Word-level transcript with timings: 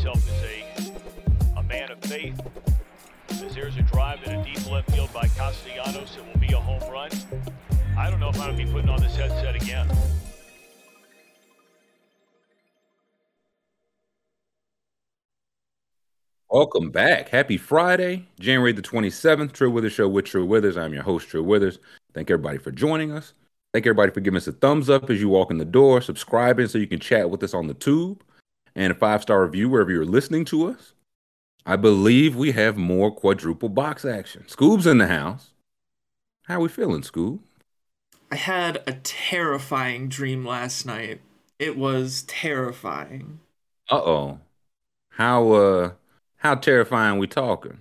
himself 0.00 0.30
as 0.30 0.86
a, 1.56 1.58
a 1.58 1.62
man 1.64 1.90
of 1.90 1.98
faith. 2.00 2.40
As 3.28 3.54
there's 3.54 3.76
a 3.76 3.82
drive 3.82 4.22
in 4.24 4.32
a 4.32 4.44
deep 4.44 4.70
left 4.70 4.90
field 4.90 5.12
by 5.12 5.28
Castellanos, 5.28 6.16
it 6.16 6.26
will 6.26 6.40
be 6.40 6.54
a 6.54 6.56
home 6.56 6.90
run. 6.90 7.10
I 7.98 8.10
don't 8.10 8.18
know 8.18 8.30
if 8.30 8.40
I'm 8.40 8.54
going 8.54 8.58
to 8.58 8.64
be 8.64 8.72
putting 8.72 8.88
on 8.88 9.02
this 9.02 9.14
headset 9.14 9.56
again. 9.56 9.88
Welcome 16.48 16.90
back. 16.90 17.28
Happy 17.28 17.58
Friday, 17.58 18.26
January 18.40 18.72
the 18.72 18.82
27th. 18.82 19.52
True 19.52 19.70
Withers 19.70 19.92
Show 19.92 20.08
with 20.08 20.24
True 20.24 20.46
Withers. 20.46 20.78
I'm 20.78 20.94
your 20.94 21.02
host, 21.02 21.28
True 21.28 21.44
Withers. 21.44 21.78
Thank 22.14 22.30
everybody 22.30 22.56
for 22.56 22.70
joining 22.70 23.12
us. 23.12 23.34
Thank 23.74 23.86
everybody 23.86 24.10
for 24.10 24.20
giving 24.20 24.38
us 24.38 24.48
a 24.48 24.52
thumbs 24.52 24.88
up 24.88 25.10
as 25.10 25.20
you 25.20 25.28
walk 25.28 25.50
in 25.50 25.58
the 25.58 25.64
door, 25.64 26.00
subscribing 26.00 26.66
so 26.68 26.78
you 26.78 26.88
can 26.88 26.98
chat 26.98 27.28
with 27.28 27.42
us 27.42 27.54
on 27.54 27.68
the 27.68 27.74
tube, 27.74 28.24
and 28.74 28.92
a 28.92 28.94
five 28.96 29.22
star 29.22 29.44
review 29.44 29.68
wherever 29.68 29.90
you're 29.90 30.04
listening 30.04 30.44
to 30.46 30.68
us. 30.68 30.92
I 31.66 31.76
believe 31.76 32.36
we 32.36 32.52
have 32.52 32.76
more 32.76 33.10
quadruple 33.10 33.68
box 33.68 34.04
action. 34.04 34.44
Scoob's 34.48 34.86
in 34.86 34.98
the 34.98 35.06
house. 35.06 35.50
How 36.44 36.56
are 36.56 36.60
we 36.60 36.68
feeling, 36.68 37.02
Scoob? 37.02 37.40
I 38.30 38.36
had 38.36 38.82
a 38.88 38.94
terrifying 38.94 40.08
dream 40.08 40.44
last 40.44 40.84
night. 40.84 41.20
It 41.60 41.76
was 41.76 42.22
terrifying. 42.22 43.38
Uh 43.90 43.96
oh. 44.02 44.40
How 45.10 45.52
uh 45.52 45.92
how 46.38 46.54
terrifying 46.56 47.18
we 47.18 47.26
talking? 47.26 47.78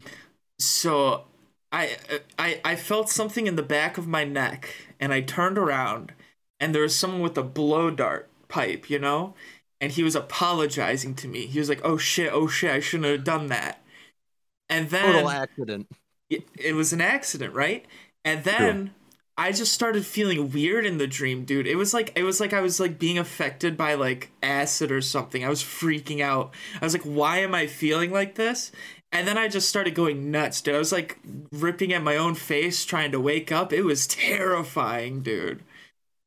So 0.57 1.25
I 1.71 1.97
I 2.37 2.61
I 2.65 2.75
felt 2.75 3.09
something 3.09 3.47
in 3.47 3.55
the 3.55 3.63
back 3.63 3.97
of 3.97 4.07
my 4.07 4.23
neck 4.23 4.73
and 4.99 5.13
I 5.13 5.21
turned 5.21 5.57
around 5.57 6.13
and 6.59 6.73
there 6.75 6.81
was 6.81 6.95
someone 6.95 7.21
with 7.21 7.37
a 7.37 7.43
blow 7.43 7.89
dart 7.91 8.29
pipe, 8.47 8.89
you 8.89 8.99
know? 8.99 9.35
And 9.81 9.91
he 9.91 10.03
was 10.03 10.15
apologizing 10.15 11.15
to 11.15 11.27
me. 11.27 11.45
He 11.45 11.59
was 11.59 11.69
like, 11.69 11.81
"Oh 11.83 11.97
shit, 11.97 12.31
oh 12.33 12.47
shit, 12.47 12.71
I 12.71 12.79
shouldn't 12.79 13.09
have 13.09 13.23
done 13.23 13.47
that." 13.47 13.81
And 14.69 14.89
then 14.89 15.13
total 15.13 15.29
accident. 15.29 15.87
It, 16.29 16.47
it 16.57 16.73
was 16.73 16.93
an 16.93 17.01
accident, 17.01 17.53
right? 17.53 17.85
And 18.23 18.43
then 18.43 18.85
sure. 18.85 18.93
I 19.37 19.51
just 19.53 19.71
started 19.71 20.05
feeling 20.05 20.51
weird 20.51 20.85
in 20.85 20.97
the 20.97 21.07
dream, 21.07 21.45
dude. 21.45 21.65
It 21.65 21.75
was 21.77 21.93
like 21.93 22.11
it 22.15 22.23
was 22.23 22.39
like 22.39 22.53
I 22.53 22.59
was 22.59 22.79
like 22.79 22.99
being 22.99 23.17
affected 23.17 23.77
by 23.77 23.93
like 23.93 24.31
acid 24.43 24.91
or 24.91 25.01
something. 25.01 25.45
I 25.45 25.49
was 25.49 25.63
freaking 25.63 26.21
out. 26.21 26.53
I 26.81 26.85
was 26.85 26.93
like, 26.93 27.03
"Why 27.03 27.39
am 27.39 27.55
I 27.55 27.65
feeling 27.65 28.11
like 28.11 28.35
this?" 28.35 28.71
And 29.11 29.27
then 29.27 29.37
I 29.37 29.47
just 29.47 29.69
started 29.69 29.95
going 29.95 30.29
nuts, 30.29 30.61
dude. 30.61 30.75
I 30.75 30.77
was 30.77 30.91
like 30.91 31.19
ripping 31.51 31.93
at 31.93 32.03
my 32.03 32.15
own 32.15 32.35
face 32.35 32.85
trying 32.85 33.11
to 33.11 33.19
wake 33.19 33.51
up. 33.51 33.73
It 33.73 33.83
was 33.83 34.05
terrifying, 34.07 35.21
dude. 35.21 35.63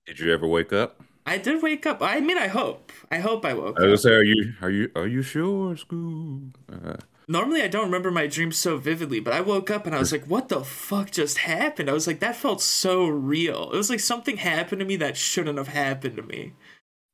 Did 0.06 0.18
you 0.18 0.32
ever 0.32 0.46
wake 0.46 0.72
up? 0.72 1.02
I 1.26 1.38
did 1.38 1.62
wake 1.62 1.86
up. 1.86 2.02
I 2.02 2.20
mean, 2.20 2.38
I 2.38 2.48
hope. 2.48 2.92
I 3.10 3.18
hope 3.18 3.44
I 3.44 3.54
woke 3.54 3.78
up. 3.78 3.84
I 3.84 3.86
was 3.86 4.02
say, 4.02 4.10
are 4.12 4.22
you 4.24 4.54
are 4.60 4.70
you 4.70 4.90
are 4.96 5.06
you 5.06 5.22
sure, 5.22 5.74
Scoob? 5.74 6.54
Uh, 6.70 6.96
Normally, 7.28 7.62
I 7.62 7.68
don't 7.68 7.84
remember 7.86 8.10
my 8.10 8.26
dreams 8.26 8.56
so 8.56 8.76
vividly, 8.78 9.20
but 9.20 9.32
I 9.32 9.40
woke 9.40 9.70
up 9.70 9.86
and 9.86 9.94
I 9.94 9.98
was 9.98 10.12
like, 10.12 10.26
"What 10.26 10.48
the 10.48 10.64
fuck 10.64 11.10
just 11.10 11.38
happened?" 11.38 11.88
I 11.88 11.92
was 11.92 12.06
like, 12.06 12.20
"That 12.20 12.36
felt 12.36 12.60
so 12.60 13.06
real." 13.06 13.70
It 13.72 13.76
was 13.76 13.90
like 13.90 14.00
something 14.00 14.36
happened 14.38 14.80
to 14.80 14.84
me 14.86 14.96
that 14.96 15.16
shouldn't 15.16 15.58
have 15.58 15.68
happened 15.68 16.16
to 16.16 16.22
me. 16.22 16.54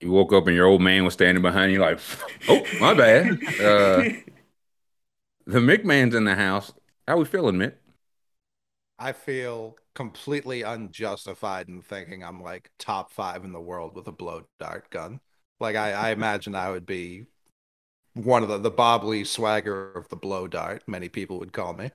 You 0.01 0.11
woke 0.13 0.33
up 0.33 0.47
and 0.47 0.55
your 0.57 0.67
old 0.67 0.81
man 0.81 1.05
was 1.05 1.15
standing 1.15 1.43
behind 1.43 1.73
you, 1.73 1.81
like, 1.81 1.99
"Oh, 2.49 2.65
my 2.81 2.95
bad." 2.95 3.27
Uh, 3.61 4.05
the 5.47 5.59
McMahon's 5.59 6.15
in 6.15 6.25
the 6.25 6.35
house. 6.35 6.73
How 7.07 7.17
we 7.19 7.25
feeling, 7.25 7.57
Mick? 7.57 7.75
I 8.99 9.13
feel 9.13 9.77
completely 9.99 10.63
unjustified 10.63 11.69
in 11.69 11.83
thinking 11.83 12.23
I'm 12.23 12.41
like 12.41 12.71
top 12.79 13.11
five 13.11 13.45
in 13.45 13.51
the 13.51 13.61
world 13.61 13.97
with 13.97 14.07
a 14.07 14.13
blow 14.13 14.45
dart 14.61 14.89
gun. 14.91 15.19
Like 15.59 15.75
I, 15.75 15.91
I 15.91 16.11
imagine 16.19 16.55
I 16.55 16.71
would 16.71 16.87
be 16.87 17.27
one 18.15 18.45
of 18.45 18.49
the 18.49 18.59
the 18.59 18.71
Bob 18.71 19.03
Lee 19.03 19.25
swagger 19.25 19.91
of 19.91 20.09
the 20.09 20.15
blow 20.15 20.47
dart. 20.47 20.85
Many 20.87 21.09
people 21.09 21.41
would 21.41 21.53
call 21.53 21.73
me. 21.73 21.91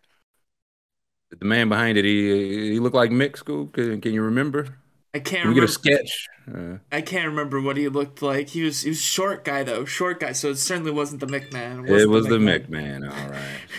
The 1.30 1.46
man 1.46 1.70
behind 1.70 1.98
it, 1.98 2.04
he 2.04 2.74
he 2.74 2.80
looked 2.82 2.94
like 2.94 3.10
Mick 3.10 3.38
School. 3.38 3.68
Can, 3.68 4.02
can 4.02 4.14
you 4.14 4.22
remember? 4.22 4.80
I 5.14 5.20
can't. 5.20 5.48
We 5.48 5.56
get 5.56 5.64
a 5.64 5.70
sketch. 5.70 6.28
Uh, 6.54 6.80
I 6.92 7.00
can't 7.00 7.28
remember 7.28 7.62
what 7.62 7.78
he 7.78 7.88
looked 7.88 8.22
like. 8.22 8.50
He 8.50 8.64
was 8.64 8.82
he 8.82 8.90
was 8.90 9.02
short 9.02 9.46
guy 9.46 9.64
though, 9.64 9.86
short 9.86 10.20
guy. 10.20 10.34
So 10.34 10.50
it 10.50 10.58
certainly 10.58 10.92
wasn't 10.92 11.22
the 11.22 11.28
McMahon. 11.28 11.88
It, 11.88 12.02
it 12.02 12.10
was 12.10 12.28
the 12.28 12.38
McMahon. 12.38 13.10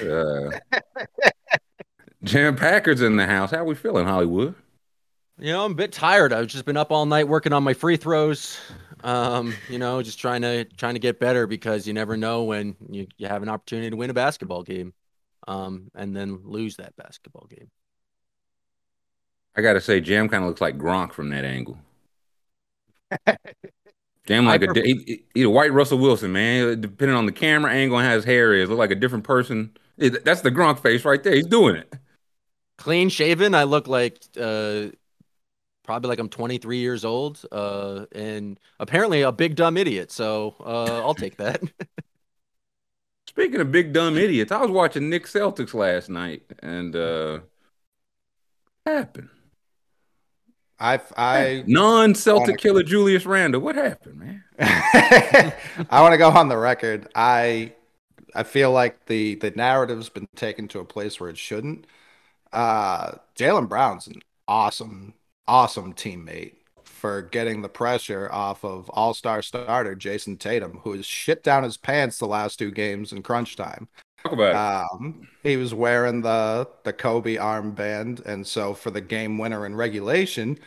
The 0.01 0.09
McMahon. 0.09 0.33
All 0.41 0.49
right. 0.49 0.81
Uh, 1.21 1.31
Jam 2.25 2.57
Packard's 2.57 3.03
in 3.03 3.17
the 3.17 3.27
house. 3.27 3.51
How 3.51 3.59
are 3.59 3.65
we 3.65 3.75
feeling, 3.75 4.07
Hollywood? 4.07 4.55
You 5.39 5.53
know, 5.53 5.65
I'm 5.65 5.73
a 5.73 5.75
bit 5.75 5.93
tired. 5.93 6.33
I've 6.33 6.47
just 6.47 6.65
been 6.65 6.77
up 6.77 6.93
all 6.93 7.07
night 7.07 7.29
working 7.29 7.53
on 7.53 7.63
my 7.63 7.75
free 7.75 7.97
throws. 7.97 8.59
Um, 9.03 9.55
you 9.69 9.79
know, 9.79 10.01
just 10.01 10.19
trying 10.19 10.43
to 10.43 10.65
trying 10.65 10.95
to 10.95 11.01
get 11.01 11.21
better 11.21 11.47
because 11.47 11.87
you 11.87 11.93
never 11.93 12.17
know 12.17 12.45
when 12.45 12.77
you, 12.89 13.07
you 13.19 13.29
have 13.29 13.43
an 13.43 13.49
opportunity 13.49 13.91
to 13.91 13.97
win 13.97 14.11
a 14.11 14.15
basketball 14.15 14.63
game, 14.63 14.95
um, 15.47 15.91
and 15.95 16.17
then 16.17 16.41
lose 16.45 16.77
that 16.77 16.97
basketball 16.97 17.47
game. 17.51 17.71
I 19.57 19.61
gotta 19.61 19.81
say, 19.81 20.01
Jam 20.01 20.29
kind 20.29 20.43
of 20.43 20.49
looks 20.49 20.61
like 20.61 20.79
Gronk 20.79 21.13
from 21.13 21.31
that 21.31 21.45
angle. 21.45 21.79
Jam 24.27 24.47
like 24.47 24.63
a 24.63 24.73
he, 25.35 25.47
white 25.47 25.73
Russell 25.73 25.99
Wilson, 25.99 26.33
man. 26.33 26.81
Depending 26.81 27.17
on 27.17 27.27
the 27.27 27.33
camera 27.33 27.73
angle 27.73 27.99
and 27.99 28.09
how 28.09 28.15
his 28.15 28.25
hair 28.25 28.55
is, 28.55 28.71
look 28.71 28.79
like 28.79 28.91
a 28.91 28.97
different 28.97 29.25
person. 29.25 29.77
It, 29.99 30.25
that's 30.25 30.41
the 30.41 30.51
Gronk 30.51 30.81
face 30.81 31.05
right 31.05 31.23
there. 31.23 31.35
He's 31.35 31.47
doing 31.47 31.77
it. 31.77 31.93
Clean 32.77 33.09
shaven, 33.09 33.55
I 33.55 33.65
look 33.65 33.87
like 33.87 34.19
uh, 34.41 34.87
probably 35.85 36.09
like 36.09 36.19
I'm 36.19 36.29
23 36.29 36.79
years 36.79 37.05
old, 37.05 37.45
uh, 37.53 38.07
and 38.13 38.59
apparently 38.81 39.23
a 39.23 39.33
big 39.33 39.55
dumb 39.55 39.77
idiot. 39.77 40.11
So 40.11 40.57
uh, 40.61 41.01
I'll 41.03 41.15
take 41.15 41.37
that. 41.37 41.63
Speaking 43.29 43.61
of 43.61 43.73
big 43.73 43.93
dumb 43.93 44.17
idiots, 44.17 44.53
I 44.53 44.61
was 44.61 44.71
watching 44.71 45.09
Knicks 45.11 45.33
Celtics 45.33 45.75
last 45.75 46.09
night, 46.09 46.43
and 46.61 46.95
uh, 46.95 47.41
happened. 48.87 49.29
I 50.79 51.01
I 51.17 51.65
non 51.67 52.15
Celtic 52.15 52.59
killer 52.59 52.83
Julius 52.83 53.27
Randle. 53.27 53.61
What 53.61 53.77
happened, 53.77 54.19
man? 54.19 54.45
I 54.59 56.01
want 56.01 56.13
to 56.13 56.19
go 56.19 56.31
on 56.31 56.49
the 56.49 56.57
record. 56.57 57.09
I 57.15 57.73
I 58.35 58.43
feel 58.43 58.73
like 58.73 59.07
the 59.07 59.37
the 59.37 59.51
narrative's 59.53 60.09
been 60.09 60.29
taken 60.37 60.69
to 60.69 60.81
a 60.81 60.85
place 60.85 61.21
where 61.21 61.31
it 61.31 61.39
shouldn't. 61.39 61.87
Uh, 62.55 63.19
Jaylen 63.37 63.69
Brown's 63.69 64.07
an 64.07 64.23
awesome 64.49 65.15
awesome 65.47 65.93
teammate 65.93 66.55
for 66.85 67.21
getting 67.21 67.61
the 67.61 67.69
pressure 67.69 68.31
off 68.33 68.65
of 68.65 68.89
All 68.91 69.13
Star 69.13 69.43
starter 69.43 69.95
Jayson 69.95 70.39
Tatum, 70.39 70.81
who 70.85 70.93
has 70.93 71.05
shit 71.05 71.43
down 71.43 71.65
his 71.65 71.77
pants 71.77 72.19
the 72.19 72.27
last 72.27 72.59
two 72.59 72.71
games 72.71 73.13
in 73.13 73.23
crunch 73.23 73.57
time. 73.57 73.89
Talk 74.23 74.33
about 74.33 74.91
um, 74.91 75.29
he 75.43 75.57
was 75.57 75.75
wearing 75.75 76.23
the 76.23 76.67
the 76.85 76.93
Kobe 76.93 77.35
armband, 77.35 78.25
and 78.25 78.47
so 78.47 78.73
for 78.73 78.91
the 78.91 79.03
game 79.03 79.37
winner 79.37 79.67
in 79.67 79.75
regulation, 79.75 80.59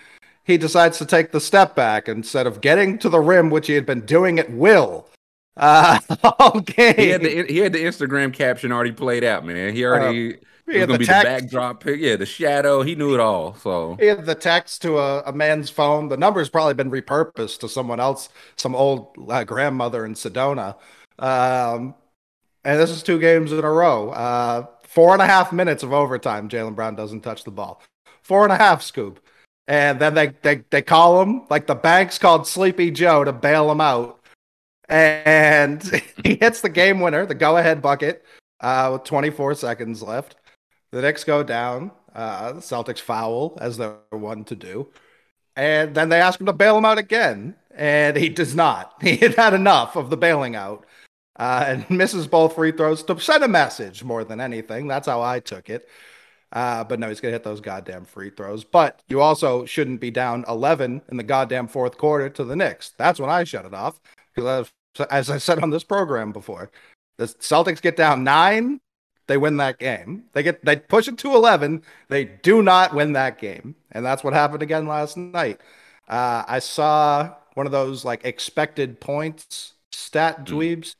he 0.43 0.57
decides 0.57 0.97
to 0.99 1.05
take 1.05 1.31
the 1.31 1.41
step 1.41 1.75
back 1.75 2.07
instead 2.07 2.45
of 2.45 2.61
getting 2.61 2.99
to 2.99 3.09
the 3.09 3.19
rim, 3.19 3.49
which 3.49 3.67
he 3.67 3.73
had 3.73 3.85
been 3.85 4.05
doing 4.05 4.37
at 4.37 4.51
will. 4.51 5.07
Uh, 5.55 5.99
game. 6.65 6.95
He 6.95 7.09
had 7.09 7.21
the 7.21 7.45
he 7.49 7.57
had 7.57 7.73
the 7.73 7.83
Instagram 7.83 8.31
caption 8.31 8.71
already 8.71 8.91
played 8.91 9.23
out, 9.23 9.45
man. 9.45 9.73
He 9.73 9.83
already. 9.83 10.35
Uh, 10.35 10.37
it 10.67 10.77
was 10.79 10.87
gonna 10.87 10.99
be 10.99 11.05
text. 11.05 11.23
the 11.23 11.29
backdrop 11.29 11.83
pick, 11.83 11.99
yeah, 11.99 12.15
the 12.15 12.25
shadow. 12.25 12.81
He 12.81 12.95
knew 12.95 13.13
it 13.13 13.19
all. 13.19 13.55
So 13.55 13.95
he 13.99 14.07
had 14.07 14.25
the 14.25 14.35
text 14.35 14.81
to 14.83 14.97
a, 14.97 15.21
a 15.21 15.33
man's 15.33 15.69
phone. 15.69 16.09
The 16.09 16.17
number's 16.17 16.49
probably 16.49 16.73
been 16.73 16.91
repurposed 16.91 17.59
to 17.59 17.69
someone 17.69 17.99
else, 17.99 18.29
some 18.55 18.75
old 18.75 19.15
uh, 19.29 19.43
grandmother 19.43 20.05
in 20.05 20.13
Sedona. 20.13 20.75
Um, 21.19 21.95
and 22.63 22.79
this 22.79 22.89
is 22.89 23.03
two 23.03 23.19
games 23.19 23.51
in 23.51 23.63
a 23.63 23.71
row. 23.71 24.09
Uh, 24.09 24.65
four 24.83 25.13
and 25.13 25.21
a 25.21 25.27
half 25.27 25.53
minutes 25.53 25.83
of 25.83 25.93
overtime. 25.93 26.49
Jaylen 26.49 26.75
Brown 26.75 26.95
doesn't 26.95 27.21
touch 27.21 27.43
the 27.43 27.51
ball. 27.51 27.81
Four 28.21 28.43
and 28.43 28.51
a 28.51 28.57
half 28.57 28.81
scoop. 28.81 29.19
And 29.67 29.99
then 29.99 30.13
they, 30.13 30.27
they, 30.41 30.63
they 30.69 30.81
call 30.81 31.21
him, 31.21 31.43
like 31.49 31.67
the 31.67 31.75
Banks 31.75 32.17
called 32.17 32.47
Sleepy 32.47 32.89
Joe 32.91 33.23
to 33.23 33.33
bail 33.33 33.69
him 33.69 33.81
out. 33.81 34.19
And 34.89 35.83
he 36.23 36.35
hits 36.35 36.61
the 36.61 36.69
game 36.69 36.99
winner, 36.99 37.25
the 37.25 37.35
go 37.35 37.57
ahead 37.57 37.81
bucket, 37.81 38.25
uh, 38.61 38.89
with 38.93 39.03
24 39.03 39.55
seconds 39.55 40.01
left. 40.01 40.36
The 40.91 41.01
Knicks 41.01 41.23
go 41.23 41.43
down. 41.43 41.91
Uh, 42.13 42.53
the 42.53 42.61
Celtics 42.61 42.99
foul, 42.99 43.57
as 43.61 43.77
they're 43.77 43.97
one 44.09 44.43
to 44.45 44.55
do. 44.55 44.89
And 45.55 45.93
then 45.95 46.09
they 46.09 46.19
ask 46.19 46.39
him 46.39 46.45
to 46.47 46.53
bail 46.53 46.77
him 46.77 46.85
out 46.85 46.97
again. 46.97 47.55
And 47.75 48.17
he 48.17 48.29
does 48.29 48.55
not. 48.55 48.93
He 49.01 49.17
had 49.17 49.35
had 49.35 49.53
enough 49.53 49.95
of 49.95 50.09
the 50.09 50.17
bailing 50.17 50.55
out 50.55 50.85
uh, 51.37 51.65
and 51.67 51.89
misses 51.95 52.27
both 52.27 52.55
free 52.55 52.71
throws 52.71 53.03
to 53.03 53.19
send 53.19 53.43
a 53.43 53.47
message 53.47 54.03
more 54.03 54.23
than 54.23 54.41
anything. 54.41 54.87
That's 54.87 55.07
how 55.07 55.21
I 55.21 55.39
took 55.39 55.69
it. 55.69 55.87
Uh, 56.51 56.83
but 56.83 56.99
no, 56.99 57.09
he's 57.09 57.19
going 57.19 57.31
to 57.31 57.35
hit 57.35 57.43
those 57.43 57.59
goddamn 57.59 58.05
free 58.05 58.29
throws. 58.29 58.63
But 58.63 59.01
you 59.09 59.21
also 59.21 59.65
shouldn't 59.65 59.99
be 59.99 60.11
down 60.11 60.45
11 60.47 61.01
in 61.09 61.17
the 61.17 61.23
goddamn 61.23 61.67
fourth 61.67 61.97
quarter 61.97 62.29
to 62.29 62.43
the 62.43 62.55
Knicks. 62.55 62.93
That's 62.97 63.19
when 63.19 63.29
I 63.29 63.43
shut 63.43 63.65
it 63.65 63.73
off. 63.73 63.99
Because 64.33 64.71
as 65.09 65.29
I 65.29 65.37
said 65.39 65.59
on 65.59 65.69
this 65.69 65.83
program 65.83 66.31
before, 66.31 66.71
the 67.17 67.25
Celtics 67.25 67.81
get 67.81 67.97
down 67.97 68.23
nine, 68.23 68.79
they 69.27 69.37
win 69.37 69.57
that 69.57 69.77
game. 69.77 70.23
They 70.33 70.43
get 70.43 70.63
they 70.65 70.77
push 70.77 71.07
it 71.07 71.17
to 71.19 71.35
11, 71.35 71.83
they 72.07 72.25
do 72.25 72.61
not 72.61 72.93
win 72.93 73.13
that 73.13 73.39
game. 73.39 73.75
And 73.91 74.05
that's 74.05 74.23
what 74.23 74.33
happened 74.33 74.63
again 74.63 74.87
last 74.87 75.17
night. 75.17 75.61
Uh, 76.07 76.43
I 76.47 76.59
saw 76.59 77.35
one 77.53 77.65
of 77.65 77.71
those 77.71 78.05
like 78.05 78.25
expected 78.25 78.99
points 78.99 79.73
stat 79.91 80.37
hmm. 80.39 80.55
dweebs. 80.55 80.95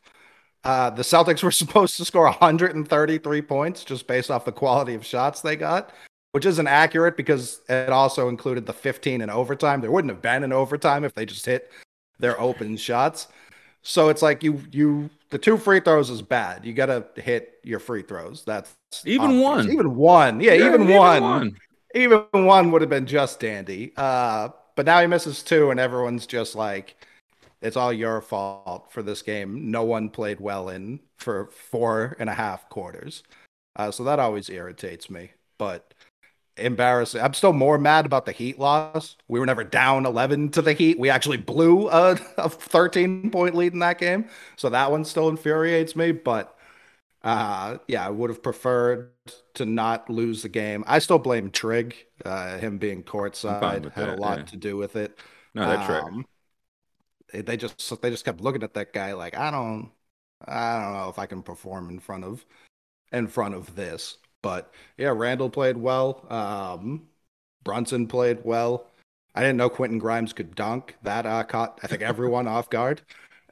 Uh, 0.64 0.90
the 0.90 1.04
Celtics 1.04 1.44
were 1.44 1.52
supposed 1.52 1.96
to 1.98 2.06
score 2.06 2.26
133 2.26 3.42
points 3.42 3.84
just 3.84 4.08
based 4.08 4.30
off 4.30 4.46
the 4.46 4.52
quality 4.52 4.94
of 4.94 5.06
shots 5.06 5.42
they 5.42 5.56
got, 5.56 5.92
which 6.34 6.46
isn't 6.46 6.68
accurate 6.68 7.16
because 7.16 7.62
it 7.70 7.90
also 7.90 8.28
included 8.28 8.66
the 8.66 8.74
15 8.74 9.22
in 9.22 9.30
overtime. 9.30 9.82
There 9.82 9.92
wouldn't 9.92 10.12
have 10.12 10.22
been 10.22 10.44
an 10.44 10.54
overtime 10.54 11.04
if 11.04 11.14
they 11.14 11.26
just 11.26 11.46
hit 11.46 11.72
their 12.20 12.40
open 12.40 12.76
shots. 12.76 13.28
So 13.88 14.10
it's 14.10 14.22
like 14.22 14.44
you 14.44 14.62
you 14.72 15.10
the 15.30 15.38
two 15.38 15.58
free 15.58 15.80
throws 15.80 16.10
is 16.10 16.22
bad. 16.22 16.66
You 16.66 16.74
got 16.74 16.88
to 16.88 17.06
hit 17.22 17.60
your 17.64 17.80
free 17.80 18.02
throws. 18.02 18.44
That's 18.44 18.76
Even 19.06 19.40
one. 19.40 19.72
Even 19.72 19.96
one. 19.96 20.42
Yeah, 20.42 20.54
Yeah, 20.54 20.68
even, 20.68 20.88
one. 20.90 21.58
Even 21.96 22.26
one 22.32 22.72
would 22.72 22.82
have 22.82 22.90
been 22.90 23.06
just 23.06 23.40
dandy. 23.40 23.94
Uh, 23.96 24.50
but 24.76 24.86
now 24.86 25.00
he 25.00 25.08
misses 25.08 25.42
two, 25.42 25.72
and 25.72 25.80
everyone's 25.80 26.28
just 26.28 26.54
like, 26.54 26.98
it's 27.62 27.78
all 27.78 27.94
your 27.94 28.20
fault 28.20 28.92
for 28.92 29.02
this 29.02 29.22
game. 29.22 29.72
No 29.72 29.86
one 29.86 30.10
played 30.10 30.42
well 30.42 30.68
in 30.68 31.00
for 31.18 31.48
four 31.48 32.18
and 32.20 32.30
a 32.30 32.34
half 32.34 32.68
quarters. 32.70 33.24
Uh, 33.78 33.90
so 33.90 34.04
that 34.04 34.20
always 34.20 34.50
irritates 34.50 35.10
me. 35.10 35.32
But 35.58 35.94
embarrassing. 36.58 37.22
I'm 37.22 37.34
still 37.34 37.54
more 37.54 37.78
mad 37.78 38.06
about 38.06 38.26
the 38.26 38.32
Heat 38.32 38.60
loss. 38.60 39.16
We 39.28 39.40
were 39.40 39.46
never 39.46 39.64
down 39.64 40.06
11 40.06 40.50
to 40.50 40.62
the 40.62 40.74
Heat. 40.74 41.00
We 41.00 41.10
actually 41.10 41.38
blew 41.38 41.90
a, 41.90 42.20
a 42.38 42.50
13 42.50 43.32
point 43.32 43.56
lead 43.56 43.74
in 43.74 43.80
that 43.80 44.00
game. 44.00 44.30
So 44.56 44.70
that 44.70 44.92
one 44.92 45.06
still 45.06 45.30
infuriates 45.30 45.96
me. 45.96 46.12
But 46.12 46.58
uh, 47.24 47.78
yeah, 47.88 48.06
I 48.06 48.10
would 48.10 48.30
have 48.30 48.44
preferred 48.44 49.12
to 49.56 49.66
not 49.66 50.10
lose 50.10 50.42
the 50.42 50.50
game. 50.50 50.84
I 50.88 51.00
still 51.00 51.20
blame 51.20 51.52
Trig. 51.52 51.96
Uh, 52.24 52.58
him 52.58 52.78
being 52.78 53.04
courtside 53.04 53.92
had 53.94 54.10
a 54.10 54.16
lot 54.16 54.40
yeah. 54.40 54.46
to 54.46 54.56
do 54.58 54.78
with 54.78 54.96
it. 54.96 55.18
No, 55.54 55.68
that's. 55.68 55.90
Um, 55.90 56.26
they, 57.32 57.42
they 57.42 57.58
just 57.58 58.02
they 58.02 58.10
just 58.10 58.26
kept 58.26 58.42
looking 58.42 58.64
at 58.64 58.74
that 58.76 58.94
guy 58.94 59.14
like 59.14 59.38
I 59.38 59.52
don't 59.52 59.92
I 60.46 60.82
don't 60.82 60.94
know 60.94 61.10
if 61.10 61.20
I 61.20 61.26
can 61.26 61.42
perform 61.42 61.90
in 61.90 62.00
front 62.00 62.24
of 62.24 62.46
in 63.12 63.28
front 63.28 63.56
of 63.56 63.76
this. 63.76 64.18
But 64.42 64.72
yeah, 64.98 65.10
Randle 65.10 65.50
played 65.50 65.78
well. 65.78 66.26
Um, 66.30 67.08
Brunson 67.64 68.08
played 68.08 68.40
well. 68.44 68.88
I 69.36 69.42
didn't 69.42 69.58
know 69.58 69.70
Quentin 69.70 70.00
Grimes 70.00 70.34
could 70.34 70.56
dunk. 70.56 70.96
That 71.04 71.26
uh, 71.26 71.44
caught 71.44 71.80
I 71.84 71.88
think 71.88 72.02
everyone 72.02 72.48
off 72.48 72.70
guard. 72.70 73.02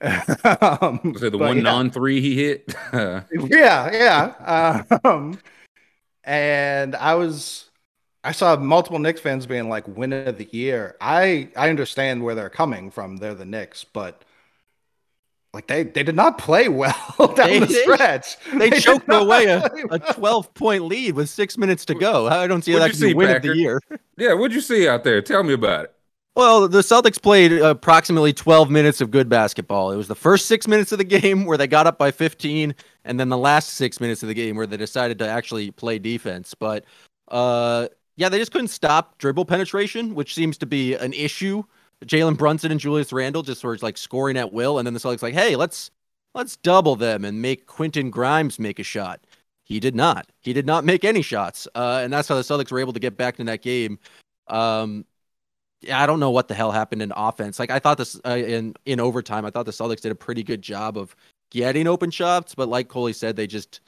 um, 0.01 0.99
Was 1.13 1.23
it 1.23 1.31
the 1.31 1.37
one 1.37 1.57
yeah. 1.57 1.63
non-three 1.63 2.21
he 2.21 2.35
hit? 2.35 2.75
Yeah, 2.93 3.91
yeah. 3.91 4.83
Um, 5.03 5.39
and 6.23 6.95
I 6.95 7.15
was, 7.15 7.69
I 8.23 8.31
saw 8.31 8.55
multiple 8.57 8.99
Knicks 8.99 9.21
fans 9.21 9.45
being 9.45 9.69
like, 9.69 9.87
"Win 9.87 10.11
of 10.11 10.37
the 10.37 10.49
year." 10.51 10.97
I 10.99 11.49
I 11.55 11.69
understand 11.69 12.23
where 12.23 12.35
they're 12.35 12.49
coming 12.49 12.89
from. 12.91 13.17
They're 13.17 13.35
the 13.35 13.45
Knicks, 13.45 13.83
but 13.83 14.24
like 15.55 15.67
they 15.67 15.83
they 15.83 16.03
did 16.03 16.15
not 16.15 16.37
play 16.37 16.69
well 16.69 16.93
down 17.17 17.35
They- 17.35 17.59
the 17.59 17.65
they- 17.65 17.81
stretch. 17.81 18.37
They 18.53 18.69
did 18.69 18.83
choked 18.83 19.11
away 19.11 19.45
a, 19.45 19.67
play 19.69 19.83
a 19.89 19.99
12 20.13 20.53
point 20.53 20.83
lead 20.83 21.15
with 21.15 21.29
six 21.29 21.57
minutes 21.57 21.85
to 21.85 21.95
go. 21.95 22.27
I 22.27 22.45
don't 22.45 22.61
see 22.63 22.73
how 22.73 22.79
What'd 22.81 22.95
that 22.95 22.99
you 22.99 22.99
can 22.99 23.07
be 23.07 23.11
see, 23.11 23.27
win 23.27 23.35
of 23.35 23.41
the 23.41 23.55
year. 23.57 23.81
yeah, 24.17 24.33
what'd 24.33 24.53
you 24.53 24.61
see 24.61 24.87
out 24.87 25.03
there? 25.03 25.21
Tell 25.21 25.41
me 25.43 25.53
about 25.53 25.85
it. 25.85 25.91
Well, 26.35 26.67
the 26.67 26.79
Celtics 26.81 27.21
played 27.21 27.53
approximately 27.53 28.33
12 28.33 28.69
minutes 28.69 28.99
of 28.99 29.09
good 29.09 29.29
basketball. 29.29 29.91
It 29.91 29.95
was 29.95 30.09
the 30.09 30.15
first 30.15 30.47
six 30.47 30.67
minutes 30.67 30.91
of 30.91 30.97
the 30.97 31.05
game 31.05 31.45
where 31.45 31.57
they 31.57 31.65
got 31.67 31.87
up 31.87 31.97
by 31.97 32.11
15, 32.11 32.75
and 33.05 33.17
then 33.17 33.29
the 33.29 33.37
last 33.37 33.69
six 33.75 34.01
minutes 34.01 34.21
of 34.21 34.27
the 34.27 34.33
game 34.33 34.57
where 34.57 34.67
they 34.67 34.75
decided 34.75 35.17
to 35.19 35.27
actually 35.29 35.71
play 35.71 35.97
defense. 35.97 36.53
But 36.53 36.83
uh, 37.29 37.87
yeah, 38.17 38.27
they 38.27 38.37
just 38.37 38.51
couldn't 38.51 38.67
stop 38.67 39.17
dribble 39.17 39.45
penetration, 39.45 40.13
which 40.13 40.35
seems 40.35 40.57
to 40.57 40.65
be 40.65 40.95
an 40.95 41.13
issue. 41.13 41.63
Jalen 42.03 42.37
Brunson 42.37 42.71
and 42.71 42.79
Julius 42.79 43.13
Randle 43.13 43.43
just 43.43 43.63
were 43.63 43.77
like 43.81 43.97
scoring 43.97 44.37
at 44.37 44.51
will, 44.51 44.77
and 44.77 44.85
then 44.85 44.93
the 44.93 44.99
Celtics 44.99 45.21
like, 45.21 45.33
hey, 45.33 45.55
let's 45.55 45.91
let's 46.33 46.57
double 46.57 46.95
them 46.95 47.23
and 47.23 47.41
make 47.41 47.65
Quentin 47.65 48.09
Grimes 48.09 48.59
make 48.59 48.79
a 48.79 48.83
shot. 48.83 49.25
He 49.63 49.79
did 49.79 49.95
not. 49.95 50.31
He 50.41 50.53
did 50.53 50.65
not 50.65 50.85
make 50.85 51.03
any 51.03 51.21
shots, 51.21 51.67
uh, 51.75 52.01
and 52.03 52.13
that's 52.13 52.27
how 52.27 52.35
the 52.35 52.41
Celtics 52.41 52.71
were 52.71 52.79
able 52.79 52.93
to 52.93 52.99
get 52.99 53.17
back 53.17 53.39
in 53.39 53.45
that 53.47 53.61
game. 53.61 53.97
Um, 54.47 55.05
I 55.91 56.05
don't 56.05 56.19
know 56.19 56.31
what 56.31 56.47
the 56.47 56.53
hell 56.53 56.71
happened 56.71 57.01
in 57.01 57.11
offense. 57.15 57.59
Like 57.59 57.71
I 57.71 57.79
thought 57.79 57.97
this 57.97 58.19
uh, 58.25 58.37
in 58.37 58.75
in 58.85 58.99
overtime, 58.99 59.45
I 59.45 59.49
thought 59.49 59.65
the 59.65 59.71
Celtics 59.71 60.01
did 60.01 60.11
a 60.11 60.15
pretty 60.15 60.43
good 60.43 60.61
job 60.61 60.97
of 60.97 61.15
getting 61.49 61.87
open 61.87 62.11
shots, 62.11 62.55
but 62.55 62.67
like 62.69 62.89
Coley 62.89 63.13
said, 63.13 63.35
they 63.35 63.47
just 63.47 63.81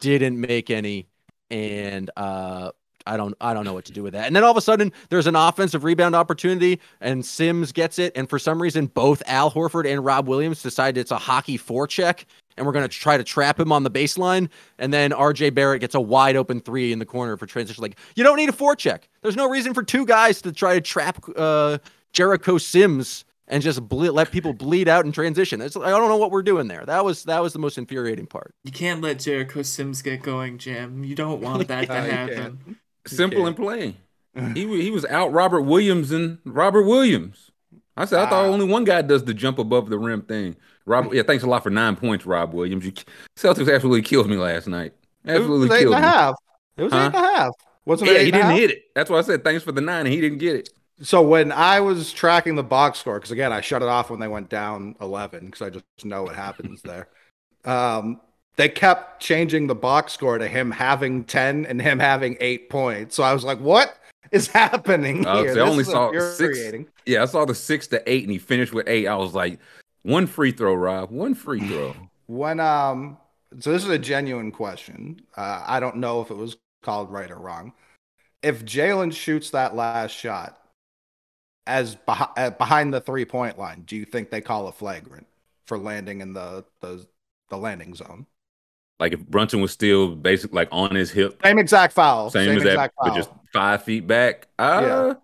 didn't 0.00 0.40
make 0.40 0.70
any, 0.70 1.08
and 1.50 2.10
uh, 2.16 2.72
I 3.06 3.16
don't 3.16 3.34
I 3.40 3.54
don't 3.54 3.64
know 3.64 3.72
what 3.72 3.84
to 3.86 3.92
do 3.92 4.02
with 4.02 4.12
that. 4.14 4.26
And 4.26 4.34
then 4.34 4.44
all 4.44 4.50
of 4.50 4.56
a 4.56 4.60
sudden, 4.60 4.92
there's 5.08 5.26
an 5.26 5.36
offensive 5.36 5.84
rebound 5.84 6.14
opportunity, 6.14 6.80
and 7.00 7.24
Sims 7.24 7.72
gets 7.72 7.98
it, 7.98 8.12
and 8.16 8.28
for 8.28 8.38
some 8.38 8.60
reason, 8.60 8.86
both 8.86 9.22
Al 9.26 9.50
Horford 9.50 9.90
and 9.90 10.04
Rob 10.04 10.28
Williams 10.28 10.62
decide 10.62 10.96
it's 10.98 11.10
a 11.10 11.18
hockey 11.18 11.58
forecheck, 11.58 12.24
and 12.56 12.66
we're 12.66 12.72
gonna 12.72 12.88
try 12.88 13.16
to 13.16 13.24
trap 13.24 13.58
him 13.58 13.72
on 13.72 13.82
the 13.82 13.90
baseline, 13.90 14.48
and 14.78 14.92
then 14.92 15.12
R.J. 15.12 15.50
Barrett 15.50 15.80
gets 15.80 15.94
a 15.94 16.00
wide 16.00 16.36
open 16.36 16.60
three 16.60 16.92
in 16.92 16.98
the 16.98 17.06
corner 17.06 17.36
for 17.36 17.46
transition. 17.46 17.82
Like 17.82 17.96
you 18.16 18.24
don't 18.24 18.36
need 18.36 18.48
a 18.48 18.52
forecheck. 18.52 19.02
There's 19.22 19.36
no 19.36 19.48
reason 19.48 19.74
for 19.74 19.82
two 19.82 20.04
guys 20.04 20.42
to 20.42 20.52
try 20.52 20.74
to 20.74 20.80
trap 20.80 21.24
uh, 21.36 21.78
Jericho 22.12 22.58
Sims 22.58 23.24
and 23.48 23.62
just 23.62 23.86
ble- 23.88 24.12
let 24.12 24.30
people 24.30 24.52
bleed 24.52 24.88
out 24.88 25.04
in 25.04 25.12
transition. 25.12 25.60
It's, 25.60 25.76
I 25.76 25.90
don't 25.90 26.08
know 26.08 26.16
what 26.16 26.30
we're 26.30 26.42
doing 26.42 26.68
there. 26.68 26.84
That 26.84 27.04
was 27.04 27.24
that 27.24 27.42
was 27.42 27.52
the 27.52 27.58
most 27.58 27.78
infuriating 27.78 28.26
part. 28.26 28.54
You 28.64 28.72
can't 28.72 29.00
let 29.00 29.20
Jericho 29.20 29.62
Sims 29.62 30.02
get 30.02 30.22
going, 30.22 30.58
Jim. 30.58 31.04
You 31.04 31.14
don't 31.14 31.40
want 31.40 31.68
that 31.68 31.82
to 31.82 31.86
No, 31.94 32.04
you 32.04 32.10
happen. 32.10 32.76
Simple 33.06 33.46
and 33.46 33.56
plain. 33.56 33.96
He 34.54 34.82
he 34.82 34.90
was 34.90 35.04
out 35.06 35.32
Robert 35.32 35.62
Williams 35.62 36.12
and 36.12 36.38
Robert 36.44 36.82
Williams. 36.82 37.50
I 37.96 38.04
said 38.04 38.20
I 38.20 38.28
thought 38.28 38.44
only 38.44 38.66
one 38.66 38.84
guy 38.84 39.00
does 39.00 39.24
the 39.24 39.32
jump 39.32 39.58
above 39.58 39.88
the 39.88 39.98
rim 39.98 40.22
thing. 40.22 40.56
Rob, 40.84 41.12
yeah, 41.14 41.22
thanks 41.22 41.42
a 41.42 41.46
lot 41.46 41.62
for 41.62 41.70
nine 41.70 41.96
points, 41.96 42.26
Rob 42.26 42.52
Williams. 42.52 42.84
You 42.84 42.92
Celtics 43.36 43.72
absolutely 43.72 44.02
killed 44.02 44.28
me 44.28 44.36
last 44.36 44.66
night. 44.66 44.92
It 45.24 45.32
was 45.32 45.40
Absolutely 45.40 45.66
eight 45.68 45.70
and 45.72 45.80
killed 45.80 45.94
a 45.94 46.00
me. 46.00 46.02
half. 46.02 46.34
It 46.76 46.82
was 46.84 46.92
Huh? 46.92 46.98
eight 46.98 47.06
and 47.06 47.14
a 47.14 47.18
half. 47.18 47.52
It? 47.86 48.00
Yeah, 48.02 48.18
he 48.18 48.30
didn't 48.30 48.50
hit 48.56 48.70
it. 48.70 48.82
That's 48.94 49.08
why 49.08 49.18
I 49.18 49.22
said 49.22 49.42
thanks 49.42 49.64
for 49.64 49.72
the 49.72 49.80
nine, 49.80 50.00
and 50.06 50.12
he 50.14 50.20
didn't 50.20 50.38
get 50.38 50.56
it. 50.56 50.68
So 51.00 51.22
when 51.22 51.52
I 51.52 51.80
was 51.80 52.12
tracking 52.12 52.54
the 52.54 52.62
box 52.62 52.98
score, 52.98 53.14
because 53.18 53.30
again 53.30 53.52
I 53.52 53.60
shut 53.62 53.82
it 53.82 53.88
off 53.88 54.10
when 54.10 54.20
they 54.20 54.28
went 54.28 54.50
down 54.50 54.96
eleven, 55.00 55.46
because 55.46 55.62
I 55.62 55.70
just 55.70 55.84
know 56.04 56.24
what 56.24 56.34
happens 56.36 56.82
there. 56.82 57.08
Um, 57.64 58.20
they 58.56 58.68
kept 58.68 59.20
changing 59.22 59.66
the 59.66 59.74
box 59.74 60.12
score 60.12 60.38
to 60.38 60.48
him 60.48 60.70
having 60.70 61.24
ten 61.24 61.66
and 61.66 61.80
him 61.80 61.98
having 61.98 62.36
eight 62.40 62.70
points. 62.70 63.14
So 63.16 63.22
I 63.22 63.32
was 63.32 63.44
like, 63.44 63.58
"What 63.60 63.96
is 64.32 64.48
happening 64.62 65.26
Oh, 65.26 65.42
here?" 65.42 65.54
see, 65.54 65.60
I 65.60 65.64
This 65.64 65.70
only 65.70 65.82
is 65.82 65.88
saw 65.88 66.30
six. 66.30 66.88
Yeah, 67.06 67.22
I 67.22 67.26
saw 67.26 67.44
the 67.44 67.54
six 67.54 67.86
to 67.88 68.02
eight, 68.10 68.22
and 68.24 68.32
he 68.32 68.38
finished 68.38 68.72
with 68.72 68.88
eight. 68.88 69.06
I 69.06 69.16
was 69.16 69.34
like, 69.34 69.58
one 70.02 70.26
free 70.26 70.52
throw, 70.52 70.74
Rob. 70.74 71.10
One 71.10 71.34
free 71.34 71.60
throw. 71.66 71.94
When 72.28 72.58
um, 72.58 73.18
so 73.60 73.70
this 73.70 73.84
is 73.84 73.88
a 73.88 73.98
genuine 73.98 74.50
question. 74.50 75.20
Uh, 75.36 75.62
I 75.64 75.78
don't 75.78 75.98
know 75.98 76.20
if 76.22 76.30
it 76.32 76.36
was 76.36 76.56
called 76.82 77.12
right 77.12 77.30
or 77.30 77.36
wrong. 77.38 77.72
If 78.42 78.64
Jaylen 78.64 79.12
shoots 79.12 79.50
that 79.50 79.76
last 79.76 80.10
shot 80.10 80.58
as 81.68 81.94
beh- 81.94 82.32
uh, 82.36 82.50
behind 82.50 82.92
the 82.92 83.00
three 83.00 83.24
point 83.24 83.60
line, 83.60 83.84
do 83.86 83.94
you 83.94 84.04
think 84.04 84.30
they 84.30 84.40
call 84.40 84.66
a 84.66 84.72
flagrant 84.72 85.28
for 85.66 85.78
landing 85.78 86.20
in 86.20 86.32
the 86.32 86.64
the, 86.80 87.06
the 87.48 87.56
landing 87.56 87.94
zone? 87.94 88.26
Like 88.98 89.12
if 89.12 89.20
Brunson 89.20 89.60
was 89.60 89.72
still 89.72 90.14
basically 90.14 90.56
like 90.56 90.68
on 90.72 90.94
his 90.94 91.10
hip, 91.10 91.40
Same 91.44 91.58
exact 91.58 91.92
foul. 91.92 92.30
same, 92.30 92.48
Same, 92.48 92.56
as 92.58 92.62
that, 92.64 92.68
exact 92.70 92.94
but 93.02 93.14
just 93.14 93.30
five 93.52 93.82
feet 93.82 94.06
back. 94.06 94.48
Uh, 94.58 94.80
Yeah. 94.82 95.14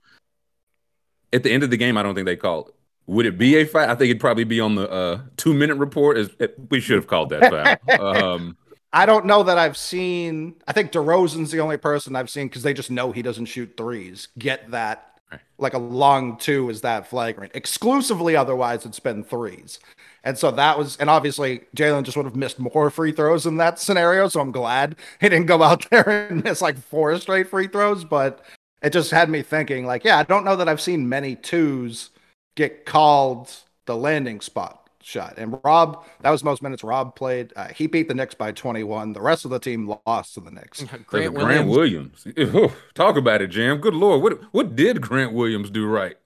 At 1.34 1.42
the 1.42 1.50
end 1.50 1.62
of 1.62 1.70
the 1.70 1.78
game, 1.78 1.96
I 1.96 2.02
don't 2.02 2.14
think 2.14 2.26
they 2.26 2.36
called 2.36 2.68
it. 2.68 2.74
Would 3.06 3.24
it 3.26 3.38
be 3.38 3.56
a 3.56 3.64
fight? 3.64 3.88
I 3.88 3.94
think 3.94 4.10
it'd 4.10 4.20
probably 4.20 4.44
be 4.44 4.60
on 4.60 4.74
the 4.74 4.88
uh, 4.90 5.20
two 5.36 5.54
minute 5.54 5.76
report. 5.76 6.18
Is 6.18 6.30
we 6.70 6.78
should 6.80 6.96
have 6.96 7.06
called 7.06 7.30
that 7.30 7.80
foul. 7.88 8.00
um, 8.34 8.56
I 8.92 9.06
don't 9.06 9.24
know 9.24 9.42
that 9.42 9.56
I've 9.58 9.76
seen. 9.78 10.56
I 10.68 10.72
think 10.74 10.92
DeRozan's 10.92 11.50
the 11.50 11.60
only 11.60 11.78
person 11.78 12.14
I've 12.14 12.28
seen 12.28 12.48
because 12.48 12.62
they 12.62 12.74
just 12.74 12.90
know 12.90 13.10
he 13.10 13.22
doesn't 13.22 13.46
shoot 13.46 13.74
threes. 13.76 14.28
Get 14.38 14.70
that 14.72 15.08
Right. 15.32 15.40
like 15.56 15.72
a 15.72 15.78
long 15.78 16.36
two 16.36 16.68
is 16.68 16.82
that 16.82 17.06
flagrant. 17.08 17.52
Exclusively, 17.54 18.36
otherwise 18.36 18.84
it's 18.84 19.00
been 19.00 19.24
threes. 19.24 19.78
And 20.24 20.38
so 20.38 20.50
that 20.52 20.78
was, 20.78 20.96
and 20.98 21.10
obviously 21.10 21.62
Jaylen 21.76 22.04
just 22.04 22.16
would 22.16 22.26
have 22.26 22.36
missed 22.36 22.58
more 22.58 22.90
free 22.90 23.12
throws 23.12 23.46
in 23.46 23.56
that 23.56 23.78
scenario. 23.78 24.28
So 24.28 24.40
I'm 24.40 24.52
glad 24.52 24.96
he 25.20 25.28
didn't 25.28 25.46
go 25.46 25.62
out 25.62 25.88
there 25.90 26.28
and 26.28 26.44
miss 26.44 26.62
like 26.62 26.78
four 26.78 27.16
straight 27.18 27.48
free 27.48 27.66
throws. 27.66 28.04
But 28.04 28.44
it 28.82 28.92
just 28.92 29.10
had 29.10 29.28
me 29.28 29.42
thinking, 29.42 29.86
like, 29.86 30.04
yeah, 30.04 30.18
I 30.18 30.22
don't 30.24 30.44
know 30.44 30.56
that 30.56 30.68
I've 30.68 30.80
seen 30.80 31.08
many 31.08 31.36
twos 31.36 32.10
get 32.56 32.84
called 32.84 33.50
the 33.86 33.96
landing 33.96 34.40
spot 34.40 34.82
shot. 35.02 35.34
And 35.36 35.58
Rob, 35.64 36.04
that 36.20 36.30
was 36.30 36.44
most 36.44 36.62
minutes 36.62 36.84
Rob 36.84 37.14
played. 37.14 37.52
Uh, 37.56 37.68
he 37.68 37.86
beat 37.86 38.08
the 38.08 38.14
Knicks 38.14 38.34
by 38.34 38.52
21. 38.52 39.12
The 39.12 39.20
rest 39.20 39.44
of 39.44 39.50
the 39.50 39.58
team 39.58 39.94
lost 40.06 40.34
to 40.34 40.40
the 40.40 40.50
Knicks. 40.50 40.84
Grant, 41.06 41.34
Grant 41.34 41.68
Williams. 41.68 42.24
Williams. 42.24 42.72
Talk 42.94 43.16
about 43.16 43.42
it, 43.42 43.48
Jam. 43.48 43.78
Good 43.78 43.94
lord, 43.94 44.22
what 44.22 44.40
what 44.52 44.76
did 44.76 45.00
Grant 45.00 45.32
Williams 45.32 45.70
do 45.70 45.86
right? 45.86 46.16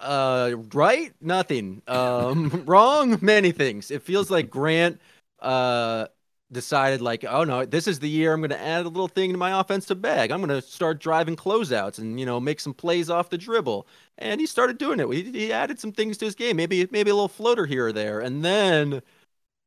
Uh, 0.00 0.54
right? 0.72 1.12
Nothing. 1.20 1.82
Um, 1.86 2.62
wrong. 2.66 3.18
Many 3.20 3.52
things. 3.52 3.90
It 3.90 4.02
feels 4.02 4.30
like 4.30 4.50
Grant 4.50 5.00
uh 5.40 6.06
decided 6.52 7.00
like, 7.00 7.24
oh 7.24 7.44
no, 7.44 7.64
this 7.64 7.86
is 7.86 8.00
the 8.00 8.08
year 8.08 8.32
I'm 8.32 8.40
going 8.40 8.50
to 8.50 8.60
add 8.60 8.84
a 8.84 8.88
little 8.88 9.08
thing 9.08 9.30
to 9.32 9.38
my 9.38 9.60
offensive 9.60 10.02
bag. 10.02 10.32
I'm 10.32 10.40
going 10.44 10.48
to 10.60 10.66
start 10.66 10.98
driving 11.00 11.36
closeouts 11.36 11.98
and 11.98 12.18
you 12.18 12.26
know 12.26 12.40
make 12.40 12.60
some 12.60 12.74
plays 12.74 13.10
off 13.10 13.30
the 13.30 13.38
dribble. 13.38 13.86
And 14.18 14.40
he 14.40 14.46
started 14.46 14.78
doing 14.78 15.00
it. 15.00 15.08
He, 15.12 15.30
he 15.30 15.52
added 15.52 15.78
some 15.78 15.92
things 15.92 16.18
to 16.18 16.24
his 16.24 16.34
game. 16.34 16.56
Maybe 16.56 16.88
maybe 16.90 17.10
a 17.10 17.14
little 17.14 17.28
floater 17.28 17.66
here 17.66 17.86
or 17.88 17.92
there. 17.92 18.20
And 18.20 18.44
then 18.44 19.02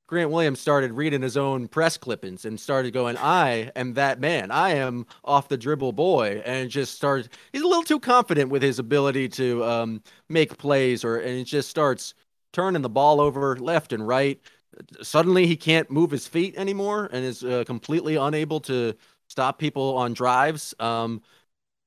Grant 0.08 0.32
Williams 0.32 0.60
started 0.60 0.92
reading 0.92 1.22
his 1.22 1.38
own 1.38 1.68
press 1.68 1.98
clippings 1.98 2.46
and 2.46 2.60
started 2.60 2.94
going, 2.94 3.18
I 3.18 3.72
am 3.76 3.94
that 3.94 4.20
man. 4.20 4.52
I 4.52 4.72
am 4.72 5.06
off 5.24 5.48
the 5.48 5.58
dribble 5.58 5.94
boy. 5.94 6.42
And 6.46 6.70
just 6.70 6.96
starts, 6.96 7.30
he's 7.52 7.62
a 7.62 7.68
little 7.68 7.84
too 7.84 8.00
confident 8.00 8.50
with 8.50 8.62
his 8.62 8.80
ability 8.80 9.30
to 9.30 9.64
um, 9.64 10.04
make 10.30 10.58
plays, 10.58 11.04
or 11.04 11.18
and 11.18 11.40
it 11.40 11.46
just 11.46 11.70
starts 11.70 12.14
turning 12.52 12.82
the 12.82 12.90
ball 12.90 13.22
over 13.22 13.58
left 13.58 13.94
and 13.94 14.08
right. 14.08 14.40
Suddenly 15.02 15.48
he 15.48 15.56
can't 15.56 15.90
move 15.90 16.12
his 16.12 16.28
feet 16.28 16.56
anymore 16.58 17.10
and 17.12 17.24
is 17.24 17.44
uh, 17.44 17.64
completely 17.66 18.16
unable 18.16 18.60
to 18.62 18.96
stop 19.28 19.58
people 19.58 19.96
on 19.98 20.14
drives. 20.14 20.74
Um, 20.80 21.22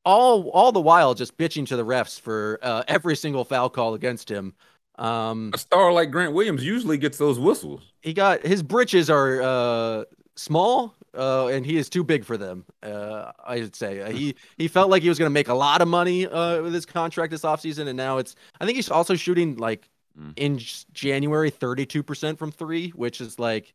all 0.05 0.49
all 0.51 0.73
the 0.73 0.81
while 0.81 1.15
just 1.15 1.37
bitching 1.37 1.67
to 1.67 1.77
the 1.77 1.85
refs 1.85 2.19
for 2.19 2.59
uh, 2.63 2.85
every 2.89 3.17
single 3.17 3.45
foul 3.45 3.69
call 3.69 3.95
against 3.95 4.31
him. 4.31 4.55
Um, 4.99 5.51
A 5.55 5.59
star 5.59 5.93
like 5.93 6.11
Grant 6.11 6.33
Williams 6.33 6.65
usually 6.65 6.99
gets 6.99 7.19
those 7.19 7.39
whistles. 7.39 7.83
he 8.01 8.13
got 8.15 8.45
his 8.47 8.63
britches 8.63 9.11
are 9.11 9.43
uh, 9.43 10.05
small, 10.37 10.95
uh, 11.15 11.49
and 11.49 11.67
he 11.67 11.77
is 11.77 11.89
too 11.91 12.03
big 12.05 12.25
for 12.25 12.37
them. 12.37 12.65
Uh, 12.83 13.31
I 13.45 13.59
should 13.59 13.77
say 13.77 14.01
Uh, 14.01 14.11
he 14.11 14.35
he 14.57 14.69
felt 14.69 14.89
like 14.91 15.03
he 15.03 15.09
was 15.09 15.19
going 15.19 15.29
to 15.29 15.35
make 15.35 15.49
a 15.49 15.55
lot 15.55 15.83
of 15.83 15.89
money 15.89 16.27
uh, 16.27 16.63
with 16.63 16.73
his 16.73 16.87
contract 16.87 17.31
this 17.31 17.43
offseason, 17.43 17.89
and 17.89 17.97
now 17.97 18.19
it's. 18.19 18.37
I 18.61 18.65
think 18.65 18.77
he's 18.77 18.91
also 18.91 19.15
shooting 19.15 19.57
like 19.57 19.89
Mm. 20.19 20.33
in 20.37 20.59
January 20.95 21.51
thirty 21.51 21.85
two 21.85 22.03
percent 22.03 22.39
from 22.39 22.51
three, 22.51 22.89
which 22.91 23.21
is 23.21 23.39
like 23.39 23.75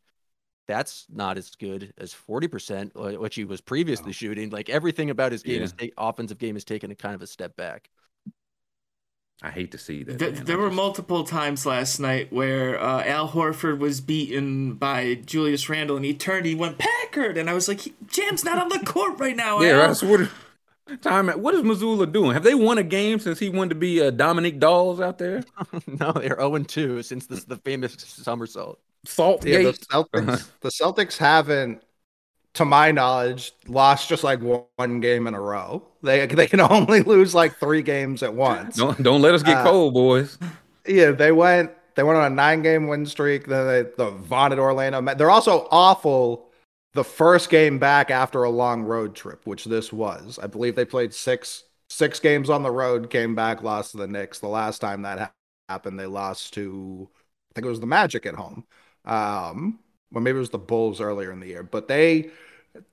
that's 0.67 1.05
not 1.07 1.37
as 1.37 1.51
good 1.51 1.93
as 1.99 2.13
forty 2.13 2.47
percent, 2.47 2.93
which 2.95 3.35
he 3.35 3.45
was 3.45 3.61
previously 3.61 4.11
shooting. 4.11 4.49
Like 4.49 4.67
everything 4.67 5.11
about 5.11 5.33
his 5.33 5.43
game, 5.43 5.59
Yeah. 5.59 5.65
is 5.65 5.91
offensive 5.99 6.39
game, 6.39 6.55
is 6.57 6.63
taken 6.65 6.89
a 6.89 6.95
kind 6.95 7.13
of 7.13 7.21
a 7.21 7.27
step 7.27 7.55
back. 7.57 7.91
I 9.43 9.49
hate 9.49 9.71
to 9.71 9.77
see 9.79 10.03
that. 10.03 10.19
Th- 10.19 10.35
there 10.35 10.57
I 10.57 10.61
were 10.61 10.67
just- 10.67 10.75
multiple 10.75 11.23
times 11.23 11.65
last 11.65 11.99
night 11.99 12.31
where 12.31 12.79
uh, 12.79 13.03
Al 13.03 13.29
Horford 13.29 13.79
was 13.79 13.99
beaten 13.99 14.73
by 14.75 15.15
Julius 15.25 15.67
Randle, 15.67 15.95
and 15.95 16.05
he 16.05 16.13
turned, 16.13 16.45
he 16.45 16.53
went 16.55 16.77
Packard, 16.77 17.37
and 17.37 17.49
I 17.49 17.53
was 17.53 17.67
like, 17.67 17.81
"Jam's 18.07 18.43
not 18.43 18.59
on 18.59 18.69
the 18.69 18.85
court 18.85 19.19
right 19.19 19.35
now." 19.35 19.59
Yeah, 19.61 19.71
Al. 19.81 19.87
that's 19.87 20.03
what. 20.03 20.29
Time. 21.01 21.29
What 21.29 21.53
is 21.53 21.61
Mazzulla 21.61 22.11
doing? 22.11 22.33
Have 22.33 22.43
they 22.43 22.53
won 22.55 22.77
a 22.77 22.83
game 22.83 23.17
since 23.19 23.39
he 23.39 23.47
wanted 23.47 23.69
to 23.69 23.75
be 23.75 24.01
uh, 24.01 24.09
Dominique 24.11 24.59
Dawes 24.59 24.99
out 24.99 25.19
there? 25.19 25.41
no, 25.87 26.11
they're 26.11 26.35
zero 26.35 26.55
and 26.55 26.67
two 26.67 27.01
since 27.01 27.27
this 27.27 27.45
the 27.45 27.55
famous 27.57 27.95
somersault. 27.97 28.77
Salt 29.05 29.45
Yeah, 29.45 29.59
the 29.59 29.71
Celtics. 29.73 30.49
the 30.59 30.67
Celtics 30.69 31.17
haven't, 31.17 31.81
to 32.55 32.65
my 32.65 32.91
knowledge, 32.91 33.53
lost 33.67 34.09
just 34.09 34.23
like 34.23 34.41
one, 34.41 34.99
game 34.99 35.27
in 35.27 35.33
a 35.33 35.41
row. 35.41 35.83
They 36.03 36.25
they 36.27 36.47
can 36.47 36.59
only 36.61 37.01
lose 37.01 37.33
like 37.35 37.57
three 37.59 37.81
games 37.81 38.23
at 38.23 38.33
once. 38.33 38.83
Don't 38.83 39.01
don't 39.01 39.21
let 39.21 39.33
us 39.33 39.43
get 39.43 39.59
Uh, 39.59 39.59
cold, 39.59 39.93
boys. 39.93 40.37
Yeah, 40.87 41.11
they 41.11 41.31
went 41.31 41.71
they 41.95 42.03
went 42.03 42.17
on 42.17 42.31
a 42.31 42.35
nine 42.35 42.61
game 42.61 42.87
win 42.87 43.05
streak. 43.05 43.47
Then 43.47 43.67
they 43.67 43.83
the 43.97 44.11
vaunted 44.11 44.59
Orlando. 44.59 45.01
They're 45.15 45.29
also 45.29 45.67
awful. 45.71 46.47
The 46.93 47.03
first 47.05 47.49
game 47.49 47.79
back 47.79 48.11
after 48.11 48.43
a 48.43 48.49
long 48.49 48.83
road 48.83 49.15
trip, 49.15 49.45
which 49.47 49.63
this 49.63 49.93
was, 49.93 50.37
I 50.41 50.47
believe 50.47 50.75
they 50.75 50.83
played 50.85 51.13
six 51.13 51.63
six 51.89 52.19
games 52.19 52.49
on 52.49 52.63
the 52.63 52.71
road, 52.71 53.09
came 53.09 53.33
back, 53.35 53.63
lost 53.63 53.91
to 53.91 53.97
the 53.97 54.07
Knicks. 54.07 54.39
The 54.39 54.47
last 54.47 54.79
time 54.79 55.03
that 55.03 55.19
ha- 55.19 55.31
happened, 55.69 55.99
they 55.99 56.05
lost 56.05 56.53
to 56.55 57.09
I 57.51 57.53
think 57.55 57.65
it 57.65 57.69
was 57.69 57.79
the 57.79 57.85
Magic 57.87 58.25
at 58.25 58.35
home, 58.35 58.65
um, 59.05 59.79
or 60.13 60.21
maybe 60.21 60.37
it 60.37 60.39
was 60.39 60.49
the 60.49 60.57
Bulls 60.57 61.01
earlier 61.01 61.31
in 61.31 61.39
the 61.39 61.47
year. 61.47 61.63
But 61.63 61.87
they 61.87 62.31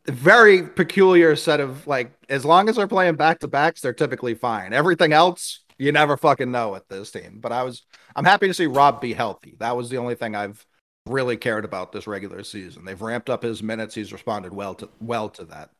very 0.06 0.62
peculiar 0.62 1.36
set 1.36 1.60
of 1.60 1.86
like 1.86 2.12
as 2.28 2.44
long 2.44 2.68
as 2.68 2.76
they're 2.76 2.88
playing 2.88 3.16
back 3.16 3.40
to 3.40 3.48
backs, 3.48 3.80
they're 3.80 3.92
typically 3.92 4.34
fine. 4.34 4.72
Everything 4.72 5.12
else, 5.12 5.60
you 5.78 5.92
never 5.92 6.16
fucking 6.16 6.50
know 6.50 6.70
with 6.70 6.86
this 6.88 7.10
team. 7.10 7.38
But 7.40 7.52
I 7.52 7.62
was 7.62 7.84
I'm 8.16 8.24
happy 8.24 8.48
to 8.48 8.54
see 8.54 8.66
Rob 8.66 9.00
be 9.00 9.12
healthy. 9.12 9.56
That 9.58 9.76
was 9.76 9.90
the 9.90 9.98
only 9.98 10.14
thing 10.14 10.34
I've 10.34 10.64
really 11.06 11.36
cared 11.36 11.64
about 11.64 11.92
this 11.92 12.06
regular 12.06 12.42
season. 12.44 12.84
They've 12.84 13.00
ramped 13.00 13.30
up 13.30 13.42
his 13.42 13.62
minutes. 13.62 13.94
He's 13.94 14.12
responded 14.12 14.52
well 14.52 14.74
to 14.76 14.88
well 15.00 15.28
to 15.30 15.44
that. 15.46 15.70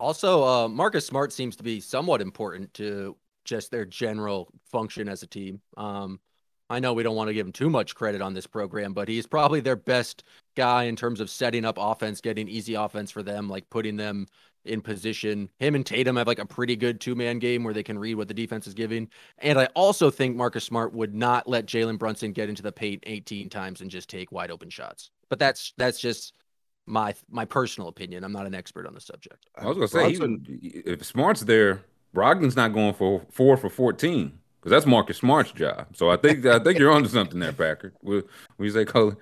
Also, 0.00 0.44
uh, 0.44 0.68
Marcus 0.68 1.06
Smart 1.06 1.32
seems 1.32 1.56
to 1.56 1.64
be 1.64 1.80
somewhat 1.80 2.20
important 2.20 2.72
to 2.74 3.16
just 3.44 3.70
their 3.70 3.84
general 3.84 4.52
function 4.70 5.08
as 5.08 5.22
a 5.22 5.26
team. 5.26 5.60
Um, 5.76 6.20
I 6.70 6.80
know 6.80 6.92
we 6.92 7.02
don't 7.02 7.16
want 7.16 7.28
to 7.28 7.34
give 7.34 7.46
him 7.46 7.52
too 7.52 7.70
much 7.70 7.94
credit 7.94 8.20
on 8.20 8.34
this 8.34 8.46
program, 8.46 8.92
but 8.92 9.08
he's 9.08 9.26
probably 9.26 9.60
their 9.60 9.76
best 9.76 10.24
guy 10.54 10.84
in 10.84 10.96
terms 10.96 11.20
of 11.20 11.30
setting 11.30 11.64
up 11.64 11.78
offense, 11.80 12.20
getting 12.20 12.48
easy 12.48 12.74
offense 12.74 13.10
for 13.10 13.22
them, 13.22 13.48
like 13.48 13.68
putting 13.70 13.96
them 13.96 14.26
in 14.64 14.82
position. 14.82 15.48
Him 15.58 15.74
and 15.74 15.86
Tatum 15.86 16.16
have 16.16 16.26
like 16.26 16.38
a 16.38 16.46
pretty 16.46 16.76
good 16.76 17.00
two 17.00 17.14
man 17.14 17.38
game 17.38 17.64
where 17.64 17.72
they 17.72 17.82
can 17.82 17.98
read 17.98 18.16
what 18.16 18.28
the 18.28 18.34
defense 18.34 18.66
is 18.66 18.74
giving. 18.74 19.08
And 19.38 19.58
I 19.58 19.66
also 19.74 20.10
think 20.10 20.36
Marcus 20.36 20.64
Smart 20.64 20.92
would 20.92 21.14
not 21.14 21.48
let 21.48 21.66
Jalen 21.66 21.98
Brunson 21.98 22.32
get 22.32 22.50
into 22.50 22.62
the 22.62 22.72
paint 22.72 23.02
18 23.06 23.48
times 23.48 23.80
and 23.80 23.90
just 23.90 24.10
take 24.10 24.30
wide 24.30 24.50
open 24.50 24.68
shots. 24.68 25.10
But 25.30 25.38
that's 25.38 25.72
that's 25.78 25.98
just 25.98 26.34
my 26.86 27.14
my 27.30 27.46
personal 27.46 27.88
opinion. 27.88 28.24
I'm 28.24 28.32
not 28.32 28.46
an 28.46 28.54
expert 28.54 28.86
on 28.86 28.94
the 28.94 29.00
subject. 29.00 29.46
I 29.56 29.66
was 29.66 29.76
gonna 29.76 29.88
say, 29.88 30.10
he, 30.10 30.18
Brunson- 30.18 30.60
if 30.62 31.04
Smart's 31.04 31.42
there, 31.42 31.82
Brogdon's 32.14 32.56
not 32.56 32.74
going 32.74 32.94
for 32.94 33.22
four 33.30 33.56
for 33.56 33.70
fourteen 33.70 34.38
because 34.60 34.70
that's 34.70 34.86
Marcus 34.86 35.18
Smart's 35.18 35.52
job. 35.52 35.86
So 35.94 36.10
I 36.10 36.16
think 36.16 36.44
I 36.46 36.58
think 36.58 36.78
you're 36.78 36.92
onto 36.92 37.08
something 37.08 37.38
there, 37.40 37.52
Packer. 37.52 37.92
What 38.00 38.26
what 38.56 38.64
you 38.66 38.70
say, 38.70 38.84
Coley? 38.84 39.16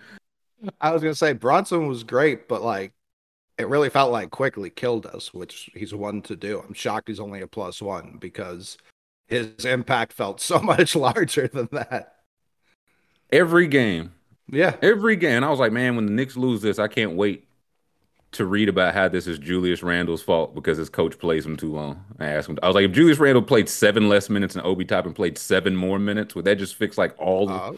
I 0.81 0.93
was 0.93 1.03
gonna 1.03 1.15
say 1.15 1.33
Brunson 1.33 1.87
was 1.87 2.03
great, 2.05 2.49
but 2.49 2.63
like 2.63 2.93
it 3.59 3.69
really 3.69 3.89
felt 3.91 4.13
like 4.13 4.31
Quickley 4.31 4.71
killed 4.71 5.07
us, 5.07 5.33
which 5.33 5.71
he's 5.75 5.95
one 5.95 6.21
to 6.23 6.37
do. 6.37 6.61
I'm 6.67 6.75
shocked 6.75 7.09
he's 7.09 7.21
only 7.21 7.41
a 7.41 7.47
plus 7.47 7.81
one 7.81 8.19
because 8.21 8.77
his 9.29 9.65
impact 9.65 10.13
felt 10.13 10.41
so 10.41 10.59
much 10.63 10.95
larger 10.95 11.49
than 11.49 11.69
that. 11.73 12.17
Every 13.33 13.67
game, 13.67 14.13
Yeah. 14.51 14.77
every 14.83 15.17
game. 15.17 15.37
And 15.37 15.45
I 15.45 15.51
was 15.51 15.59
like, 15.59 15.73
man, 15.73 15.97
when 15.97 16.07
the 16.07 16.13
Knicks 16.13 16.37
lose 16.37 16.63
this, 16.63 16.79
I 16.79 16.87
can't 16.89 17.17
wait 17.17 17.49
to 18.37 18.47
read 18.47 18.69
about 18.69 18.95
how 18.95 19.09
this 19.09 19.27
is 19.27 19.39
Julius 19.39 19.83
Randle's 19.83 20.23
fault 20.23 20.55
because 20.55 20.79
his 20.79 20.89
coach 20.89 21.19
plays 21.19 21.45
him 21.45 21.57
too 21.57 21.73
long. 21.73 22.05
I 22.19 22.27
asked 22.27 22.49
him. 22.49 22.59
I 22.63 22.67
was 22.67 22.75
like, 22.75 22.85
if 22.85 22.93
Julius 22.93 23.19
Randle 23.19 23.43
played 23.43 23.69
seven 23.69 24.09
less 24.09 24.31
minutes 24.31 24.55
and 24.57 24.65
Obi 24.65 24.85
Toppin 24.85 25.13
played 25.13 25.37
seven 25.39 25.77
more 25.77 25.99
minutes, 25.99 26.35
would 26.35 26.45
that 26.45 26.57
just 26.57 26.75
fix 26.77 26.97
like 26.97 27.15
all 27.19 27.51
Uh, 27.51 27.73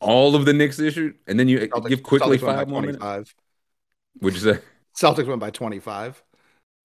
all 0.00 0.34
of 0.34 0.44
the 0.44 0.52
Knicks 0.52 0.78
issue? 0.78 1.14
And 1.26 1.38
then 1.38 1.48
you 1.48 1.60
Celtics- 1.60 1.88
give 1.88 2.02
Quickley 2.02 2.38
Celtics 2.38 2.40
five 2.56 2.68
more 2.68 2.80
minutes. 2.80 2.98
25. 2.98 3.34
Would 4.20 4.34
you 4.34 4.40
say? 4.40 4.58
Celtics 4.96 5.26
went 5.26 5.40
by 5.40 5.50
25. 5.50 6.22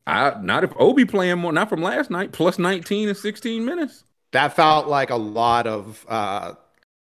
I 0.05 0.37
not 0.41 0.63
if 0.63 0.71
Obi 0.79 1.03
playing 1.05 1.39
more, 1.39 1.51
not 1.51 1.67
from 1.69 1.81
last 1.81 2.09
night, 2.09 2.31
plus 2.31 2.57
19 2.57 3.09
and 3.09 3.17
16 3.17 3.65
minutes. 3.65 4.05
That 4.31 4.55
felt 4.55 4.87
like 4.87 5.09
a 5.09 5.15
lot 5.17 5.67
of 5.67 6.05
uh 6.07 6.53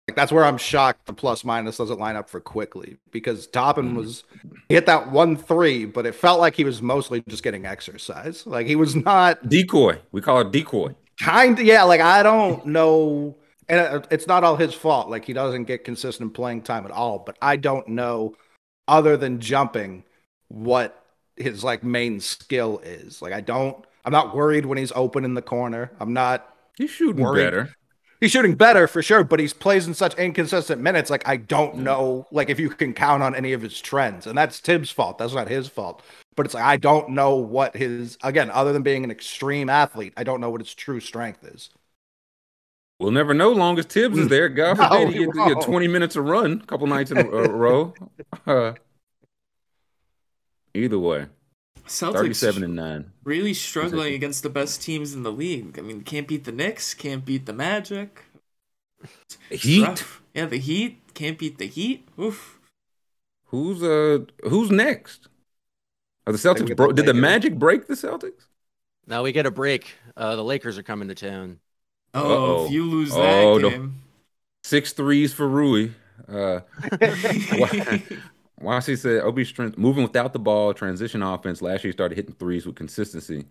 like 0.08 0.16
that's 0.16 0.32
where 0.32 0.46
I'm 0.46 0.58
shocked 0.58 1.06
the 1.08 1.14
plus 1.14 1.44
minus 1.44 1.78
doesn't 1.78 2.00
line 2.00 2.16
up 2.16 2.30
for 2.30 2.40
Quickley 2.40 2.98
because 3.12 3.48
Toppin 3.48 3.94
Mhm. 3.94 3.96
was 3.96 4.24
he 4.70 4.76
hit 4.76 4.86
that 4.86 5.12
one 5.12 5.36
three, 5.36 5.86
but 5.86 6.06
it 6.06 6.14
felt 6.16 6.40
like 6.40 6.56
he 6.56 6.64
was 6.64 6.82
mostly 6.82 7.24
just 7.28 7.44
getting 7.44 7.66
exercise. 7.66 8.46
Like 8.46 8.68
he 8.68 8.76
was 8.76 8.96
not 8.96 9.48
Decoy. 9.50 10.00
We 10.12 10.22
call 10.22 10.42
it 10.42 10.52
decoy. 10.52 10.96
kind 11.22 11.58
of 11.58 11.66
yeah 11.66 11.84
like 11.84 12.02
i 12.02 12.22
don't 12.22 12.66
know 12.66 13.38
and 13.70 14.06
it's 14.12 14.28
not 14.28 14.44
all 14.44 14.58
his 14.58 14.74
fault 14.74 15.10
like 15.10 15.24
he 15.24 15.32
doesn't 15.32 15.64
get 15.64 15.86
consistent 15.86 16.34
playing 16.34 16.62
time 16.62 16.84
at 16.86 16.92
all 16.92 17.20
but 17.20 17.38
i 17.42 17.56
don't 17.56 17.88
know 17.88 18.36
other 18.90 19.16
than 19.16 19.40
jumping 19.40 20.04
what 20.50 21.06
his 21.38 21.64
like 21.64 21.86
main 21.86 22.20
skill 22.20 22.80
is 22.84 23.22
like 23.22 23.32
i 23.32 23.40
don't 23.40 23.86
i'm 24.04 24.12
not 24.12 24.36
worried 24.36 24.66
when 24.66 24.78
he's 24.78 24.92
open 24.94 25.24
in 25.24 25.34
the 25.36 25.42
corner 25.42 25.90
i'm 26.02 26.12
not 26.12 26.54
He's 26.78 26.90
shooting 26.90 27.24
Worried. 27.24 27.46
better. 27.46 27.70
He's 28.22 28.32
shooting 28.32 28.56
better 28.56 28.88
for 28.88 29.02
sure 29.02 29.24
but 29.24 29.40
he's 29.40 29.54
plays 29.54 29.88
in 29.88 29.94
such 29.94 30.16
inconsistent 30.16 30.82
minutes 30.82 31.10
like 31.10 31.28
i 31.28 31.38
Mm. 31.38 31.48
don't 31.48 31.76
know 31.78 32.28
like 32.32 32.50
if 32.50 32.60
you 32.60 32.70
can 32.70 32.94
count 32.94 33.22
on 33.22 33.36
any 33.36 33.54
of 33.54 33.62
his 33.62 33.80
trends 33.82 34.26
and 34.26 34.38
that's 34.38 34.60
Thibs 34.60 34.90
fault 34.90 35.18
that's 35.18 35.34
not 35.34 35.48
his 35.50 35.68
fault 35.68 36.02
but 36.36 36.46
it's 36.46 36.56
like 36.56 36.64
i 36.64 36.78
don't 36.78 37.10
know 37.10 37.36
what 37.36 37.76
his 37.76 38.18
again 38.24 38.50
other 38.52 38.74
than 38.74 38.84
being 38.84 39.04
an 39.04 39.12
extreme 39.12 39.70
athlete 39.70 40.14
i 40.18 40.24
don't 40.24 40.42
know 40.42 40.50
what 40.50 40.62
his 40.62 40.74
true 40.74 41.00
strength 41.00 41.44
is 41.44 41.70
We'll 42.98 43.12
never 43.12 43.34
know 43.34 43.52
long 43.52 43.78
as 43.78 43.86
Thibs 43.88 44.18
is 44.18 44.30
there. 44.30 44.48
God 44.48 44.78
No, 44.78 44.88
forbid 44.88 45.10
he 45.14 45.20
we 45.20 45.26
gets, 45.26 45.38
he 45.38 45.54
get 45.54 45.62
20 45.64 45.88
minutes 45.90 46.16
of 46.16 46.24
run, 46.24 46.62
a 46.64 46.66
couple 46.66 46.88
nights 46.88 47.12
in 47.12 47.18
a, 47.18 47.30
a 47.30 47.50
row. 47.50 47.94
Uh, 48.48 48.74
either 50.74 50.98
way, 50.98 51.26
Celtics 51.88 52.14
37 52.14 52.64
and 52.64 52.76
9. 52.76 53.12
really 53.24 53.54
struggling 53.54 54.14
against 54.14 54.44
the 54.44 54.50
best 54.50 54.82
teams 54.82 55.14
in 55.14 55.24
the 55.24 55.32
league. 55.32 55.78
I 55.80 55.82
mean, 55.82 56.02
can't 56.04 56.28
beat 56.28 56.44
the 56.46 56.52
Knicks, 56.52 56.94
can't 56.94 57.26
beat 57.26 57.46
the 57.46 57.54
Magic. 57.54 58.24
Heat. 59.50 59.84
Rough. 59.88 60.22
Yeah, 60.34 60.46
the 60.46 60.58
Heat 60.58 61.00
can't 61.14 61.38
beat 61.38 61.58
the 61.58 61.68
Heat. 61.68 62.08
Oof. 62.20 62.60
Who's 63.46 63.82
uh 63.84 64.26
who's 64.44 64.70
next? 64.72 65.28
Are 66.28 66.34
the 66.34 66.40
Celtics 66.40 66.76
bro- 66.76 66.88
the 66.88 66.94
did 66.94 67.06
the 67.06 67.14
Magic 67.14 67.56
break 67.60 67.88
the 67.88 67.94
Celtics? 67.94 68.48
Now 69.08 69.24
we 69.24 69.32
get 69.32 69.46
a 69.46 69.52
break. 69.52 69.96
Uh, 70.18 70.36
the 70.36 70.44
Lakers 70.44 70.78
are 70.78 70.84
coming 70.84 71.08
to 71.10 71.16
town. 71.16 71.60
Oh, 72.14 72.22
Uh-oh. 72.34 72.66
if 72.66 72.72
you 72.72 72.86
lose 72.86 73.14
that 73.14 73.20
Oh, 73.20 73.56
that 73.56 73.62
no. 73.62 73.70
game. 73.70 74.02
Six 74.64 74.94
threes 74.94 75.34
for 75.34 75.48
Rui. 75.48 75.92
Uh 76.28 76.62
Wasi 78.62 78.98
said 78.98 79.22
Obi 79.22 79.44
strength 79.44 79.78
moving 79.78 80.04
without 80.04 80.34
the 80.34 80.40
ball, 80.40 80.74
transition 80.74 81.22
offense. 81.22 81.62
Last 81.62 81.84
year 81.84 81.90
he 81.90 81.96
started 81.96 82.16
hitting 82.16 82.36
threes 82.36 82.66
with 82.66 82.76
consistency, 82.76 83.46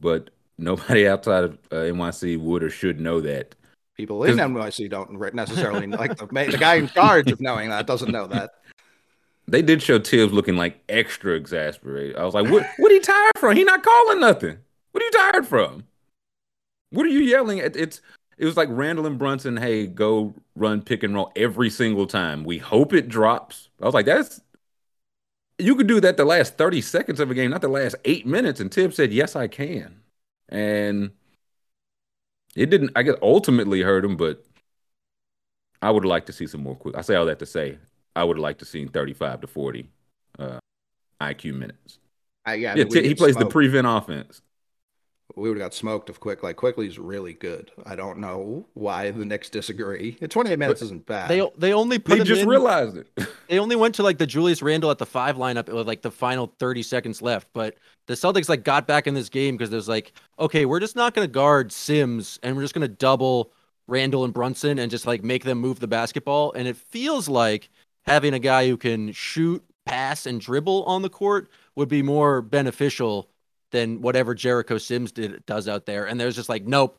but 0.00 0.30
nobody 0.58 1.06
outside 1.08 1.44
of 1.44 1.58
uh, 1.70 1.76
NYC 1.76 2.38
would 2.38 2.62
or 2.62 2.70
should 2.70 3.00
know 3.00 3.20
that. 3.20 3.54
People 3.96 4.24
in 4.24 4.36
NYC 4.36 4.90
don't 4.90 5.34
necessarily 5.34 5.86
like 5.86 6.16
the, 6.16 6.26
the 6.26 6.58
guy 6.58 6.74
in 6.74 6.88
charge 6.88 7.30
of 7.30 7.40
knowing 7.40 7.70
that 7.70 7.86
doesn't 7.86 8.12
know 8.12 8.26
that. 8.26 8.50
they 9.48 9.62
did 9.62 9.82
show 9.82 9.98
Thibs 9.98 10.32
looking 10.32 10.56
like 10.56 10.82
extra 10.88 11.34
exasperated. 11.34 12.16
I 12.16 12.24
was 12.24 12.34
like, 12.34 12.50
what 12.50 12.66
what 12.76 12.92
are 12.92 12.94
you 12.94 13.00
tired 13.00 13.32
from? 13.38 13.56
He 13.56 13.64
not 13.64 13.82
calling 13.82 14.20
nothing. 14.20 14.58
What 14.92 15.02
are 15.02 15.06
you 15.06 15.12
tired 15.12 15.46
from? 15.46 15.84
What 16.90 17.06
are 17.06 17.10
you 17.10 17.20
yelling 17.20 17.60
at? 17.60 17.74
It's 17.74 18.02
it 18.38 18.44
was 18.44 18.56
like 18.56 18.68
Randle 18.70 19.06
and 19.06 19.18
Brunson, 19.18 19.56
hey, 19.56 19.86
go 19.86 20.34
run 20.54 20.82
pick 20.82 21.02
and 21.02 21.14
roll 21.14 21.32
every 21.36 21.70
single 21.70 22.06
time. 22.06 22.44
We 22.44 22.58
hope 22.58 22.92
it 22.92 23.08
drops. 23.08 23.70
I 23.80 23.86
was 23.86 23.94
like, 23.94 24.06
that's 24.06 24.40
you 25.58 25.74
could 25.76 25.86
do 25.86 26.00
that 26.00 26.16
the 26.16 26.24
last 26.24 26.56
30 26.58 26.80
seconds 26.80 27.20
of 27.20 27.30
a 27.30 27.34
game, 27.34 27.50
not 27.50 27.60
the 27.62 27.68
last 27.68 27.96
eight 28.04 28.26
minutes. 28.26 28.60
And 28.60 28.72
Thibs 28.72 28.96
said, 28.96 29.12
Yes, 29.12 29.36
I 29.36 29.48
can. 29.48 30.00
And 30.48 31.12
it 32.54 32.70
didn't, 32.70 32.90
I 32.96 33.02
guess, 33.02 33.16
ultimately 33.22 33.82
hurt 33.82 34.04
him, 34.04 34.16
but 34.16 34.44
I 35.82 35.90
would 35.90 36.04
like 36.04 36.26
to 36.26 36.32
see 36.32 36.46
some 36.46 36.62
more 36.62 36.76
quick. 36.76 36.96
I 36.96 37.02
say 37.02 37.14
all 37.16 37.26
that 37.26 37.38
to 37.40 37.46
say 37.46 37.78
I 38.14 38.24
would 38.24 38.38
like 38.38 38.58
to 38.58 38.64
see 38.64 38.86
35 38.86 39.40
to 39.42 39.46
40 39.46 39.88
uh, 40.38 40.58
IQ 41.20 41.52
minutes. 41.52 41.98
Yeah, 42.46 42.72
I 42.72 42.76
Yeah, 42.76 42.84
mean, 42.84 42.88
t- 42.88 43.02
he 43.02 43.14
plays 43.14 43.36
the 43.38 43.46
prevent 43.46 43.86
offense. 43.86 44.42
We 45.36 45.48
would 45.48 45.58
have 45.58 45.66
got 45.66 45.74
smoked 45.74 46.08
if 46.08 46.18
Quick. 46.18 46.42
Like 46.42 46.56
Quickley's 46.56 46.98
really 46.98 47.34
good. 47.34 47.70
I 47.84 47.94
don't 47.94 48.18
know 48.18 48.66
why 48.74 49.10
the 49.10 49.24
Knicks 49.24 49.50
disagree. 49.50 50.12
28 50.12 50.58
minutes 50.58 50.82
isn't 50.82 51.06
bad. 51.06 51.28
They 51.28 51.46
they 51.58 51.72
only 51.72 51.98
put 51.98 52.14
He 52.14 52.20
him 52.20 52.26
just 52.26 52.42
in, 52.42 52.48
realized 52.48 52.96
it. 52.96 53.06
They 53.48 53.58
only 53.60 53.76
went 53.76 53.94
to 53.96 54.02
like 54.02 54.18
the 54.18 54.26
Julius 54.26 54.60
Randle 54.60 54.90
at 54.90 54.98
the 54.98 55.06
five 55.06 55.36
lineup 55.36 55.72
with 55.72 55.86
like 55.86 56.02
the 56.02 56.10
final 56.10 56.52
30 56.58 56.82
seconds 56.82 57.22
left. 57.22 57.48
But 57.52 57.76
the 58.06 58.14
Celtics 58.14 58.48
like 58.48 58.64
got 58.64 58.86
back 58.86 59.06
in 59.06 59.14
this 59.14 59.28
game 59.28 59.56
because 59.56 59.70
there's 59.70 59.88
like, 59.88 60.12
okay, 60.38 60.64
we're 60.64 60.80
just 60.80 60.96
not 60.96 61.14
going 61.14 61.26
to 61.28 61.32
guard 61.32 61.70
Sims 61.70 62.40
and 62.42 62.56
we're 62.56 62.62
just 62.62 62.74
going 62.74 62.88
to 62.88 62.94
double 62.94 63.52
Randle 63.86 64.24
and 64.24 64.34
Brunson 64.34 64.78
and 64.80 64.90
just 64.90 65.06
like 65.06 65.22
make 65.22 65.44
them 65.44 65.58
move 65.58 65.78
the 65.78 65.86
basketball. 65.86 66.52
And 66.52 66.66
it 66.66 66.76
feels 66.76 67.28
like 67.28 67.70
having 68.04 68.34
a 68.34 68.38
guy 68.40 68.66
who 68.68 68.76
can 68.76 69.12
shoot, 69.12 69.62
pass, 69.84 70.26
and 70.26 70.40
dribble 70.40 70.84
on 70.84 71.02
the 71.02 71.10
court 71.10 71.48
would 71.76 71.88
be 71.88 72.02
more 72.02 72.42
beneficial 72.42 73.28
than 73.76 74.00
whatever 74.00 74.34
Jericho 74.34 74.78
Sims 74.78 75.12
did 75.12 75.44
does 75.46 75.68
out 75.68 75.86
there. 75.86 76.06
And 76.06 76.18
there's 76.20 76.36
just 76.36 76.48
like, 76.48 76.64
nope. 76.64 76.98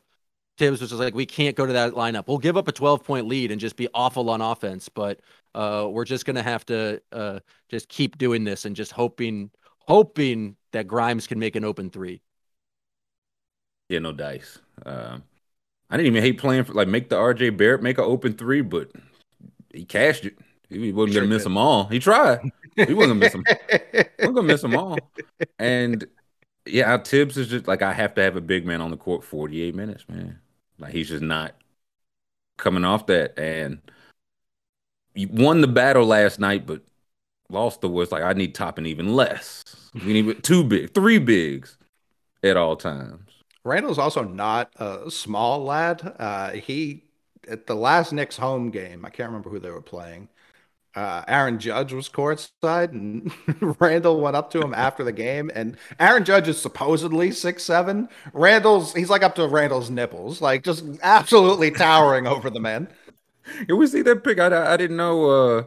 Thibs 0.58 0.80
was 0.80 0.90
just 0.90 1.00
like, 1.00 1.14
we 1.14 1.26
can't 1.26 1.56
go 1.56 1.66
to 1.66 1.72
that 1.74 1.92
lineup. 1.94 2.26
We'll 2.26 2.38
give 2.38 2.56
up 2.56 2.68
a 2.68 2.72
12 2.72 3.04
point 3.04 3.26
lead 3.28 3.52
and 3.52 3.60
just 3.60 3.76
be 3.76 3.88
awful 3.94 4.28
on 4.30 4.40
offense, 4.40 4.88
but 4.88 5.20
uh, 5.54 5.86
we're 5.90 6.04
just 6.04 6.24
gonna 6.26 6.42
have 6.42 6.66
to 6.66 7.00
uh, 7.12 7.40
just 7.70 7.88
keep 7.88 8.18
doing 8.18 8.44
this 8.44 8.64
and 8.64 8.74
just 8.74 8.92
hoping, 8.92 9.50
hoping 9.78 10.56
that 10.72 10.88
Grimes 10.88 11.26
can 11.28 11.38
make 11.38 11.56
an 11.56 11.64
open 11.64 11.90
three. 11.90 12.22
Yeah, 13.88 14.00
no 14.00 14.12
dice. 14.12 14.58
Um, 14.84 15.22
I 15.90 15.96
didn't 15.96 16.08
even 16.08 16.22
hate 16.22 16.38
playing 16.38 16.64
for 16.64 16.74
like 16.74 16.88
make 16.88 17.08
the 17.08 17.16
RJ 17.16 17.56
Barrett 17.56 17.82
make 17.82 17.98
an 17.98 18.04
open 18.04 18.34
three, 18.34 18.62
but 18.62 18.90
he 19.74 19.84
cashed 19.84 20.26
it. 20.26 20.38
He 20.70 20.92
wasn't 20.92 21.14
Sure 21.14 21.14
gonna 21.14 21.28
miss 21.28 21.44
did. 21.44 21.44
them 21.44 21.58
all. 21.58 21.86
He 21.86 21.98
tried. 21.98 22.40
He 22.86 22.94
wasn't 22.94 23.10
gonna 23.12 23.20
miss 23.20 23.32
them. 23.32 23.48
I'm 24.22 24.34
gonna 24.34 24.46
miss 24.46 24.62
them 24.62 24.76
all. 24.76 25.12
And 25.58 26.06
yeah, 26.68 26.96
Thibs 26.98 27.36
is 27.36 27.48
just 27.48 27.66
like 27.66 27.82
I 27.82 27.92
have 27.92 28.14
to 28.14 28.22
have 28.22 28.36
a 28.36 28.40
big 28.40 28.66
man 28.66 28.80
on 28.80 28.90
the 28.90 28.96
court 28.96 29.24
48 29.24 29.74
minutes, 29.74 30.08
man. 30.08 30.38
Like 30.78 30.92
he's 30.92 31.08
just 31.08 31.22
not 31.22 31.54
coming 32.56 32.84
off 32.84 33.06
that. 33.06 33.38
And 33.38 33.80
you 35.14 35.28
won 35.30 35.60
the 35.60 35.68
battle 35.68 36.06
last 36.06 36.38
night, 36.38 36.66
but 36.66 36.82
lost 37.50 37.80
the 37.80 37.88
was 37.88 38.12
like 38.12 38.22
I 38.22 38.32
need 38.32 38.54
Toppin 38.54 38.86
even 38.86 39.14
less. 39.14 39.64
We 39.94 40.20
need 40.20 40.42
two 40.42 40.64
big, 40.64 40.94
three 40.94 41.18
bigs 41.18 41.78
at 42.42 42.56
all 42.56 42.76
times. 42.76 43.30
Randle's 43.64 43.98
also 43.98 44.22
not 44.22 44.72
a 44.76 45.10
small 45.10 45.64
lad. 45.64 46.14
Uh, 46.18 46.52
he 46.52 47.04
at 47.48 47.66
the 47.66 47.74
last 47.74 48.12
Knicks 48.12 48.36
home 48.36 48.70
game, 48.70 49.04
I 49.04 49.10
can't 49.10 49.28
remember 49.28 49.50
who 49.50 49.58
they 49.58 49.70
were 49.70 49.82
playing. 49.82 50.28
Uh, 50.98 51.22
Aaron 51.28 51.60
Judge 51.60 51.92
was 51.92 52.08
courtside, 52.08 52.90
and 52.90 53.30
Randle 53.80 54.20
went 54.20 54.34
up 54.34 54.50
to 54.50 54.60
him 54.60 54.74
after 54.74 55.04
the 55.04 55.12
game. 55.12 55.48
And 55.54 55.76
Aaron 56.00 56.24
Judge 56.24 56.48
is 56.48 56.60
supposedly 56.60 57.30
six 57.30 57.62
seven. 57.62 58.08
Randle's 58.32 58.92
he's 58.94 59.08
like 59.08 59.22
up 59.22 59.36
to 59.36 59.46
Randle's 59.46 59.90
nipples, 59.90 60.40
like 60.40 60.64
just 60.64 60.84
absolutely 61.04 61.70
towering 61.70 62.26
over 62.26 62.50
the 62.50 62.58
man. 62.58 62.88
Yeah, 63.68 63.76
we 63.76 63.86
see 63.86 64.02
that 64.02 64.24
pic. 64.24 64.40
I, 64.40 64.74
I 64.74 64.76
didn't 64.76 64.96
know. 64.96 65.30
Uh, 65.30 65.62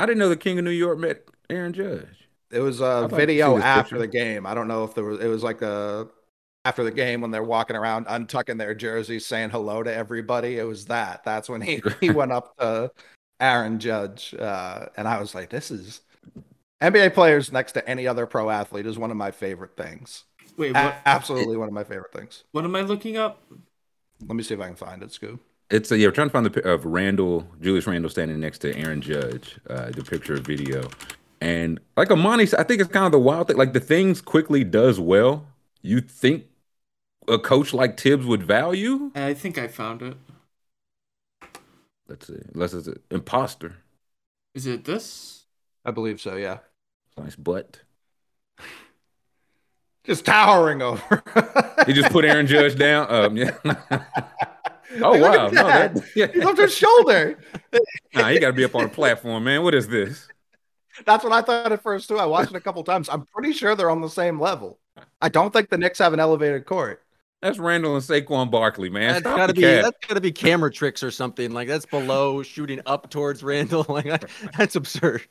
I 0.00 0.06
didn't 0.06 0.18
know 0.18 0.30
the 0.30 0.36
King 0.36 0.58
of 0.58 0.64
New 0.64 0.70
York 0.70 0.98
met 0.98 1.24
Aaron 1.50 1.74
Judge. 1.74 2.06
It 2.50 2.60
was 2.60 2.80
a 2.80 2.86
I'd 2.86 3.00
like 3.00 3.10
to 3.10 3.16
video 3.16 3.58
after 3.58 3.96
picture. 3.96 3.98
the 3.98 4.06
game. 4.06 4.46
I 4.46 4.54
don't 4.54 4.68
know 4.68 4.84
if 4.84 4.94
there 4.94 5.04
was. 5.04 5.20
It 5.20 5.28
was 5.28 5.42
like 5.42 5.60
a 5.60 6.08
after 6.64 6.84
the 6.84 6.90
game 6.90 7.20
when 7.20 7.32
they're 7.32 7.44
walking 7.44 7.76
around 7.76 8.06
untucking 8.06 8.56
their 8.56 8.74
jerseys, 8.74 9.26
saying 9.26 9.50
hello 9.50 9.82
to 9.82 9.94
everybody. 9.94 10.58
It 10.58 10.64
was 10.64 10.86
that. 10.86 11.22
That's 11.22 11.50
when 11.50 11.60
he 11.60 11.82
he 12.00 12.08
went 12.12 12.32
up 12.32 12.56
to 12.56 12.90
Aaron 13.40 13.78
Judge, 13.78 14.34
uh, 14.34 14.86
and 14.96 15.06
I 15.06 15.20
was 15.20 15.34
like, 15.34 15.50
"This 15.50 15.70
is 15.70 16.00
NBA 16.80 17.14
players 17.14 17.52
next 17.52 17.72
to 17.72 17.88
any 17.88 18.06
other 18.06 18.26
pro 18.26 18.50
athlete 18.50 18.86
is 18.86 18.98
one 18.98 19.10
of 19.10 19.16
my 19.16 19.30
favorite 19.30 19.76
things. 19.76 20.24
Wait, 20.56 20.76
A- 20.76 20.84
what? 20.84 20.96
absolutely 21.06 21.56
one 21.56 21.68
of 21.68 21.74
my 21.74 21.84
favorite 21.84 22.12
things. 22.12 22.44
What 22.52 22.64
am 22.64 22.74
I 22.76 22.82
looking 22.82 23.16
up? 23.16 23.42
Let 24.26 24.36
me 24.36 24.42
see 24.42 24.54
if 24.54 24.60
I 24.60 24.66
can 24.66 24.76
find 24.76 25.02
it, 25.02 25.10
Scoob. 25.10 25.38
It's 25.70 25.90
a, 25.92 25.98
yeah, 25.98 26.06
we're 26.06 26.12
trying 26.12 26.28
to 26.28 26.32
find 26.32 26.46
the 26.46 26.50
pic 26.50 26.64
of 26.64 26.84
Randle, 26.84 27.46
Julius 27.60 27.86
Randle 27.86 28.10
standing 28.10 28.40
next 28.40 28.58
to 28.60 28.76
Aaron 28.76 29.00
Judge, 29.00 29.58
uh, 29.68 29.90
the 29.90 30.02
picture 30.02 30.34
of 30.34 30.40
video. 30.40 30.88
And 31.40 31.78
like 31.96 32.10
Amani 32.10 32.46
said, 32.46 32.58
I 32.60 32.64
think 32.64 32.80
it's 32.80 32.90
kind 32.90 33.06
of 33.06 33.12
the 33.12 33.18
wild 33.18 33.48
thing. 33.48 33.56
Like 33.56 33.72
the 33.74 33.80
things 33.80 34.20
Quickley 34.20 34.64
does 34.64 34.98
well, 34.98 35.46
you 35.82 36.00
think 36.00 36.46
a 37.28 37.38
coach 37.38 37.74
like 37.74 38.00
Thibs 38.00 38.26
would 38.26 38.42
value? 38.42 39.12
I 39.14 39.34
think 39.34 39.58
I 39.58 39.68
found 39.68 40.02
it. 40.02 40.16
Let's 42.08 42.26
see. 42.26 42.40
Unless 42.54 42.74
it's 42.74 42.88
an 42.88 43.00
imposter. 43.10 43.76
Is 44.54 44.66
it 44.66 44.84
this? 44.84 45.46
I 45.86 45.90
believe 45.90 46.20
so. 46.20 46.36
Yeah, 46.36 46.58
Nice 47.18 47.36
butt. 47.36 47.82
just 50.04 50.24
towering 50.24 50.82
over. 50.82 51.22
He 51.86 51.92
just 51.92 52.10
put 52.10 52.24
Aaron 52.24 52.46
Judge 52.46 52.76
down. 52.78 53.10
Um, 53.12 53.36
yeah. 53.36 53.56
oh 55.02 55.16
Like, 55.16 55.20
wow, 55.20 55.48
no, 55.48 55.64
that. 55.66 55.94
that, 55.94 56.04
yeah. 56.16 56.26
He's 56.32 56.44
up 56.44 56.56
to 56.56 56.62
his 56.62 56.74
shoulder. 56.74 57.38
Nah, 58.14 58.28
he 58.28 58.38
got 58.38 58.48
to 58.48 58.52
be 58.52 58.64
up 58.64 58.74
on 58.74 58.84
a 58.84 58.88
platform, 58.88 59.44
man. 59.44 59.62
What 59.62 59.74
is 59.74 59.88
this? 59.88 60.28
That's 61.06 61.22
what 61.24 61.32
I 61.32 61.42
thought 61.42 61.72
at 61.72 61.82
first 61.82 62.08
too. 62.08 62.18
I 62.18 62.26
watched 62.26 62.50
it 62.50 62.56
a 62.56 62.60
couple 62.60 62.82
times. 62.84 63.08
I'm 63.08 63.24
pretty 63.26 63.52
sure 63.52 63.74
they're 63.74 63.90
on 63.90 64.00
the 64.00 64.08
same 64.10 64.40
level. 64.40 64.78
I 65.20 65.28
don't 65.28 65.52
think 65.52 65.68
the 65.70 65.78
Knicks 65.78 65.98
have 65.98 66.12
an 66.12 66.20
elevated 66.20 66.66
court. 66.66 67.02
That's 67.40 67.58
Randle 67.58 67.94
and 67.94 68.02
Saquon 68.04 68.50
Barkley, 68.50 68.90
man. 68.90 69.08
That's 69.12 69.20
Stop 69.20 69.36
gotta 69.36 69.54
be 69.54 69.62
cat. 69.62 69.84
that's 69.84 70.06
gotta 70.06 70.20
be 70.20 70.32
camera 70.32 70.72
tricks 70.72 71.02
or 71.04 71.10
something. 71.10 71.52
Like 71.52 71.68
that's 71.68 71.86
below 71.86 72.42
shooting 72.42 72.80
up 72.86 73.10
towards 73.10 73.42
Randle. 73.42 73.86
Like 73.88 74.06
that- 74.06 74.28
that's 74.56 74.74
absurd. 74.76 75.22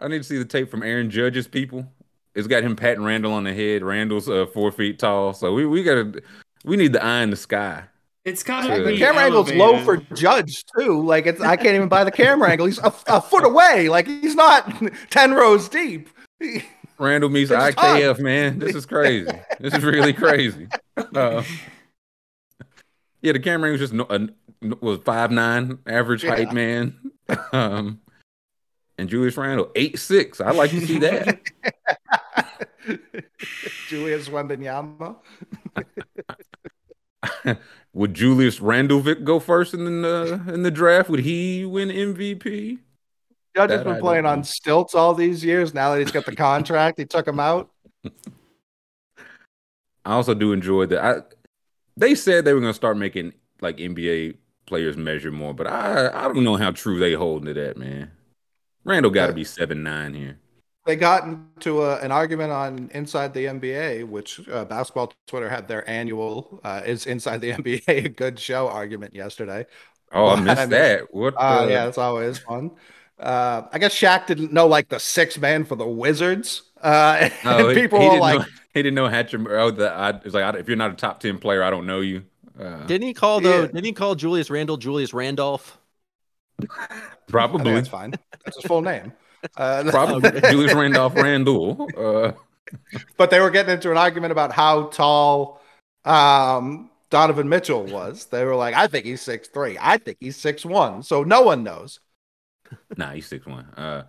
I 0.00 0.08
need 0.08 0.18
to 0.18 0.24
see 0.24 0.38
the 0.38 0.44
tape 0.44 0.70
from 0.70 0.82
Aaron 0.82 1.10
Judge's 1.10 1.46
people. 1.48 1.86
It's 2.34 2.46
got 2.46 2.62
him 2.62 2.76
patting 2.76 3.04
Randle 3.04 3.32
on 3.32 3.44
the 3.44 3.52
head. 3.54 3.82
Randle's 3.82 4.28
uh, 4.28 4.46
four 4.52 4.70
feet 4.72 4.98
tall, 4.98 5.32
so 5.32 5.52
we 5.54 5.64
we 5.66 5.82
gotta 5.82 6.22
we 6.64 6.76
need 6.76 6.92
the 6.92 7.02
eye 7.02 7.22
in 7.22 7.30
the 7.30 7.36
sky. 7.36 7.84
It's 8.24 8.42
gotta 8.42 8.84
be 8.84 8.92
The 8.92 8.98
camera 8.98 9.22
angle's 9.24 9.50
low 9.52 9.82
for. 9.84 9.96
Judge 10.14 10.64
too. 10.78 11.02
Like 11.02 11.26
it's 11.26 11.40
I 11.40 11.56
can't 11.56 11.74
even 11.76 11.88
buy 11.88 12.04
the 12.04 12.10
camera 12.12 12.50
angle. 12.50 12.66
He's 12.66 12.78
a, 12.78 12.92
a 13.06 13.20
foot 13.20 13.44
away. 13.44 13.88
Like 13.88 14.06
he's 14.06 14.34
not 14.34 14.70
ten 15.10 15.34
rows 15.34 15.68
deep. 15.68 16.10
Randle 16.98 17.30
meets 17.30 17.50
IKF, 17.50 18.18
man. 18.18 18.58
This 18.58 18.74
is 18.74 18.86
crazy. 18.86 19.30
this 19.60 19.74
is 19.74 19.84
really 19.84 20.12
crazy. 20.12 20.68
Uh, 20.96 21.42
yeah, 23.22 23.32
the 23.32 23.40
camera 23.40 23.70
was 23.70 23.80
just 23.80 23.92
no, 23.92 24.04
uh, 24.04 24.26
was 24.80 24.98
five 25.04 25.30
nine 25.30 25.78
average 25.86 26.24
Yeah. 26.24 26.30
height 26.36 26.52
man. 26.52 26.96
Um, 27.52 28.00
and 28.96 29.08
Julius 29.08 29.36
Randle 29.36 29.70
eight 29.76 29.98
six. 29.98 30.40
I 30.40 30.50
like 30.52 30.70
to 30.70 30.80
see 30.86 30.98
that. 30.98 31.40
Julius 33.88 34.28
Wembanyama. 34.28 35.16
Would 37.92 38.14
Julius 38.14 38.60
Randlevic 38.60 39.24
go 39.24 39.40
first 39.40 39.74
in 39.74 40.02
the 40.02 40.40
in 40.52 40.62
the 40.62 40.70
draft? 40.70 41.08
Would 41.10 41.20
he 41.20 41.64
win 41.64 41.88
MVP? 41.88 42.78
Judge 43.58 43.70
has 43.70 43.84
been 43.84 44.00
playing 44.00 44.24
on 44.26 44.44
stilts 44.44 44.94
all 44.94 45.14
these 45.14 45.44
years. 45.44 45.74
Now 45.74 45.92
that 45.94 46.00
he's 46.00 46.10
got 46.12 46.24
the 46.26 46.36
contract, 46.48 46.98
he 46.98 47.04
took 47.04 47.26
him 47.26 47.40
out. 47.40 47.70
I 50.04 50.12
also 50.12 50.34
do 50.34 50.52
enjoy 50.52 50.86
that. 50.86 51.04
I 51.04 51.22
they 51.96 52.14
said 52.14 52.44
they 52.44 52.52
were 52.52 52.60
going 52.60 52.70
to 52.72 52.76
start 52.76 52.96
making 52.96 53.32
like 53.60 53.78
NBA 53.78 54.36
players 54.66 54.96
measure 54.96 55.32
more, 55.32 55.52
but 55.54 55.66
I 55.66 56.08
I 56.08 56.22
don't 56.32 56.44
know 56.44 56.56
how 56.56 56.70
true 56.70 56.98
they 56.98 57.14
holding 57.14 57.46
to 57.46 57.54
that, 57.54 57.76
man. 57.76 58.12
Randall 58.84 59.10
got 59.10 59.26
to 59.26 59.32
Uh, 59.32 59.36
be 59.36 59.44
seven 59.44 59.82
nine 59.82 60.14
here. 60.14 60.38
They 60.86 60.96
got 60.96 61.24
into 61.24 61.82
a, 61.82 61.96
an 61.98 62.10
argument 62.12 62.50
on 62.50 62.90
Inside 62.94 63.34
the 63.34 63.44
NBA, 63.44 64.04
which 64.08 64.48
uh, 64.48 64.64
basketball 64.64 65.12
Twitter 65.26 65.50
had 65.50 65.68
their 65.68 65.88
annual 65.90 66.60
uh, 66.64 66.80
"Is 66.86 67.04
Inside 67.06 67.40
the 67.42 67.52
NBA 67.58 68.04
a 68.04 68.08
good 68.08 68.38
show?" 68.38 68.68
argument 68.68 69.14
yesterday. 69.14 69.66
Oh, 70.12 70.28
I 70.28 70.40
missed 70.40 70.58
I 70.60 70.62
mean- 70.62 70.70
that. 70.70 71.12
What? 71.14 71.34
Uh, 71.36 71.66
yeah, 71.68 71.86
it's 71.88 71.98
always 71.98 72.38
fun. 72.38 72.70
Uh, 73.18 73.62
I 73.72 73.78
guess 73.78 73.94
Shaq 73.94 74.26
didn't 74.26 74.52
know 74.52 74.66
like 74.66 74.88
the 74.88 75.00
six 75.00 75.38
man 75.38 75.64
for 75.64 75.76
the 75.76 75.86
Wizards. 75.86 76.62
Uh, 76.82 77.28
and 77.44 77.68
he- 77.68 77.74
people 77.74 78.00
he, 78.00 78.06
were 78.06 78.10
didn't 78.12 78.20
like, 78.20 78.38
know, 78.40 78.46
he 78.74 78.82
didn't 78.82 78.94
know 78.94 79.08
Hatcher. 79.08 79.58
Oh, 79.58 79.70
the 79.70 79.92
I, 79.92 80.10
it's 80.10 80.34
like 80.34 80.44
I, 80.44 80.58
if 80.58 80.68
you're 80.68 80.76
not 80.76 80.92
a 80.92 80.94
top 80.94 81.20
ten 81.20 81.38
player, 81.38 81.62
I 81.62 81.70
don't 81.70 81.86
know 81.86 82.00
you. 82.00 82.24
Uh, 82.58 82.84
Didn't 82.86 83.06
he 83.06 83.14
call 83.14 83.40
though? 83.40 83.60
Yeah. 83.62 83.66
Didn't 83.66 83.84
he 83.84 83.92
call 83.92 84.14
Julius 84.14 84.50
Randle 84.50 84.76
Julius 84.76 85.14
Randolph? 85.14 85.78
I 86.60 86.64
think 86.66 87.02
probably. 87.28 87.74
that's 87.74 87.88
fine. 87.88 88.12
That's 88.44 88.56
his 88.56 88.64
full 88.64 88.82
name. 88.82 89.12
Uh, 89.56 89.84
Probably 89.90 90.40
Julius 90.40 90.74
Randolph 90.74 91.14
Randle. 91.14 91.88
Uh, 91.96 92.32
but 93.16 93.30
they 93.30 93.40
were 93.40 93.50
getting 93.50 93.72
into 93.74 93.90
an 93.90 93.96
argument 93.96 94.32
about 94.32 94.52
how 94.52 94.86
tall 94.88 95.60
um, 96.04 96.90
Donovan 97.10 97.48
Mitchell 97.48 97.84
was. 97.84 98.26
They 98.26 98.44
were 98.44 98.56
like, 98.56 98.74
I 98.74 98.88
think 98.88 99.04
he's 99.06 99.20
six 99.22 99.48
three. 99.48 99.78
I 99.80 99.98
think 99.98 100.18
he's 100.20 100.36
six 100.36 100.64
one. 100.64 101.02
So 101.04 101.22
no 101.22 101.42
one 101.42 101.62
knows. 101.62 102.00
nah, 102.96 103.12
he's 103.12 103.26
six 103.26 103.46
one. 103.46 103.66
Uh, 103.76 104.04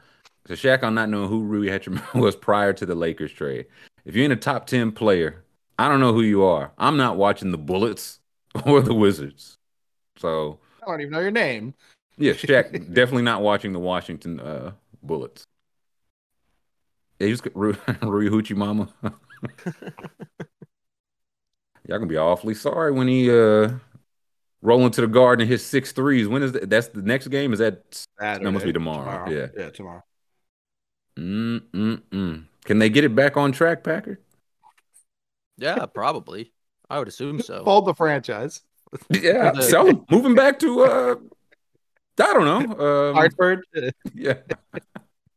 so 0.47 0.53
Shaq 0.53 0.83
on 0.83 0.95
not 0.95 1.09
knowing 1.09 1.29
who 1.29 1.43
Rui 1.43 1.67
Hachimura 1.67 2.15
was 2.19 2.35
prior 2.35 2.73
to 2.73 2.85
the 2.85 2.95
Lakers 2.95 3.31
trade. 3.31 3.67
If 4.05 4.15
you're 4.15 4.25
in 4.25 4.31
a 4.31 4.35
top 4.35 4.67
ten 4.67 4.91
player, 4.91 5.43
I 5.77 5.87
don't 5.87 5.99
know 5.99 6.13
who 6.13 6.21
you 6.21 6.43
are. 6.43 6.71
I'm 6.77 6.97
not 6.97 7.17
watching 7.17 7.51
the 7.51 7.57
Bullets 7.57 8.19
or 8.65 8.81
the 8.81 8.93
Wizards. 8.93 9.57
So 10.17 10.59
I 10.83 10.89
don't 10.89 11.01
even 11.01 11.11
know 11.11 11.19
your 11.19 11.31
name. 11.31 11.73
yeah, 12.17 12.33
Shaq 12.33 12.71
definitely 12.93 13.23
not 13.23 13.41
watching 13.41 13.73
the 13.73 13.79
Washington 13.79 14.39
uh, 14.39 14.71
Bullets. 15.03 15.45
Yeah, 17.19 17.27
he 17.27 17.31
was 17.31 17.41
Rui, 17.53 17.75
Rui 18.01 18.29
Hoochie 18.29 18.55
Mama. 18.55 18.89
Y'all 21.89 21.97
gonna 21.97 22.05
be 22.05 22.17
awfully 22.17 22.53
sorry 22.53 22.91
when 22.91 23.07
he 23.07 23.31
uh 23.31 23.71
roll 24.61 24.85
into 24.85 25.01
the 25.01 25.07
garden 25.07 25.43
and 25.43 25.49
hit 25.49 25.61
six 25.61 25.91
threes. 25.91 26.27
When 26.27 26.43
is 26.43 26.51
that? 26.53 26.69
That's 26.69 26.87
the 26.89 27.01
next 27.01 27.27
game. 27.27 27.53
Is 27.53 27.59
that? 27.59 27.83
Saturday. 28.19 28.45
That 28.45 28.51
must 28.51 28.65
be 28.65 28.73
tomorrow. 28.73 29.29
Yeah, 29.29 29.47
yeah, 29.57 29.69
tomorrow. 29.69 30.03
Mm 31.17 31.61
mm 31.73 32.01
mm. 32.11 32.43
Can 32.65 32.79
they 32.79 32.89
get 32.89 33.03
it 33.03 33.15
back 33.15 33.37
on 33.37 33.51
track, 33.51 33.83
Packer? 33.83 34.19
Yeah, 35.57 35.85
probably. 35.93 36.53
I 36.89 36.99
would 36.99 37.07
assume 37.07 37.41
so. 37.41 37.63
Fold 37.63 37.85
the 37.85 37.93
franchise. 37.93 38.61
Yeah, 39.11 39.53
so. 39.59 40.03
Moving 40.09 40.33
back 40.33 40.57
to 40.59 40.81
uh, 40.81 41.15
I 42.19 42.33
don't 42.33 42.45
know. 42.45 43.09
Um, 43.09 43.15
Hartford. 43.15 43.63
Yeah. 44.15 44.39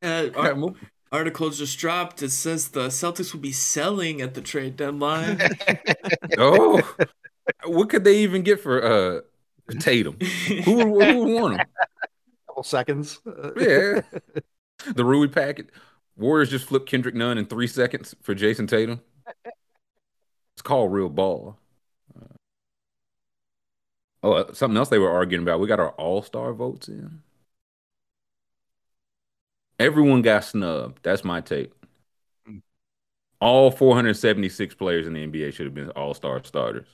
Uh, 0.03 0.31
our, 0.35 0.75
article 1.13 1.51
just 1.51 1.79
dropped. 1.79 2.23
It 2.23 2.31
says 2.31 2.69
the 2.69 2.89
Celtics 2.89 3.35
will 3.35 3.41
be 3.41 3.53
selling 3.53 4.23
at 4.23 4.33
the 4.33 4.41
trade 4.41 4.77
deadline. 4.77 5.39
oh, 6.39 6.81
what 7.65 7.91
could 7.91 8.05
they 8.05 8.19
even 8.19 8.43
get 8.43 8.61
for 8.61 8.83
uh 8.83 9.21
Tatum? 9.79 10.17
Who, 10.65 11.01
who 11.01 11.25
would 11.25 11.41
want 11.41 11.61
him? 11.61 11.67
Couple 12.49 12.63
seconds. 12.63 13.21
yeah. 13.57 14.03
The 14.95 15.05
Rui 15.05 15.29
packet. 15.29 15.71
Warriors 16.17 16.51
just 16.51 16.67
flipped 16.67 16.89
Kendrick 16.89 17.15
Nunn 17.15 17.39
in 17.39 17.47
three 17.47 17.67
seconds 17.67 18.15
for 18.23 18.35
Jayson 18.35 18.67
Tatum. 18.67 19.01
It's 20.55 20.63
called 20.63 20.93
real 20.93 21.09
ball. 21.09 21.59
Uh, 22.15 22.35
oh, 24.23 24.33
uh, 24.33 24.53
something 24.53 24.77
else 24.77 24.89
they 24.89 24.99
were 24.99 25.11
arguing 25.11 25.43
about. 25.43 25.61
We 25.61 25.67
got 25.67 25.81
our 25.81 25.93
All 25.93 26.23
Star 26.23 26.53
votes 26.53 26.89
in. 26.89 27.23
Everyone 29.79 30.23
got 30.23 30.45
snubbed. 30.45 31.01
That's 31.03 31.25
my 31.25 31.41
take. 31.41 31.73
All 33.41 33.71
476 33.71 34.75
players 34.77 35.07
in 35.07 35.13
the 35.13 35.27
NBA 35.27 35.53
should 35.53 35.67
have 35.67 35.75
been 35.75 35.91
All 35.91 36.15
Star 36.15 36.43
starters. 36.45 36.87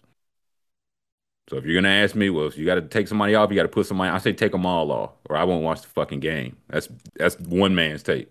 So 1.49 1.57
if 1.57 1.65
you're 1.65 1.75
gonna 1.75 1.95
ask 1.95 2.15
me, 2.15 2.29
well, 2.31 2.47
if 2.47 2.59
you 2.59 2.67
got 2.67 2.75
to 2.75 2.83
take 2.83 3.09
somebody 3.09 3.35
off, 3.35 3.51
you 3.51 3.57
got 3.57 3.63
to 3.63 3.69
put 3.69 3.87
somebody. 3.87 4.11
I 4.11 4.19
say 4.19 4.33
take 4.33 4.53
them 4.53 4.67
all 4.67 4.93
off, 4.93 5.13
or 5.31 5.37
I 5.37 5.45
won't 5.45 5.65
watch 5.65 5.81
the 5.81 5.89
fucking 5.89 6.21
game. 6.21 6.57
That's 6.69 6.89
that's 7.17 7.39
one 7.41 7.75
man's 7.75 8.03
take. 8.03 8.31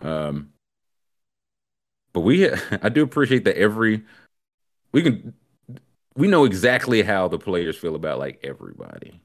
Um, 0.00 0.52
but 2.12 2.20
we, 2.20 2.50
I 2.82 2.88
do 2.88 3.02
appreciate 3.02 3.44
that 3.44 3.56
every 3.56 4.02
we 4.90 5.02
can 5.02 5.34
we 6.16 6.26
know 6.26 6.44
exactly 6.44 7.02
how 7.02 7.28
the 7.28 7.38
players 7.38 7.76
feel 7.76 7.94
about 7.94 8.18
like 8.18 8.40
everybody. 8.42 9.20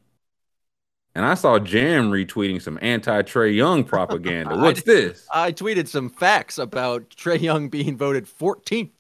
And 1.15 1.25
I 1.25 1.33
saw 1.33 1.57
Jam 1.57 2.11
retweeting 2.11 2.61
some 2.61 2.77
anti 2.79 3.23
Trae 3.23 3.55
Young 3.55 3.83
propaganda. 3.83 4.55
What's 4.59 4.81
I, 4.81 4.83
this? 4.85 5.27
I 5.33 5.51
tweeted 5.51 5.87
some 5.87 6.11
facts 6.11 6.59
about 6.59 7.09
Trae 7.09 7.41
Young 7.41 7.69
being 7.69 7.97
voted 7.97 8.25
14th 8.25 8.91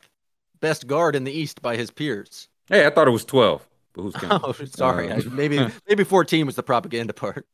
best 0.59 0.87
guard 0.87 1.15
in 1.15 1.23
the 1.23 1.31
East 1.31 1.61
by 1.61 1.75
his 1.75 1.91
peers. 1.91 2.49
Hey, 2.69 2.85
I 2.85 2.89
thought 2.89 3.07
it 3.07 3.11
was 3.11 3.25
12. 3.25 3.67
But 3.93 4.01
who's 4.01 4.15
counting? 4.15 4.39
Oh, 4.43 4.65
sorry. 4.65 5.11
Uh, 5.11 5.21
maybe 5.31 5.59
maybe 5.87 6.03
14 6.03 6.45
was 6.45 6.55
the 6.55 6.63
propaganda 6.63 7.13
part. 7.13 7.45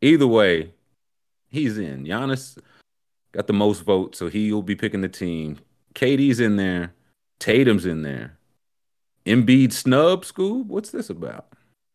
Either 0.00 0.26
way, 0.26 0.72
he's 1.48 1.78
in. 1.78 2.04
Giannis 2.04 2.58
got 3.32 3.46
the 3.46 3.52
most 3.52 3.80
votes, 3.82 4.18
so 4.18 4.28
he'll 4.28 4.62
be 4.62 4.76
picking 4.76 5.00
the 5.00 5.08
team. 5.08 5.58
KD's 5.94 6.40
in 6.40 6.56
there. 6.56 6.92
Tatum's 7.38 7.86
in 7.86 8.02
there. 8.02 8.36
Embiid 9.24 9.72
snub, 9.72 10.24
Scoob? 10.24 10.66
What's 10.66 10.90
this 10.90 11.10
about? 11.10 11.46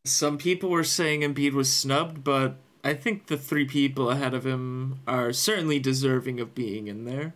Some 0.06 0.38
people 0.38 0.70
were 0.70 0.84
saying 0.84 1.22
Embiid 1.22 1.54
was 1.54 1.72
snubbed, 1.72 2.24
but 2.24 2.58
I 2.84 2.94
think 2.96 3.28
the 3.28 3.38
three 3.38 3.65
people 3.65 4.10
ahead 4.10 4.34
of 4.34 4.46
him 4.46 5.00
are 5.08 5.32
certainly 5.32 5.80
deserving 5.80 6.39
of 6.39 6.56
being 6.56 6.88
in 6.88 7.06
there. 7.06 7.34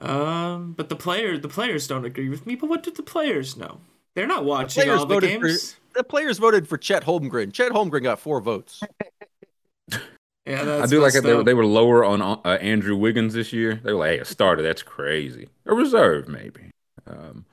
Um, 0.00 0.74
but 0.74 0.88
the 0.88 0.96
player, 0.96 1.38
the 1.38 1.48
players 1.48 1.86
don't 1.86 2.04
agree 2.04 2.28
with 2.28 2.46
me. 2.46 2.54
But 2.54 2.68
what 2.68 2.82
do 2.82 2.90
the 2.90 3.02
players 3.02 3.56
know? 3.56 3.80
They're 4.14 4.26
not 4.26 4.44
watching 4.44 4.86
the 4.86 4.96
all 4.96 5.06
the 5.06 5.20
games. 5.20 5.72
For, 5.72 5.98
the 5.98 6.04
players 6.04 6.38
voted 6.38 6.68
for 6.68 6.78
Chet 6.78 7.04
Holmgren. 7.04 7.52
Chet 7.52 7.72
Holmgren 7.72 8.02
got 8.02 8.20
four 8.20 8.40
votes. 8.40 8.80
yeah, 10.46 10.80
I 10.82 10.86
do 10.86 11.00
like 11.00 11.14
it. 11.14 11.22
They, 11.22 11.42
they, 11.42 11.54
were 11.54 11.66
lower 11.66 12.04
on 12.04 12.22
uh, 12.22 12.36
Andrew 12.44 12.96
Wiggins 12.96 13.34
this 13.34 13.52
year. 13.52 13.80
They 13.82 13.92
were 13.92 13.98
like, 13.98 14.10
"Hey, 14.10 14.18
a 14.18 14.24
starter, 14.24 14.62
that's 14.62 14.82
crazy. 14.82 15.48
A 15.66 15.74
reserve, 15.74 16.28
maybe." 16.28 16.70
Um, 17.06 17.44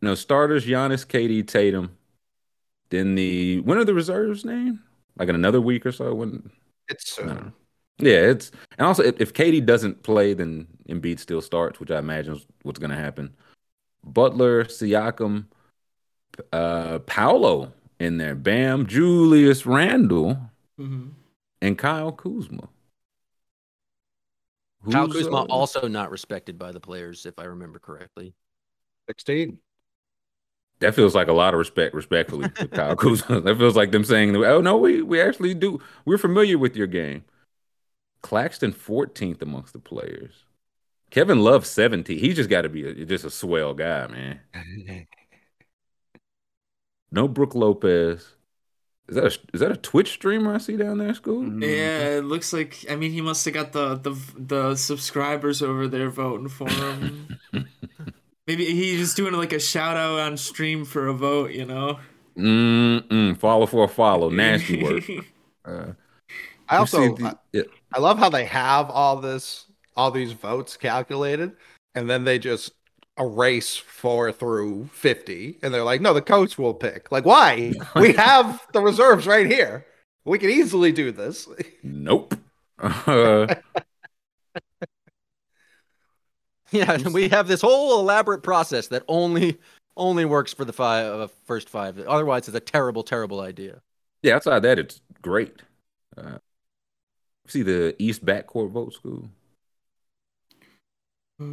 no 0.00 0.14
starters: 0.14 0.66
Giannis, 0.66 1.06
KD, 1.06 1.46
Tatum. 1.46 1.96
Then 2.90 3.14
the 3.14 3.60
when 3.60 3.78
are 3.78 3.84
the 3.84 3.94
reserves 3.94 4.44
name? 4.44 4.82
Like 5.16 5.28
in 5.28 5.34
another 5.34 5.60
week 5.60 5.86
or 5.86 5.92
so? 5.92 6.14
When 6.14 6.50
it's 6.88 7.12
soon. 7.12 7.52
Yeah, 8.02 8.30
it's 8.30 8.50
and 8.78 8.86
also 8.86 9.02
if, 9.02 9.20
if 9.20 9.32
KD 9.32 9.64
doesn't 9.64 10.02
play, 10.02 10.34
then 10.34 10.66
Embiid 10.88 11.18
still 11.18 11.40
starts, 11.40 11.80
which 11.80 11.90
I 11.90 11.98
imagine 11.98 12.34
is 12.34 12.46
what's 12.62 12.78
going 12.78 12.90
to 12.90 12.96
happen. 12.96 13.34
Butler, 14.04 14.64
Siakam, 14.64 15.46
uh, 16.52 17.00
Paolo 17.00 17.72
in 17.98 18.16
there, 18.16 18.34
Bam, 18.34 18.86
Julius 18.86 19.66
Randle, 19.66 20.38
mm-hmm. 20.78 21.08
and 21.60 21.78
Kyle 21.78 22.12
Kuzma. 22.12 22.68
Who's, 24.82 24.94
Kyle 24.94 25.08
Kuzma 25.08 25.42
uh, 25.42 25.46
also 25.50 25.86
not 25.86 26.10
respected 26.10 26.58
by 26.58 26.72
the 26.72 26.80
players, 26.80 27.26
if 27.26 27.38
I 27.38 27.44
remember 27.44 27.78
correctly. 27.78 28.34
Sixteen. 29.06 29.58
That 30.78 30.94
feels 30.94 31.14
like 31.14 31.28
a 31.28 31.34
lot 31.34 31.52
of 31.52 31.58
respect, 31.58 31.94
respectfully, 31.94 32.48
to 32.48 32.68
Kyle 32.68 32.96
Kuzma. 32.96 33.42
That 33.42 33.58
feels 33.58 33.76
like 33.76 33.90
them 33.90 34.04
saying, 34.04 34.34
"Oh 34.36 34.62
no, 34.62 34.78
we 34.78 35.02
we 35.02 35.20
actually 35.20 35.52
do. 35.52 35.80
We're 36.06 36.18
familiar 36.18 36.56
with 36.56 36.74
your 36.74 36.86
game." 36.86 37.24
Claxton 38.22 38.72
14th 38.72 39.42
amongst 39.42 39.72
the 39.72 39.78
players. 39.78 40.44
Kevin 41.10 41.40
Love 41.40 41.66
17. 41.66 42.18
He 42.18 42.32
just 42.32 42.50
got 42.50 42.62
to 42.62 42.68
be 42.68 42.86
a, 42.86 43.04
just 43.04 43.24
a 43.24 43.30
swell 43.30 43.74
guy, 43.74 44.06
man. 44.06 44.40
no 47.10 47.26
Brook 47.26 47.54
Lopez. 47.54 48.34
Is 49.08 49.16
that 49.16 49.24
a, 49.24 49.38
is 49.52 49.60
that 49.60 49.72
a 49.72 49.76
Twitch 49.76 50.12
streamer 50.12 50.54
I 50.54 50.58
see 50.58 50.76
down 50.76 50.98
there, 50.98 51.12
school? 51.14 51.42
Mm-hmm. 51.42 51.64
Yeah, 51.64 52.18
it 52.18 52.24
looks 52.24 52.52
like. 52.52 52.86
I 52.88 52.94
mean, 52.94 53.10
he 53.10 53.20
must 53.20 53.44
have 53.44 53.54
got 53.54 53.72
the 53.72 53.96
the 53.96 54.16
the 54.36 54.76
subscribers 54.76 55.62
over 55.62 55.88
there 55.88 56.10
voting 56.10 56.48
for 56.48 56.70
him. 56.70 57.36
Maybe 58.46 58.66
he's 58.66 59.00
just 59.00 59.16
doing 59.16 59.34
like 59.34 59.52
a 59.52 59.58
shout 59.58 59.96
out 59.96 60.20
on 60.20 60.36
stream 60.36 60.84
for 60.84 61.08
a 61.08 61.12
vote, 61.12 61.50
you 61.50 61.64
know. 61.64 61.98
Mm-mm. 62.36 63.36
Follow 63.38 63.66
for 63.66 63.84
a 63.84 63.88
follow, 63.88 64.30
nasty 64.30 64.82
work. 64.82 65.04
Uh, 65.62 65.92
I 66.70 66.78
also 66.78 67.16
the, 67.16 67.38
yeah. 67.52 67.62
I 67.92 68.00
love 68.00 68.18
how 68.18 68.28
they 68.28 68.44
have 68.44 68.90
all 68.90 69.16
this 69.16 69.66
all 69.96 70.10
these 70.10 70.32
votes 70.32 70.76
calculated 70.76 71.52
and 71.94 72.08
then 72.08 72.24
they 72.24 72.38
just 72.38 72.72
erase 73.18 73.76
4 73.76 74.32
through 74.32 74.88
50 74.92 75.58
and 75.62 75.74
they're 75.74 75.84
like 75.84 76.00
no 76.00 76.14
the 76.14 76.22
coach 76.22 76.58
will 76.58 76.74
pick. 76.74 77.10
Like 77.12 77.24
why? 77.24 77.72
we 77.96 78.12
have 78.12 78.66
the 78.72 78.80
reserves 78.80 79.26
right 79.26 79.46
here. 79.46 79.86
We 80.24 80.38
can 80.38 80.50
easily 80.50 80.92
do 80.92 81.12
this. 81.12 81.48
Nope. 81.82 82.34
Uh... 82.78 83.54
yeah, 86.72 87.08
we 87.08 87.28
have 87.28 87.48
this 87.48 87.60
whole 87.60 88.00
elaborate 88.00 88.42
process 88.42 88.88
that 88.88 89.02
only 89.08 89.58
only 89.96 90.24
works 90.24 90.52
for 90.52 90.64
the 90.64 90.72
five 90.72 91.06
uh, 91.06 91.28
first 91.44 91.68
five. 91.68 91.98
Otherwise, 91.98 92.48
it's 92.48 92.56
a 92.56 92.60
terrible, 92.60 93.02
terrible 93.02 93.40
idea. 93.40 93.80
Yeah, 94.22 94.36
outside 94.36 94.60
that, 94.60 94.78
it's 94.78 95.00
great. 95.22 95.62
Uh, 96.16 96.38
see 97.50 97.62
the 97.62 97.94
East 97.98 98.24
backcourt 98.24 98.70
vote 98.70 98.94
school? 98.94 99.28
Uh, 101.40 101.44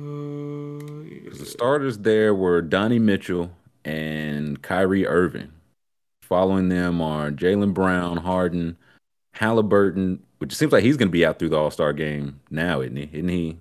the 1.31 1.45
starters 1.45 1.99
there 1.99 2.36
were 2.36 2.62
Donnie 2.62 2.99
Mitchell 2.99 3.51
and 3.86 4.62
Kyrie 4.62 5.07
Irving. 5.07 5.51
Following 6.21 6.67
them 6.67 7.01
are 7.01 7.31
Jaylen 7.31 7.73
Brown, 7.73 8.17
Harden, 8.17 8.77
Halliburton, 9.31 10.21
which 10.39 10.53
seems 10.53 10.73
like 10.73 10.83
he's 10.83 10.97
going 10.97 11.07
to 11.07 11.13
be 11.13 11.25
out 11.25 11.39
through 11.39 11.49
the 11.49 11.57
All 11.57 11.71
Star 11.71 11.93
game 11.93 12.41
now, 12.49 12.81
isn't 12.81 12.97
he? 12.97 13.10
Isn't 13.13 13.29
he 13.29 13.60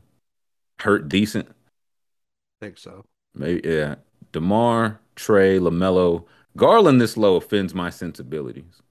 hurt 0.81 1.09
decent? 1.09 1.49
I 1.49 2.65
think 2.65 2.79
so. 2.79 3.05
Maybe 3.35 3.69
yeah. 3.69 3.97
Demar, 4.33 5.01
Trae, 5.15 5.61
Lamelo, 5.61 6.25
Garland 6.57 7.01
this 7.01 7.17
low 7.17 7.37
offends 7.37 7.75
my 7.75 7.91
sensibilities. 7.91 8.83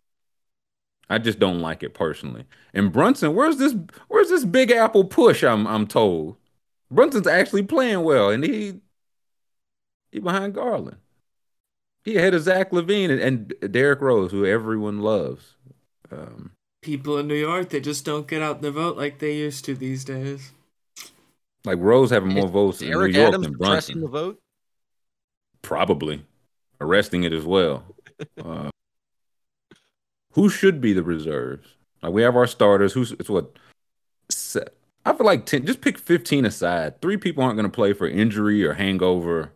I 1.10 1.18
just 1.20 1.40
don't 1.40 1.60
like 1.60 1.84
it 1.84 1.94
personally. 1.94 2.46
And 2.74 2.92
Brunson, 2.92 3.36
where's 3.36 3.58
this 3.58 3.76
where's 4.08 4.30
this 4.30 4.46
big 4.46 4.72
apple 4.72 5.06
push? 5.06 5.44
I'm 5.44 5.68
I'm 5.68 5.88
told. 5.88 6.38
Brunson's 6.92 7.28
actually 7.28 7.64
playing 7.64 8.04
well, 8.04 8.30
and 8.30 8.44
he 8.44 8.80
he 10.12 10.20
behind 10.20 10.56
Garland. 10.56 10.98
He 12.04 12.18
ahead 12.18 12.36
of 12.36 12.44
Zach 12.44 12.72
LaVine 12.72 13.10
and, 13.10 13.20
and 13.62 13.72
Derrick 13.74 14.00
Rose, 14.00 14.32
who 14.32 14.46
everyone 14.46 15.02
loves. 15.02 15.56
Um, 16.12 16.52
People 16.82 17.18
in 17.18 17.28
New 17.28 17.36
York, 17.36 17.70
they 17.70 17.80
just 17.82 18.06
don't 18.06 18.28
get 18.28 18.44
out 18.44 18.62
the 18.62 18.72
vote 18.72 18.96
like 18.96 19.18
they 19.18 19.36
used 19.36 19.66
to 19.66 19.74
these 19.74 20.06
days. 20.06 20.52
like 21.66 21.80
Rose 21.80 22.12
having 22.12 22.30
more 22.30 22.48
votes 22.48 22.82
in 22.82 22.90
New 22.92 23.06
York 23.08 23.16
Adams 23.16 23.44
than 23.46 23.58
pressing 23.58 24.02
the 24.02 24.08
Brunson. 24.08 24.08
vote. 24.08 24.40
Probably 25.64 26.24
arresting 26.80 27.24
it 27.24 27.34
as 27.34 27.44
well. 27.44 27.84
uh, 28.44 28.70
who 30.36 30.50
should 30.50 30.80
be 30.80 30.94
the 30.94 31.04
reserves? 31.04 31.68
Like 32.02 32.14
we 32.14 32.22
have 32.22 32.36
our 32.36 32.48
starters. 32.48 32.94
Who's 32.94 33.12
it's 33.14 33.30
what? 33.30 33.52
se- 34.30 34.68
I 35.06 35.14
feel 35.14 35.26
like 35.26 35.46
ten. 35.46 35.66
Just 35.66 35.82
pick 35.82 35.98
fifteen 35.98 36.46
aside. 36.46 37.02
Three 37.02 37.18
people 37.18 37.44
aren't 37.44 37.56
going 37.56 37.70
to 37.70 37.76
play 37.76 37.94
for 37.94 38.08
injury 38.08 38.64
or 38.66 38.74
hangover 38.74 39.52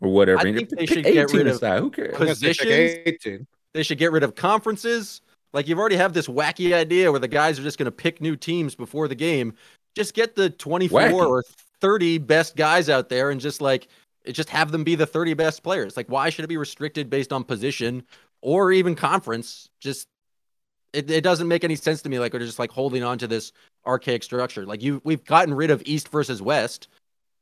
or 0.00 0.12
whatever. 0.12 0.40
I 0.40 0.52
think 0.52 0.70
they 0.70 0.86
should 0.86 1.04
get 1.04 1.30
18 1.30 1.36
rid 1.36 1.46
of 1.46 1.56
aside. 1.56 1.80
Who 1.80 1.90
cares? 1.90 2.14
I'm 2.14 2.20
gonna 2.20 2.34
say 2.34 2.52
pick 2.54 3.20
Positions? 3.20 3.46
They 3.74 3.82
should 3.82 3.98
get 3.98 4.12
rid 4.12 4.22
of 4.22 4.34
conferences. 4.34 5.20
Like 5.52 5.68
you've 5.68 5.78
already 5.78 5.96
have 5.96 6.12
this 6.12 6.26
wacky 6.26 6.72
idea 6.72 7.10
where 7.10 7.20
the 7.20 7.28
guys 7.28 7.58
are 7.58 7.62
just 7.62 7.78
going 7.78 7.86
to 7.86 7.92
pick 7.92 8.20
new 8.20 8.36
teams 8.36 8.74
before 8.74 9.06
the 9.08 9.14
game. 9.14 9.54
Just 9.94 10.14
get 10.14 10.34
the 10.34 10.48
24 10.48 11.00
Wacky. 11.00 11.12
or 11.12 11.44
30 11.80 12.18
best 12.18 12.56
guys 12.56 12.88
out 12.88 13.08
there 13.08 13.30
and 13.30 13.40
just 13.40 13.60
like 13.60 13.88
just 14.30 14.48
have 14.48 14.72
them 14.72 14.84
be 14.84 14.94
the 14.94 15.06
30 15.06 15.34
best 15.34 15.62
players. 15.62 15.96
Like 15.96 16.06
why 16.08 16.30
should 16.30 16.44
it 16.44 16.48
be 16.48 16.56
restricted 16.56 17.10
based 17.10 17.32
on 17.32 17.44
position 17.44 18.02
or 18.42 18.70
even 18.72 18.94
conference? 18.94 19.70
Just 19.80 20.08
it, 20.92 21.10
it 21.10 21.22
doesn't 21.24 21.48
make 21.48 21.64
any 21.64 21.76
sense 21.76 22.02
to 22.02 22.08
me 22.10 22.18
like 22.18 22.34
we're 22.34 22.40
just 22.40 22.58
like 22.58 22.70
holding 22.70 23.02
on 23.02 23.16
to 23.18 23.26
this 23.26 23.52
archaic 23.86 24.22
structure. 24.22 24.66
Like 24.66 24.82
you 24.82 25.00
we've 25.04 25.24
gotten 25.24 25.54
rid 25.54 25.70
of 25.70 25.82
East 25.86 26.08
versus 26.10 26.42
West. 26.42 26.88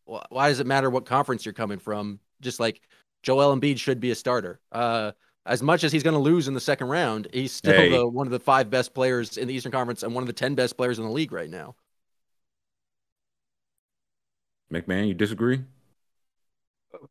Why 0.05 0.49
does 0.49 0.61
it 0.61 0.67
matter 0.67 0.91
what 0.91 1.07
conference 1.07 1.45
you're 1.45 1.53
coming 1.53 1.79
from? 1.79 2.21
Just 2.41 2.61
like 2.61 2.81
Joel 3.23 3.57
Embiid 3.57 3.79
should 3.79 3.99
be 4.01 4.13
a 4.13 4.15
starter. 4.15 4.61
Uh 4.71 5.13
as 5.47 5.63
much 5.63 5.85
as 5.85 5.91
he's 5.91 6.03
going 6.03 6.15
to 6.15 6.21
lose 6.21 6.49
in 6.49 6.55
the 6.55 6.61
second 6.61 6.89
round, 6.89 7.27
he's 7.33 7.51
still 7.51 7.73
Hey. 7.73 7.91
the, 7.91 8.07
one 8.07 8.27
of 8.27 8.31
the 8.31 8.39
five 8.39 8.69
best 8.69 8.93
players 8.95 9.39
in 9.39 9.49
the 9.49 9.55
Eastern 9.55 9.73
Conference 9.73 10.03
and 10.03 10.15
one 10.15 10.23
of 10.23 10.27
the 10.27 10.35
10 10.35 10.55
best 10.55 10.77
players 10.77 10.99
in 10.99 11.05
the 11.05 11.11
league 11.11 11.33
right 11.33 11.49
now. 11.49 11.75
McMahon, 14.73 15.09
you 15.09 15.15
disagree? 15.15 15.63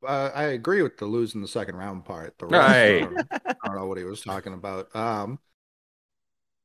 Uh, 0.05 0.31
I 0.33 0.43
agree 0.45 0.81
with 0.81 0.97
the 0.97 1.05
losing 1.05 1.41
the 1.41 1.47
second 1.47 1.75
round 1.75 2.05
part. 2.05 2.37
The 2.37 2.45
Right. 2.47 2.97
I, 2.97 2.99
don't, 2.99 3.27
I 3.31 3.67
don't 3.67 3.75
know 3.75 3.87
what 3.87 3.97
he 3.97 4.03
was 4.03 4.21
talking 4.21 4.53
about. 4.53 4.93
Um, 4.95 5.39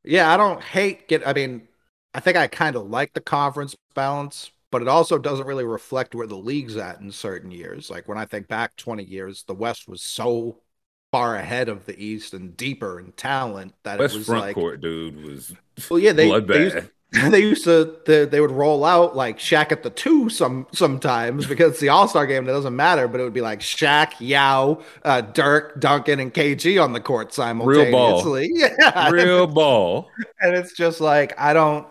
yeah, 0.03 0.33
I 0.33 0.37
don't 0.37 0.63
hate 0.63 1.09
get. 1.09 1.27
I 1.27 1.33
mean, 1.33 1.69
I 2.13 2.21
think 2.21 2.37
I 2.37 2.47
kind 2.47 2.77
of 2.77 2.89
like 2.89 3.15
the 3.15 3.21
conference 3.21 3.77
balance, 3.95 4.51
but 4.71 4.83
it 4.83 4.89
also 4.89 5.19
doesn't 5.19 5.47
really 5.47 5.65
reflect 5.65 6.15
where 6.15 6.27
the 6.27 6.37
league's 6.37 6.77
at 6.77 7.01
in 7.01 7.11
certain 7.11 7.51
years. 7.51 7.91
Like 7.91 8.09
when 8.09 8.19
I 8.19 8.27
think 8.27 8.49
back 8.49 8.77
20 8.77 9.05
years, 9.05 9.45
the 9.47 9.55
West 9.55 9.89
was 9.89 10.03
so 10.03 10.61
far 11.11 11.37
ahead 11.37 11.69
of 11.69 11.87
the 11.87 11.99
East 12.03 12.35
and 12.35 12.57
deeper 12.57 12.99
in 12.99 13.13
talent 13.13 13.75
that 13.85 13.99
West 13.99 14.15
it 14.15 14.19
was 14.19 14.27
front 14.27 14.43
like, 14.47 14.55
court 14.55 14.81
dude 14.81 15.23
was 15.23 15.55
well, 15.89 15.99
yeah, 15.99 16.13
they, 16.13 16.29
they 16.41 16.65
used. 16.65 16.77
they 17.31 17.41
used 17.41 17.65
to 17.65 17.97
they, 18.07 18.25
they 18.25 18.41
would 18.41 18.51
roll 18.51 18.85
out 18.85 19.15
like 19.15 19.39
Shaq 19.39 19.71
at 19.71 19.83
the 19.83 19.91
two 19.91 20.29
some 20.29 20.67
sometimes 20.73 21.47
because 21.47 21.73
it's 21.73 21.81
the 21.81 21.89
All 21.91 22.09
Star 22.09 22.27
game 22.27 22.45
that 22.47 22.53
doesn't 22.53 22.75
matter, 22.75 23.07
but 23.07 23.21
it 23.21 23.25
would 23.25 23.33
be 23.33 23.41
like 23.41 23.61
Shaq, 23.61 24.15
Yao, 24.19 24.83
uh, 25.05 25.21
Dirk, 25.21 25.81
Duncan, 25.81 26.19
and 26.19 26.35
KG 26.35 26.83
on 26.83 26.93
the 26.93 27.01
court 27.01 27.33
simultaneously. 27.33 28.51
Real 28.55 28.67
ball. 28.67 28.75
Yeah, 28.79 29.11
Real 29.11 29.47
ball. 29.47 30.11
and 30.41 30.57
it's 30.57 30.73
just 30.73 31.01
like 31.01 31.39
I 31.39 31.53
don't. 31.53 31.87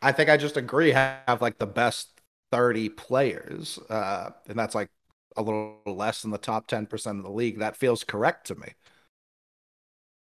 I 0.00 0.12
think 0.12 0.30
I 0.30 0.36
just 0.36 0.56
agree 0.56 0.90
have 0.90 1.42
like 1.42 1.58
the 1.58 1.66
best 1.66 2.20
thirty 2.52 2.88
players, 2.88 3.78
uh, 3.90 4.30
and 4.48 4.56
that's 4.58 4.74
like 4.74 4.90
a 5.36 5.42
little 5.42 5.76
less 5.86 6.22
than 6.22 6.30
the 6.30 6.38
top 6.38 6.68
ten 6.68 6.86
percent 6.86 7.18
of 7.18 7.24
the 7.24 7.30
league. 7.32 7.58
That 7.58 7.76
feels 7.76 8.04
correct 8.04 8.46
to 8.48 8.54
me. 8.54 8.74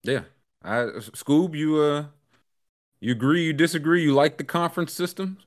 Yeah. 0.03 0.23
I 0.63 0.85
Scoob, 1.13 1.55
you 1.55 1.77
uh 1.77 2.05
you 2.99 3.11
agree, 3.11 3.45
you 3.45 3.53
disagree, 3.53 4.03
you 4.03 4.13
like 4.13 4.37
the 4.37 4.43
conference 4.43 4.93
system? 4.93 5.37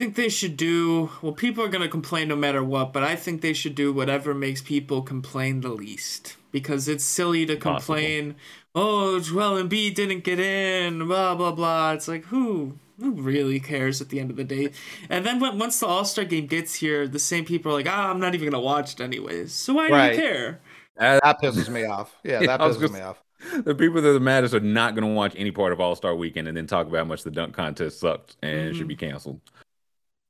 I 0.00 0.04
think 0.04 0.16
they 0.16 0.28
should 0.28 0.56
do 0.56 1.10
well. 1.22 1.32
People 1.32 1.64
are 1.64 1.68
gonna 1.68 1.88
complain 1.88 2.28
no 2.28 2.36
matter 2.36 2.62
what, 2.64 2.92
but 2.92 3.04
I 3.04 3.14
think 3.16 3.40
they 3.40 3.52
should 3.52 3.74
do 3.74 3.92
whatever 3.92 4.34
makes 4.34 4.60
people 4.60 5.02
complain 5.02 5.60
the 5.60 5.68
least 5.68 6.36
because 6.50 6.88
it's 6.88 7.04
silly 7.04 7.46
to 7.46 7.56
Possible. 7.64 8.14
complain. 8.16 8.34
Oh, 8.74 9.20
Joel 9.20 9.62
Embiid 9.62 9.94
didn't 9.94 10.24
get 10.24 10.40
in. 10.40 11.06
Blah 11.06 11.36
blah 11.36 11.52
blah. 11.52 11.92
It's 11.92 12.08
like 12.08 12.24
who 12.26 12.78
who 12.98 13.12
really 13.12 13.60
cares 13.60 14.00
at 14.00 14.08
the 14.08 14.18
end 14.20 14.30
of 14.30 14.36
the 14.36 14.44
day? 14.44 14.72
And 15.08 15.24
then 15.24 15.38
when, 15.40 15.58
once 15.58 15.78
the 15.80 15.86
All 15.86 16.04
Star 16.04 16.24
game 16.24 16.46
gets 16.46 16.74
here, 16.74 17.06
the 17.06 17.18
same 17.20 17.44
people 17.44 17.70
are 17.72 17.74
like, 17.76 17.88
ah, 17.88 18.10
I'm 18.10 18.18
not 18.20 18.34
even 18.34 18.50
gonna 18.50 18.62
watch 18.62 18.94
it 18.94 19.00
anyways. 19.00 19.52
So 19.52 19.74
why 19.74 19.88
Right. 19.88 19.92
do 19.92 19.98
you 19.98 20.10
care? 20.10 20.60
That 20.96 21.40
pisses 21.42 21.68
me 21.68 21.84
off. 21.86 22.16
Yeah, 22.24 22.40
Yeah, 22.40 22.46
that 22.46 22.62
pisses 22.62 22.80
gonna 22.80 22.90
me 22.90 23.00
off. 23.00 23.21
The 23.64 23.74
people 23.74 24.00
that 24.00 24.16
are 24.16 24.20
maddest 24.20 24.54
are 24.54 24.60
not 24.60 24.94
going 24.94 25.06
to 25.06 25.14
watch 25.14 25.34
any 25.36 25.50
part 25.50 25.72
of 25.72 25.80
All 25.80 25.94
Star 25.94 26.14
Weekend 26.14 26.48
and 26.48 26.56
then 26.56 26.66
talk 26.66 26.86
about 26.86 26.98
how 26.98 27.04
much 27.04 27.22
the 27.22 27.30
dunk 27.30 27.54
contest 27.54 28.00
sucked 28.00 28.36
and 28.42 28.68
it 28.68 28.74
should 28.74 28.88
be 28.88 28.96
canceled. 28.96 29.40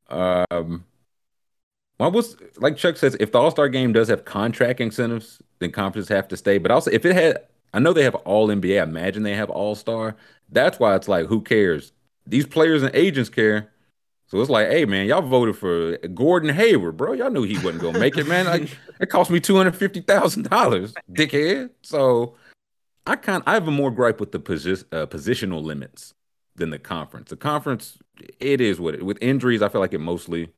Um, 0.09 0.85
well, 1.99 2.11
was 2.11 2.37
like 2.57 2.77
Chuck 2.77 2.97
says, 2.97 3.17
if 3.21 3.33
the 3.33 3.39
All 3.39 3.51
Star 3.51 3.69
game 3.69 3.93
does 3.93 4.09
have 4.09 4.25
contract 4.25 4.81
incentives, 4.81 5.41
then 5.59 5.71
conferences 5.71 6.09
have 6.09 6.29
to 6.29 6.37
stay. 6.37 6.59
But 6.59 6.71
also, 6.71 6.91
if 6.91 7.05
it 7.05 7.15
had, 7.15 7.39
I 7.73 7.79
know 7.79 7.93
they 7.93 8.05
have 8.05 8.15
All 8.17 8.49
NBA. 8.49 8.81
I 8.81 8.83
imagine 8.83 9.23
they 9.23 9.35
have 9.35 9.51
All 9.51 9.75
Star. 9.75 10.17
That's 10.51 10.79
why 10.79 10.97
it's 10.97 11.09
like, 11.09 11.27
who 11.27 11.41
cares? 11.41 11.93
These 12.27 12.47
players 12.47 12.83
and 12.83 12.95
agents 12.95 13.31
care. 13.31 13.71
So 14.27 14.41
it's 14.41 14.51
like, 14.51 14.69
hey 14.69 14.87
man, 14.87 15.07
y'all 15.07 15.21
voted 15.21 15.59
for 15.59 15.99
Gordon 16.09 16.55
Hayward, 16.55 16.97
bro. 16.97 17.13
Y'all 17.13 17.31
knew 17.31 17.43
he 17.43 17.57
wasn't 17.57 17.83
gonna 17.83 17.99
make 17.99 18.17
it, 18.17 18.27
man. 18.27 18.47
Like 18.47 18.77
it 19.01 19.07
cost 19.07 19.31
me 19.31 19.41
two 19.41 19.57
hundred 19.57 19.77
fifty 19.77 20.01
thousand 20.01 20.49
dollars, 20.49 20.95
dickhead. 21.13 21.71
So 21.83 22.35
I 23.07 23.17
kind 23.17 23.43
I 23.47 23.55
have 23.55 23.67
a 23.67 23.73
more 23.73 23.91
gripe 23.91 24.21
with 24.21 24.33
the 24.33 24.39
posi- 24.41 24.85
uh, 24.93 25.07
positional 25.07 25.63
limits 25.63 26.15
than 26.55 26.71
the 26.71 26.79
conference. 26.79 27.31
The 27.31 27.37
conference, 27.37 27.99
it 28.39 28.61
is 28.61 28.81
what 28.81 28.95
it 28.95 29.05
with 29.05 29.19
injuries. 29.21 29.63
I 29.63 29.69
feel 29.69 29.81
like 29.81 29.95
it 29.95 29.99
mostly 29.99 30.51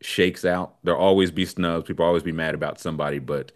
shakes 0.00 0.44
out. 0.44 0.76
There'll 0.84 1.00
always 1.00 1.30
be 1.30 1.44
snubs. 1.44 1.86
People 1.86 2.04
always 2.04 2.22
be 2.22 2.32
mad 2.32 2.54
about 2.54 2.80
somebody, 2.80 3.18
but 3.18 3.52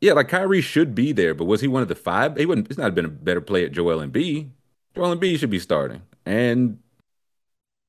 yeah, 0.00 0.12
like 0.12 0.28
Kyrie 0.28 0.60
should 0.60 0.94
be 0.94 1.12
there. 1.12 1.34
But 1.34 1.46
was 1.46 1.60
he 1.60 1.68
one 1.68 1.82
of 1.82 1.88
the 1.88 1.94
five? 1.94 2.36
He 2.36 2.46
wouldn't. 2.46 2.68
It's 2.68 2.78
not 2.78 2.94
been 2.94 3.06
a 3.06 3.08
better 3.08 3.40
play 3.40 3.64
at 3.64 3.72
Joel 3.72 4.06
Embiid. 4.06 4.50
Joel 4.94 5.16
Embiid 5.16 5.38
should 5.38 5.50
be 5.50 5.58
starting, 5.58 6.02
and 6.26 6.78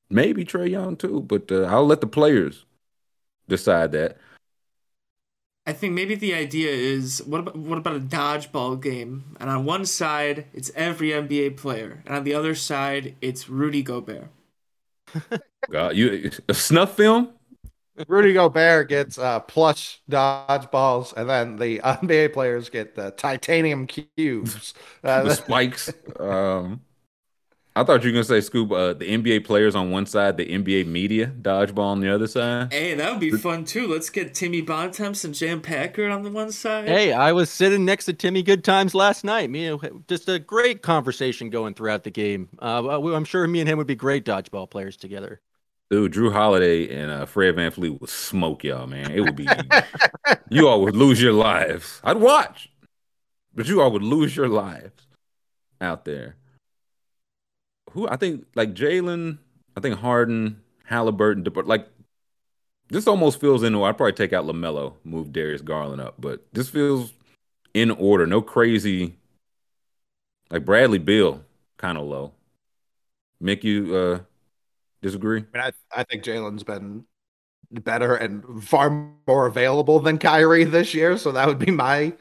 maybe 0.08 0.44
Trae 0.44 0.70
Young 0.70 0.96
too. 0.96 1.20
But 1.20 1.50
uh, 1.52 1.64
I'll 1.64 1.86
let 1.86 2.00
the 2.00 2.06
players 2.06 2.64
decide 3.48 3.92
that. 3.92 4.18
I 5.66 5.72
think 5.72 5.92
maybe 5.94 6.14
the 6.14 6.32
idea 6.32 6.70
is 6.70 7.22
what 7.26 7.40
about 7.40 7.56
what 7.56 7.76
about 7.78 7.96
a 7.96 8.00
dodgeball 8.00 8.80
game? 8.80 9.36
And 9.40 9.50
on 9.50 9.64
one 9.66 9.84
side, 9.84 10.46
it's 10.54 10.70
every 10.74 11.12
NBA 11.12 11.50
player, 11.50 12.02
and 12.06 12.14
on 12.16 12.24
the 12.24 12.34
other 12.34 12.54
side, 12.54 13.16
it's 13.20 13.48
Rudy 13.48 13.82
Gobert. 13.82 14.30
God, 15.70 15.96
you 15.96 16.30
a 16.48 16.54
snuff 16.54 16.96
film? 16.96 17.30
Rudy 18.08 18.34
Gobert 18.34 18.88
gets 18.88 19.18
uh, 19.18 19.40
plush 19.40 20.00
dodgeballs, 20.10 21.14
and 21.16 21.28
then 21.28 21.56
the 21.56 21.80
NBA 21.84 22.28
players 22.28 22.70
get 22.70 22.94
the 22.94 23.10
titanium 23.12 23.86
cubes. 23.86 24.74
Uh, 25.02 25.22
the 25.24 25.34
spikes. 25.34 25.92
Um, 26.20 26.82
I 27.76 27.84
thought 27.84 28.02
you 28.02 28.08
were 28.08 28.14
gonna 28.14 28.24
say 28.24 28.40
Scoop. 28.40 28.72
Uh, 28.72 28.94
the 28.94 29.04
NBA 29.04 29.44
players 29.44 29.74
on 29.74 29.90
one 29.90 30.06
side, 30.06 30.38
the 30.38 30.46
NBA 30.46 30.86
media 30.86 31.26
dodgeball 31.26 31.80
on 31.84 32.00
the 32.00 32.08
other 32.12 32.26
side. 32.26 32.72
Hey, 32.72 32.94
that 32.94 33.10
would 33.10 33.20
be 33.20 33.30
fun 33.32 33.66
too. 33.66 33.86
Let's 33.86 34.08
get 34.08 34.32
Timmy 34.32 34.62
Bontemps 34.62 35.24
and 35.24 35.34
Jam 35.34 35.60
Packard 35.60 36.10
on 36.10 36.22
the 36.22 36.30
one 36.30 36.52
side. 36.52 36.88
Hey, 36.88 37.12
I 37.12 37.32
was 37.32 37.50
sitting 37.50 37.84
next 37.84 38.06
to 38.06 38.14
Timmy 38.14 38.42
Good 38.42 38.64
Times 38.64 38.94
last 38.94 39.24
night. 39.24 39.50
Me, 39.50 39.66
and- 39.66 40.04
just 40.08 40.26
a 40.26 40.38
great 40.38 40.80
conversation 40.80 41.50
going 41.50 41.74
throughout 41.74 42.04
the 42.04 42.10
game. 42.10 42.48
Uh, 42.62 42.98
I'm 43.12 43.26
sure 43.26 43.46
me 43.46 43.60
and 43.60 43.68
him 43.68 43.76
would 43.76 43.86
be 43.86 43.94
great 43.94 44.24
dodgeball 44.24 44.70
players 44.70 44.96
together. 44.96 45.42
Dude, 45.90 46.14
Jrue 46.14 46.32
Holiday 46.32 46.88
and 46.98 47.10
uh, 47.10 47.26
Fred 47.26 47.56
VanVleet 47.56 48.00
would 48.00 48.08
smoke 48.08 48.64
y'all, 48.64 48.86
man. 48.86 49.12
It 49.12 49.20
would 49.20 49.36
be 49.36 49.46
you 50.48 50.66
all 50.66 50.80
would 50.80 50.96
lose 50.96 51.20
your 51.20 51.34
lives. 51.34 52.00
I'd 52.02 52.16
watch, 52.16 52.70
but 53.54 53.68
you 53.68 53.82
all 53.82 53.92
would 53.92 54.02
lose 54.02 54.34
your 54.34 54.48
lives 54.48 55.06
out 55.78 56.06
there. 56.06 56.36
Who 57.96 58.06
I 58.06 58.16
think 58.16 58.44
like 58.54 58.74
Jaylen, 58.74 59.38
I 59.74 59.80
think 59.80 59.98
Harden, 59.98 60.60
Halliburton, 60.84 61.44
but 61.44 61.66
like 61.66 61.88
this 62.90 63.06
almost 63.06 63.40
feels 63.40 63.62
in. 63.62 63.74
Order. 63.74 63.88
I'd 63.88 63.96
probably 63.96 64.12
take 64.12 64.34
out 64.34 64.44
Lamelo, 64.44 64.96
move 65.02 65.32
Darius 65.32 65.62
Garland 65.62 66.02
up, 66.02 66.16
but 66.18 66.44
this 66.52 66.68
feels 66.68 67.14
in 67.72 67.90
order. 67.90 68.26
No 68.26 68.42
crazy. 68.42 69.16
Like 70.50 70.66
Bradley 70.66 70.98
Beal, 70.98 71.42
kind 71.78 71.96
of 71.96 72.04
low. 72.04 72.32
Mick, 73.42 73.64
you 73.64 73.96
uh, 73.96 74.18
disagree? 75.00 75.46
I, 75.54 75.58
mean, 75.58 75.72
I, 75.94 76.00
I 76.00 76.04
think 76.04 76.22
Jaylen's 76.22 76.64
been 76.64 77.06
better 77.70 78.14
and 78.14 78.62
far 78.62 79.10
more 79.26 79.46
available 79.46 80.00
than 80.00 80.18
Kyrie 80.18 80.64
this 80.64 80.92
year, 80.92 81.16
so 81.16 81.32
that 81.32 81.48
would 81.48 81.58
be 81.58 81.72
my 81.72 82.12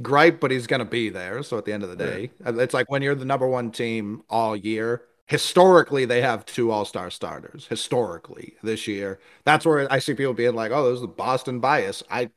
gripe, 0.00 0.40
but 0.40 0.50
he's 0.50 0.66
going 0.66 0.80
to 0.80 0.86
be 0.86 1.10
there. 1.10 1.42
So 1.42 1.58
at 1.58 1.66
the 1.66 1.72
end 1.74 1.82
of 1.82 1.90
the 1.90 1.96
day, 1.96 2.30
uh, 2.46 2.54
it's 2.56 2.72
like 2.72 2.90
when 2.90 3.02
you're 3.02 3.14
the 3.14 3.26
number 3.26 3.46
one 3.46 3.70
team 3.70 4.22
all 4.30 4.56
year. 4.56 5.02
Historically, 5.28 6.06
they 6.06 6.22
have 6.22 6.46
two 6.46 6.70
All 6.70 6.86
Star 6.86 7.10
starters. 7.10 7.66
Historically, 7.68 8.54
this 8.62 8.88
year, 8.88 9.20
that's 9.44 9.66
where 9.66 9.90
I 9.92 9.98
see 9.98 10.14
people 10.14 10.32
being 10.32 10.54
like, 10.54 10.72
"Oh, 10.72 10.86
there's 10.86 11.02
the 11.02 11.06
Boston 11.06 11.60
bias." 11.60 12.02
I 12.10 12.30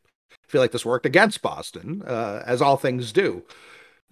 feel 0.47 0.60
like 0.60 0.73
this 0.73 0.86
worked 0.86 1.06
against 1.06 1.41
Boston, 1.41 2.04
uh, 2.06 2.43
as 2.45 2.62
all 2.62 2.75
things 2.75 3.13
do. 3.13 3.43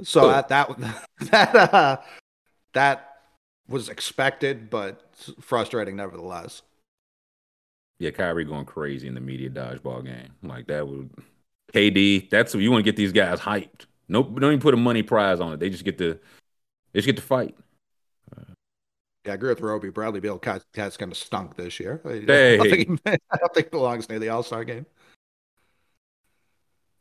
So 0.01 0.29
that 0.29 0.47
that 0.47 0.69
that 1.31 1.55
uh, 1.55 1.97
that 2.73 3.17
was 3.67 3.89
expected, 3.89 4.69
but 4.69 5.11
frustrating 5.41 5.97
nevertheless. 5.97 6.61
Yeah, 7.99 8.11
Kyrie 8.11 8.45
going 8.45 8.65
crazy 8.65 9.09
in 9.09 9.13
the 9.13 9.19
media 9.19 9.49
dodgeball 9.49 10.05
game. 10.05 10.31
Like 10.41 10.67
that 10.67 10.87
would 10.87 11.09
KD. 11.73 12.29
That's 12.29 12.55
you 12.55 12.71
want 12.71 12.85
to 12.85 12.89
get 12.89 12.95
these 12.95 13.11
guys 13.11 13.39
hyped. 13.39 13.87
Nope, 14.07 14.39
don't 14.39 14.51
even 14.51 14.61
put 14.61 14.73
a 14.73 14.77
money 14.77 15.03
prize 15.03 15.41
on 15.41 15.53
it. 15.53 15.59
They 15.59 15.69
just 15.69 15.83
get 15.83 15.97
to 15.97 16.13
they 16.93 16.99
just 16.99 17.05
get 17.05 17.17
to 17.17 17.21
fight. 17.21 17.55
Yeah, 19.29 19.33
I 19.33 19.35
agree 19.35 19.49
with 19.49 19.61
Roby. 19.61 19.89
Bradley 19.91 20.19
Beal 20.19 20.39
cat, 20.39 20.63
cat's 20.73 20.97
kind 20.97 21.11
of 21.11 21.17
stunk 21.17 21.55
this 21.55 21.79
year. 21.79 22.01
I 22.05 22.09
don't 22.25 22.67
think, 22.67 22.89
he- 22.89 22.97
I 23.31 23.37
don't 23.37 23.53
think 23.53 23.67
he 23.67 23.69
belongs 23.69 24.09
near 24.09 24.17
the 24.17 24.29
All 24.29 24.41
Star 24.41 24.63
game. 24.63 24.87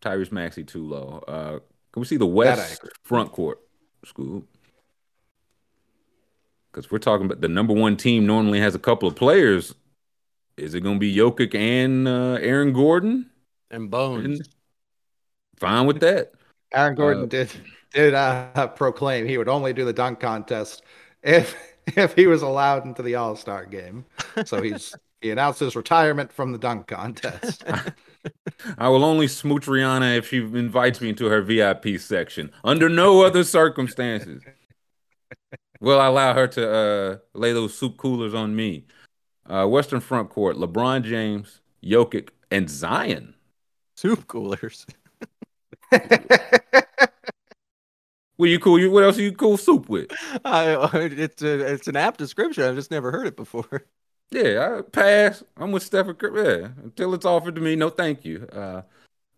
Tyrese 0.02 0.30
Maxey 0.30 0.62
too 0.62 0.84
low. 0.86 1.24
Uh, 1.26 1.52
can 1.92 2.00
we 2.00 2.04
see 2.04 2.18
the 2.18 2.26
West 2.26 2.82
front 3.02 3.32
court? 3.32 3.60
Scoop. 4.04 4.46
Because 6.70 6.90
we're 6.90 6.98
talking 6.98 7.24
about 7.24 7.40
the 7.40 7.48
number 7.48 7.72
one 7.72 7.96
team 7.96 8.26
normally 8.26 8.60
has 8.60 8.74
a 8.74 8.78
couple 8.78 9.08
of 9.08 9.16
players. 9.16 9.74
Is 10.58 10.74
it 10.74 10.80
going 10.82 10.96
to 10.96 11.00
be 11.00 11.16
Jokic 11.16 11.54
and 11.54 12.06
uh, 12.06 12.36
Aaron 12.42 12.74
Gordon? 12.74 13.30
And 13.70 13.90
Bones. 13.90 14.46
Fine 15.56 15.86
with 15.86 16.00
that. 16.00 16.32
Aaron 16.74 16.94
Gordon 16.94 17.22
Uh, 17.22 17.26
did 17.26 17.50
did 17.94 18.12
uh, 18.12 18.66
proclaim 18.76 19.26
he 19.26 19.38
would 19.38 19.48
only 19.48 19.72
do 19.72 19.86
the 19.86 19.94
dunk 19.94 20.20
contest 20.20 20.82
if 21.22 21.56
if 21.96 22.14
he 22.14 22.26
was 22.26 22.42
allowed 22.42 22.84
into 22.84 23.02
the 23.02 23.14
All 23.14 23.36
Star 23.36 23.64
game. 23.64 24.04
So 24.44 24.62
he's 24.62 24.94
he 25.20 25.30
announced 25.30 25.60
his 25.60 25.74
retirement 25.74 26.32
from 26.32 26.52
the 26.52 26.58
dunk 26.58 26.86
contest. 26.86 27.64
I 28.78 28.88
will 28.88 29.04
only 29.04 29.28
smooch 29.28 29.66
Rihanna 29.66 30.18
if 30.18 30.28
she 30.28 30.38
invites 30.38 31.00
me 31.00 31.10
into 31.10 31.26
her 31.26 31.40
VIP 31.40 31.98
section. 31.98 32.50
Under 32.62 32.88
no 32.88 33.22
other 33.24 33.44
circumstances 33.44 34.42
will 35.80 36.00
I 36.00 36.06
allow 36.06 36.34
her 36.34 36.46
to 36.48 36.70
uh, 36.70 37.16
lay 37.34 37.52
those 37.52 37.76
soup 37.76 37.96
coolers 37.96 38.34
on 38.34 38.54
me. 38.54 38.86
Uh, 39.46 39.66
Western 39.66 40.00
front 40.00 40.30
court: 40.30 40.56
LeBron 40.56 41.04
James, 41.04 41.60
Jokic, 41.82 42.30
and 42.50 42.68
Zion. 42.68 43.34
Soup 43.96 44.26
coolers. 44.26 44.86
What 48.38 48.50
you 48.50 48.60
cool? 48.60 48.78
You 48.78 48.92
what 48.92 49.02
else 49.02 49.18
are 49.18 49.22
you 49.22 49.32
cool 49.32 49.56
soup 49.56 49.88
with? 49.88 50.12
I, 50.44 50.76
it's 50.94 51.42
a, 51.42 51.72
it's 51.72 51.88
an 51.88 51.96
apt 51.96 52.18
description. 52.18 52.62
I've 52.62 52.76
just 52.76 52.90
never 52.90 53.10
heard 53.10 53.26
it 53.26 53.36
before. 53.36 53.84
Yeah, 54.30 54.80
I 54.80 54.82
pass. 54.82 55.42
I'm 55.56 55.72
with 55.72 55.82
Stephen 55.82 56.14
Curry. 56.14 56.60
Yeah, 56.60 56.68
until 56.84 57.14
it's 57.14 57.24
offered 57.24 57.54
to 57.54 57.62
me, 57.62 57.76
no, 57.76 57.88
thank 57.88 58.26
you. 58.26 58.46
Uh, 58.52 58.82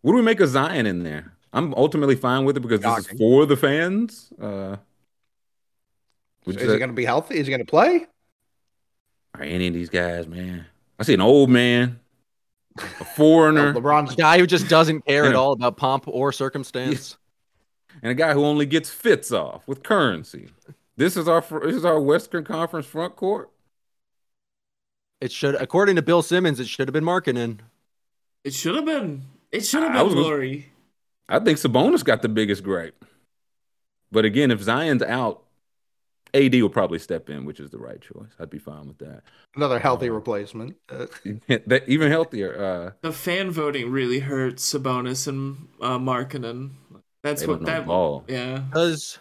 what 0.01 0.11
do 0.11 0.17
we 0.17 0.23
make 0.23 0.41
of 0.41 0.49
Zion 0.49 0.85
in 0.85 1.05
there? 1.05 1.33
I'm 1.53 1.73
ultimately 1.75 2.17
fine 2.17 2.45
with 2.45 2.57
it 2.57 2.61
because 2.61 2.81
this 2.81 2.99
is 2.99 3.17
for 3.17 3.47
the 3.47 3.57
fans. 3.57 4.33
Uh, 4.43 4.79
Is 6.45 6.57
which 6.57 6.61
he 6.61 6.67
going 6.67 6.89
to 6.89 6.93
be 6.93 7.05
healthy? 7.05 7.39
Is 7.39 7.47
he 7.47 7.53
going 7.53 7.65
to 7.65 7.71
play? 7.71 8.05
Are 9.37 9.45
any 9.45 9.69
of 9.69 9.75
these 9.75 9.91
guys, 9.91 10.27
man? 10.27 10.67
I 10.99 11.05
see 11.05 11.15
an 11.15 11.21
old 11.21 11.51
man, 11.51 12.01
a 12.77 13.05
foreigner, 13.05 13.73
LeBron's 13.77 14.15
A 14.15 14.17
guy 14.17 14.39
who 14.41 14.47
just 14.49 14.69
doesn't 14.69 15.07
care 15.07 15.25
at 15.25 15.37
all 15.37 15.53
about 15.53 15.77
pomp 15.77 16.09
or 16.09 16.33
circumstance. 16.33 17.17
And 18.03 18.11
a 18.11 18.15
guy 18.15 18.33
who 18.35 18.45
only 18.45 18.67
gets 18.67 18.91
fits 18.91 19.33
off 19.33 19.67
with 19.69 19.83
currency. 19.83 20.51
This 20.97 21.17
is 21.17 21.29
our 21.29 21.41
this 21.41 21.77
is 21.77 21.85
our 21.85 22.01
Western 22.01 22.45
Conference 22.45 22.87
front 22.87 23.17
court. 23.17 23.51
It 25.21 25.33
should, 25.33 25.55
according 25.57 25.97
to 25.97 26.03
Bill 26.03 26.23
Simmons, 26.23 26.61
it 26.61 26.69
should 26.69 26.89
have 26.89 26.93
been 26.95 27.05
marketing. 27.05 27.61
It 28.45 28.55
should 28.55 28.75
have 28.75 28.87
been. 28.87 29.25
It 29.53 29.67
should 29.67 29.83
have 29.83 29.93
I 29.93 29.99
been 29.99 30.07
was 30.07 30.15
glory. 30.15 30.73
I 31.29 31.39
think 31.41 31.59
Sabonis 31.59 32.05
got 32.05 32.23
the 32.23 32.29
biggest 32.29 32.63
gripe. 32.65 33.05
But 34.11 34.25
again, 34.25 34.51
if 34.51 34.61
Zion's 34.63 35.03
out, 35.03 35.43
AD 36.33 36.55
will 36.55 36.71
probably 36.71 36.99
step 36.99 37.29
in, 37.29 37.45
which 37.45 37.61
is 37.61 37.71
the 37.71 37.79
right 37.79 38.01
choice. 38.01 38.31
I'd 38.39 38.51
be 38.51 38.59
fine 38.59 38.87
with 38.89 38.99
that. 38.99 39.23
another 39.55 39.79
healthy 39.79 40.09
Uh, 40.09 40.13
replacement. 40.15 40.77
Uh, 40.89 41.07
that 41.67 41.85
even 41.87 42.11
healthier. 42.11 42.61
Uh, 42.61 42.91
The 43.03 43.13
fan 43.13 43.51
voting 43.51 43.91
really 43.91 44.21
hurts 44.21 44.73
Sabonis 44.73 45.27
and 45.29 45.69
uh, 45.81 45.99
Markkanen. 45.99 46.71
That's 47.23 47.43
they 47.43 47.47
what 47.47 47.57
don't 47.59 47.65
that. 47.67 47.87
ball. 47.87 48.25
Yeah. 48.29 48.63
Does 48.73 49.19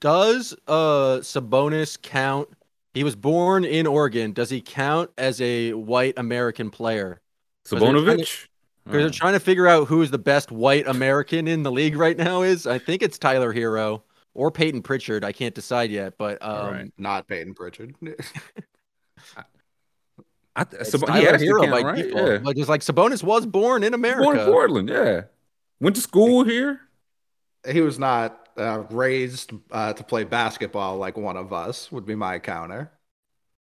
does 0.00 0.54
uh 0.68 1.18
Sabonis 1.20 2.00
count? 2.00 2.48
He 2.94 3.04
was 3.04 3.14
born 3.16 3.64
in 3.64 3.86
Oregon. 3.86 4.32
Does 4.32 4.50
he 4.50 4.60
count 4.60 5.10
as 5.18 5.40
a 5.40 5.72
white 5.74 6.14
American 6.16 6.70
player? 6.70 7.20
they're 7.68 7.78
trying 7.80 7.92
to- 7.94 8.00
Sabonovich. 8.00 8.46
Because 8.84 9.00
they're 9.00 9.10
trying 9.10 9.32
to 9.32 9.40
figure 9.40 9.66
out 9.66 9.88
who 9.88 10.00
is 10.02 10.12
the 10.12 10.18
best 10.18 10.52
white 10.52 10.86
American 10.86 11.48
in 11.48 11.64
the 11.64 11.72
league 11.72 11.96
right 11.96 12.16
now. 12.16 12.42
Is 12.42 12.66
I 12.68 12.78
think 12.78 13.02
it's 13.02 13.18
Tyler 13.18 13.52
Herro 13.52 14.02
or 14.32 14.52
Payton 14.52 14.82
Pritchard. 14.82 15.24
I 15.24 15.32
can't 15.32 15.56
decide 15.56 15.90
yet, 15.90 16.14
but 16.16 16.40
um, 16.40 16.50
All 16.66 16.70
right. 16.70 16.92
not 16.96 17.26
Payton 17.26 17.54
Pritchard. 17.54 17.94
I, 20.54 20.64
th- 20.64 20.80
it's 20.80 20.90
Sab- 20.92 21.00
he 21.00 21.06
Tyler 21.06 21.32
has 21.32 21.40
to 21.40 21.46
Herro 21.46 21.60
count, 21.62 21.70
by 21.72 21.82
right? 21.82 21.96
default. 22.04 22.28
Yeah. 22.28 22.38
Like 22.42 22.56
it's 22.56 22.68
like 22.68 22.80
Sabonis 22.80 23.22
was 23.22 23.44
born 23.44 23.82
in 23.84 23.92
America. 23.92 24.22
Born 24.22 24.38
in 24.38 24.46
Portland, 24.46 24.88
yeah. 24.88 25.22
Went 25.80 25.96
to 25.96 26.02
school 26.02 26.44
here. 26.44 26.80
He 27.70 27.80
was 27.80 27.98
not 27.98 28.48
uh, 28.56 28.84
raised 28.90 29.52
uh, 29.70 29.92
to 29.92 30.04
play 30.04 30.24
basketball 30.24 30.96
like 30.98 31.16
one 31.16 31.36
of 31.36 31.52
us. 31.52 31.90
Would 31.92 32.06
be 32.06 32.14
my 32.14 32.38
counter. 32.38 32.90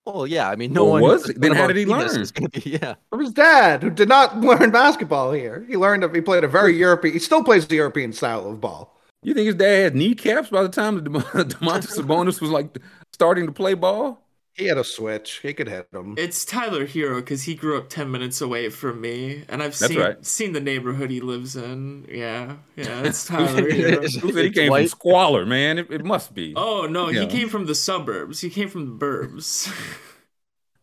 Well, 0.06 0.26
yeah. 0.26 0.50
I 0.50 0.56
mean, 0.56 0.72
no 0.72 0.84
Well, 0.84 0.92
one 0.94 1.02
was- 1.02 1.24
then 1.36 1.52
how 1.52 1.66
did 1.66 1.76
he 1.76 1.86
penis 1.86 2.12
learn? 2.12 2.20
is 2.22 2.30
gonna 2.30 2.48
be- 2.50 2.62
yeah. 2.80 2.94
From 3.10 3.20
his 3.20 3.32
dad, 3.32 3.82
who 3.82 3.90
did 3.90 4.08
not 4.08 4.38
learn 4.40 4.70
basketball 4.70 5.32
here. 5.32 5.64
He 5.68 5.76
learned. 5.76 6.14
He 6.14 6.20
played 6.20 6.44
a 6.44 6.48
very 6.48 6.76
European. 6.76 7.14
He 7.14 7.18
still 7.20 7.42
plays 7.42 7.66
the 7.66 7.76
European 7.76 8.12
style 8.12 8.48
of 8.48 8.60
ball. 8.60 9.00
You 9.22 9.32
think 9.32 9.46
his 9.46 9.54
dad 9.54 9.82
had 9.84 9.94
kneecaps 9.96 10.50
by 10.50 10.62
the 10.62 10.68
time 10.68 11.02
Dem- 11.02 11.14
Domantas 11.22 11.96
Sabonis 11.98 12.40
was 12.42 12.50
like 12.50 12.76
starting 13.12 13.46
to 13.46 13.52
play 13.52 13.72
ball? 13.74 14.20
He 14.54 14.66
had 14.66 14.78
a 14.78 14.84
switch. 14.84 15.40
He 15.42 15.52
could 15.52 15.68
hit 15.68 15.90
them. 15.90 16.14
It's 16.16 16.44
Tyler 16.44 16.86
Herro 16.86 17.16
because 17.16 17.42
he 17.42 17.56
grew 17.56 17.76
up 17.76 17.88
ten 17.88 18.10
minutes 18.10 18.40
away 18.40 18.68
from 18.70 19.00
me, 19.00 19.44
and 19.48 19.60
I've 19.62 19.76
That's 19.76 19.92
seen 19.92 19.98
right. 20.00 20.24
seen 20.24 20.52
the 20.52 20.60
neighborhood 20.60 21.10
he 21.10 21.20
lives 21.20 21.56
in. 21.56 22.06
Yeah, 22.08 22.56
yeah, 22.76 23.02
it's 23.04 23.26
Tyler 23.26 23.62
Herro. 23.68 23.92
It's- 23.94 24.14
Who 24.14 24.32
said 24.32 24.42
he 24.42 24.46
it's 24.48 24.56
came 24.58 24.72
from 24.72 24.86
squalor, 24.86 25.44
man? 25.44 25.78
It, 25.78 25.90
it 25.90 26.04
must 26.04 26.34
be. 26.34 26.52
Oh 26.56 26.86
no, 26.86 27.08
Yeah. 27.08 27.22
he 27.22 27.26
came 27.26 27.48
from 27.48 27.66
the 27.66 27.74
suburbs. 27.74 28.40
He 28.42 28.48
came 28.50 28.68
from 28.68 28.86
the 28.98 29.04
burbs. 29.06 29.72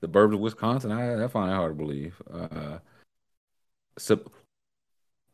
The 0.01 0.07
burbs 0.09 0.33
of 0.33 0.39
Wisconsin. 0.39 0.91
I, 0.91 1.23
I 1.23 1.27
find 1.27 1.51
that 1.51 1.55
hard 1.57 1.73
to 1.73 1.75
believe. 1.75 2.19
Uh, 2.27 2.79
so, 3.99 4.19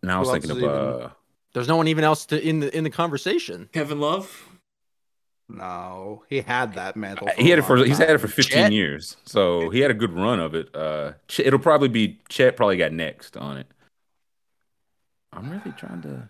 now 0.04 0.18
I 0.18 0.20
was 0.20 0.30
thinking 0.30 0.52
of 0.52 0.62
else 0.62 1.04
uh, 1.06 1.10
There's 1.54 1.70
no 1.70 1.78
one 1.78 1.88
even 1.88 2.04
else 2.04 2.26
to 2.26 2.46
in 2.46 2.60
the 2.60 2.78
in 2.78 2.84
the 2.84 2.90
conversation. 2.90 3.70
Kevin 3.72 4.02
Love. 4.02 4.47
No, 5.50 6.24
he 6.30 6.42
had 6.42 6.74
that 6.74 6.98
mantle. 6.98 7.30
he 7.38 7.50
had 7.50 7.60
it 7.60 7.62
for 7.64 7.78
long 7.78 7.88
he's 7.88 8.00
had 8.00 8.10
it 8.10 8.18
for 8.18 8.28
15 8.28 8.58
Chet? 8.58 8.72
years, 8.72 9.16
so 9.26 9.70
he 9.70 9.80
had 9.80 9.92
a 9.92 9.94
good 9.94 10.12
run 10.12 10.40
of 10.40 10.54
it. 10.56 10.76
Uh, 10.76 11.14
it'll 11.40 11.60
probably 11.60 11.88
be 11.88 12.20
Chet. 12.28 12.58
Probably 12.58 12.76
got 12.76 12.92
next 12.92 13.38
on 13.38 13.58
it. 13.58 13.68
I'm 15.32 15.50
really 15.50 15.72
trying 15.78 16.02
to. 16.02 16.30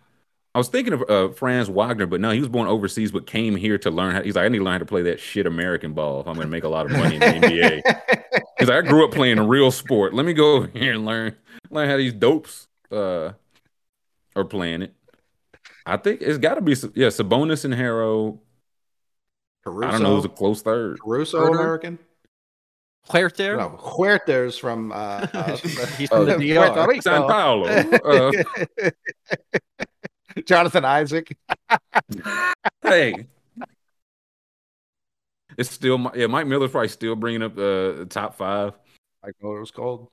I 0.53 0.57
was 0.59 0.69
thinking 0.69 0.93
of 0.93 1.03
uh, 1.09 1.29
Franz 1.29 1.69
Wagner, 1.69 2.05
but 2.05 2.19
no, 2.19 2.31
he 2.31 2.39
was 2.39 2.49
born 2.49 2.67
overseas, 2.67 3.11
but 3.11 3.27
came 3.27 3.55
here 3.55 3.77
to 3.79 3.91
learn 3.91 4.13
how. 4.13 4.21
He's 4.21 4.35
like, 4.35 4.45
I 4.45 4.49
need 4.49 4.59
to 4.59 4.63
learn 4.63 4.73
how 4.73 4.79
to 4.79 4.85
play 4.85 5.01
that 5.03 5.19
shit 5.19 5.47
American 5.47 5.93
ball 5.93 6.21
if 6.21 6.27
I'm 6.27 6.35
going 6.35 6.47
to 6.47 6.51
make 6.51 6.63
a 6.63 6.69
lot 6.69 6.85
of 6.85 6.91
money 6.91 7.15
in 7.15 7.19
the 7.19 7.25
NBA. 7.25 7.81
He's 8.59 8.67
like, 8.67 8.85
I 8.85 8.87
grew 8.87 9.05
up 9.05 9.11
playing 9.11 9.37
a 9.37 9.45
real 9.45 9.71
sport. 9.71 10.13
Let 10.13 10.25
me 10.25 10.33
go 10.33 10.55
over 10.55 10.67
here 10.67 10.93
and 10.93 11.05
learn 11.05 11.35
learn 11.69 11.89
how 11.89 11.97
these 11.97 12.13
dopes 12.13 12.67
uh, 12.91 13.33
are 14.35 14.45
playing 14.45 14.83
it. 14.83 14.93
I 15.85 15.97
think 15.97 16.21
it's 16.21 16.37
got 16.37 16.55
to 16.55 16.61
be 16.61 16.73
yeah, 16.95 17.07
Sabonis 17.07 17.65
and 17.65 17.73
Herro. 17.73 18.39
Caruso, 19.71 19.87
I 19.87 19.91
don't 19.91 20.03
know 20.03 20.15
who's 20.15 20.25
a 20.25 20.29
close 20.29 20.61
third. 20.61 20.99
Caruso 21.01 21.39
Huerter? 21.45 21.55
American. 21.59 21.99
Huerter? 23.09 23.57
No, 23.57 23.69
Huerter's 23.77 24.57
from. 24.57 24.91
Uh, 24.91 25.25
uh, 25.33 25.57
He's 25.97 26.11
Uh, 26.11 26.25
from 26.25 26.25
the 26.25 26.53
Puerto 26.55 26.73
DR. 26.75 26.87
Rico. 26.87 27.01
San 27.01 27.21
Paulo. 27.27 27.67
Uh, 30.37 30.41
Jonathan 30.45 30.85
Isaac. 30.85 31.35
hey, 32.83 33.25
it's 35.57 35.71
still 35.71 35.97
Mi- 35.97 36.09
yeah. 36.15 36.27
Mike 36.27 36.45
Miller's 36.47 36.69
probably 36.71 36.89
still 36.89 37.15
bringing 37.15 37.41
up 37.41 37.53
uh, 37.57 37.93
the 37.93 38.05
top 38.07 38.35
five. 38.35 38.73
I 39.23 39.29
know 39.41 39.55
it 39.55 39.59
was 39.61 39.71
called. 39.71 40.09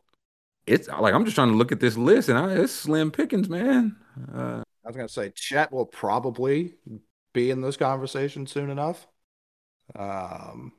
It's 0.67 0.89
like 0.89 1.13
I'm 1.13 1.25
just 1.27 1.35
trying 1.35 1.51
to 1.51 1.57
look 1.57 1.73
at 1.73 1.81
this 1.81 1.97
list, 1.99 2.31
and 2.31 2.39
I, 2.39 2.55
it's 2.55 2.73
slim 2.73 3.11
pickings, 3.11 3.51
man. 3.51 3.97
Uh, 4.35 4.63
I 4.85 4.89
was 4.89 4.97
gonna 4.97 5.09
say 5.09 5.31
Chet 5.35 5.71
will 5.73 5.85
probably 5.85 6.75
be 7.35 7.51
in 7.51 7.61
this 7.61 7.77
conversation 7.77 8.47
soon 8.47 8.71
enough. 8.71 9.07
Um, 9.95 10.73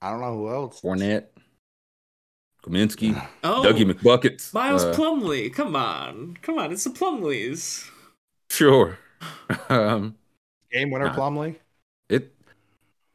I 0.00 0.10
don't 0.10 0.20
know 0.20 0.34
who 0.36 0.48
else. 0.50 0.80
Fournette, 0.80 1.26
Kaminsky, 2.62 3.14
Oh, 3.44 3.62
Dougie 3.64 3.90
McBuckets. 3.90 4.52
Miles 4.54 4.84
uh, 4.84 4.92
Plumlee. 4.94 5.52
Come 5.52 5.76
on, 5.76 6.36
come 6.42 6.58
on. 6.58 6.72
It's 6.72 6.84
the 6.84 6.90
Plumlees. 6.90 7.88
Sure. 8.50 8.98
um, 9.68 10.16
Game 10.72 10.90
winner 10.90 11.06
Nah. 11.06 11.14
Plumlee. 11.16 11.56
it 12.08 12.32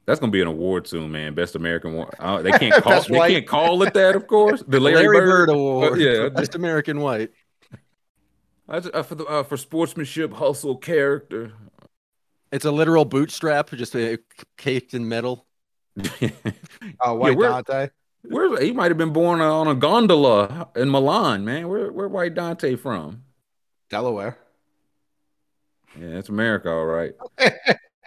that's 0.06 0.20
gonna 0.20 0.32
be 0.32 0.42
an 0.42 0.48
award 0.48 0.88
soon, 0.88 1.12
man. 1.12 1.34
Best 1.36 1.56
American 1.56 1.94
one. 1.94 2.10
Uh, 2.20 2.42
they 2.42 2.52
can't 2.52 2.74
call. 2.84 3.02
They 3.04 3.18
white. 3.18 3.32
can't 3.32 3.48
call 3.48 3.84
it 3.84 3.94
that, 3.94 4.16
of 4.16 4.28
course. 4.28 4.64
The 4.68 4.80
Larry, 4.80 5.04
Larry, 5.04 5.20
Bird, 5.20 5.48
Bird. 5.48 5.50
Award. 5.50 5.94
Uh, 5.94 5.96
yeah. 5.96 6.30
Best 6.30 6.56
American 6.56 7.00
White. 7.00 7.32
That's, 8.68 8.88
uh, 8.94 9.04
for 9.04 9.16
the 9.16 9.26
uh, 9.26 9.44
for 9.44 9.58
sportsmanship, 9.58 10.34
hustle, 10.34 10.78
character. 10.78 11.54
It's 12.52 12.66
a 12.66 12.72
literal 12.72 13.06
bootstrap, 13.06 13.70
just 13.72 13.96
uh, 13.96 14.18
caked 14.58 14.94
in 14.94 15.08
metal. 15.08 15.46
Oh, 17.02 17.16
White 17.16 17.38
where- 17.38 17.50
Dante. 17.50 17.90
Where 18.24 18.62
he 18.62 18.74
might 18.74 18.92
have 18.92 18.98
been 18.98 19.14
born 19.14 19.40
on 19.40 19.68
a 19.68 19.76
gondola 19.76 20.68
in 20.76 20.90
Milan, 20.90 21.46
man. 21.46 21.70
Where 21.70 21.90
where 21.92 22.10
White 22.10 22.34
Dante 22.34 22.76
from? 22.76 23.24
Delaware. 23.90 24.38
Yeah, 25.98 26.18
it's 26.18 26.28
America, 26.30 26.70
all 26.70 26.86
right. 26.86 27.14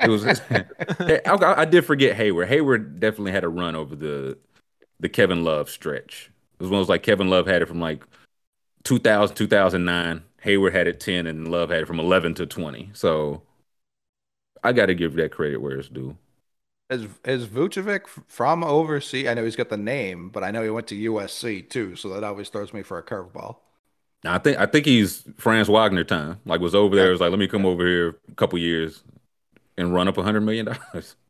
It 0.01 0.09
was. 0.09 0.25
Hey, 0.99 1.21
I, 1.27 1.61
I 1.63 1.65
did 1.65 1.85
forget 1.87 2.17
Hayward. 2.17 2.49
Hayward 2.49 2.99
definitely 3.01 3.33
had 3.33 3.45
a 3.45 3.49
run 3.49 3.77
over 3.77 3.95
the 3.97 4.37
the 5.01 5.09
Kevin 5.09 5.45
Love 5.45 5.71
stretch. 5.71 6.31
It 6.59 6.63
was 6.63 6.71
one 6.71 6.81
of 6.81 6.87
those 6.87 6.91
like 6.91 7.03
Kevin 7.05 7.31
Love 7.31 7.47
had 7.47 7.63
it 7.63 7.67
from 7.69 7.81
like 7.81 8.05
2000 8.85 9.37
2009. 9.37 10.23
Hayward 10.41 10.75
had 10.75 10.89
it 10.89 10.99
10, 11.01 11.27
and 11.29 11.49
Love 11.49 11.71
had 11.71 11.83
it 11.83 11.87
from 11.87 12.01
11 12.01 12.35
to 12.35 12.47
20. 12.47 12.91
So 12.95 13.43
I 14.65 14.73
got 14.73 14.87
to 14.87 14.95
give 14.95 15.15
that 15.15 15.33
credit 15.33 15.59
where 15.61 15.79
it's 15.79 15.89
due. 15.89 16.17
Is 16.89 17.07
is 17.25 17.47
Vucevic 17.49 18.07
from 18.07 18.63
overseas? 18.63 19.27
I 19.27 19.35
know 19.35 19.43
he's 19.45 19.57
got 19.57 19.69
the 19.69 19.77
name, 19.77 20.29
but 20.29 20.45
I 20.45 20.53
know 20.53 20.63
he 20.63 20.71
went 20.71 20.87
to 20.89 20.95
USC 20.97 21.61
too, 21.61 21.97
so 21.97 22.09
that 22.11 22.23
always 22.23 22.51
throws 22.51 22.73
me 22.73 22.83
for 22.85 22.99
a 22.99 23.03
curveball. 23.03 23.57
I 24.25 24.39
think 24.39 24.59
I 24.59 24.67
think 24.67 24.87
he's 24.87 25.25
Franz 25.37 25.69
Wagner 25.69 26.05
time. 26.05 26.41
Like 26.45 26.61
was 26.61 26.75
over 26.75 26.95
there. 26.95 27.11
Was 27.11 27.21
like, 27.21 27.31
let 27.31 27.39
me 27.41 27.49
come 27.49 27.67
over 27.67 27.85
here 27.87 28.19
a 28.31 28.35
couple 28.35 28.59
years 28.59 29.03
and 29.79 29.95
run 29.95 30.09
up 30.09 30.19
a 30.19 30.23
hundred 30.25 30.43
million 30.43 30.67
dollars. 30.67 31.17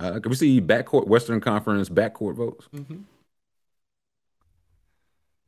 Uh, 0.00 0.18
can 0.20 0.30
we 0.30 0.36
see 0.36 0.60
backcourt 0.60 1.06
Western 1.06 1.40
Conference 1.40 1.88
backcourt 1.88 2.34
votes? 2.34 2.68
hmm 2.72 3.04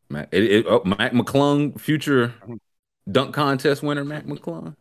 Matt, 0.08 0.28
it, 0.32 0.44
it, 0.44 0.66
oh, 0.68 0.82
Mac 0.84 1.12
McClung, 1.12 1.78
future 1.80 2.34
dunk 3.10 3.34
contest 3.34 3.82
winner, 3.82 4.04
Mac 4.04 4.24
McClung. 4.26 4.76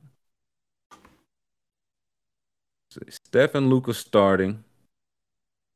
Steph 3.10 3.56
and 3.56 3.70
Luka 3.70 3.94
starting. 3.94 4.64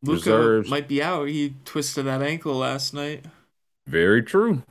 Luka 0.02 0.64
might 0.68 0.88
be 0.88 1.02
out. 1.02 1.28
He 1.28 1.56
twisted 1.66 2.06
that 2.06 2.22
ankle 2.22 2.56
last 2.56 2.94
night. 2.94 3.26
Very 3.88 4.24
true. 4.24 4.64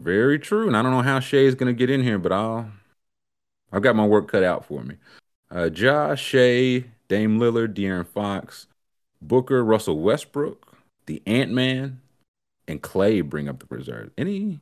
Very 0.00 0.38
true. 0.38 0.66
And 0.66 0.76
I 0.76 0.82
don't 0.82 0.92
know 0.92 1.02
how 1.02 1.20
Shai's 1.20 1.54
gonna 1.54 1.72
get 1.72 1.90
in 1.90 2.02
here, 2.02 2.18
but 2.18 2.32
I'll 2.32 2.70
I've 3.70 3.82
got 3.82 3.96
my 3.96 4.06
work 4.06 4.28
cut 4.28 4.42
out 4.44 4.64
for 4.64 4.82
me. 4.82 4.96
Uh 5.50 5.68
Josh, 5.68 6.22
Shai, 6.22 6.84
Dame 7.08 7.38
Lillard, 7.38 7.74
De'Aaron 7.74 8.06
Fox, 8.06 8.66
Booker, 9.20 9.62
Russell 9.64 9.98
Westbrook, 10.00 10.74
the 11.06 11.22
Ant-Man, 11.26 12.00
and 12.66 12.82
Klay 12.82 13.22
bring 13.22 13.48
up 13.48 13.58
the 13.58 13.66
reserve. 13.74 14.10
Any 14.16 14.60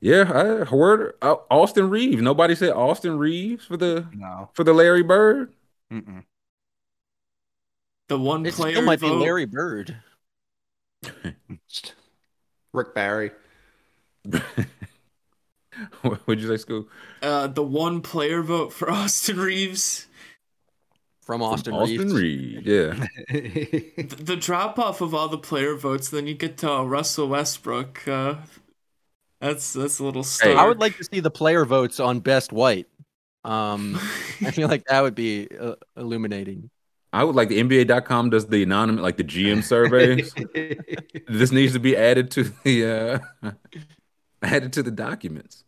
yeah, 0.00 0.22
I 0.22 0.64
heard 0.64 1.14
uh, 1.22 1.36
Austin 1.48 1.88
Reaves. 1.88 2.20
Nobody 2.20 2.56
said 2.56 2.72
Austin 2.72 3.18
Reaves 3.18 3.64
for 3.66 3.76
the 3.76 4.08
No. 4.12 4.50
for 4.52 4.64
the 4.64 4.72
Larry 4.72 5.04
Bird. 5.04 5.52
Mm-mm. 5.92 6.24
The 8.08 8.18
one 8.18 8.44
It 8.46 8.54
player 8.54 8.72
still 8.74 8.86
might 8.86 9.00
vote. 9.00 9.18
be 9.18 9.24
Larry 9.24 9.44
Bird. 9.46 9.96
Rick 12.72 12.94
Barry. 12.94 13.30
What'd 16.02 16.40
you 16.40 16.48
say, 16.48 16.56
School? 16.58 16.88
Uh, 17.22 17.46
the 17.46 17.62
one 17.62 18.00
player 18.02 18.42
vote 18.42 18.72
for 18.72 18.90
Austin 18.92 19.38
Reaves. 19.38 20.06
From 21.22 21.42
Austin, 21.42 21.72
Austin 21.74 22.12
Reaves. 22.12 22.14
Reaves. 22.14 22.66
Yeah. 22.66 23.06
The, 23.30 24.16
the 24.18 24.36
drop 24.36 24.78
off 24.78 25.00
of 25.00 25.14
all 25.14 25.28
the 25.28 25.38
player 25.38 25.74
votes, 25.76 26.08
then 26.10 26.26
you 26.26 26.34
get 26.34 26.58
to 26.58 26.70
uh, 26.70 26.82
Russell 26.82 27.28
Westbrook. 27.28 28.06
Uh, 28.08 28.36
that's 29.40 29.72
that's 29.72 29.98
a 29.98 30.04
little 30.04 30.24
stark. 30.24 30.56
I 30.56 30.66
would 30.66 30.80
like 30.80 30.96
to 30.98 31.04
see 31.04 31.20
the 31.20 31.30
player 31.30 31.64
votes 31.64 32.00
on 32.00 32.20
best 32.20 32.52
white. 32.52 32.86
Um, 33.44 33.96
I 34.40 34.50
feel 34.50 34.68
like 34.68 34.84
that 34.86 35.00
would 35.00 35.14
be 35.14 35.48
uh, 35.58 35.74
illuminating. 35.96 36.70
I 37.12 37.24
would 37.24 37.36
like 37.36 37.48
the 37.48 37.62
NBA.com 37.62 38.30
does 38.30 38.46
the 38.46 38.62
anonymous, 38.62 39.02
like 39.02 39.18
the 39.18 39.24
GM 39.24 39.62
surveys. 39.62 40.32
this 41.28 41.52
needs 41.52 41.74
to 41.74 41.78
be 41.78 41.94
added 41.94 42.30
to 42.32 42.44
the 42.44 43.22
uh 43.42 43.50
added 44.42 44.72
to 44.74 44.82
the 44.82 44.90
documents. 44.90 45.64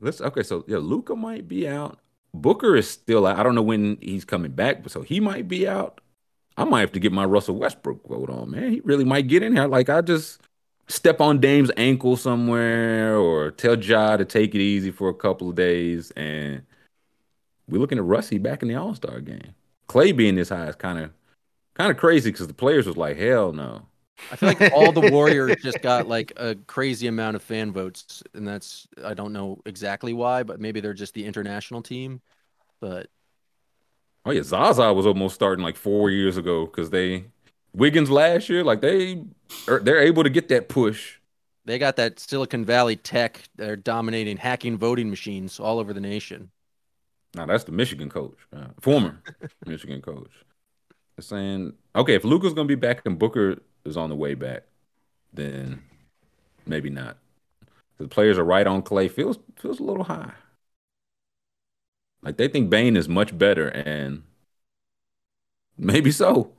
Let's 0.00 0.20
okay, 0.20 0.42
so 0.42 0.64
yeah, 0.68 0.76
Luka 0.76 1.16
might 1.16 1.48
be 1.48 1.66
out. 1.66 1.98
Booker 2.34 2.76
is 2.76 2.90
still 2.90 3.26
out. 3.26 3.38
I 3.38 3.42
don't 3.42 3.54
know 3.54 3.62
when 3.62 3.96
he's 4.02 4.26
coming 4.26 4.52
back, 4.52 4.82
but 4.82 4.92
so 4.92 5.00
he 5.00 5.18
might 5.18 5.48
be 5.48 5.66
out. 5.66 6.02
I 6.58 6.64
might 6.64 6.80
have 6.80 6.92
to 6.92 7.00
get 7.00 7.12
my 7.12 7.24
Russell 7.24 7.56
Westbrook 7.56 8.06
vote 8.06 8.28
on, 8.28 8.50
man. 8.50 8.70
He 8.72 8.80
really 8.80 9.04
might 9.04 9.28
get 9.28 9.42
in 9.42 9.54
here. 9.54 9.66
Like 9.66 9.88
I 9.88 10.02
just 10.02 10.42
step 10.88 11.22
on 11.22 11.40
Dame's 11.40 11.70
ankle 11.78 12.16
somewhere 12.16 13.16
or 13.16 13.50
tell 13.50 13.78
Ja 13.78 14.18
to 14.18 14.26
take 14.26 14.54
it 14.54 14.60
easy 14.60 14.90
for 14.90 15.08
a 15.08 15.14
couple 15.14 15.48
of 15.48 15.54
days 15.54 16.10
and 16.12 16.62
we're 17.68 17.78
looking 17.80 17.98
at 17.98 18.04
Russie 18.04 18.38
back 18.38 18.62
in 18.62 18.68
the 18.68 18.74
All-Star 18.74 19.20
game. 19.20 19.54
Klay 19.88 20.16
being 20.16 20.34
this 20.34 20.48
high 20.48 20.66
is 20.68 20.76
kind 20.76 20.98
of 20.98 21.10
kind 21.74 21.90
of 21.90 21.96
crazy 21.96 22.30
because 22.30 22.46
the 22.48 22.54
players 22.54 22.86
was 22.86 22.96
like, 22.96 23.16
hell 23.16 23.52
no. 23.52 23.86
I 24.30 24.36
feel 24.36 24.48
like 24.48 24.62
all 24.72 24.92
the 24.92 25.00
Warriors 25.12 25.56
just 25.56 25.82
got 25.82 26.08
like 26.08 26.32
a 26.36 26.54
crazy 26.66 27.06
amount 27.06 27.36
of 27.36 27.42
fan 27.42 27.72
votes, 27.72 28.22
and 28.34 28.46
that's 28.46 28.88
I 29.04 29.14
don't 29.14 29.32
know 29.32 29.60
exactly 29.66 30.12
why, 30.12 30.42
but 30.42 30.60
maybe 30.60 30.80
they're 30.80 30.94
just 30.94 31.14
the 31.14 31.24
international 31.24 31.82
team. 31.82 32.20
But 32.80 33.08
Oh 34.24 34.30
yeah, 34.32 34.42
Zaza 34.42 34.92
was 34.92 35.06
almost 35.06 35.34
starting 35.34 35.62
like 35.64 35.76
four 35.76 36.10
years 36.10 36.36
ago 36.36 36.66
because 36.66 36.90
they 36.90 37.26
Wiggins 37.72 38.10
last 38.10 38.48
year, 38.48 38.64
like 38.64 38.80
they 38.80 39.24
are 39.68 39.80
they're 39.80 40.00
able 40.00 40.22
to 40.24 40.30
get 40.30 40.48
that 40.48 40.68
push. 40.68 41.18
they 41.64 41.78
got 41.78 41.96
that 41.96 42.18
Silicon 42.20 42.64
Valley 42.64 42.96
tech. 42.96 43.42
They're 43.56 43.76
dominating 43.76 44.36
hacking 44.38 44.78
voting 44.78 45.10
machines 45.10 45.60
all 45.60 45.78
over 45.78 45.92
the 45.92 46.00
nation. 46.00 46.50
Now 47.36 47.44
that's 47.44 47.64
the 47.64 47.72
Michigan 47.72 48.08
coach, 48.08 48.38
uh, 48.54 48.68
former 48.80 49.20
Michigan 49.66 50.00
coach. 50.00 50.30
They're 51.16 51.22
saying, 51.22 51.74
okay, 51.94 52.14
if 52.14 52.24
Luka's 52.24 52.54
gonna 52.54 52.66
be 52.66 52.74
back 52.74 53.02
and 53.04 53.18
Booker 53.18 53.58
is 53.84 53.96
on 53.96 54.08
the 54.08 54.16
way 54.16 54.34
back, 54.34 54.62
then 55.34 55.82
maybe 56.66 56.88
not. 56.88 57.18
The 57.98 58.08
players 58.08 58.38
are 58.38 58.44
right 58.44 58.66
on 58.66 58.82
Klay. 58.82 59.10
Feels 59.10 59.38
feels 59.56 59.80
a 59.80 59.82
little 59.82 60.04
high. 60.04 60.32
Like 62.22 62.38
they 62.38 62.48
think 62.48 62.70
Bane 62.70 62.96
is 62.96 63.08
much 63.08 63.36
better, 63.36 63.68
and 63.68 64.22
maybe 65.76 66.10
so. 66.10 66.52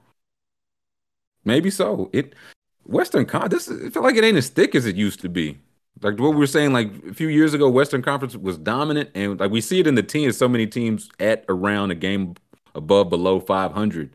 Maybe 1.43 1.71
so. 1.71 2.09
It 2.13 2.35
Western 2.83 3.25
Con 3.25 3.49
this 3.49 3.67
is, 3.67 3.87
I 3.87 3.89
feel 3.89 4.03
like 4.03 4.15
it 4.15 4.23
ain't 4.23 4.37
as 4.37 4.49
thick 4.49 4.75
as 4.75 4.85
it 4.85 4.95
used 4.95 5.21
to 5.21 5.29
be. 5.29 5.59
Like 6.01 6.19
what 6.19 6.31
we 6.31 6.37
were 6.37 6.47
saying, 6.47 6.73
like 6.73 6.91
a 7.09 7.13
few 7.13 7.27
years 7.29 7.53
ago, 7.53 7.69
Western 7.69 8.01
Conference 8.01 8.35
was 8.35 8.57
dominant, 8.57 9.09
and 9.15 9.39
like 9.39 9.51
we 9.51 9.61
see 9.61 9.79
it 9.79 9.87
in 9.87 9.95
the 9.95 10.03
teams. 10.03 10.37
So 10.37 10.47
many 10.47 10.67
teams 10.67 11.09
at 11.19 11.45
around 11.49 11.91
a 11.91 11.95
game 11.95 12.35
above, 12.75 13.09
below 13.09 13.39
five 13.39 13.71
hundred. 13.73 14.11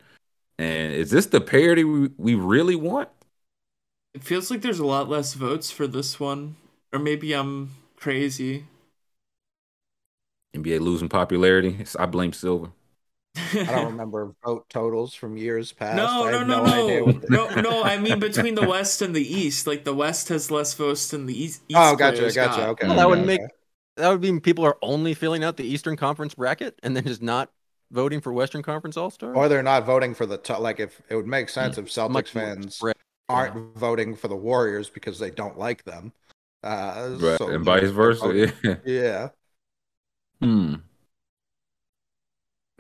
And 0.59 0.93
is 0.93 1.11
this 1.11 1.27
the 1.27 1.41
parity 1.41 1.85
we, 1.85 2.11
we 2.19 2.35
really 2.37 2.77
want? 2.77 3.11
It 4.15 4.25
feels 4.25 4.51
like 4.51 4.63
there's 4.63 4.79
a 4.79 4.87
lot 4.87 5.09
less 5.11 5.35
votes 5.35 5.71
for 5.71 5.87
this 5.87 6.19
one, 6.19 6.57
or 6.93 6.99
maybe 6.99 7.33
I'm 7.35 7.71
crazy. 7.97 8.65
NBA 10.55 10.81
losing 10.81 11.09
popularity. 11.09 11.85
I 11.97 12.07
blame 12.07 12.33
Silver. 12.33 12.73
I 13.37 13.65
don't 13.65 13.87
remember 13.93 14.35
vote 14.45 14.69
totals 14.69 15.15
from 15.15 15.37
years 15.37 15.73
past. 15.73 15.97
No, 15.97 16.27
I 16.27 16.31
no, 16.33 16.39
have 16.39 16.47
no, 16.49 16.65
idea 16.65 16.99
no, 17.01 17.05
what 17.07 17.23
the- 17.23 17.29
no, 17.31 17.49
no. 17.61 17.83
I 17.83 17.97
mean 17.99 18.19
between 18.29 18.55
the 18.55 18.67
West 18.69 19.01
and 19.03 19.15
the 19.15 19.23
East. 19.23 19.67
Like 19.67 19.85
the 19.85 19.95
West 19.95 20.29
has 20.29 20.51
less 20.51 20.75
votes 20.75 21.09
than 21.11 21.27
the 21.27 21.35
East. 21.35 21.63
East 21.69 21.79
Oh, 21.81 21.97
gotcha, 21.97 22.23
gotcha. 22.23 22.35
got. 22.35 22.69
Okay. 22.71 22.87
Well, 22.87 22.97
that 22.97 23.09
would 23.09 23.19
okay, 23.21 23.27
make- 23.27 23.41
That 23.97 24.11
would 24.11 24.21
mean 24.21 24.41
people 24.41 24.65
are 24.67 24.77
only 24.83 25.15
filling 25.15 25.43
out 25.45 25.57
the 25.57 25.65
Eastern 25.65 25.97
Conference 25.97 26.35
bracket 26.35 26.79
and 26.83 26.95
then 26.97 27.05
just 27.05 27.23
not 27.23 27.51
voting 27.91 28.21
for 28.21 28.33
Western 28.33 28.63
Conference 28.63 28.97
All 28.97 29.11
Star. 29.11 29.35
Or 29.35 29.49
they're 29.49 29.63
not 29.63 29.85
voting 29.87 30.15
for 30.15 30.27
the 30.27 30.37
top. 30.39 30.61
Like 30.61 30.81
if 30.81 31.01
it 31.09 31.17
would 31.17 31.27
make 31.27 31.49
sense 31.49 31.79
if 31.79 31.87
Celtics 31.87 32.29
fans 32.29 32.77
spread. 32.77 32.97
aren't 33.29 33.77
voting 33.77 34.15
for 34.15 34.29
the 34.29 34.37
Warriors 34.37 34.91
because 34.91 35.19
they 35.19 35.31
don't 35.31 35.59
like 35.59 35.85
them. 35.85 36.13
Uh, 36.63 37.17
Right. 37.19 37.39
so- 37.39 37.49
and 37.49 37.65
vice 37.65 37.91
versa. 37.91 38.53
Yeah. 38.63 38.77
Yeah. 38.85 39.29
Hmm. 40.41 40.75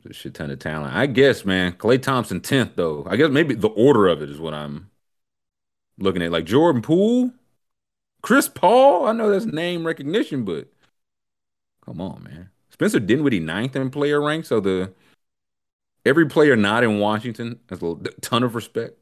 A 0.09 0.12
shit 0.12 0.34
ton 0.34 0.50
of 0.50 0.59
talent. 0.59 0.94
I 0.94 1.07
guess, 1.07 1.44
man. 1.44 1.72
Klay 1.74 2.00
Thompson 2.00 2.40
10th, 2.40 2.74
though. 2.74 3.07
I 3.09 3.16
guess 3.16 3.30
maybe 3.30 3.55
the 3.55 3.68
order 3.68 4.09
of 4.09 4.20
it 4.20 4.30
is 4.30 4.40
what 4.40 4.53
I'm 4.53 4.90
looking 5.98 6.22
at. 6.22 6.32
Like 6.32 6.44
Jordan 6.44 6.82
Poole, 6.82 7.30
Chris 8.20 8.48
Paul. 8.48 9.07
I 9.07 9.12
know 9.12 9.30
that's 9.30 9.44
name 9.44 9.86
recognition, 9.86 10.44
but 10.44 10.68
come 11.84 12.00
on, 12.00 12.24
man. 12.24 12.50
Spencer 12.70 12.98
Dinwiddie 12.98 13.40
ninth 13.40 13.76
in 13.76 13.90
player 13.90 14.20
rank. 14.20 14.44
So 14.44 14.59
the 14.59 14.92
every 16.05 16.26
player 16.26 16.57
not 16.57 16.82
in 16.82 16.98
Washington 16.98 17.61
has 17.68 17.80
a 17.82 17.94
ton 18.20 18.42
of 18.42 18.57
respect 18.57 18.98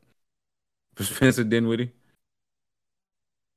for 0.94 1.04
Spencer 1.04 1.44
Dinwiddie. 1.44 1.92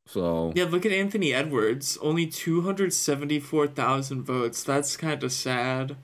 So 0.06 0.54
Yeah, 0.56 0.66
look 0.66 0.86
at 0.86 0.92
Anthony 0.92 1.34
Edwards. 1.34 1.98
Only 2.02 2.28
274,000 2.28 4.24
votes. 4.24 4.64
That's 4.64 4.96
kind 4.96 5.24
of 5.24 5.32
sad. 5.32 5.98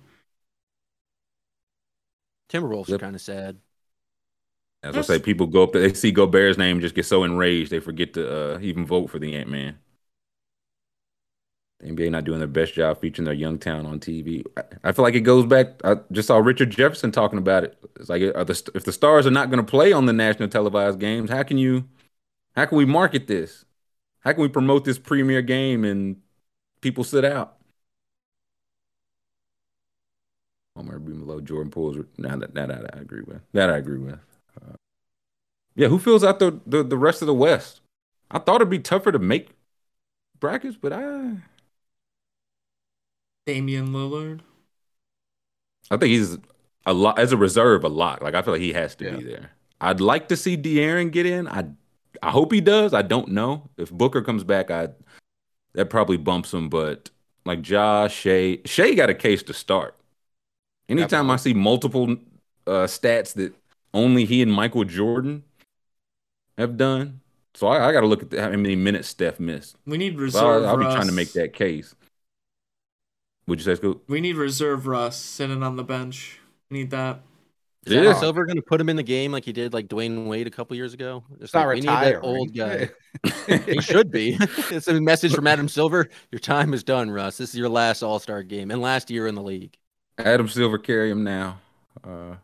Timberwolves 2.49 2.91
Yep. 2.91 2.91
are 2.91 2.97
kind 2.97 3.15
of 3.15 3.21
sad. 3.21 3.59
as 4.83 4.97
I 4.97 5.01
say, 5.01 5.19
people 5.19 5.47
go 5.47 5.63
up 5.63 5.73
there, 5.73 5.81
they 5.81 5.93
see 5.93 6.11
Gobert's 6.11 6.57
name, 6.57 6.79
just 6.79 6.95
get 6.95 7.05
so 7.05 7.23
enraged 7.23 7.69
they 7.71 7.79
forget 7.79 8.13
to 8.13 8.55
uh, 8.55 8.59
even 8.61 8.85
vote 8.85 9.09
for 9.09 9.19
the 9.19 9.35
Ant 9.35 9.49
Man. 9.49 9.77
The 11.79 11.87
NBA 11.87 12.09
not 12.09 12.25
doing 12.25 12.39
their 12.39 12.47
best 12.47 12.73
job 12.73 12.99
featuring 12.99 13.25
their 13.25 13.33
young 13.33 13.57
town 13.57 13.85
on 13.85 13.99
TV. 13.99 14.43
I, 14.57 14.63
I 14.85 14.91
feel 14.91 15.03
like 15.03 15.15
it 15.15 15.21
goes 15.21 15.45
back. 15.45 15.79
I 15.83 15.97
just 16.11 16.27
saw 16.27 16.37
Richard 16.37 16.71
Jefferson 16.71 17.11
talking 17.11 17.39
about 17.39 17.63
it. 17.63 17.77
It's 17.99 18.09
like 18.09 18.21
are 18.21 18.43
the, 18.43 18.71
if 18.75 18.83
the 18.83 18.91
stars 18.91 19.25
are 19.25 19.31
not 19.31 19.49
going 19.49 19.63
to 19.63 19.69
play 19.69 19.93
on 19.93 20.05
the 20.05 20.13
national 20.13 20.49
televised 20.49 20.99
games, 20.99 21.29
how 21.29 21.43
can 21.43 21.57
you, 21.57 21.85
how 22.55 22.65
can 22.65 22.77
we 22.77 22.85
market 22.85 23.27
this? 23.27 23.65
How 24.21 24.33
can 24.33 24.43
we 24.43 24.49
promote 24.49 24.85
this 24.85 24.99
premier 24.99 25.41
game 25.43 25.85
and 25.85 26.17
people 26.81 27.03
sit 27.05 27.25
out? 27.25 27.58
Homer 30.75 30.99
be 30.99 31.13
below 31.13 31.41
Jordan 31.41 31.71
Poole's. 31.71 31.97
Now 32.17 32.37
that, 32.37 32.53
that 32.55 32.71
I 32.71 32.99
agree 32.99 33.21
with. 33.21 33.41
That 33.53 33.69
I 33.69 33.77
agree 33.77 33.99
with. 33.99 34.19
Uh, 34.61 34.75
yeah, 35.75 35.87
who 35.87 35.99
fills 35.99 36.23
out 36.23 36.39
the, 36.39 36.59
the 36.65 36.83
the 36.83 36.97
rest 36.97 37.21
of 37.21 37.25
the 37.27 37.33
West? 37.33 37.81
I 38.31 38.39
thought 38.39 38.57
it'd 38.57 38.69
be 38.69 38.79
tougher 38.79 39.11
to 39.11 39.19
make 39.19 39.49
brackets, 40.39 40.77
but 40.79 40.93
I 40.93 41.37
Damian 43.45 43.89
Lillard. 43.89 44.41
I 45.91 45.97
think 45.97 46.11
he's 46.11 46.37
a 46.85 46.93
lot 46.93 47.17
as 47.19 47.31
a 47.31 47.37
reserve, 47.37 47.83
a 47.83 47.89
lot. 47.89 48.21
Like 48.21 48.35
I 48.35 48.41
feel 48.41 48.53
like 48.53 48.61
he 48.61 48.73
has 48.73 48.95
to 48.95 49.05
Yeah. 49.05 49.17
be 49.17 49.23
there. 49.23 49.51
I'd 49.81 50.01
like 50.01 50.27
to 50.29 50.37
see 50.37 50.57
De'Aaron 50.57 51.11
get 51.11 51.25
in. 51.25 51.47
I 51.47 51.65
I 52.21 52.31
hope 52.31 52.51
he 52.51 52.61
does. 52.61 52.93
I 52.93 53.01
don't 53.01 53.29
know 53.29 53.69
if 53.77 53.91
Booker 53.91 54.21
comes 54.21 54.43
back. 54.43 54.69
I 54.71 54.89
that 55.73 55.89
probably 55.89 56.17
bumps 56.17 56.53
him, 56.53 56.69
but 56.69 57.09
like 57.45 57.61
Josh 57.61 58.13
Shai, 58.15 58.59
Shai 58.65 58.93
got 58.93 59.09
a 59.09 59.13
case 59.13 59.41
to 59.43 59.53
start. 59.53 59.95
Anytime 60.89 61.29
I 61.29 61.35
see 61.35 61.53
multiple 61.53 62.17
uh, 62.65 62.85
stats 62.85 63.33
that 63.35 63.53
only 63.93 64.25
he 64.25 64.41
and 64.41 64.51
Michael 64.51 64.83
Jordan 64.83 65.43
have 66.57 66.77
done, 66.77 67.21
so 67.53 67.67
I, 67.67 67.89
I 67.89 67.91
got 67.91 68.01
to 68.01 68.07
look 68.07 68.23
at 68.23 68.29
the, 68.29 68.41
how 68.41 68.49
many 68.49 68.75
minutes 68.75 69.07
Steph 69.07 69.39
missed. 69.39 69.75
We 69.85 69.97
need 69.97 70.15
So 70.15 70.21
reserve 70.21 70.63
I'll, 70.63 70.69
I'll 70.69 70.77
be 70.77 70.85
Russ. 70.85 70.95
trying 70.95 71.07
to 71.07 71.13
make 71.13 71.33
that 71.33 71.53
case. 71.53 71.95
Would 73.47 73.59
you 73.59 73.65
say, 73.65 73.75
Scoop? 73.75 74.03
We 74.07 74.21
need 74.21 74.35
reserve 74.35 74.85
Russ 74.87 75.17
sitting 75.17 75.63
on 75.63 75.75
the 75.75 75.83
bench. 75.83 76.39
We 76.69 76.79
need 76.79 76.91
that. 76.91 77.21
Is 77.85 77.93
It 77.93 77.99
Adam 77.99 78.11
is. 78.11 78.19
Silver 78.19 78.45
going 78.45 78.57
to 78.57 78.61
put 78.61 78.79
him 78.79 78.89
in 78.89 78.95
the 78.95 79.03
game 79.03 79.31
like 79.31 79.45
he 79.45 79.53
did 79.53 79.73
like 79.73 79.87
Dwyane 79.87 80.27
Wade 80.27 80.45
a 80.45 80.51
couple 80.51 80.75
years 80.75 80.93
ago? 80.93 81.23
It's 81.35 81.45
It's 81.45 81.53
not 81.53 81.65
like, 81.65 81.75
we 81.75 81.81
need 81.81 81.87
that 81.87 82.19
old 82.21 82.53
guy. 82.53 82.89
he 83.65 83.81
should 83.81 84.11
be. 84.11 84.37
it's 84.69 84.87
a 84.87 85.01
message 85.01 85.33
from 85.33 85.47
Adam 85.47 85.67
Silver. 85.67 86.09
Your 86.31 86.39
time 86.39 86.73
is 86.73 86.83
done, 86.83 87.09
Russ. 87.09 87.37
This 87.37 87.49
is 87.49 87.55
your 87.55 87.69
last 87.69 88.03
All 88.03 88.19
Star 88.19 88.43
game 88.43 88.69
and 88.69 88.81
last 88.81 89.09
year 89.09 89.25
in 89.27 89.33
the 89.33 89.41
league. 89.41 89.75
Adam 90.19 90.47
Silver 90.47 90.77
carry 90.77 91.09
him 91.11 91.23
now. 91.23 91.59
Uh, 92.03 92.35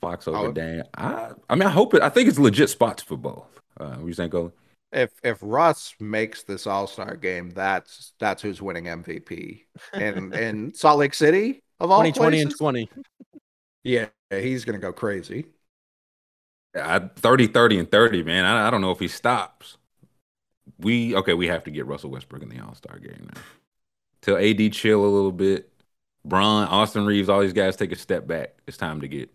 Fox 0.00 0.26
over 0.26 0.48
Oh. 0.48 0.52
Dan. 0.52 0.84
I 0.96 1.32
I 1.48 1.54
mean 1.54 1.66
I 1.66 1.70
hope 1.70 1.94
it. 1.94 2.02
I 2.02 2.08
think 2.08 2.28
it's 2.28 2.38
legit 2.38 2.70
spots 2.70 3.02
for 3.02 3.16
both. 3.16 3.60
Uh, 3.78 3.96
what 3.96 4.06
you 4.08 4.14
think, 4.14 4.32
Cole? 4.32 4.52
If 4.92 5.10
if 5.22 5.38
Russ 5.40 5.94
makes 6.00 6.42
this 6.42 6.66
All 6.66 6.86
Star 6.86 7.16
game, 7.16 7.50
that's 7.50 8.12
that's 8.18 8.42
who's 8.42 8.60
winning 8.62 8.84
MVP. 8.86 9.64
In 9.94 10.32
in 10.34 10.74
Salt 10.74 10.98
Lake 10.98 11.14
City 11.14 11.62
of 11.78 11.90
all 11.90 12.00
2020 12.00 12.40
and 12.40 12.48
places? 12.50 12.58
20. 12.58 12.88
Yeah, 13.84 14.06
he's 14.30 14.64
gonna 14.64 14.78
go 14.78 14.92
crazy. 14.92 15.46
I, 16.74 16.98
30, 17.00 17.48
30, 17.48 17.78
and 17.80 17.90
30, 17.90 18.22
man. 18.22 18.44
I, 18.44 18.68
I 18.68 18.70
don't 18.70 18.80
know 18.80 18.92
if 18.92 19.00
he 19.00 19.08
stops. 19.08 19.76
We 20.78 21.14
okay, 21.16 21.34
we 21.34 21.46
have 21.48 21.64
to 21.64 21.70
get 21.70 21.86
Russell 21.86 22.10
Westbrook 22.10 22.42
in 22.42 22.48
the 22.48 22.60
All 22.60 22.74
Star 22.74 22.98
game 22.98 23.28
now. 23.34 23.40
Till 24.22 24.36
AD 24.36 24.72
chill 24.72 25.04
a 25.04 25.06
little 25.08 25.32
bit. 25.32 25.69
Bron, 26.24 26.66
Austin 26.68 27.06
Reeves, 27.06 27.28
all 27.28 27.40
these 27.40 27.52
guys 27.52 27.76
take 27.76 27.92
a 27.92 27.96
step 27.96 28.26
back. 28.26 28.54
It's 28.66 28.76
time 28.76 29.00
to 29.00 29.08
get 29.08 29.30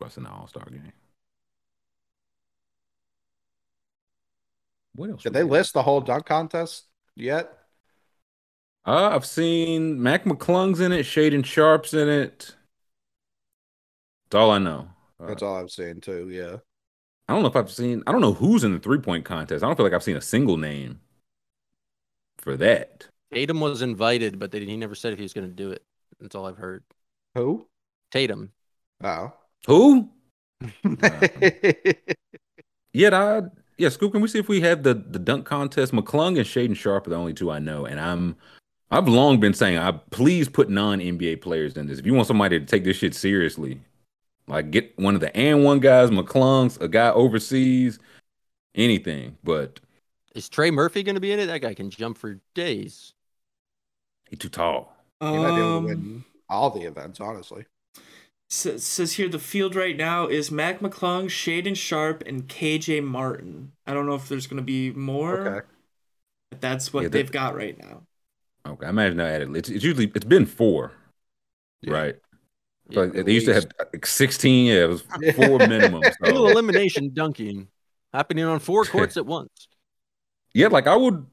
Russ 0.00 0.16
in 0.16 0.24
the 0.24 0.30
All 0.30 0.46
Star 0.46 0.64
game. 0.70 0.92
What 4.94 5.10
else? 5.10 5.22
Did 5.22 5.32
they 5.32 5.42
list 5.42 5.72
the 5.74 5.82
whole 5.82 6.00
dunk 6.00 6.26
contest 6.26 6.84
yet? 7.16 7.52
Uh, 8.84 9.10
I've 9.12 9.26
seen 9.26 10.02
Mac 10.02 10.24
McClung's 10.24 10.80
in 10.80 10.92
it, 10.92 11.06
Shaedon 11.06 11.44
Sharpe's 11.44 11.94
in 11.94 12.08
it. 12.08 12.56
That's 14.24 14.40
all 14.40 14.50
I 14.50 14.58
know. 14.58 14.88
Uh, 15.20 15.26
That's 15.28 15.42
all 15.42 15.56
I've 15.56 15.70
seen 15.70 16.00
too. 16.00 16.28
Yeah. 16.30 16.56
I 17.28 17.34
don't 17.34 17.42
know 17.42 17.48
if 17.48 17.56
I've 17.56 17.70
seen. 17.70 18.02
I 18.06 18.12
don't 18.12 18.20
know 18.20 18.32
who's 18.32 18.64
in 18.64 18.72
the 18.72 18.80
three 18.80 18.98
point 18.98 19.24
contest. 19.24 19.62
I 19.62 19.66
don't 19.66 19.76
feel 19.76 19.86
like 19.86 19.92
I've 19.92 20.02
seen 20.02 20.16
a 20.16 20.20
single 20.20 20.56
name 20.56 21.00
for 22.38 22.56
that. 22.56 23.06
Tatum 23.32 23.60
was 23.60 23.82
invited, 23.82 24.38
but 24.38 24.50
they, 24.50 24.64
he 24.64 24.76
never 24.76 24.94
said 24.94 25.12
if 25.12 25.18
he 25.18 25.22
was 25.22 25.32
going 25.32 25.48
to 25.48 25.54
do 25.54 25.70
it. 25.70 25.82
That's 26.20 26.34
all 26.34 26.46
I've 26.46 26.58
heard. 26.58 26.84
Who? 27.34 27.66
Tatum. 28.10 28.52
Oh. 29.02 29.32
Who? 29.66 30.08
Yeah, 32.92 33.16
I, 33.16 33.42
yeah. 33.78 33.88
Scoop, 33.88 34.12
can 34.12 34.20
we 34.20 34.28
see 34.28 34.38
if 34.38 34.48
we 34.48 34.60
have 34.60 34.82
the 34.82 34.94
the 34.94 35.18
dunk 35.18 35.46
contest? 35.46 35.92
McClung 35.92 36.36
and 36.36 36.46
Shaedon 36.46 36.76
Sharpe 36.76 37.06
are 37.06 37.10
the 37.10 37.16
only 37.16 37.34
two 37.34 37.50
I 37.50 37.58
know, 37.58 37.86
and 37.86 37.98
I'm. 37.98 38.36
I've 38.90 39.08
long 39.08 39.40
been 39.40 39.54
saying, 39.54 39.78
I 39.78 39.92
please 40.10 40.50
put 40.50 40.68
non 40.68 40.98
NBA 40.98 41.40
players 41.40 41.76
in 41.78 41.86
this. 41.86 41.98
If 41.98 42.04
you 42.04 42.12
want 42.12 42.28
somebody 42.28 42.60
to 42.60 42.66
take 42.66 42.84
this 42.84 42.98
shit 42.98 43.14
seriously, 43.14 43.80
like 44.46 44.70
get 44.70 44.98
one 44.98 45.14
of 45.14 45.22
the 45.22 45.34
and 45.34 45.64
one 45.64 45.80
guys, 45.80 46.10
McClung's, 46.10 46.76
a 46.76 46.88
guy 46.88 47.10
overseas, 47.10 47.98
anything. 48.74 49.38
But 49.42 49.80
Is 50.34 50.50
Trey 50.50 50.70
Murphy 50.70 51.02
going 51.02 51.14
to 51.14 51.22
be 51.22 51.32
in 51.32 51.40
it? 51.40 51.46
That 51.46 51.62
guy 51.62 51.72
can 51.72 51.88
jump 51.88 52.18
for 52.18 52.38
days. 52.54 53.14
He 54.32 54.36
too 54.36 54.48
tall. 54.48 54.96
He 55.20 55.26
might 55.26 55.50
be 55.54 55.60
able 55.60 55.70
to 55.70 55.76
Um, 55.76 55.84
win 55.84 56.24
all 56.48 56.70
the 56.70 56.80
events, 56.82 57.20
honestly. 57.20 57.66
Says, 58.50 58.84
says 58.84 59.12
here 59.12 59.28
the 59.28 59.38
field 59.38 59.76
right 59.76 59.96
now 59.96 60.26
is 60.26 60.50
Mac 60.50 60.80
McClung, 60.80 61.26
Shaedon 61.26 61.76
Sharpe, 61.76 62.24
and 62.26 62.48
KJ 62.48 63.00
Martin. 63.00 63.72
I 63.86 63.94
don't 63.94 64.06
know 64.06 64.14
if 64.14 64.28
there's 64.28 64.46
going 64.48 64.56
to 64.56 64.62
be 64.64 64.90
more. 64.90 65.48
Okay. 65.48 65.66
But 66.50 66.60
that's 66.62 66.92
what 66.92 67.04
Yeah, 67.04 67.08
they've 67.10 67.30
got 67.32 67.54
right 67.54 67.78
now. 67.78 68.02
Okay, 68.66 68.86
I 68.86 68.90
imagine 68.90 69.20
I 69.20 69.30
added. 69.30 69.56
It's, 69.56 69.68
it's 69.68 69.84
usually 69.84 70.10
it's 70.14 70.24
been 70.24 70.46
four, 70.46 70.92
Yeah. 71.82 71.92
right? 71.94 72.16
Yeah. 72.88 73.00
Like 73.02 73.12
they 73.12 73.32
used 73.32 73.46
to 73.46 73.54
have 73.54 73.66
like 73.92 74.06
sixteen. 74.06 74.66
Yeah, 74.66 74.84
it 74.84 74.88
was 74.88 75.02
four 75.36 75.58
minimum. 75.58 76.02
Single 76.24 76.48
So. 76.48 76.48
elimination 76.48 77.12
dunking 77.14 77.68
happening 78.12 78.44
on 78.44 78.58
four 78.60 78.84
courts 78.84 79.16
at 79.16 79.26
once. 79.26 79.68
Yeah, 80.54 80.68
like 80.68 80.86
I 80.86 80.96
would. 80.96 81.26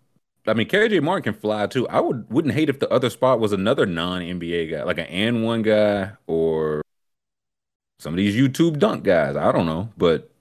I 0.50 0.54
mean, 0.54 0.68
KJ 0.68 1.02
Martin 1.02 1.34
can 1.34 1.39
fly 1.39 1.68
too. 1.68 1.88
I 1.88 2.00
would 2.00 2.30
wouldn't 2.30 2.54
hate 2.54 2.70
if 2.70 2.80
the 2.80 2.89
other 2.89 3.10
spot 3.10 3.39
was 3.39 3.54
another 3.54 3.86
non 3.86 4.22
NBA 4.22 4.72
guy, 4.72 4.84
like 4.84 4.97
an 4.97 5.06
and 5.08 5.43
one 5.43 5.62
guy 5.62 6.12
or 6.28 6.82
some 8.00 8.14
of 8.14 8.18
these 8.18 8.36
YouTube 8.36 8.80
dunk 8.80 9.04
guys. 9.04 9.36
I 9.36 9.52
don't 9.52 9.66
know, 9.66 9.91
but 9.97 10.32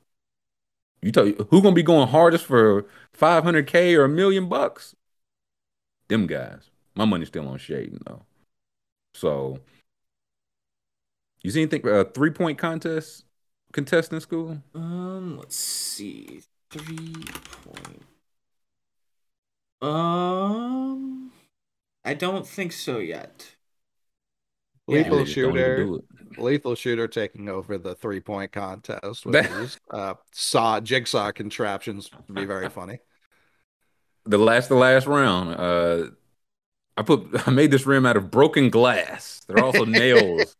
you 1.03 1.13
tell 1.13 1.27
who 1.27 1.63
gonna 1.63 1.75
be 1.75 1.83
going 1.83 2.09
hardest 2.09 2.45
for 2.45 2.87
five 3.13 3.45
hundred 3.45 3.67
k 3.67 3.95
or 3.95 4.05
a 4.05 4.09
million 4.09 4.49
bucks? 4.49 4.97
Them 6.09 6.27
guys. 6.27 6.71
My 6.95 7.05
money's 7.05 7.29
still 7.29 7.49
on 7.49 7.59
Shaedon 7.59 8.01
though. 8.07 8.23
So, 9.15 9.61
you 11.43 11.51
see 11.51 11.63
anything? 11.63 11.87
Uh, 11.87 12.05
three 12.05 12.31
point 12.31 12.59
contest 12.59 13.25
contest 13.73 14.13
in 14.13 14.21
school? 14.21 14.63
Um, 14.75 15.39
let's 15.39 15.57
see. 15.57 16.43
Three 16.71 17.15
point. 17.65 18.18
Um, 19.81 21.31
I 22.05 22.15
don't 22.15 22.47
think 22.47 22.73
so 22.73 22.99
yet. 22.99 23.47
Yeah. 24.87 24.97
Lethal 24.99 25.19
They 25.19 25.25
just 25.25 25.37
don't 25.37 25.57
even 25.59 25.65
shooter. 25.65 25.99
Lethal 26.43 26.75
shooter 26.75 27.09
taking 27.09 27.49
over 27.49 27.79
the 27.79 27.95
three 27.95 28.21
point 28.21 28.53
contest 28.53 29.27
with 29.27 29.35
That- 29.35 29.51
these 29.61 29.79
uh, 29.91 30.15
saw 30.33 30.81
jigsaw 30.81 31.33
contraptions 31.33 32.11
would 32.27 32.35
be 32.35 32.45
very 32.45 32.69
funny. 32.69 32.99
the 34.27 34.39
last 34.39 34.69
the 34.69 34.75
last 34.75 35.07
round 35.07 35.55
uh 35.59 36.11
i 36.99 37.03
put 37.03 37.27
i 37.47 37.51
made 37.51 37.71
this 37.71 37.87
rim 37.87 38.05
out 38.05 38.17
of 38.17 38.31
broken 38.31 38.69
glass 38.69 39.41
there 39.49 39.57
are 39.59 39.65
also 39.65 39.85
nails 40.05 40.55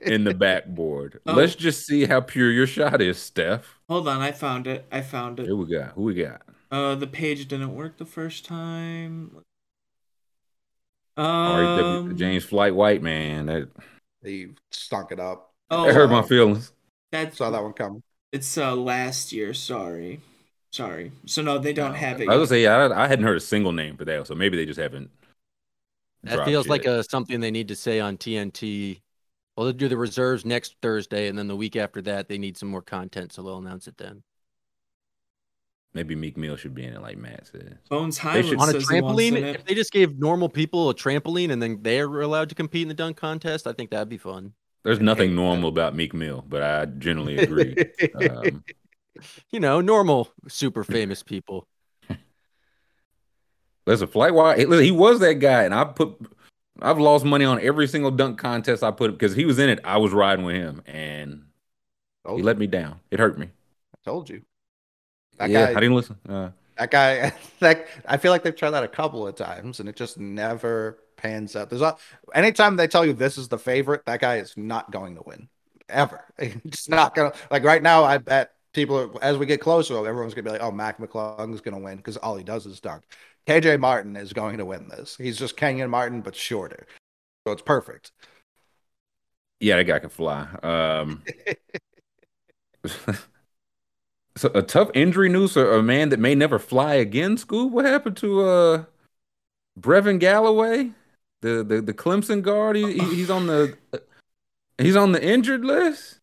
in 0.00 0.24
the 0.24 0.34
backboard 0.34 1.20
Oh. 1.26 1.34
let's 1.34 1.54
just 1.54 1.86
see 1.86 2.04
how 2.04 2.20
pure 2.20 2.50
your 2.50 2.66
shot 2.66 3.00
is 3.00 3.18
steph 3.18 3.78
Hold 3.88 4.08
on, 4.08 4.20
I 4.20 4.32
found 4.32 4.66
it. 4.66 4.86
I 4.90 5.02
found 5.02 5.38
it. 5.38 5.46
here 5.46 5.54
we 5.56 5.66
got 5.72 5.92
who 5.92 6.02
we 6.02 6.14
got 6.14 6.42
Uh, 6.72 6.94
the 6.94 7.06
page 7.06 7.46
didn't 7.46 7.74
work 7.74 7.98
the 7.98 8.06
first 8.06 8.46
time. 8.46 9.30
Um, 11.18 12.16
james 12.16 12.42
flight 12.44 12.74
white 12.74 13.02
man 13.02 13.44
that, 13.46 13.68
He 14.24 14.48
stunk 14.70 15.12
it 15.12 15.20
up. 15.20 15.52
oh, 15.70 15.84
that 15.84 15.94
hurt 15.94 16.10
my 16.10 16.22
feelings 16.22 16.72
that's 17.10 17.36
Saw 17.36 17.50
that 17.50 17.62
one 17.62 17.74
coming. 17.74 18.02
It's 18.32 18.56
uh 18.56 18.74
last 18.74 19.30
year. 19.32 19.52
Sorry, 19.52 20.22
sorry. 20.70 21.12
So 21.26 21.42
no, 21.42 21.58
they 21.58 21.74
don't 21.74 21.92
have 21.94 22.22
it. 22.22 22.28
i 22.30 22.36
was 22.36 22.50
yet. 22.50 22.70
gonna 22.70 22.88
say 22.90 22.94
I, 22.94 23.04
I 23.04 23.06
hadn't 23.06 23.26
heard 23.26 23.36
a 23.36 23.40
single 23.40 23.72
name 23.72 23.98
for 23.98 24.06
that 24.06 24.26
so 24.26 24.34
maybe 24.34 24.56
they 24.56 24.64
just 24.64 24.80
haven't 24.80 25.10
That 26.22 26.36
dropped 26.36 26.48
feels 26.48 26.68
like 26.68 26.84
yet. 26.84 27.00
a 27.00 27.04
something 27.04 27.40
they 27.40 27.50
need 27.50 27.68
to 27.68 27.76
say 27.76 28.00
on 28.00 28.16
TNT. 28.16 29.02
Well, 29.54 29.66
they'll 29.66 29.74
do 29.74 29.88
the 29.88 29.98
reserves 29.98 30.46
next 30.46 30.76
Thursday, 30.80 31.28
and 31.28 31.36
then 31.38 31.46
the 31.46 31.56
week 31.56 31.76
after 31.76 32.00
that, 32.02 32.26
they 32.28 32.38
need 32.38 32.56
some 32.56 32.70
more 32.70 32.80
content, 32.80 33.34
so 33.34 33.42
they'll 33.42 33.58
announce 33.58 33.86
it 33.86 33.98
then. 33.98 34.22
Maybe 35.94 36.14
Meek 36.14 36.38
Mill 36.38 36.56
should 36.56 36.74
be 36.74 36.84
in 36.84 36.94
it, 36.94 37.02
like 37.02 37.18
Matt 37.18 37.48
said. 37.48 37.78
Bones 37.90 38.16
They 38.16 38.22
Hyland 38.22 38.48
should- 38.48 38.58
on 38.60 38.68
a 38.68 38.72
says 38.72 38.88
he 38.88 39.00
wants 39.02 39.20
in 39.22 39.34
trampoline, 39.34 39.54
if 39.54 39.64
they 39.66 39.74
just 39.74 39.92
gave 39.92 40.18
normal 40.18 40.48
people 40.48 40.88
a 40.88 40.94
trampoline 40.94 41.50
and 41.52 41.62
then 41.62 41.80
they're 41.82 42.20
allowed 42.22 42.48
to 42.48 42.54
compete 42.54 42.82
in 42.82 42.88
the 42.88 42.94
dunk 42.94 43.16
contest, 43.18 43.66
I 43.66 43.72
think 43.74 43.90
that'd 43.90 44.08
be 44.08 44.16
fun. 44.18 44.54
There's 44.84 45.00
nothing 45.00 45.34
normal 45.34 45.68
about 45.68 45.94
Meek 45.94 46.14
Mill, 46.14 46.44
but 46.48 46.62
I 46.62 46.86
generally 46.86 47.36
agree. 47.46 47.76
um, 48.14 48.64
You 49.50 49.60
know, 49.60 49.80
normal 49.82 50.28
super 50.48 50.82
famous 50.82 51.22
people. 51.22 51.68
listen, 53.86 54.06
Flight 54.08 54.34
Wild, 54.34 54.58
he, 54.58 54.64
listen, 54.64 54.84
he 54.84 54.90
was 54.90 55.20
that 55.20 55.34
guy, 55.34 55.64
and 55.64 55.74
I 55.74 55.84
put, 55.84 56.16
I've 56.80 56.98
lost 56.98 57.24
money 57.24 57.44
on 57.44 57.60
every 57.60 57.86
single 57.86 58.10
dunk 58.10 58.38
contest 58.38 58.82
I 58.82 58.90
put 58.90 59.12
because 59.12 59.34
he 59.36 59.44
was 59.44 59.58
in 59.58 59.68
it. 59.68 59.80
I 59.84 59.98
was 59.98 60.12
riding 60.12 60.44
with 60.44 60.56
him, 60.56 60.82
and 60.86 61.44
he 62.34 62.42
let 62.42 62.58
me 62.58 62.66
down. 62.66 63.00
It 63.10 63.20
hurt 63.20 63.38
me. 63.38 63.46
I 63.46 63.98
told 64.04 64.30
you. 64.30 64.42
That 65.38 65.50
yeah, 65.50 65.66
guy, 65.66 65.74
I 65.74 65.80
didn't 65.80 65.94
listen. 65.96 66.16
Uh, 66.28 66.50
that 66.78 66.90
guy, 66.90 67.32
that 67.60 67.86
I 68.06 68.16
feel 68.16 68.32
like 68.32 68.42
they've 68.42 68.56
tried 68.56 68.70
that 68.70 68.84
a 68.84 68.88
couple 68.88 69.26
of 69.26 69.34
times 69.36 69.80
and 69.80 69.88
it 69.88 69.96
just 69.96 70.18
never 70.18 70.98
pans 71.16 71.54
out. 71.56 71.70
There's 71.70 71.82
a, 71.82 71.96
anytime 72.34 72.76
they 72.76 72.88
tell 72.88 73.04
you 73.06 73.12
this 73.12 73.38
is 73.38 73.48
the 73.48 73.58
favorite, 73.58 74.04
that 74.06 74.20
guy 74.20 74.36
is 74.38 74.56
not 74.56 74.90
going 74.90 75.14
to 75.16 75.22
win 75.24 75.48
ever. 75.88 76.24
It's 76.38 76.88
not 76.88 77.14
gonna 77.14 77.32
like 77.50 77.64
right 77.64 77.82
now. 77.82 78.04
I 78.04 78.18
bet 78.18 78.52
people 78.72 78.96
are- 78.98 79.24
as 79.24 79.36
we 79.38 79.46
get 79.46 79.60
closer, 79.60 79.94
everyone's 80.06 80.34
gonna 80.34 80.44
be 80.44 80.50
like, 80.50 80.62
"Oh, 80.62 80.70
Mac 80.72 80.98
McClung 80.98 81.54
is 81.54 81.60
gonna 81.60 81.78
win" 81.78 81.96
because 81.98 82.16
all 82.18 82.36
he 82.36 82.44
does 82.44 82.66
is 82.66 82.80
dunk. 82.80 83.04
KJ 83.46 83.78
Martin 83.78 84.16
is 84.16 84.32
going 84.32 84.58
to 84.58 84.64
win 84.64 84.88
this. 84.88 85.16
He's 85.16 85.38
just 85.38 85.56
Kenyon 85.56 85.90
Martin 85.90 86.20
but 86.22 86.34
shorter, 86.36 86.86
so 87.46 87.52
it's 87.52 87.62
perfect. 87.62 88.12
yeah, 89.60 89.76
that 89.76 89.84
guy 89.84 89.98
can 90.00 90.10
fly. 90.10 90.46
Um, 90.62 91.22
so 94.36 94.50
a 94.54 94.62
tough 94.62 94.90
injury 94.94 95.28
news 95.28 95.52
for 95.54 95.74
a 95.74 95.82
man 95.82 96.08
that 96.10 96.18
may 96.20 96.34
never 96.34 96.58
fly 96.58 96.94
again. 96.94 97.36
Scoob, 97.36 97.70
what 97.70 97.84
happened 97.84 98.16
to 98.18 98.42
uh 98.42 98.84
Brevin 99.78 100.18
Galloway, 100.18 100.90
the 101.40 101.62
the, 101.64 101.80
the 101.80 101.94
Clemson 101.94 102.42
guard? 102.42 102.76
He, 102.76 102.92
he- 102.98 103.14
he's 103.16 103.30
on 103.30 103.46
the 103.46 103.76
he's 104.78 104.96
on 104.96 105.12
the 105.12 105.22
injured 105.22 105.64
list. 105.64 106.18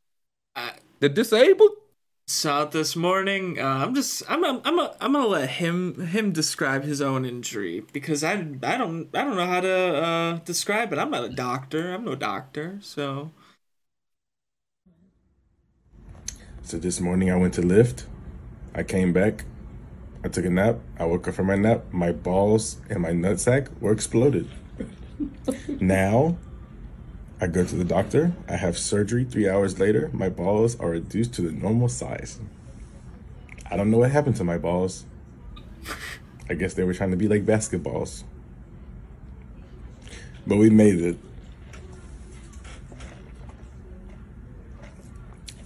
I- 0.55 0.73
The 0.99 1.09
disabled. 1.09 1.71
saw 2.27 2.63
it 2.63 2.71
this 2.71 2.95
morning. 2.95 3.59
Uh, 3.59 3.65
I'm 3.85 3.95
just 3.95 4.23
I'm 4.29 4.43
I'm 4.45 4.61
I'm, 4.65 4.79
i 4.79 4.91
I'm 5.01 5.13
gonna 5.13 5.27
let 5.27 5.49
him 5.49 6.07
him 6.07 6.31
describe 6.31 6.83
his 6.83 7.01
own 7.01 7.25
injury 7.25 7.83
because 7.93 8.23
I 8.23 8.33
I 8.33 8.77
don't 8.77 9.09
I 9.15 9.23
don't 9.23 9.35
know 9.35 9.47
how 9.47 9.61
to 9.61 9.75
uh, 10.03 10.33
describe 10.45 10.93
it. 10.93 10.99
I'm 10.99 11.09
not 11.11 11.23
a 11.25 11.29
doctor. 11.29 11.93
I'm 11.93 12.05
no 12.05 12.15
doctor. 12.15 12.77
So 12.81 13.31
So 16.69 16.77
this 16.77 16.99
morning 16.99 17.31
I 17.31 17.35
went 17.35 17.55
to 17.55 17.63
lift. 17.63 18.05
I 18.75 18.83
came 18.83 19.11
back. 19.11 19.43
I 20.23 20.27
took 20.27 20.45
a 20.45 20.51
nap. 20.51 20.77
I 20.99 21.05
woke 21.05 21.27
up 21.27 21.33
from 21.33 21.47
my 21.47 21.55
nap. 21.55 21.85
My 21.91 22.11
balls 22.11 22.77
and 22.91 23.01
my 23.01 23.09
nutsack 23.09 23.69
were 23.81 23.91
exploded. 23.91 24.47
now 25.79 26.37
I 27.41 27.47
go 27.47 27.65
to 27.65 27.75
the 27.75 27.83
doctor. 27.83 28.33
I 28.47 28.55
have 28.55 28.77
surgery 28.77 29.23
three 29.23 29.49
hours 29.49 29.79
later. 29.79 30.11
My 30.13 30.29
balls 30.29 30.79
are 30.79 30.89
reduced 30.89 31.33
to 31.33 31.41
the 31.41 31.51
normal 31.51 31.89
size. 31.89 32.39
I 33.71 33.75
don't 33.75 33.89
know 33.89 33.97
what 33.97 34.11
happened 34.11 34.35
to 34.35 34.43
my 34.43 34.59
balls. 34.59 35.07
I 36.51 36.53
guess 36.53 36.75
they 36.75 36.83
were 36.83 36.93
trying 36.93 37.09
to 37.09 37.17
be 37.17 37.27
like 37.27 37.47
basketballs. 37.47 38.25
But 40.45 40.57
we 40.57 40.69
made 40.69 40.99
it. 40.99 41.17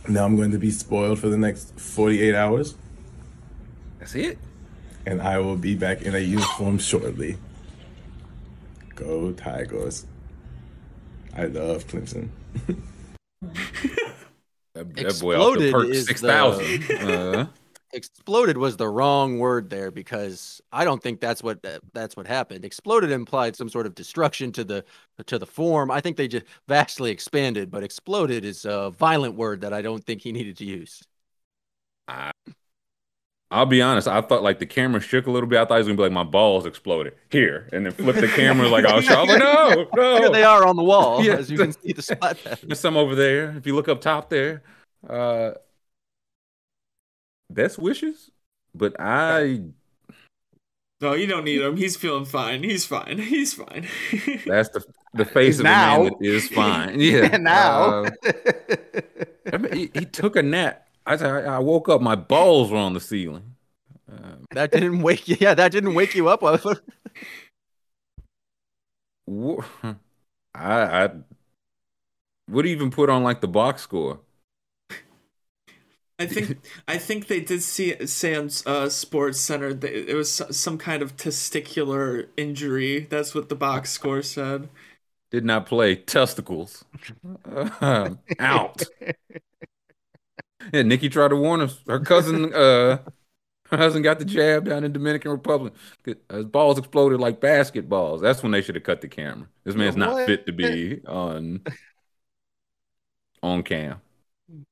Now 0.07 0.25
I'm 0.25 0.35
going 0.35 0.51
to 0.51 0.57
be 0.57 0.69
spoiled 0.71 1.19
for 1.19 1.29
the 1.29 1.37
next 1.37 1.79
48 1.79 2.35
hours, 2.35 2.75
That's 3.99 4.15
it. 4.15 4.37
and 5.05 5.21
I 5.21 5.39
will 5.39 5.55
be 5.55 5.75
back 5.75 6.01
in 6.01 6.13
a 6.13 6.19
uniform 6.19 6.77
shortly. 6.77 7.37
Go 8.95 9.31
Tigers. 9.31 10.05
I 11.35 11.45
love 11.45 11.87
Clemson. 11.87 12.29
That, 14.73 14.93
that 14.95 15.19
boy 15.21 15.35
off 15.39 15.57
the 15.57 15.67
Exploded 15.67 15.73
perk 15.73 15.87
is 15.89 16.05
six 16.05 16.21
thousand. 16.21 16.91
Uh, 16.91 17.47
Exploded 17.93 18.57
was 18.57 18.75
the 18.75 18.87
wrong 18.89 19.37
word 19.37 19.69
there 19.69 19.91
because 19.91 20.61
I 20.71 20.83
don't 20.83 21.01
think 21.01 21.19
that's 21.19 21.43
what 21.43 21.61
that, 21.61 21.81
that's 21.93 22.17
what 22.17 22.25
happened. 22.25 22.65
Exploded 22.65 23.11
implied 23.11 23.55
some 23.55 23.69
sort 23.69 23.85
of 23.85 23.93
destruction 23.93 24.51
to 24.53 24.63
the 24.63 24.83
to 25.27 25.37
the 25.37 25.45
form. 25.45 25.91
I 25.91 26.01
think 26.01 26.17
they 26.17 26.27
just 26.27 26.45
vastly 26.67 27.11
expanded, 27.11 27.69
but 27.69 27.83
exploded 27.83 28.45
is 28.45 28.65
a 28.65 28.89
violent 28.89 29.35
word 29.35 29.61
that 29.61 29.73
I 29.73 29.83
don't 29.83 30.03
think 30.03 30.21
he 30.21 30.31
needed 30.31 30.57
to 30.57 30.65
use. 30.65 31.03
I, 32.07 32.31
I'll 33.51 33.67
be 33.67 33.83
honest. 33.83 34.07
I 34.07 34.19
thought 34.21 34.41
like 34.41 34.57
the 34.57 34.65
camera 34.65 34.99
shook 34.99 35.27
a 35.27 35.31
little 35.31 35.47
bit. 35.47 35.59
I 35.59 35.65
thought 35.65 35.75
he 35.75 35.79
was 35.79 35.87
gonna 35.87 35.97
be 35.97 36.03
like 36.03 36.11
my 36.11 36.23
balls 36.23 36.65
exploded 36.65 37.13
here, 37.29 37.69
and 37.71 37.85
then 37.85 37.93
flip 37.93 38.15
the 38.15 38.27
camera 38.27 38.67
like 38.67 38.85
I 38.85 38.95
was 38.95 39.05
shot. 39.05 39.27
Like, 39.27 39.37
no, 39.39 39.87
no. 39.95 40.17
Here 40.17 40.29
they 40.31 40.43
are 40.43 40.65
on 40.65 40.75
the 40.75 40.83
wall, 40.83 41.23
Yeah. 41.23 41.33
as 41.33 41.51
you 41.51 41.59
can 41.59 41.71
see 41.73 41.93
the 41.93 42.01
spot. 42.01 42.39
There's 42.63 42.79
some 42.79 42.97
over 42.97 43.13
there. 43.13 43.55
If 43.55 43.67
you 43.67 43.75
look 43.75 43.87
up 43.87 44.01
top 44.01 44.29
there, 44.29 44.63
uh, 45.07 45.51
best 47.49 47.79
wishes. 47.79 48.29
But 48.75 48.95
I 48.99 49.61
no, 51.01 51.13
you 51.13 51.27
don't 51.27 51.43
need 51.43 51.61
him. 51.61 51.75
He's 51.75 51.97
feeling 51.97 52.25
fine. 52.25 52.63
He's 52.63 52.85
fine. 52.85 53.17
He's 53.19 53.53
fine. 53.53 53.87
that's 54.45 54.69
the 54.69 54.83
the 55.13 55.25
face 55.25 55.45
He's 55.45 55.59
of 55.59 55.67
a 55.67 55.75
man 55.75 55.75
now. 55.75 56.03
that 56.03 56.13
is 56.21 56.47
fine. 56.49 56.99
Yeah. 56.99 57.37
now. 57.41 58.05
Uh, 58.05 58.09
I 59.51 59.57
mean, 59.57 59.73
he, 59.73 59.91
he 59.93 60.05
took 60.05 60.35
a 60.35 60.43
nap. 60.43 60.87
I 61.05 61.17
said 61.17 61.45
I 61.45 61.59
woke 61.59 61.89
up. 61.89 62.01
My 62.01 62.15
balls 62.15 62.71
were 62.71 62.77
on 62.77 62.93
the 62.93 63.01
ceiling. 63.01 63.55
Um, 64.09 64.45
That 64.51 64.71
didn't 64.71 65.01
wake 65.01 65.27
you. 65.27 65.37
Yeah, 65.39 65.53
that 65.55 65.71
didn't 65.71 65.95
wake 65.95 66.15
you 66.15 66.29
up. 66.29 66.43
I 66.43 66.57
I 70.55 71.09
would 72.49 72.65
even 72.65 72.91
put 72.91 73.09
on 73.09 73.23
like 73.23 73.41
the 73.41 73.47
box 73.47 73.81
score. 73.81 74.19
I 76.23 76.27
think 76.27 76.57
I 76.87 76.97
think 76.97 77.27
they 77.27 77.41
did 77.41 77.61
see 77.61 78.07
say 78.07 78.35
on 78.35 78.49
uh, 78.65 78.87
Sports 78.87 79.39
Center 79.39 79.73
that 79.73 80.09
it 80.11 80.15
was 80.15 80.41
some 80.51 80.77
kind 80.77 81.01
of 81.01 81.17
testicular 81.17 82.27
injury. 82.37 83.01
That's 83.09 83.35
what 83.35 83.49
the 83.49 83.55
box 83.55 83.91
score 83.91 84.21
said. 84.21 84.69
Did 85.31 85.43
not 85.43 85.65
play 85.65 85.95
testicles. 85.95 86.85
Um, 87.81 88.19
out. 88.39 88.83
Yeah, 90.71 90.83
Nikki 90.83 91.09
tried 91.09 91.29
to 91.29 91.35
warn 91.35 91.59
us. 91.59 91.77
Her 91.87 91.99
cousin, 91.99 92.45
uh, 92.53 92.99
her 93.69 93.77
husband 93.77 94.03
got 94.05 94.19
the 94.19 94.25
jab 94.25 94.65
down 94.65 94.83
in 94.83 94.93
Dominican 94.93 95.31
Republic. 95.31 95.73
His 96.05 96.45
balls 96.45 96.77
exploded 96.77 97.19
like 97.19 97.41
basketballs. 97.41 98.21
That's 98.21 98.41
when 98.41 98.53
they 98.53 98.61
should 98.61 98.75
have 98.75 98.83
cut 98.85 99.01
the 99.01 99.09
camera. 99.09 99.47
This 99.65 99.75
man's 99.75 99.97
not 99.97 100.25
fit 100.25 100.45
to 100.45 100.53
be 100.53 101.01
on 101.05 101.61
on 103.41 103.63
cam. 103.63 103.99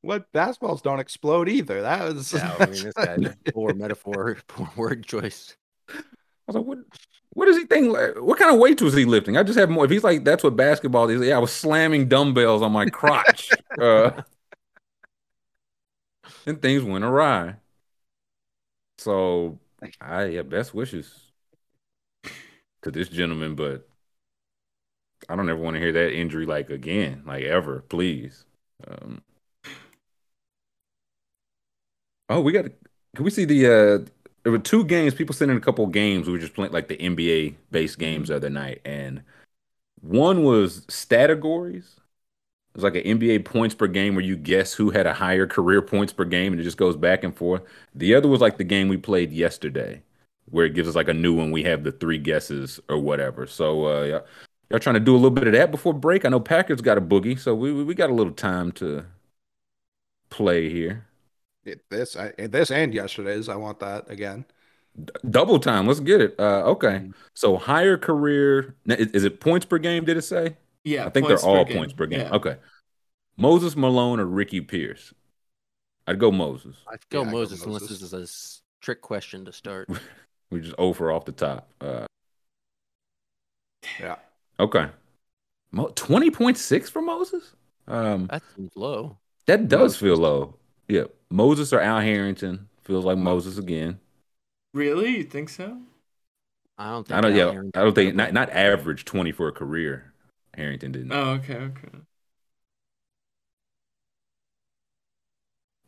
What 0.01 0.31
basketballs 0.33 0.81
don't 0.81 0.99
explode 0.99 1.49
either. 1.49 1.81
That 1.81 2.13
was 2.13 2.33
yeah, 2.33 2.55
I 2.59 2.65
mean, 2.65 2.83
this 2.83 2.93
guy's 2.95 3.35
poor 3.53 3.73
metaphor, 3.73 4.37
poor 4.47 4.69
word 4.75 5.05
choice. 5.05 5.55
I 5.89 6.01
was 6.47 6.55
like, 6.55 6.65
what? 6.65 6.79
What 7.33 7.45
does 7.45 7.57
he 7.57 7.65
think? 7.65 7.95
What 8.17 8.37
kind 8.37 8.53
of 8.53 8.59
weights 8.59 8.81
was 8.81 8.93
he 8.93 9.05
lifting? 9.05 9.37
I 9.37 9.43
just 9.43 9.57
have 9.57 9.69
more. 9.69 9.85
If 9.85 9.91
he's 9.91 10.03
like, 10.03 10.25
that's 10.25 10.43
what 10.43 10.57
basketball 10.57 11.09
is. 11.09 11.25
Yeah, 11.25 11.37
I 11.37 11.39
was 11.39 11.53
slamming 11.53 12.09
dumbbells 12.09 12.61
on 12.61 12.73
my 12.73 12.87
crotch, 12.87 13.49
uh, 13.81 14.11
and 16.45 16.61
things 16.61 16.83
went 16.83 17.05
awry. 17.05 17.55
So, 18.97 19.59
I 20.01 20.25
yeah, 20.25 20.41
best 20.41 20.73
wishes 20.73 21.31
to 22.81 22.91
this 22.91 23.07
gentleman, 23.07 23.55
but 23.55 23.87
I 25.29 25.37
don't 25.37 25.49
ever 25.49 25.59
want 25.59 25.75
to 25.75 25.79
hear 25.79 25.93
that 25.93 26.13
injury 26.13 26.45
like 26.45 26.69
again, 26.69 27.23
like 27.25 27.45
ever, 27.45 27.81
please. 27.87 28.45
Um, 28.85 29.21
oh, 32.31 32.41
we 32.41 32.51
got. 32.51 32.65
Can 33.15 33.25
we 33.25 33.31
see 33.31 33.45
the? 33.45 33.65
uh 33.67 34.09
There 34.43 34.51
were 34.51 34.59
two 34.59 34.83
games. 34.85 35.13
People 35.13 35.35
sent 35.35 35.51
in 35.51 35.57
a 35.57 35.61
couple 35.61 35.85
games. 35.87 36.27
We 36.27 36.33
were 36.33 36.39
just 36.39 36.53
playing 36.53 36.71
like 36.73 36.87
the 36.87 37.01
NBA 37.01 37.57
based 37.71 37.99
games 37.99 38.29
the 38.29 38.35
other 38.37 38.49
night, 38.49 38.81
and 38.85 39.23
one 40.01 40.43
was 40.43 40.85
categories. 41.09 41.95
It 42.75 42.77
was 42.77 42.83
like 42.85 42.95
an 42.95 43.03
NBA 43.03 43.39
points 43.39 43.75
per 43.75 43.87
game 43.87 44.15
where 44.15 44.23
you 44.25 44.37
guess 44.37 44.73
who 44.73 44.91
had 44.91 45.07
a 45.07 45.13
higher 45.13 45.47
career 45.47 45.81
points 45.81 46.13
per 46.13 46.25
game, 46.25 46.53
and 46.53 46.61
it 46.61 46.65
just 46.65 46.77
goes 46.77 46.97
back 46.97 47.23
and 47.23 47.35
forth. 47.35 47.63
The 47.95 48.15
other 48.15 48.29
was 48.29 48.41
like 48.41 48.57
the 48.57 48.65
game 48.65 48.89
we 48.89 48.97
played 48.97 49.31
yesterday, 49.33 50.03
where 50.51 50.65
it 50.67 50.75
gives 50.75 50.89
us 50.89 50.95
like 50.95 51.09
a 51.09 51.15
new 51.15 51.33
one. 51.35 51.51
We 51.51 51.63
have 51.65 51.83
the 51.85 51.93
three 51.93 52.19
guesses 52.19 52.79
or 52.89 52.99
whatever. 52.99 53.47
So 53.47 53.87
uh, 53.87 54.03
y'all, 54.05 54.25
y'all 54.71 54.79
trying 54.79 54.95
to 54.95 55.01
do 55.01 55.13
a 55.13 55.17
little 55.17 55.31
bit 55.31 55.47
of 55.47 55.53
that 55.53 55.71
before 55.71 55.93
break. 55.93 56.25
I 56.25 56.29
know 56.29 56.39
Packers 56.41 56.81
got 56.81 56.97
a 56.97 57.01
boogie, 57.01 57.39
so 57.39 57.55
we 57.55 57.73
we 57.83 57.95
got 57.95 58.09
a 58.11 58.13
little 58.13 58.33
time 58.33 58.71
to 58.73 59.05
play 60.29 60.69
here. 60.69 61.05
It- 61.65 61.89
this 61.89 62.15
I, 62.15 62.31
this 62.37 62.71
and 62.71 62.93
yesterday's. 62.93 63.49
I 63.49 63.55
want 63.55 63.79
that 63.79 64.09
again. 64.09 64.45
Double 65.29 65.59
time. 65.59 65.87
Let's 65.87 65.99
get 66.01 66.19
it. 66.21 66.35
Uh, 66.39 66.63
okay. 66.65 67.09
So 67.33 67.55
higher 67.57 67.97
career. 67.97 68.75
Is, 68.85 69.07
is 69.11 69.23
it 69.23 69.39
points 69.39 69.65
per 69.65 69.77
game? 69.77 70.03
Did 70.05 70.17
it 70.17 70.23
say? 70.23 70.57
Yeah, 70.83 71.05
I 71.05 71.09
think 71.09 71.27
they're 71.27 71.39
all 71.39 71.63
game. 71.63 71.77
points 71.77 71.93
per 71.93 72.07
game. 72.07 72.21
Yeah. 72.21 72.31
Okay. 72.35 72.57
Moses 73.37 73.75
Malone 73.75 74.19
or 74.19 74.25
Ricky 74.25 74.59
Pierce? 74.61 75.13
I'd 76.07 76.19
go 76.19 76.31
Moses. 76.31 76.75
I'd 76.91 76.99
go 77.09 77.21
Yeah, 77.21 77.27
I'd 77.27 77.31
go 77.31 77.37
Moses 77.37 77.63
unless 77.63 77.87
this 77.87 78.01
is 78.01 78.13
a 78.13 78.27
Trick 78.81 79.01
question 79.01 79.45
to 79.45 79.53
start. 79.53 79.87
We 80.49 80.59
just 80.59 80.75
over 80.77 81.11
off 81.13 81.23
the 81.23 81.31
top. 81.31 81.71
Uh, 81.79 82.05
Yeah. 83.99 84.15
okay. 84.59 84.89
Mo- 85.71 85.93
20.6 85.95 86.89
for 86.89 87.01
Moses? 87.01 87.55
Um, 87.87 88.27
That 88.27 88.43
seems 88.55 88.75
low. 88.75 89.17
that 89.45 89.69
does 89.69 89.79
Moses. 89.79 89.97
feel 90.01 90.17
low. 90.17 90.55
Yeah. 90.89 91.05
Moses 91.31 91.71
or 91.73 91.79
Al 91.79 91.99
Harrington 92.01 92.67
feels 92.83 93.05
like 93.05 93.17
Moses 93.17 93.57
again. 93.57 93.99
Really? 94.73 95.17
You 95.17 95.23
think 95.23 95.49
so? 95.49 95.77
I 96.77 96.89
don't 96.91 97.07
think. 97.07 97.17
I 97.17 97.21
don't. 97.21 97.31
Al 97.31 97.37
Yeah, 97.37 97.51
Harrington 97.51 97.81
I 97.81 97.83
don't 97.83 97.95
think 97.95 98.15
not 98.15 98.33
not 98.33 98.49
average 98.49 99.05
20 99.05 99.31
for 99.31 99.47
a 99.47 99.51
career. 99.51 100.13
Harrington 100.55 100.91
didn't. 100.91 101.11
Oh, 101.13 101.31
okay, 101.31 101.55
okay. 101.55 101.97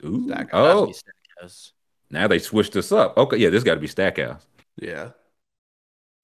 Ooh. 0.06 0.28
Stackhouse. 0.28 0.50
Oh, 0.54 0.92
Stackhouse. 0.92 1.74
now 2.10 2.28
they 2.28 2.40
switched 2.40 2.76
us 2.76 2.92
up. 2.92 3.18
Okay, 3.18 3.38
yeah, 3.38 3.50
this 3.50 3.64
got 3.64 3.76
to 3.76 3.80
be 3.80 3.88
Stackhouse. 3.88 4.46
Yeah. 4.78 5.10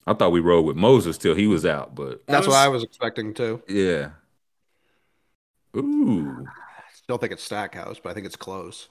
I 0.06 0.14
thought 0.14 0.32
we 0.32 0.40
rode 0.40 0.62
with 0.64 0.76
Moses 0.76 1.16
till 1.18 1.34
he 1.34 1.46
was 1.46 1.64
out, 1.64 1.94
but 1.94 2.26
That's 2.26 2.46
was- 2.46 2.54
what 2.54 2.60
I 2.64 2.68
was 2.68 2.82
expecting 2.82 3.32
too. 3.34 3.62
yeah. 3.68 4.10
Ooh. 5.76 6.46
I 6.46 6.92
still 6.92 7.16
think 7.16 7.32
it's 7.32 7.42
Stackhouse, 7.44 8.00
but 8.02 8.10
I 8.10 8.14
think 8.14 8.26
it's 8.26 8.36
close. 8.36 8.88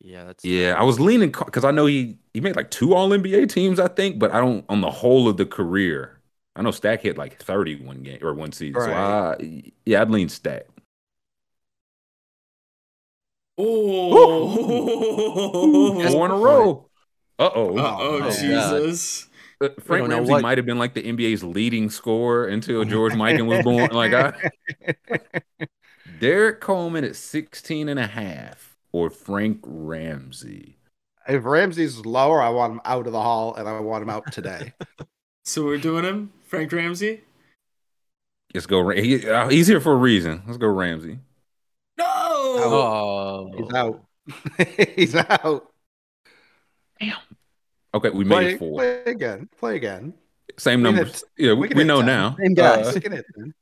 Yeah, 0.00 0.24
that's 0.24 0.44
Yeah, 0.44 0.74
I 0.78 0.82
was 0.82 0.98
leaning 0.98 1.30
because 1.30 1.64
I 1.64 1.70
know 1.70 1.86
he 1.86 2.18
he 2.32 2.40
made 2.40 2.56
like 2.56 2.70
two 2.70 2.94
All 2.94 3.10
NBA 3.10 3.50
teams, 3.50 3.78
I 3.78 3.88
think, 3.88 4.18
but 4.18 4.32
I 4.32 4.40
don't 4.40 4.64
on 4.68 4.80
the 4.80 4.90
whole 4.90 5.28
of 5.28 5.36
the 5.36 5.46
career. 5.46 6.20
I 6.56 6.62
know 6.62 6.70
Stack 6.70 7.02
hit 7.02 7.16
like 7.18 7.38
30 7.38 7.84
one 7.84 8.02
game 8.02 8.18
or 8.22 8.34
one 8.34 8.52
season. 8.52 8.80
So 8.80 8.92
I, 8.92 9.36
yeah, 9.84 10.02
I'd 10.02 10.10
lean 10.10 10.28
Stack. 10.28 10.66
Oh, 13.58 14.50
Four 16.10 16.26
in 16.26 16.32
a 16.32 16.36
row. 16.36 16.86
Uh 17.38 17.50
oh. 17.54 17.78
Uh 17.78 17.96
oh, 18.00 18.18
God. 18.20 18.32
Jesus. 18.32 19.28
Frank 19.80 20.08
Ramsey 20.08 20.32
what- 20.32 20.42
might 20.42 20.56
have 20.56 20.66
been 20.66 20.78
like 20.78 20.94
the 20.94 21.02
NBA's 21.02 21.44
leading 21.44 21.90
scorer 21.90 22.48
until 22.48 22.84
George 22.84 23.12
Mikan 23.12 23.46
was 23.46 23.62
born. 23.62 23.90
Like 23.90 24.14
I, 24.14 24.32
Derrick 26.20 26.60
Coleman 26.60 27.04
at 27.04 27.14
16 27.16 27.90
and 27.90 28.00
a 28.00 28.06
half 28.06 28.69
or 28.92 29.10
Frank 29.10 29.60
Ramsey. 29.64 30.76
If 31.28 31.44
Ramsey's 31.44 32.04
lower, 32.04 32.40
I 32.42 32.48
want 32.48 32.72
him 32.74 32.80
out 32.84 33.06
of 33.06 33.12
the 33.12 33.20
hall, 33.22 33.54
and 33.54 33.68
I 33.68 33.78
want 33.80 34.02
him 34.02 34.10
out 34.10 34.30
today. 34.32 34.72
So 35.42 35.64
we're 35.64 35.78
doing 35.78 36.04
him, 36.04 36.32
Frank 36.44 36.70
Ramsey. 36.70 37.22
Let's 38.54 38.66
go. 38.66 38.88
He, 38.90 39.26
uh, 39.28 39.48
he's 39.48 39.66
here 39.66 39.80
for 39.80 39.92
a 39.92 39.96
reason. 39.96 40.42
Let's 40.46 40.58
go 40.58 40.68
Ramsey. 40.68 41.18
No. 41.98 42.04
Oh, 42.06 43.50
He's 43.56 43.74
out. 43.74 44.04
He's 44.96 45.14
out. 45.16 45.72
Damn. 47.00 47.16
Okay, 47.94 48.10
we 48.10 48.24
made 48.24 48.34
Play, 48.34 48.52
it 48.52 48.58
four. 48.58 48.78
play 48.78 49.02
again. 49.06 49.48
Play 49.58 49.76
again. 49.76 50.14
Same 50.58 50.80
we 50.82 50.92
numbers. 50.92 51.24
yeah, 51.38 51.52
we 51.54 51.60
we, 51.60 51.68
can 51.68 51.76
we 51.78 51.82
hit 51.84 51.86
know 51.88 51.98
10. 51.98 52.06
now. 52.06 52.36
Same 52.38 52.54
guys. 52.54 52.86
Uh, 52.88 52.92
Look 52.92 53.06
at 53.06 53.12
it, 53.14 53.26
man. 53.36 53.54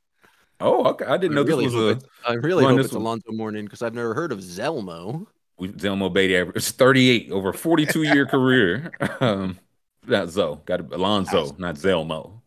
Oh, 0.59 0.85
okay. 0.91 1.05
I 1.05 1.17
didn't 1.17 1.35
know 1.35 1.41
I 1.41 1.45
really 1.45 1.65
this 1.65 1.73
was 1.73 1.83
a. 1.83 1.87
it's, 1.97 2.05
I 2.27 2.33
really 2.33 2.63
run 2.63 2.73
hope 2.73 2.77
this 2.79 2.85
it's 2.87 2.93
one. 2.95 3.03
Alonzo 3.03 3.31
Mourning 3.31 3.65
because 3.65 3.81
I've 3.81 3.93
never 3.93 4.13
heard 4.13 4.31
of 4.31 4.39
Zelmo. 4.39 5.25
We, 5.57 5.69
Zelmo 5.69 6.11
Beatty 6.13 6.37
average 6.37 6.63
38 6.63 7.31
over 7.31 7.51
42 7.53 8.03
year 8.03 8.25
career. 8.27 8.91
Um, 9.19 9.59
not 10.07 10.29
Zoe. 10.29 10.59
Got 10.65 10.79
it. 10.81 10.93
Alonzo, 10.93 11.55
not 11.57 11.75
Zelmo. 11.75 12.39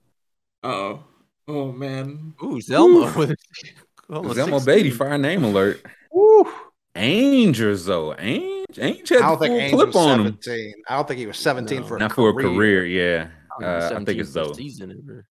Oh. 0.63 1.05
Oh 1.49 1.73
man. 1.73 2.35
Ooh, 2.43 2.57
Zelmo 2.59 3.15
with 3.17 3.35
almost 4.09 4.39
Zelmo 4.39 4.59
16. 4.61 4.65
Beatty, 4.75 4.91
fire 4.91 5.19
name 5.19 5.45
alert. 5.45 5.85
Woo. 6.13 6.45
Ainge 6.95 7.59
or 7.61 7.75
Zoe. 7.75 8.15
Ainge, 8.17 8.65
Ainge 8.77 9.09
had 9.09 9.23
I 9.23 9.29
don't 9.29 9.39
think 9.39 9.71
full 9.71 9.79
clip 9.81 9.89
was 9.89 9.97
on 9.97 10.21
him. 10.21 10.39
17. 10.41 10.75
I 10.89 10.97
don't 10.97 11.09
think 11.09 11.19
he 11.19 11.27
was 11.27 11.39
17 11.39 11.81
No. 11.81 11.87
for 11.87 11.97
a 11.97 11.99
Not 12.01 12.11
career. 12.13 12.33
for 12.33 12.41
a 12.41 12.43
career, 12.45 12.87
yeah. 12.87 13.29
Oh, 13.61 13.65
Uh, 13.65 13.91
I 13.93 14.05
think 14.05 14.21
it's 14.21 14.33
for 14.33 14.41
a 14.41 14.45
Zoe. 14.47 14.55
Season 14.55 14.91
ever. 14.91 15.27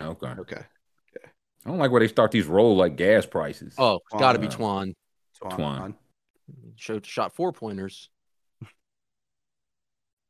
Yeah. 0.00 0.06
Okay. 0.08 0.28
Okay. 0.28 0.56
Okay. 0.56 1.26
I 1.64 1.68
don't 1.68 1.78
like 1.78 1.90
where 1.90 2.00
they 2.00 2.08
start 2.08 2.30
these 2.30 2.46
roll 2.46 2.76
like 2.76 2.96
gas 2.96 3.26
prices. 3.26 3.74
Oh, 3.78 3.96
it's 4.10 4.20
got 4.20 4.32
to 4.32 4.38
be 4.38 4.48
Twan. 4.48 4.94
Twan. 5.40 5.50
Twan. 5.52 5.78
Twan. 5.78 5.94
Showed 6.76 7.06
shot 7.06 7.34
four 7.34 7.52
pointers. 7.52 8.08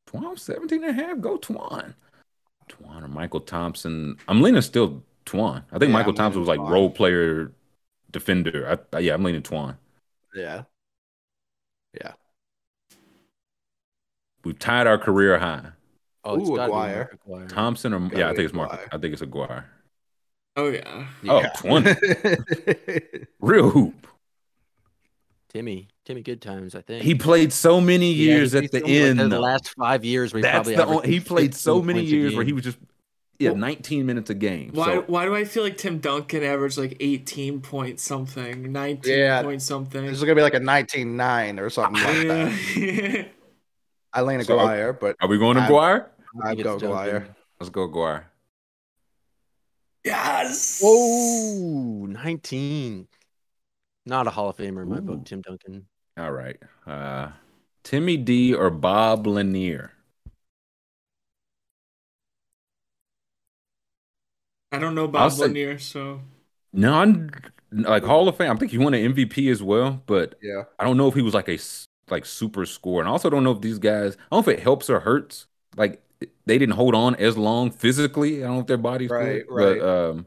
Twan 0.07 0.37
17 0.37 0.83
and 0.83 0.99
a 0.99 1.03
half. 1.03 1.19
Go 1.19 1.37
Twan. 1.37 1.93
Twan 2.69 3.03
or 3.03 3.07
Mychal 3.07 3.45
Thompson. 3.45 4.17
I'm 4.27 4.41
leaning 4.41 4.61
still 4.61 5.03
Twan. 5.25 5.63
I 5.71 5.79
think 5.79 5.91
Yeah, 5.93 6.03
Mychal 6.03 6.09
I'm 6.09 6.15
Thompson 6.15 6.41
was 6.41 6.47
like 6.49 6.59
Twan. 6.59 6.69
role 6.69 6.89
player 6.89 7.51
defender. 8.11 8.79
I, 8.93 8.99
yeah, 8.99 9.13
I'm 9.13 9.23
leaning 9.23 9.41
Twan. 9.41 9.77
Yeah. 10.35 10.63
Yeah. 11.93 12.13
We've 14.43 14.57
tied 14.57 14.87
our 14.87 14.97
career 14.97 15.37
high. 15.39 15.71
Oh, 16.23 16.39
it's 16.39 16.49
Ooh, 16.49 16.59
Aguirre. 16.59 17.09
Aguirre. 17.25 17.47
Thompson 17.47 17.93
or 17.93 17.99
Gotta 17.99 18.17
yeah, 18.17 18.25
I 18.29 18.35
think 18.35 18.45
it's 18.45 18.53
Mark. 18.53 18.71
Aguirre. 18.73 18.87
I 18.91 18.97
think 18.97 19.13
it's 19.13 19.21
Aguirre. 19.21 19.65
Oh 20.57 20.69
yeah. 20.69 21.07
Oh, 21.27 21.43
20. 21.55 21.95
Real 23.39 23.69
hoop. 23.69 24.07
Timmy, 25.49 25.87
Timmy 26.05 26.21
Good 26.21 26.41
Times, 26.41 26.75
I 26.75 26.81
think. 26.81 27.03
He 27.03 27.15
played 27.15 27.51
so 27.51 27.81
many 27.81 28.11
years 28.11 28.51
he- 28.53 28.59
at 28.59 28.71
the 28.71 28.79
he's 28.79 28.83
like, 28.83 29.09
end. 29.09 29.21
Uh, 29.21 29.27
the 29.27 29.39
last 29.39 29.69
five 29.77 30.05
years, 30.05 30.33
where 30.33 30.39
he 30.39 30.43
That's 30.43 30.53
probably 30.69 30.75
the 30.75 30.85
only, 30.85 31.07
he 31.09 31.19
played 31.19 31.53
so 31.55 31.81
many 31.81 32.01
years 32.03 32.35
where 32.35 32.45
he 32.45 32.53
was 32.53 32.63
just 32.63 32.77
yeah, 33.39 33.49
Well- 33.49 33.59
19 33.59 34.05
minutes 34.05 34.29
a 34.29 34.33
game. 34.35 34.71
Why 34.73 34.85
So 34.85 35.01
why 35.07 35.25
do 35.25 35.35
I 35.35 35.43
feel 35.45 35.63
like 35.63 35.75
Tim 35.77 35.97
Duncan 35.99 36.43
averaged 36.43 36.77
like 36.77 36.95
18 36.99 37.59
point 37.61 37.99
something, 37.99 38.71
19 38.71 39.17
Yeah. 39.17 39.41
point 39.41 39.61
something? 39.61 40.05
This 40.05 40.17
is 40.17 40.23
gonna 40.23 40.35
be 40.35 40.41
like 40.41 40.53
a 40.53 40.59
19-9 40.59 41.59
or 41.59 41.69
something 41.69 42.01
like 42.03 42.27
that. 42.27 43.27
yeah. 44.13 44.19
I 44.19 44.23
lean 44.23 44.43
So- 44.43 44.59
Aguirre, 44.59 44.93
but 44.93 45.15
are 45.21 45.27
we 45.27 45.37
going 45.37 45.55
to 45.55 45.61
I'm- 45.63 45.71
I 46.43 46.49
I'd 46.51 46.63
go 46.63 46.73
it's 46.75 46.81
Duncan. 46.83 46.91
Aguirre. 47.07 47.35
Let's 47.59 47.69
go 47.69 47.83
Aguirre. 47.83 48.25
yes. 50.05 50.79
Whoa, 50.81 52.05
19. 52.07 53.07
Not 54.05 54.27
a 54.27 54.29
Hall 54.31 54.49
of 54.49 54.57
Famer 54.57 54.81
in 54.83 54.89
my 54.89 54.97
Ooh. 54.97 55.01
book, 55.01 55.25
Tim 55.25 55.41
Duncan. 55.41 55.87
All 56.17 56.31
right. 56.31 56.57
Uh 56.87 57.29
Timmy 57.83 58.15
D 58.17 58.53
or 58.53 58.69
Bob 58.69 59.27
Lanier? 59.27 59.91
I 64.71 64.79
don't 64.79 64.95
know 64.95 65.01
I'll 65.03 65.07
Bob 65.09 65.31
say- 65.33 65.43
Lanier, 65.47 65.77
so 65.79 66.21
No, 66.73 66.93
I'm 66.93 67.29
like 67.71 68.03
Hall 68.03 68.27
of 68.29 68.37
Fame. 68.37 68.51
I 68.51 68.55
think 68.55 68.71
he 68.71 68.77
won 68.77 68.93
an 68.93 69.13
MVP 69.13 69.49
as 69.51 69.61
well, 69.61 70.01
but 70.05 70.35
Yeah. 70.41 70.63
I 70.79 70.83
don't 70.85 70.97
know 70.97 71.07
if 71.07 71.13
he 71.15 71.21
was 71.21 71.33
like 71.33 71.49
a 71.49 71.53
s- 71.55 71.87
like 72.11 72.25
super 72.25 72.65
score. 72.65 72.99
And 73.01 73.07
I 73.09 73.11
also 73.11 73.29
don't 73.29 73.43
know 73.43 73.51
if 73.51 73.61
these 73.61 73.79
guys. 73.79 74.15
I 74.15 74.35
don't 74.35 74.45
know 74.45 74.51
if 74.51 74.57
it 74.59 74.61
helps 74.63 74.89
or 74.89 74.99
hurts. 74.99 75.47
Like 75.77 76.03
they 76.45 76.57
didn't 76.57 76.75
hold 76.75 76.93
on 76.93 77.15
as 77.15 77.37
long 77.37 77.71
physically. 77.71 78.43
I 78.43 78.47
don't 78.47 78.55
know 78.55 78.61
if 78.61 78.67
their 78.67 78.77
bodies 78.77 79.09
Right, 79.09 79.47
could, 79.47 79.53
right. 79.55 79.79
But 79.79 80.09
um, 80.09 80.25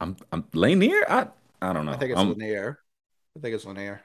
I'm 0.00 0.16
I'm 0.32 0.44
Lanier. 0.54 1.04
I 1.08 1.28
I 1.62 1.72
don't 1.72 1.86
know. 1.86 1.92
I 1.92 1.96
think 1.96 2.10
it's 2.12 2.18
I'm- 2.18 2.30
Lanier. 2.30 2.78
I 3.36 3.40
think 3.40 3.54
it's 3.54 3.64
Lanier. 3.64 4.02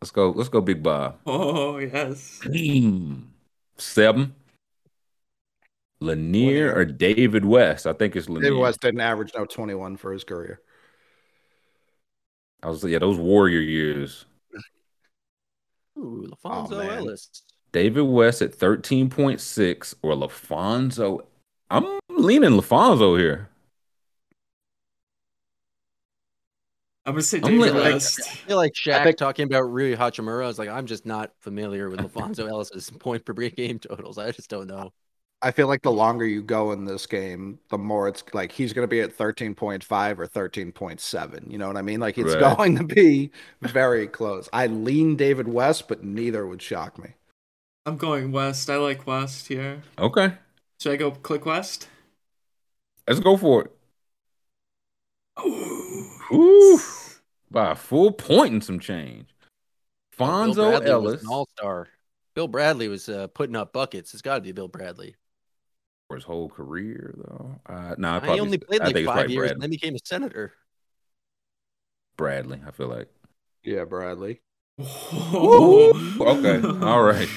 let's 0.00 0.10
go. 0.10 0.30
Let's 0.30 0.48
go, 0.48 0.60
Big 0.62 0.82
Bob. 0.82 1.18
oh 1.26 1.78
yes. 1.78 2.40
Seven. 3.76 4.34
Lanier 6.02 6.68
Lanier. 6.68 6.74
or 6.74 6.84
David 6.86 7.44
West? 7.44 7.86
I 7.86 7.92
think 7.92 8.16
it's 8.16 8.26
Lanier. 8.28 8.48
David 8.50 8.60
West 8.60 8.80
didn't 8.80 9.00
average 9.00 9.32
no 9.36 9.44
21 9.44 9.98
for 9.98 10.12
his 10.14 10.24
career. 10.24 10.60
I 12.62 12.68
was 12.68 12.82
yeah, 12.84 12.98
those 12.98 13.18
Warrior 13.18 13.60
years. 13.60 14.24
Ooh, 16.00 16.30
oh, 16.44 16.48
LaPhonso 16.48 16.78
man. 16.78 16.98
Ellis. 16.98 17.42
David 17.72 18.02
West 18.02 18.42
at 18.42 18.52
13.6 18.52 19.94
or 20.02 20.14
LaPhonso. 20.14 21.20
I'm 21.70 21.98
leaning 22.08 22.50
LaPhonso 22.50 23.18
here. 23.18 23.48
I'm 27.06 27.14
gonna 27.14 27.22
say 27.22 27.38
I'm 27.38 27.58
David 27.58 27.74
like- 27.74 27.94
West. 27.94 28.20
I 28.20 28.34
feel 28.34 28.56
like 28.56 28.72
Shaq 28.74 29.04
think- 29.04 29.16
talking 29.16 29.44
about 29.46 29.62
Rui 29.70 29.96
Hachimura. 29.96 30.44
I 30.44 30.46
was 30.46 30.58
like, 30.58 30.68
I'm 30.68 30.86
just 30.86 31.06
not 31.06 31.32
familiar 31.40 31.88
with 31.88 32.00
LaPhonso 32.00 32.48
Ellis's 32.50 32.90
point 32.90 33.24
per 33.24 33.32
game 33.32 33.78
totals. 33.78 34.18
I 34.18 34.30
just 34.32 34.50
don't 34.50 34.66
know. 34.66 34.92
I 35.42 35.50
feel 35.52 35.68
like 35.68 35.80
the 35.82 35.90
longer 35.92 36.26
you 36.26 36.42
go 36.42 36.72
in 36.72 36.84
this 36.84 37.06
game, 37.06 37.58
the 37.70 37.78
more 37.78 38.08
it's 38.08 38.22
like 38.34 38.52
he's 38.52 38.72
going 38.74 38.82
to 38.84 38.90
be 38.90 39.00
at 39.00 39.16
13.5 39.16 40.18
or 40.18 40.26
13.7. 40.26 41.50
You 41.50 41.56
know 41.56 41.66
what 41.66 41.78
I 41.78 41.82
mean? 41.82 41.98
Like 41.98 42.18
it's 42.18 42.34
Right. 42.34 42.56
going 42.56 42.76
to 42.76 42.84
be 42.84 43.30
very 43.62 44.06
close. 44.06 44.48
I 44.52 44.66
lean 44.66 45.16
David 45.16 45.48
West, 45.48 45.88
but 45.88 46.04
neither 46.04 46.46
would 46.46 46.60
shock 46.60 46.98
me. 46.98 47.14
I'm 47.86 47.96
going 47.96 48.32
West. 48.32 48.68
I 48.68 48.76
like 48.76 49.06
West 49.06 49.48
here. 49.48 49.82
Okay. 49.98 50.34
Should 50.78 50.92
I 50.92 50.96
go 50.96 51.10
click 51.10 51.46
West? 51.46 51.88
Let's 53.08 53.20
go 53.20 53.36
for 53.38 53.62
it. 53.64 53.72
Ooh. 55.44 56.06
Ooh. 56.32 56.78
By 57.50 57.72
a 57.72 57.74
full 57.74 58.12
point 58.12 58.52
and 58.52 58.64
some 58.64 58.78
change. 58.78 59.26
Bill 60.18 60.28
Fonzo 60.28 60.70
Bradley 60.70 60.90
Ellis. 60.90 61.22
an 61.22 61.28
all-star. 61.28 61.88
Bill 62.34 62.46
Bradley 62.46 62.88
was 62.88 63.08
uh, 63.08 63.26
putting 63.28 63.56
up 63.56 63.72
buckets. 63.72 64.12
It's 64.12 64.22
got 64.22 64.34
to 64.36 64.40
be 64.42 64.52
Bill 64.52 64.68
Bradley. 64.68 65.16
For 66.10 66.16
his 66.16 66.24
whole 66.24 66.48
career, 66.48 67.14
though. 67.18 67.60
Uh, 67.66 67.94
no, 67.96 68.18
he 68.18 68.40
only 68.40 68.58
played 68.58 68.80
I 68.80 68.86
like 68.86 68.94
think 68.94 69.06
five 69.06 69.30
years 69.30 69.42
Bradley. 69.50 69.52
and 69.54 69.62
then 69.62 69.70
became 69.70 69.94
a 69.94 69.98
senator. 70.04 70.52
Bradley, 72.16 72.60
I 72.66 72.72
feel 72.72 72.88
like. 72.88 73.06
Yeah, 73.62 73.84
Bradley. 73.84 74.40
Okay, 74.80 76.60
all 76.84 77.02
right. 77.04 77.28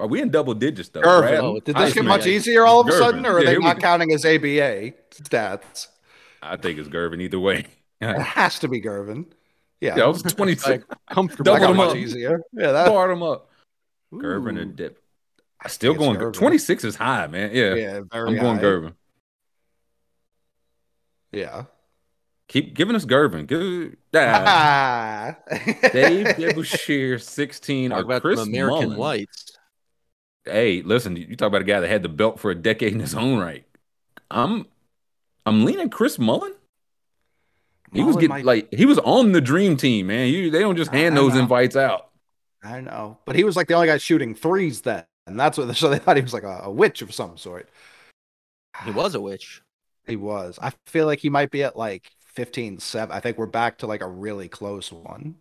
Are 0.00 0.06
we 0.06 0.22
in 0.22 0.30
double 0.30 0.54
digits 0.54 0.88
though? 0.88 1.02
Gervin. 1.02 1.20
Brad? 1.28 1.40
Oh, 1.40 1.60
Did 1.60 1.76
I 1.76 1.84
this 1.84 1.92
get 1.94 2.00
mean, 2.00 2.08
much 2.08 2.26
easier 2.26 2.64
all 2.64 2.80
of 2.80 2.88
a 2.88 2.92
sudden, 2.92 3.26
or 3.26 3.34
are 3.36 3.40
Yeah, 3.44 3.50
they 3.50 3.58
not 3.58 3.80
counting 3.80 4.12
as 4.14 4.24
ABA 4.24 4.92
stats? 5.10 5.88
I 6.42 6.56
think 6.56 6.78
it's 6.78 6.88
Gervin 6.88 7.20
either 7.20 7.38
way. 7.38 7.66
It 8.00 8.18
has 8.18 8.58
to 8.60 8.68
be 8.68 8.80
Gervin. 8.80 9.26
Yeah, 9.82 10.00
I 10.00 10.06
was 10.06 10.22
26. 10.22 10.84
Comfortable. 11.10 11.44
that 11.52 11.60
double 11.60 11.60
got 11.60 11.68
them 11.68 11.76
much 11.76 11.90
up. 11.90 11.96
easier. 11.96 12.40
Yeah, 12.54 12.72
that. 12.72 12.88
Bar 12.88 13.08
them 13.08 13.22
up. 13.22 13.50
Gervin 14.12 14.56
Ooh. 14.56 14.60
and 14.62 14.74
Dip. 14.76 15.03
Still 15.66 15.94
going. 15.94 16.18
Gervin. 16.18 16.32
26 16.34 16.84
is 16.84 16.96
high, 16.96 17.26
man. 17.26 17.50
Yeah, 17.54 17.74
Yeah, 17.74 18.00
very 18.12 18.28
I'm 18.30 18.36
going 18.36 18.56
high. 18.56 18.62
Gervin. 18.62 18.94
Yeah. 21.32 21.64
Keep 22.48 22.74
giving 22.74 22.94
us 22.94 23.04
Gervin. 23.06 23.46
Give 23.46 23.96
ah. 24.14 25.36
Dave 25.92 26.26
DeBusschere, 26.36 27.20
16. 27.20 27.90
Talk 27.90 27.98
Or 27.98 28.02
about 28.02 28.22
Chris 28.22 28.40
American 28.40 28.82
Mullin. 28.90 28.98
whites. 28.98 29.56
Hey, 30.44 30.82
listen, 30.82 31.16
you 31.16 31.34
talk 31.36 31.48
about 31.48 31.62
a 31.62 31.64
guy 31.64 31.80
that 31.80 31.88
had 31.88 32.02
the 32.02 32.08
belt 32.10 32.38
for 32.38 32.50
a 32.50 32.54
decade 32.54 32.92
in 32.92 33.00
his 33.00 33.14
own 33.14 33.38
right. 33.38 33.64
I'm 34.30 34.66
I'm 35.46 35.64
leaning 35.64 35.88
Chris 35.88 36.18
Mullin. 36.18 36.52
He 37.92 38.02
was 38.02 38.16
getting 38.16 38.28
might- 38.30 38.44
like 38.44 38.72
he 38.74 38.84
was 38.86 38.98
on 38.98 39.32
the 39.32 39.40
dream 39.40 39.76
team, 39.78 40.08
man. 40.08 40.28
You 40.28 40.50
they 40.50 40.60
don't 40.60 40.76
just 40.76 40.90
hand 40.90 41.14
I 41.14 41.20
those 41.22 41.34
know. 41.34 41.40
invites 41.40 41.76
out. 41.76 42.10
I 42.62 42.80
know, 42.80 43.18
but 43.24 43.36
he 43.36 43.44
was 43.44 43.56
like 43.56 43.68
the 43.68 43.74
only 43.74 43.86
guy 43.88 43.96
shooting 43.98 44.34
threes 44.34 44.80
then, 44.82 45.04
and 45.26 45.38
that's 45.38 45.58
what. 45.58 45.74
So 45.76 45.88
they 45.88 45.98
thought 45.98 46.16
he 46.16 46.22
was 46.22 46.34
like 46.34 46.42
a, 46.42 46.60
a 46.64 46.70
witch 46.70 47.02
of 47.02 47.12
some 47.14 47.36
sort. 47.36 47.68
He 48.84 48.90
was 48.90 49.14
a 49.14 49.20
witch. 49.20 49.62
He 50.06 50.16
was. 50.16 50.58
I 50.60 50.72
feel 50.86 51.06
like 51.06 51.20
he 51.20 51.30
might 51.30 51.50
be 51.50 51.62
at 51.62 51.76
like 51.76 52.10
15 52.20 52.78
7. 52.78 53.14
I 53.14 53.20
think 53.20 53.38
we're 53.38 53.46
back 53.46 53.78
to 53.78 53.86
like 53.86 54.02
a 54.02 54.08
really 54.08 54.48
close 54.48 54.92
one. 54.92 55.36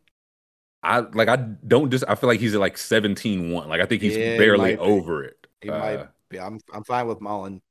I 0.81 0.99
like 0.99 1.29
I 1.29 1.37
don't 1.37 1.89
just 1.91 2.03
I 2.07 2.15
feel 2.15 2.27
like 2.29 2.39
he's 2.39 2.53
at 2.55 2.59
like 2.59 2.77
17-1. 2.77 3.67
Like 3.67 3.81
I 3.81 3.85
think 3.85 4.01
he's 4.01 4.17
Yeah, 4.17 4.33
he 4.33 4.37
barely 4.37 4.75
might 4.75 4.79
be. 4.83 4.89
over 4.89 5.23
it. 5.23 5.47
He 5.61 5.69
Uh, 5.69 5.79
might 5.79 6.07
be. 6.29 6.39
I'm 6.39 6.59
I'm 6.73 6.83
fine 6.83 7.07
with 7.07 7.21
Mullin. 7.21 7.61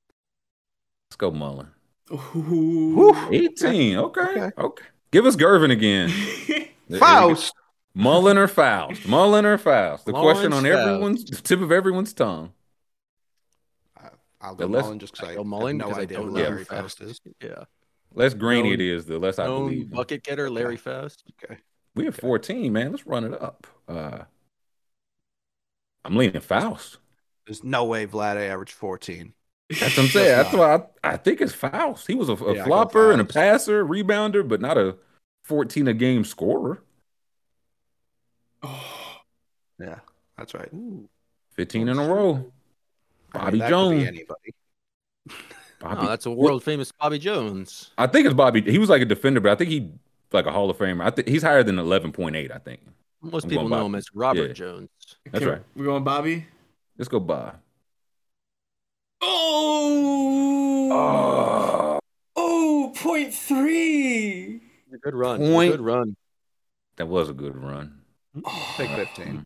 Let's 1.11 1.17
go 1.19 1.31
Mullin. 1.31 1.69
Ooh. 2.11 3.15
18. 3.33 3.97
Okay. 3.99 4.21
Okay. 4.23 4.51
Okay. 4.59 4.85
Give 5.11 5.27
us 5.27 5.37
Gervin 5.37 5.71
again. 5.71 6.09
Foust. 6.99 7.55
Mullin 7.95 8.39
or 8.39 8.49
Foust? 8.49 9.07
Mullin 9.07 9.45
or 9.45 9.59
Foust? 9.59 10.07
The 10.07 10.13
question 10.13 10.53
on 10.53 10.63
Lawrence 10.63 10.75
Foust. 10.77 10.89
everyone's 10.89 11.25
the 11.27 11.37
tip 11.37 11.61
of 11.61 11.73
everyone's 11.73 12.13
tongue. 12.13 12.53
I'll 14.41 14.55
go 14.57 14.65
Unless- 14.65 14.85
Mullin 14.85 14.99
just 14.99 15.13
because 15.13 15.29
I 15.29 15.35
Go 15.37 15.45
Mullin 15.45 15.77
no 15.77 15.85
because 15.87 15.99
I 15.99 16.03
idea 16.03 16.19
don't 16.19 16.29
who 16.29 16.33
know 16.35 16.41
Yeah. 16.41 16.49
Larry 16.49 16.65
Foust 16.65 17.01
is. 17.03 17.21
Yeah. 17.41 17.65
Less 18.15 18.35
grainy 18.35 18.71
Known- 18.71 18.73
it 18.75 18.81
is, 18.81 19.07
the 19.07 19.19
less 19.19 19.39
I 19.39 19.47
believe. 19.47 19.83
him. 19.83 19.91
bucket 19.91 20.23
getter 20.25 20.51
Larry 20.51 20.77
Foust. 20.77 21.23
Okay. 21.45 21.59
We 21.95 22.05
have 22.07 22.17
14, 22.17 22.73
man. 22.73 22.91
Let's 22.91 23.07
run 23.07 23.25
it 23.25 23.41
up. 23.41 23.67
Uh 23.87 24.19
I'm 26.05 26.17
leaning 26.17 26.41
Foust. 26.41 26.99
There's 27.47 27.63
no 27.63 27.85
way 27.85 28.07
Vlad 28.07 28.37
averaged 28.37 28.73
14. 28.73 29.33
That's 29.71 29.97
what 29.97 29.99
I'm 29.99 30.07
saying. 30.09 30.29
That's 30.43 30.53
why 30.55 30.75
I, 31.05 31.13
I 31.13 31.17
think 31.17 31.41
it's 31.41 31.55
Foust. 31.55 32.07
He 32.09 32.15
was 32.17 32.29
a, 32.29 32.33
a 32.35 32.57
Yeah, 32.57 32.65
flopper 32.65 33.13
and 33.13 33.21
a 33.21 33.25
passer, 33.25 33.85
rebounder, 33.85 34.47
but 34.47 34.61
not 34.61 34.77
a 34.77 34.97
14 35.45 35.87
a 35.89 35.95
game 35.95 36.25
scorer. 36.25 36.83
Yeah, 39.81 39.99
that's 40.39 40.55
right. 40.55 40.71
15 41.57 41.89
in 41.89 41.99
a 41.99 42.07
row. 42.09 42.35
I 42.35 42.37
mean, 42.37 42.51
Bobby 43.33 43.59
that 43.59 43.65
could 43.65 43.67
be 43.67 43.69
Jones. 43.71 44.07
anybody. 44.09 44.55
Bobby, 45.81 46.01
Oh, 46.03 46.07
that's 46.09 46.27
a 46.27 46.31
world 46.31 46.63
famous 46.63 46.93
Bobby 46.93 47.19
Jones. 47.19 47.91
I 47.99 48.07
think 48.07 48.27
it's 48.27 48.35
Bobby. 48.35 48.61
He 48.63 48.79
was 48.79 48.89
like 48.89 49.03
a 49.03 49.07
defender, 49.07 49.41
but 49.41 49.51
I 49.51 49.57
think 49.57 49.71
he 49.71 49.91
like 50.31 50.47
a 50.47 50.53
Hall 50.53 50.71
of 50.71 50.77
Famer. 50.79 51.03
I 51.05 51.11
think 51.11 51.27
he's 51.29 51.43
higher 51.43 51.65
than 51.65 51.77
11.8, 51.77 52.53
I 52.55 52.59
think. 52.59 52.81
Most 53.23 53.45
I'm 53.45 53.51
people 53.51 53.69
know 53.69 53.77
Bobby. 53.77 53.87
him 53.87 53.95
as 53.97 54.07
Robert 54.15 54.47
Yeah. 54.49 54.53
Jones. 54.53 54.89
That's 55.25 55.43
Okay, 55.45 55.47
right. 55.55 55.63
We're 55.75 55.85
going 55.87 56.05
Bobby. 56.05 56.47
Let's 56.97 57.09
go 57.09 57.19
by. 57.19 57.53
Oh. 59.21 60.89
Ah. 60.93 61.99
Oh, 62.37 62.93
point 62.97 63.35
three. 63.35 64.61
Good 65.03 65.15
run. 65.15 65.39
Point. 65.39 65.73
Good 65.73 65.81
run. 65.81 66.17
That 66.97 67.07
was 67.07 67.29
a 67.31 67.33
good 67.33 67.57
run. 67.57 68.02
Take 68.77 68.91
15. 68.91 69.45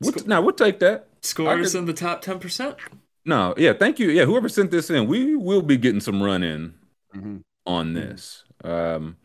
We'll 0.00 0.12
now 0.26 0.42
we'll 0.42 0.52
take 0.54 0.80
that. 0.80 1.08
Scores 1.22 1.72
could- 1.72 1.78
in 1.78 1.84
the 1.86 1.92
top 1.94 2.22
10%. 2.22 2.76
No, 3.24 3.54
yeah, 3.56 3.72
thank 3.72 3.98
you. 3.98 4.10
Yeah, 4.10 4.26
whoever 4.26 4.48
sent 4.50 4.70
this 4.70 4.90
in, 4.90 5.06
we 5.06 5.34
will 5.34 5.62
be 5.62 5.78
getting 5.78 6.00
some 6.00 6.22
run 6.22 6.42
in 6.42 6.74
Mhm. 7.14 7.40
on 7.64 7.94
this. 7.94 8.44
Um, 8.62 9.16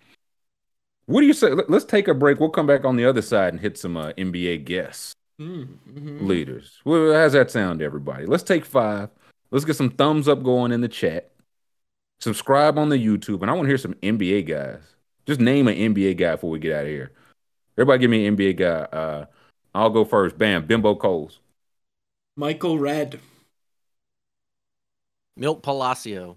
what 1.06 1.20
do 1.22 1.28
you 1.28 1.34
say? 1.34 1.50
Let- 1.54 1.70
Let's 1.70 1.84
take 1.86 2.08
a 2.08 2.14
break. 2.14 2.40
We'll 2.40 2.50
come 2.50 2.68
back 2.68 2.86
on 2.86 2.96
the 2.96 3.04
other 3.06 3.22
side 3.22 3.52
and 3.54 3.60
hit 3.60 3.78
some 3.78 3.98
uh, 3.98 4.14
NBA 4.18 4.58
guests, 4.64 5.14
Mm-hmm. 5.42 6.26
leaders. 6.26 6.80
Well, 6.86 7.14
how's 7.14 7.34
that 7.34 7.52
sound, 7.52 7.82
everybody? 7.82 8.26
Let's 8.26 8.44
take 8.44 8.64
five. 8.64 9.10
Let's 9.52 9.66
get 9.66 9.76
some 9.76 9.90
thumbs 9.90 10.28
up 10.30 10.44
going 10.44 10.72
in 10.72 10.80
the 10.82 10.88
chat. 10.88 11.32
Subscribe 12.22 12.78
on 12.78 12.90
the 12.90 12.98
YouTube, 12.98 13.42
and 13.42 13.50
I 13.50 13.54
want 13.54 13.66
to 13.66 13.70
hear 13.70 13.78
some 13.78 13.96
NBA 14.04 14.44
guys. 14.44 14.82
Just 15.26 15.40
name 15.42 15.68
an 15.68 15.76
NBA 15.76 16.14
guy 16.14 16.32
before 16.36 16.50
we 16.52 16.60
get 16.60 16.74
out 16.76 16.84
of 16.86 16.90
here. 16.90 17.12
Everybody, 17.80 18.00
give 18.02 18.12
me 18.12 18.28
an 18.28 18.36
NBA 18.36 18.58
guy. 18.58 18.98
Uh, 18.98 19.26
I'll 19.74 19.90
go 19.90 20.04
first. 20.04 20.38
Bam, 20.38 20.66
Bimbo 20.66 20.96
Coles. 20.96 21.40
Michael 22.36 22.78
Redd. 22.78 23.22
Milt 25.38 25.64
Palacio. 25.64 26.36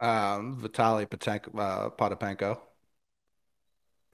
Um, 0.00 0.60
Vitaly 0.60 1.08
Patenko, 1.08 1.58
uh, 1.58 1.88
Potapenko. 1.88 2.58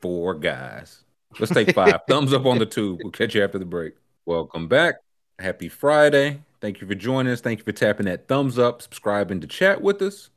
Four 0.01 0.35
guys. 0.35 1.03
Let's 1.41 1.53
take 1.53 1.75
five. 1.75 1.99
Thumbs 2.09 2.33
up 2.33 2.47
on 2.47 2.59
the 2.59 2.67
tube. 2.67 3.01
We'll 3.03 3.11
catch 3.11 3.35
you 3.35 3.43
after 3.43 3.59
the 3.59 3.65
break. 3.65 3.95
Welcome 4.27 4.69
back. 4.69 4.97
Happy 5.41 5.69
Friday. 5.69 6.43
Thank 6.61 6.81
you 6.81 6.87
for 6.87 6.95
joining 6.95 7.33
us. 7.33 7.41
Thank 7.41 7.59
you 7.59 7.65
for 7.65 7.73
tapping 7.73 8.07
that 8.07 8.29
thumbs 8.29 8.57
up, 8.57 8.83
subscribing 8.83 9.41
to 9.41 9.49
chat 9.49 9.83
with 9.83 10.01
us. 10.01 10.31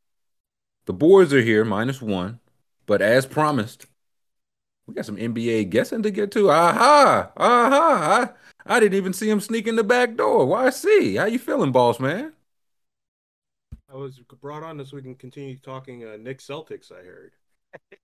The 0.85 0.93
boys 0.93 1.31
are 1.33 1.41
here, 1.41 1.63
minus 1.63 2.01
one. 2.01 2.39
But 2.87 3.03
as 3.03 3.27
promised, 3.27 3.85
we 4.87 4.93
got 4.93 5.05
some 5.05 5.17
NBA 5.17 5.65
guessing 5.65 6.03
to 6.03 6.11
get 6.11 6.31
to. 6.31 6.49
Aha! 6.51 7.31
Aha! 7.37 8.33
I, 8.67 8.75
I 8.75 8.79
didn't 8.79 8.97
even 8.97 9.13
see 9.13 9.29
him 9.29 9.39
sneak 9.39 9.67
in 9.67 9.75
the 9.75 9.83
back 9.83 10.15
door. 10.15 10.45
Why 10.45 10.69
see? 10.69 11.15
How 11.15 11.25
you 11.25 11.39
feeling, 11.39 11.71
boss 11.71 11.99
man? 11.99 12.33
I 13.89 13.95
was 13.95 14.19
brought 14.41 14.63
on 14.63 14.83
so 14.85 14.95
we 14.97 15.01
can 15.03 15.15
continue 15.15 15.57
talking 15.57 16.03
uh, 16.03 16.17
Nick 16.17 16.39
Celtics. 16.39 16.91
I 16.91 17.03
heard. 17.03 17.33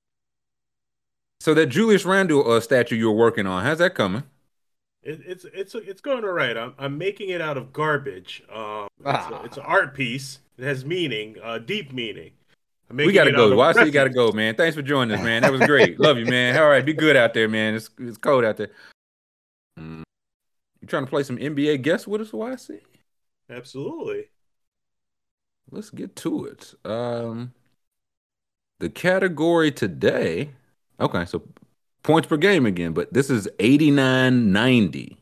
So 1.41 1.53
that 1.53 1.67
Julius 1.67 2.05
Randle 2.05 2.49
uh, 2.51 2.59
statue 2.59 2.95
you 2.95 3.07
were 3.09 3.15
working 3.15 3.47
on, 3.47 3.63
how's 3.63 3.77
that 3.80 3.95
coming? 3.95 4.23
It, 5.01 5.21
it's 5.25 5.45
it's 5.45 5.75
it's 5.75 6.01
going 6.01 6.23
all 6.25 6.32
right. 6.32 6.57
I'm 6.57 6.73
I'm 6.77 6.97
making 6.97 7.30
it 7.30 7.41
out 7.41 7.57
of 7.57 7.71
garbage. 7.71 8.43
Um, 8.53 8.88
it's, 8.99 9.05
Ah. 9.05 9.30
a, 9.30 9.45
it's 9.45 9.57
an 9.57 9.63
art 9.63 9.93
piece. 9.95 10.39
It 10.57 10.65
has 10.65 10.84
meaning, 10.84 11.38
uh, 11.41 11.59
deep 11.59 11.93
meaning. 11.93 12.32
I'm 12.89 12.97
We 12.97 13.13
gotta 13.13 13.31
go. 13.31 13.51
of 13.51 13.57
Well, 13.57 13.67
I 13.69 13.73
see 13.73 13.85
you 13.85 13.91
gotta 13.91 14.09
go, 14.09 14.31
man. 14.31 14.55
Thanks 14.55 14.75
for 14.75 14.81
joining 14.81 15.17
us, 15.17 15.23
man. 15.23 15.43
That 15.43 15.51
was 15.51 15.61
great. 15.61 15.99
Love 15.99 16.17
you, 16.17 16.25
man. 16.25 16.57
All 16.57 16.69
right, 16.69 16.83
be 16.83 16.93
good 16.93 17.15
out 17.15 17.33
there, 17.33 17.47
man. 17.47 17.75
It's 17.75 17.89
it's 17.99 18.17
cold 18.17 18.43
out 18.43 18.57
there. 18.57 18.71
Mm. 19.79 20.03
You 20.81 20.87
trying 20.87 21.05
to 21.05 21.09
play 21.09 21.23
some 21.23 21.37
NBA 21.37 21.81
guess 21.83 22.07
with 22.07 22.21
us? 22.21 22.31
YC? 22.31 22.79
Absolutely. 23.49 24.29
Let's 25.71 25.91
get 25.91 26.15
to 26.17 26.45
it. 26.45 26.73
Um, 26.83 27.53
the 28.79 28.89
category 28.89 29.71
today. 29.71 30.51
Okay, 30.99 31.25
so 31.25 31.43
points 32.01 32.27
per 32.27 32.37
game 32.37 32.65
again, 32.65 32.93
but 32.93 33.13
this 33.13 33.29
is 33.29 33.47
eighty 33.59 33.91
nine 33.91 34.51
ninety. 34.51 35.17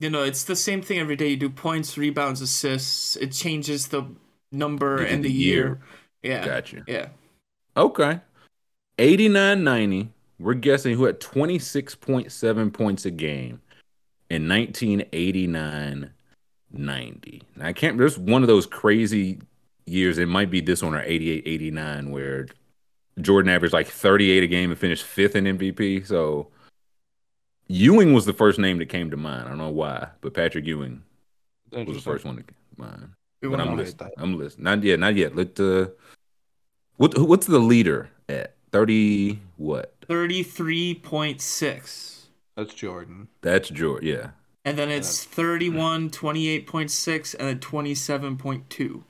You 0.00 0.10
know, 0.10 0.22
it's 0.22 0.44
the 0.44 0.56
same 0.56 0.82
thing 0.82 0.98
every 0.98 1.16
day. 1.16 1.28
You 1.28 1.36
do 1.36 1.50
points, 1.50 1.96
rebounds, 1.96 2.40
assists. 2.40 3.16
It 3.16 3.32
changes 3.32 3.88
the 3.88 4.04
number 4.52 4.98
and 4.98 5.24
the 5.24 5.28
the 5.28 5.34
year. 5.34 5.80
Yeah. 6.22 6.44
Gotcha. 6.44 6.84
Yeah. 6.86 7.08
Okay. 7.76 8.20
89-90. 8.98 10.08
We're 10.38 10.54
guessing 10.54 10.96
who 10.96 11.04
had 11.04 11.20
26.7 11.20 12.72
points 12.72 13.04
a 13.04 13.10
game 13.10 13.60
in 14.30 14.46
1989-90. 14.46 16.10
I 17.60 17.72
can't 17.72 17.98
there's 17.98 18.18
one 18.18 18.42
of 18.42 18.48
those 18.48 18.66
crazy 18.66 19.40
years. 19.86 20.18
It 20.18 20.26
might 20.26 20.50
be 20.50 20.60
this 20.60 20.82
one 20.82 20.94
or 20.94 21.04
88-89 21.04 22.10
where 22.10 22.46
Jordan 23.20 23.50
averaged 23.50 23.74
like 23.74 23.88
38 23.88 24.42
a 24.42 24.46
game 24.46 24.70
and 24.70 24.78
finished 24.78 25.04
fifth 25.04 25.36
in 25.36 25.44
MVP. 25.44 26.06
So 26.06 26.48
Ewing 27.68 28.12
was 28.12 28.24
the 28.24 28.32
first 28.32 28.58
name 28.58 28.78
that 28.78 28.88
came 28.88 29.10
to 29.10 29.16
mind. 29.16 29.44
I 29.44 29.48
don't 29.48 29.58
know 29.58 29.68
why, 29.70 30.08
but 30.20 30.34
Patrick 30.34 30.66
Ewing 30.66 31.02
was 31.70 31.96
the 31.96 32.00
first 32.00 32.24
one 32.24 32.36
to 32.36 32.42
come 32.42 32.56
to 32.76 32.82
mind. 32.82 33.08
But 33.42 33.60
I'm 33.60 33.68
on. 33.68 33.76
listening. 33.76 34.10
I'm 34.18 34.38
listening. 34.38 34.64
Not 34.64 34.82
yet. 34.82 34.98
Not 34.98 35.14
yet. 35.16 35.34
Let 35.34 35.58
uh, 35.60 35.88
what 37.00 37.18
what's 37.18 37.46
the 37.46 37.58
leader 37.58 38.10
at 38.28 38.54
thirty? 38.70 39.40
What? 39.56 39.94
33.6. 40.06 42.16
That's 42.56 42.74
Jordan. 42.74 43.28
That's 43.42 43.68
Jordan, 43.70 44.08
Yeah. 44.08 44.30
And 44.64 44.76
then 44.76 44.90
it's 44.90 45.24
31, 45.24 46.10
28.6, 46.10 47.34
and 47.38 47.48
then 47.48 47.58
27.2. 47.60 49.04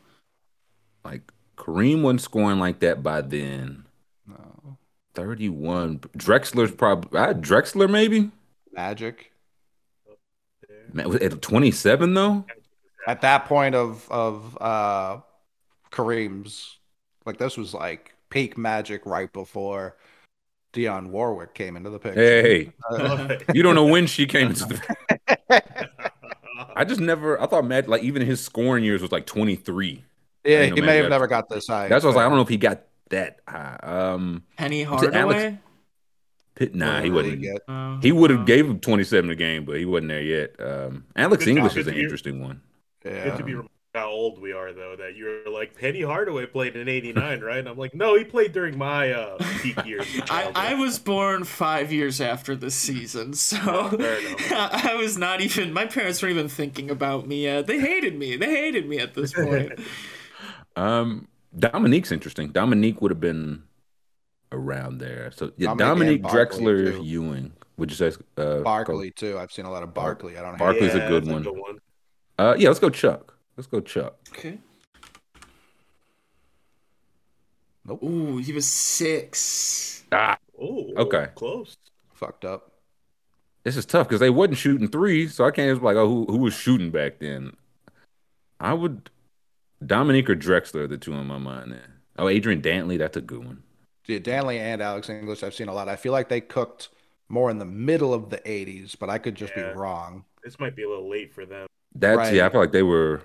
Like 1.04 1.32
Kareem 1.56 2.02
wasn't 2.02 2.20
scoring 2.20 2.58
like 2.58 2.80
that 2.80 3.02
by 3.02 3.22
then. 3.22 3.86
No. 4.26 4.76
31. 5.14 6.00
Drexler's 6.16 6.70
probably 6.70 7.18
uh, 7.18 7.32
Drexler 7.32 7.90
maybe. 7.90 8.30
Magic. 8.72 9.32
Man, 10.92 11.22
at 11.22 11.42
27 11.42 12.14
though. 12.14 12.44
At 13.06 13.22
that 13.22 13.46
point 13.46 13.74
of 13.74 14.06
of 14.10 14.58
uh 14.60 15.20
Kareem's, 15.90 16.78
like 17.26 17.38
this 17.38 17.56
was 17.56 17.74
like 17.74 18.14
peak 18.30 18.56
Magic 18.58 19.04
right 19.06 19.32
before 19.32 19.96
Dionne 20.72 21.08
Warwick 21.08 21.54
came 21.54 21.76
into 21.76 21.90
the 21.90 21.98
picture. 21.98 22.20
Hey, 22.20 22.72
Uh, 22.90 23.36
you 23.54 23.62
don't 23.62 23.74
know 23.74 23.86
when 23.86 24.06
she 24.06 24.26
came 24.26 24.48
into 24.48 24.66
the. 24.66 25.62
I 26.76 26.84
just 26.84 27.00
never. 27.00 27.40
I 27.40 27.46
thought 27.46 27.64
Matt 27.64 27.88
like 27.88 28.02
even 28.02 28.22
his 28.24 28.42
scoring 28.42 28.84
years 28.84 29.02
was 29.02 29.12
like 29.12 29.26
23. 29.26 30.04
yeah, 30.44 30.64
he 30.66 30.80
may 30.80 30.96
have 30.96 31.04
got- 31.04 31.08
never 31.10 31.26
got 31.26 31.48
this 31.48 31.66
high. 31.66 31.88
That's 31.88 32.04
what 32.04 32.08
I 32.08 32.10
was 32.10 32.16
like. 32.16 32.26
I 32.26 32.28
don't 32.28 32.36
know 32.38 32.42
if 32.42 32.48
he 32.48 32.56
got 32.56 32.82
that 33.10 33.40
high. 33.48 33.78
Um, 33.82 34.44
Penny 34.56 34.86
Was 34.86 35.02
it 35.02 35.14
Alex- 35.14 35.40
Hardaway. 35.40 35.58
Pitt, 36.54 36.74
nah, 36.74 37.00
he 37.00 37.10
What 37.10 37.22
did 37.22 37.40
wasn't. 37.40 37.42
get? 37.42 37.62
Oh, 37.68 37.98
He 38.02 38.12
would 38.12 38.30
have 38.30 38.40
oh. 38.40 38.44
gave 38.44 38.66
him 38.66 38.80
27 38.80 39.30
a 39.30 39.34
game, 39.34 39.64
but 39.64 39.76
he 39.78 39.84
wasn't 39.86 40.08
there 40.08 40.22
yet. 40.22 40.50
Um, 40.60 41.04
Alex 41.16 41.44
Good 41.44 41.56
English 41.56 41.72
job. 41.72 41.80
is 41.80 41.86
an 41.86 41.92
Good 41.94 41.98
year. 41.98 42.04
interesting 42.06 42.40
one. 42.42 42.60
Good 43.02 43.14
Yeah. 43.14 43.36
to 43.36 43.42
be 43.42 43.52
reminded 43.54 43.70
how 43.94 44.08
old 44.08 44.40
we 44.40 44.52
are, 44.52 44.72
though. 44.72 44.94
That 44.96 45.16
you're 45.16 45.50
like 45.50 45.74
Penny 45.74 46.02
Hardaway 46.02 46.46
played 46.46 46.76
in 46.76 46.88
'89, 46.88 47.40
right? 47.40 47.58
And 47.58 47.68
I'm 47.68 47.76
like, 47.76 47.94
no, 47.94 48.16
he 48.16 48.24
played 48.24 48.52
during 48.52 48.78
my 48.78 49.10
uh, 49.12 49.38
peak 49.60 49.84
years. 49.86 50.06
I. 50.30 50.52
I 50.54 50.74
was 50.74 50.98
born 50.98 51.44
five 51.44 51.92
years 51.92 52.20
after 52.20 52.54
the 52.54 52.70
season, 52.70 53.34
so 53.34 53.88
Fair. 53.90 54.18
I 54.52 54.94
was 54.94 55.18
not 55.18 55.40
even. 55.40 55.72
My 55.72 55.86
parents 55.86 56.22
weren't 56.22 56.34
even 56.34 56.48
thinking 56.48 56.90
about 56.90 57.26
me 57.26 57.44
yet. 57.44 57.66
They 57.66 57.80
hated 57.80 58.16
me. 58.16 58.36
They 58.36 58.50
hated 58.54 58.88
me 58.88 58.98
at 58.98 59.14
this 59.14 59.32
point. 59.32 59.72
Um, 60.76 61.26
Dominique's 61.58 62.12
interesting. 62.12 62.52
Dominique 62.52 63.02
would 63.02 63.10
have 63.10 63.20
been 63.20 63.64
around 64.52 64.98
there. 64.98 65.30
So 65.32 65.52
yeah, 65.56 65.74
Dominique 65.74 66.22
Dominique, 66.22 66.22
Barkley, 66.22 66.64
Drexler, 66.64 66.92
too. 66.92 67.04
Ewing. 67.04 67.52
Would 67.76 67.90
you 67.90 67.96
say 67.96 68.12
uh, 68.36 68.60
Barkley 68.60 69.10
too. 69.10 69.36
I've 69.38 69.50
seen 69.52 69.64
a 69.64 69.70
lot 69.70 69.82
of 69.82 69.92
Barkley. 69.92 70.38
I 70.38 70.42
don't 70.42 70.56
Bar- 70.58 70.74
have 70.74 70.80
Barkley's 70.80 70.94
a 70.94 70.98
Yeah, 70.98 71.08
good 71.08 71.26
one. 71.26 71.78
Uh, 72.38 72.54
yeah, 72.58 72.68
let's 72.68 72.80
go 72.80 72.88
Chuck. 72.88 73.36
Let's 73.56 73.66
go 73.66 73.80
Chuck. 73.80 74.16
Okay. 74.30 74.58
Nope. 77.84 78.02
Ooh, 78.02 78.36
he 78.38 78.52
was 78.52 78.66
six. 78.66 80.04
Ah, 80.12 80.38
Oh, 80.60 80.92
Okay. 80.96 81.28
close. 81.34 81.76
fucked 82.14 82.44
up. 82.44 82.66
this 83.64 83.76
is 83.78 83.86
tough 83.86 84.06
because 84.08 84.20
they 84.20 84.28
wasn't 84.30 84.56
shooting 84.58 84.88
threes, 84.88 85.34
so 85.34 85.44
I 85.46 85.50
can't 85.50 85.70
just 85.70 85.80
be 85.80 85.86
like, 85.86 85.96
oh, 85.96 86.06
who 86.06 86.26
who 86.26 86.36
was 86.38 86.52
shooting 86.54 86.90
back 86.90 87.18
then? 87.18 87.56
I 88.58 88.74
would 88.74 89.08
Dominique 89.84 90.28
or 90.28 90.36
Drexler 90.36 90.80
are 90.82 90.86
the 90.86 90.98
two 90.98 91.14
on 91.14 91.26
my 91.26 91.38
mind 91.38 91.72
there. 91.72 91.94
Oh, 92.18 92.28
Adrian 92.28 92.60
Dantley, 92.60 92.98
that's 92.98 93.16
a 93.16 93.20
good 93.22 93.42
one. 93.44 93.62
Yeah, 94.06 94.18
Dantley 94.18 94.58
and 94.58 94.82
Alex 94.82 95.08
English, 95.08 95.42
I've 95.42 95.54
seen 95.54 95.68
a 95.68 95.72
lot. 95.74 95.88
I 95.88 95.96
feel 95.96 96.12
like 96.12 96.28
they 96.28 96.40
cooked 96.42 96.88
more 97.30 97.50
in 97.50 97.58
the 97.58 97.64
middle 97.64 98.12
of 98.12 98.28
the 98.28 98.38
80s, 98.46 98.94
but 98.98 99.08
I 99.08 99.16
could 99.18 99.34
just 99.34 99.54
Yeah. 99.56 99.72
be 99.72 99.78
wrong. 99.78 100.24
This 100.42 100.58
might 100.60 100.74
be 100.76 100.82
a 100.82 100.88
little 100.88 101.08
late 101.08 101.32
for 101.32 101.46
them. 101.46 101.66
That's 101.94 102.16
Right. 102.18 102.34
yeah. 102.34 102.46
I 102.46 102.50
feel 102.50 102.60
like 102.60 102.72
they 102.72 102.82
were 102.82 103.22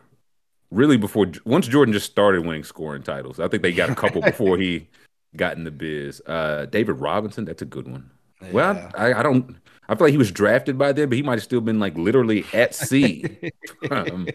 really 0.75 0.97
before 0.97 1.27
once 1.45 1.67
Jordan 1.67 1.93
just 1.93 2.09
started 2.11 2.45
winning 2.45 2.63
scoring 2.63 3.01
titles. 3.03 3.39
I 3.39 3.47
think 3.47 3.63
they 3.63 3.71
got 3.73 3.89
a 3.89 3.95
couple 3.95 4.21
before 4.31 4.57
he 4.57 4.87
got 5.35 5.57
in 5.57 5.63
the 5.63 5.71
biz. 5.71 6.21
Uh, 6.25 6.65
David 6.65 6.99
Robinson, 6.99 7.45
that's 7.45 7.61
a 7.61 7.65
good 7.65 7.87
one. 7.87 8.11
Well, 8.51 8.89
I, 8.95 9.13
I 9.13 9.23
don't. 9.23 9.55
I 9.87 9.95
feel 9.95 10.07
like 10.07 10.11
he 10.11 10.17
was 10.17 10.31
drafted 10.31 10.77
by 10.77 10.91
then, 10.91 11.09
but 11.09 11.15
he 11.15 11.21
might 11.23 11.33
have 11.33 11.43
still 11.43 11.61
been 11.61 11.79
like 11.79 11.95
literally 11.95 12.43
at 12.53 12.73
sea. 12.89 13.51
um, 13.91 14.27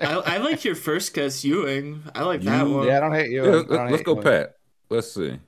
I, 0.00 0.14
I 0.14 0.36
like 0.38 0.64
your 0.64 0.74
first 0.74 1.14
guess, 1.14 1.44
Ewing. 1.44 2.02
I 2.14 2.22
like 2.24 2.42
that 2.42 2.66
one. 2.66 2.86
yeah, 2.86 2.98
I 2.98 3.00
don't 3.00 3.12
hate 3.14 3.30
you. 3.30 3.44
yeah, 3.44 3.50
I 3.50 3.54
let, 3.54 3.70
us 3.92 3.98
hate 3.98 4.04
go, 4.04 4.16
you. 4.16 4.22
Pat. 4.22 4.56
Let's 4.90 5.12
see. 5.12 5.38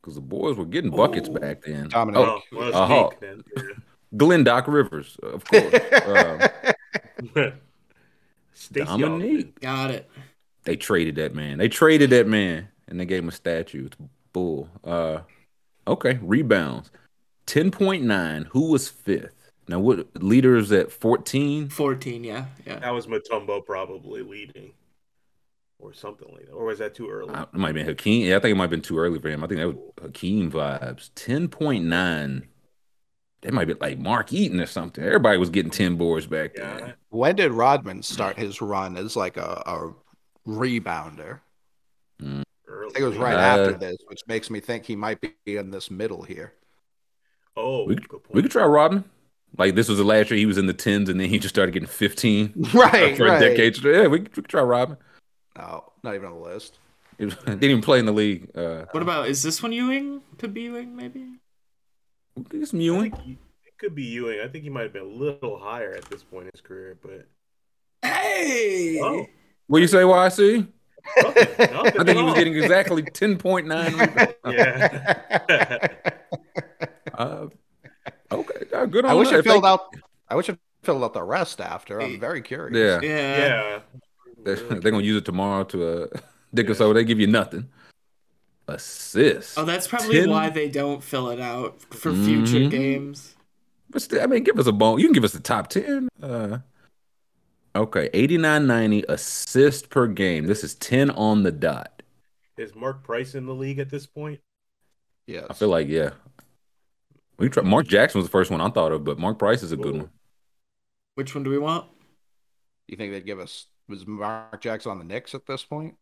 Because 0.00 0.14
the 0.16 0.20
boys 0.20 0.56
were 0.56 0.64
getting 0.66 0.90
buckets 0.90 1.28
Ooh. 1.28 1.34
back 1.34 1.62
then. 1.62 1.88
Dominic. 1.88 2.20
Oh, 2.20 2.40
Oh, 2.52 2.56
well, 2.58 2.74
uh, 2.76 2.86
Hawk. 2.86 3.16
sneak 3.18 3.42
then. 3.54 3.64
Glenn 4.16 4.44
Doc 4.44 4.66
Rivers, 4.68 5.16
of 5.22 5.44
course. 5.44 5.74
um, 6.06 6.40
Yeah. 7.34 7.50
Stacey 8.64 8.98
Dominique. 8.98 9.36
Austin. 9.36 9.54
Got 9.60 9.90
it. 9.90 10.10
They 10.64 10.76
traded 10.76 11.16
that 11.16 11.34
man. 11.34 11.58
They 11.58 11.68
traded 11.68 12.10
that 12.10 12.26
man 12.26 12.68
and 12.88 12.98
they 12.98 13.04
gave 13.04 13.22
him 13.22 13.28
a 13.28 13.32
statue. 13.32 13.86
It's 13.86 13.96
bull. 14.32 14.68
Uh 14.82 15.20
okay, 15.86 16.18
rebounds. 16.22 16.90
10.9. 17.46 18.46
Who 18.48 18.70
was 18.70 18.88
fifth? 18.88 19.50
Now 19.68 19.80
what 19.80 20.22
leaders 20.22 20.72
at 20.72 20.90
14? 20.90 21.68
14, 21.68 22.24
yeah. 22.24 22.46
Yeah. 22.66 22.78
That 22.78 22.90
was 22.90 23.06
Mutombo 23.06 23.64
probably 23.64 24.22
leading. 24.22 24.72
Or 25.78 25.92
something 25.92 26.28
like 26.32 26.46
that. 26.46 26.52
Or 26.52 26.64
was 26.64 26.78
that 26.78 26.94
too 26.94 27.10
early? 27.10 27.34
It 27.34 27.52
might 27.52 27.68
have 27.68 27.74
been 27.74 27.86
Hakeem. 27.86 28.26
Yeah, 28.26 28.36
I 28.36 28.40
think 28.40 28.52
it 28.52 28.54
might 28.54 28.64
have 28.64 28.70
been 28.70 28.80
too 28.80 28.98
early 28.98 29.18
for 29.18 29.28
him. 29.28 29.44
I 29.44 29.46
think 29.46 29.60
that 29.60 29.68
was 29.68 29.76
Hakeem 30.00 30.50
vibes. 30.50 31.10
10.9 31.10 32.44
they 33.44 33.50
might 33.50 33.66
be 33.66 33.74
like 33.74 33.98
Mark 33.98 34.32
Eaton 34.32 34.58
or 34.58 34.66
something. 34.66 35.04
Everybody 35.04 35.36
was 35.36 35.50
getting 35.50 35.70
10 35.70 35.96
boards 35.96 36.26
back 36.26 36.54
then. 36.54 36.94
When 37.10 37.36
did 37.36 37.52
Rodman 37.52 38.02
start 38.02 38.38
his 38.38 38.62
run 38.62 38.96
as 38.96 39.16
like 39.16 39.36
a, 39.36 39.62
a 39.66 39.94
rebounder? 40.48 41.40
I 42.22 42.42
think 42.86 43.00
it 43.00 43.04
was 43.04 43.18
right 43.18 43.34
uh, 43.34 43.38
after 43.38 43.72
this, 43.74 43.98
which 44.06 44.22
makes 44.26 44.48
me 44.48 44.60
think 44.60 44.86
he 44.86 44.96
might 44.96 45.20
be 45.20 45.56
in 45.56 45.70
this 45.70 45.90
middle 45.90 46.22
here. 46.22 46.54
Oh, 47.54 47.84
we, 47.84 47.98
we 48.30 48.40
could 48.40 48.50
try 48.50 48.64
Rodman. 48.64 49.04
Like 49.58 49.74
this 49.74 49.88
was 49.88 49.98
the 49.98 50.04
last 50.04 50.30
year 50.30 50.38
he 50.38 50.46
was 50.46 50.58
in 50.58 50.66
the 50.66 50.72
tens, 50.72 51.10
and 51.10 51.20
then 51.20 51.28
he 51.28 51.38
just 51.38 51.54
started 51.54 51.72
getting 51.72 51.86
fifteen. 51.86 52.52
Right, 52.74 53.16
for 53.16 53.26
right. 53.26 53.40
a 53.40 53.48
decade. 53.48 53.76
Yeah, 53.84 54.08
we, 54.08 54.20
could 54.20 54.48
try 54.48 54.62
Robin. 54.62 54.96
No, 55.56 55.92
not 56.02 56.14
even 56.14 56.26
on 56.26 56.34
the 56.34 56.40
list. 56.40 56.78
It 57.18 57.26
was, 57.26 57.34
didn't 57.44 57.62
even 57.62 57.82
play 57.82 58.00
in 58.00 58.06
the 58.06 58.12
league. 58.12 58.50
Uh, 58.56 58.86
what 58.90 59.02
about 59.02 59.28
is 59.28 59.42
this 59.42 59.62
one 59.62 59.72
Ewing 59.72 60.22
to 60.38 60.48
Ewing 60.48 60.96
maybe? 60.96 61.26
We 62.36 62.44
could 62.44 62.60
get 62.60 62.68
some 62.68 62.80
I 62.80 62.82
Ewing. 62.82 63.12
he- 63.24 63.38
it 63.66 63.78
could 63.78 63.94
be 63.94 64.04
Ewing. 64.04 64.40
I 64.40 64.48
think 64.48 64.64
he 64.64 64.70
might 64.70 64.82
have 64.82 64.92
been 64.92 65.02
a 65.02 65.04
little 65.06 65.58
higher 65.58 65.92
at 65.94 66.04
this 66.06 66.22
point 66.22 66.44
in 66.44 66.50
his 66.54 66.60
career, 66.60 66.96
but 67.02 67.26
Hey! 68.02 69.00
oh, 69.02 69.26
What 69.66 69.78
you 69.80 69.86
say, 69.88 69.98
YC? 70.02 70.68
nothing, 71.22 71.34
nothing 71.58 72.00
I 72.00 72.04
think 72.04 72.18
he 72.18 72.22
was 72.24 72.34
getting 72.34 72.54
exactly 72.56 73.02
ten 73.02 73.36
point 73.38 73.66
nine. 73.66 73.94
Yeah. 74.46 75.08
uh, 77.14 77.46
okay, 78.32 78.64
uh, 78.74 78.86
good 78.86 79.04
on 79.04 79.10
I 79.10 79.14
wish 79.14 79.30
that. 79.30 79.38
I 79.40 79.42
filled 79.42 79.64
Thank- 79.64 79.80
out. 79.80 79.80
I 80.28 80.34
wish 80.36 80.48
I 80.50 80.56
filled 80.82 81.02
out 81.04 81.12
the 81.14 81.22
rest 81.22 81.60
after. 81.60 82.00
I'm 82.00 82.20
very 82.20 82.42
curious. 82.42 82.76
Yeah, 82.76 83.08
Yeah. 83.08 83.38
yeah. 83.38 83.78
they're, 84.44 84.56
they're 84.56 84.90
gonna 84.92 85.02
use 85.02 85.16
it 85.18 85.24
tomorrow 85.24 85.64
to 85.64 86.04
uh, 86.04 86.06
dick 86.52 86.68
us 86.70 86.80
over. 86.80 86.94
They 86.94 87.04
give 87.04 87.20
you 87.20 87.26
nothing. 87.26 87.68
Assist. 88.66 89.58
Oh, 89.58 89.64
that's 89.64 89.86
probably 89.86 90.20
Ten- 90.20 90.30
why 90.30 90.48
they 90.48 90.68
don't 90.68 91.02
fill 91.04 91.28
it 91.28 91.40
out 91.40 91.80
for 91.92 92.12
future 92.12 92.56
Mhm. 92.60 92.70
games. 92.70 93.34
But 93.90 94.00
still, 94.02 94.22
I 94.22 94.26
mean, 94.26 94.42
give 94.42 94.58
us 94.58 94.66
a 94.66 94.72
bone. 94.72 94.98
You 94.98 95.06
can 95.06 95.12
give 95.12 95.24
us 95.24 95.32
the 95.32 95.40
top 95.40 95.68
ten. 95.68 96.08
Uh, 96.22 96.58
okay, 97.76 98.08
eighty 98.14 98.38
nine 98.38 98.66
ninety 98.66 99.04
assist 99.08 99.90
per 99.90 100.06
game. 100.06 100.46
This 100.46 100.64
is 100.64 100.74
ten 100.74 101.10
on 101.10 101.42
the 101.42 101.52
dot. 101.52 102.02
Is 102.56 102.74
Mark 102.74 103.02
Price 103.04 103.34
in 103.34 103.46
the 103.46 103.54
league 103.54 103.78
at 103.78 103.90
this 103.90 104.06
point? 104.06 104.40
Yes. 105.26 105.46
I 105.50 105.52
feel 105.54 105.68
like 105.68 105.88
yeah. 105.88 106.10
We 107.38 107.48
try. 107.48 107.62
Mark 107.64 107.86
Jackson 107.86 108.18
was 108.20 108.26
the 108.26 108.30
first 108.32 108.50
one 108.50 108.60
I 108.60 108.70
thought 108.70 108.92
of, 108.92 109.04
but 109.04 109.18
Mark 109.18 109.38
Price 109.38 109.62
is 109.62 109.72
a 109.72 109.76
good 109.76 109.94
Ooh. 109.94 109.98
one. 109.98 110.10
Which 111.16 111.34
one 111.34 111.44
do 111.44 111.50
we 111.50 111.58
want? 111.58 111.86
You 112.88 112.96
think 112.96 113.12
they'd 113.12 113.26
give 113.26 113.38
us 113.40 113.66
was 113.88 114.06
Mark 114.06 114.60
Jackson 114.62 114.90
on 114.92 114.98
the 114.98 115.04
Knicks 115.04 115.34
at 115.34 115.46
this 115.46 115.62
point? 115.64 115.96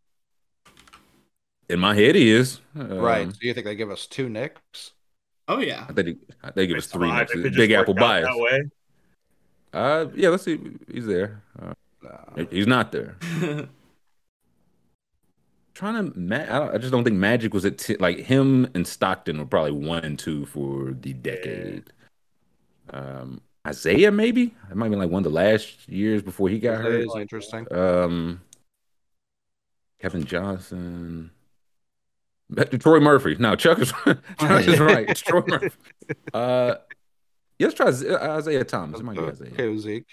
In 1.68 1.78
my 1.80 1.94
head, 1.94 2.14
he 2.14 2.30
is. 2.30 2.60
Um, 2.78 2.98
right. 2.98 3.30
So 3.30 3.38
you 3.40 3.54
think 3.54 3.64
they 3.66 3.74
give 3.74 3.90
us 3.90 4.06
two 4.06 4.28
Knicks? 4.28 4.92
Oh, 5.48 5.58
yeah. 5.60 5.86
I 5.88 5.92
think 5.92 6.08
he- 6.08 6.18
I 6.42 6.50
think 6.50 6.70
it 6.70 6.74
was 6.74 6.86
three. 6.86 7.08
fine. 7.08 7.18
next. 7.18 7.32
If 7.34 7.38
it 7.44 7.48
just 7.50 7.56
Big 7.56 7.70
Apple 7.72 7.94
out 7.94 7.98
bias. 8.00 8.26
That 8.26 8.38
way. 8.38 8.62
Uh, 9.72 10.06
yeah. 10.14 10.28
Let's 10.28 10.42
see. 10.44 10.58
He's 10.92 11.06
there. 11.06 11.42
Uh, 11.60 11.72
No. 12.02 12.46
he's 12.50 12.66
not 12.66 12.92
there. 12.92 13.16
Trying 15.74 16.12
to. 16.12 16.18
Ma- 16.18 16.36
I, 16.36 16.58
don't- 16.58 16.74
I 16.74 16.78
just 16.78 16.92
don't 16.92 17.04
think 17.04 17.16
Magic 17.16 17.54
was 17.54 17.64
at 17.64 17.78
t- 17.78 17.96
like 17.96 18.18
him 18.18 18.68
and 18.74 18.86
Stockton 18.86 19.38
were 19.38 19.46
probably 19.46 19.72
one 19.72 20.04
and 20.04 20.18
two 20.18 20.44
for 20.46 20.92
the 20.92 21.14
decade. 21.14 21.84
Um, 22.90 23.40
Isiah 23.68 24.10
maybe. 24.10 24.54
It 24.70 24.76
might 24.76 24.90
be 24.90 24.96
like 24.96 25.08
one 25.10 25.20
of 25.24 25.32
the 25.32 25.36
last 25.36 25.88
years 25.88 26.20
before 26.22 26.48
he 26.50 26.58
got 26.58 26.78
That 26.78 26.82
hurt. 26.84 27.00
is 27.06 27.14
interesting. 27.16 27.66
Um, 27.72 28.42
Kevin 30.00 30.24
Johnson. 30.24 31.30
But 32.54 32.80
Troy 32.80 33.00
Murphy. 33.00 33.34
No, 33.38 33.56
Chuck 33.56 33.78
is 33.78 33.90
Chuck 34.38 34.66
is 34.68 34.78
right. 34.78 35.08
It's 35.08 35.20
Troy 35.20 35.42
Murphy. 35.48 35.70
Uh, 36.34 36.74
yeah, 37.58 37.66
let's 37.66 37.74
try 37.74 37.90
Z- 37.90 38.06
Isiah 38.06 38.64
Thomas. 38.64 39.00
It 39.00 39.04
might 39.04 39.16
be 39.16 39.24
Isiah. 39.24 39.52
Okay, 39.52 39.78
Zeke. 39.78 40.06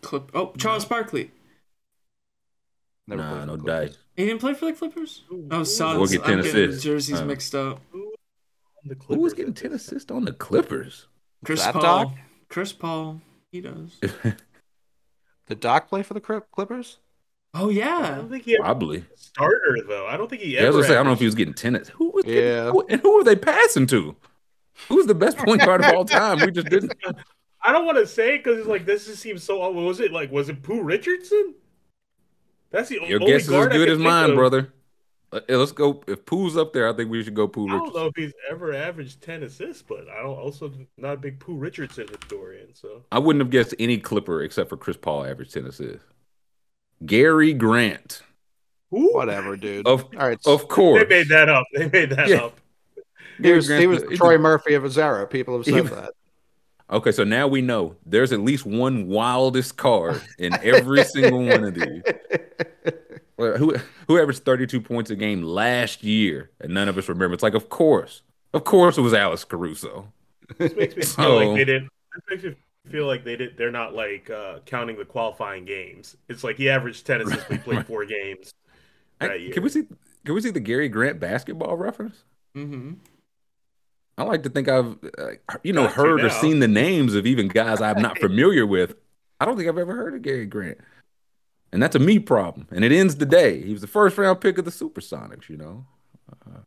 Clip. 0.00 0.30
Oh, 0.34 0.52
Charles 0.56 0.84
Barkley. 0.84 1.30
Never 3.06 3.22
Nah, 3.22 3.44
no 3.44 3.56
dice. 3.56 3.98
He 4.16 4.26
didn't 4.26 4.40
play 4.40 4.54
for 4.54 4.66
the 4.66 4.72
Clippers? 4.72 5.22
Oh, 5.50 5.64
Suns. 5.64 5.98
We'll 5.98 6.06
get 6.08 6.20
I'm 6.22 6.36
10 6.36 6.42
getting 6.44 6.64
assists. 6.70 6.84
jerseys 6.84 7.20
Uh, 7.20 7.24
mixed 7.24 7.54
up. 7.54 7.80
The 8.84 8.96
Who 9.08 9.20
was 9.20 9.32
getting 9.34 9.54
ten 9.54 9.72
assists 9.72 10.10
on 10.10 10.24
the 10.24 10.32
Clippers? 10.32 11.06
Chris 11.44 11.64
Paul. 11.66 11.82
Doc? 11.82 12.14
Chris 12.48 12.72
Paul. 12.72 13.20
He 13.52 13.60
does. 13.60 14.00
Did 15.48 15.60
Doc 15.60 15.88
play 15.88 16.02
for 16.02 16.14
the 16.14 16.20
Clippers? 16.20 16.98
Oh 17.54 17.68
I 17.68 17.72
yeah. 17.72 18.14
don't 18.16 18.30
think 18.30 18.44
he 18.44 18.56
Probably. 18.56 19.04
starter 19.14 19.78
though. 19.86 20.06
I 20.06 20.16
don't 20.16 20.28
think 20.30 20.42
he 20.42 20.54
Yeah, 20.54 20.62
I 20.62 20.66
was 20.66 20.68
ever. 20.68 20.78
gonna 20.78 20.86
say 20.88 20.92
I 20.94 20.96
don't 20.96 21.06
know 21.06 21.12
if 21.12 21.18
he 21.18 21.26
was 21.26 21.34
getting 21.34 21.54
tennis. 21.54 21.88
Who 21.90 22.10
was 22.10 22.24
getting, 22.24 22.42
Yeah. 22.44 22.70
who, 22.70 22.84
and 22.88 23.00
who 23.00 23.16
were 23.16 23.24
they 23.24 23.36
passing 23.36 23.86
to? 23.88 24.16
Who's 24.88 25.06
the 25.06 25.14
best 25.14 25.36
point 25.38 25.60
guard 25.60 25.84
of 25.84 25.92
all 25.94 26.04
time? 26.04 26.40
We 26.40 26.50
just 26.50 26.68
didn't. 26.70 26.94
I 27.64 27.70
don't 27.72 27.84
want 27.84 27.98
to 27.98 28.06
say 28.06 28.38
because 28.38 28.58
it's 28.58 28.66
like 28.66 28.86
this 28.86 29.06
just 29.06 29.20
seems 29.22 29.44
so. 29.44 29.58
What 29.58 29.74
was 29.74 30.00
it 30.00 30.12
like? 30.12 30.32
Was 30.32 30.48
it 30.48 30.62
Pooh 30.62 30.82
Richardson? 30.82 31.54
That's 32.70 32.88
the 32.88 33.00
Your 33.06 33.20
only 33.20 33.32
guess 33.32 33.42
is 33.42 33.52
as 33.52 33.68
good 33.68 33.88
as 33.88 33.98
mine, 33.98 34.30
of. 34.30 34.36
brother. 34.36 34.72
Uh, 35.30 35.40
let's 35.48 35.72
go. 35.72 36.02
If 36.08 36.24
Pooh's 36.24 36.56
up 36.56 36.72
there, 36.72 36.88
I 36.88 36.92
think 36.94 37.10
we 37.10 37.22
should 37.22 37.34
go 37.34 37.46
Pooh 37.46 37.66
I 37.68 37.72
don't 37.78 37.94
know 37.94 38.06
if 38.06 38.16
he's 38.16 38.32
ever 38.50 38.74
averaged 38.74 39.22
ten 39.22 39.42
assists, 39.42 39.82
but 39.82 40.08
I 40.08 40.22
don't 40.22 40.36
also 40.38 40.72
not 40.96 41.12
a 41.14 41.16
big 41.18 41.38
Pooh 41.38 41.56
Richardson 41.56 42.06
historian. 42.08 42.74
So 42.74 43.04
I 43.12 43.18
wouldn't 43.18 43.42
have 43.42 43.50
guessed 43.50 43.74
any 43.78 43.98
Clipper 43.98 44.42
except 44.42 44.68
for 44.70 44.76
Chris 44.76 44.96
Paul 44.96 45.24
averaged 45.24 45.52
ten 45.54 45.66
assists. 45.66 46.04
Gary 47.06 47.52
Grant, 47.52 48.22
who? 48.90 49.12
Whatever, 49.14 49.56
dude. 49.56 49.86
of 49.86 50.04
All 50.04 50.10
right. 50.28 50.38
of 50.46 50.68
course. 50.68 51.02
They 51.02 51.08
made 51.08 51.28
that 51.28 51.48
up. 51.48 51.64
They 51.74 51.88
made 51.88 52.10
that 52.10 52.28
Yeah. 52.28 52.44
up. 52.44 52.58
he 53.36 53.42
Gary 53.44 53.56
was, 53.56 53.68
he 53.68 53.86
was 53.86 53.98
uh, 53.98 54.00
the- 54.02 54.08
the 54.10 54.16
Troy 54.16 54.32
the- 54.32 54.38
Murphy 54.38 54.74
of 54.74 54.82
his 54.82 54.98
era. 54.98 55.26
People 55.26 55.56
have 55.56 55.64
said 55.64 55.74
He- 55.74 55.80
that. 55.94 56.10
Okay, 56.90 57.10
so 57.12 57.24
now 57.24 57.48
we 57.48 57.62
know 57.62 57.96
there's 58.04 58.32
at 58.32 58.40
least 58.40 58.66
one 58.66 59.08
wildest 59.08 59.78
card 59.78 60.20
in 60.38 60.52
every 60.62 61.02
single 61.04 61.42
one 61.46 61.64
of 61.64 61.74
these. 61.74 62.02
Well, 63.38 63.56
Who 63.56 63.76
who 64.08 64.20
averaged 64.20 64.44
32 64.44 64.80
points 64.82 65.10
a 65.10 65.16
game 65.16 65.42
last 65.42 66.04
year, 66.04 66.50
and 66.60 66.74
none 66.74 66.88
of 66.88 66.98
us 66.98 67.08
remember. 67.08 67.32
It's 67.32 67.42
like, 67.42 67.54
of 67.54 67.70
course, 67.70 68.20
of 68.52 68.64
course, 68.64 68.98
it 68.98 69.00
was 69.00 69.14
Alex 69.14 69.42
Caruso. 69.44 70.12
This 70.58 70.74
makes 70.76 70.94
me 70.94 71.02
feel 71.02 71.10
So- 71.24 71.36
like 71.38 71.56
they 71.56 71.64
didn't. 71.64 71.88
This 72.14 72.22
makes 72.28 72.42
me 72.44 72.54
feel 72.90 73.06
like 73.06 73.24
they 73.24 73.36
did. 73.36 73.56
They're 73.56 73.70
not 73.70 73.94
like 73.94 74.30
uh, 74.30 74.58
counting 74.66 74.96
the 74.96 75.04
qualifying 75.04 75.64
games. 75.64 76.16
It's 76.28 76.42
like 76.44 76.56
he 76.56 76.68
averaged 76.68 77.06
ten 77.06 77.20
assists. 77.20 77.48
when 77.48 77.58
he 77.58 77.64
played 77.64 77.86
four 77.86 78.04
games. 78.04 78.52
I- 79.20 79.34
year. 79.34 79.52
can 79.52 79.62
we 79.62 79.68
see? 79.68 79.84
Can 80.24 80.34
we 80.34 80.40
see 80.40 80.50
the 80.50 80.60
Gary 80.60 80.88
Grant 80.88 81.18
basketball 81.20 81.76
reference? 81.76 82.24
Mm-hmm. 82.56 82.92
I 84.18 84.24
like 84.24 84.42
to 84.44 84.50
think 84.50 84.68
I've, 84.68 84.98
uh, 85.18 85.30
you 85.64 85.72
know, 85.72 85.84
Got 85.86 85.96
you 85.96 86.02
heard 86.02 86.24
or 86.24 86.30
seen 86.30 86.58
the 86.60 86.68
names 86.68 87.14
of 87.14 87.26
even 87.26 87.48
guys 87.48 87.80
I'm 87.80 88.02
not 88.02 88.18
familiar 88.20 88.66
with. 88.66 88.94
I 89.40 89.44
don't 89.46 89.56
think 89.56 89.68
I've 89.68 89.78
ever 89.78 89.96
heard 89.96 90.14
of 90.14 90.22
Gary 90.22 90.46
Grant, 90.46 90.78
and 91.72 91.82
that's 91.82 91.96
a 91.96 91.98
me 91.98 92.18
problem. 92.18 92.68
And 92.70 92.84
it 92.84 92.92
ends 92.92 93.14
today. 93.14 93.62
He 93.62 93.72
was 93.72 93.80
the 93.80 93.86
first 93.88 94.18
round 94.18 94.40
pick 94.40 94.58
of 94.58 94.64
the 94.64 94.70
Supersonics. 94.70 95.48
You 95.48 95.56
know, 95.56 95.86
uh, 96.46 96.60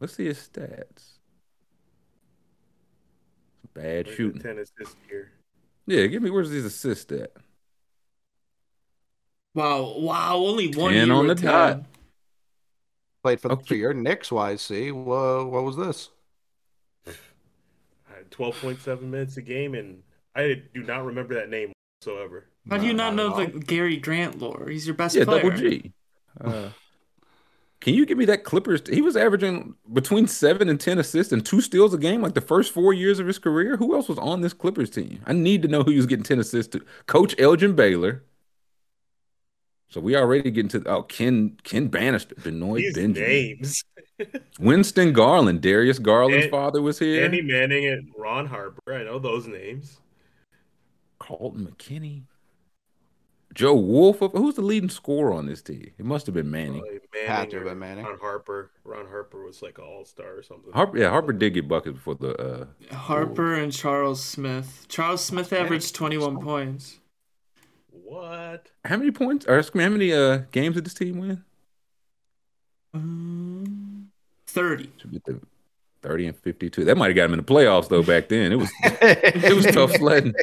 let's 0.00 0.14
see 0.14 0.24
his 0.24 0.38
stats. 0.38 1.17
Bad 3.78 4.06
Where's 4.06 4.06
the 4.06 4.12
shooting. 4.14 4.42
ten 4.42 4.58
assists 4.58 4.96
here. 5.08 5.30
Yeah, 5.86 6.06
give 6.06 6.22
me 6.22 6.30
where's 6.30 6.50
his 6.50 6.64
assist 6.64 7.12
at? 7.12 7.30
Wow, 9.54 9.94
wow, 9.98 10.36
only 10.36 10.68
one 10.74 10.92
year 10.94 11.10
on 11.12 11.26
the 11.26 11.34
dot. 11.34 11.82
Played 13.22 13.40
for, 13.40 13.52
Okay. 13.52 13.64
for 13.66 13.74
your 13.74 13.94
Knicks, 13.94 14.30
YC. 14.30 14.92
Whoa, 14.92 15.46
what 15.46 15.64
was 15.64 15.76
this? 15.76 16.10
I 17.06 17.10
had 18.16 18.30
twelve 18.30 18.56
point 18.60 18.80
seven 18.80 19.10
minutes 19.10 19.36
a 19.36 19.42
game, 19.42 19.74
and 19.74 20.02
I 20.34 20.62
do 20.74 20.82
not 20.82 21.04
remember 21.04 21.34
that 21.34 21.50
name 21.50 21.72
whatsoever. 22.00 22.46
How 22.70 22.78
do 22.78 22.86
you 22.86 22.92
not 22.94 23.14
not 23.14 23.30
know 23.36 23.40
at 23.40 23.52
the. 23.54 23.58
Gary 23.60 23.96
Grant 23.96 24.38
lore? 24.38 24.68
He's 24.68 24.86
your 24.86 24.94
best 24.94 25.14
Yeah, 25.16 25.24
player. 25.24 25.42
double 25.42 25.56
G. 25.56 25.92
Uh, 26.40 26.68
can 27.80 27.94
you 27.94 28.04
give 28.06 28.18
me 28.18 28.24
that 28.24 28.42
Clippers? 28.44 28.82
He 28.88 29.02
was 29.02 29.16
averaging 29.16 29.74
between 29.92 30.26
seven 30.26 30.68
and 30.68 30.80
ten 30.80 30.98
assists 30.98 31.32
and 31.32 31.44
two 31.44 31.60
steals 31.60 31.94
a 31.94 31.98
game, 31.98 32.20
like 32.20 32.34
the 32.34 32.40
first 32.40 32.72
four 32.72 32.92
years 32.92 33.20
of 33.20 33.26
his 33.26 33.38
career. 33.38 33.76
Who 33.76 33.94
else 33.94 34.08
was 34.08 34.18
on 34.18 34.40
this 34.40 34.52
Clippers 34.52 34.90
team? 34.90 35.20
I 35.26 35.32
need 35.32 35.62
to 35.62 35.68
know 35.68 35.82
who 35.82 35.92
he 35.92 35.96
was 35.96 36.06
getting 36.06 36.24
ten 36.24 36.40
assists 36.40 36.72
to. 36.72 36.84
Coach 37.06 37.34
Elgin 37.38 37.74
Baylor. 37.74 38.24
So 39.90 40.00
we 40.00 40.16
already 40.16 40.50
getting 40.50 40.68
to 40.70 40.84
oh 40.88 41.02
Ken 41.02 41.56
Ken 41.62 41.86
Bannister, 41.86 42.34
Benoit 42.42 42.78
These 42.78 42.94
Benjamin, 42.94 43.28
names: 43.28 43.84
Winston 44.58 45.12
Garland, 45.12 45.62
Darius 45.62 45.98
Garland's 45.98 46.46
Dan- 46.46 46.50
father 46.50 46.82
was 46.82 46.98
here. 46.98 47.22
Danny 47.22 47.40
Manning 47.40 47.86
and 47.86 48.10
Ron 48.18 48.46
Harper. 48.46 48.92
I 48.92 49.04
know 49.04 49.18
those 49.18 49.46
names. 49.46 49.98
Colton 51.18 51.66
McKinney, 51.66 52.22
Joe 53.58 53.74
Wolf. 53.74 54.20
Who's 54.20 54.54
the 54.54 54.62
leading 54.62 54.88
scorer 54.88 55.32
on 55.32 55.46
this 55.46 55.60
team? 55.60 55.90
It 55.98 56.04
must 56.04 56.26
have 56.26 56.34
been 56.34 56.48
Manning. 56.48 56.80
Probably 56.80 57.00
Had 57.26 57.38
Manning 57.38 57.50
to 57.50 57.68
have 57.68 57.76
Manning. 57.76 58.04
Ron 58.04 58.18
Harper. 58.20 58.70
Ron 58.84 59.06
Harper 59.08 59.44
was 59.44 59.62
like 59.62 59.78
an 59.78 59.84
all 59.84 60.04
star 60.04 60.36
or 60.36 60.44
something. 60.44 60.72
Harper, 60.72 60.96
yeah, 60.96 61.10
Harper 61.10 61.32
did 61.32 61.54
get 61.54 61.66
buckets 61.66 61.94
before 61.94 62.14
the. 62.14 62.36
Uh, 62.40 62.94
Harper 62.94 63.54
and 63.54 63.72
Charles 63.72 64.22
Smith. 64.22 64.86
Charles 64.88 65.24
Smith 65.24 65.52
averaged 65.52 65.92
21 65.92 66.38
points. 66.38 67.00
What? 67.90 68.70
how 68.84 68.96
many 68.96 69.10
points? 69.10 69.44
Or 69.48 69.58
excuse 69.58 69.74
me, 69.74 69.82
how 69.82 69.90
many 69.90 70.12
uh 70.12 70.42
games 70.52 70.76
did 70.76 70.86
this 70.86 70.94
team 70.94 71.18
win? 71.18 71.42
Um, 72.94 74.10
30. 74.46 74.92
Should 74.98 75.10
be 75.10 75.20
the 75.26 75.40
thirty 76.00 76.26
and 76.28 76.36
fifty-two. 76.38 76.84
That 76.84 76.96
might 76.96 77.08
have 77.08 77.16
got 77.16 77.24
him 77.24 77.32
in 77.32 77.38
the 77.38 77.44
playoffs 77.44 77.88
though. 77.88 78.04
Back 78.04 78.28
then, 78.28 78.52
it 78.52 78.56
was 78.56 78.70
it 78.82 79.54
was 79.56 79.66
tough 79.66 79.92
sledding. 79.96 80.32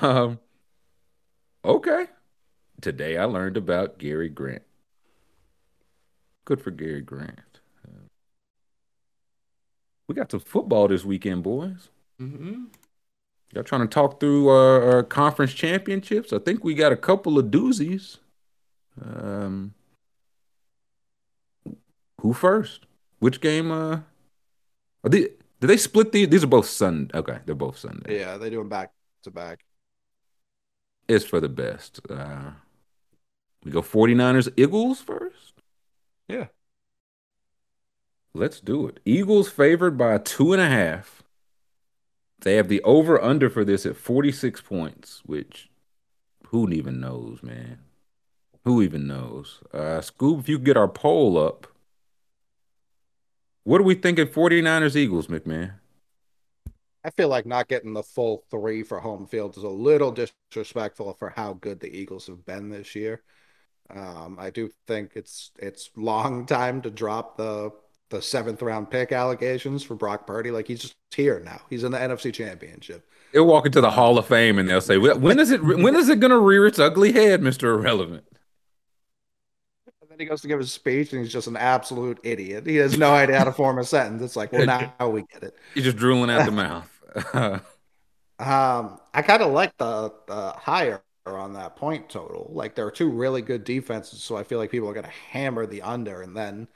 Um, 0.00 0.40
okay. 1.62 2.06
Today 2.80 3.16
I 3.16 3.24
learned 3.24 3.56
about 3.56 3.98
Gary 3.98 4.28
Grant. 4.28 4.62
Good 6.44 6.60
for 6.60 6.70
Gary 6.70 7.00
Grant. 7.00 7.40
We 10.06 10.14
got 10.14 10.30
some 10.30 10.40
football 10.40 10.88
this 10.88 11.04
weekend, 11.04 11.42
boys. 11.42 11.88
Mm-hmm. 12.20 12.64
Y'all 13.54 13.64
trying 13.64 13.80
to 13.80 13.86
talk 13.86 14.20
through 14.20 14.48
our, 14.48 14.82
our 14.82 15.02
conference 15.02 15.54
championships? 15.54 16.32
I 16.32 16.38
think 16.38 16.62
we 16.62 16.74
got 16.74 16.92
a 16.92 16.96
couple 16.96 17.38
of 17.38 17.46
doozies. 17.46 18.18
Um, 19.00 19.74
who 22.20 22.32
first? 22.32 22.86
Which 23.18 23.40
game? 23.40 23.70
Uh, 23.70 24.00
are 25.02 25.10
they, 25.10 25.28
did 25.60 25.68
they 25.68 25.76
split 25.76 26.12
the? 26.12 26.26
These 26.26 26.44
are 26.44 26.48
both 26.48 26.66
Sunday. 26.66 27.16
Okay, 27.16 27.38
they're 27.46 27.54
both 27.54 27.78
Sunday. 27.78 28.18
yeah, 28.18 28.36
they 28.36 28.50
do 28.50 28.58
them 28.58 28.68
back 28.68 28.92
to 29.22 29.30
back. 29.30 29.64
It's 31.08 31.24
for 31.24 31.40
the 31.40 31.48
best. 31.48 32.00
Uh, 32.10 32.50
we 33.64 33.70
go 33.70 33.82
49ers, 33.82 34.52
Eagles 34.56 35.00
first. 35.00 35.54
Yeah. 36.28 36.46
Let's 38.34 38.60
do 38.60 38.86
it. 38.88 39.00
Eagles 39.04 39.48
favored 39.48 39.96
by 39.96 40.18
two 40.18 40.52
and 40.52 40.60
a 40.60 40.68
half. 40.68 41.22
They 42.40 42.56
have 42.56 42.68
the 42.68 42.82
over 42.82 43.22
under 43.22 43.48
for 43.48 43.64
this 43.64 43.86
at 43.86 43.96
46 43.96 44.60
points, 44.60 45.22
which 45.24 45.70
who 46.48 46.70
even 46.70 47.00
knows, 47.00 47.42
man? 47.42 47.78
Who 48.64 48.82
even 48.82 49.06
knows? 49.06 49.60
Uh, 49.72 50.00
Scoob, 50.00 50.40
if 50.40 50.48
you 50.48 50.58
could 50.58 50.66
get 50.66 50.76
our 50.76 50.88
poll 50.88 51.38
up. 51.38 51.66
What 53.62 53.80
are 53.80 53.84
we 53.84 53.94
thinking 53.94 54.26
49ers 54.26 54.96
Eagles, 54.96 55.28
McMahon? 55.28 55.74
I 57.02 57.10
feel 57.10 57.28
like 57.28 57.44
not 57.44 57.68
getting 57.68 57.92
the 57.92 58.02
full 58.02 58.44
three 58.50 58.82
for 58.82 58.98
home 58.98 59.26
field 59.26 59.56
is 59.56 59.62
a 59.62 59.68
little 59.68 60.10
disrespectful 60.10 61.12
for 61.14 61.30
how 61.30 61.54
good 61.54 61.80
the 61.80 61.94
Eagles 61.94 62.26
have 62.26 62.44
been 62.46 62.70
this 62.70 62.94
year. 62.94 63.22
Um, 63.90 64.36
I 64.40 64.50
do 64.50 64.70
think 64.86 65.12
it's 65.14 65.50
it's 65.58 65.90
long 65.96 66.46
time 66.46 66.82
to 66.82 66.90
drop 66.90 67.36
the 67.36 67.72
the 68.10 68.22
seventh 68.22 68.62
round 68.62 68.90
pick 68.90 69.12
allegations 69.12 69.82
for 69.82 69.94
Brock 69.94 70.26
Purdy. 70.26 70.50
Like 70.50 70.68
he's 70.68 70.80
just 70.80 70.94
here 71.14 71.40
now. 71.40 71.60
He's 71.70 71.84
in 71.84 71.92
the 71.92 71.98
NFC 71.98 72.32
Championship. 72.32 73.06
They'll 73.32 73.46
walk 73.46 73.66
into 73.66 73.80
the 73.80 73.90
Hall 73.90 74.16
of 74.18 74.26
Fame 74.26 74.58
and 74.58 74.68
they'll 74.68 74.80
say, 74.80 74.98
"When 74.98 75.38
is 75.38 75.50
it? 75.50 75.62
When 75.64 75.96
is 75.96 76.08
it 76.08 76.20
going 76.20 76.30
to 76.30 76.38
rear 76.38 76.66
its 76.66 76.78
ugly 76.78 77.12
head, 77.12 77.42
Mister 77.42 77.70
Irrelevant?" 77.72 78.24
And 80.00 80.10
then 80.10 80.20
he 80.20 80.26
goes 80.26 80.40
to 80.42 80.48
give 80.48 80.60
his 80.60 80.72
speech 80.72 81.12
and 81.12 81.22
he's 81.22 81.32
just 81.32 81.48
an 81.48 81.56
absolute 81.56 82.20
idiot. 82.22 82.66
He 82.66 82.76
has 82.76 82.96
no 82.96 83.12
idea 83.12 83.38
how 83.38 83.44
to 83.44 83.52
form 83.52 83.78
a 83.78 83.84
sentence. 83.84 84.22
It's 84.22 84.36
like, 84.36 84.52
well, 84.52 84.66
now 84.98 85.08
we 85.08 85.22
get 85.22 85.42
it. 85.42 85.56
He's 85.74 85.84
just 85.84 85.96
drooling 85.96 86.30
out 86.30 86.46
the 86.46 86.52
mouth. 86.52 87.62
Um, 88.38 88.98
I 89.14 89.22
kind 89.22 89.42
of 89.42 89.52
like 89.52 89.76
the, 89.78 90.12
the 90.26 90.50
higher 90.50 91.02
on 91.26 91.54
that 91.54 91.76
point 91.76 92.08
total. 92.08 92.50
Like 92.52 92.74
there 92.74 92.86
are 92.86 92.90
two 92.90 93.10
really 93.10 93.42
good 93.42 93.64
defenses, 93.64 94.22
so 94.22 94.36
I 94.36 94.44
feel 94.44 94.58
like 94.58 94.70
people 94.70 94.88
are 94.88 94.94
going 94.94 95.04
to 95.04 95.10
hammer 95.10 95.66
the 95.66 95.82
under 95.82 96.22
and 96.22 96.36
then 96.36 96.68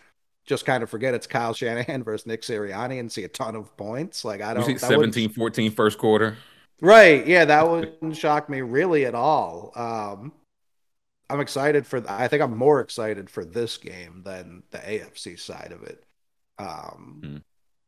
just 0.46 0.64
kind 0.64 0.82
of 0.82 0.88
forget 0.88 1.12
it's 1.14 1.26
Kyle 1.26 1.52
Shanahan 1.52 2.02
versus 2.02 2.26
Nick 2.26 2.42
Sirianni 2.42 2.98
and 2.98 3.12
see 3.12 3.24
a 3.24 3.28
ton 3.28 3.54
of 3.54 3.76
points. 3.76 4.24
Like 4.24 4.40
I 4.40 4.54
don't. 4.54 4.64
see 4.64 4.72
that 4.72 4.80
17 4.80 5.30
14 5.30 5.70
first 5.70 5.98
quarter. 5.98 6.38
Right. 6.80 7.26
Yeah, 7.26 7.44
that 7.44 7.68
wouldn't 7.68 8.16
shock 8.16 8.48
me 8.48 8.60
really 8.62 9.04
at 9.04 9.14
all. 9.14 9.72
Um, 9.74 10.32
I'm 11.28 11.40
excited 11.40 11.86
for. 11.86 12.02
I 12.08 12.28
think 12.28 12.42
I'm 12.42 12.56
more 12.56 12.80
excited 12.80 13.28
for 13.28 13.44
this 13.44 13.76
game 13.76 14.22
than 14.24 14.62
the 14.70 14.78
AFC 14.78 15.38
side 15.38 15.72
of 15.72 15.82
it. 15.82 16.04
Um, 16.58 17.20
Hmm. 17.22 17.36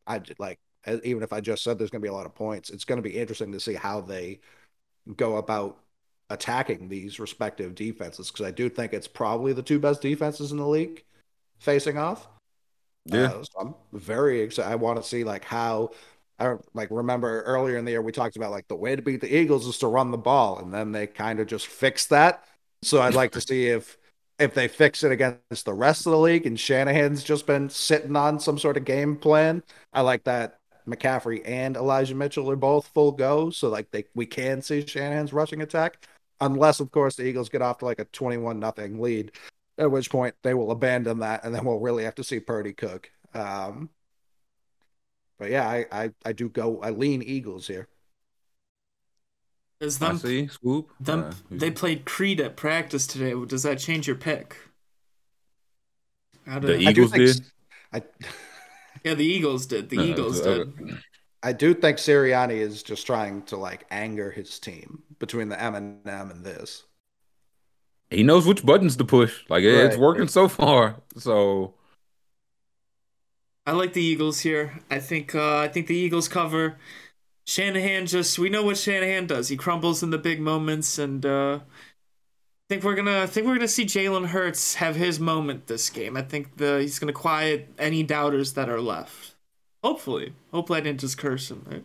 I 0.07 0.21
like 0.39 0.59
even 1.03 1.23
if 1.23 1.31
I 1.31 1.41
just 1.41 1.63
said 1.63 1.77
there's 1.77 1.89
going 1.91 2.01
to 2.01 2.05
be 2.05 2.09
a 2.09 2.13
lot 2.13 2.25
of 2.25 2.35
points, 2.35 2.69
it's 2.69 2.85
going 2.85 3.01
to 3.01 3.07
be 3.07 3.17
interesting 3.17 3.51
to 3.51 3.59
see 3.59 3.75
how 3.75 4.01
they 4.01 4.39
go 5.15 5.37
about 5.37 5.80
attacking 6.31 6.89
these 6.89 7.19
respective 7.19 7.75
defenses 7.75 8.31
because 8.31 8.45
I 8.45 8.51
do 8.51 8.69
think 8.69 8.93
it's 8.93 9.07
probably 9.07 9.53
the 9.53 9.63
two 9.63 9.79
best 9.79 10.01
defenses 10.01 10.51
in 10.51 10.57
the 10.57 10.67
league 10.67 11.03
facing 11.59 11.97
off. 11.97 12.27
Yeah. 13.05 13.25
Uh, 13.25 13.43
so 13.43 13.59
I'm 13.59 13.75
very 13.93 14.41
excited. 14.41 14.71
I 14.71 14.75
want 14.75 15.01
to 15.01 15.03
see 15.07 15.23
like 15.23 15.43
how 15.43 15.91
I 16.39 16.55
like 16.73 16.89
remember 16.91 17.41
earlier 17.43 17.77
in 17.77 17.85
the 17.85 17.91
year 17.91 18.01
we 18.01 18.11
talked 18.11 18.35
about 18.35 18.51
like 18.51 18.67
the 18.67 18.75
way 18.75 18.95
to 18.95 19.01
beat 19.01 19.21
the 19.21 19.35
Eagles 19.35 19.67
is 19.67 19.77
to 19.79 19.87
run 19.87 20.11
the 20.11 20.17
ball, 20.17 20.59
and 20.59 20.73
then 20.73 20.91
they 20.91 21.07
kind 21.07 21.39
of 21.39 21.47
just 21.47 21.67
fixed 21.67 22.09
that 22.09 22.45
So 22.83 23.01
I'd 23.01 23.15
like 23.15 23.31
to 23.33 23.41
see 23.41 23.67
if 23.67 23.97
if 24.39 24.53
they 24.55 24.67
fix 24.67 25.03
it 25.03 25.11
against 25.11 25.65
the 25.65 25.73
rest 25.73 26.05
of 26.07 26.11
the 26.11 26.17
league 26.19 26.45
and 26.47 26.59
Shanahan's 26.59 27.23
just 27.23 27.45
been 27.45 27.69
sitting 27.69 28.15
on 28.15 28.39
some 28.39 28.57
sort 28.57 28.77
of 28.77 28.85
game 28.85 29.15
plan. 29.15 29.63
I 29.93 30.01
like 30.01 30.23
that 30.25 30.59
McCaffrey 30.87 31.41
and 31.45 31.77
Elijah 31.77 32.15
Mitchell 32.15 32.49
are 32.49 32.55
both 32.55 32.87
full 32.87 33.11
go. 33.11 33.49
So 33.51 33.69
like 33.69 33.91
they 33.91 34.05
we 34.15 34.25
can 34.25 34.61
see 34.61 34.85
Shanahan's 34.85 35.33
rushing 35.33 35.61
attack. 35.61 36.07
Unless 36.41 36.79
of 36.79 36.91
course 36.91 37.15
the 37.15 37.23
Eagles 37.23 37.49
get 37.49 37.61
off 37.61 37.77
to 37.79 37.85
like 37.85 37.99
a 37.99 38.05
21 38.05 38.59
nothing 38.59 38.99
lead, 38.99 39.31
at 39.77 39.89
which 39.91 40.09
point 40.09 40.35
they 40.43 40.53
will 40.53 40.71
abandon 40.71 41.19
that 41.19 41.43
and 41.43 41.55
then 41.55 41.63
we'll 41.63 41.79
really 41.79 42.03
have 42.03 42.15
to 42.15 42.23
see 42.23 42.39
Purdy 42.39 42.73
cook. 42.73 43.09
Um 43.33 43.89
but 45.39 45.49
yeah, 45.49 45.67
I, 45.67 45.85
I, 45.91 46.11
I 46.25 46.33
do 46.33 46.49
go 46.49 46.81
I 46.81 46.89
lean 46.89 47.21
Eagles 47.21 47.67
here. 47.67 47.87
Is 49.79 49.97
them 49.97 50.17
see. 50.19 50.47
Swoop. 50.47 50.91
them 50.99 51.23
Uh, 51.23 51.33
they 51.49 51.71
played 51.71 52.05
Creed 52.05 52.39
at 52.39 52.55
practice 52.55 53.07
today. 53.07 53.33
Does 53.45 53.63
that 53.63 53.79
change 53.79 54.05
your 54.05 54.15
pick? 54.15 54.55
How 56.45 56.59
the 56.59 56.77
did, 56.77 56.87
I 56.87 56.93
do 56.93 57.01
Eagles 57.01 57.11
think 57.11 57.25
did. 57.25 57.45
I 57.93 58.03
yeah, 59.03 59.13
the 59.15 59.25
Eagles 59.25 59.65
did. 59.65 59.89
The 59.89 59.99
Uh, 59.99 60.03
Eagles 60.03 60.41
did. 60.41 60.73
I 61.43 61.53
do 61.53 61.73
think 61.73 61.97
Sirianni 61.97 62.57
is 62.57 62.83
just 62.83 63.05
trying 63.07 63.43
to 63.43 63.57
like 63.57 63.85
anger 63.89 64.31
his 64.31 64.59
team 64.59 65.03
between 65.19 65.49
the 65.49 65.61
M 65.61 65.75
and 65.75 66.07
M 66.07 66.29
and 66.31 66.45
this. 66.45 66.83
He 68.09 68.23
knows 68.23 68.45
which 68.45 68.65
buttons 68.65 68.95
to 68.97 69.05
push. 69.05 69.43
Like 69.49 69.63
it- 69.63 69.85
it's 69.85 69.97
working 69.97 70.27
so 70.27 70.47
far. 70.47 70.97
So 71.17 71.73
I 73.65 73.71
like 73.73 73.93
the 73.93 74.03
Eagles 74.03 74.41
here. 74.41 74.79
I 74.89 74.99
think 74.99 75.35
uh, 75.35 75.57
I 75.59 75.67
think 75.67 75.87
the 75.87 75.95
Eagles 75.95 76.27
cover. 76.27 76.77
Shanahan 77.45 78.05
just 78.05 78.37
we 78.39 78.49
know 78.49 78.63
what 78.63 78.77
Shanahan 78.77 79.27
does. 79.27 79.47
He 79.49 79.57
crumbles 79.57 80.03
in 80.03 80.09
the 80.11 80.17
big 80.17 80.39
moments, 80.39 80.97
and 80.97 81.25
uh, 81.25 81.59
I 81.63 81.63
think 82.69 82.83
we're 82.83 82.95
gonna 82.95 83.21
I 83.21 83.27
think 83.27 83.47
we're 83.47 83.55
gonna 83.55 83.67
see 83.67 83.85
Jalen 83.85 84.27
Hurts 84.27 84.75
have 84.75 84.95
his 84.95 85.19
moment 85.19 85.67
this 85.67 85.89
game. 85.89 86.17
I 86.17 86.21
think 86.21 86.57
the 86.57 86.79
he's 86.81 86.99
gonna 86.99 87.13
quiet 87.13 87.69
any 87.77 88.03
doubters 88.03 88.53
that 88.53 88.69
are 88.69 88.81
left. 88.81 89.35
Hopefully, 89.83 90.33
hopefully 90.51 90.79
I 90.79 90.81
didn't 90.81 90.99
just 90.99 91.17
curse 91.17 91.49
him. 91.49 91.65
right? 91.69 91.83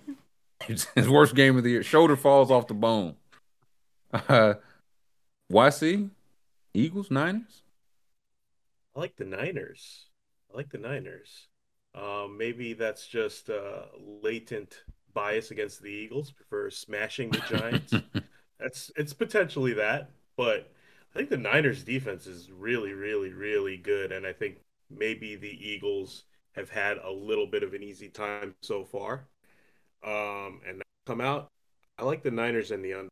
it's 0.69 0.85
his 0.95 1.09
worst 1.09 1.35
game 1.35 1.57
of 1.57 1.65
the 1.65 1.71
year. 1.71 1.83
Shoulder 1.83 2.17
falls 2.17 2.51
off 2.51 2.67
the 2.67 2.75
bone. 2.75 3.17
Uh, 4.13 4.55
YC, 5.51 6.11
Eagles, 6.75 7.11
Niners. 7.11 7.63
I 8.95 9.01
like 9.01 9.17
the 9.17 9.25
Niners. 9.25 10.07
I 10.53 10.57
like 10.57 10.71
the 10.71 10.79
Niners. 10.79 11.49
Um, 11.95 12.37
maybe 12.37 12.75
that's 12.75 13.07
just 13.07 13.51
uh, 13.51 13.87
latent 14.23 14.85
bias 15.15 15.51
against 15.51 15.83
the 15.83 15.91
Eagles. 15.91 16.33
for 16.49 16.71
smashing 16.71 17.31
the 17.31 17.43
Giants. 17.49 17.95
that's 18.61 18.91
it's 18.97 19.13
potentially 19.13 19.75
that, 19.75 20.11
but 20.37 20.73
I 21.15 21.19
think 21.19 21.31
the 21.31 21.37
Niners 21.39 21.83
defense 21.83 22.27
is 22.27 22.51
really, 22.51 22.93
really, 22.93 23.33
really 23.33 23.77
good, 23.77 24.13
and 24.13 24.27
I 24.27 24.33
think 24.33 24.59
maybe 24.91 25.37
the 25.37 25.69
Eagles 25.69 26.25
have 26.57 26.71
had 26.71 26.99
a 26.99 27.11
little 27.11 27.47
bit 27.47 27.63
of 27.63 27.75
an 27.75 27.83
easy 27.83 28.09
time 28.09 28.55
so 28.63 28.85
far. 28.85 29.27
Um, 30.05 30.61
and 30.67 30.83
come 31.07 31.21
out. 31.21 31.49
I 31.99 32.05
like 32.05 32.23
the 32.23 32.31
Niners 32.31 32.71
and 32.71 32.85
the 32.85 32.95
under. 32.95 33.09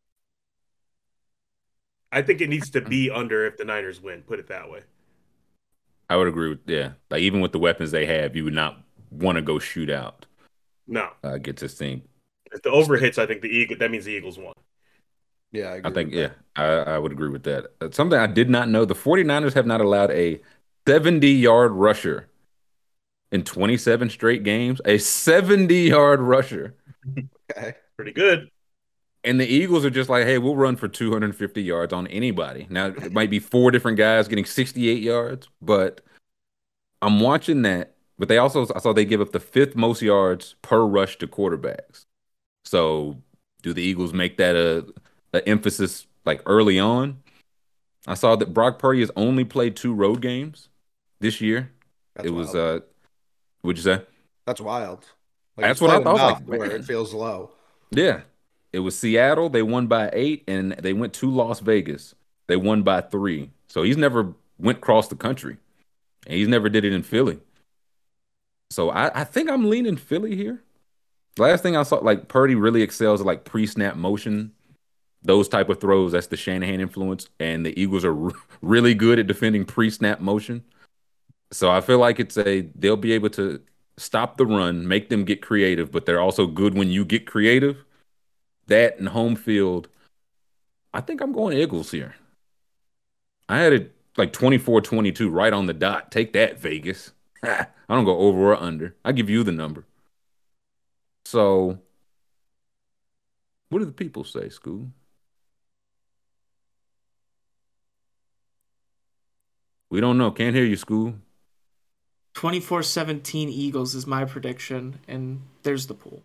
I 2.12 2.22
think 2.22 2.40
it 2.40 2.48
needs 2.48 2.70
to 2.70 2.80
be 2.80 3.10
under 3.10 3.46
if 3.46 3.56
the 3.56 3.64
Niners 3.64 4.00
win. 4.00 4.22
Put 4.22 4.38
it 4.38 4.48
that 4.48 4.70
way. 4.70 4.82
I 6.08 6.16
would 6.16 6.28
agree 6.28 6.50
with 6.50 6.60
yeah. 6.66 6.92
Like 7.10 7.20
even 7.22 7.40
with 7.40 7.52
the 7.52 7.58
weapons 7.58 7.90
they 7.90 8.06
have, 8.06 8.36
you 8.36 8.44
would 8.44 8.54
not 8.54 8.82
want 9.10 9.36
to 9.36 9.42
go 9.42 9.58
shoot 9.58 9.90
out 9.90 10.26
No, 10.86 11.10
uh, 11.24 11.32
against 11.34 11.60
this 11.62 11.76
team. 11.76 12.02
if 12.52 12.62
the 12.62 12.70
over 12.70 12.96
hits, 12.96 13.18
I 13.18 13.26
think 13.26 13.42
the 13.42 13.48
Eagle. 13.48 13.76
That 13.78 13.90
means 13.90 14.04
the 14.06 14.12
Eagles 14.12 14.38
won. 14.38 14.54
Yeah, 15.52 15.68
I, 15.70 15.74
agree 15.76 15.90
I 15.90 15.90
think 15.94 16.12
yeah. 16.12 16.30
I, 16.56 16.64
I 16.64 16.98
would 16.98 17.12
agree 17.12 17.28
with 17.28 17.44
that. 17.44 17.66
Uh, 17.80 17.90
something 17.90 18.18
I 18.18 18.26
did 18.26 18.50
not 18.50 18.68
know: 18.68 18.84
the 18.84 18.94
49ers 18.94 19.54
have 19.54 19.66
not 19.66 19.80
allowed 19.80 20.10
a 20.10 20.40
70-yard 20.86 21.72
rusher 21.72 22.28
in 23.32 23.42
27 23.42 24.10
straight 24.10 24.42
games. 24.42 24.80
A 24.84 24.96
70-yard 24.96 26.20
rusher. 26.20 26.74
Okay. 27.51 27.74
Pretty 27.96 28.12
good. 28.12 28.51
And 29.22 29.40
the 29.40 29.46
Eagles 29.46 29.84
are 29.84 29.90
just 29.90 30.10
like, 30.10 30.24
hey, 30.24 30.38
we'll 30.38 30.56
run 30.56 30.76
for 30.76 30.86
250 30.86 31.62
yards 31.62 31.92
on 31.92 32.06
anybody. 32.09 32.66
Now, 32.68 32.86
it 32.86 33.12
might 33.12 33.30
be 33.30 33.38
four 33.38 33.70
different 33.70 33.96
guys 33.96 34.28
getting 34.28 34.44
68 34.44 35.02
yards, 35.02 35.48
but 35.62 36.02
I'm 37.01 37.20
watching 37.20 37.62
that. 37.62 37.94
But 38.18 38.28
they 38.28 38.38
also, 38.38 38.66
I 38.74 38.78
saw 38.78 38.92
they 38.92 39.05
give 39.05 39.20
up 39.20 39.32
the 39.32 39.40
fifth 39.40 39.74
most 39.76 40.02
yards 40.02 40.56
per 40.62 40.84
rush 40.84 41.18
to 41.18 41.26
quarterbacks. 41.26 42.05
So, 42.64 43.16
do 43.62 43.72
the 43.72 43.82
Eagles 43.82 44.12
make 44.12 44.36
that 44.36 44.55
a, 44.55 44.86
a 45.32 45.46
emphasis 45.48 46.06
like 46.24 46.42
early 46.46 46.78
on? 46.78 47.18
I 48.06 48.14
saw 48.14 48.36
that 48.36 48.52
Brock 48.52 48.78
Purdy 48.78 49.01
has 49.01 49.10
only 49.16 49.44
played 49.44 49.74
two 49.74 49.94
road 49.94 50.20
games 50.20 50.68
this 51.20 51.40
year. 51.40 51.72
That's 52.14 52.28
it 52.28 52.30
was, 52.30 52.55
wild. 52.55 52.82
uh, 52.82 52.84
what'd 53.64 53.78
you 53.78 53.82
say? 53.82 54.04
that's 54.46 54.60
wild. 54.60 55.04
That's 55.56 55.80
what 55.80 55.90
I 55.90 56.02
thought, 56.02 56.46
like, 56.46 56.58
where 56.58 56.70
it 56.70 56.84
feels 56.84 57.14
low. 57.14 57.52
Yeah. 57.90 58.22
It 58.72 58.80
was 58.80 58.98
Seattle. 58.98 59.48
They 59.48 59.62
won 59.62 59.86
by 59.86 60.10
eight, 60.12 60.42
and 60.48 60.72
they 60.72 60.92
went 60.92 61.12
to 61.14 61.30
Las 61.30 61.60
Vegas. 61.60 62.14
They 62.48 62.56
won 62.56 62.82
by 62.82 63.00
three. 63.00 63.50
So 63.68 63.84
he's 63.84 63.96
never 63.96 64.34
went 64.58 64.78
across 64.78 65.08
the 65.08 65.16
country. 65.16 65.58
And 66.26 66.36
he's 66.36 66.48
never 66.48 66.68
did 66.68 66.84
it 66.84 66.92
in 66.92 67.02
Philly. 67.02 67.38
So 68.70 68.90
I, 68.90 69.20
I 69.20 69.24
think 69.24 69.48
I'm 69.48 69.70
leaning 69.70 69.96
Philly 69.96 70.34
here. 70.34 70.62
Last 71.38 71.62
thing 71.62 71.76
I 71.76 71.84
saw, 71.84 71.96
like 71.96 72.28
Purdy 72.28 72.54
really 72.54 72.82
excels 72.82 73.20
at 73.20 73.26
like 73.26 73.44
pre-snap 73.44 73.96
motion, 73.96 74.52
those 75.22 75.48
type 75.48 75.68
of 75.68 75.80
throws. 75.80 76.12
That's 76.12 76.26
the 76.28 76.36
Shanahan 76.36 76.80
influence, 76.80 77.28
and 77.38 77.64
the 77.64 77.78
Eagles 77.80 78.04
are 78.04 78.14
really 78.62 78.94
good 78.94 79.18
at 79.18 79.26
defending 79.26 79.64
pre-snap 79.64 80.20
motion. 80.20 80.64
So 81.55 81.70
I 81.70 81.81
feel 81.81 81.98
like 81.98 82.18
it's 82.18 82.36
a 82.36 82.62
they'll 82.74 82.97
be 82.97 83.12
able 83.12 83.31
to 83.31 83.60
stop 83.97 84.36
the 84.39 84.44
run, 84.44 84.89
make 84.89 85.09
them 85.09 85.24
get 85.24 85.40
creative, 85.40 85.93
but 85.93 86.05
they're 86.05 86.20
also 86.20 86.47
good 86.48 86.74
when 86.74 86.90
you 86.90 87.05
get 87.05 87.26
creative. 87.26 87.85
That 88.66 88.98
and 88.98 89.09
home 89.09 89.36
field. 89.36 89.89
I 90.93 91.01
think 91.01 91.20
I'm 91.20 91.32
going 91.32 91.56
Eagles 91.56 91.90
here. 91.93 92.16
I 93.48 93.59
had 93.59 93.72
it 93.72 93.94
like 94.16 94.32
24-22 94.32 95.31
right 95.31 95.52
on 95.52 95.66
the 95.66 95.74
dot. 95.74 96.10
Take 96.10 96.32
that, 96.32 96.59
Vegas. 96.59 97.12
I 97.43 97.66
don't 97.89 98.05
go 98.05 98.18
over 98.18 98.52
or 98.52 98.56
under. 98.60 98.97
I 99.05 99.12
give 99.12 99.31
you 99.31 99.44
the 99.44 99.52
number. 99.52 99.85
So, 101.24 101.78
what 103.68 103.78
do 103.81 103.85
the 103.85 103.93
people 103.93 104.24
say, 104.24 104.48
School? 104.48 104.90
We 109.90 110.01
don't 110.01 110.18
know. 110.18 110.31
Can't 110.31 110.55
hear 110.55 110.64
you, 110.64 110.76
School. 110.76 111.14
24-17 112.35 113.48
Eagles 113.48 113.94
is 113.94 114.06
my 114.06 114.24
prediction, 114.24 115.01
and 115.06 115.43
there's 115.62 115.86
the 115.86 115.94
pool. 115.94 116.23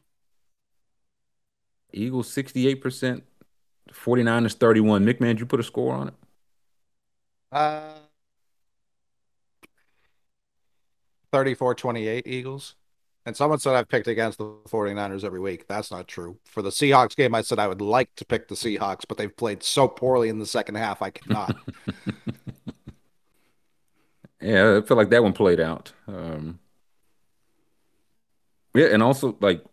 Eagles 1.94 2.30
68%, 2.30 3.22
49ers 3.92 4.54
31. 4.54 5.06
Mick, 5.06 5.20
man, 5.20 5.36
did 5.36 5.40
you 5.40 5.46
put 5.46 5.60
a 5.60 5.64
score 5.64 5.94
on 5.94 6.10
it? 6.10 6.14
Uh 7.52 8.00
34-28 11.32 12.24
Eagles. 12.26 12.76
And 13.26 13.36
someone 13.36 13.60
said 13.60 13.76
I've 13.76 13.88
picked 13.88 14.08
against 14.08 14.40
the 14.40 14.46
49ers 14.70 15.24
every 15.24 15.40
week. 15.40 15.68
That's 15.68 15.92
not 15.92 16.08
true. 16.08 16.40
For 16.46 16.62
the 16.62 16.70
Seahawks 16.70 17.16
game, 17.16 17.36
I 17.36 17.42
said 17.42 17.60
I 17.60 17.68
would 17.68 17.82
like 17.82 18.16
to 18.16 18.26
pick 18.26 18.48
the 18.48 18.56
Seahawks, 18.56 19.04
but 19.08 19.18
they've 19.18 19.36
played 19.36 19.62
so 19.62 19.88
poorly 19.88 20.30
in 20.30 20.40
the 20.40 20.46
second 20.46 20.76
half, 20.76 21.02
I 21.02 21.12
cannot. 21.12 21.56
Yeah, 24.42 24.78
I 24.78 24.82
feel 24.86 24.98
like 24.98 25.10
that 25.10 25.24
one 25.24 25.34
played 25.34 25.60
out. 25.60 25.92
Um, 26.08 26.60
yeah, 28.74 28.88
and 28.88 29.04
also 29.04 29.38
like 29.42 29.64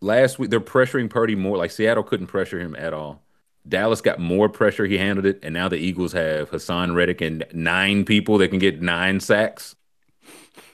last 0.00 0.38
week 0.38 0.50
they're 0.50 0.60
pressuring 0.60 1.10
Purdy 1.10 1.34
more. 1.34 1.56
Like 1.56 1.70
Seattle 1.70 2.02
couldn't 2.02 2.28
pressure 2.28 2.58
him 2.60 2.74
at 2.76 2.94
all. 2.94 3.22
Dallas 3.68 4.00
got 4.00 4.20
more 4.20 4.48
pressure, 4.48 4.86
he 4.86 4.96
handled 4.96 5.26
it, 5.26 5.40
and 5.42 5.52
now 5.52 5.68
the 5.68 5.76
Eagles 5.76 6.12
have 6.12 6.50
Haason 6.50 6.94
Reddick 6.94 7.20
and 7.20 7.44
nine 7.52 8.04
people 8.04 8.38
that 8.38 8.48
can 8.48 8.60
get 8.60 8.80
nine 8.80 9.18
sacks 9.18 9.74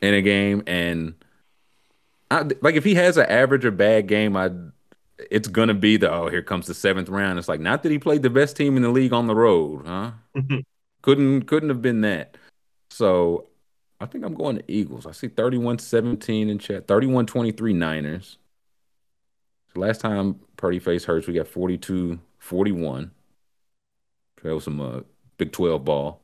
in 0.03 0.13
a 0.13 0.21
game. 0.21 0.63
And 0.67 1.15
I, 2.31 2.45
like 2.61 2.75
if 2.75 2.85
he 2.85 2.95
has 2.97 3.17
an 3.17 3.27
average 3.27 3.65
or 3.65 3.71
bad 3.71 4.09
game, 4.09 4.37
I 4.37 4.51
it's 5.31 5.49
gonna 5.49 5.75
be 5.75 5.97
the 5.97 6.13
oh 6.13 6.29
here 6.29 6.43
comes 6.43 6.67
the 6.67 6.75
seventh 6.75 7.09
round. 7.09 7.39
It's 7.39 7.49
like 7.49 7.61
not 7.61 7.83
that 7.83 7.93
he 7.93 7.99
played 7.99 8.23
the 8.23 8.31
best 8.31 8.57
team 8.57 8.77
in 8.77 8.83
the 8.83 8.91
league 8.91 9.13
on 9.13 9.27
the 9.27 9.35
road, 9.35 9.87
huh? 9.87 10.13
couldn't 11.03 11.43
couldn't 11.43 11.71
have 11.71 11.83
been 11.83 12.03
that. 12.03 12.37
So 12.93 13.47
I 14.01 14.07
think 14.07 14.25
I'm 14.25 14.35
going 14.35 14.57
to 14.57 14.65
Eagles. 14.71 15.07
I 15.07 15.13
see 15.13 15.29
31-17 15.29 16.51
in 16.51 16.59
chat. 16.59 16.87
31-23 16.87 17.75
Niners. 17.75 18.37
So 19.73 19.81
last 19.81 20.01
time 20.03 20.41
Purdy 20.59 20.79
faced 20.79 21.07
Hurts, 21.07 21.27
we 21.27 21.33
got 21.35 21.47
42-41. 21.47 23.11
That 24.43 24.55
was 24.55 24.65
some 24.65 24.81
uh, 24.81 25.01
Big 25.39 25.53
12 25.53 25.85
ball. 25.85 26.21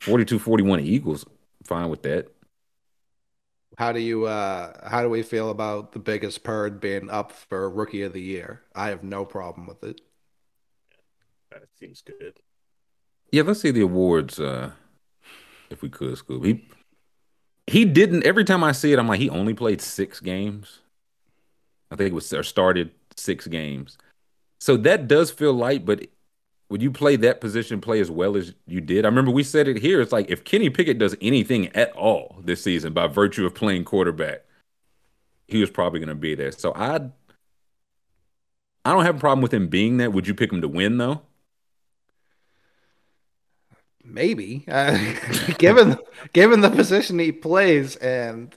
42-41 0.00 0.82
Eagles. 0.82 1.24
Fine 1.64 1.90
with 1.90 2.02
that. 2.02 2.28
how 3.78 3.92
do 3.92 4.00
you 4.00 4.26
uh 4.26 4.88
how 4.88 5.02
do 5.02 5.08
we 5.08 5.22
feel 5.22 5.50
about 5.50 5.92
the 5.92 5.98
biggest 5.98 6.44
purd 6.44 6.80
being 6.80 7.08
up 7.10 7.32
for 7.32 7.68
rookie 7.70 8.02
of 8.02 8.12
the 8.12 8.20
year? 8.20 8.62
I 8.74 8.88
have 8.88 9.02
no 9.02 9.24
problem 9.24 9.66
with 9.66 9.82
it. 9.82 10.00
That 11.50 11.62
seems 11.78 12.02
good. 12.02 12.38
Yeah, 13.30 13.42
let's 13.42 13.60
see 13.60 13.70
the 13.70 13.80
awards. 13.82 14.38
Uh, 14.38 14.72
if 15.72 15.82
we 15.82 15.88
could, 15.88 16.14
Scoob. 16.14 16.44
He 16.44 16.64
he 17.66 17.84
didn't. 17.84 18.24
Every 18.24 18.44
time 18.44 18.62
I 18.64 18.72
see 18.72 18.92
it, 18.92 18.98
I'm 18.98 19.08
like, 19.08 19.20
he 19.20 19.30
only 19.30 19.54
played 19.54 19.80
six 19.80 20.20
games. 20.20 20.80
I 21.90 21.96
think 21.96 22.10
it 22.10 22.14
was 22.14 22.32
or 22.32 22.42
started 22.42 22.90
six 23.16 23.46
games. 23.46 23.98
So 24.60 24.76
that 24.78 25.08
does 25.08 25.30
feel 25.30 25.52
light, 25.52 25.84
but 25.84 26.06
would 26.70 26.82
you 26.82 26.90
play 26.90 27.16
that 27.16 27.40
position 27.40 27.80
play 27.80 28.00
as 28.00 28.10
well 28.10 28.36
as 28.36 28.54
you 28.66 28.80
did? 28.80 29.04
I 29.04 29.08
remember 29.08 29.30
we 29.30 29.42
said 29.42 29.68
it 29.68 29.76
here. 29.76 30.00
It's 30.00 30.12
like 30.12 30.30
if 30.30 30.44
Kenny 30.44 30.70
Pickett 30.70 30.98
does 30.98 31.14
anything 31.20 31.68
at 31.76 31.92
all 31.92 32.40
this 32.42 32.62
season 32.62 32.94
by 32.94 33.08
virtue 33.08 33.44
of 33.44 33.54
playing 33.54 33.84
quarterback, 33.84 34.44
he 35.48 35.58
was 35.58 35.70
probably 35.70 36.00
going 36.00 36.08
to 36.08 36.14
be 36.14 36.34
there. 36.34 36.52
So 36.52 36.72
I, 36.74 37.00
I 38.84 38.92
don't 38.92 39.04
have 39.04 39.16
a 39.16 39.20
problem 39.20 39.42
with 39.42 39.52
him 39.52 39.68
being 39.68 39.98
that. 39.98 40.12
Would 40.14 40.26
you 40.26 40.34
pick 40.34 40.50
him 40.50 40.62
to 40.62 40.68
win 40.68 40.96
though? 40.96 41.22
Maybe, 44.12 44.64
uh, 44.68 44.98
given 45.58 45.98
given 46.32 46.60
the 46.60 46.70
position 46.70 47.18
he 47.18 47.32
plays, 47.32 47.96
and 47.96 48.54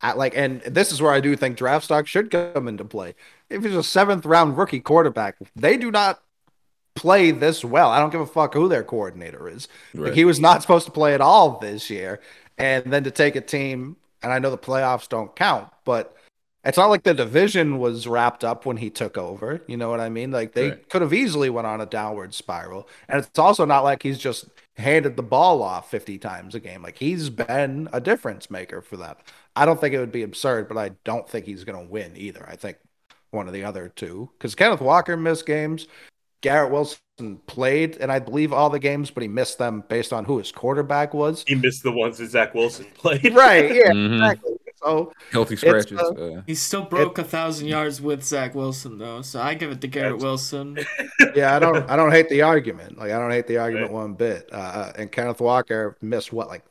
I, 0.00 0.12
like, 0.14 0.36
and 0.36 0.60
this 0.62 0.92
is 0.92 1.02
where 1.02 1.12
I 1.12 1.20
do 1.20 1.36
think 1.36 1.56
draft 1.56 1.86
stock 1.86 2.06
should 2.06 2.30
come 2.30 2.68
into 2.68 2.84
play. 2.84 3.14
If 3.50 3.64
he's 3.64 3.74
a 3.74 3.82
seventh 3.82 4.26
round 4.26 4.58
rookie 4.58 4.80
quarterback, 4.80 5.36
they 5.56 5.76
do 5.76 5.90
not 5.90 6.22
play 6.94 7.30
this 7.30 7.64
well. 7.64 7.90
I 7.90 7.98
don't 8.00 8.10
give 8.10 8.20
a 8.20 8.26
fuck 8.26 8.54
who 8.54 8.68
their 8.68 8.84
coordinator 8.84 9.48
is. 9.48 9.68
Right. 9.94 10.06
Like, 10.06 10.14
he 10.14 10.24
was 10.24 10.40
not 10.40 10.62
supposed 10.62 10.86
to 10.86 10.92
play 10.92 11.14
at 11.14 11.20
all 11.20 11.58
this 11.58 11.90
year, 11.90 12.20
and 12.58 12.92
then 12.92 13.04
to 13.04 13.10
take 13.10 13.36
a 13.36 13.40
team, 13.40 13.96
and 14.22 14.32
I 14.32 14.38
know 14.38 14.50
the 14.50 14.58
playoffs 14.58 15.08
don't 15.08 15.34
count, 15.34 15.68
but 15.84 16.16
it's 16.64 16.78
not 16.78 16.90
like 16.90 17.02
the 17.02 17.14
division 17.14 17.78
was 17.78 18.06
wrapped 18.06 18.44
up 18.44 18.66
when 18.66 18.76
he 18.76 18.90
took 18.90 19.18
over. 19.18 19.62
You 19.66 19.76
know 19.76 19.90
what 19.90 20.00
I 20.00 20.08
mean? 20.08 20.30
Like 20.30 20.52
they 20.52 20.70
Right. 20.70 20.88
could 20.90 21.02
have 21.02 21.12
easily 21.12 21.50
went 21.50 21.66
on 21.66 21.80
a 21.80 21.86
downward 21.86 22.34
spiral, 22.34 22.88
and 23.08 23.24
it's 23.24 23.38
also 23.38 23.64
not 23.64 23.84
like 23.84 24.02
he's 24.02 24.18
just 24.18 24.46
handed 24.76 25.16
the 25.16 25.22
ball 25.22 25.62
off 25.62 25.90
50 25.90 26.18
times 26.18 26.54
a 26.54 26.60
game. 26.60 26.82
Like 26.82 26.98
he's 26.98 27.28
been 27.30 27.88
a 27.92 28.00
difference 28.00 28.50
maker 28.50 28.80
for 28.80 28.96
them. 28.96 29.16
I 29.54 29.64
don't 29.66 29.80
think 29.80 29.94
it 29.94 29.98
would 30.00 30.12
be 30.12 30.22
absurd, 30.22 30.68
but 30.68 30.78
I 30.78 30.92
don't 31.04 31.28
think 31.28 31.46
he's 31.46 31.64
going 31.64 31.84
to 31.86 31.90
win 31.90 32.12
either. 32.16 32.46
I 32.48 32.56
think 32.56 32.78
one 33.30 33.46
of 33.46 33.52
the 33.52 33.64
other 33.64 33.88
two 33.94 34.30
because 34.38 34.54
Kenneth 34.54 34.80
Walker 34.80 35.16
missed 35.16 35.46
games. 35.46 35.86
Garrett 36.40 36.72
Wilson 36.72 36.98
played, 37.46 37.98
and 37.98 38.10
I 38.10 38.18
believe 38.18 38.52
all 38.52 38.68
the 38.68 38.80
games, 38.80 39.10
but 39.12 39.22
he 39.22 39.28
missed 39.28 39.58
them 39.58 39.84
based 39.88 40.12
on 40.12 40.24
who 40.24 40.38
his 40.38 40.50
quarterback 40.50 41.14
was. 41.14 41.44
He 41.46 41.54
missed 41.54 41.84
the 41.84 41.92
ones 41.92 42.18
that 42.18 42.30
Zach 42.30 42.52
Wilson 42.52 42.86
played. 42.94 43.32
Right? 43.32 43.72
Yeah, 43.72 43.92
Mhm. 43.92 44.14
exactly. 44.14 44.54
So 44.84 45.12
Healthy 45.30 45.56
scratches. 45.56 46.00
uh, 46.00 46.08
uh, 46.12 46.42
He 46.46 46.54
still 46.54 46.82
broke 46.82 47.18
a 47.18 47.24
thousand 47.24 47.68
yards 47.68 48.00
with 48.00 48.22
Zach 48.24 48.54
Wilson 48.54 48.98
though, 48.98 49.22
so 49.22 49.40
I 49.40 49.54
give 49.54 49.70
it 49.70 49.80
to 49.82 49.86
Garrett 49.86 50.18
Wilson. 50.18 50.78
yeah, 51.34 51.54
I 51.54 51.58
don't, 51.58 51.88
I 51.88 51.96
don't 51.96 52.10
hate 52.10 52.28
the 52.28 52.42
argument. 52.42 52.98
Like 52.98 53.12
I 53.12 53.18
don't 53.18 53.30
hate 53.30 53.46
the 53.46 53.58
argument 53.58 53.90
Right. 53.90 53.94
one 53.94 54.14
bit. 54.14 54.48
Uh, 54.52 54.92
and 54.96 55.10
Kenneth 55.12 55.40
Walker 55.40 55.96
missed 56.02 56.32
what, 56.32 56.48
like 56.48 56.64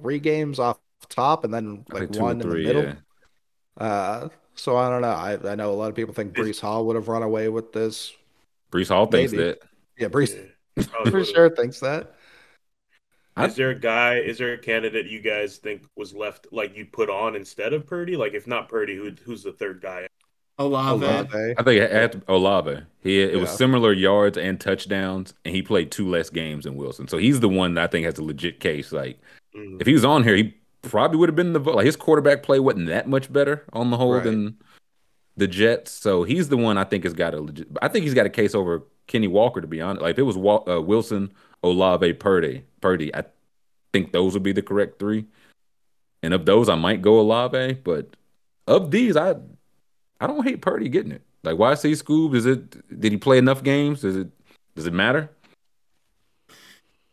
three 0.00 0.18
games 0.18 0.58
off 0.58 0.78
top, 1.08 1.44
and 1.44 1.52
then 1.52 1.84
like 1.90 2.00
think 2.00 2.12
two 2.12 2.20
or 2.20 2.22
one 2.24 2.40
in 2.40 2.48
the 2.48 2.56
middle. 2.56 2.82
yeah. 2.84 2.94
Uh, 3.76 4.28
so 4.54 4.76
I 4.76 4.88
don't 4.90 5.02
know. 5.02 5.08
I, 5.08 5.38
I 5.52 5.54
know 5.54 5.70
a 5.70 5.74
lot 5.74 5.88
of 5.88 5.94
people 5.94 6.14
think 6.14 6.34
Breece 6.34 6.60
Hall 6.60 6.84
would 6.86 6.96
have 6.96 7.08
run 7.08 7.22
away 7.22 7.48
with 7.48 7.72
this. 7.72 8.12
Breece 8.72 8.88
Hall 8.88 9.06
thinks 9.06 9.32
Maybe. 9.32 9.44
that. 9.44 9.60
Yeah, 9.98 10.08
Breece 10.08 10.34
Yeah. 10.76 10.84
Probably 10.90 11.10
for 11.10 11.24
sure 11.24 11.50
thinks 11.50 11.80
that. 11.80 12.14
I- 13.38 13.46
Is 13.46 13.54
there 13.56 13.70
a 13.70 13.74
guy? 13.78 14.18
Is 14.18 14.38
there 14.38 14.52
a 14.52 14.58
candidate 14.58 15.06
you 15.06 15.20
guys 15.20 15.56
think 15.58 15.82
was 15.96 16.14
left 16.14 16.46
like 16.52 16.76
you 16.76 16.86
put 16.86 17.08
on 17.10 17.36
instead 17.36 17.72
of 17.72 17.86
Purdy? 17.86 18.16
Like 18.16 18.34
if 18.34 18.46
not 18.46 18.68
Purdy, 18.68 18.96
who 18.96 19.12
who's 19.24 19.42
the 19.42 19.52
third 19.52 19.80
guy? 19.80 20.06
Olave. 20.60 21.04
Olave. 21.06 21.54
I 21.56 21.62
think 21.62 21.80
it 21.80 21.90
had 21.92 22.22
Olave. 22.26 22.80
He 23.00 23.20
it 23.22 23.38
was 23.38 23.50
similar 23.50 23.92
yards 23.92 24.36
and 24.36 24.60
touchdowns, 24.60 25.32
and 25.44 25.54
he 25.54 25.62
played 25.62 25.90
two 25.92 26.08
less 26.08 26.30
games 26.30 26.64
than 26.64 26.74
Wilson. 26.76 27.06
So 27.06 27.16
he's 27.16 27.38
the 27.40 27.48
one 27.48 27.74
that 27.74 27.84
I 27.84 27.86
think 27.86 28.04
has 28.06 28.18
a 28.18 28.24
legit 28.24 28.58
case. 28.60 28.90
Like 28.92 29.18
Mm. 29.56 29.80
if 29.80 29.86
he 29.86 29.92
was 29.94 30.04
on 30.04 30.24
here, 30.24 30.36
he 30.36 30.54
probably 30.82 31.16
would 31.18 31.28
have 31.28 31.36
been 31.36 31.52
the 31.52 31.58
vote. 31.60 31.76
Like 31.76 31.86
his 31.86 31.96
quarterback 31.96 32.42
play 32.42 32.58
wasn't 32.60 32.88
that 32.88 33.08
much 33.08 33.32
better 33.32 33.64
on 33.72 33.90
the 33.90 33.96
whole 33.96 34.14
Right. 34.14 34.24
than 34.24 34.56
the 35.36 35.46
Jets. 35.46 35.92
So 35.92 36.24
he's 36.24 36.48
the 36.48 36.56
one 36.56 36.76
I 36.76 36.84
think 36.84 37.04
has 37.04 37.14
got 37.14 37.34
a 37.34 37.40
legit. 37.40 37.68
I 37.80 37.86
think 37.88 38.02
he's 38.04 38.14
got 38.14 38.26
a 38.26 38.30
case 38.30 38.54
over 38.54 38.82
Kenny 39.06 39.28
Walker. 39.28 39.60
To 39.60 39.66
be 39.68 39.80
honest, 39.80 40.02
like 40.02 40.12
if 40.12 40.18
it 40.18 40.22
was 40.22 40.36
Wa- 40.36 40.64
uh, 40.68 40.80
Wilson, 40.80 41.32
Olave, 41.62 42.12
Purdy, 42.14 42.64
Purdy, 42.80 43.14
I 43.14 43.24
think 43.92 44.12
those 44.12 44.34
would 44.34 44.42
be 44.42 44.52
the 44.52 44.62
correct 44.62 44.98
three. 44.98 45.26
And 46.22 46.34
of 46.34 46.46
those, 46.46 46.68
I 46.68 46.74
might 46.74 47.02
go 47.02 47.20
Olave, 47.20 47.74
but 47.84 48.16
of 48.66 48.90
these, 48.90 49.16
I 49.16 49.36
I 50.20 50.26
don't 50.26 50.44
hate 50.44 50.60
Purdy 50.60 50.88
getting 50.88 51.12
it. 51.12 51.22
Like 51.44 51.58
why 51.58 51.74
say 51.74 51.92
Scoob? 51.92 52.34
Is 52.34 52.46
it 52.46 53.00
did 53.00 53.12
he 53.12 53.18
play 53.18 53.38
enough 53.38 53.62
games? 53.62 54.02
Does 54.02 54.16
it 54.16 54.28
does 54.74 54.86
it 54.86 54.92
matter? 54.92 55.30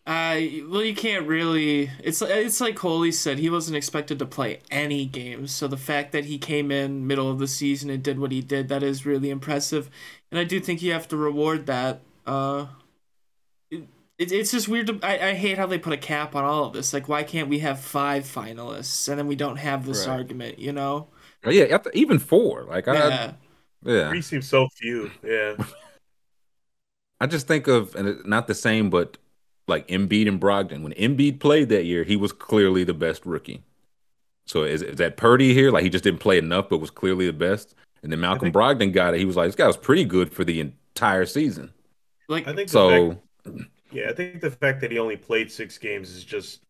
Uh, 0.08 0.38
well, 0.70 0.84
you 0.84 0.94
can't 0.94 1.26
really. 1.26 1.90
It's 2.04 2.22
it's 2.22 2.62
like 2.62 2.76
Coley 2.76 3.12
said. 3.12 3.40
He 3.40 3.50
wasn't 3.50 3.76
expected 3.76 4.20
to 4.20 4.26
play 4.28 4.60
any 4.70 5.06
games, 5.06 5.52
so 5.52 5.68
the 5.68 5.78
fact 5.78 6.12
that 6.12 6.26
he 6.26 6.38
came 6.38 6.70
in 6.70 7.08
middle 7.08 7.30
of 7.30 7.40
the 7.40 7.48
season 7.48 7.90
and 7.90 8.04
did 8.04 8.20
what 8.20 8.32
he 8.32 8.42
did, 8.42 8.68
that 8.68 8.84
is 8.84 9.06
really 9.06 9.32
impressive, 9.32 9.90
and 10.32 10.40
I 10.40 10.44
do 10.44 10.60
think 10.60 10.84
you 10.84 10.92
have 10.92 11.08
to 11.08 11.18
reward 11.18 11.66
that. 11.66 12.02
Uh, 12.24 12.68
it, 14.18 14.32
it 14.32 14.36
it's 14.36 14.52
just 14.52 14.68
weird. 14.68 14.88
To, 14.88 15.00
I 15.04 15.30
I 15.30 15.34
hate 15.34 15.58
how 15.58 15.66
they 15.68 15.78
put 15.78 15.94
a 15.94 15.98
cap 15.98 16.36
on 16.36 16.44
all 16.44 16.66
of 16.66 16.74
this. 16.74 16.94
Like, 16.94 17.08
why 17.10 17.24
can't 17.24 17.50
we 17.50 17.60
have 17.60 17.80
five 17.80 18.24
finalists 18.24 19.08
and 19.10 19.18
then 19.20 19.28
we 19.28 19.36
don't 19.36 19.58
have 19.58 19.86
this 19.86 20.08
Right. 20.08 20.14
argument? 20.18 20.60
You 20.60 20.72
know? 20.74 21.08
Oh, 21.44 21.50
yeah, 21.52 21.66
after- 21.66 21.92
even 21.94 22.20
four. 22.20 22.64
Like 22.64 22.88
I 22.88 22.94
Yeah. 22.96 23.34
yeah. 23.84 24.10
Three 24.10 24.22
seems 24.22 24.48
so 24.48 24.68
few. 24.76 25.12
Yeah. 25.24 25.56
I 27.22 27.28
just 27.28 27.48
think 27.48 27.68
of 27.68 27.96
and 27.96 28.08
it- 28.08 28.26
not 28.28 28.48
the 28.48 28.56
same, 28.56 28.90
but 28.90 29.18
like 29.68 29.88
Embiid 29.88 30.28
and 30.28 30.40
Brogdon. 30.40 30.82
When 30.84 30.94
Embiid 30.94 31.40
played 31.40 31.70
that 31.70 31.86
year, 31.86 32.04
he 32.04 32.16
was 32.16 32.32
clearly 32.32 32.84
the 32.84 32.94
best 32.94 33.26
rookie. 33.26 33.64
So 34.48 34.64
is, 34.64 34.82
is 34.84 34.98
that 34.98 35.18
Purdy 35.18 35.54
here? 35.54 35.72
Like 35.72 35.84
he 35.84 35.90
just 35.90 36.04
didn't 36.04 36.20
play 36.20 36.38
enough, 36.38 36.70
but 36.70 36.78
was 36.78 36.92
clearly 36.92 37.26
the 37.26 37.34
best. 37.34 37.74
And 38.04 38.12
then 38.12 38.20
Malcolm 38.20 38.52
think- 38.52 38.56
Brogdon 38.56 38.94
got 38.94 39.14
it. 39.16 39.20
He 39.20 39.26
was 39.26 39.36
like, 39.36 39.48
this 39.48 39.56
guy 39.56 39.66
was 39.66 39.78
pretty 39.78 40.06
good 40.06 40.32
for 40.32 40.44
the 40.44 40.60
entire 40.60 41.26
season. 41.26 41.74
Like, 42.28 42.48
I 42.48 42.54
think 42.54 42.68
the 42.70 42.72
So 42.72 43.20
fact, 43.46 43.58
yeah, 43.91 44.10
I 44.10 44.14
think 44.14 44.41
the 44.41 44.52
fact 44.52 44.82
that 44.82 44.91
he 44.91 44.99
only 44.99 45.18
played 45.18 45.52
six 45.52 45.78
games 45.78 46.12
is 46.12 46.24
just 46.24 46.62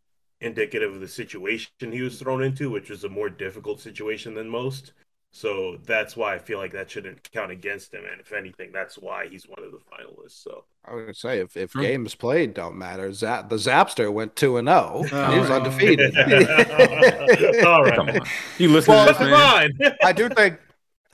indicative 0.42 0.94
of 0.94 1.00
the 1.02 1.08
situation 1.08 1.70
he 1.92 2.02
was 2.02 2.20
thrown 2.20 2.44
into, 2.44 2.70
which 2.70 2.90
was 2.90 3.04
a 3.04 3.10
more 3.10 3.30
difficult 3.30 3.80
situation 3.80 4.34
than 4.34 4.50
most. 4.50 4.94
So 5.32 5.78
that's 5.86 6.16
why 6.16 6.36
I 6.36 6.40
feel 6.40 6.60
like 6.60 6.72
that 6.72 6.90
shouldn't 6.90 7.30
count 7.32 7.52
against 7.52 7.94
him. 7.94 8.04
And 8.10 8.22
if 8.22 8.32
anything, 8.32 8.72
that's 8.72 8.98
why 8.98 9.28
he's 9.28 9.44
one 9.50 9.62
of 9.66 9.72
the 9.72 9.80
finalists. 9.80 10.42
So 10.42 10.64
I 10.86 10.96
would 10.96 11.18
say 11.18 11.40
if, 11.40 11.58
if 11.58 11.74
games 11.74 12.16
played 12.16 12.54
don't 12.54 12.78
matter, 12.78 13.12
Zap, 13.12 13.50
the 13.50 13.58
Zapster 13.58 14.14
went 14.14 14.38
two 14.38 14.56
and 14.56 14.68
zero. 14.70 15.04
Oh, 15.12 15.32
he 15.34 15.40
was 15.40 15.50
undefeated. 15.50 16.16
all 17.66 17.84
right. 17.84 17.96
come 17.96 18.10
on. 18.10 18.22
You 18.60 18.70
listen 18.70 18.94
Well, 18.94 19.08
to 19.08 19.14
That's 19.14 19.20
this, 19.20 19.80
man? 19.80 19.98
I 20.04 20.14
do 20.14 20.30
think 20.30 20.58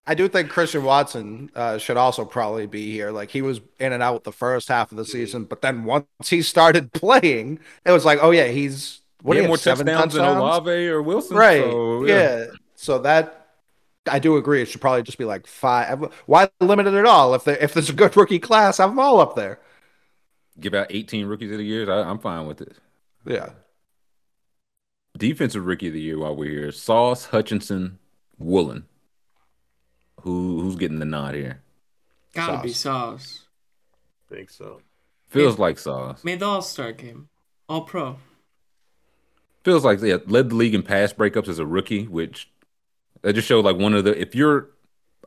I 0.05 0.15
do 0.15 0.27
think 0.27 0.49
Christian 0.49 0.83
Watson 0.83 1.51
uh, 1.55 1.77
should 1.77 1.97
also 1.97 2.25
probably 2.25 2.65
be 2.65 2.91
here. 2.91 3.11
Like 3.11 3.29
he 3.29 3.41
was 3.41 3.61
in 3.79 3.93
and 3.93 4.01
out 4.01 4.23
the 4.23 4.31
first 4.31 4.67
half 4.67 4.91
of 4.91 4.97
the 4.97 5.05
season, 5.05 5.45
but 5.45 5.61
then 5.61 5.83
once 5.83 6.07
he 6.25 6.41
started 6.41 6.91
playing, 6.93 7.59
it 7.85 7.91
was 7.91 8.05
like, 8.05 8.19
oh 8.21 8.31
yeah, 8.31 8.47
he's 8.47 9.01
what 9.21 9.37
He 9.37 9.43
had 9.43 9.47
more 9.47 9.57
seven 9.57 9.85
touchdowns 9.85 10.13
than? 10.15 10.25
Olave 10.25 10.87
or 10.87 11.01
Wilson. 11.01 11.37
right? 11.37 11.61
So, 11.61 12.05
yeah. 12.05 12.45
So 12.75 12.99
that 12.99 13.41
I 14.09 14.17
do 14.19 14.37
agree. 14.37 14.61
It 14.61 14.65
should 14.65 14.81
probably 14.81 15.03
just 15.03 15.19
be 15.19 15.25
like 15.25 15.45
five. 15.45 15.99
Why 16.25 16.49
limit 16.59 16.87
it 16.87 16.95
at 16.95 17.05
all? 17.05 17.35
If 17.35 17.43
there, 17.43 17.57
if 17.57 17.73
there's 17.73 17.89
a 17.89 17.93
good 17.93 18.17
rookie 18.17 18.39
class, 18.39 18.77
have 18.77 18.89
them 18.89 18.99
all 18.99 19.19
up 19.19 19.35
there. 19.35 19.59
Give 20.59 20.73
out 20.73 20.87
18 20.89 21.27
rookies 21.27 21.51
of 21.51 21.59
the 21.59 21.63
year. 21.63 21.89
I, 21.91 22.09
I'm 22.09 22.19
fine 22.19 22.47
with 22.47 22.61
it. 22.61 22.75
Yeah. 23.25 23.51
Defensive 25.17 25.65
rookie 25.65 25.87
of 25.87 25.93
the 25.93 26.01
year 26.01 26.17
while 26.17 26.35
we're 26.35 26.49
here. 26.49 26.71
Sauce, 26.71 27.25
Hutchinson, 27.25 27.99
Woolen. 28.39 28.85
Who 30.23 30.61
who's 30.61 30.75
getting 30.75 30.99
the 30.99 31.05
nod 31.05 31.35
here? 31.35 31.61
gotta 32.33 32.63
be 32.63 32.69
Sauce. 32.69 33.23
Sauce. 33.23 33.45
I 34.29 34.35
think 34.35 34.49
so. 34.49 34.81
Feels 35.27 35.57
like 35.59 35.79
Sauce. 35.79 36.23
Made 36.23 36.39
the 36.39 36.45
All 36.45 36.61
Star 36.61 36.91
game, 36.91 37.29
All 37.67 37.81
Pro. 37.81 38.17
Feels 39.63 39.85
like 39.85 40.01
yeah, 40.01 40.17
led 40.25 40.49
the 40.49 40.55
league 40.55 40.73
in 40.73 40.83
pass 40.83 41.13
breakups 41.13 41.47
as 41.47 41.59
a 41.59 41.65
rookie, 41.65 42.07
which 42.07 42.49
that 43.21 43.33
just 43.33 43.47
showed 43.47 43.65
like 43.65 43.77
one 43.77 43.93
of 43.93 44.03
the 44.03 44.19
if 44.19 44.35
you're 44.35 44.69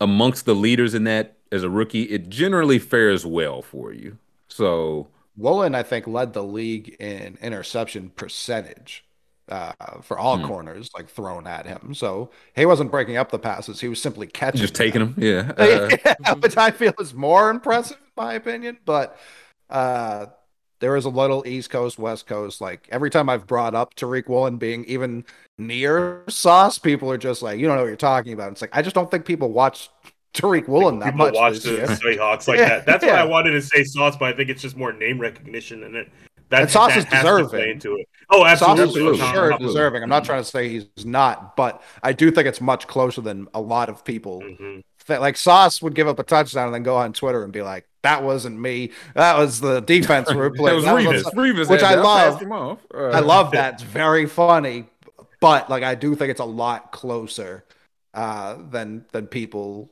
amongst 0.01 0.45
the 0.45 0.55
leaders 0.55 0.95
in 0.95 1.05
that 1.05 1.37
as 1.53 1.63
a 1.63 1.71
rookie, 1.71 2.03
it 2.05 2.29
generally 2.29 2.79
fares 2.79 3.25
well 3.25 3.63
for 3.63 3.93
you. 3.93 4.19
So 4.49 5.09
Woolen, 5.37 5.75
I 5.75 5.83
think, 5.83 6.07
led 6.07 6.33
the 6.33 6.43
league 6.43 6.97
in 7.01 7.39
interception 7.41 8.11
percentage 8.11 9.04
uh, 9.49 9.73
for 10.03 10.19
all 10.19 10.39
Hmm. 10.39 10.47
corners, 10.47 10.91
like 10.95 11.09
thrown 11.09 11.47
at 11.47 11.67
him. 11.67 11.95
So 11.95 12.31
he 12.57 12.67
wasn't 12.67 12.91
breaking 12.91 13.17
up 13.17 13.31
the 13.31 13.39
passes; 13.39 13.81
he 13.81 13.89
was 13.89 14.01
simply 14.01 14.27
catching, 14.27 14.61
just 14.61 14.75
taking 14.75 15.01
them. 15.01 15.15
them, 15.15 15.23
yeah. 15.23 15.53
Uh, 15.59 15.89
Yeah, 16.25 16.35
which 16.41 16.57
I 16.57 16.71
feel 16.71 16.93
is 16.99 17.15
more 17.15 17.51
impressive, 17.51 17.99
in 17.99 18.23
my 18.25 18.35
opinion. 18.35 18.79
But 18.85 19.19
uh, 19.71 20.27
there 20.81 20.97
is 20.97 21.05
a 21.05 21.11
little 21.11 21.47
East 21.47 21.71
Coast, 21.71 21.99
West 21.99 22.27
Coast. 22.27 22.61
Like 22.61 22.89
every 22.91 23.11
time 23.11 23.29
I've 23.29 23.47
brought 23.47 23.75
up 23.75 23.95
Tariq 23.95 24.29
Woolen 24.29 24.57
being 24.57 24.85
even 24.87 25.25
near 25.59 26.25
Sauce, 26.29 26.79
people 26.79 27.11
are 27.11 27.19
just 27.19 27.43
like, 27.43 27.59
"You 27.59 27.67
don't 27.67 27.77
know 27.77 27.83
what 27.83 27.89
you're 27.89 27.97
talking 27.97 28.33
about." 28.33 28.53
It's 28.53 28.61
like 28.61 28.75
I 28.77 28.83
just 28.83 28.95
don't 28.95 29.11
think 29.11 29.25
people 29.25 29.51
watch 29.53 29.89
Tariq 30.35 30.67
Woolen 30.69 30.99
that 30.99 31.13
People 31.13 31.27
much 31.27 31.35
watch 31.35 31.61
the 31.61 31.71
year. 31.73 31.87
Seahawks 31.87 32.49
like 32.49 32.59
Yeah, 32.59 32.69
that. 32.81 32.87
That's 32.87 33.05
why. 33.05 33.11
I 33.13 33.25
wanted 33.25 33.53
to 33.53 33.63
say 33.63 33.85
Sauce, 33.85 34.17
but 34.17 34.33
I 34.33 34.37
think 34.37 34.51
it's 34.51 34.63
just 34.63 34.77
more 34.77 34.93
name 34.93 35.21
recognition 35.21 35.81
than 35.83 35.95
it 35.95 36.09
that, 36.51 36.63
And 36.63 36.71
Sauce 36.71 36.91
that 36.91 36.99
is 36.99 37.05
has 37.05 37.25
to 37.25 37.29
play 37.29 37.43
deserving. 37.43 37.71
into 37.71 37.97
it. 37.97 38.09
Oh, 38.31 38.43
Sauce 38.55 38.63
absolutely. 38.63 38.85
is 38.85 38.93
for 38.93 39.01
Absolutely. 39.01 39.19
sure 39.33 39.53
Absolutely. 39.53 39.67
deserving. 39.67 40.03
I'm 40.03 40.09
not 40.09 40.25
trying 40.25 40.43
to 40.43 40.49
say 40.49 40.69
he's 40.69 40.87
not, 41.05 41.57
but 41.57 41.83
I 42.03 42.13
do 42.13 42.31
think 42.31 42.47
it's 42.49 42.61
much 42.61 42.87
closer 42.87 43.21
than 43.21 43.49
a 43.55 43.61
lot 43.61 43.89
of 43.89 44.05
people. 44.05 44.41
Mhm. 44.43 44.83
That 45.07 45.21
like 45.21 45.37
Sauce 45.37 45.83
would 45.83 45.95
give 45.95 46.09
up 46.09 46.19
a 46.19 46.23
touchdown 46.23 46.67
and 46.67 46.75
then 46.75 46.83
go 46.83 46.97
on 46.97 47.13
Twitter 47.13 47.45
and 47.45 47.53
be 47.53 47.61
like, 47.61 47.87
"That 48.03 48.23
wasn't 48.23 48.59
me. 48.59 48.91
That 49.15 49.37
was 49.37 49.61
the 49.61 49.81
defense 49.81 50.31
we 50.31 50.37
were 50.41 50.49
That 50.49 50.57
playing." 50.57 50.77
was 50.77 50.85
That 50.87 50.95
Revis. 50.97 51.25
was- 51.25 51.35
Revis, 51.35 51.69
which 51.69 51.83
I 51.83 51.95
love. 51.97 52.41
him 52.41 52.53
off. 52.53 52.79
Uh, 52.95 53.09
I 53.09 53.21
love 53.21 53.51
that. 53.53 53.75
It's 53.75 53.83
very 53.83 54.25
funny, 54.27 54.87
but 55.41 55.69
like 55.69 55.83
I 55.83 55.95
do 55.95 56.15
think 56.15 56.31
it's 56.31 56.41
a 56.41 56.45
lot 56.47 56.91
closer 56.93 57.65
uh, 58.15 58.57
than 58.71 59.05
than 59.13 59.27
people 59.27 59.91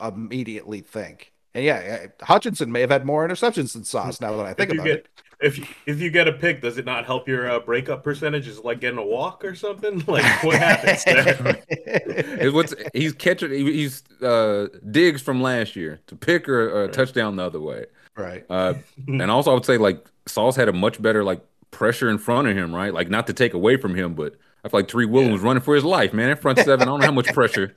immediately 0.00 0.80
think. 0.80 1.32
And 1.54 1.64
yeah, 1.64 2.06
Hutchinson 2.22 2.72
may 2.72 2.80
have 2.80 2.90
had 2.90 3.04
more 3.04 3.26
interceptions 3.28 3.74
than 3.74 3.84
Sauce. 3.84 4.20
Now 4.20 4.36
that 4.38 4.46
I 4.46 4.54
think 4.54 4.72
about 4.72 4.86
get 4.86 4.96
it, 5.00 5.08
if 5.42 5.58
you, 5.58 5.64
if 5.86 6.00
you 6.00 6.10
get 6.10 6.28
a 6.28 6.32
pick, 6.32 6.60
does 6.62 6.78
it 6.78 6.84
not 6.84 7.04
help 7.04 7.26
your 7.28 7.50
uh, 7.50 7.58
breakup 7.60 8.02
percentage? 8.04 8.46
Is 8.48 8.58
it 8.58 8.64
like 8.64 8.80
getting 8.80 8.98
a 8.98 9.04
walk 9.04 9.44
or 9.44 9.54
something? 9.54 10.00
Like 10.06 10.42
what 10.44 10.56
happens 10.56 11.04
there? 11.04 12.50
What's 12.52 12.74
he's 12.94 13.12
catching 13.12 13.50
he- 13.50 13.72
he's 13.72 14.02
uh 14.22 14.68
digs 14.90 15.20
from 15.22 15.42
last 15.42 15.76
year 15.76 16.00
to 16.06 16.16
pick 16.16 16.48
or, 16.48 16.68
or 16.70 16.84
a 16.84 16.88
touchdown 16.88 17.36
the 17.36 17.44
other 17.44 17.60
way. 17.60 17.86
right? 18.16 18.44
Uh 18.50 18.74
and 19.06 19.30
also 19.30 19.50
I 19.50 19.54
would 19.54 19.64
say 19.64 19.78
like 19.78 20.06
Sauce 20.26 20.56
had 20.56 20.68
a 20.68 20.72
much 20.72 21.00
better 21.02 21.24
like 21.24 21.40
pressure 21.70 22.08
in 22.10 22.18
front 22.18 22.48
of 22.48 22.56
him, 22.56 22.74
right? 22.74 22.92
Like 22.92 23.08
not 23.10 23.26
to 23.28 23.32
take 23.32 23.54
away 23.54 23.76
from 23.76 23.94
him, 23.94 24.14
but 24.14 24.34
I 24.64 24.68
feel 24.68 24.80
like 24.80 24.88
Tariq 24.88 25.08
Williams 25.10 25.28
Yeah. 25.28 25.32
was 25.34 25.42
running 25.42 25.62
for 25.62 25.74
his 25.74 25.84
life, 25.84 26.12
man. 26.12 26.30
In 26.30 26.36
front 26.36 26.58
seven, 26.58 26.82
I 26.82 26.84
don't 26.84 27.00
know 27.00 27.06
how 27.06 27.12
much 27.12 27.26
pressure 27.34 27.74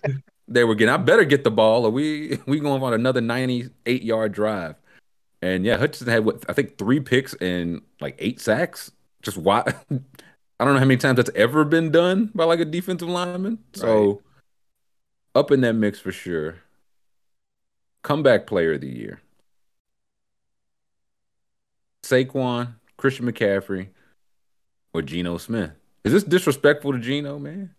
they 0.48 0.64
were 0.64 0.76
getting. 0.76 0.94
I 0.94 0.98
better 0.98 1.24
get 1.26 1.44
the 1.44 1.52
ball 1.52 1.86
or 1.86 1.90
we 1.92 2.40
we 2.46 2.60
going 2.60 2.82
on 2.84 2.94
another 2.94 3.22
98 3.22 4.04
yard 4.04 4.32
drive. 4.34 4.76
And 5.45 5.63
yeah, 5.63 5.77
Hutchinson 5.77 6.07
had 6.07 6.26
what 6.26 6.43
I 6.49 6.53
think 6.53 6.80
three 6.80 6.99
picks 6.99 7.35
and 7.35 7.84
like 8.01 8.15
eight 8.17 8.41
sacks. 8.41 8.91
Just 9.22 9.38
why 9.38 9.61
I 10.59 10.65
don't 10.65 10.73
know 10.73 10.80
how 10.80 10.85
many 10.85 10.97
times 10.97 11.17
that's 11.17 11.30
ever 11.35 11.63
been 11.63 11.91
done 11.91 12.31
by 12.34 12.45
like 12.45 12.59
a 12.59 12.65
defensive 12.65 13.07
lineman. 13.07 13.59
So 13.73 14.23
up 15.35 15.51
in 15.51 15.61
that 15.61 15.73
mix 15.73 15.99
for 15.99 16.11
sure. 16.11 16.55
Comeback 18.01 18.47
player 18.47 18.73
of 18.73 18.81
the 18.81 18.89
year. 18.89 19.22
Saquon, 22.03 22.73
Christian 22.97 23.31
McCaffrey, 23.31 23.89
or 24.93 25.03
Geno 25.03 25.38
Smith. 25.38 25.73
Is 26.03 26.11
this 26.11 26.23
disrespectful 26.23 26.91
to 26.91 26.99
Geno, 26.99 27.38
man? 27.38 27.76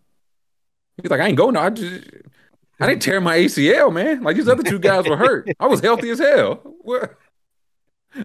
He's 1.01 1.11
like, 1.11 1.19
I 1.19 1.27
ain't 1.27 1.37
going. 1.37 1.55
No, 1.55 1.61
I 1.61 1.69
just, 1.69 2.05
I 2.79 2.87
didn't 2.87 3.01
tear 3.01 3.19
my 3.19 3.37
ACL, 3.37 3.91
man. 3.91 4.23
Like 4.23 4.37
these 4.37 4.47
other 4.47 4.63
two 4.63 4.79
guys 4.79 5.05
were 5.05 5.17
hurt. 5.17 5.49
I 5.59 5.67
was 5.67 5.81
healthy 5.81 6.11
as 6.11 6.19
hell. 6.19 6.61
What? 6.87 7.17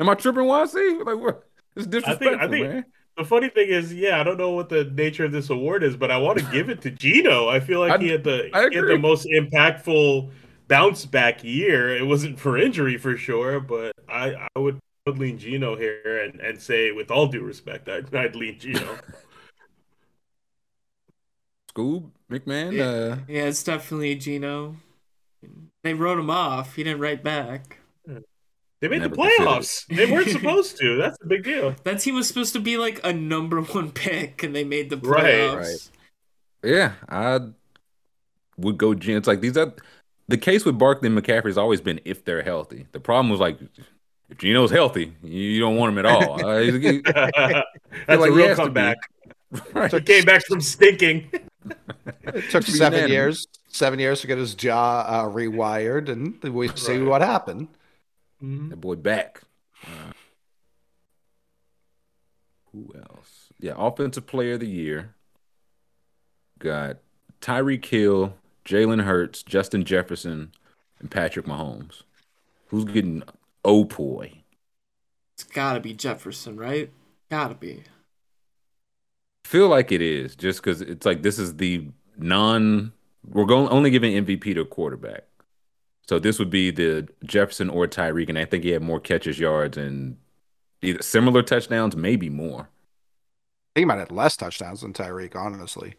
Am 0.01 0.09
I 0.09 0.15
tripping? 0.15 0.43
YC? 0.45 1.05
Like 1.07 1.19
what? 1.19 1.49
It's 1.77 1.87
disrespectful, 1.87 2.41
I 2.41 2.49
think- 2.49 2.67
man. 2.69 2.85
The 3.19 3.25
funny 3.25 3.51
thing 3.51 3.69
is, 3.69 3.93
yeah, 3.93 4.19
I 4.19 4.25
don't 4.25 4.39
know 4.39 4.53
what 4.53 4.71
the 4.71 4.85
nature 4.85 5.27
of 5.27 5.33
this 5.33 5.51
award 5.51 5.83
is, 5.83 5.97
but 5.99 6.11
I 6.11 6.17
want 6.17 6.39
to 6.39 6.45
give 6.51 6.71
it 6.71 6.81
to 6.81 6.91
Geno. 6.91 7.47
I 7.47 7.61
feel 7.61 7.81
like 7.81 7.93
I- 7.93 7.99
he 8.03 8.09
had 8.09 8.25
the 8.25 8.45
he 8.71 8.75
had 8.77 8.87
the 8.87 8.97
most 8.99 9.27
impactful 9.27 10.31
bounce 10.69 11.05
back 11.05 11.45
year. 11.45 11.95
It 11.95 12.07
wasn't 12.07 12.41
for 12.41 12.57
injury 12.57 12.97
for 12.97 13.15
sure, 13.19 13.61
but 13.61 13.93
I 14.09 14.49
I 14.57 14.59
would, 14.59 14.77
I 15.07 15.11
would 15.11 15.19
lean 15.19 15.37
Geno 15.37 15.77
here 15.77 16.23
and, 16.25 16.41
and 16.41 16.59
say 16.59 16.91
with 16.93 17.11
all 17.11 17.27
due 17.27 17.43
respect, 17.43 17.87
I'd, 17.91 18.15
I'd 18.15 18.35
lean 18.35 18.59
Geno. 18.59 18.97
Scoob 21.75 22.11
McMahon. 22.31 22.73
Yeah, 22.73 22.85
Uh, 22.85 23.19
yeah, 23.29 23.43
it's 23.45 23.63
definitely 23.63 24.15
Geno. 24.15 24.77
They 25.85 25.93
wrote 25.95 26.19
him 26.19 26.31
off. 26.31 26.77
He 26.77 26.85
didn't 26.85 27.01
write 27.01 27.23
back. 27.23 27.79
They 28.83 28.89
made 28.89 29.01
Never 29.03 29.15
the 29.15 29.23
playoffs. 29.23 29.87
They 29.87 30.11
weren't 30.11 30.29
supposed 30.29 30.77
to. 30.81 30.97
That's 30.99 31.17
a 31.23 31.27
big 31.27 31.45
deal. 31.45 31.75
That 31.85 32.01
team 32.01 32.17
was 32.17 32.27
supposed 32.27 32.53
to 32.55 32.61
be 32.61 32.77
like 32.77 33.01
a 33.05 33.13
number 33.13 33.61
one 33.63 33.93
pick, 33.93 34.43
and 34.43 34.55
they 34.55 34.65
made 34.65 34.91
the 34.91 34.97
playoffs. 34.97 35.57
right. 36.65 36.71
yeah, 36.71 36.93
I 37.09 37.39
would 38.59 38.79
go. 38.79 38.93
Geno. 38.95 39.19
It's 39.19 39.29
like 39.29 39.41
these 39.41 39.57
are 39.57 39.73
the 40.27 40.37
case 40.37 40.65
with 40.65 40.79
Barkley 40.79 41.09
and 41.09 41.17
McCaffrey 41.17 41.47
has 41.47 41.57
always 41.59 41.81
been 41.81 42.01
if 42.05 42.25
they're 42.25 42.43
healthy. 42.43 42.87
The 42.91 42.99
problem 42.99 43.31
was 43.31 43.39
like 43.39 43.59
if 44.31 44.39
Geno's 44.39 44.73
healthy, 44.73 45.15
you 45.23 45.61
don't 45.61 45.77
want 45.77 45.93
him 45.93 45.99
at 45.99 46.07
all. 46.07 46.45
Uh, 46.45 46.59
he's- 46.59 46.83
he- 46.83 47.03
That's 47.03 48.21
like 48.21 48.31
a 48.31 48.33
real 48.33 48.49
has 48.49 48.57
to 48.59 48.63
be. 48.63 48.67
comeback. 48.67 48.97
right. 49.75 49.93
He 49.93 50.01
came 50.01 50.25
back 50.25 50.45
from 50.47 50.61
stinking. 50.61 51.31
It 52.25 52.51
took 52.51 52.65
seven 52.65 52.95
unanimous. 52.95 53.11
years, 53.11 53.47
seven 53.69 54.01
years 54.01 54.23
to 54.23 54.27
get 54.27 54.39
his 54.39 54.57
jaw 54.57 55.03
uh, 55.07 55.25
rewired, 55.29 56.09
and 56.09 56.43
we 56.53 56.67
see 56.75 56.97
Right. 56.99 57.07
what 57.07 57.21
happened. 57.23 57.69
That 58.43 58.81
boy 58.81 58.97
back. 58.97 59.43
Uh, 59.85 60.13
who 62.73 62.93
else? 62.97 63.49
Yeah, 63.61 63.75
offensive 63.77 64.27
player 64.27 64.55
of 64.55 64.61
the 64.61 64.67
year. 64.67 65.15
Got 66.59 66.99
Tyreek 67.41 67.85
Hill, 67.85 68.35
Jalen 68.65 69.05
Hurts, 69.05 69.43
Justin 69.43 69.85
Jefferson, 69.85 70.51
and 70.99 71.11
Patrick 71.11 71.47
Mahomes. 71.47 72.03
Who's 72.69 72.85
getting 72.85 73.23
oh 73.65 73.85
boy? 73.85 74.33
It's 75.35 75.45
gotta 75.45 75.79
be 75.79 75.93
Jefferson, 75.93 76.57
right? 76.57 76.91
Gotta 77.31 77.55
be. 77.55 77.85
Feel 79.45 79.69
like 79.69 79.93
it 79.93 80.01
is 80.01 80.35
just 80.35 80.63
because 80.63 80.81
it's 80.81 81.07
like 81.07 81.23
this 81.23 81.39
is 81.39 81.57
the 81.57 81.87
non. 82.17 82.93
We're 83.25 83.45
going 83.45 83.69
only 83.69 83.91
giving 83.91 84.13
MVP 84.25 84.55
to 84.55 84.63
a 84.63 84.65
quarterback, 84.65 85.25
so 86.09 86.19
this 86.19 86.39
would 86.39 86.51
be 86.51 86.71
the 86.71 87.09
Jefferson 87.25 87.71
or 87.71 87.87
Tyreek, 87.87 88.29
and 88.29 88.39
I 88.39 88.45
think 88.45 88.65
he 88.65 88.71
had 88.71 88.83
more 88.83 89.01
catches, 89.01 89.39
yards, 89.39 89.77
and 89.77 90.17
either 90.83 91.03
similar 91.03 91.43
touchdowns, 91.43 91.97
maybe 91.97 92.29
more. 92.29 92.69
He 93.75 93.85
might 93.85 93.99
have 93.99 94.09
had 94.09 94.17
less 94.17 94.37
touchdowns 94.37 94.83
than 94.83 94.93
Tyreek, 94.93 95.37
honestly. 95.37 95.95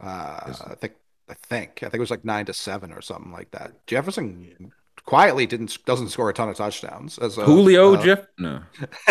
Uh, 0.00 0.40
I 0.66 0.74
think, 0.74 0.94
I 1.28 1.34
think, 1.34 1.70
I 1.82 1.86
think 1.86 1.94
it 1.94 2.00
was 2.00 2.10
like 2.10 2.24
nine 2.24 2.46
to 2.46 2.52
seven 2.52 2.92
or 2.92 3.00
something 3.00 3.32
like 3.32 3.52
that. 3.52 3.86
Jefferson 3.86 4.72
quietly 5.04 5.46
didn't 5.46 5.78
doesn't 5.84 6.08
score 6.08 6.28
a 6.30 6.34
ton 6.34 6.48
of 6.48 6.56
touchdowns. 6.56 7.18
As 7.18 7.38
a, 7.38 7.44
Julio, 7.44 7.94
uh, 7.94 8.02
Jeff, 8.02 8.26
no. 8.38 8.62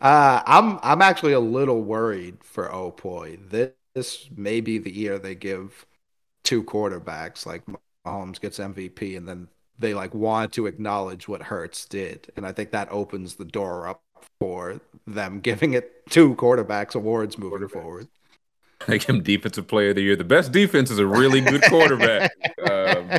uh, 0.00 0.42
I'm 0.46 0.78
I'm 0.82 1.02
actually 1.02 1.32
a 1.32 1.40
little 1.40 1.82
worried 1.82 2.44
for 2.44 2.68
Opoy. 2.68 3.38
This 3.94 4.28
may 4.34 4.60
be 4.60 4.78
the 4.78 4.92
year 4.92 5.18
they 5.18 5.34
give 5.34 5.86
two 6.44 6.62
quarterbacks 6.64 7.46
like 7.46 7.62
Mahomes 8.06 8.40
gets 8.40 8.58
MVP, 8.58 9.16
and 9.16 9.28
then 9.28 9.48
they 9.78 9.94
like 9.94 10.14
want 10.14 10.52
to 10.54 10.66
acknowledge 10.66 11.28
what 11.28 11.42
Hurts 11.42 11.86
did, 11.86 12.30
and 12.36 12.46
I 12.46 12.52
think 12.52 12.70
that 12.72 12.88
opens 12.90 13.34
the 13.36 13.44
door 13.44 13.86
up 13.88 14.02
for 14.40 14.80
them 15.06 15.40
giving 15.40 15.72
it 15.74 16.06
two 16.10 16.34
quarterbacks 16.36 16.94
awards 16.94 17.38
moving 17.38 17.68
forward. 17.68 18.08
Make 18.88 19.04
him 19.04 19.22
defensive 19.22 19.68
player 19.68 19.90
of 19.90 19.96
the 19.96 20.02
year. 20.02 20.16
The 20.16 20.24
best 20.24 20.50
defense 20.50 20.90
is 20.90 20.98
a 20.98 21.06
really 21.06 21.40
good 21.40 21.62
quarterback. 21.62 22.32
um, 22.68 23.10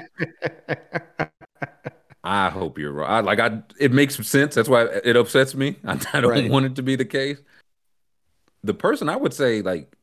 I 2.24 2.50
hope 2.50 2.78
you're 2.78 2.92
right. 2.92 3.20
Like 3.24 3.40
I, 3.40 3.62
it 3.80 3.92
makes 3.92 4.16
some 4.16 4.24
sense. 4.26 4.56
That's 4.56 4.70
why 4.70 4.84
it 5.04 5.16
upsets 5.16 5.56
me. 5.56 5.78
I, 5.86 6.00
I 6.14 6.22
don't 6.22 6.32
Right. 6.32 6.50
want 6.50 6.66
it 6.66 6.76
to 6.76 6.84
be 6.84 6.96
the 6.96 7.06
case. 7.06 7.42
The 8.64 8.74
person 8.74 9.10
I 9.10 9.16
would 9.18 9.34
say, 9.34 9.62
like 9.62 9.94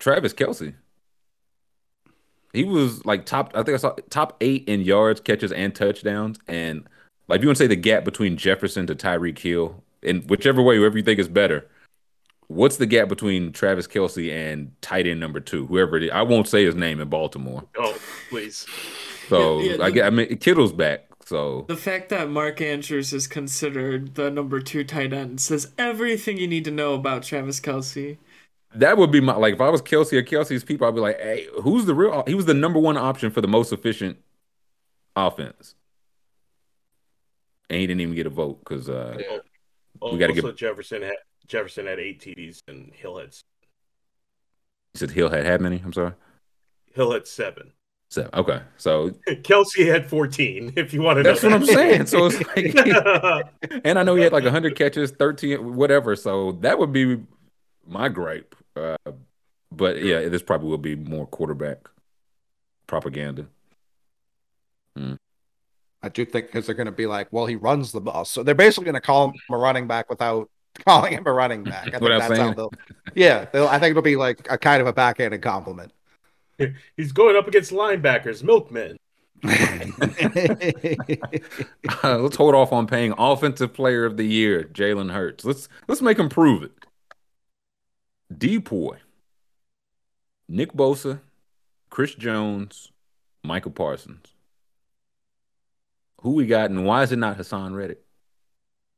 Travis 0.00 0.32
Kelce, 0.34 0.74
he 2.52 2.64
was 2.64 3.04
like 3.04 3.24
top. 3.26 3.52
I 3.54 3.62
think 3.62 3.74
I 3.74 3.78
saw 3.78 3.94
top 4.10 4.36
eight 4.40 4.64
in 4.68 4.82
yards, 4.82 5.20
catches, 5.20 5.52
and 5.52 5.74
touchdowns. 5.74 6.38
And 6.48 6.86
like 7.28 7.38
if 7.38 7.42
you 7.42 7.48
want 7.48 7.58
to 7.58 7.64
say 7.64 7.68
the 7.68 7.76
gap 7.76 8.04
between 8.04 8.36
Jefferson 8.36 8.86
to 8.86 8.94
Tyreek 8.94 9.38
Hill, 9.38 9.82
in 10.02 10.22
whichever 10.22 10.62
way, 10.62 10.76
whoever 10.76 10.96
you 10.96 11.04
think 11.04 11.18
is 11.18 11.28
better, 11.28 11.66
what's 12.48 12.76
the 12.76 12.86
gap 12.86 13.08
between 13.08 13.52
Travis 13.52 13.86
Kelce 13.86 14.30
and 14.30 14.72
tight 14.82 15.06
end 15.06 15.20
number 15.20 15.40
two, 15.40 15.66
whoever 15.66 15.96
it 15.96 16.04
is? 16.04 16.10
I 16.12 16.22
won't 16.22 16.48
say 16.48 16.64
his 16.64 16.74
name 16.74 17.00
in 17.00 17.08
Baltimore. 17.08 17.64
Oh, 17.78 17.96
please. 18.28 18.66
So 19.28 19.60
Yeah, 19.60 19.76
yeah, 19.76 19.82
I, 19.84 19.88
the- 19.88 19.92
get, 19.92 20.06
I 20.06 20.10
mean, 20.10 20.36
Kittle's 20.38 20.72
back. 20.72 21.06
So 21.24 21.64
The 21.68 21.76
fact 21.76 22.08
that 22.08 22.28
Mark 22.28 22.60
Andrews 22.60 23.12
is 23.12 23.26
considered 23.28 24.16
the 24.16 24.28
number 24.30 24.60
two 24.60 24.82
tight 24.84 25.12
end 25.12 25.40
says 25.40 25.72
everything 25.78 26.36
you 26.36 26.48
need 26.48 26.64
to 26.64 26.70
know 26.72 26.94
about 26.94 27.22
Travis 27.22 27.60
Kelce. 27.60 28.18
That 28.74 28.96
would 28.96 29.10
be 29.12 29.20
my 29.20 29.34
like 29.34 29.54
if 29.54 29.60
I 29.60 29.68
was 29.68 29.82
Kelce 29.82 30.12
or 30.14 30.22
Kelce's 30.22 30.64
people, 30.64 30.86
I'd 30.86 30.94
be 30.94 31.00
like, 31.00 31.20
hey, 31.20 31.46
who's 31.62 31.84
the 31.84 31.94
real? 31.94 32.22
He 32.26 32.34
was 32.34 32.46
the 32.46 32.54
number 32.54 32.78
one 32.78 32.96
option 32.96 33.30
for 33.30 33.40
the 33.40 33.48
most 33.48 33.72
efficient 33.72 34.16
offense, 35.14 35.74
and 37.68 37.80
he 37.80 37.86
didn't 37.86 38.00
even 38.00 38.14
get 38.14 38.26
a 38.26 38.30
vote 38.30 38.60
because 38.60 38.88
uh, 38.88 39.16
Oh, 40.00 40.12
We 40.12 40.18
gotta 40.18 40.32
also 40.32 40.48
give- 40.48 40.56
Jefferson 40.56 41.02
had 41.02 41.16
Jefferson 41.46 41.86
had 41.86 41.98
eight 42.00 42.20
TDs 42.20 42.60
and 42.66 42.92
Hill 42.94 43.18
had 43.18 43.34
he 44.94 44.98
said 44.98 45.10
Hill 45.10 45.28
had 45.30 45.44
had 45.44 45.60
many. 45.60 45.80
I'm 45.84 45.92
sorry. 45.92 46.12
Hill 46.94 47.12
had 47.12 47.26
seven. 47.26 47.72
So 48.10 48.28
okay, 48.34 48.60
so 48.76 49.10
Kelce 49.28 49.86
had 49.86 50.08
fourteen. 50.08 50.72
If 50.76 50.92
you 50.92 51.02
want 51.02 51.18
to 51.18 51.22
know, 51.22 51.30
that's 51.30 51.42
what 51.42 51.52
I'm 51.52 51.64
saying. 51.64 52.06
So 52.06 52.26
it's 52.26 52.38
like, 52.56 53.80
and 53.84 53.98
I 53.98 54.02
know 54.02 54.14
he 54.16 54.22
had 54.22 54.32
like 54.32 54.44
100 54.44 54.76
catches, 54.76 55.10
13, 55.12 55.74
whatever. 55.76 56.14
So 56.16 56.52
that 56.60 56.78
would 56.78 56.92
be 56.92 57.20
my 57.86 58.08
gripe. 58.10 58.54
Uh, 58.76 58.96
but 59.70 60.02
yeah, 60.02 60.28
this 60.28 60.42
probably 60.42 60.68
will 60.68 60.78
be 60.78 60.96
more 60.96 61.26
quarterback 61.26 61.88
propaganda. 62.86 63.46
I 66.02 66.08
do 66.08 66.24
think 66.24 66.46
because 66.46 66.66
they're 66.66 66.74
going 66.74 66.86
to 66.86 66.92
be 66.92 67.06
like, 67.06 67.28
well, 67.32 67.46
he 67.46 67.56
runs 67.56 67.92
the 67.92 68.00
ball, 68.00 68.24
so 68.24 68.42
they're 68.42 68.54
basically 68.54 68.84
going 68.84 68.94
to 68.94 69.00
call 69.00 69.28
him 69.28 69.34
a 69.50 69.56
running 69.56 69.86
back 69.86 70.10
without 70.10 70.50
calling 70.86 71.12
him 71.12 71.26
a 71.26 71.32
running 71.32 71.62
back. 71.64 71.86
I 71.86 71.90
think 71.90 72.02
Without 72.02 72.18
that's 72.20 72.38
how 72.38 72.44
saying 72.44 72.54
they'll. 72.56 72.72
Yeah, 73.14 73.46
they'll, 73.52 73.68
I 73.68 73.78
think 73.78 73.92
it'll 73.92 74.02
be 74.02 74.16
like 74.16 74.46
a 74.50 74.58
kind 74.58 74.80
of 74.80 74.88
a 74.88 74.92
backhanded 74.92 75.42
compliment. 75.42 75.92
He's 76.96 77.12
going 77.12 77.36
up 77.36 77.46
against 77.46 77.70
linebackers, 77.72 78.42
milkmen. 78.42 78.96
Uh, 79.44 79.78
let's 82.18 82.36
hold 82.36 82.54
off 82.54 82.72
on 82.72 82.86
paying 82.86 83.12
offensive 83.18 83.72
player 83.72 84.04
of 84.04 84.16
the 84.16 84.24
year, 84.24 84.64
Jalen 84.72 85.12
Hurts. 85.12 85.44
Let's 85.44 85.68
let's 85.88 86.02
make 86.02 86.18
him 86.18 86.28
prove 86.28 86.62
it. 86.62 86.72
Depoy, 88.38 88.98
Nick 90.48 90.72
Bosa, 90.72 91.20
Chris 91.90 92.14
Jones, 92.14 92.92
Micah 93.42 93.70
Parsons. 93.70 94.34
Who 96.22 96.32
we 96.32 96.46
got, 96.46 96.70
and 96.70 96.84
why 96.84 97.02
is 97.02 97.12
it 97.12 97.18
not 97.18 97.38
Haason 97.38 97.74
Reddick? 97.74 98.02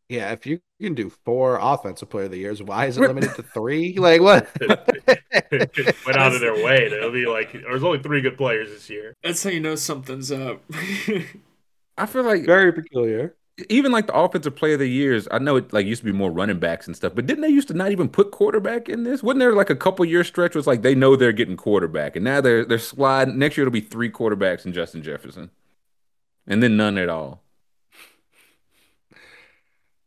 yeah, 0.08 0.32
if 0.32 0.46
you 0.46 0.60
can 0.80 0.94
do 0.94 1.10
four 1.24 1.58
offensive 1.60 2.10
player 2.10 2.26
of 2.26 2.30
the 2.30 2.38
years, 2.38 2.62
why 2.62 2.86
is 2.86 2.98
it 2.98 3.00
limited 3.00 3.34
to 3.36 3.42
three? 3.42 3.96
Like 4.04 4.20
what? 4.20 4.48
Went 4.60 6.18
out 6.18 6.34
of 6.34 6.40
their 6.40 6.62
way. 6.62 6.88
They'll 6.88 7.10
be 7.10 7.26
like, 7.26 7.52
there's 7.52 7.82
only 7.82 8.00
three 8.00 8.20
good 8.20 8.36
players 8.36 8.70
this 8.70 8.90
year. 8.90 9.14
That's 9.22 9.42
how 9.42 9.50
you 9.50 9.60
know 9.60 9.76
something's 9.76 10.30
up. 10.30 10.62
I 11.96 12.06
feel 12.06 12.24
like 12.24 12.44
Very 12.44 12.72
peculiar. 12.72 13.34
Even 13.68 13.92
like 13.92 14.06
the 14.06 14.14
offensive 14.14 14.56
player 14.56 14.74
of 14.74 14.80
the 14.80 14.88
years, 14.88 15.28
I 15.30 15.38
know 15.38 15.56
it 15.56 15.72
like 15.72 15.86
used 15.86 16.00
to 16.00 16.06
be 16.06 16.12
more 16.12 16.30
running 16.30 16.58
backs 16.58 16.86
and 16.86 16.96
stuff, 16.96 17.14
but 17.14 17.26
didn't 17.26 17.42
they 17.42 17.48
used 17.48 17.68
to 17.68 17.74
not 17.74 17.92
even 17.92 18.08
put 18.08 18.32
quarterback 18.32 18.88
in 18.88 19.04
this? 19.04 19.22
Wasn't 19.22 19.38
there 19.38 19.52
like 19.52 19.70
a 19.70 19.76
couple 19.76 20.04
year 20.04 20.24
stretch 20.24 20.54
was 20.54 20.66
like 20.66 20.82
they 20.82 20.94
know 20.94 21.14
they're 21.14 21.32
getting 21.32 21.56
quarterback, 21.56 22.16
and 22.16 22.24
now 22.24 22.40
they're 22.40 22.64
they're 22.64 22.78
sliding. 22.78 23.38
Next 23.38 23.56
year 23.56 23.66
it'll 23.66 23.72
be 23.72 23.80
three 23.80 24.10
quarterbacks 24.10 24.64
and 24.64 24.74
Justin 24.74 25.02
Jefferson, 25.02 25.50
and 26.46 26.62
then 26.62 26.76
none 26.76 26.98
at 26.98 27.08
all. 27.08 27.42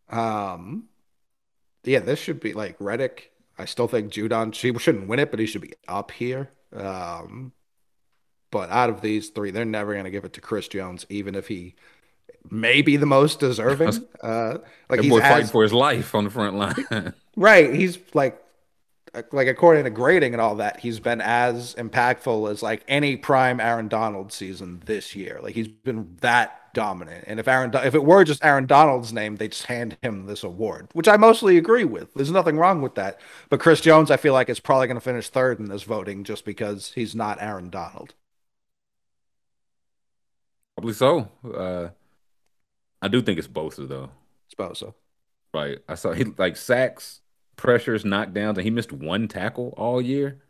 Um, 0.09 0.85
yeah, 1.83 1.99
this 1.99 2.19
should 2.19 2.39
be 2.39 2.53
like 2.53 2.75
Reddick. 2.79 3.31
I 3.57 3.65
still 3.65 3.87
think 3.87 4.11
Judon. 4.11 4.53
She 4.53 4.73
shouldn't 4.77 5.07
win 5.07 5.19
it, 5.19 5.31
but 5.31 5.39
he 5.39 5.45
should 5.45 5.61
be 5.61 5.73
up 5.87 6.11
here. 6.11 6.51
Um, 6.75 7.53
but 8.51 8.69
out 8.69 8.89
of 8.89 9.01
these 9.01 9.29
three, 9.29 9.51
they're 9.51 9.65
never 9.65 9.93
going 9.93 10.05
to 10.05 10.11
give 10.11 10.25
it 10.25 10.33
to 10.33 10.41
Chris 10.41 10.67
Jones, 10.67 11.05
even 11.09 11.35
if 11.35 11.47
he 11.47 11.75
may 12.51 12.81
be 12.81 12.97
the 12.97 13.05
most 13.05 13.39
deserving. 13.39 14.07
Uh, 14.21 14.57
like 14.89 14.99
That 14.99 15.03
he's 15.03 15.19
fighting 15.19 15.43
as, 15.43 15.51
for 15.51 15.63
his 15.63 15.73
life 15.73 16.15
on 16.15 16.23
the 16.23 16.29
front 16.29 16.55
line. 16.55 17.13
right. 17.35 17.73
He's 17.73 17.97
like, 18.13 18.41
like 19.31 19.47
according 19.47 19.85
to 19.85 19.89
grading 19.89 20.33
and 20.33 20.41
all 20.41 20.55
that, 20.55 20.79
he's 20.79 20.99
been 20.99 21.21
as 21.21 21.75
impactful 21.75 22.51
as 22.51 22.61
like 22.61 22.83
any 22.87 23.17
prime 23.17 23.59
Aaron 23.59 23.87
Donald 23.87 24.31
season 24.31 24.81
this 24.85 25.15
year. 25.15 25.39
Like 25.41 25.55
he's 25.55 25.67
been 25.67 26.17
that 26.21 26.73
dominant. 26.73 27.23
And 27.27 27.39
if 27.39 27.47
Aaron, 27.47 27.71
if 27.73 27.95
it 27.95 28.03
were 28.03 28.23
just 28.23 28.45
Aaron 28.45 28.67
Donald's 28.67 29.11
name, 29.11 29.37
they'd 29.37 29.51
just 29.51 29.65
hand 29.65 29.97
him 30.03 30.27
this 30.27 30.43
award, 30.43 30.89
which 30.93 31.07
I 31.07 31.17
mostly 31.17 31.57
agree 31.57 31.85
with. 31.85 32.13
There's 32.13 32.31
nothing 32.31 32.57
wrong 32.57 32.81
with 32.83 32.95
that. 32.95 33.19
But 33.49 33.59
Chris 33.59 33.81
Jones, 33.81 34.11
I 34.11 34.17
feel 34.17 34.33
like 34.33 34.47
is 34.47 34.59
probably 34.59 34.85
going 34.85 34.97
to 34.97 35.01
finish 35.01 35.29
third 35.29 35.59
in 35.59 35.65
this 35.65 35.83
voting 35.83 36.23
just 36.23 36.45
because 36.45 36.91
he's 36.93 37.15
not 37.15 37.41
Aaron 37.41 37.71
Donald. 37.71 38.13
Probably 40.75 40.93
so. 40.93 41.31
Uh, 41.43 41.89
I 43.01 43.07
do 43.07 43.21
think 43.21 43.39
it's 43.39 43.47
Bosa 43.47 43.87
though. 43.87 44.09
Suppose 44.49 44.79
so. 44.79 44.95
Right. 45.53 45.79
I 45.87 45.95
saw 45.95 46.13
he 46.13 46.25
like 46.37 46.57
sacks, 46.57 47.21
pressures, 47.55 48.03
knockdowns, 48.03 48.55
and 48.55 48.63
he 48.63 48.69
missed 48.69 48.91
one 48.91 49.27
tackle 49.27 49.73
all 49.77 50.01
year. 50.01 50.41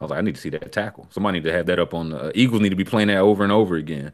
I 0.00 0.04
was 0.04 0.10
like, 0.10 0.18
I 0.18 0.22
need 0.22 0.34
to 0.34 0.40
see 0.40 0.50
that 0.50 0.72
tackle. 0.72 1.06
Somebody 1.10 1.38
need 1.38 1.44
to 1.44 1.52
have 1.52 1.66
that 1.66 1.78
up 1.78 1.94
on 1.94 2.10
the 2.10 2.18
uh, 2.18 2.32
Eagles. 2.34 2.60
Need 2.60 2.70
to 2.70 2.76
be 2.76 2.84
playing 2.84 3.08
that 3.08 3.18
over 3.18 3.42
and 3.42 3.52
over 3.52 3.76
again. 3.76 4.12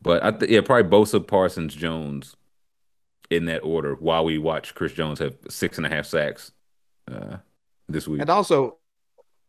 But 0.00 0.24
I 0.24 0.30
th- 0.30 0.50
yeah, 0.50 0.60
probably 0.60 0.90
Bosa, 0.90 1.24
Parsons, 1.24 1.74
Jones, 1.74 2.36
in 3.30 3.44
that 3.46 3.60
order. 3.60 3.94
While 3.94 4.24
we 4.24 4.38
watch 4.38 4.74
Chris 4.74 4.92
Jones 4.92 5.18
have 5.18 5.36
six 5.48 5.76
and 5.76 5.86
a 5.86 5.90
half 5.90 6.06
sacks 6.06 6.52
uh, 7.10 7.36
this 7.88 8.08
week. 8.08 8.20
And 8.20 8.30
also, 8.30 8.78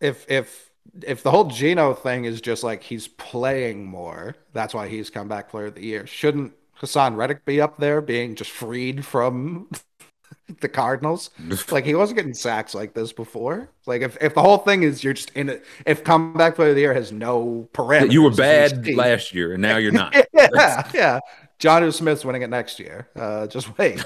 if 0.02 0.30
if 0.30 0.70
if 1.02 1.24
the 1.24 1.32
whole 1.32 1.46
Geno 1.46 1.94
thing 1.94 2.26
is 2.26 2.42
just 2.42 2.64
like 2.64 2.84
he's 2.84 3.08
playing 3.08 3.86
more, 3.86 4.36
that's 4.54 4.74
why 4.74 4.88
he's 4.88 5.10
comeback 5.10 5.50
player 5.50 5.68
of 5.68 5.76
the 5.76 5.86
year. 5.86 6.06
Shouldn't 6.06 6.54
Haason 6.82 7.16
Reddick 7.16 7.46
be 7.46 7.62
up 7.62 7.78
there, 7.78 8.02
being 8.02 8.36
just 8.36 8.52
freed 8.52 9.06
from 9.06 9.70
the 10.62 10.70
Cardinals? 10.70 11.30
Like 11.72 11.86
he 11.86 11.96
wasn't 11.96 12.18
getting 12.18 12.34
sacks 12.34 12.74
like 12.74 12.94
this 12.94 13.14
before. 13.14 13.70
Like 13.86 14.02
if, 14.02 14.18
if 14.22 14.34
the 14.34 14.42
whole 14.42 14.58
thing 14.58 14.84
is 14.84 15.04
you're 15.04 15.14
just 15.14 15.32
in 15.32 15.50
it, 15.50 15.66
if 15.86 16.04
comeback 16.04 16.56
player 16.56 16.70
of 16.70 16.76
the 16.76 16.82
year 16.82 16.94
has 16.94 17.12
no 17.12 17.70
parameters, 17.74 18.12
you 18.12 18.24
were 18.24 18.32
bad 18.32 18.88
last 18.96 19.34
year, 19.34 19.54
and 19.54 19.62
now 19.62 19.78
you're 19.78 19.92
not. 19.92 20.16
yeah, 20.34 20.90
yeah. 20.94 21.20
John 21.60 21.92
Smith's 21.92 22.24
winning 22.24 22.42
it 22.42 22.50
next 22.50 22.80
year. 22.80 23.10
Uh, 23.16 23.46
just 23.48 23.78
wait. 23.78 24.04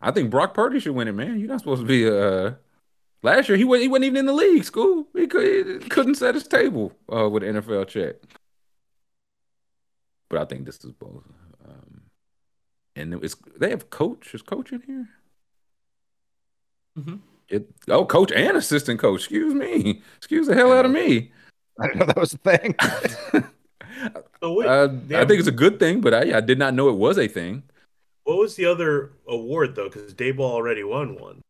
I 0.00 0.10
think 0.12 0.30
Brock 0.30 0.54
Purdy 0.54 0.78
should 0.78 0.94
win 0.94 1.08
it, 1.08 1.12
man. 1.12 1.38
You're 1.38 1.48
not 1.48 1.60
supposed 1.60 1.82
to 1.82 1.86
be. 1.86 2.08
Uh, 2.08 2.54
last 3.22 3.48
year 3.48 3.58
he 3.58 3.64
wasn't. 3.64 3.82
He 3.82 3.88
wasn't 3.88 4.04
even 4.04 4.16
in 4.18 4.26
the 4.26 4.32
league. 4.32 4.64
School. 4.64 5.06
He, 5.14 5.26
could, 5.26 5.90
couldn't 5.90 6.14
set 6.14 6.34
his 6.34 6.46
table 6.46 6.92
uh, 7.12 7.28
with 7.28 7.42
an 7.42 7.56
NFL 7.60 7.88
check. 7.88 8.16
But 10.32 10.40
I 10.40 10.44
think 10.46 10.64
this 10.64 10.82
is 10.82 10.92
both. 10.92 11.24
Um, 11.68 12.00
and 12.96 13.12
it's 13.22 13.36
they 13.60 13.68
have 13.68 13.90
coach. 13.90 14.34
Is 14.34 14.40
coach 14.40 14.72
in 14.72 14.80
here? 14.80 15.08
Mhm. 16.98 17.20
It, 17.50 17.68
oh, 17.88 18.06
coach 18.06 18.32
and 18.32 18.56
assistant 18.56 18.98
coach. 18.98 19.20
Excuse 19.24 19.52
me. 19.52 20.00
Excuse 20.16 20.46
the 20.46 20.54
hell 20.54 20.72
out 20.72 20.86
of 20.86 20.90
me. 20.90 21.32
I 21.78 21.86
didn't 21.88 21.98
know 22.00 22.06
that 22.06 22.16
was 22.16 22.32
a 22.32 22.38
thing. 22.38 22.74
So 24.40 24.54
wait, 24.54 24.66
Uh, 24.66 24.88
I 25.14 25.24
think 25.26 25.38
it's 25.38 25.46
a 25.46 25.52
good 25.52 25.78
thing, 25.78 26.00
but 26.00 26.12
I, 26.12 26.38
I 26.38 26.40
did 26.40 26.58
not 26.58 26.74
know 26.74 26.88
it 26.88 26.96
was 26.96 27.18
a 27.18 27.28
thing. 27.28 27.62
what 28.24 28.36
was 28.38 28.56
the 28.56 28.64
other 28.64 29.12
award 29.28 29.76
though? 29.76 29.88
Because 29.88 30.12
Daboll 30.14 30.50
already 30.50 30.82
won 30.82 31.14
one. 31.14 31.40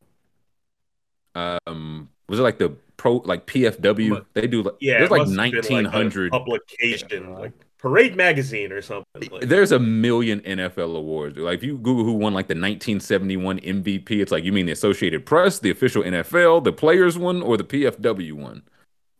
Um, 1.34 2.10
was 2.28 2.38
it 2.40 2.42
like 2.42 2.58
the 2.58 2.70
pro 2.98 3.16
like 3.24 3.46
PFW? 3.46 4.08
Mu- 4.08 4.20
They 4.34 4.46
do 4.48 4.62
like 4.64 4.74
Yeah, 4.80 4.98
there's 4.98 5.10
like 5.10 5.20
must 5.20 5.30
have 5.30 5.36
been, 5.36 5.54
like, 5.54 5.54
a 5.54 5.62
nineteen 5.62 5.84
hundred. 5.86 6.30
publication, 6.32 7.32
like 7.34 7.52
Parade 7.82 8.14
Magazine 8.16 8.70
or 8.70 8.80
something. 8.80 9.28
Like, 9.30 9.48
There's 9.48 9.72
a 9.72 9.78
million 9.80 10.38
NFL 10.42 10.96
awards. 10.96 11.36
Like 11.36 11.58
if 11.58 11.64
you 11.64 11.76
Google 11.76 12.04
who 12.04 12.12
won 12.12 12.32
like 12.32 12.46
the 12.46 12.54
1971 12.54 13.58
MVP, 13.58 14.08
it's 14.22 14.30
like 14.30 14.44
you 14.44 14.52
mean 14.52 14.66
the 14.66 14.72
Associated 14.72 15.26
Press, 15.26 15.58
the 15.58 15.70
official 15.70 16.04
NFL, 16.04 16.62
the 16.62 16.72
players 16.72 17.18
one, 17.18 17.42
or 17.42 17.56
the 17.56 17.64
PFW 17.64 18.34
one. 18.34 18.62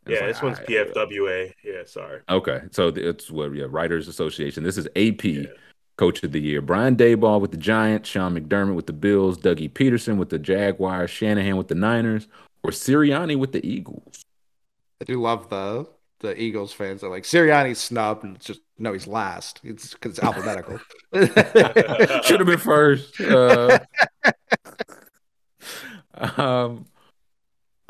It's 0.07 0.15
yeah, 0.15 0.27
like, 0.27 0.29
this 0.35 0.43
one's 0.43 0.59
I- 0.61 0.65
PFWA. 0.65 1.53
Yeah, 1.65 1.83
sorry. 1.87 2.21
Okay, 2.29 2.63
so 2.71 2.89
it's 2.89 3.33
what 3.33 3.53
yeah, 3.53 3.67
Writers 3.69 4.07
Association. 4.07 4.63
This 4.63 4.79
is 4.79 4.87
AP 4.95 5.25
Yeah. 5.25 5.47
Coach 5.97 6.23
of 6.23 6.31
the 6.31 6.41
Year. 6.41 6.63
Brian 6.63 6.95
Daboll 6.97 7.41
with 7.41 7.51
the 7.51 7.57
Giants, 7.57 8.09
Sean 8.09 8.39
McDermott 8.39 8.77
with 8.77 8.87
the 8.87 8.93
Bills, 8.93 9.39
Dougie 9.39 9.71
Pederson 9.71 10.19
with 10.19 10.31
the 10.31 10.39
Jaguars, 10.39 11.11
Shanahan 11.11 11.57
with 11.57 11.67
the 11.69 11.75
Niners, 11.75 12.29
or 12.63 12.71
Sirianni 12.71 13.37
with 13.37 13.51
the 13.51 13.65
Eagles. 13.67 14.23
I 15.01 15.05
do 15.05 15.21
love 15.21 15.51
the 15.51 15.87
the 16.23 16.41
Eagles 16.41 16.73
fans 16.73 17.05
are 17.05 17.11
like 17.11 17.25
Sirianni's 17.25 17.79
snubbed 17.79 18.25
and 18.25 18.37
it's 18.37 18.47
just 18.47 18.61
no, 18.79 18.93
he's 18.93 19.07
last. 19.07 19.61
It's 19.63 19.93
because 19.93 20.19
it's 20.19 20.25
alphabetical. 20.25 20.79
Should 22.25 22.41
have 22.41 22.47
been 22.47 22.59
first. 22.59 23.21
Uh, 23.21 23.79
um, 26.37 26.87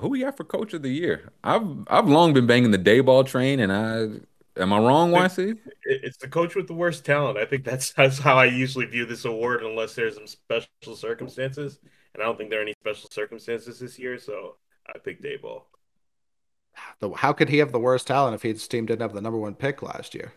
who 0.01 0.09
we 0.09 0.21
got 0.21 0.37
for 0.37 0.45
Coach 0.45 0.75
of 0.75 0.83
the 0.83 0.91
Year? 0.91 1.31
I've 1.45 1.67
I've 1.89 2.09
long 2.09 2.33
been 2.35 2.47
banging 2.47 2.71
the 2.73 2.79
Daboll 2.79 3.27
train, 3.27 3.61
and 3.61 3.73
I 3.73 4.61
am 4.61 4.73
I 4.73 4.79
wrong, 4.79 5.13
YC? 5.13 5.51
It- 5.85 6.01
It's 6.05 6.17
the 6.19 6.29
coach 6.29 6.55
with 6.55 6.67
the 6.67 6.75
worst 6.75 7.05
talent. 7.05 7.39
I 7.39 7.45
think 7.45 7.65
that's 7.65 7.93
that's 7.93 8.19
how 8.19 8.37
I 8.37 8.47
usually 8.47 8.87
view 8.87 9.07
this 9.07 9.25
award, 9.25 9.63
unless 9.63 9.95
there's 9.95 10.15
some 10.17 10.27
special 10.27 10.97
circumstances. 10.97 11.79
And 12.15 12.23
I 12.23 12.27
don't 12.27 12.37
think 12.37 12.51
there 12.51 12.59
are 12.59 12.63
any 12.63 12.75
special 12.81 13.09
circumstances 13.11 13.79
this 13.79 13.99
year, 13.99 14.19
so 14.19 14.57
I 14.87 14.99
pick 14.99 15.23
Daboll. 15.23 15.63
The- 15.63 15.82
How 17.17 17.33
could 17.33 17.49
he 17.49 17.59
have 17.59 17.73
the 17.73 17.79
worst 17.79 18.07
talent 18.07 18.35
if 18.35 18.43
his 18.43 18.67
team 18.69 18.87
didn't 18.87 19.03
have 19.03 19.13
the 19.13 19.21
number 19.21 19.39
one 19.39 19.55
pick 19.55 19.83
last 19.83 20.15
year? 20.15 20.33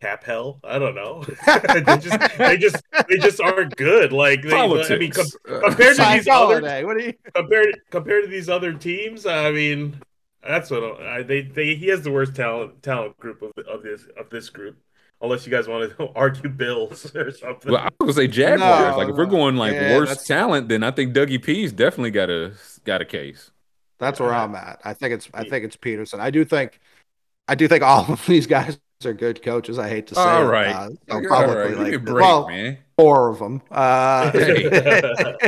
Cap 0.00 0.24
hell? 0.24 0.60
I 0.62 0.78
don't 0.78 0.94
know. 0.94 1.24
they 1.46 1.96
just 1.96 2.38
they 2.38 2.56
just 2.58 2.82
they 3.08 3.16
just 3.16 3.40
aren't 3.40 3.76
good. 3.76 4.12
Like 4.12 4.42
they, 4.42 4.50
Politics. 4.50 4.90
I 4.90 4.98
mean, 4.98 5.12
com- 5.12 5.60
compared 5.70 5.96
to 5.96 6.02
Ty 6.02 6.16
these 6.18 6.28
other 6.28 6.86
what 6.86 6.98
do 6.98 7.04
you? 7.04 7.14
compared 7.34 7.80
compared 7.90 8.24
to 8.24 8.30
these 8.30 8.50
other 8.50 8.74
teams, 8.74 9.24
I 9.24 9.50
mean, 9.52 10.00
that's 10.46 10.70
what 10.70 11.00
I, 11.00 11.22
they 11.22 11.42
they 11.42 11.74
he 11.76 11.86
has 11.88 12.02
the 12.02 12.10
worst 12.10 12.36
talent 12.36 12.82
talent 12.82 13.18
group 13.18 13.40
of 13.40 13.52
of 13.66 13.82
this 13.82 14.06
of 14.18 14.28
this 14.28 14.50
group. 14.50 14.76
Unless 15.22 15.46
you 15.46 15.50
guys 15.50 15.66
want 15.66 15.96
to 15.96 16.08
argue 16.14 16.50
Bills 16.50 17.06
or 17.16 17.30
something. 17.32 17.72
well, 17.72 17.80
I 17.80 17.84
was 18.04 18.14
gonna 18.16 18.26
say 18.26 18.26
Jaguars. 18.28 18.92
No, 18.92 18.98
like 18.98 19.08
if 19.08 19.16
we're 19.16 19.26
going 19.26 19.56
like 19.56 19.72
yeah, 19.74 19.96
worst 19.96 20.10
that's- 20.10 20.26
talent, 20.26 20.68
then 20.68 20.82
I 20.82 20.90
think 20.90 21.14
Dougie 21.14 21.42
P's 21.42 21.72
definitely 21.72 22.10
got 22.10 22.28
a 22.30 22.52
got 22.84 23.00
a 23.00 23.04
case. 23.06 23.50
That's 23.98 24.20
where 24.20 24.34
I'm 24.34 24.54
at. 24.54 24.80
I 24.84 24.92
think 24.92 25.14
it's 25.14 25.28
I 25.32 25.44
think 25.48 25.64
it's 25.64 25.76
Pederson. 25.76 26.20
I 26.20 26.30
do 26.30 26.44
think 26.44 26.78
I 27.48 27.54
do 27.54 27.66
think 27.66 27.82
all 27.82 28.04
of 28.12 28.26
these 28.26 28.46
guys 28.46 28.78
are 29.04 29.14
good 29.14 29.42
coaches. 29.42 29.78
I 29.78 29.88
hate 29.88 30.06
to 30.08 30.14
say 30.14 30.20
All 30.20 30.42
it, 30.42 30.50
right, 30.50 30.66
uh, 30.74 30.88
so 30.88 30.96
All 31.16 31.22
publicly, 31.28 31.56
right, 31.74 31.78
me 31.78 31.92
like, 31.96 32.04
break, 32.04 32.22
well, 32.24 32.48
man. 32.48 32.78
four 32.98 33.28
of 33.30 33.38
them. 33.38 33.62
Uh, 33.70 34.30
Hey. 34.32 35.40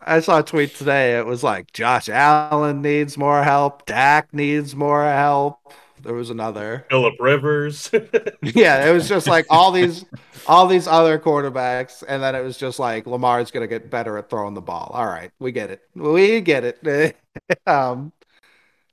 I 0.00 0.20
saw 0.20 0.38
a 0.38 0.42
tweet 0.42 0.74
today. 0.74 1.18
It 1.18 1.26
was 1.26 1.42
like 1.42 1.72
Josh 1.72 2.08
Allen 2.08 2.80
needs 2.82 3.18
more 3.18 3.42
help. 3.42 3.84
Dak 3.84 4.32
needs 4.32 4.74
more 4.74 5.04
help. 5.04 5.58
There 6.08 6.16
was 6.16 6.30
another. 6.30 6.86
Philip 6.88 7.16
Rivers. 7.20 7.90
yeah, 8.42 8.88
it 8.88 8.92
was 8.94 9.10
just 9.10 9.26
like 9.26 9.44
all 9.50 9.70
these 9.70 10.06
all 10.46 10.66
these 10.66 10.86
other 10.88 11.18
quarterbacks, 11.18 12.02
and 12.08 12.22
then 12.22 12.34
it 12.34 12.40
was 12.40 12.56
just 12.56 12.78
like 12.78 13.06
Lamar's 13.06 13.50
gonna 13.50 13.66
get 13.66 13.90
better 13.90 14.16
at 14.16 14.30
throwing 14.30 14.54
the 14.54 14.62
ball. 14.62 14.90
All 14.94 15.04
right, 15.04 15.30
we 15.38 15.52
get 15.52 15.68
it. 15.68 15.82
We 15.94 16.40
get 16.40 16.64
it. 16.64 17.16
um 17.66 18.10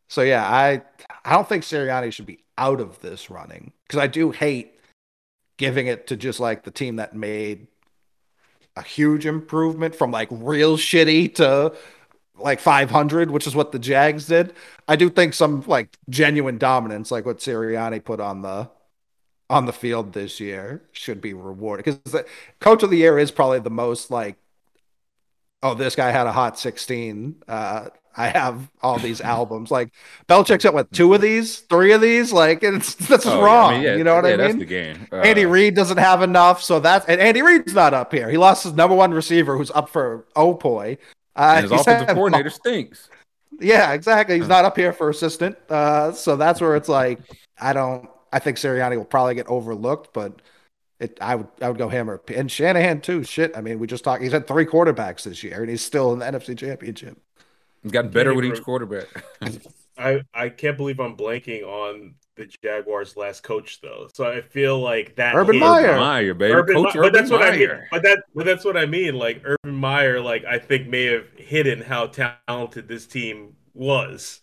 so 0.09 0.23
yeah, 0.23 0.45
I 0.45 0.81
I 1.23 1.31
don't 1.31 1.47
think 1.47 1.63
Sirianni 1.63 2.11
should 2.11 2.25
be 2.25 2.43
out 2.57 2.81
of 2.81 2.99
this 2.99 3.29
running 3.29 3.71
because 3.87 4.01
I 4.01 4.07
do 4.07 4.31
hate 4.31 4.77
giving 5.55 5.87
it 5.87 6.07
to 6.07 6.17
just 6.17 6.41
like 6.41 6.65
the 6.65 6.71
team 6.71 6.97
that 6.97 7.15
made 7.15 7.67
a 8.75 8.81
huge 8.81 9.25
improvement 9.25 9.95
from 9.95 10.11
like 10.11 10.27
real 10.31 10.75
shitty 10.75 11.33
to 11.35 11.73
like 12.37 12.59
500, 12.59 13.31
which 13.31 13.47
is 13.47 13.55
what 13.55 13.71
the 13.71 13.79
Jags 13.79 14.27
did. 14.27 14.53
I 14.87 14.95
do 14.95 15.09
think 15.09 15.33
some 15.33 15.61
like 15.67 15.97
genuine 16.09 16.57
dominance, 16.57 17.11
like 17.11 17.25
what 17.25 17.39
Sirianni 17.39 18.03
put 18.03 18.19
on 18.19 18.41
the 18.41 18.69
on 19.49 19.65
the 19.65 19.73
field 19.73 20.13
this 20.13 20.39
year, 20.39 20.83
should 20.93 21.21
be 21.21 21.33
rewarded 21.33 21.85
because 21.85 21.99
the 22.13 22.25
coach 22.61 22.83
of 22.83 22.91
the 22.91 22.97
year 22.97 23.19
is 23.19 23.31
probably 23.31 23.59
the 23.59 23.71
most 23.71 24.11
like, 24.11 24.37
oh, 25.63 25.73
this 25.73 25.95
guy 25.95 26.11
had 26.11 26.27
a 26.27 26.31
hot 26.31 26.57
16. 26.59 27.41
Uh, 27.47 27.89
I 28.17 28.27
have 28.27 28.69
all 28.81 28.99
these 28.99 29.21
albums. 29.21 29.71
Like 29.71 29.93
Belichick's 30.27 30.63
got 30.63 30.73
what 30.73 30.91
two 30.91 31.13
of 31.13 31.21
these, 31.21 31.59
three 31.61 31.91
of 31.93 32.01
these. 32.01 32.31
Like 32.31 32.63
it's 32.63 32.95
that's 33.07 33.25
Oh, 33.25 33.47
yeah, 33.47 33.65
wrong. 33.65 33.75
I 33.75 33.83
mean, 33.83 33.93
yeah, 33.93 33.97
you 33.97 34.03
know 34.03 34.15
what 34.15 34.25
yeah, 34.25 34.35
I 34.35 34.37
That's 34.37 34.55
mean? 34.55 34.59
the 34.59 34.65
game. 34.65 35.07
Uh, 35.11 35.17
Andy 35.21 35.45
Reid 35.45 35.75
doesn't 35.75 35.97
have 35.97 36.21
enough, 36.21 36.61
so 36.63 36.79
that's 36.79 37.05
and 37.07 37.19
Andy 37.21 37.41
Reid's 37.41 37.73
not 37.73 37.93
up 37.93 38.13
here. 38.13 38.29
He 38.29 38.37
lost 38.37 38.63
his 38.63 38.73
number 38.73 38.95
one 38.95 39.11
receiver, 39.13 39.57
who's 39.57 39.71
up 39.71 39.89
for 39.89 40.25
Opoy. 40.35 40.97
Uh, 41.35 41.53
and 41.57 41.63
his 41.63 41.71
he's 41.71 41.81
offensive 41.81 42.07
had- 42.07 42.15
coordinator 42.15 42.49
stinks. 42.49 43.09
yeah, 43.59 43.93
exactly. 43.93 44.37
He's 44.37 44.47
not 44.47 44.65
up 44.65 44.75
here 44.77 44.93
for 44.93 45.09
assistant. 45.09 45.57
Uh, 45.69 46.11
so 46.11 46.35
that's 46.35 46.61
where 46.61 46.75
it's 46.75 46.89
like 46.89 47.19
I 47.59 47.73
don't. 47.73 48.09
I 48.33 48.39
think 48.39 48.57
Sirianni 48.57 48.97
will 48.97 49.05
probably 49.05 49.35
get 49.35 49.47
overlooked, 49.47 50.13
but 50.13 50.41
it. 50.99 51.17
I 51.21 51.35
would. 51.35 51.47
I 51.61 51.69
would 51.69 51.77
go 51.77 51.87
him 51.89 52.09
or 52.09 52.21
and 52.33 52.51
Shanahan 52.51 53.01
too. 53.01 53.23
Shit. 53.23 53.55
I 53.55 53.61
mean, 53.61 53.79
we 53.79 53.87
just 53.87 54.03
talked. 54.03 54.21
He's 54.23 54.31
had 54.31 54.47
three 54.47 54.65
quarterbacks 54.65 55.23
this 55.23 55.43
year, 55.43 55.61
and 55.61 55.69
he's 55.69 55.81
still 55.83 56.11
in 56.13 56.19
the 56.19 56.25
NFC 56.25 56.57
Championship. 56.57 57.17
He's 57.83 57.91
gotten 57.91 58.11
better 58.11 58.33
with 58.33 58.45
each 58.45 58.61
quarterback. 58.63 59.05
I 59.97 60.21
I 60.33 60.49
can't 60.49 60.75
believe 60.75 60.99
I'm 60.99 61.15
blanking 61.15 61.63
on 61.63 62.15
the 62.35 62.45
Jaguars' 62.63 63.15
last 63.17 63.43
coach 63.43 63.79
though. 63.81 64.07
So 64.13 64.25
I 64.29 64.41
feel 64.41 64.79
like 64.79 65.15
that 65.15 65.35
Urban 65.35 65.55
hit- 65.55 65.61
Meyer. 65.61 65.97
Meyer, 65.97 66.33
baby. 66.33 66.53
Urban 66.53 66.75
Coach 66.75 66.95
Mi- 66.95 67.01
but 67.01 67.13
that's 67.13 67.31
Urban 67.31 67.39
what 67.39 67.53
I 67.53 67.57
mean. 67.57 67.69
But 67.91 68.03
that 68.03 68.23
but 68.35 68.45
that's 68.45 68.65
what 68.65 68.77
I 68.77 68.85
mean. 68.85 69.15
Like 69.15 69.41
Urban 69.45 69.75
Meyer, 69.75 70.19
like 70.19 70.43
I 70.45 70.59
think 70.59 70.87
may 70.87 71.05
have 71.05 71.27
hidden 71.37 71.81
how 71.81 72.07
talented 72.07 72.87
this 72.87 73.05
team 73.07 73.55
was 73.73 74.41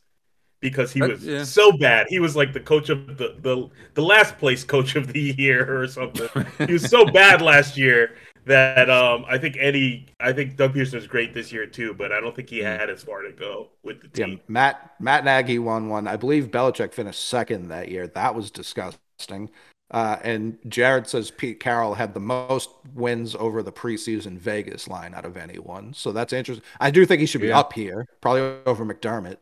because 0.60 0.92
he 0.92 1.00
That- 1.00 1.10
was 1.10 1.24
yeah. 1.26 1.44
so 1.44 1.72
bad. 1.72 2.06
He 2.08 2.18
was 2.20 2.34
like 2.36 2.52
the 2.52 2.60
coach 2.60 2.88
of 2.88 3.18
the 3.18 3.36
the 3.40 3.68
the 3.94 4.02
last 4.02 4.38
place 4.38 4.64
coach 4.64 4.96
of 4.96 5.12
the 5.12 5.20
year 5.38 5.80
or 5.82 5.86
something. 5.88 6.28
he 6.66 6.72
was 6.72 6.88
so 6.88 7.04
bad 7.04 7.42
last 7.42 7.76
year 7.76 8.16
that 8.46 8.90
um 8.90 9.24
I 9.28 9.38
think 9.38 9.56
Eddie 9.58 10.08
I 10.20 10.32
think 10.32 10.56
Doug 10.56 10.74
Pederson 10.74 10.94
was 10.94 11.06
great 11.06 11.34
this 11.34 11.52
year 11.52 11.66
too, 11.66 11.94
but 11.94 12.12
I 12.12 12.20
don't 12.20 12.34
think 12.34 12.50
he 12.50 12.58
had 12.58 12.90
as 12.90 13.02
far 13.04 13.22
to 13.22 13.32
go 13.32 13.70
with 13.82 14.00
the 14.00 14.08
Yeah, 14.14 14.26
team. 14.26 14.40
Matt 14.48 14.92
Matt 15.00 15.24
Nagy 15.24 15.58
won 15.58 15.88
one. 15.88 16.06
I 16.06 16.16
believe 16.16 16.50
Belichick 16.50 16.92
finished 16.92 17.24
second 17.26 17.68
that 17.68 17.88
year. 17.88 18.06
That 18.08 18.34
was 18.34 18.50
disgusting. 18.50 19.50
Uh, 19.90 20.16
and 20.22 20.58
Jared 20.68 21.06
says 21.06 21.30
Pete 21.30 21.60
Carroll 21.60 21.94
had 21.94 22.14
the 22.14 22.20
most 22.20 22.70
wins 22.94 23.34
over 23.34 23.62
the 23.62 23.72
preseason 23.72 24.38
Vegas 24.38 24.88
line 24.88 25.12
out 25.14 25.26
of 25.26 25.36
anyone. 25.36 25.92
So 25.92 26.12
that's 26.12 26.32
interesting. 26.32 26.64
I 26.80 26.90
do 26.90 27.04
think 27.04 27.20
he 27.20 27.26
should 27.26 27.42
be 27.42 27.48
Yeah. 27.48 27.52
up 27.52 27.74
here, 27.74 28.06
probably 28.22 28.40
over 28.66 28.86
McDermott. 28.86 29.36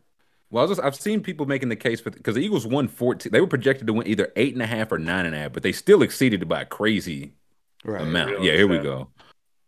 Well, 0.51 0.65
I 0.65 0.67
was 0.69 0.77
just, 0.79 0.85
I've 0.85 0.97
seen 0.97 1.23
people 1.23 1.47
making 1.47 1.69
the 1.69 1.77
case 1.77 2.01
for 2.01 2.11
because 2.11 2.35
the 2.35 2.41
Eagles 2.45 2.67
won 2.67 2.89
14. 2.89 3.31
They 3.31 3.41
were 3.41 3.47
projected 3.47 3.87
to 3.87 3.93
win 3.93 4.07
either 4.09 4.33
eight 4.37 4.53
and 4.53 4.63
a 4.63 4.67
half 4.67 4.91
or 4.91 4.99
nine 4.99 5.27
and 5.27 5.35
a 5.35 5.39
half, 5.39 5.53
but 5.53 5.63
they 5.63 5.73
still 5.73 6.03
exceeded 6.03 6.43
it 6.43 6.47
by 6.49 6.63
a 6.63 6.67
crazy 6.67 7.35
Right. 7.85 8.03
amount. 8.03 8.43
Yeah, 8.43 8.53
here 8.53 8.69
we 8.69 8.79
go. 8.79 9.09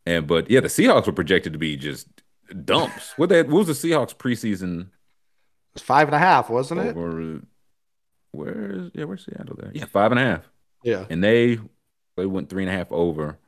And 0.07 0.27
but 0.27 0.51
yeah, 0.51 0.61
the 0.61 0.69
Seahawks 0.69 1.07
were 1.07 1.13
projected 1.13 1.53
to 1.53 1.59
be 1.59 1.77
just 1.77 2.09
dumps. 2.65 3.13
what 3.17 3.29
they 3.29 3.43
what 3.43 3.67
was 3.67 3.81
the 3.81 3.89
Seahawks 3.89 4.15
preseason 4.15 4.89
It's 5.75 5.83
five 5.85 6.09
and 6.09 6.15
a 6.15 6.19
half, 6.19 6.51
wasn't 6.51 6.81
it? 6.81 6.97
over? 6.97 7.41
Where's 8.33 8.91
yeah, 8.95 9.05
where's 9.05 9.25
Seattle 9.25 9.57
there? 9.59 9.71
Yeah, 9.75 9.85
five 9.87 10.11
and 10.11 10.19
a 10.21 10.25
half, 10.25 10.49
Yeah. 10.83 11.07
and 11.11 11.23
they 11.23 11.59
they 12.17 12.27
went 12.27 12.49
three 12.49 12.63
and 12.65 12.71
a 12.73 12.77
half 12.77 12.91
over. 12.93 13.39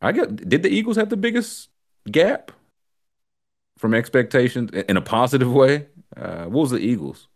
I 0.00 0.12
get 0.12 0.48
Did 0.48 0.62
the 0.62 0.68
Eagles 0.70 0.96
have 0.96 1.08
the 1.10 1.16
biggest 1.16 1.68
gap 2.10 2.50
from 3.78 3.94
expectations 3.94 4.70
in 4.72 4.96
a 4.96 5.00
positive 5.02 5.52
way? 5.52 5.86
Uh, 6.16 6.44
what 6.44 6.62
was 6.62 6.70
the 6.70 6.78
Eagles? 6.78 7.28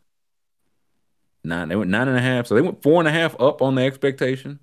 Nine. 1.44 1.68
They 1.68 1.76
went 1.76 1.90
nine 1.90 2.08
and 2.08 2.16
a 2.16 2.20
half, 2.20 2.46
so 2.46 2.54
they 2.54 2.60
went 2.60 2.82
four 2.82 3.00
and 3.00 3.08
a 3.08 3.12
half 3.12 3.38
up 3.40 3.62
on 3.62 3.74
the 3.74 3.82
expectation. 3.82 4.58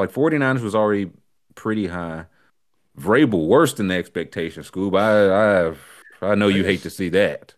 It's 0.00 0.16
like 0.16 0.32
49ers 0.32 0.62
was 0.62 0.74
already 0.74 1.10
pretty 1.54 1.88
high. 1.88 2.26
Vrabel 2.98 3.46
worse 3.46 3.74
than 3.74 3.88
the 3.88 3.94
expectation. 3.96 4.62
Scoob, 4.62 4.98
I 4.98 5.70
I 6.22 6.32
I 6.32 6.34
know 6.34 6.48
you 6.48 6.64
hate 6.64 6.82
to 6.82 6.90
see 6.90 7.08
that. 7.10 7.54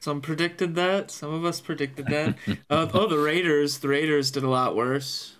Some 0.00 0.20
predicted 0.20 0.74
that. 0.74 1.10
Some 1.10 1.32
of 1.32 1.44
us 1.44 1.60
predicted 1.60 2.06
that. 2.06 2.36
uh, 2.70 2.88
oh, 2.92 3.06
the 3.06 3.18
Raiders. 3.18 3.78
The 3.78 3.88
Raiders 3.88 4.30
did 4.30 4.42
a 4.42 4.48
lot 4.48 4.76
worse. 4.76 5.36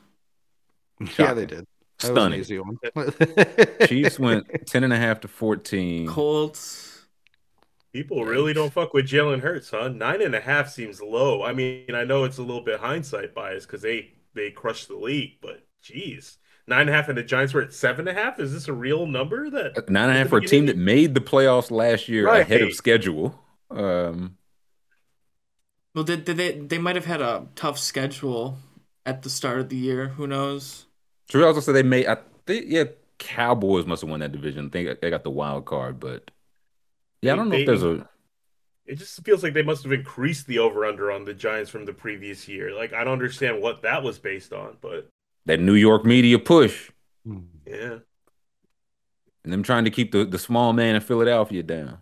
Yeah, 1.18 1.34
they 1.34 1.46
did. 1.46 1.66
That 2.00 2.12
was 2.14 2.24
an 2.26 2.32
Stunning. 2.32 2.40
easy 2.40 2.58
one. 2.58 2.78
Chiefs 3.86 4.18
went 4.18 4.66
10 4.66 4.84
and 4.84 4.92
a 4.92 4.96
half 4.96 5.20
to 5.20 5.28
14. 5.28 6.06
Colts. 6.06 7.06
People 7.92 8.24
really 8.24 8.52
don't 8.52 8.72
fuck 8.72 8.92
with 8.92 9.06
Jalen 9.06 9.40
Hurts, 9.40 9.70
huh? 9.70 9.88
Nine 9.88 10.22
and 10.22 10.34
a 10.34 10.40
half 10.40 10.70
seems 10.70 11.00
low. 11.00 11.42
I 11.44 11.52
mean, 11.52 11.94
I 11.94 12.04
know 12.04 12.24
it's 12.24 12.38
a 12.38 12.42
little 12.42 12.64
bit 12.64 12.80
hindsight 12.80 13.34
bias 13.34 13.66
because 13.66 13.82
they 13.82 14.12
they 14.34 14.50
crushed 14.50 14.88
the 14.88 14.96
league, 14.96 15.34
but 15.40 15.63
geez, 15.84 16.38
nine 16.66 16.82
and 16.82 16.90
a 16.90 16.92
half, 16.94 17.08
and 17.08 17.18
the 17.18 17.22
Giants 17.22 17.54
were 17.54 17.62
at 17.62 17.72
seven 17.72 18.08
and 18.08 18.18
a 18.18 18.20
half. 18.20 18.40
Is 18.40 18.52
this 18.52 18.68
a 18.68 18.72
real 18.72 19.06
number? 19.06 19.50
That 19.50 19.88
Nine 19.88 20.08
and 20.08 20.12
a 20.12 20.14
at 20.14 20.16
half 20.18 20.26
the 20.26 20.30
for 20.30 20.38
a 20.38 20.46
team 20.46 20.66
that 20.66 20.76
made 20.78 21.14
the 21.14 21.20
playoffs 21.20 21.70
last 21.70 22.08
year 22.08 22.26
ahead 22.28 22.62
of 22.62 22.74
schedule. 22.74 23.38
Um, 23.70 24.36
Well, 25.94 26.04
did, 26.04 26.24
did 26.24 26.36
they? 26.36 26.58
They 26.58 26.78
might 26.78 26.96
have 26.96 27.04
had 27.04 27.20
a 27.20 27.46
tough 27.54 27.78
schedule 27.78 28.58
at 29.06 29.22
the 29.22 29.30
start 29.30 29.60
of 29.60 29.68
the 29.68 29.76
year. 29.76 30.08
Who 30.08 30.26
knows? 30.26 30.86
so 31.28 31.38
we 31.38 31.44
also 31.44 31.60
say 31.60 31.72
they 31.72 31.82
made. 31.82 32.06
I 32.06 32.18
think 32.46 32.66
yeah, 32.68 32.84
Cowboys 33.18 33.86
must 33.86 34.02
have 34.02 34.10
won 34.10 34.20
that 34.20 34.32
division. 34.32 34.66
I 34.66 34.70
think 34.70 35.00
they 35.00 35.10
got 35.10 35.24
the 35.24 35.30
wild 35.30 35.64
card, 35.66 36.00
but 36.00 36.30
yeah, 37.22 37.32
I 37.32 37.36
don't 37.36 37.48
know 37.48 37.56
if 37.56 37.66
there's 37.66 37.82
a. 37.82 38.08
it 38.86 38.96
just 38.96 39.24
feels 39.24 39.42
like 39.42 39.54
they 39.54 39.62
must 39.62 39.82
have 39.84 39.92
increased 39.92 40.46
the 40.46 40.58
over 40.58 40.84
under 40.84 41.10
on 41.12 41.24
the 41.24 41.34
Giants 41.34 41.70
from 41.70 41.84
the 41.86 41.92
previous 41.94 42.48
year. 42.48 42.74
Like 42.74 42.92
I 42.92 43.04
don't 43.04 43.14
understand 43.14 43.62
what 43.62 43.82
that 43.82 44.02
was 44.02 44.18
based 44.18 44.52
on, 44.52 44.76
but 44.80 45.08
That 45.46 45.60
New 45.60 45.74
York 45.74 46.04
media 46.06 46.38
push 46.38 46.90
yeah, 47.66 47.98
and 49.44 49.52
them 49.52 49.62
trying 49.62 49.84
to 49.84 49.90
keep 49.90 50.12
the, 50.12 50.24
the 50.24 50.38
small 50.38 50.72
man 50.72 50.94
in 50.94 51.00
Philadelphia 51.02 51.62
down. 51.62 51.98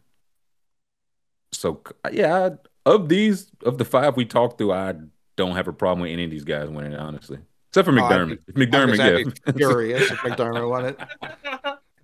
So 1.52 1.82
yeah, 2.10 2.50
I, 2.86 2.90
of 2.90 3.08
these 3.08 3.50
of 3.64 3.78
the 3.78 3.84
five 3.84 4.16
we 4.16 4.24
talked 4.24 4.58
through, 4.58 4.72
I 4.72 4.94
don't 5.36 5.56
have 5.56 5.68
a 5.68 5.72
problem 5.72 6.00
with 6.02 6.10
any 6.12 6.24
of 6.24 6.30
these 6.30 6.44
guys 6.44 6.68
winning. 6.68 6.94
Honestly, 6.94 7.38
except 7.70 7.86
for 7.86 7.98
Oh, 7.98 8.04
I'd 8.04 8.20
McDermott. 8.28 8.38
if 8.48 8.54
McDermott, 8.54 9.00
I'd 9.00 9.24
be 9.24 9.32
yeah. 9.46 9.52
furious 9.56 10.10
if 10.10 10.18
McDermott 10.18 10.68
won 10.68 10.86
it. 10.86 11.00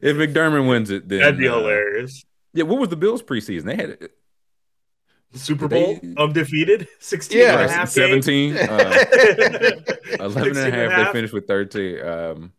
if 0.01 0.17
McDermott 0.17 0.69
wins 0.69 0.91
it, 0.91 1.09
then 1.09 1.21
that'd 1.21 1.39
be 1.39 1.49
uh, 1.49 1.57
hilarious. 1.59 2.25
Yeah, 2.53 2.65
what 2.65 2.79
was 2.81 2.89
the 2.89 2.97
Bills 2.97 3.23
preseason? 3.23 3.65
They 3.65 3.77
had 3.77 4.09
Super 5.35 5.69
They- 5.69 5.97
Bowl 6.01 6.15
undefeated, 6.25 6.89
16 7.01 7.39
Yeah. 7.39 7.61
and 7.61 7.71
a 7.71 7.73
half 7.73 7.89
17, 7.91 8.57
uh, 8.57 9.05
11 10.21 10.57
and 10.57 10.59
a 10.59 10.71
half. 10.91 11.07
They 11.07 11.13
finished 11.13 11.35
with 11.35 11.47
13. 11.47 12.01
Um, 12.05 12.53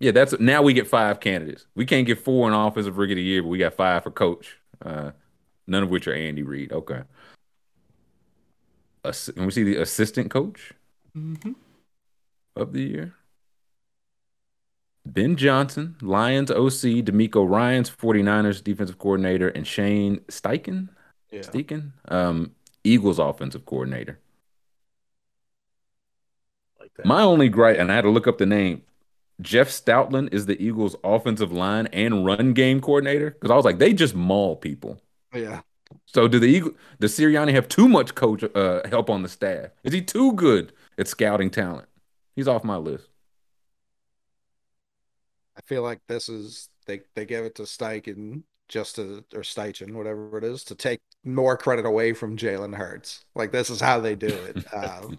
yeah, 0.00 0.10
that's 0.10 0.38
now 0.38 0.60
we 0.62 0.74
get 0.74 0.86
five 0.86 1.20
candidates. 1.20 1.66
We 1.74 1.86
can't 1.86 2.06
get 2.06 2.18
four 2.18 2.46
in 2.48 2.54
offensive 2.54 2.98
rookie 2.98 3.12
of 3.12 3.16
the 3.16 3.22
year, 3.22 3.42
but 3.42 3.48
we 3.48 3.58
got 3.58 3.74
five 3.74 4.02
for 4.02 4.10
coach. 4.10 4.58
Uh, 4.84 5.12
none 5.66 5.82
of 5.82 5.88
which 5.90 6.06
are 6.06 6.14
Andy 6.14 6.42
Reid. 6.42 6.72
Okay. 6.72 7.02
Ass- 9.04 9.30
Can 9.34 9.46
we 9.46 9.50
see 9.52 9.62
the 9.64 9.76
assistant 9.80 10.30
coach 10.30 10.72
Mm-hmm. 11.16 11.52
of 12.56 12.72
the 12.72 12.82
year? 12.82 13.14
Ben 15.06 15.36
Johnson, 15.36 15.96
Lions 16.00 16.50
OC, 16.50 17.04
DeMeco 17.04 17.48
Ryans, 17.48 17.90
49ers 17.90 18.64
defensive 18.64 18.98
coordinator, 18.98 19.48
and 19.48 19.66
Shane 19.66 20.18
Steichen, 20.28 20.88
Yeah. 21.34 21.40
Steichen, 21.40 21.92
um, 22.08 22.52
Eagles 22.84 23.18
offensive 23.18 23.66
coordinator. 23.66 24.20
Like 26.78 26.92
that. 26.96 27.06
My 27.06 27.22
only 27.22 27.48
gripe, 27.48 27.78
and 27.78 27.90
I 27.90 27.96
had 27.96 28.02
to 28.02 28.10
look 28.10 28.26
up 28.28 28.38
the 28.38 28.46
name. 28.46 28.82
Jeff 29.40 29.68
Stoutland 29.68 30.32
is 30.32 30.46
the 30.46 30.60
Eagles' 30.62 30.94
offensive 31.02 31.50
line 31.50 31.88
and 31.88 32.24
run 32.24 32.52
game 32.52 32.80
coordinator 32.80 33.32
because 33.32 33.50
I 33.50 33.56
was 33.56 33.64
like, 33.64 33.78
they 33.78 33.92
just 33.92 34.14
maul 34.14 34.54
people. 34.54 35.00
Yeah. 35.34 35.62
So 36.06 36.28
do 36.28 36.38
the 36.38 36.46
Eagle, 36.46 36.72
does 37.00 37.18
Sirianni 37.18 37.52
have 37.52 37.68
too 37.68 37.88
much 37.88 38.14
coach 38.14 38.44
uh, 38.54 38.86
help 38.88 39.10
on 39.10 39.22
the 39.22 39.28
staff? 39.28 39.70
Is 39.82 39.92
he 39.92 40.02
too 40.02 40.32
good 40.34 40.72
at 40.96 41.08
scouting 41.08 41.50
talent? 41.50 41.88
He's 42.36 42.46
off 42.46 42.62
my 42.62 42.76
list. 42.76 43.08
I 45.56 45.62
feel 45.62 45.82
like 45.82 46.00
this 46.06 46.28
is 46.28 46.68
they 46.86 47.00
they 47.14 47.24
gave 47.26 47.44
it 47.44 47.56
to 47.56 47.62
Steichen 47.62 48.42
just 48.68 48.96
to 48.96 49.24
or 49.34 49.42
Steichen, 49.42 49.94
whatever 49.94 50.38
it 50.38 50.44
is, 50.44 50.64
to 50.64 50.74
take 50.74 51.00
more 51.24 51.56
credit 51.56 51.86
away 51.86 52.12
from 52.12 52.36
Jalen 52.36 52.74
Hurts. 52.74 53.24
Like 53.34 53.52
this 53.52 53.70
is 53.70 53.80
how 53.80 54.00
they 54.00 54.14
do 54.14 54.26
it. 54.26 54.64
Um, 54.74 55.18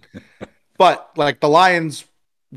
but 0.78 1.12
like 1.16 1.40
the 1.40 1.48
Lions 1.50 2.06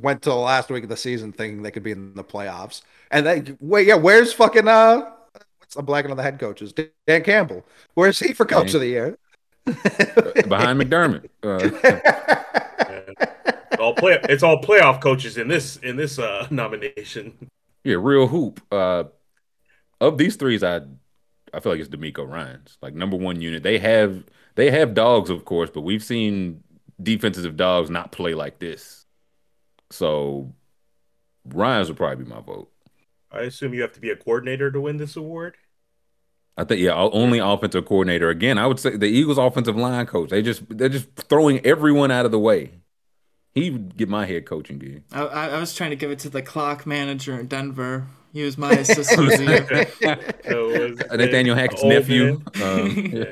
went 0.00 0.22
to 0.22 0.30
the 0.30 0.36
last 0.36 0.70
week 0.70 0.82
of 0.82 0.88
the 0.88 0.96
season 0.96 1.32
thinking 1.32 1.62
they 1.62 1.70
could 1.70 1.82
be 1.84 1.92
in 1.92 2.14
the 2.14 2.24
playoffs, 2.24 2.82
and 3.10 3.24
they 3.26 3.56
wait, 3.60 3.86
yeah, 3.86 3.94
where's 3.94 4.32
fucking 4.32 4.66
uh, 4.66 5.08
what's 5.58 5.76
I'm 5.76 5.86
blanking 5.86 6.10
on 6.10 6.16
the 6.16 6.22
head 6.22 6.38
coaches, 6.38 6.72
Dan 7.06 7.22
Campbell. 7.22 7.64
Where's 7.94 8.18
he 8.18 8.32
for 8.32 8.44
coach 8.44 8.72
Dan- 8.72 8.76
of 8.76 8.80
the 8.82 8.88
year? 8.88 9.18
behind 10.48 10.80
McDermott. 10.80 11.28
Uh, 11.42 11.70
all 13.78 13.94
play. 13.94 14.18
It's 14.24 14.42
all 14.42 14.60
playoff 14.62 15.00
coaches 15.00 15.36
in 15.38 15.46
this 15.48 15.76
in 15.76 15.96
this 15.96 16.18
uh, 16.18 16.46
nomination. 16.50 17.50
yeah, 17.84 17.96
real 17.98 18.26
hoop. 18.26 18.60
Uh, 18.72 19.04
of 20.00 20.18
these 20.18 20.36
threes, 20.36 20.62
I 20.62 20.80
I 21.52 21.60
feel 21.60 21.72
like 21.72 21.80
it's 21.80 21.88
DeMeco 21.88 22.28
Ryan's 22.28 22.78
like 22.82 22.94
number 22.94 23.16
one 23.16 23.40
unit. 23.40 23.62
They 23.62 23.78
have 23.78 24.24
they 24.54 24.70
have 24.70 24.94
dogs, 24.94 25.30
of 25.30 25.44
course, 25.44 25.70
but 25.70 25.82
we've 25.82 26.02
seen 26.02 26.62
defenses 27.02 27.44
of 27.44 27.56
dogs 27.56 27.90
not 27.90 28.12
play 28.12 28.34
like 28.34 28.58
this. 28.58 29.06
So 29.90 30.52
Ryans 31.46 31.88
would 31.88 31.96
probably 31.96 32.24
be 32.24 32.30
my 32.30 32.40
vote. 32.40 32.70
I 33.30 33.40
assume 33.40 33.74
you 33.74 33.82
have 33.82 33.92
to 33.92 34.00
be 34.00 34.10
a 34.10 34.16
coordinator 34.16 34.70
to 34.70 34.80
win 34.80 34.96
this 34.96 35.16
award. 35.16 35.56
I 36.56 36.64
think 36.64 36.80
yeah, 36.80 36.94
o- 36.94 37.10
only 37.10 37.38
offensive 37.38 37.86
coordinator. 37.86 38.30
Again, 38.30 38.58
I 38.58 38.66
would 38.66 38.80
say 38.80 38.96
the 38.96 39.06
Eagles 39.06 39.38
offensive 39.38 39.76
line 39.76 40.06
coach. 40.06 40.30
They 40.30 40.42
just 40.42 40.62
they're 40.76 40.88
just 40.88 41.14
throwing 41.14 41.64
everyone 41.64 42.10
out 42.10 42.26
of 42.26 42.32
the 42.32 42.38
way. 42.38 42.72
He 43.54 43.70
would 43.70 43.96
get 43.96 44.08
my 44.08 44.26
head 44.26 44.44
coaching 44.46 44.78
gig. 44.78 45.04
I, 45.12 45.22
I, 45.22 45.48
I 45.50 45.60
was 45.60 45.74
trying 45.74 45.90
to 45.90 45.96
give 45.96 46.10
it 46.10 46.18
to 46.20 46.30
the 46.30 46.42
clock 46.42 46.86
manager 46.86 47.38
in 47.38 47.46
Denver. 47.46 48.06
He 48.38 48.44
was 48.44 48.56
my 48.56 48.70
assistant. 48.70 49.32
of 49.32 49.38
the. 49.38 50.34
So 50.48 50.68
was 50.68 50.98
Nathaniel 51.18 51.56
Hackett's 51.56 51.82
nephew. 51.82 52.40
Um, 52.62 52.88
Yeah. 53.12 53.24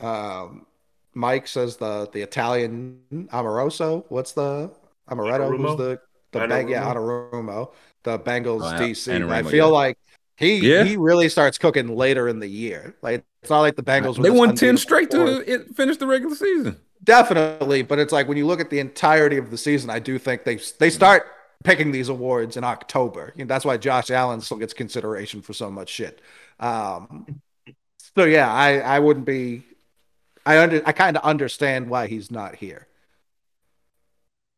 Um, 0.00 0.66
Mike 1.14 1.46
says 1.48 1.76
the 1.76 2.08
the 2.12 2.20
Italian 2.22 3.00
Amoroso. 3.32 4.04
What's 4.08 4.32
the 4.32 4.70
Amaretto? 5.10 5.48
Anarumo? 5.50 5.68
Who's 5.68 5.76
the 5.78 6.00
the 6.32 6.46
bang? 6.46 6.68
Yeah, 6.68 6.84
Anarumo? 6.84 7.30
Anarumo, 7.32 7.72
the 8.04 8.18
Bengals 8.18 8.60
Oh, 8.62 8.70
yeah, 8.70 8.78
DC. 8.90 9.30
I 9.30 9.42
feel 9.42 9.66
yeah. 9.68 9.72
like 9.72 9.98
he 10.36 10.58
Yeah. 10.58 10.84
he 10.84 10.96
really 10.96 11.28
starts 11.28 11.58
cooking 11.58 11.96
later 11.96 12.28
in 12.28 12.38
the 12.38 12.46
year. 12.46 12.94
Like 13.02 13.24
it's 13.42 13.50
not 13.50 13.60
like 13.60 13.76
the 13.76 13.82
Bengals. 13.82 14.18
were 14.18 14.24
they 14.24 14.30
won 14.30 14.54
ten 14.54 14.76
straight 14.76 15.10
force. 15.10 15.38
to 15.44 15.52
it, 15.52 15.74
finish 15.74 15.96
the 15.96 16.06
regular 16.06 16.36
season. 16.36 16.76
Definitely, 17.02 17.82
but 17.82 17.98
it's 17.98 18.12
like 18.12 18.28
when 18.28 18.36
you 18.36 18.46
look 18.46 18.60
at 18.60 18.70
the 18.70 18.78
entirety 18.78 19.38
of 19.38 19.50
the 19.50 19.58
season, 19.58 19.88
I 19.90 19.98
do 19.98 20.18
think 20.18 20.44
they 20.44 20.60
they 20.78 20.90
start 20.90 21.26
picking 21.68 21.92
these 21.92 22.08
awards 22.08 22.56
in 22.56 22.64
October. 22.64 23.34
You 23.36 23.44
know, 23.44 23.48
that's 23.48 23.66
why 23.66 23.76
Josh 23.76 24.10
Allen 24.10 24.40
still 24.40 24.56
gets 24.56 24.72
consideration 24.72 25.42
for 25.42 25.52
so 25.52 25.70
much 25.70 25.90
shit. 25.90 26.22
Um, 26.58 27.42
so 28.16 28.24
yeah, 28.24 28.50
I 28.50 28.78
I 28.78 28.98
wouldn't 29.00 29.26
be. 29.26 29.64
I 30.46 30.58
under 30.62 30.80
I 30.86 30.92
kind 30.92 31.14
of 31.18 31.22
understand 31.24 31.90
why 31.90 32.06
he's 32.06 32.30
not 32.30 32.54
here, 32.54 32.86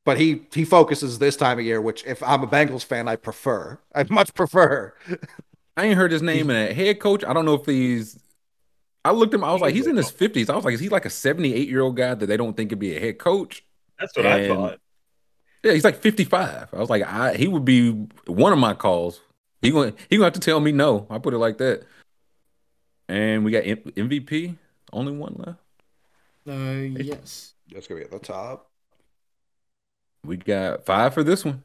but 0.04 0.18
he 0.18 0.42
he 0.54 0.64
focuses 0.64 1.18
this 1.18 1.36
time 1.36 1.58
of 1.58 1.64
year, 1.64 1.80
which 1.80 2.04
if 2.06 2.22
I'm 2.22 2.44
a 2.44 2.46
Bengals 2.46 2.84
fan, 2.84 3.08
I 3.08 3.16
prefer. 3.16 3.80
I 3.92 4.06
much 4.08 4.32
prefer. 4.32 4.94
I 5.76 5.86
ain't 5.86 5.96
heard 5.96 6.12
his 6.12 6.22
name 6.22 6.48
in 6.48 6.54
a 6.56 6.72
head 6.72 7.00
coach. 7.00 7.24
I 7.24 7.32
don't 7.32 7.44
know 7.44 7.54
if 7.54 7.66
he's. 7.66 8.20
I 9.04 9.10
looked 9.10 9.34
him. 9.34 9.42
I 9.42 9.52
was 9.52 9.62
like, 9.62 9.74
he's 9.74 9.88
in 9.88 9.96
his 9.96 10.12
fifties. 10.12 10.48
I 10.48 10.54
was 10.54 10.64
like, 10.64 10.74
is 10.74 10.80
he 10.80 10.88
like 10.88 11.06
a 11.06 11.10
seventy-eight 11.10 11.68
year 11.68 11.80
old 11.80 11.96
guy 11.96 12.14
that 12.14 12.26
they 12.26 12.36
don't 12.36 12.56
think 12.56 12.70
could 12.70 12.78
be 12.78 12.96
a 12.96 13.00
head 13.00 13.18
coach? 13.18 13.64
That's 13.98 14.16
what 14.16 14.26
I 14.26 14.46
thought. 14.46 14.78
Yeah, 15.62 15.72
he's 15.72 15.84
like 15.84 16.00
fifty-five. 16.00 16.68
I 16.72 16.78
was 16.78 16.90
like, 16.90 17.02
I 17.02 17.34
he 17.34 17.48
would 17.48 17.64
be 17.64 17.90
one 18.26 18.52
of 18.52 18.58
my 18.58 18.74
calls. 18.74 19.20
He 19.62 19.70
going 19.70 19.94
he 20.08 20.16
gonna 20.16 20.24
have 20.26 20.32
to 20.34 20.40
tell 20.40 20.60
me 20.60 20.72
no. 20.72 21.06
I 21.10 21.18
put 21.18 21.34
it 21.34 21.38
like 21.38 21.58
that. 21.58 21.84
And 23.08 23.44
we 23.44 23.50
got 23.50 23.66
M- 23.66 23.76
MVP. 23.96 24.56
Only 24.92 25.12
one 25.12 25.34
left. 25.38 25.58
Uh, 26.48 27.02
yes. 27.02 27.54
That's 27.72 27.86
gonna 27.86 28.00
be 28.00 28.04
at 28.04 28.10
the 28.10 28.18
top. 28.18 28.70
We 30.24 30.36
got 30.36 30.86
five 30.86 31.12
for 31.14 31.22
this 31.22 31.44
one. 31.44 31.62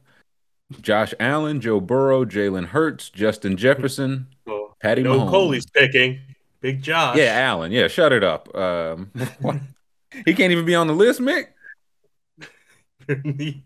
Josh 0.80 1.14
Allen, 1.20 1.60
Joe 1.60 1.80
Burrow, 1.80 2.24
Jalen 2.24 2.66
Hurts, 2.66 3.08
Justin 3.10 3.56
Jefferson, 3.56 4.26
So, 4.46 4.74
Patty 4.80 5.02
no 5.02 5.20
Mahomes. 5.20 5.30
Coley's 5.30 5.66
picking. 5.66 6.20
Big 6.60 6.82
Josh. 6.82 7.16
Yeah, 7.16 7.38
Allen. 7.40 7.70
Yeah, 7.70 7.86
shut 7.86 8.12
it 8.12 8.24
up. 8.24 8.52
Um, 8.54 9.10
he 10.24 10.34
can't 10.34 10.50
even 10.52 10.64
be 10.64 10.74
on 10.74 10.86
the 10.88 10.94
list, 10.94 11.20
Mick. 11.20 11.46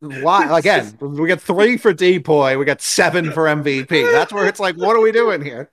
Why 0.00 0.58
again? 0.58 0.96
We 1.00 1.28
got 1.28 1.40
three 1.40 1.76
for 1.76 1.94
Depoy. 1.94 2.58
We 2.58 2.64
got 2.64 2.80
seven 2.80 3.30
for 3.30 3.44
MVP. 3.44 4.10
That's 4.12 4.32
where 4.32 4.46
it's 4.46 4.58
like, 4.58 4.76
what 4.76 4.96
are 4.96 5.00
we 5.00 5.12
doing 5.12 5.42
here? 5.42 5.70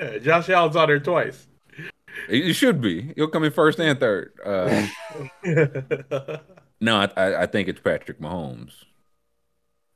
Yeah, 0.00 0.18
Josh 0.22 0.48
Allen's 0.48 0.76
on 0.76 0.88
there 0.88 1.00
twice. 1.00 1.48
He 2.28 2.52
should 2.52 2.80
be. 2.80 3.12
He'll 3.16 3.26
come 3.28 3.42
in 3.42 3.50
first 3.50 3.80
and 3.80 3.98
third. 3.98 4.32
Uh, 4.44 4.86
no, 6.80 6.96
I, 6.96 7.10
I, 7.16 7.42
I 7.42 7.46
think 7.46 7.68
it's 7.68 7.80
Patrick 7.80 8.20
Mahomes. 8.20 8.72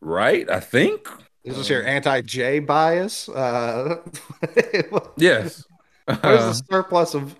Right? 0.01 0.51
I 0.51 0.59
think. 0.59 1.09
Is 1.45 1.57
this 1.57 1.71
your 1.71 1.85
anti-J 1.87 2.59
bias? 2.61 3.29
Uh, 3.29 4.03
Yes. 5.17 5.59
is 5.59 5.65
Uh, 6.09 6.17
the 6.23 6.53
surplus 6.55 7.15
of 7.15 7.37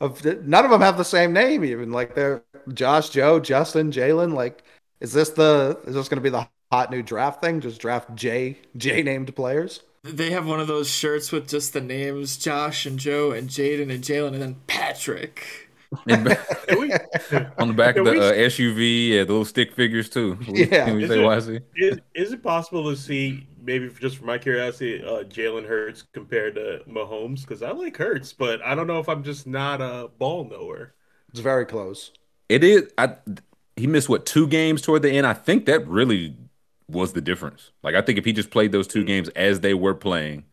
of 0.00 0.24
none 0.46 0.64
of 0.64 0.70
them 0.70 0.80
have 0.80 0.96
the 0.96 1.04
same 1.04 1.32
name 1.32 1.64
even 1.64 1.90
like 1.90 2.14
they're 2.14 2.42
Josh, 2.74 3.10
Joe, 3.10 3.40
Justin, 3.40 3.90
Jalen. 3.92 4.34
Like, 4.34 4.62
is 5.00 5.12
this 5.12 5.30
the 5.30 5.78
is 5.86 5.94
this 5.94 6.08
going 6.08 6.16
to 6.18 6.22
be 6.22 6.30
the 6.30 6.46
hot 6.72 6.90
new 6.90 7.02
draft 7.02 7.40
thing? 7.42 7.60
Just 7.60 7.80
draft 7.80 8.14
J 8.14 8.58
J 8.76 9.02
named 9.02 9.34
players. 9.34 9.82
They 10.04 10.30
have 10.30 10.46
one 10.46 10.60
of 10.60 10.68
those 10.68 10.88
shirts 10.88 11.32
with 11.32 11.48
just 11.48 11.72
the 11.72 11.80
names 11.80 12.36
Josh 12.38 12.86
and 12.86 12.98
Joe 12.98 13.32
and 13.32 13.48
Jaden 13.48 13.92
and 13.92 14.02
Jalen 14.02 14.34
and 14.34 14.42
then 14.42 14.56
Patrick. 14.66 15.68
and 16.06 16.24
ba- 16.24 17.52
on 17.58 17.68
the 17.68 17.74
back 17.74 17.96
of 17.96 18.04
the 18.04 18.12
uh, 18.20 18.32
SUV, 18.32 19.08
yeah, 19.08 19.24
the 19.24 19.32
little 19.32 19.44
stick 19.44 19.74
figures 19.74 20.08
too. 20.08 20.38
Yeah. 20.46 20.84
Can 20.86 20.96
we 20.96 21.04
Is 21.04 21.08
say 21.10 21.18
it- 21.20 21.24
YC? 21.24 21.62
is, 21.76 21.98
is 22.14 22.32
it 22.32 22.42
possible 22.42 22.84
to 22.90 22.96
see 22.96 23.46
maybe 23.62 23.90
just 24.00 24.18
for 24.18 24.24
my 24.24 24.38
curiosity, 24.38 25.02
uh, 25.02 25.24
Jalen 25.24 25.66
Hurts 25.66 26.02
compared 26.12 26.54
to 26.56 26.80
Mahomes? 26.88 27.40
Because 27.40 27.62
I 27.62 27.70
like 27.72 27.96
Hurts, 27.96 28.32
but 28.32 28.62
I 28.62 28.74
don't 28.74 28.86
know 28.86 28.98
if 29.00 29.08
I'm 29.08 29.22
just 29.24 29.46
not 29.46 29.80
a 29.80 30.08
ball 30.18 30.44
knower. 30.44 30.94
It's 31.30 31.40
very 31.40 31.66
close. 31.66 32.12
It 32.48 32.64
is. 32.64 32.90
I 32.96 33.16
he 33.76 33.86
missed 33.86 34.08
what 34.08 34.26
two 34.26 34.46
games 34.46 34.82
toward 34.82 35.02
the 35.02 35.10
end. 35.10 35.26
I 35.26 35.34
think 35.34 35.66
that 35.66 35.86
really 35.86 36.34
was 36.88 37.12
the 37.12 37.20
difference. 37.20 37.70
Like 37.82 37.94
I 37.94 38.02
think 38.02 38.18
if 38.18 38.24
he 38.24 38.32
just 38.32 38.50
played 38.50 38.72
those 38.72 38.86
two 38.86 39.04
games 39.04 39.28
as 39.30 39.60
they 39.60 39.74
were 39.74 39.94
playing, 39.94 40.44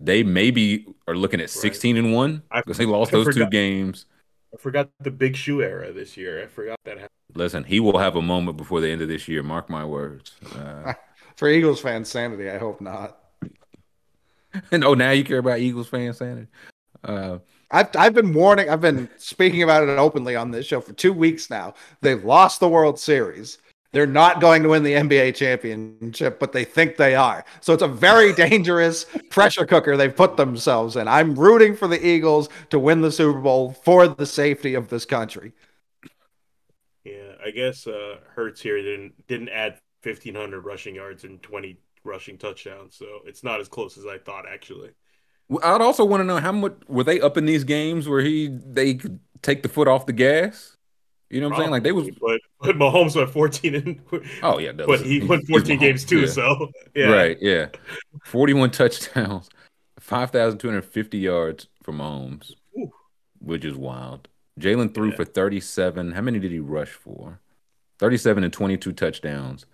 they 0.00 0.22
maybe 0.22 0.86
are 1.06 1.16
looking 1.16 1.40
at 1.40 1.50
sixteen 1.50 1.96
and 1.96 2.12
one 2.12 2.42
because 2.54 2.78
they 2.78 2.86
lost 2.86 3.12
I 3.12 3.18
those 3.18 3.34
two 3.34 3.46
games. 3.46 4.06
I 4.52 4.56
forgot 4.56 4.90
the 5.00 5.10
big 5.10 5.36
shoe 5.36 5.62
era 5.62 5.92
this 5.92 6.16
year. 6.16 6.42
I 6.42 6.46
forgot 6.46 6.78
that 6.84 6.98
happened. 6.98 7.10
Listen, 7.34 7.64
he 7.64 7.80
will 7.80 7.98
have 7.98 8.16
a 8.16 8.22
moment 8.22 8.56
before 8.56 8.80
the 8.80 8.88
end 8.88 9.02
of 9.02 9.08
this 9.08 9.28
year. 9.28 9.42
Mark 9.42 9.68
my 9.68 9.84
words. 9.84 10.32
Uh, 10.54 10.94
For 11.36 11.48
Eagles 11.48 11.80
fans, 11.80 12.08
sanity. 12.08 12.50
I 12.50 12.58
hope 12.58 12.80
not. 12.80 13.18
and 14.72 14.82
oh, 14.84 14.94
now 14.94 15.10
you 15.10 15.22
care 15.22 15.38
about 15.38 15.60
Eagles 15.60 15.88
fans, 15.88 16.16
sanity. 16.16 16.48
Uh, 17.04 17.38
I've 17.70 17.88
I've 17.96 18.14
been 18.14 18.32
warning. 18.32 18.70
I've 18.70 18.80
been 18.80 19.08
speaking 19.16 19.62
about 19.62 19.82
it 19.82 19.98
openly 19.98 20.36
on 20.36 20.50
this 20.50 20.66
show 20.66 20.80
for 20.80 20.92
two 20.92 21.12
weeks 21.12 21.50
now. 21.50 21.74
They've 22.00 22.24
lost 22.24 22.60
the 22.60 22.68
World 22.68 22.98
Series. 22.98 23.58
They're 23.92 24.06
not 24.06 24.40
going 24.40 24.62
to 24.62 24.68
win 24.68 24.82
the 24.82 24.92
NBA 24.92 25.34
championship, 25.34 26.38
but 26.38 26.52
they 26.52 26.64
think 26.64 26.96
they 26.96 27.14
are. 27.14 27.44
So 27.60 27.72
it's 27.72 27.82
a 27.82 27.88
very 27.88 28.32
dangerous 28.34 29.06
pressure 29.30 29.64
cooker 29.64 29.96
they've 29.96 30.14
put 30.14 30.36
themselves 30.36 30.96
in. 30.96 31.08
I'm 31.08 31.34
rooting 31.34 31.74
for 31.74 31.88
the 31.88 32.04
Eagles 32.06 32.50
to 32.70 32.78
win 32.78 33.00
the 33.00 33.10
Super 33.10 33.38
Bowl 33.40 33.72
for 33.72 34.06
the 34.06 34.26
safety 34.26 34.74
of 34.74 34.88
this 34.88 35.06
country. 35.06 35.52
Yeah, 37.04 37.32
I 37.44 37.50
guess 37.50 37.86
uh, 37.86 38.16
Hurts 38.34 38.60
here 38.60 38.80
didn't 38.82 39.26
didn't 39.26 39.48
add 39.48 39.78
1,500 40.02 40.60
rushing 40.60 40.94
yards 40.94 41.24
and 41.24 41.42
20 41.42 41.78
rushing 42.04 42.36
touchdowns, 42.38 42.94
so 42.94 43.20
it's 43.24 43.42
not 43.42 43.60
as 43.60 43.68
close 43.68 43.96
as 43.96 44.04
I 44.06 44.18
thought 44.18 44.44
actually. 44.46 44.90
I'd 45.62 45.80
also 45.80 46.04
want 46.04 46.20
to 46.20 46.24
know 46.24 46.38
how 46.38 46.52
much 46.52 46.74
were 46.88 47.04
they 47.04 47.20
up 47.20 47.36
in 47.36 47.46
these 47.46 47.64
games 47.64 48.08
where 48.08 48.20
he 48.20 48.48
they 48.48 48.94
could 48.94 49.18
take 49.42 49.62
the 49.62 49.68
foot 49.68 49.88
off 49.88 50.06
the 50.06 50.12
gas. 50.12 50.76
You 51.30 51.40
know 51.40 51.48
what 51.48 51.56
I'm 51.56 51.60
saying? 51.62 51.70
Like 51.70 51.82
they 51.82 51.92
was. 51.92 52.08
But 52.20 52.40
but 52.60 52.76
Mahomes 52.76 53.14
went 53.16 53.30
14 53.30 53.74
and 53.74 54.00
Oh 54.42 54.58
yeah, 54.58 54.72
but 54.72 55.00
he 55.00 55.20
won 55.20 55.44
14 55.46 55.78
games 55.78 56.04
too, 56.04 56.26
so 56.26 56.70
yeah. 56.94 57.06
Right, 57.10 57.38
yeah. 57.40 57.68
41 58.24 58.70
touchdowns, 58.72 59.48
5,250 60.00 61.18
yards 61.18 61.68
for 61.82 61.92
Mahomes, 61.92 62.52
Ooh. 62.78 62.90
which 63.40 63.64
is 63.64 63.74
wild. 63.74 64.28
Jalen 64.58 64.92
threw 64.94 65.10
Yeah. 65.10 65.16
for 65.16 65.24
37. 65.24 66.12
How 66.12 66.20
many 66.20 66.38
did 66.38 66.50
he 66.50 66.60
rush 66.60 66.90
for? 66.90 67.38
37 68.00 68.44
and 68.44 68.52
22 68.52 68.92
touchdowns. 68.92 69.66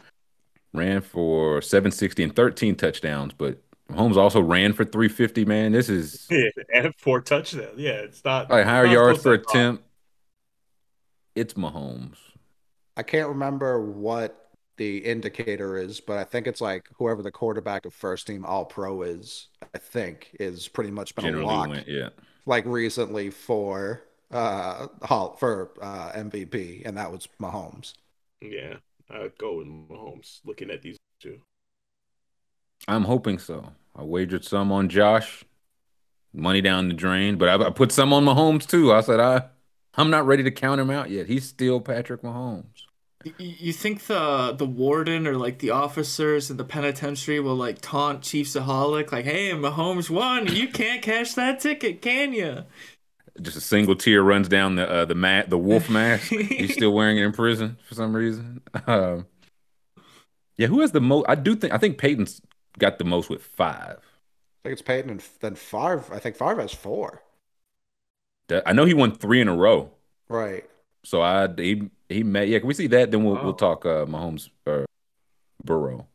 Ran 0.73 1.01
for 1.03 1.63
760 1.63 2.23
and 2.25 2.35
13 2.35 2.75
touchdowns, 2.75 3.33
but 3.33 3.63
Mahomes 3.91 4.17
also 4.17 4.41
ran 4.41 4.73
for 4.73 4.85
350, 4.85 5.45
man. 5.45 5.73
This 5.73 5.89
is 5.89 6.27
Yeah, 6.31 6.49
and 6.75 6.95
four 6.97 7.21
touchdowns. 7.21 7.79
Yeah, 7.79 7.93
it's 7.93 8.25
not 8.25 8.51
like 8.51 8.65
higher 8.65 8.87
not 8.87 8.93
yards 8.93 9.23
close 9.23 9.23
per 9.23 9.35
as 9.35 9.41
I 9.41 9.43
thought. 9.43 9.57
attempt. 9.57 9.85
It's 11.35 11.55
Mahomes. 11.55 12.17
I 12.97 13.03
can't 13.03 13.29
remember 13.29 13.81
what 13.81 14.51
the 14.77 14.99
indicator 14.99 15.77
is, 15.77 16.01
but 16.01 16.19
I 16.19 16.25
think 16.25 16.47
it's 16.47 16.61
like 16.61 16.89
whoever 16.97 17.23
the 17.23 17.31
quarterback 17.31 17.85
of 17.87 17.95
first 17.95 18.27
team 18.27 18.45
All 18.45 18.65
Pro 18.65 19.03
is 19.03 19.49
I 19.75 19.79
think, 19.79 20.37
is 20.41 20.69
pretty 20.69 20.91
much 20.91 21.15
been 21.15 21.35
a 21.35 21.45
lock. 21.45 21.69
went, 21.69 21.89
yeah. 21.89 22.11
like 22.47 22.65
recently 22.67 23.31
for 23.31 24.03
uh 24.31 24.89
Hall 25.03 25.37
for 25.39 25.73
uh 25.81 26.13
MVP, 26.13 26.87
and 26.87 26.97
that 26.97 27.11
was 27.11 27.29
Mahomes. 27.41 27.95
Yeah, 28.41 28.77
I'd 29.11 29.37
go 29.39 29.59
with 29.59 29.67
Mahomes. 29.67 30.41
Looking 30.45 30.71
at 30.71 30.83
these 30.83 30.99
two. 31.21 31.41
I'm 32.87 33.05
hoping 33.05 33.39
so. 33.39 33.73
I 33.97 34.03
wagered 34.03 34.45
some 34.45 34.73
on 34.73 34.89
Josh, 34.89 35.45
money 36.33 36.61
down 36.61 36.89
the 36.89 36.95
drain, 36.95 37.37
but 37.37 37.49
I, 37.49 37.67
I 37.67 37.71
put 37.71 37.93
some 37.93 38.13
on 38.13 38.25
Mahomes 38.25 38.67
too. 38.67 38.93
I 38.93 39.01
said 39.01 39.21
I, 39.21 39.45
I'm 39.95 40.11
not 40.11 40.27
ready 40.27 40.43
to 40.43 40.51
count 40.51 40.81
him 40.81 40.91
out 40.91 41.11
yet. 41.11 41.27
He's 41.27 41.49
still 41.49 41.81
Patrick 41.81 42.23
Mahomes. 42.23 42.65
You 43.39 43.73
think 43.73 44.05
the 44.05 44.53
the 44.53 44.67
warden 44.67 45.27
or 45.27 45.37
like 45.39 45.61
the 45.61 45.71
officers 45.71 46.51
in 46.51 46.59
the 46.59 46.65
penitentiary 46.65 47.41
will 47.41 47.55
like 47.55 47.81
taunt 47.81 48.21
ChiefsAholic 48.21 49.13
like, 49.13 49.25
"Hey, 49.25 49.51
Mahomes 49.53 50.11
won. 50.11 50.55
You 50.55 50.69
can't 50.69 51.01
cash 51.01 51.33
that 51.35 51.59
ticket, 51.59 52.03
can 52.03 52.35
you?" 52.35 52.65
Just 53.41 53.57
a 53.57 53.63
single 53.63 53.97
tear 53.97 54.23
runs 54.23 54.47
down 54.47 54.75
the 54.75 54.89
uh, 54.89 55.05
the 55.07 55.15
mat, 55.15 55.49
the 55.49 55.57
wolf 55.57 55.89
mask. 55.89 56.29
He's 56.29 56.75
still 56.75 56.93
wearing 56.95 57.17
it 57.17 57.25
in 57.25 57.33
prison 57.33 57.79
for 57.89 57.95
some 57.95 58.15
reason. 58.15 58.61
Um, 58.87 59.27
yeah, 60.59 60.67
who 60.67 60.81
has 60.81 60.93
the 60.93 61.01
most? 61.01 61.25
I 61.27 61.35
do 61.35 61.57
think 61.57 61.73
I 61.73 61.79
think 61.79 61.97
Peyton's 61.97 62.43
got 62.79 62.99
the 62.99 63.05
most 63.05 63.31
with 63.31 63.43
five. 63.43 63.99
I 64.65 64.69
think 64.69 64.73
it's 64.73 64.83
Peyton 64.83 65.11
and 65.11 65.23
then 65.41 65.55
Favre. 65.55 66.05
I 66.13 66.19
think 66.19 66.37
Favre 66.37 66.61
has 66.61 66.73
four. 66.75 67.23
I 68.67 68.73
know 68.73 68.85
he 68.85 68.95
won 68.95 69.13
three 69.15 69.41
in 69.41 69.49
a 69.49 69.57
row. 69.57 69.91
Right. 70.29 70.65
So 71.05 71.23
I 71.23 71.49
he 71.57 71.91
he 72.09 72.23
met 72.23 72.49
yeah. 72.49 72.59
Can 72.59 72.69
we 72.69 72.75
see 72.75 72.87
that? 72.89 73.11
Then 73.11 73.25
we'll 73.25 73.39
Oh. 73.39 73.45
we'll 73.45 73.53
talk 73.55 73.85
uh, 73.87 74.07
Mahomes 74.07 74.49
or 74.67 74.87
Burrow. 75.65 76.07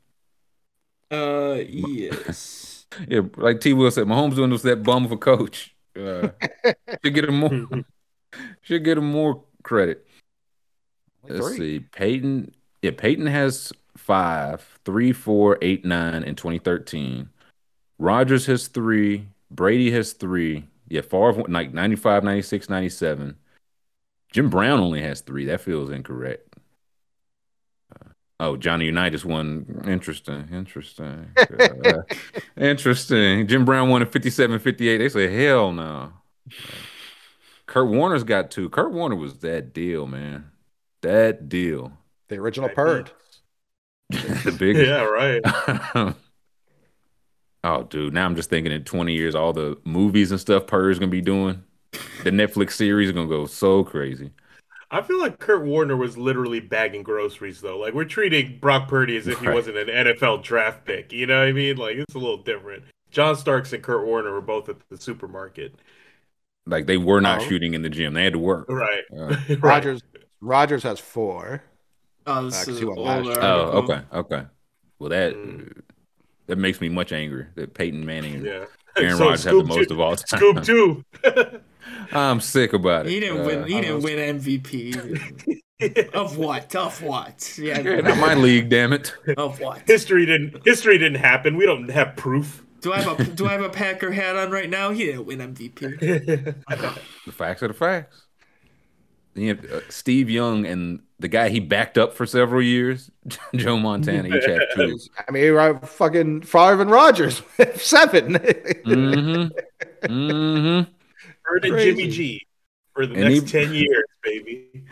Uh, 1.11 1.59
yes. 1.67 2.85
Yeah, 3.07 3.21
like 3.37 3.61
T. 3.61 3.73
Will 3.73 3.91
said, 3.91 4.05
Mahomes 4.07 4.35
doing 4.35 4.49
was 4.51 4.63
that 4.63 4.83
bum 4.83 5.05
of 5.05 5.11
a 5.11 5.17
coach. 5.17 5.75
Uh, 5.95 6.29
should 7.03 7.13
get 7.13 7.25
him 7.25 7.35
more. 7.39 7.83
should 8.61 8.83
get 8.83 8.97
him 8.97 9.11
more 9.11 9.43
credit. 9.63 10.07
Only 11.23 11.39
Let's 11.41 11.55
three. 11.55 11.57
see. 11.57 11.79
Peyton. 11.79 12.53
Yeah, 12.81 12.91
Peyton 12.97 13.25
has 13.27 13.73
five, 13.99 14.79
three, 14.85 15.11
four, 15.11 15.57
eight, 15.61 15.85
nine 15.85 16.23
in 16.23 16.35
2013. 16.35 17.29
Rodgers 17.99 18.45
has 18.47 18.67
three. 18.67 19.27
Brady 19.51 19.91
has 19.91 20.13
three. 20.13 20.65
Yeah, 20.87 21.01
Favre 21.01 21.43
like 21.47 21.73
95, 21.73 22.23
96, 22.23 22.69
97. 22.69 23.35
Jim 24.31 24.49
Brown 24.49 24.79
only 24.79 25.01
has 25.01 25.21
three. 25.21 25.45
That 25.45 25.61
feels 25.61 25.89
incorrect. 25.91 26.55
Uh, 27.93 28.09
oh, 28.39 28.57
Johnny 28.57 28.85
Unitas 28.85 29.25
won. 29.25 29.83
Interesting. 29.85 30.47
Interesting. 30.51 31.31
Uh, 31.59 32.01
interesting. 32.57 33.47
Jim 33.47 33.65
Brown 33.65 33.89
won 33.89 34.01
in 34.01 34.07
57, 34.07 34.59
58. 34.59 34.97
They 34.97 35.09
say, 35.09 35.27
hell 35.45 35.71
no. 35.71 36.13
Kurt 37.65 37.87
Warner's 37.87 38.23
got 38.23 38.49
two. 38.51 38.69
Kurt 38.69 38.91
Warner 38.91 39.15
was 39.15 39.39
that 39.39 39.73
deal, 39.73 40.07
man. 40.07 40.51
That 41.01 41.49
deal. 41.49 41.93
The 42.27 42.37
original 42.37 42.67
Right. 42.69 42.75
Purd. 42.75 43.11
the 44.43 44.55
big 44.57 44.75
Yeah, 44.77 45.03
right. 45.03 46.15
oh, 47.63 47.83
dude. 47.83 48.13
Now 48.13 48.25
I'm 48.25 48.35
just 48.35 48.49
thinking 48.49 48.71
in 48.71 48.83
20 48.83 49.13
years, 49.13 49.35
all 49.35 49.53
the 49.53 49.77
movies 49.85 50.31
and 50.31 50.39
stuff 50.39 50.67
Purr's 50.67 50.99
gonna 50.99 51.11
be 51.11 51.21
doing. 51.21 51.63
The 52.23 52.31
Netflix 52.31 52.71
series 52.73 53.09
is 53.09 53.13
gonna 53.15 53.27
go 53.27 53.45
so 53.45 53.83
crazy. 53.83 54.31
I 54.91 55.01
feel 55.03 55.19
like 55.19 55.37
Kurt 55.37 55.63
Warner 55.65 55.95
was 55.95 56.17
literally 56.17 56.59
bagging 56.59 57.03
groceries 57.03 57.61
though. 57.61 57.77
Like 57.77 57.93
we're 57.93 58.05
treating 58.05 58.57
Brock 58.59 58.87
Purdy 58.87 59.17
as 59.17 59.27
if 59.27 59.39
he 59.39 59.47
wasn't 59.47 59.77
an 59.77 59.87
NFL 59.87 60.41
draft 60.43 60.85
pick. 60.85 61.11
You 61.11 61.27
know 61.27 61.39
what 61.39 61.47
I 61.47 61.51
mean? 61.51 61.77
Like 61.77 61.95
it's 61.97 62.15
a 62.15 62.19
little 62.19 62.41
different. 62.41 62.83
John 63.11 63.35
Starks 63.35 63.73
and 63.73 63.83
Kurt 63.83 64.05
Warner 64.05 64.31
were 64.31 64.41
both 64.41 64.69
at 64.69 64.77
the 64.89 64.97
supermarket. 64.97 65.75
Like 66.65 66.85
they 66.87 66.97
were 66.97 67.21
not 67.21 67.41
Oh. 67.41 67.47
shooting 67.47 67.73
in 67.75 67.81
the 67.83 67.89
gym. 67.89 68.13
They 68.13 68.23
had 68.23 68.33
to 68.33 68.39
work. 68.39 68.65
Right. 68.69 69.03
Uh, 69.15 69.35
right. 69.49 69.61
Rodgers 69.63 70.01
Rodgers 70.41 70.83
has 70.83 70.99
four. 70.99 71.63
Oh, 72.27 72.45
this 72.45 72.55
Uh, 72.61 72.65
'cause 72.65 72.67
is 72.69 72.77
he 72.79 72.83
an 72.83 72.95
won 72.95 73.05
last 73.05 73.27
older 73.27 73.41
oh, 73.41 73.63
okay, 73.83 74.01
okay. 74.13 74.43
Well, 74.99 75.09
that 75.09 75.33
Mm. 75.35 75.81
that 76.47 76.57
makes 76.57 76.81
me 76.81 76.89
much 76.89 77.11
angrier 77.11 77.51
that 77.55 77.73
Peyton 77.73 78.05
Manning 78.05 78.35
and 78.35 78.45
Yeah. 78.45 78.65
Aaron 78.97 79.17
So 79.17 79.25
Rodgers 79.25 79.43
have 79.45 79.53
the 79.53 79.59
Scoop 79.59 79.67
most 79.67 79.87
two- 79.87 79.93
of 79.93 79.99
all 79.99 80.15
time. 80.15 80.39
Scoop 80.39 80.63
two. 80.63 81.03
I'm 82.11 82.39
sick 82.41 82.73
about 82.73 83.05
it. 83.05 83.11
He 83.11 83.19
didn't 83.19 83.41
Uh, 83.41 83.45
win. 83.45 83.63
He 83.67 83.81
didn't 83.81 84.01
win 84.01 84.19
MVP. 84.39 86.13
of 86.13 86.37
what? 86.37 86.75
Of 86.75 87.01
what? 87.01 87.57
yeah, 87.57 87.79
Yeah. 87.79 88.01
not 88.01 88.17
my 88.17 88.33
league, 88.35 88.69
damn 88.69 88.91
it. 88.93 89.13
Of 89.37 89.59
what? 89.61 89.81
history 89.87 90.25
didn't 90.25 90.65
history 90.65 90.97
didn't 90.97 91.19
happen. 91.19 91.55
We 91.55 91.65
don't 91.65 91.89
have 91.89 92.15
proof. 92.17 92.63
Do 92.81 92.91
I 92.93 92.99
have 93.01 93.19
a 93.19 93.23
Do 93.23 93.45
I 93.47 93.51
have 93.53 93.61
a 93.61 93.69
Packer 93.69 94.11
hat 94.11 94.35
on 94.35 94.51
right 94.51 94.69
now? 94.69 94.91
He 94.91 95.05
didn't 95.05 95.25
win 95.25 95.39
MVP. 95.39 95.97
The 97.25 97.31
facts 97.31 97.63
are 97.63 97.67
the 97.69 97.73
facts. 97.73 98.23
Then 99.33 99.43
you 99.43 99.55
have 99.55 99.65
uh, 99.71 99.79
Steve 99.89 100.29
Young 100.29 100.65
and 100.65 101.01
the 101.19 101.27
guy 101.27 101.49
he 101.49 101.59
backed 101.59 101.97
up 101.97 102.13
for 102.13 102.25
several 102.25 102.61
years, 102.61 103.11
Joe 103.55 103.77
Montana, 103.77 104.29
each 104.35 104.45
have 104.45 104.61
two. 104.75 104.97
I 105.27 105.31
mean, 105.31 105.51
right, 105.51 105.87
fucking 105.87 106.41
Favre 106.43 106.81
and 106.81 106.89
Rodgers 106.91 107.41
seven. 107.75 108.33
Mm-hmm. 108.35 110.11
Mm-hmm. 110.11 110.91
Bird 111.43 111.65
and 111.65 111.79
Jimmy 111.79 112.07
G 112.09 112.47
for 112.93 113.05
the 113.05 113.15
And 113.15 113.23
next 113.25 113.41
he- 113.51 113.59
ten 113.65 113.73
years, 113.73 114.03
baby. 114.23 114.85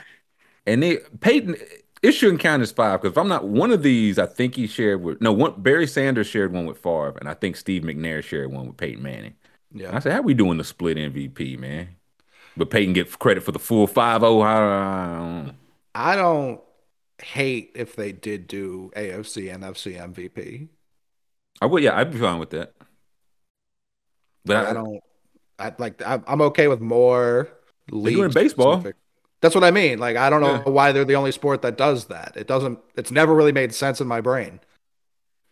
And 0.65 0.83
they 0.83 0.97
Peyton, 1.21 1.55
it 2.01 2.11
shouldn't 2.11 2.41
count 2.41 2.61
as 2.61 2.71
five 2.71 3.01
because 3.01 3.13
if 3.13 3.17
I'm 3.17 3.29
not 3.29 3.47
one 3.47 3.71
of 3.71 3.83
these, 3.83 4.19
I 4.19 4.25
think 4.25 4.55
he 4.55 4.67
shared 4.67 5.01
with 5.01 5.21
no 5.21 5.31
one. 5.31 5.53
Barry 5.61 5.87
Sanders 5.87 6.27
shared 6.27 6.51
one 6.51 6.65
with 6.65 6.77
Favre, 6.77 7.15
and 7.19 7.29
I 7.29 7.33
think 7.33 7.55
Steve 7.55 7.83
McNair 7.83 8.21
shared 8.21 8.51
one 8.51 8.67
with 8.67 8.77
Peyton 8.77 9.01
Manning. 9.01 9.35
Yeah, 9.73 9.95
I 9.95 9.99
said, 9.99 10.11
"How 10.13 10.21
we 10.21 10.33
doing 10.33 10.57
the 10.57 10.63
split 10.65 10.97
MVP, 10.97 11.57
man?" 11.57 11.89
But 12.57 12.69
Peyton 12.69 12.93
get 12.93 13.17
credit 13.19 13.43
for 13.43 13.51
the 13.53 13.59
full 13.59 13.87
five 13.87 14.21
zero. 14.21 15.51
I 15.97 16.13
I 16.13 16.15
don't 16.15 16.61
hate 17.21 17.71
if 17.75 17.95
they 17.95 18.11
did 18.11 18.47
do 18.47 18.91
AFC 18.95 19.51
NFC 19.51 19.95
MVP. 19.99 20.67
I 21.59 21.65
would, 21.65 21.81
yeah, 21.81 21.97
I'd 21.97 22.11
be 22.11 22.19
fine 22.19 22.37
with 22.39 22.51
that. 22.51 22.73
But 24.45 24.67
I 24.67 24.73
don't. 24.73 25.01
I 25.59 25.73
like. 25.77 26.01
I'm 26.05 26.23
I'm 26.27 26.41
okay 26.41 26.67
with 26.67 26.79
more 26.81 27.49
They 27.91 28.13
do 28.13 28.23
in 28.23 28.31
baseball. 28.31 28.73
specific- 28.75 28.95
That's 29.41 29.55
what 29.55 29.63
I 29.63 29.71
mean. 29.71 29.97
Like 29.99 30.15
I 30.17 30.29
don't 30.29 30.41
know 30.41 30.55
Yeah. 30.65 30.69
why 30.69 30.91
they're 30.91 31.05
the 31.05 31.15
only 31.15 31.31
sport 31.31 31.61
that 31.63 31.77
does 31.77 32.05
that. 32.05 32.33
It 32.37 32.47
doesn't. 32.47 32.79
It's 32.95 33.11
never 33.11 33.33
really 33.33 33.51
made 33.51 33.73
sense 33.73 33.99
in 33.99 34.07
my 34.07 34.21
brain. 34.21 34.59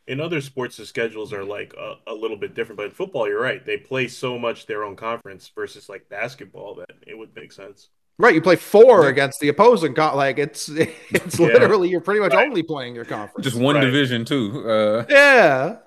In 0.07 0.21
other 0.21 0.39
sports, 0.39 0.77
the 0.77 0.85
schedules 0.85 1.33
are 1.33 1.43
like 1.43 1.73
a, 1.73 1.95
a 2.05 2.13
little 2.13 2.37
bit 2.37 2.53
different. 2.53 2.77
But 2.77 2.85
in 2.85 2.91
football, 2.91 3.27
you're 3.27 3.41
right. 3.41 3.65
They 3.65 3.77
play 3.77 4.07
so 4.07 4.37
much 4.37 4.67
their 4.67 4.83
own 4.83 4.95
conference 4.95 5.49
versus 5.55 5.89
like 5.89 6.07
basketball 6.09 6.75
that 6.75 6.91
it 7.07 7.17
would 7.17 7.35
make 7.35 7.51
sense. 7.51 7.89
Right, 8.17 8.33
you 8.33 8.41
play 8.41 8.55
four 8.55 9.03
Yeah. 9.03 9.09
against 9.09 9.39
the 9.41 9.49
opposing. 9.49 9.93
Co- 9.93 10.15
like 10.15 10.39
it's 10.39 10.69
it's 10.69 11.37
Yeah. 11.39 11.47
literally 11.47 11.89
you're 11.89 12.01
pretty 12.01 12.21
much 12.21 12.33
Right. 12.33 12.47
only 12.47 12.63
playing 12.63 12.95
your 12.95 13.05
conference. 13.05 13.43
just 13.45 13.57
one 13.59 13.75
Right. 13.75 13.81
division 13.81 14.23
too. 14.25 14.67
Uh, 14.69 15.05
yeah. 15.09 15.77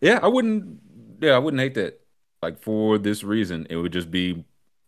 yeah, 0.00 0.18
I 0.22 0.28
wouldn't. 0.28 0.80
Yeah, 1.20 1.32
I 1.32 1.38
wouldn't 1.38 1.60
hate 1.60 1.74
that. 1.74 2.00
Like 2.42 2.60
for 2.60 2.98
this 2.98 3.24
reason, 3.24 3.66
it 3.70 3.76
would 3.76 3.92
just 3.92 4.10
be 4.10 4.44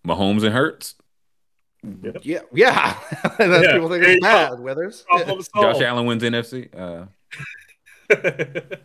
Mahomes 0.07 0.45
and 0.45 0.55
Hurts. 0.55 0.95
Yeah, 2.23 2.41
yeah. 2.53 2.99
and 3.39 3.53
then 3.53 3.63
Yeah, 3.63 3.73
people 3.73 3.89
think 3.89 4.05
it's 4.05 4.15
you 4.15 4.21
go. 4.21 4.27
bad, 4.27 4.61
Withers. 4.61 5.05
Problem 5.09 5.41
Josh. 5.57 5.81
Allen 5.81 6.07
wins 6.07 6.23
NFC. 6.23 6.69
Uh, 6.77 7.07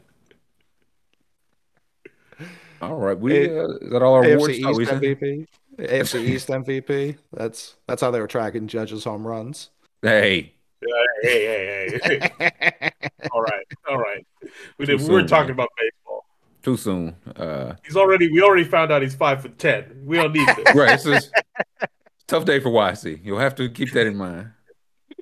all 2.81 2.95
right, 2.95 3.17
we 3.19 3.33
Hey, 3.33 3.57
uh, 3.59 3.67
is 3.67 3.89
that 3.91 4.01
all 4.03 4.13
our 4.13 4.23
awards? 4.23 4.57
AFC 4.57 4.65
Oh, 4.65 4.79
East 4.81 4.91
MVP. 4.91 5.47
AFC 5.77 6.21
East 6.27 6.47
MVP. 6.49 7.17
That's 7.33 7.75
that's 7.87 8.01
how 8.01 8.11
they 8.11 8.19
were 8.19 8.27
tracking 8.27 8.67
judges' 8.67 9.03
home 9.03 9.25
runs. 9.25 9.69
Hey, 10.01 10.53
hey, 10.81 11.23
hey, 11.23 11.99
hey, 12.03 12.29
hey. 12.39 12.91
all 13.31 13.41
right, 13.41 13.65
all 13.89 13.97
right. 13.97 14.25
We 14.77 14.85
Too 14.85 14.97
did. 14.97 15.07
We 15.07 15.13
were 15.13 15.23
talking 15.23 15.47
man. 15.55 15.65
about 15.65 15.69
baseball. 15.79 16.25
too 16.63 16.77
soon. 16.77 17.15
Uh, 17.35 17.73
He's 17.85 17.95
already. 17.97 18.31
We 18.31 18.41
already 18.41 18.63
found 18.65 18.91
out 18.91 19.01
he's 19.01 19.15
five 19.15 19.41
foot 19.41 19.57
ten. 19.57 20.01
We 20.05 20.17
don't 20.17 20.33
need 20.33 20.47
this. 20.47 20.75
right, 20.75 20.93
it's 20.93 21.05
a 21.05 21.87
tough 22.27 22.45
day 22.45 22.59
for 22.59 22.69
YC. 22.69 23.21
You'll 23.23 23.39
have 23.39 23.55
to 23.55 23.69
keep 23.69 23.91
that 23.93 24.07
in 24.07 24.15
mind. 24.15 24.51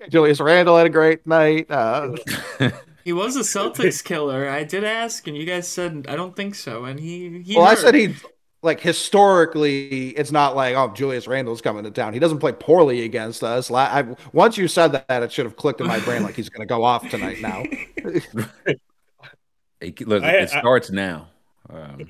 Julius 0.09 0.39
Randle 0.41 0.77
had 0.77 0.85
a 0.85 0.89
great 0.89 1.25
night. 1.25 1.69
Uh, 1.71 2.15
He 3.05 3.11
was 3.11 3.35
a 3.35 3.41
Celtics 3.41 4.01
killer. 4.01 4.47
I 4.49 4.63
did 4.63 4.85
ask, 4.85 5.27
and 5.27 5.35
you 5.35 5.45
guys 5.45 5.67
said 5.67 6.05
I 6.07 6.15
don't 6.15 6.35
think 6.37 6.55
so. 6.55 6.85
And 6.85 6.97
he 6.99 7.41
he. 7.43 7.57
well, 7.57 7.65
I 7.65 7.75
said 7.75 7.95
he 7.95 8.15
like 8.63 8.79
historically, 8.79 10.09
it's 10.09 10.31
not 10.31 10.55
like 10.55 10.75
oh 10.75 10.91
Julius 10.93 11.27
Randle's 11.27 11.61
coming 11.61 11.83
to 11.83 11.91
town. 11.91 12.13
He 12.13 12.19
doesn't 12.19 12.39
play 12.39 12.53
poorly 12.53 13.03
against 13.03 13.43
us. 13.43 13.69
La- 13.69 13.81
I, 13.91 14.05
once 14.31 14.57
you 14.57 14.67
said 14.67 14.93
that, 14.93 15.23
it 15.23 15.31
should 15.31 15.45
have 15.45 15.55
clicked 15.55 15.81
in 15.81 15.87
my 15.87 15.99
brain 15.99 16.23
like 16.23 16.35
he's 16.35 16.49
going 16.49 16.65
to 16.67 16.71
go 16.71 16.83
off 16.83 17.07
tonight. 17.09 17.41
Now, 17.41 17.63
It, 19.81 20.07
look, 20.07 20.23
I- 20.23 20.37
it 20.37 20.51
I- 20.53 20.59
starts 20.59 20.89
now. 20.91 21.27
Um, 21.69 22.07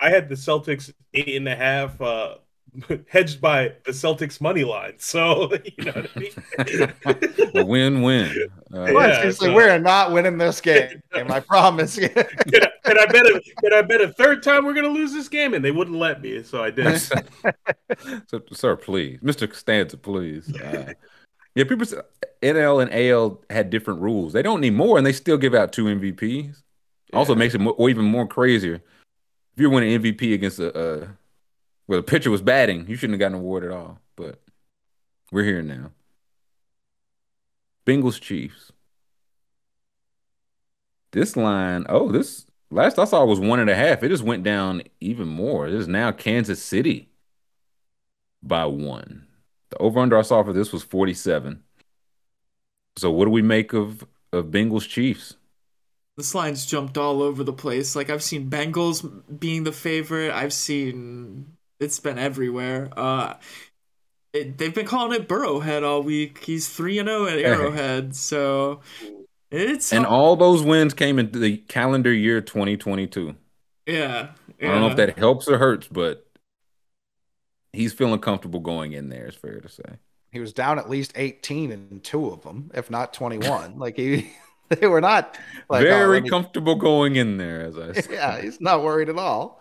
I 0.00 0.10
had 0.10 0.28
the 0.28 0.36
Celtics 0.36 0.92
eight 1.14 1.34
and 1.36 1.48
a 1.48 1.56
half. 1.56 2.00
Uh, 2.00 2.36
hedged 3.08 3.40
by 3.40 3.72
the 3.84 3.92
Celtics 3.92 4.40
money 4.40 4.64
line. 4.64 4.94
So 4.98 5.50
you 5.64 5.84
know 5.84 5.92
what 5.92 6.10
I 6.16 6.20
mean. 6.20 7.52
a 7.54 7.64
win-win. 7.64 8.30
Uh, 8.72 8.84
Yeah, 8.84 8.92
Well, 8.92 9.14
seriously, 9.16 9.48
so- 9.48 9.54
we're 9.54 9.78
not 9.78 10.12
winning 10.12 10.38
this 10.38 10.60
game. 10.60 11.02
I 11.14 11.40
promise 11.40 11.96
you. 11.96 12.08
can, 12.08 12.24
I, 12.26 12.68
can 12.84 12.98
I 12.98 13.06
bet 13.06 13.26
a 13.26 13.40
can 13.62 13.72
I 13.72 13.82
bet 13.82 14.00
a 14.00 14.12
third 14.12 14.42
time 14.42 14.64
we're 14.64 14.74
gonna 14.74 14.88
lose 14.88 15.12
this 15.12 15.28
game? 15.28 15.54
And 15.54 15.64
they 15.64 15.70
wouldn't 15.70 15.96
let 15.96 16.20
me, 16.22 16.42
so 16.42 16.62
I 16.62 16.70
did. 16.70 17.00
so, 18.26 18.42
sir, 18.52 18.76
please, 18.76 19.18
Mr. 19.20 19.48
Costanza, 19.48 19.96
please. 19.96 20.54
Uh, 20.60 20.92
yeah, 21.54 21.64
people 21.64 21.86
say 21.86 21.98
NL 22.42 22.82
and 22.82 22.92
AL 22.92 23.42
had 23.50 23.70
different 23.70 24.00
rules. 24.00 24.32
They 24.32 24.42
don't 24.42 24.60
need 24.60 24.74
more, 24.74 24.96
and 24.98 25.06
they 25.06 25.12
still 25.12 25.38
give 25.38 25.54
out 25.54 25.72
two 25.72 25.84
MVPs. 25.86 26.62
Also, 27.12 27.34
makes 27.34 27.54
it 27.54 27.60
more, 27.60 27.88
even 27.88 28.04
more 28.04 28.26
crazier. 28.26 28.74
If 28.74 29.62
you're 29.62 29.70
winning 29.70 30.00
MVP 30.00 30.34
against 30.34 30.58
a, 30.60 30.72
uh, 30.76 31.08
well, 31.88 31.98
the 31.98 32.02
pitcher 32.02 32.30
was 32.30 32.42
batting, 32.42 32.86
you 32.86 32.96
shouldn't 32.96 33.14
have 33.14 33.20
gotten 33.20 33.36
an 33.36 33.40
award 33.40 33.64
at 33.64 33.70
all. 33.70 33.98
But 34.14 34.40
we're 35.32 35.44
here 35.44 35.62
now. 35.62 35.90
Bengals 37.86 38.20
Chiefs. 38.20 38.70
This 41.12 41.36
line, 41.36 41.86
oh, 41.88 42.12
this 42.12 42.44
last 42.70 42.98
I 42.98 43.06
saw 43.06 43.24
was 43.24 43.40
one 43.40 43.60
and 43.60 43.70
a 43.70 43.74
half. 43.74 44.02
It 44.02 44.10
just 44.10 44.22
went 44.22 44.44
down 44.44 44.82
even 45.00 45.26
more. 45.26 45.66
It 45.66 45.72
is 45.72 45.88
now 45.88 46.12
Kansas 46.12 46.62
City 46.62 47.08
by 48.42 48.66
one. 48.66 49.26
The 49.70 49.78
over 49.78 50.00
under 50.00 50.18
I 50.18 50.22
saw 50.22 50.42
for 50.42 50.52
this 50.52 50.72
was 50.72 50.82
47. 50.82 51.62
So 52.96 53.10
what 53.10 53.24
do 53.24 53.30
we 53.30 53.42
make 53.42 53.72
of 53.72 54.06
of 54.30 54.46
Bengals 54.46 54.86
Chiefs? 54.86 55.36
This 56.18 56.34
line's 56.34 56.66
jumped 56.66 56.98
all 56.98 57.22
over 57.22 57.42
the 57.42 57.52
place. 57.52 57.96
Like 57.96 58.10
I've 58.10 58.22
seen 58.22 58.50
Bengals 58.50 59.22
being 59.38 59.64
the 59.64 59.72
favorite. 59.72 60.32
I've 60.32 60.52
seen 60.52 61.56
it's 61.80 62.00
been 62.00 62.18
everywhere. 62.18 62.88
Uh, 62.96 63.34
it, 64.32 64.58
they've 64.58 64.74
been 64.74 64.86
calling 64.86 65.18
it 65.20 65.28
Burrowhead 65.28 65.82
all 65.82 66.02
week. 66.02 66.44
He's 66.44 66.68
three 66.68 66.98
and 66.98 67.08
zero 67.08 67.26
at 67.26 67.38
Arrowhead, 67.38 68.14
so 68.14 68.80
it's 69.50 69.92
And 69.92 70.04
all 70.04 70.36
those 70.36 70.62
wins 70.62 70.92
came 70.94 71.18
in 71.18 71.30
the 71.32 71.56
calendar 71.56 72.12
year 72.12 72.40
2022. 72.40 73.34
yeah. 73.86 74.28
I 74.60 74.64
don't 74.66 74.80
know 74.80 74.88
if 74.88 74.96
that 74.96 75.16
helps 75.18 75.46
or 75.46 75.56
hurts, 75.58 75.86
but 75.86 76.26
he's 77.72 77.92
feeling 77.92 78.18
comfortable 78.20 78.58
going 78.60 78.92
in 78.92 79.08
there, 79.08 79.26
it's 79.26 79.36
fair 79.36 79.60
to 79.60 79.68
say. 79.68 79.84
He 80.32 80.40
was 80.40 80.52
down 80.52 80.78
at 80.80 80.90
least 80.90 81.12
18 81.14 81.70
in 81.70 82.00
two 82.00 82.26
of 82.28 82.42
them, 82.42 82.70
if 82.74 82.90
not 82.90 83.14
21. 83.14 83.78
like 83.78 83.96
he, 83.96 84.30
they 84.68 84.88
were 84.88 85.00
not 85.00 85.38
like 85.70 85.82
oh, 85.86 85.88
Very 85.88 86.14
let 86.16 86.22
me- 86.24 86.28
comfortable 86.28 86.74
going 86.74 87.16
in 87.16 87.36
there, 87.38 87.62
as 87.62 87.78
I 87.78 87.92
said. 88.00 88.10
Yeah, 88.10 88.40
he's 88.40 88.60
not 88.60 88.82
worried 88.82 89.08
at 89.08 89.16
all. 89.16 89.57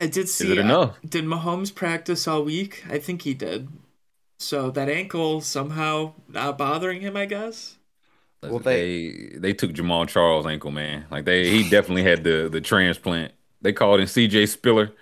I 0.00 0.06
did 0.06 0.28
Is 0.28 0.28
see. 0.28 0.50
it 0.50 0.58
enough? 0.58 0.98
Did 1.06 1.24
Mahomes 1.24 1.74
practice 1.74 2.26
all 2.28 2.44
week? 2.44 2.84
I 2.88 2.98
think 2.98 3.22
he 3.22 3.34
did. 3.34 3.68
So 4.38 4.70
that 4.70 4.88
ankle 4.88 5.40
somehow 5.40 6.14
not 6.28 6.58
bothering 6.58 7.00
him, 7.02 7.16
I 7.16 7.26
guess. 7.26 7.76
Well, 8.42 8.60
they- 8.60 8.82
they 8.82 9.38
they 9.38 9.52
took 9.52 9.72
Jamaal 9.72 10.08
Charles 10.08 10.46
ankle, 10.46 10.70
man. 10.70 11.06
Like 11.10 11.24
they 11.24 11.50
he 11.50 11.68
definitely 11.68 12.04
had 12.04 12.22
the 12.24 12.48
the 12.50 12.60
transplant. 12.60 13.32
They 13.62 13.72
called 13.72 14.00
in 14.00 14.06
CJ 14.06 14.46
Spiller, 14.46 14.92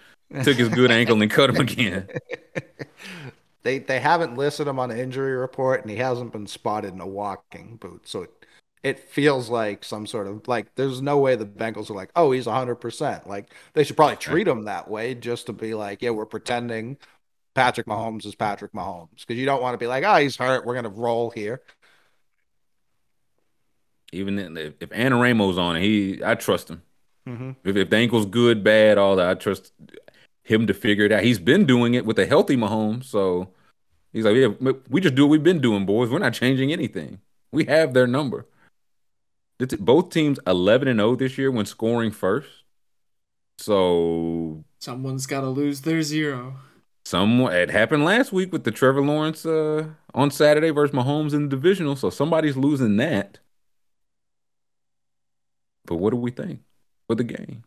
took 0.43 0.57
his 0.59 0.69
good 0.69 0.91
ankle 0.91 1.21
and 1.21 1.31
cut 1.31 1.51
him 1.51 1.61
again. 1.61 2.09
They 3.63 3.79
they 3.79 4.01
haven't 4.01 4.37
listed 4.37 4.69
him 4.69 4.79
on 4.79 4.91
the 4.91 5.01
injury 5.01 5.33
report, 5.35 5.81
and 5.83 5.91
he 5.91 5.97
hasn't 5.97 6.33
been 6.33 6.47
spotted 6.47 6.93
in 6.93 7.01
a 7.01 7.07
walking 7.07 7.77
boot. 7.77 8.07
So 8.07 8.23
it 8.25 8.44
it 8.85 8.99
feels 8.99 9.49
like 9.49 9.83
some 9.83 10.07
sort 10.07 10.27
of 10.27 10.47
like 10.47 10.75
there's 10.75 11.01
no 11.01 11.19
way 11.19 11.35
the 11.35 11.47
Bengals 11.47 11.91
are 11.91 11.95
like, 11.95 12.11
oh, 12.15 12.31
he's 12.31 12.47
100. 12.47 12.77
percent 12.77 13.27
Like 13.27 13.53
they 13.73 13.83
should 13.83 13.97
probably 13.97 14.17
treat 14.17 14.47
him 14.47 14.65
that 14.65 14.89
way, 14.89 15.15
just 15.15 15.47
to 15.47 15.53
be 15.55 15.75
like, 15.75 16.03
yeah, 16.03 16.11
we're 16.11 16.27
pretending 16.27 16.99
Patrick 17.55 17.87
Mahomes 17.87 18.27
is 18.27 18.35
Patrick 18.35 18.73
Mahomes, 18.73 19.21
because 19.21 19.39
you 19.39 19.47
don't 19.47 19.63
want 19.63 19.75
to 19.75 19.79
be 19.79 19.87
like, 19.87 20.05
oh, 20.05 20.17
he's 20.17 20.37
hurt, 20.37 20.67
we're 20.67 20.75
gonna 20.75 20.91
roll 20.91 21.31
here. 21.31 21.63
Even 24.13 24.39
if, 24.39 24.75
if 24.79 24.91
Anarumo's 24.91 25.59
on 25.59 25.77
it, 25.77 25.81
he 25.81 26.21
I 26.23 26.35
trust 26.35 26.69
him. 26.69 26.83
Mm-hmm. 27.27 27.53
If, 27.65 27.77
if 27.77 27.89
the 27.89 27.97
ankle's 27.97 28.27
good, 28.27 28.63
bad, 28.63 28.99
all 28.99 29.17
that, 29.17 29.29
I 29.31 29.35
trust 29.35 29.73
him 30.43 30.67
to 30.67 30.75
figure 30.75 31.07
it 31.07 31.13
out. 31.13 31.25
He's 31.25 31.39
been 31.39 31.65
doing 31.65 31.95
it 31.95 32.05
with 32.05 32.19
a 32.19 32.27
healthy 32.27 32.55
Mahomes, 32.55 33.05
so 33.05 33.49
he's 34.13 34.27
like, 34.27 34.37
yeah, 34.37 34.73
we 34.91 35.01
just 35.01 35.15
do 35.15 35.23
what 35.25 35.31
we've 35.31 35.43
been 35.43 35.63
doing, 35.63 35.87
boys. 35.87 36.11
We're 36.11 36.19
not 36.19 36.35
changing 36.35 36.71
anything. 36.71 37.21
We 37.51 37.65
have 37.65 37.95
their 37.95 38.07
number. 38.07 38.47
It's- 39.61 39.81
both 39.81 40.11
teams 40.11 40.39
11 40.47 40.89
and 40.89 40.99
0 40.99 41.17
this 41.17 41.39
year 41.39 41.51
when 41.51 41.67
scoring 41.67 42.11
first. 42.11 42.49
So 43.59 44.65
Someone's 44.81 45.27
got 45.27 45.43
to 45.43 45.49
lose 45.49 45.83
their 45.83 46.03
zero. 46.03 46.57
some 47.05 47.41
it 47.43 47.71
happened 47.71 48.05
last 48.05 48.33
week 48.33 48.53
with 48.53 48.65
the 48.65 48.71
Trevor 48.73 49.01
Lawrence 49.03 49.47
uh, 49.47 49.91
on 50.13 50.31
Saturday 50.31 50.71
versus 50.71 50.95
Mahomes 50.95 51.33
in 51.35 51.45
the 51.45 51.49
divisional. 51.57 51.97
So 51.97 52.11
somebody's 52.11 52.57
losing 52.57 52.97
that. 52.97 53.39
But 55.87 55.97
what 55.97 56.11
do 56.11 56.17
we 56.17 56.31
think 56.31 56.61
for 57.07 57.15
the 57.15 57.25
game? 57.25 57.63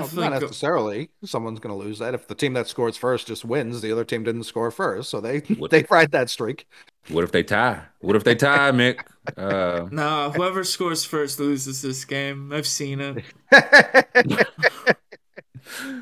Well, 0.00 0.08
Definitely. 0.08 0.30
not 0.30 0.40
go- 0.40 0.46
necessarily. 0.46 1.10
Someone's 1.24 1.60
going 1.60 1.78
to 1.78 1.84
lose 1.84 1.98
that 1.98 2.14
if 2.14 2.28
the 2.28 2.34
team 2.34 2.52
that 2.54 2.66
scores 2.68 2.96
first 2.96 3.26
just 3.26 3.44
wins. 3.44 3.80
The 3.80 3.92
other 3.92 4.04
team 4.04 4.24
didn't 4.24 4.44
score 4.44 4.70
first, 4.70 5.10
so 5.10 5.20
they 5.20 5.38
What- 5.56 5.70
they 5.72 5.84
ride 5.90 6.12
that 6.12 6.30
streak. 6.30 6.66
What 7.08 7.22
if 7.24 7.30
they 7.32 7.42
tie? 7.44 7.82
What 8.00 8.16
if 8.16 8.24
they 8.24 8.34
tie, 8.34 8.72
Mick? 8.72 9.00
Uh, 9.36 9.88
no, 9.92 10.32
whoever 10.34 10.64
scores 10.64 11.04
first 11.04 11.38
loses 11.38 11.80
this 11.82 12.04
game. 12.04 12.52
I've 12.52 12.66
seen 12.66 13.00
it. 13.00 13.24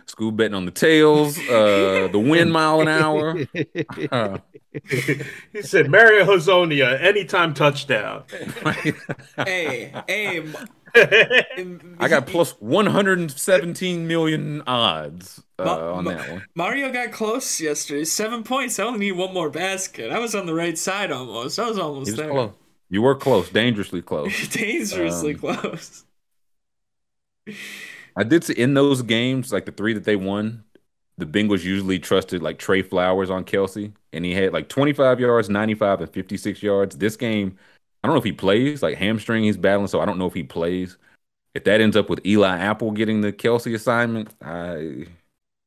school 0.07 0.31
betting 0.31 0.55
on 0.55 0.65
the 0.66 0.71
tails, 0.71 1.39
uh, 1.49 2.09
the 2.12 2.19
wind 2.19 2.53
mile 2.53 2.81
an 2.81 2.89
hour. 2.89 3.37
Uh, 4.11 4.39
he 5.53 5.62
said 5.62 5.91
Mario 5.91 6.25
Hazonia 6.25 7.01
anytime 7.03 7.55
touchdown. 7.55 8.25
hey, 9.45 9.93
hey. 10.07 10.45
I 11.99 12.09
got 12.09 12.27
plus 12.27 12.53
117 12.61 14.07
million 14.07 14.62
odds 14.66 15.43
uh, 15.59 15.65
Ma- 15.65 15.93
on 15.95 16.05
ma- 16.05 16.11
that 16.15 16.31
one. 16.31 16.45
Mario 16.55 16.93
got 16.93 17.11
close 17.12 17.61
yesterday. 17.61 18.05
Seven 18.05 18.45
points. 18.45 18.79
I 18.79 18.85
only 18.85 19.01
need 19.01 19.12
one 19.12 19.35
more 19.35 19.51
basket. 19.51 20.12
I 20.12 20.19
was 20.21 20.35
on 20.35 20.47
the 20.47 20.55
right 20.55 20.79
side 20.79 21.11
almost. 21.11 21.59
I 21.59 21.69
was 21.69 21.79
almost 21.79 22.11
was 22.11 22.16
there. 22.16 22.31
close. 22.31 22.53
you 22.91 23.03
were 23.03 23.15
close, 23.16 23.51
dangerously 23.51 24.03
close. 24.03 24.49
Dangerously 24.53 25.35
Um, 25.35 25.39
close. 25.41 26.05
I 28.16 28.23
did 28.25 28.45
see 28.45 28.55
in 28.55 28.75
those 28.75 29.03
games, 29.03 29.53
like 29.53 29.66
the 29.66 29.73
three 29.73 29.93
that 29.95 30.05
they 30.05 30.16
won, 30.16 30.65
the 31.19 31.27
Bengals 31.27 31.65
usually 31.65 31.99
trusted 31.99 32.43
like 32.43 32.59
Tre 32.59 32.83
Flowers 32.83 33.31
on 33.31 33.45
Kelce, 33.45 33.93
and 34.12 34.25
he 34.25 34.33
had 34.35 34.53
like 34.53 34.69
25 34.69 35.21
yards, 35.21 35.49
95, 35.51 36.01
and 36.03 36.11
56 36.11 36.62
yards. 36.62 36.97
This 36.97 37.16
game, 37.16 37.57
I 38.05 38.06
don't 38.06 38.16
know 38.16 38.18
if 38.18 38.24
he 38.24 38.32
plays, 38.32 38.82
like 38.82 38.98
hamstring 38.98 39.44
he's 39.44 39.56
battling, 39.56 39.89
so 39.89 39.98
I 39.98 40.05
don't 40.05 40.18
know 40.18 40.26
if 40.26 40.35
he 40.35 40.43
plays. 40.43 40.98
If 41.55 41.64
that 41.64 41.81
ends 41.81 41.97
up 41.97 42.10
with 42.10 42.20
Eli 42.26 42.59
Apple 42.59 42.90
getting 42.90 43.22
the 43.22 43.32
Kelce 43.32 43.74
assignment, 43.74 44.28
I 44.44 45.06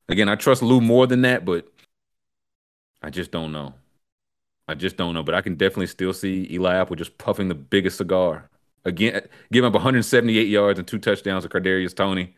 again 0.07 0.30
I 0.30 0.35
trust 0.35 0.61
Lou 0.61 0.80
more 0.80 1.07
than 1.07 1.23
that, 1.23 1.45
but 1.45 1.68
I 3.01 3.09
just 3.09 3.31
don't 3.31 3.51
know. 3.51 3.73
I 4.68 4.76
just 4.76 4.97
don't 4.97 5.15
know. 5.15 5.23
But 5.23 5.34
I 5.34 5.41
can 5.41 5.55
definitely 5.55 5.88
still 5.88 6.14
see 6.14 6.47
Eli 6.51 6.76
Apple 6.76 6.95
just 6.95 7.18
puffing 7.18 7.47
the 7.47 7.55
biggest 7.55 7.97
cigar. 7.97 8.47
Again, 8.85 9.27
giving 9.51 9.68
up 9.68 9.73
178 9.73 10.47
yards 10.47 10.77
and 10.77 10.88
two 10.88 10.99
touchdowns 10.99 11.43
to 11.43 11.49
Kadarius 11.49 11.95
Toney 11.95 12.35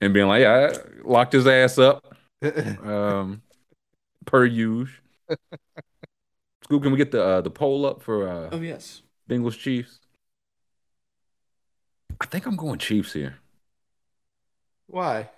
and 0.00 0.14
being 0.14 0.28
like, 0.28 0.42
yeah, 0.42 0.70
I 0.72 0.78
locked 1.02 1.32
his 1.32 1.48
ass 1.48 1.76
up. 1.78 2.16
Um, 2.84 3.42
per 4.26 4.44
usual. 4.44 4.94
Scoop, 6.62 6.84
can 6.84 6.92
we 6.92 6.98
get 6.98 7.10
the 7.10 7.20
uh, 7.20 7.40
the 7.40 7.50
poll 7.50 7.84
up 7.84 8.00
for 8.00 8.28
uh, 8.28 8.50
Oh 8.52 8.60
yes. 8.60 9.02
Bengals 9.28 9.58
Chiefs? 9.58 10.00
I 12.20 12.26
think 12.26 12.46
I'm 12.46 12.56
going 12.56 12.78
Chiefs 12.80 13.12
here. 13.12 13.38
Why? 14.86 15.28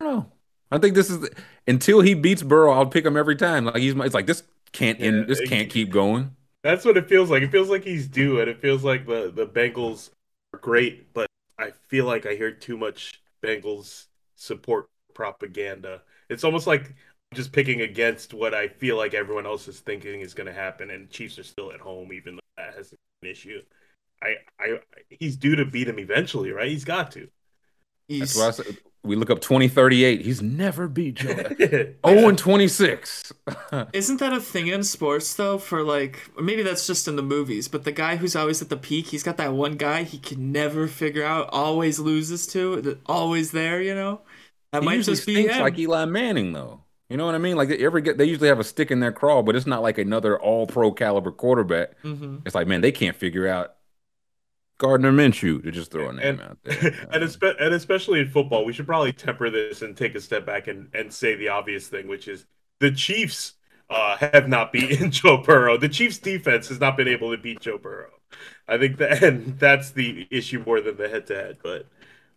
I 0.00 0.04
don't 0.04 0.14
know. 0.16 0.32
I 0.70 0.78
think 0.78 0.94
this 0.94 1.10
is 1.10 1.28
until 1.66 2.00
he 2.00 2.14
beats 2.14 2.42
Burrow, 2.42 2.72
I'll 2.72 2.86
pick 2.86 3.04
him 3.04 3.16
every 3.16 3.36
time. 3.36 3.66
Like 3.66 3.76
he's 3.76 3.94
it's 3.94 4.14
like 4.14 4.26
this 4.26 4.42
can't 4.72 5.00
end. 5.00 5.20
Yeah, 5.20 5.24
This 5.26 5.40
can't 5.40 5.70
keep 5.70 5.90
going. 5.90 6.34
That's 6.62 6.84
what 6.84 6.96
it 6.96 7.08
feels 7.08 7.30
like. 7.30 7.42
It 7.42 7.50
feels 7.52 7.68
like 7.70 7.84
he's 7.84 8.08
due, 8.08 8.40
and 8.40 8.50
it 8.50 8.60
feels 8.60 8.82
like 8.82 9.06
the 9.06 9.30
the 9.34 9.46
Bengals 9.46 10.10
are 10.52 10.58
great, 10.58 11.12
but 11.14 11.28
I 11.58 11.70
feel 11.88 12.06
like 12.06 12.26
I 12.26 12.34
hear 12.34 12.50
too 12.50 12.76
much 12.76 13.22
Bengals 13.42 14.06
support 14.34 14.88
propaganda. 15.14 16.02
It's 16.28 16.44
almost 16.44 16.66
like 16.66 16.88
I'm 16.88 16.94
just 17.34 17.52
picking 17.52 17.80
against 17.82 18.34
what 18.34 18.54
I 18.54 18.68
feel 18.68 18.96
like 18.96 19.14
everyone 19.14 19.46
else 19.46 19.68
is 19.68 19.80
thinking 19.80 20.20
is 20.20 20.34
going 20.34 20.46
to 20.46 20.52
happen, 20.52 20.90
and 20.90 21.10
Chiefs 21.10 21.38
are 21.38 21.44
still 21.44 21.72
at 21.72 21.80
home, 21.80 22.12
even 22.12 22.36
though 22.36 22.40
that 22.56 22.74
has 22.74 22.92
an 22.92 22.98
issue. 23.28 23.62
I, 24.22 24.36
I, 24.58 24.80
he's 25.10 25.36
due 25.36 25.56
to 25.56 25.64
beat 25.64 25.88
him 25.88 25.98
eventually, 25.98 26.50
right? 26.52 26.68
He's 26.70 26.84
got 26.84 27.10
to. 27.12 27.28
That's 28.18 28.34
He's, 28.34 28.36
I 28.36 28.50
said 28.50 28.78
we 29.02 29.16
look 29.16 29.30
up 29.30 29.40
2038. 29.40 30.22
He's 30.22 30.42
never 30.42 30.88
beat 30.88 31.16
Joe. 31.16 31.42
yeah, 31.58 31.84
Oh, 32.04 32.28
and 32.28 32.38
26. 32.38 33.32
isn't 33.92 34.20
that 34.20 34.32
a 34.32 34.40
thing 34.40 34.66
in 34.68 34.82
sports 34.84 35.34
though? 35.34 35.58
For 35.58 35.82
like, 35.82 36.30
maybe 36.40 36.62
that's 36.62 36.86
just 36.86 37.08
in 37.08 37.16
the 37.16 37.22
movies. 37.22 37.68
But 37.68 37.84
the 37.84 37.92
guy 37.92 38.16
who's 38.16 38.36
always 38.36 38.60
at 38.62 38.68
the 38.68 38.76
peak, 38.76 39.08
he's 39.08 39.22
got 39.22 39.36
that 39.38 39.52
one 39.54 39.76
guy 39.76 40.02
he 40.02 40.18
can 40.18 40.52
never 40.52 40.86
figure 40.88 41.24
out, 41.24 41.48
always 41.52 41.98
loses 41.98 42.46
to, 42.48 43.00
always 43.06 43.52
there. 43.52 43.80
You 43.80 43.94
know, 43.94 44.20
That 44.72 44.82
he 44.82 44.84
might 44.84 45.02
just 45.02 45.26
be 45.26 45.46
stinks 45.46 45.56
him. 45.56 45.60
like 45.60 45.78
Eli 45.78 46.04
Manning, 46.04 46.52
though. 46.52 46.84
You 47.08 47.16
know 47.16 47.26
what 47.26 47.34
I 47.34 47.38
mean? 47.38 47.56
Like 47.56 47.68
they 47.68 47.78
ever 47.84 48.00
get, 48.00 48.18
they 48.18 48.24
usually 48.24 48.48
have 48.48 48.58
a 48.58 48.64
stick 48.64 48.90
in 48.90 49.00
their 49.00 49.12
craw, 49.12 49.42
but 49.42 49.54
it's 49.54 49.66
not 49.66 49.82
like 49.82 49.96
another 49.98 50.38
All 50.40 50.66
Pro 50.66 50.92
caliber 50.92 51.30
quarterback. 51.30 51.98
hmm 52.00 52.38
It's 52.44 52.54
like, 52.54 52.66
man, 52.66 52.80
they 52.80 52.92
can't 52.92 53.16
figure 53.16 53.46
out 53.46 53.74
Gardner 54.78 55.12
Minshew 55.12 55.62
to 55.62 55.70
just 55.70 55.90
throw 55.92 56.08
a 56.08 56.12
name 56.12 56.26
And- 56.26 56.40
out 56.42 56.58
there. 56.64 56.78
and, 57.12 57.22
espe- 57.22 57.56
and 57.60 57.72
especially 57.74 58.20
in 58.20 58.28
football, 58.28 58.64
we 58.64 58.72
should 58.72 58.86
probably 58.86 59.12
temper 59.12 59.50
this 59.50 59.82
and 59.82 59.96
take 59.96 60.14
a 60.14 60.20
step 60.20 60.44
back 60.44 60.66
and, 60.68 60.88
and 60.94 61.12
say 61.12 61.34
the 61.34 61.48
obvious 61.48 61.88
thing, 61.88 62.08
which 62.08 62.28
is 62.28 62.44
the 62.80 62.90
Chiefs 62.90 63.54
uh, 63.88 64.16
have 64.16 64.48
not 64.48 64.72
beaten 64.72 65.10
Joe 65.12 65.38
Burrow. 65.38 65.78
The 65.78 65.88
Chiefs 65.88 66.18
defense 66.18 66.68
has 66.68 66.80
not 66.80 66.96
been 66.96 67.08
able 67.08 67.30
to 67.30 67.40
beat 67.40 67.60
Joe 67.60 67.78
Burrow. 67.78 68.10
I 68.68 68.76
think 68.78 68.98
that 68.98 69.22
and 69.22 69.58
that's 69.58 69.92
the 69.92 70.26
issue 70.30 70.62
more 70.66 70.80
than 70.80 70.96
the 70.96 71.08
head 71.08 71.26
to 71.28 71.34
head. 71.36 71.58
But 71.62 71.86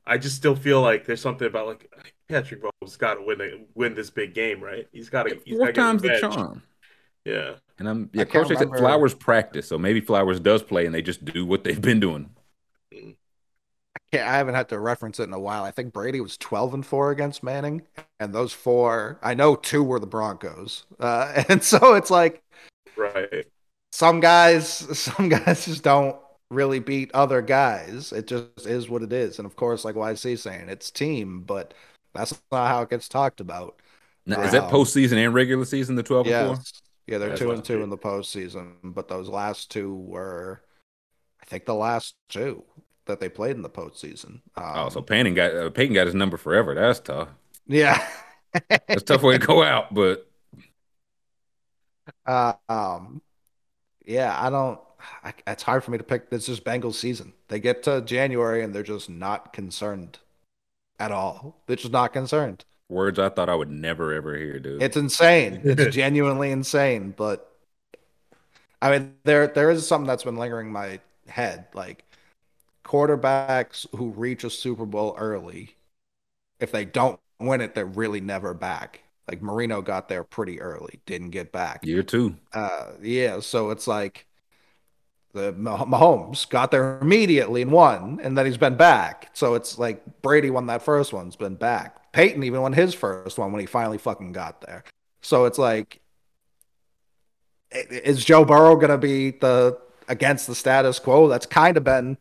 I 0.09 0.17
just 0.17 0.35
still 0.35 0.55
feel 0.55 0.81
like 0.81 1.05
there's 1.05 1.21
something 1.21 1.47
about 1.47 1.67
like 1.67 1.91
Patrick 2.27 2.63
Mahomes 2.63 2.97
got 2.97 3.13
to 3.15 3.21
win 3.21 3.41
a, 3.41 3.49
win 3.75 3.93
this 3.93 4.09
big 4.09 4.33
game, 4.33 4.59
right? 4.61 4.87
He's 4.91 5.09
got 5.09 5.23
to. 5.23 5.39
four 5.57 5.71
times 5.71 6.01
the 6.01 6.17
charm. 6.19 6.63
Yeah. 7.25 7.53
And 7.77 7.87
I'm 7.87 8.09
yeah, 8.13 8.25
coach 8.25 8.47
said 8.47 8.69
Flowers 8.75 9.13
practice, 9.13 9.67
so 9.67 9.77
maybe 9.77 10.01
Flowers 10.01 10.39
does 10.39 10.63
play 10.63 10.85
and 10.85 10.93
they 10.95 11.01
just 11.01 11.23
do 11.23 11.45
what 11.45 11.63
they've 11.63 11.79
been 11.79 11.99
doing. 11.99 12.31
Yeah, 14.11 14.27
I 14.27 14.37
haven't 14.37 14.55
had 14.55 14.69
to 14.69 14.79
reference 14.79 15.19
it 15.19 15.23
in 15.23 15.33
a 15.33 15.39
while. 15.39 15.63
I 15.63 15.69
think 15.69 15.93
Brady 15.93 16.19
was 16.19 16.35
12 16.37 16.73
and 16.73 16.85
4 16.85 17.11
against 17.11 17.43
Manning, 17.43 17.83
and 18.19 18.33
those 18.33 18.51
four, 18.51 19.19
I 19.21 19.35
know 19.35 19.55
two 19.55 19.83
were 19.83 19.99
the 19.99 20.07
Broncos. 20.07 20.85
Uh, 20.99 21.43
and 21.49 21.63
so 21.63 21.93
it's 21.93 22.09
like 22.09 22.41
Right. 22.97 23.45
some 23.91 24.19
guys, 24.19 24.67
some 24.97 25.29
guys 25.29 25.65
just 25.65 25.83
don't 25.83 26.15
really 26.49 26.79
beat 26.79 27.11
other 27.13 27.41
guys. 27.41 28.11
It 28.11 28.27
just 28.27 28.65
is 28.65 28.89
what 28.89 29.03
it 29.03 29.13
is. 29.13 29.39
And 29.39 29.45
of 29.45 29.55
course, 29.55 29.85
like 29.85 29.95
YC 29.95 30.39
saying, 30.39 30.69
it's 30.69 30.91
team, 30.91 31.41
but 31.41 31.73
that's 32.13 32.39
not 32.51 32.67
how 32.67 32.81
it 32.83 32.89
gets 32.89 33.07
talked 33.07 33.39
about. 33.41 33.81
Now, 34.25 34.41
is 34.41 34.51
that 34.51 34.69
postseason 34.71 35.23
and 35.23 35.33
regular 35.33 35.65
season 35.65 35.95
the 35.95 36.03
twelve 36.03 36.27
and 36.27 36.35
four? 36.57 36.63
Yeah, 37.07 37.17
they're 37.17 37.29
That's 37.29 37.41
two 37.41 37.51
and 37.51 37.63
two 37.63 37.81
in 37.81 37.89
the 37.89 37.97
postseason, 37.97 38.73
but 38.83 39.07
those 39.07 39.29
last 39.29 39.71
two 39.71 39.95
were, 39.95 40.61
I 41.41 41.45
think, 41.45 41.65
the 41.65 41.73
last 41.75 42.15
two 42.29 42.63
that 43.05 43.19
they 43.19 43.29
played 43.29 43.55
in 43.55 43.63
the 43.63 43.69
postseason. 43.69 44.41
Um, 44.55 44.73
Oh, 44.75 44.89
so 44.89 45.01
Payton 45.01 45.33
got 45.33 45.55
uh, 45.55 45.69
Peyton 45.71 45.95
got 45.95 46.05
his 46.05 46.15
number 46.15 46.37
forever. 46.37 46.75
That's 46.75 46.99
tough. 46.99 47.29
yeah. 47.67 48.07
That's 48.87 49.01
a 49.03 49.05
tough 49.05 49.23
way 49.23 49.37
to 49.37 49.45
go 49.45 49.63
out, 49.63 49.93
but 49.93 50.27
Uh, 52.25 52.53
um, 52.67 53.21
yeah, 54.05 54.35
I 54.39 54.49
don't. 54.49 54.79
I, 55.23 55.33
it's 55.47 55.63
hard 55.63 55.83
for 55.83 55.91
me 55.91 55.97
to 55.97 56.03
pick. 56.03 56.29
This 56.29 56.49
is 56.49 56.59
Bengals 56.59 56.95
season. 56.95 57.33
They 57.47 57.59
get 57.59 57.83
to 57.83 58.01
January 58.01 58.63
and 58.63 58.73
they're 58.73 58.83
just 58.83 59.09
not 59.09 59.53
concerned 59.53 60.19
at 60.99 61.11
all. 61.11 61.57
They're 61.67 61.75
just 61.77 61.91
not 61.93 62.13
concerned. 62.13 62.65
words 62.89 63.19
I 63.19 63.29
thought 63.29 63.49
I 63.49 63.55
would 63.55 63.69
never 63.69 64.13
ever 64.13 64.35
hear, 64.37 64.59
dude. 64.59 64.81
It's 64.81 64.97
insane. 64.97 65.61
It's 65.65 65.85
genuinely 65.85 66.51
insane. 66.51 67.13
But 67.15 67.51
I 68.81 68.91
mean, 68.91 69.15
there 69.23 69.47
there 69.47 69.71
is 69.71 69.87
something 69.87 70.07
that's 70.07 70.23
been 70.23 70.37
lingering 70.37 70.67
in 70.67 70.73
my 70.73 70.99
head. 71.27 71.67
Like 71.73 72.05
quarterbacks 72.85 73.87
who 73.95 74.11
reach 74.11 74.43
a 74.43 74.49
Super 74.49 74.85
Bowl 74.85 75.15
early, 75.17 75.75
if 76.59 76.71
they 76.71 76.85
don't 76.85 77.19
win 77.39 77.61
it, 77.61 77.75
they're 77.75 77.85
really 77.85 78.21
never 78.21 78.53
back. 78.53 79.01
Like 79.29 79.41
Marino 79.41 79.81
got 79.81 80.09
there 80.09 80.23
pretty 80.23 80.61
early, 80.61 81.01
didn't 81.05 81.31
get 81.31 81.51
back. 81.51 81.85
Year 81.85 82.03
two. 82.03 82.37
Uh, 82.53 82.93
yeah, 83.01 83.39
so 83.39 83.69
it's 83.71 83.87
like 83.87 84.25
the 85.33 85.51
Mah- 85.53 85.85
Mahomes 85.85 86.49
got 86.49 86.71
there 86.71 86.97
immediately 86.99 87.61
and 87.61 87.71
won, 87.71 88.19
and 88.23 88.37
then 88.37 88.45
he's 88.45 88.57
been 88.57 88.75
back. 88.77 89.29
So 89.33 89.53
it's 89.55 89.77
like 89.77 90.01
Brady 90.21 90.49
won 90.49 90.67
that 90.67 90.81
first 90.81 91.13
one, 91.13 91.25
has 91.25 91.35
been 91.35 91.55
back. 91.55 92.11
Peyton 92.11 92.43
even 92.43 92.61
won 92.61 92.73
his 92.73 92.93
first 92.93 93.37
one 93.37 93.51
when 93.51 93.59
he 93.59 93.65
finally 93.67 93.97
fucking 93.99 94.31
got 94.31 94.61
there. 94.61 94.83
So 95.21 95.45
it's 95.45 95.57
like, 95.59 95.99
is 97.71 98.23
Joe 98.25 98.45
Burrow 98.45 98.75
gonna 98.75 98.97
be 98.97 99.31
the 99.31 99.77
against 100.07 100.47
the 100.47 100.55
status 100.55 100.97
quo? 100.99 101.27
That's 101.27 101.45
kind 101.45 101.77
of 101.77 101.83
been 101.83 102.17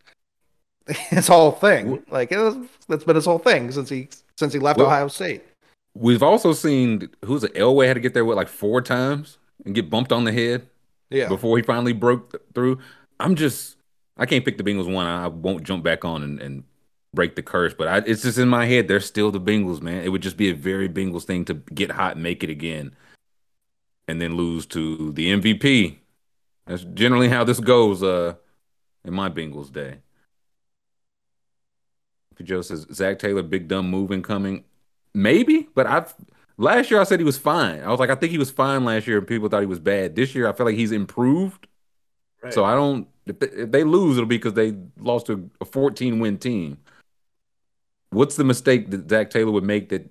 his 0.86 1.26
whole 1.28 1.52
thing. 1.52 2.02
Like 2.10 2.30
was, 2.30 2.56
that's 2.89 3.05
been 3.05 3.16
his 3.16 3.24
whole 3.24 3.39
thing 3.39 3.70
since 3.72 3.89
he 3.89 4.09
since 4.36 4.52
he 4.52 4.59
left 4.59 4.78
Well- 4.78 4.89
Ohio 4.89 5.09
State. 5.09 5.43
We've 5.94 6.22
also 6.22 6.52
seen 6.52 7.09
who's 7.24 7.43
it? 7.43 7.55
Elway 7.55 7.86
had 7.89 7.94
to 7.94 8.01
get 8.01 8.14
there 8.14 8.24
what 8.24 8.36
like 8.36 8.47
four 8.48 8.80
times 8.82 9.39
and 9.64 9.74
get 9.74 9.90
bumped 9.90 10.12
on 10.12 10.22
the 10.24 10.30
head 10.32 10.68
Yeah, 11.10 11.28
before 11.28 11.56
he 11.56 11.62
finally 11.62 11.93
broke 11.93 12.30
th- 12.30 12.43
through. 12.55 12.78
I'm 13.20 13.35
just 13.35 13.77
I 14.16 14.27
can't 14.27 14.45
pick 14.45 14.59
the 14.59 14.65
Bengals 14.65 14.93
one. 14.93 15.07
I 15.07 15.28
won't 15.28 15.65
jump 15.65 15.85
back 15.85 16.05
on 16.05 16.23
and, 16.23 16.40
and 16.40 16.65
break 17.15 17.36
the 17.36 17.43
curse, 17.43 17.74
but 17.74 17.89
I, 17.89 17.99
it's 17.99 18.23
just 18.23 18.39
in 18.39 18.49
my 18.49 18.66
head. 18.66 18.89
They're 18.89 19.01
still 19.01 19.31
the 19.31 19.40
Bengals, 19.40 19.81
man. 19.81 20.05
It 20.05 20.11
would 20.11 20.23
just 20.23 20.36
be 20.36 20.51
a 20.51 20.55
very 20.55 20.89
Bengals 20.89 21.24
thing 21.24 21.45
to 21.47 21.55
get 21.55 21.93
hot, 21.93 22.15
and 22.15 22.23
make 22.23 22.43
it 22.43 22.51
again, 22.51 22.97
and 24.07 24.20
then 24.20 24.36
lose 24.36 24.66
to 24.66 25.12
the 25.12 25.32
MVP. 25.32 25.99
That's 26.66 26.85
generally 26.85 27.28
how 27.28 27.45
this 27.45 27.61
goes. 27.61 28.03
Uh, 28.03 28.35
in 29.05 29.15
my 29.15 29.28
Bengals 29.28 29.73
day. 29.73 29.99
Joe 32.43 32.62
says 32.62 32.86
Zac 32.93 33.19
Taylor, 33.19 33.43
big 33.43 33.66
dumb 33.66 33.90
move 33.90 34.12
incoming. 34.12 34.65
Maybe, 35.12 35.69
but 35.74 35.86
I've 35.86 36.15
last 36.57 36.90
year 36.90 37.01
I 37.01 37.05
said 37.05 37.19
he 37.19 37.24
was 37.24 37.39
fine. 37.39 37.82
I 37.82 37.90
was 37.90 37.99
like, 37.99 38.11
I 38.11 38.15
think 38.15 38.31
he 38.31 38.39
was 38.39 38.53
fine 38.53 38.85
last 38.85 39.07
year, 39.09 39.19
and 39.19 39.27
people 39.27 39.49
thought 39.49 39.61
he 39.61 39.66
was 39.66 39.81
bad. 39.81 40.15
This 40.15 40.35
year, 40.35 40.47
I 40.47 40.53
feel 40.53 40.66
like 40.66 40.77
he's 40.77 40.93
improved. 40.93 41.66
Right. 42.49 42.55
So 42.55 42.65
I 42.65 42.75
don't. 42.75 43.07
If 43.27 43.39
they, 43.39 43.47
if 43.49 43.70
they 43.70 43.85
lose, 43.85 44.16
it'll 44.16 44.27
be 44.27 44.39
because 44.39 44.55
they 44.55 44.75
lost 44.99 45.27
to 45.27 45.51
a 45.61 45.65
14 45.66 46.19
win 46.19 46.39
team. 46.39 46.79
What's 48.11 48.37
the 48.37 48.45
mistake 48.45 48.91
that 48.91 49.11
Zac 49.11 49.29
Taylor 49.29 49.53
would 49.53 49.65
make 49.65 49.91
that 49.91 50.11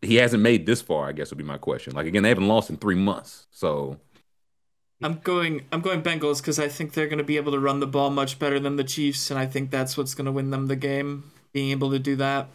he 0.00 0.14
hasn't 0.14 0.42
made 0.42 0.64
this 0.64 0.80
far? 0.80 1.08
I 1.08 1.12
guess 1.12 1.30
would 1.30 1.36
be 1.36 1.44
my 1.44 1.58
question. 1.58 1.94
Like 1.94 2.06
again, 2.06 2.22
they 2.22 2.30
haven't 2.30 2.48
lost 2.48 2.70
in 2.70 2.78
three 2.78 2.94
months, 2.94 3.46
so 3.50 3.98
I'm 5.02 5.18
going. 5.18 5.66
I'm 5.70 5.82
going 5.82 6.02
Bengals 6.02 6.40
because 6.40 6.58
I 6.58 6.68
think 6.68 6.94
they're 6.94 7.06
going 7.06 7.18
to 7.18 7.24
be 7.24 7.36
able 7.36 7.52
to 7.52 7.60
run 7.60 7.80
the 7.80 7.86
ball 7.86 8.08
much 8.08 8.38
better 8.38 8.58
than 8.58 8.76
the 8.76 8.84
Chiefs, 8.84 9.30
and 9.30 9.38
I 9.38 9.44
think 9.44 9.70
that's 9.70 9.98
what's 9.98 10.14
going 10.14 10.24
to 10.26 10.32
win 10.32 10.50
them 10.50 10.68
the 10.68 10.76
game. 10.76 11.30
Being 11.52 11.70
able 11.70 11.90
to 11.90 11.98
do 11.98 12.16
that. 12.16 12.48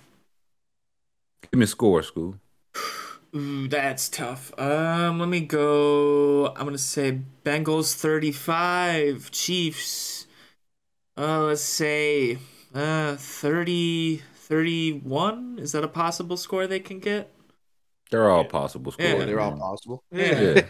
give 1.52 1.60
me 1.60 1.65
a 1.65 1.68
score, 1.68 2.02
school. 2.02 2.35
Ooh, 3.35 3.68
that's 3.68 4.10
tough. 4.10 4.51
Um, 4.60 5.19
let 5.19 5.27
me 5.27 5.41
go. 5.41 6.47
I'm 6.49 6.65
gonna 6.65 6.77
say 6.77 7.22
Bengals 7.43 7.95
35, 7.95 9.31
Chiefs. 9.31 10.27
Uh, 11.18 11.43
let's 11.43 11.61
say 11.61 12.38
uh 12.76 13.15
30, 13.15 14.22
31. 14.35 15.57
Is 15.60 15.72
that 15.72 15.84
a 15.84 15.88
possible 15.88 16.38
score 16.38 16.68
they 16.68 16.80
can 16.80 16.99
get? 16.99 17.34
They're 18.11 18.30
all 18.30 18.45
possible 18.45 18.91
scores. 18.91 19.10
Yeah. 19.10 19.26
they're 19.26 19.39
all 19.39 19.57
possible. 19.57 20.03
Yeah. 20.11 20.61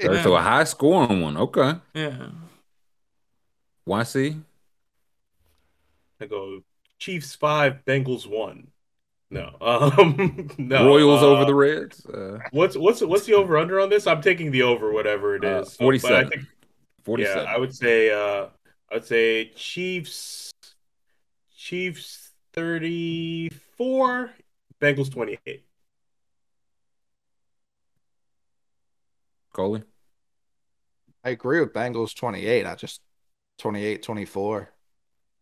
Yeah. 0.00 0.22
So 0.22 0.34
a 0.34 0.40
high 0.40 0.64
scoring 0.64 1.20
one. 1.20 1.36
Okay. 1.36 1.74
Yeah. 1.94 2.28
YC. 3.86 4.42
I 6.20 6.26
go 6.26 6.62
Chiefs 6.98 7.34
five, 7.34 7.84
Bengals 7.86 8.26
one. 8.26 8.68
No, 9.30 9.56
um, 9.60 10.48
no. 10.58 10.86
Royals 10.86 11.22
uh, 11.22 11.26
over 11.26 11.44
the 11.44 11.54
Reds. 11.54 12.06
Uh, 12.06 12.38
What's 12.52 12.76
what's 12.76 13.00
what's 13.02 13.26
the 13.26 13.34
over 13.34 13.58
under 13.58 13.80
on 13.80 13.88
this? 13.90 14.06
I'm 14.06 14.22
taking 14.22 14.50
the 14.52 14.62
over, 14.62 14.92
whatever 14.92 15.34
it 15.34 15.44
Uh, 15.44 15.62
is. 15.62 15.72
So, 15.72 15.78
but 15.78 15.94
I 15.94 15.98
47. 15.98 16.28
think- 16.30 16.44
47. 17.04 17.44
Yeah, 17.44 17.52
I 17.52 17.58
would 17.58 17.74
say 17.74 18.10
uh 18.10 18.46
I 18.90 18.94
would 18.94 19.04
say 19.04 19.50
Chiefs 19.56 20.50
Chiefs 21.56 22.30
34, 22.52 24.30
Bengals 24.80 25.10
28. 25.10 25.64
Coley. 29.52 29.82
I 31.24 31.30
agree 31.30 31.60
with 31.60 31.72
Bengals 31.72 32.14
28. 32.14 32.66
I 32.66 32.74
just 32.76 33.00
28 33.58 34.02
24. 34.02 34.68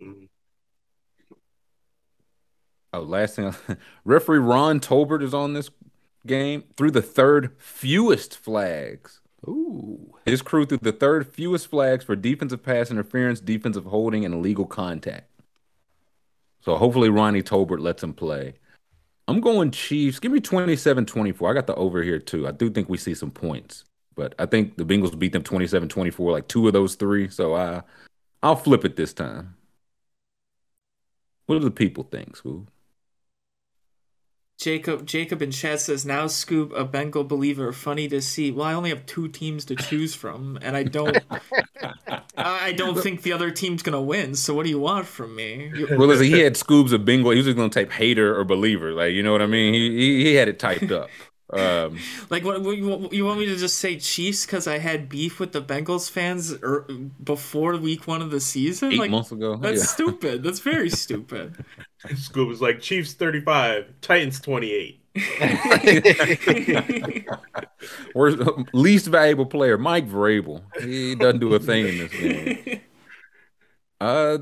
Mhm. 0.02 0.28
Oh, 2.94 3.00
last 3.00 3.34
thing. 3.34 3.52
Referee 4.04 4.38
Ron 4.38 4.78
Torbert 4.78 5.22
is 5.22 5.34
on 5.34 5.52
this 5.52 5.68
game 6.28 6.62
through 6.76 6.92
the 6.92 7.02
third 7.02 7.56
fewest 7.58 8.36
flags. 8.36 9.20
Ooh. 9.48 10.14
His 10.24 10.42
crew 10.42 10.64
threw 10.64 10.78
the 10.78 10.92
third 10.92 11.26
fewest 11.26 11.66
flags 11.66 12.04
for 12.04 12.14
defensive 12.14 12.62
pass 12.62 12.92
interference, 12.92 13.40
defensive 13.40 13.86
holding, 13.86 14.24
and 14.24 14.32
illegal 14.32 14.64
contact. 14.64 15.28
So 16.60 16.76
hopefully 16.76 17.08
Ronnie 17.08 17.42
Torbert 17.42 17.80
lets 17.80 18.02
him 18.02 18.14
play. 18.14 18.54
I'm 19.26 19.40
going 19.40 19.72
Chiefs. 19.72 20.20
Give 20.20 20.30
me 20.30 20.38
27 20.38 21.04
24. 21.04 21.50
I 21.50 21.52
got 21.52 21.66
the 21.66 21.74
over 21.74 22.00
here 22.00 22.20
too. 22.20 22.46
I 22.46 22.52
do 22.52 22.70
think 22.70 22.88
we 22.88 22.96
see 22.96 23.14
some 23.14 23.32
points, 23.32 23.84
but 24.14 24.36
I 24.38 24.46
think 24.46 24.76
the 24.76 24.84
Bengals 24.84 25.18
beat 25.18 25.32
them 25.32 25.42
27 25.42 25.88
24, 25.88 26.30
like 26.30 26.46
two 26.46 26.68
of 26.68 26.72
those 26.72 26.94
three. 26.94 27.28
So 27.28 27.56
I, 27.56 27.82
I'll 28.40 28.54
flip 28.54 28.84
it 28.84 28.94
this 28.94 29.12
time. 29.12 29.56
What 31.46 31.56
do 31.56 31.64
the 31.64 31.72
people 31.72 32.04
think, 32.04 32.36
School? 32.36 32.68
Jacob 34.58 35.04
Jacob 35.04 35.42
in 35.42 35.50
chat 35.50 35.80
says 35.80 36.06
now 36.06 36.26
Scoop 36.28 36.72
a 36.76 36.84
Bengal 36.84 37.24
believer. 37.24 37.72
Funny 37.72 38.06
to 38.08 38.22
see. 38.22 38.50
Well, 38.52 38.66
I 38.66 38.72
only 38.74 38.90
have 38.90 39.04
two 39.04 39.28
teams 39.28 39.64
to 39.66 39.74
choose 39.74 40.14
from, 40.14 40.58
and 40.62 40.76
I 40.76 40.84
don't. 40.84 41.18
I 42.36 42.72
don't 42.72 42.96
think 42.98 43.22
the 43.22 43.32
other 43.32 43.50
team's 43.50 43.82
gonna 43.82 44.00
win. 44.00 44.34
So 44.36 44.54
what 44.54 44.64
do 44.64 44.70
you 44.70 44.78
want 44.78 45.06
from 45.06 45.34
me? 45.34 45.72
Well, 45.90 46.06
listen, 46.08 46.26
he 46.26 46.40
had 46.40 46.54
Scoobs 46.54 46.92
of 46.92 47.04
Bengal. 47.04 47.32
He 47.32 47.38
was 47.38 47.46
just 47.46 47.56
gonna 47.56 47.68
type 47.68 47.90
hater 47.90 48.38
or 48.38 48.44
believer, 48.44 48.92
like 48.92 49.12
you 49.12 49.22
know 49.22 49.32
what 49.32 49.42
I 49.42 49.46
mean. 49.46 49.74
He 49.74 49.90
he, 49.90 50.24
he 50.24 50.34
had 50.34 50.48
it 50.48 50.58
typed 50.58 50.90
up. 50.92 51.10
Um, 51.50 51.98
Like 52.30 52.42
what, 52.44 52.62
what 52.62 52.76
you, 52.76 52.86
want- 52.88 53.12
you 53.12 53.24
want 53.26 53.38
me 53.38 53.46
to 53.46 53.56
just 53.56 53.78
say 53.78 53.98
Chiefs 53.98 54.46
because 54.46 54.66
I 54.66 54.78
had 54.78 55.08
beef 55.08 55.38
with 55.38 55.52
the 55.52 55.60
Bengals 55.62 56.10
fans 56.10 56.52
er, 56.62 56.86
before 57.22 57.76
week 57.76 58.06
one 58.08 58.22
of 58.22 58.30
the 58.30 58.40
season? 58.40 58.92
eight 58.92 58.98
like 58.98 59.10
months 59.10 59.30
ago. 59.30 59.56
that's 59.56 59.80
Yeah. 59.80 59.86
stupid. 59.86 60.42
That's 60.42 60.60
very 60.60 60.90
stupid. 60.90 61.64
Scoop 62.16 62.48
was 62.48 62.60
like 62.60 62.80
Chiefs 62.80 63.14
35, 63.14 64.00
Titans 64.00 64.40
28. 64.40 65.00
Worst, 68.14 68.38
least 68.72 69.06
valuable 69.06 69.46
player, 69.46 69.78
Mike 69.78 70.08
Vrabel. 70.08 70.62
He 70.82 71.14
doesn't 71.14 71.40
do 71.40 71.54
a 71.54 71.58
thing 71.58 71.88
in 71.88 71.98
this 71.98 72.12
game. 72.12 72.80
Uh, 74.00 74.38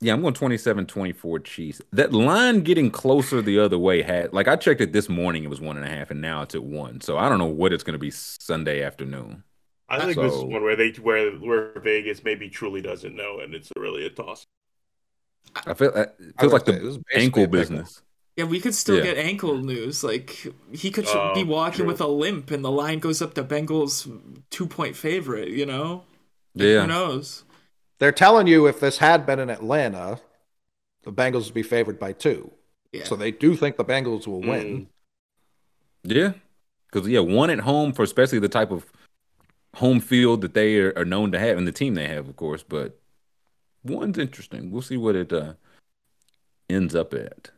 yeah, 0.00 0.14
I'm 0.14 0.22
going 0.22 0.32
27-24 0.32 1.44
Chiefs. 1.44 1.82
That 1.92 2.14
line 2.14 2.62
getting 2.62 2.90
closer 2.90 3.42
the 3.42 3.58
other 3.58 3.78
way 3.78 4.00
had 4.00 4.32
like 4.32 4.48
I 4.48 4.56
checked 4.56 4.80
it 4.80 4.94
this 4.94 5.10
morning. 5.10 5.44
It 5.44 5.50
was 5.50 5.60
one 5.60 5.76
and 5.76 5.84
a 5.84 5.90
half, 5.90 6.10
and 6.10 6.22
now 6.22 6.40
it's 6.40 6.54
at 6.54 6.62
one. 6.62 7.02
So 7.02 7.18
I 7.18 7.28
don't 7.28 7.38
know 7.38 7.44
what 7.44 7.74
it's 7.74 7.82
going 7.82 7.94
to 7.94 7.98
be 7.98 8.10
Sunday 8.10 8.82
afternoon. 8.82 9.42
I 9.90 9.98
think 9.98 10.16
this 10.16 10.32
is 10.32 10.44
one 10.44 10.62
where 10.62 10.76
they 10.76 10.92
where 10.92 11.32
where 11.32 11.78
Vegas 11.80 12.24
maybe 12.24 12.48
truly 12.48 12.80
doesn't 12.80 13.14
know, 13.14 13.40
and 13.40 13.54
it's 13.54 13.70
really 13.76 14.06
a 14.06 14.10
toss. 14.10 14.46
I 15.66 15.74
feel 15.74 15.90
it 15.94 16.14
I 16.38 16.42
feels 16.42 16.52
would 16.52 16.52
like 16.52 16.64
the 16.64 16.72
this 16.72 16.82
is 16.82 16.98
basically 16.98 17.24
ankle 17.24 17.42
a 17.42 17.48
pick 17.48 17.70
'em. 17.70 17.76
business. 17.78 18.02
Yeah, 18.36 18.44
we 18.44 18.60
could 18.60 18.74
still 18.74 18.96
Yeah. 18.96 19.02
get 19.02 19.18
ankle 19.18 19.58
news. 19.58 20.02
Like 20.04 20.46
he 20.72 20.90
could 20.90 21.06
Oh, 21.08 21.34
be 21.34 21.44
walking 21.44 21.78
true. 21.78 21.86
with 21.86 22.00
a 22.00 22.06
limp, 22.06 22.50
and 22.50 22.64
the 22.64 22.70
line 22.70 22.98
goes 23.00 23.20
up 23.20 23.34
to 23.34 23.44
Bengals 23.44 24.06
two 24.50 24.66
point 24.66 24.96
favorite. 24.96 25.48
You 25.48 25.66
know, 25.66 26.04
yeah, 26.54 26.82
who 26.82 26.86
knows? 26.86 27.44
They're 27.98 28.12
telling 28.12 28.46
you 28.46 28.66
if 28.66 28.80
this 28.80 28.98
had 28.98 29.26
been 29.26 29.38
in 29.38 29.50
Atlanta, 29.50 30.20
the 31.02 31.12
Bengals 31.12 31.46
would 31.46 31.54
be 31.54 31.62
favored 31.62 31.98
by 31.98 32.12
two. 32.12 32.52
Yeah. 32.92 33.04
So 33.04 33.16
they 33.16 33.30
do 33.30 33.56
think 33.56 33.76
the 33.76 33.84
Bengals 33.84 34.26
will 34.26 34.40
win. 34.40 34.88
Hmm. 36.04 36.10
yeah, 36.12 36.32
because 36.90 37.08
yeah, 37.08 37.20
one 37.20 37.50
at 37.50 37.60
home 37.60 37.92
for 37.92 38.02
especially 38.02 38.38
the 38.38 38.48
type 38.48 38.70
of 38.70 38.86
home 39.76 40.00
field 40.00 40.40
that 40.42 40.54
they 40.54 40.78
are, 40.78 40.92
are 40.96 41.04
known 41.04 41.32
to 41.32 41.38
have, 41.38 41.58
and 41.58 41.66
the 41.66 41.72
team 41.72 41.94
they 41.94 42.06
have, 42.08 42.28
of 42.28 42.36
course. 42.36 42.62
But 42.62 42.99
one's 43.84 44.18
interesting. 44.18 44.70
We'll 44.70 44.82
see 44.82 44.96
what 44.96 45.16
it 45.16 45.32
uh, 45.32 45.54
ends 46.68 46.94
up 46.94 47.14
at. 47.14 47.50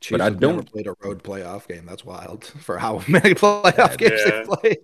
Chiefs 0.00 0.20
I 0.20 0.24
have 0.24 0.38
don't- 0.40 0.70
played 0.70 0.86
a 0.86 0.94
road 1.02 1.22
playoff 1.22 1.66
game. 1.66 1.86
That's 1.86 2.04
wild 2.04 2.44
for 2.60 2.76
how 2.78 3.02
many 3.08 3.34
playoff 3.34 3.96
games 3.96 4.20
Yeah. 4.26 4.30
they've 4.30 4.46
played. 4.46 4.78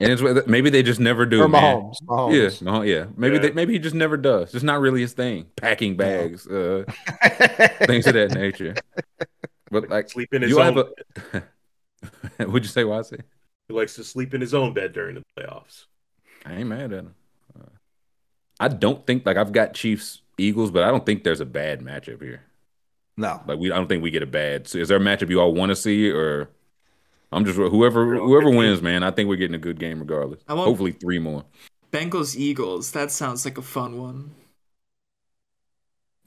And 0.00 0.12
it's 0.12 0.46
maybe 0.48 0.68
they 0.70 0.82
just 0.82 0.98
never 1.00 1.24
do. 1.26 1.42
Or 1.42 1.48
man. 1.48 1.62
Mahomes. 1.76 1.94
Mahomes. 2.04 2.60
Yeah, 2.60 2.70
Mah- 2.70 2.80
yeah. 2.82 3.06
Maybe 3.16 3.36
Yeah. 3.36 3.42
They, 3.42 3.50
maybe 3.52 3.72
he 3.74 3.78
just 3.78 3.94
never 3.94 4.16
does. 4.16 4.54
It's 4.54 4.64
not 4.64 4.80
really 4.80 5.00
his 5.00 5.12
thing. 5.12 5.46
Packing 5.56 5.96
bags, 5.96 6.46
uh, 6.48 6.84
things 7.86 8.06
of 8.08 8.14
that 8.14 8.32
nature. 8.34 8.74
But 9.70 9.88
like, 9.88 10.10
Sleep 10.10 10.32
in 10.34 10.42
his 10.42 10.50
you 10.50 10.60
own. 10.60 10.74
have 10.76 10.86
a. 12.38 12.46
Would 12.46 12.64
you 12.64 12.68
say 12.68 12.84
why 12.84 12.98
I 12.98 13.02
say? 13.02 13.18
He 13.68 13.74
likes 13.74 13.94
to 13.96 14.04
sleep 14.04 14.34
in 14.34 14.40
his 14.40 14.54
own 14.54 14.72
bed 14.72 14.92
during 14.92 15.14
the 15.16 15.22
playoffs. 15.38 15.84
I 16.46 16.54
ain't 16.54 16.68
mad 16.68 16.92
at 16.92 17.04
him. 17.04 17.14
I 18.60 18.68
don't 18.68 19.06
think 19.06 19.24
like 19.26 19.36
I've 19.36 19.52
got 19.52 19.74
Chiefs 19.74 20.22
Eagles, 20.36 20.70
but 20.70 20.82
I 20.84 20.88
don't 20.90 21.04
think 21.06 21.24
there's 21.24 21.40
a 21.40 21.46
bad 21.46 21.80
matchup 21.80 22.22
here. 22.22 22.42
no. 23.16 23.40
Like 23.46 23.58
we, 23.58 23.70
I 23.72 23.76
don't 23.76 23.88
think 23.88 24.02
we 24.02 24.10
get 24.10 24.22
a 24.22 24.26
bad. 24.26 24.66
So 24.68 24.78
is 24.78 24.88
there 24.88 24.96
a 24.98 25.00
matchup 25.00 25.30
you 25.30 25.40
all 25.40 25.52
want 25.54 25.70
to 25.70 25.76
see, 25.76 26.10
or 26.10 26.48
I'm 27.32 27.44
just 27.44 27.56
whoever 27.56 28.16
whoever 28.16 28.50
wins, 28.50 28.82
man. 28.82 29.02
I 29.02 29.10
think 29.10 29.28
we're 29.28 29.36
getting 29.36 29.54
a 29.54 29.58
good 29.58 29.78
game 29.78 30.00
regardless. 30.00 30.40
I 30.48 30.54
want- 30.54 30.68
Hopefully 30.68 30.92
three 30.92 31.18
more. 31.18 31.44
Bengals 31.92 32.36
Eagles. 32.36 32.92
That 32.92 33.10
sounds 33.10 33.44
like 33.44 33.58
a 33.58 33.62
fun 33.62 33.96
one. 33.98 34.32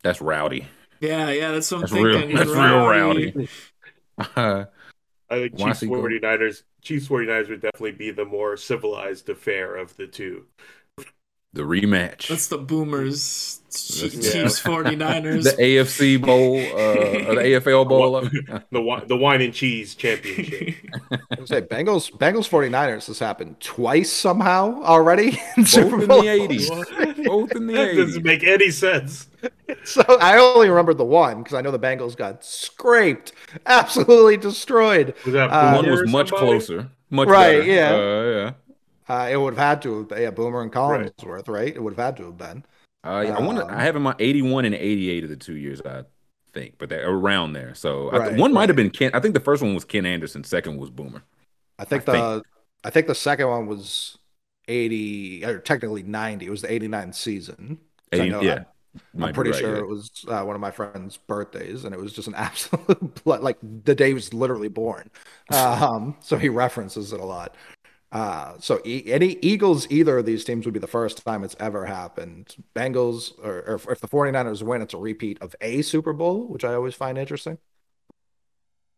That's 0.03 0.21
rowdy. 0.21 0.67
Yeah, 0.99 1.29
yeah, 1.31 1.51
that's 1.51 1.69
what 1.71 1.77
I'm 1.77 1.81
That's 1.81 1.93
real- 1.93 2.19
thinking. 2.19 2.35
that's 2.37 2.49
real 2.49 2.87
rowdy. 2.87 3.47
Uh, 4.35 4.65
I 5.29 5.35
think 5.35 5.57
Chiefs 5.57 5.79
see 5.79 5.87
go- 5.87 6.01
49ers, 6.01 6.63
Chiefs 6.81 7.07
49ers 7.07 7.49
would 7.49 7.61
definitely 7.61 7.91
be 7.93 8.11
the 8.11 8.25
more 8.25 8.57
civilized 8.57 9.29
affair 9.29 9.75
of 9.77 9.95
the 9.97 10.05
two. 10.07 10.45
The 11.53 11.63
rematch. 11.63 12.27
That's 12.27 12.47
the 12.47 12.57
Boomers. 12.57 13.57
Chi- 13.71 14.07
That's- 14.07 14.33
Chiefs 14.33 14.61
49ers. 14.61 15.43
the 15.55 15.61
AFC 15.63 16.21
Bowl 16.21 16.57
uh, 16.57 17.33
the 17.35 17.41
AFL 17.41 17.87
Bowl. 17.87 18.19
The 18.21 19.03
the 19.07 19.15
wine 19.17 19.41
and 19.41 19.53
cheese 19.53 19.95
championship. 19.95 20.75
I 21.11 21.39
was 21.39 21.49
say 21.49 21.61
Bengals 21.61 22.11
Bengals 22.11 22.49
49ers 22.49 23.07
has 23.07 23.19
happened 23.19 23.59
twice 23.61 24.11
somehow 24.11 24.81
already 24.83 25.39
in 25.57 25.65
Super 25.65 26.05
Both 26.05 26.25
in 26.25 26.47
the 26.49 26.57
80s. 26.57 27.25
Both 27.25 27.51
in 27.55 27.67
the 27.67 27.73
that 27.73 27.95
doesn't 27.95 28.23
make 28.25 28.43
any 28.43 28.71
sense. 28.71 29.27
So 29.85 30.01
I 30.19 30.37
only 30.37 30.67
remember 30.69 30.93
the 30.93 31.05
one 31.05 31.39
because 31.43 31.53
I 31.57 31.61
know 31.61 31.71
the 31.71 31.79
Bengals 31.79 32.15
got 32.17 32.43
scraped, 32.43 33.31
absolutely 33.65 34.35
destroyed. 34.35 35.15
Was 35.25 35.33
that 35.33 35.49
Uh, 35.49 35.75
One 35.81 35.89
was 35.89 36.09
much 36.11 36.29
somebody? 36.29 36.51
closer. 36.51 36.89
Much 37.09 37.27
Right, 37.29 37.59
better. 37.59 37.71
yeah. 37.71 37.89
Uh, 37.93 38.23
yeah. 38.45 38.51
Uh, 39.09 39.29
it 39.31 39.35
would 39.37 39.55
have 39.55 39.67
had 39.67 39.81
to, 39.83 40.07
have, 40.09 40.19
yeah, 40.19 40.29
Boomer 40.31 40.61
and 40.61 40.71
Collinsworth, 40.71 41.47
right? 41.47 41.75
It 41.75 41.81
would 41.81 41.93
have 41.93 42.05
had 42.05 42.17
to 42.17 42.25
have 42.25 42.37
been. 42.37 42.63
Uh, 43.03 43.23
yeah, 43.27 43.35
I 43.37 43.41
want 43.41 43.57
to. 43.57 43.65
Um, 43.65 43.71
I 43.71 43.83
have 43.83 43.95
in 43.95 44.01
my 44.03 44.15
81 44.19 44.65
and 44.65 44.75
88 44.75 45.23
of 45.23 45.29
the 45.29 45.35
two 45.35 45.55
years, 45.55 45.81
I 45.81 46.03
think, 46.53 46.75
but 46.77 46.89
they're 46.89 47.09
around 47.09 47.53
there. 47.53 47.73
So 47.73 48.09
I 48.09 48.19
th- 48.19 48.31
Right, 48.31 48.37
one 48.37 48.53
might 48.53 48.69
have 48.69 48.75
been 48.75 48.91
Ken. 48.91 49.11
I 49.13 49.19
think 49.19 49.33
the 49.33 49.39
first 49.39 49.63
one 49.63 49.73
was 49.73 49.85
Ken 49.85 50.05
Anderson. 50.05 50.43
Second 50.43 50.77
was 50.77 50.89
Boomer. 50.91 51.23
I 51.79 51.85
think 51.85 52.07
I 52.07 52.11
the 52.13 52.43
I 52.83 52.89
think 52.89 53.07
the 53.07 53.15
second 53.15 53.47
one 53.47 53.65
was 53.67 54.17
80 54.67 55.45
or 55.45 55.59
technically 55.59 56.03
90. 56.03 56.45
It 56.45 56.49
was 56.49 56.61
the 56.61 56.71
89 56.71 57.13
season. 57.13 57.79
'Cause 58.11 58.19
I 58.19 58.23
80 58.23 58.29
know- 58.29 58.41
yeah, 58.41 58.63
I'm 59.19 59.31
be 59.31 59.33
pretty 59.33 59.51
right, 59.51 59.59
sure 59.59 59.75
yeah. 59.75 59.81
it 59.81 59.87
was 59.87 60.11
uh, 60.27 60.43
one 60.43 60.55
of 60.55 60.61
my 60.61 60.71
friend's 60.71 61.17
birthdays, 61.17 61.85
and 61.85 61.93
it 61.95 61.99
was 61.99 62.13
just 62.13 62.27
an 62.27 62.35
absolute 62.37 63.23
blood. 63.23 63.41
Like 63.41 63.57
the 63.61 63.95
day 63.95 64.09
he 64.09 64.13
was 64.13 64.33
literally 64.33 64.69
born. 64.69 65.09
Um, 65.51 66.15
so 66.21 66.37
he 66.37 66.47
references 66.49 67.11
it 67.13 67.19
a 67.19 67.25
lot. 67.25 67.55
Uh, 68.11 68.55
so 68.59 68.81
e- 68.85 69.03
any 69.11 69.37
Eagles, 69.41 69.87
either 69.89 70.17
of 70.17 70.25
these 70.25 70.43
teams 70.43 70.65
would 70.65 70.73
be 70.73 70.79
the 70.81 70.87
first 70.87 71.23
time 71.25 71.43
it's 71.45 71.55
ever 71.59 71.85
happened. 71.85 72.55
Bengals, 72.75 73.31
or, 73.41 73.61
or 73.61 73.75
if- 73.75 73.87
if 73.87 74.01
the 74.01 74.07
49ers 74.07 74.61
win, 74.63 74.81
it's 74.81 74.93
a 74.93 74.97
repeat 74.97 75.37
of 75.41 75.55
a 75.61 75.81
Super 75.81 76.11
Bowl, 76.11 76.45
which 76.47 76.65
I 76.65 76.73
always 76.73 76.93
find 76.95 77.17
interesting. 77.17 77.57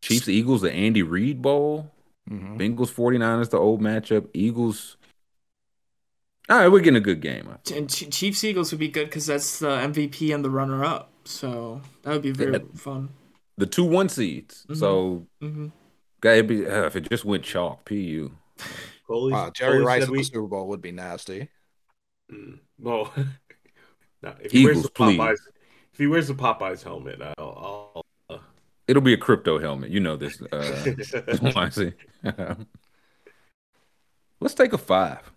Chiefs 0.02 0.28
Eagles, 0.28 0.62
the 0.62 0.72
Andy 0.72 1.02
Reid 1.02 1.40
Bowl. 1.40 1.90
Mhm. 2.28 2.58
Bengals 2.58 2.90
49ers, 2.90 3.50
the 3.50 3.58
old 3.58 3.80
matchup. 3.80 4.28
Eagles. 4.34 4.96
All 6.48 6.58
right, 6.58 6.68
we're 6.68 6.80
getting 6.80 6.96
a 6.96 7.00
good 7.00 7.20
game. 7.20 7.48
and 7.74 7.88
Chiefs 7.88 8.44
Eagles 8.44 8.70
would 8.72 8.78
be 8.80 8.88
good 8.88 9.06
because 9.06 9.26
that's 9.26 9.60
the 9.60 9.68
MVP 9.68 10.32
and 10.34 10.44
the 10.44 10.50
runner 10.50 10.84
up. 10.84 11.10
So 11.24 11.80
that 12.02 12.10
would 12.12 12.22
be 12.22 12.32
very 12.32 12.52
Yeah. 12.52 12.58
fun. 12.74 13.10
The 13.56 13.66
two 13.66 13.84
one 13.84 14.08
seeds. 14.08 14.66
Mhm. 14.68 14.76
So 14.76 15.26
hmm 15.40 15.68
be 16.20 16.66
uh, 16.66 16.86
if 16.86 16.96
it 16.96 17.08
just 17.10 17.24
went 17.24 17.44
chalk. 17.44 17.84
Pu. 17.84 18.32
Coley, 19.06 19.32
Uh, 19.34 19.50
Jerry 19.50 19.74
Coley 19.74 19.84
Rice 19.84 20.00
said 20.02 20.08
at 20.08 20.12
we- 20.12 20.18
the 20.18 20.24
Super 20.24 20.46
Bowl 20.48 20.68
would 20.68 20.80
be 20.82 20.92
nasty. 20.92 21.48
Mm, 22.32 22.60
No. 22.78 23.10
no 24.22 24.34
if 24.40 24.52
he 24.52 24.64
wears 24.64 24.78
Eagles, 24.78 24.82
the. 24.84 24.90
Popeyes, 24.90 25.38
if 25.92 25.98
he 25.98 26.06
wears 26.06 26.28
the 26.28 26.34
Popeyes 26.34 26.82
helmet, 26.82 27.20
I'll. 27.38 28.04
I'll 28.28 28.40
It'll 28.86 29.02
be 29.02 29.14
a 29.14 29.18
crypto 29.18 29.58
helmet. 29.58 29.90
You 29.90 30.00
know 30.00 30.16
this. 30.16 30.40
Uh, 30.42 30.52
I 31.56 31.68
see. 31.70 31.92
Let's 34.40 34.54
take 34.54 34.74
a 34.74 34.78
five. 34.78 35.32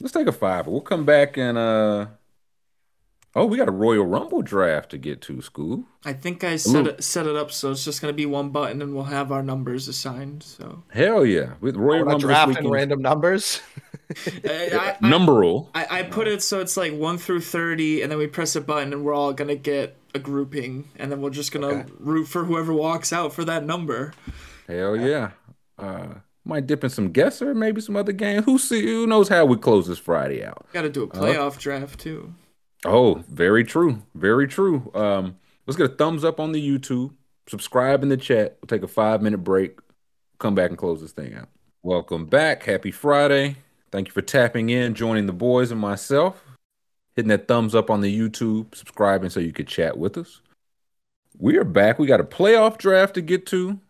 Let's 0.00 0.12
take 0.12 0.26
a 0.26 0.32
five. 0.32 0.66
We'll 0.66 0.80
come 0.80 1.04
back 1.04 1.36
and 1.36 1.56
uh 1.56 2.06
oh, 3.34 3.46
we 3.46 3.56
got 3.56 3.68
a 3.68 3.72
Royal 3.72 4.04
Rumble 4.04 4.42
draft 4.42 4.90
to 4.90 4.98
get 4.98 5.20
to, 5.22 5.40
school. 5.40 5.84
I 6.04 6.12
think 6.12 6.42
I 6.44 6.56
set 6.56 6.86
it 6.86 7.04
set 7.04 7.26
it 7.26 7.36
up 7.36 7.52
so 7.52 7.70
it's 7.70 7.84
just 7.84 8.00
gonna 8.00 8.12
be 8.12 8.26
one 8.26 8.50
button 8.50 8.82
and 8.82 8.94
we'll 8.94 9.04
have 9.04 9.30
our 9.32 9.42
numbers 9.42 9.88
assigned. 9.88 10.42
So 10.42 10.82
Hell 10.90 11.24
yeah. 11.24 11.54
With 11.60 11.76
Royal 11.76 12.04
Rumble 12.04 12.18
draft 12.18 12.58
and 12.58 12.70
random 12.70 13.02
numbers. 13.02 13.60
I, 14.44 14.96
I, 15.00 15.06
Numeral. 15.06 15.70
I, 15.74 15.98
I 16.00 16.02
put 16.02 16.26
it 16.26 16.42
so 16.42 16.60
it's 16.60 16.76
like 16.76 16.92
one 16.92 17.16
through 17.18 17.42
thirty, 17.42 18.02
and 18.02 18.10
then 18.10 18.18
we 18.18 18.26
press 18.26 18.56
a 18.56 18.60
button, 18.60 18.92
and 18.92 19.04
we're 19.04 19.14
all 19.14 19.32
gonna 19.32 19.54
get 19.54 19.96
a 20.14 20.18
grouping, 20.18 20.88
and 20.96 21.12
then 21.12 21.20
we're 21.20 21.30
just 21.30 21.52
gonna 21.52 21.68
Okay. 21.68 21.90
root 22.00 22.24
for 22.26 22.44
whoever 22.44 22.72
walks 22.72 23.12
out 23.12 23.32
for 23.32 23.44
that 23.44 23.64
number. 23.64 24.12
Hell 24.66 24.96
yeah. 24.96 25.30
Uh 25.78 26.14
might 26.44 26.66
dip 26.66 26.82
in 26.82 26.90
some 26.90 27.12
guesser, 27.12 27.54
maybe 27.54 27.80
some 27.80 27.96
other 27.96 28.12
game. 28.12 28.42
Who 28.42 28.58
see 28.58 28.82
who 28.82 29.06
knows 29.06 29.28
how 29.28 29.44
we 29.44 29.56
close 29.56 29.86
this 29.86 29.98
Friday 29.98 30.44
out. 30.44 30.66
Got 30.72 30.82
to 30.82 30.88
do 30.90 31.02
a 31.04 31.06
playoff 31.06 31.58
draft 31.58 32.00
too. 32.00 32.34
Oh, 32.84 33.22
very 33.28 33.64
true. 33.64 34.02
Very 34.14 34.48
true. 34.48 34.90
Um, 34.94 35.36
let's 35.66 35.76
get 35.76 35.90
a 35.90 35.94
thumbs 35.94 36.24
up 36.24 36.40
on 36.40 36.52
the 36.52 36.66
YouTube. 36.66 37.12
Subscribe 37.46 38.02
in 38.02 38.08
the 38.08 38.16
chat. 38.16 38.58
We'll 38.60 38.68
take 38.68 38.82
a 38.82 38.88
five 38.88 39.22
minute 39.22 39.44
break. 39.44 39.78
Come 40.38 40.54
back 40.54 40.70
and 40.70 40.78
close 40.78 41.00
this 41.00 41.12
thing 41.12 41.34
out. 41.34 41.48
Welcome 41.82 42.26
back. 42.26 42.62
Happy 42.62 42.90
Friday. 42.90 43.56
Thank 43.90 44.08
you 44.08 44.12
for 44.12 44.22
tapping 44.22 44.70
in, 44.70 44.94
joining 44.94 45.26
the 45.26 45.32
boys 45.32 45.70
and 45.70 45.80
myself, 45.80 46.42
hitting 47.16 47.28
that 47.28 47.48
thumbs 47.48 47.74
up 47.74 47.90
on 47.90 48.00
the 48.00 48.18
YouTube, 48.18 48.74
subscribing 48.74 49.30
so 49.30 49.40
you 49.40 49.52
could 49.52 49.66
chat 49.66 49.98
with 49.98 50.16
us. 50.16 50.40
We 51.38 51.56
are 51.56 51.64
back. 51.64 51.98
We 51.98 52.06
got 52.06 52.20
a 52.20 52.24
playoff 52.24 52.78
draft 52.78 53.14
to 53.14 53.20
get 53.20 53.46
to. 53.46 53.80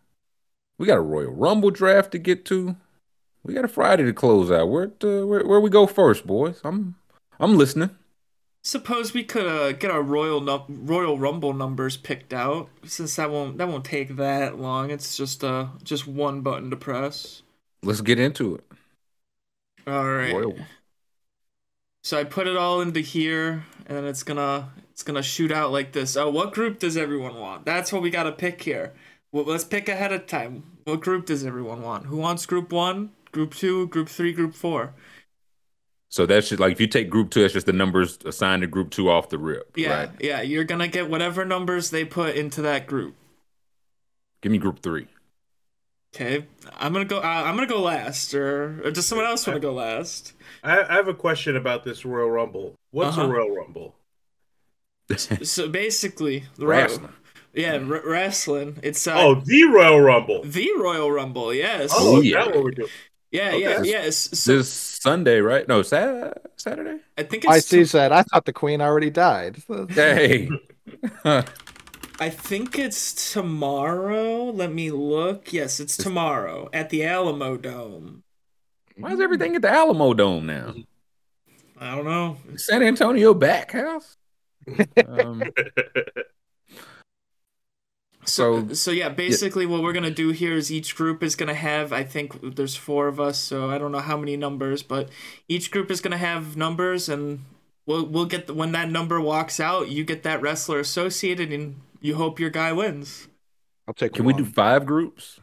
We 0.77 0.87
got 0.87 0.97
a 0.97 1.01
Royal 1.01 1.31
Rumble 1.31 1.69
draft 1.69 2.11
to 2.13 2.17
get 2.17 2.45
to. 2.45 2.75
We 3.43 3.53
got 3.53 3.65
a 3.65 3.69
Friday 3.69 4.03
to 4.03 4.13
close 4.13 4.51
out. 4.51 4.69
Where 4.69 4.91
uh, 5.03 5.25
where 5.25 5.45
where 5.45 5.59
we 5.59 5.69
go 5.69 5.85
first, 5.85 6.25
boys? 6.25 6.61
I'm 6.63 6.95
I'm 7.39 7.57
listening. 7.57 7.91
Suppose 8.63 9.13
we 9.13 9.23
could 9.23 9.47
uh, 9.47 9.71
get 9.71 9.89
our 9.89 10.03
royal 10.03 10.39
num- 10.39 10.65
Royal 10.85 11.17
Rumble 11.17 11.53
numbers 11.53 11.97
picked 11.97 12.31
out, 12.31 12.69
since 12.85 13.15
that 13.15 13.31
won't 13.31 13.57
that 13.57 13.67
won't 13.67 13.85
take 13.85 14.15
that 14.17 14.59
long. 14.59 14.91
It's 14.91 15.17
just 15.17 15.43
uh 15.43 15.67
just 15.83 16.07
one 16.07 16.41
button 16.41 16.69
to 16.69 16.75
press. 16.75 17.41
Let's 17.81 18.01
get 18.01 18.19
into 18.19 18.55
it. 18.55 18.63
All 19.87 20.05
right. 20.05 20.33
Royal. 20.33 20.55
So 22.03 22.19
I 22.19 22.23
put 22.23 22.47
it 22.47 22.55
all 22.55 22.81
into 22.81 22.99
here, 22.99 23.65
and 23.87 23.97
then 23.97 24.05
it's 24.05 24.21
gonna 24.21 24.69
it's 24.91 25.01
gonna 25.01 25.23
shoot 25.23 25.51
out 25.51 25.71
like 25.71 25.93
this. 25.93 26.15
Oh, 26.15 26.29
what 26.29 26.53
group 26.53 26.77
does 26.77 26.97
everyone 26.97 27.39
want? 27.39 27.65
That's 27.65 27.91
what 27.91 28.03
we 28.03 28.11
gotta 28.11 28.31
pick 28.31 28.61
here. 28.61 28.93
Well, 29.31 29.45
let's 29.45 29.63
pick 29.63 29.89
ahead 29.89 30.11
of 30.11 30.27
time. 30.27 30.63
What 30.83 31.01
group 31.01 31.25
does 31.25 31.45
everyone 31.45 31.81
want? 31.81 32.07
Who 32.07 32.17
wants 32.17 32.45
group 32.45 32.71
one, 32.71 33.11
group 33.31 33.55
two, 33.55 33.87
group 33.87 34.09
three, 34.09 34.33
group 34.33 34.53
four? 34.53 34.93
So 36.11 36.25
that's 36.25 36.49
just 36.49 36.59
like 36.59 36.73
if 36.73 36.81
you 36.81 36.87
take 36.87 37.09
group 37.09 37.31
two, 37.31 37.41
that's 37.41 37.53
just 37.53 37.65
the 37.65 37.73
numbers 37.73 38.19
assigned 38.25 38.61
to 38.63 38.67
group 38.67 38.91
two 38.91 39.09
off 39.09 39.29
the 39.29 39.37
rip. 39.37 39.71
Yeah, 39.77 39.97
Right? 39.97 40.09
yeah. 40.19 40.41
You're 40.41 40.65
gonna 40.65 40.87
get 40.89 41.09
whatever 41.09 41.45
numbers 41.45 41.89
they 41.89 42.03
put 42.05 42.35
into 42.35 42.61
that 42.63 42.85
group. 42.85 43.15
Give 44.41 44.51
me 44.51 44.57
group 44.57 44.81
three. 44.83 45.07
Okay, 46.13 46.45
I'm 46.77 46.91
gonna 46.91 47.05
go. 47.05 47.19
Uh, 47.19 47.43
I'm 47.45 47.55
gonna 47.55 47.65
go 47.67 47.81
last, 47.81 48.33
or, 48.33 48.81
or 48.83 48.91
does 48.91 49.05
someone 49.05 49.25
else 49.25 49.47
want 49.47 49.55
to 49.55 49.61
go 49.61 49.71
last? 49.73 50.33
I, 50.61 50.81
I 50.83 50.93
have 50.95 51.07
a 51.07 51.13
question 51.13 51.55
about 51.55 51.85
this 51.85 52.03
Royal 52.03 52.29
Rumble. 52.29 52.75
What's 52.91 53.17
Uh-huh. 53.17 53.27
a 53.27 53.31
Royal 53.31 53.55
Rumble? 53.55 53.95
So 55.17 55.67
basically, 55.69 56.43
the 56.57 56.65
Ro- 56.67 56.77
Wrestling. 56.77 57.13
yeah, 57.53 57.73
r- 57.75 58.01
wrestling. 58.05 58.79
It's 58.83 59.05
uh, 59.07 59.13
Oh, 59.17 59.35
the 59.35 59.63
Royal 59.63 59.99
Rumble. 60.01 60.41
the 60.43 60.69
Royal 60.77 61.09
Rumble. 61.11 61.53
Yes. 61.53 61.91
Oh, 61.93 62.17
Oh, 62.17 62.21
yeah. 62.21 62.43
that 62.45 62.55
what 62.55 62.63
we're 62.65 62.71
doing? 62.71 62.89
Yeah, 63.31 63.49
okay. 63.49 63.61
yeah, 63.61 63.81
yes. 63.81 64.29
So 64.33 64.57
This 64.57 64.69
Sunday, 64.71 65.39
right? 65.39 65.67
No, 65.67 65.81
Sa- 65.83 66.31
Saturday. 66.57 66.99
I 67.17 67.23
think 67.23 67.47
I 67.47 67.57
it's. 67.57 67.67
see 67.67 67.85
said, 67.85 68.11
I 68.11 68.23
thought 68.23 68.45
the 68.45 68.53
queen 68.53 68.81
already 68.81 69.09
died. 69.09 69.61
Hey. 69.91 70.49
I 71.23 72.29
think 72.29 72.77
it's 72.77 73.31
tomorrow. 73.33 74.43
Let 74.51 74.71
me 74.73 74.91
look. 74.91 75.53
Yes, 75.53 75.79
it's 75.79 75.95
tomorrow 75.97 76.69
at 76.73 76.89
the 76.89 77.01
Alamodome. 77.01 78.21
Why 78.97 79.13
is 79.13 79.19
everything 79.21 79.55
at 79.55 79.61
the 79.61 79.69
Alamodome 79.69 80.43
now? 80.43 80.75
I 81.79 81.95
don't 81.95 82.05
know. 82.05 82.37
San 82.57 82.83
Antonio 82.83 83.33
back 83.33 83.71
house. 83.71 84.17
Um, 85.07 85.41
So, 88.31 88.67
So- 88.67 88.73
so 88.73 88.91
yeah, 88.91 89.09
basically 89.09 89.65
what 89.65 89.81
we're 89.83 89.91
gonna 89.93 90.09
do 90.09 90.29
here 90.29 90.53
is 90.53 90.71
each 90.71 90.95
group 90.95 91.21
is 91.21 91.35
gonna 91.35 91.53
have. 91.53 91.91
I 91.91 92.03
think 92.03 92.55
there's 92.55 92.75
four 92.75 93.07
of 93.07 93.19
us, 93.19 93.37
so 93.39 93.69
I 93.69 93.77
don't 93.77 93.91
know 93.91 93.99
how 93.99 94.17
many 94.17 94.37
numbers, 94.37 94.83
but 94.83 95.09
each 95.49 95.69
group 95.71 95.91
is 95.91 95.99
gonna 96.01 96.17
have 96.17 96.55
numbers, 96.55 97.09
and 97.09 97.39
we'll 97.85 98.05
we'll 98.05 98.25
get 98.25 98.47
the, 98.47 98.53
when 98.53 98.71
that 98.71 98.89
number 98.89 99.19
walks 99.19 99.59
out, 99.59 99.89
you 99.89 100.03
get 100.05 100.23
that 100.23 100.41
wrestler 100.41 100.79
associated, 100.79 101.51
and 101.51 101.81
you 101.99 102.15
hope 102.15 102.39
your 102.39 102.49
guy 102.49 102.71
wins. 102.71 103.27
I'll 103.87 103.93
take 103.93 104.13
can 104.13 104.23
we 104.25 104.33
one. 104.33 104.43
do 104.43 104.49
five 104.49 104.85
groups? 104.85 105.39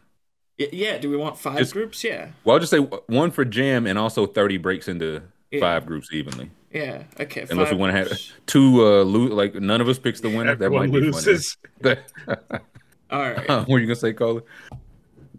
Y- 0.58 0.68
Yeah. 0.72 0.96
Do 0.98 1.10
we 1.10 1.16
want 1.16 1.36
five 1.38 1.58
Just- 1.58 1.72
groups? 1.74 2.02
Yeah. 2.02 2.28
Well, 2.44 2.54
I'll 2.54 2.60
just 2.60 2.70
say 2.70 2.78
one 2.78 3.30
for 3.32 3.44
Jam, 3.44 3.86
and 3.86 3.98
also 3.98 4.24
thirty 4.26 4.56
breaks 4.56 4.88
into 4.88 5.22
Yeah. 5.50 5.60
five 5.60 5.84
groups 5.86 6.08
evenly. 6.12 6.50
Yeah. 6.72 7.04
Okay. 7.20 7.42
Unless 7.50 7.66
we 7.68 7.70
five 7.72 7.78
want 7.78 7.92
to 7.92 7.98
have 7.98 8.12
two 8.46 8.84
uh 8.86 9.02
lo- 9.04 9.34
like 9.34 9.54
none 9.54 9.80
of 9.80 9.88
us 9.88 9.98
picks 9.98 10.20
the 10.20 10.28
winner. 10.30 10.54
That 10.54 10.66
Everyone 10.66 10.90
might 10.90 11.00
be 11.00 11.10
loses. 11.10 11.56
funny. 11.82 11.96
All 13.10 13.20
right. 13.32 13.48
what 13.48 13.68
were 13.68 13.78
you 13.78 13.86
gonna 13.86 13.96
say, 13.96 14.12
Colin? 14.12 14.42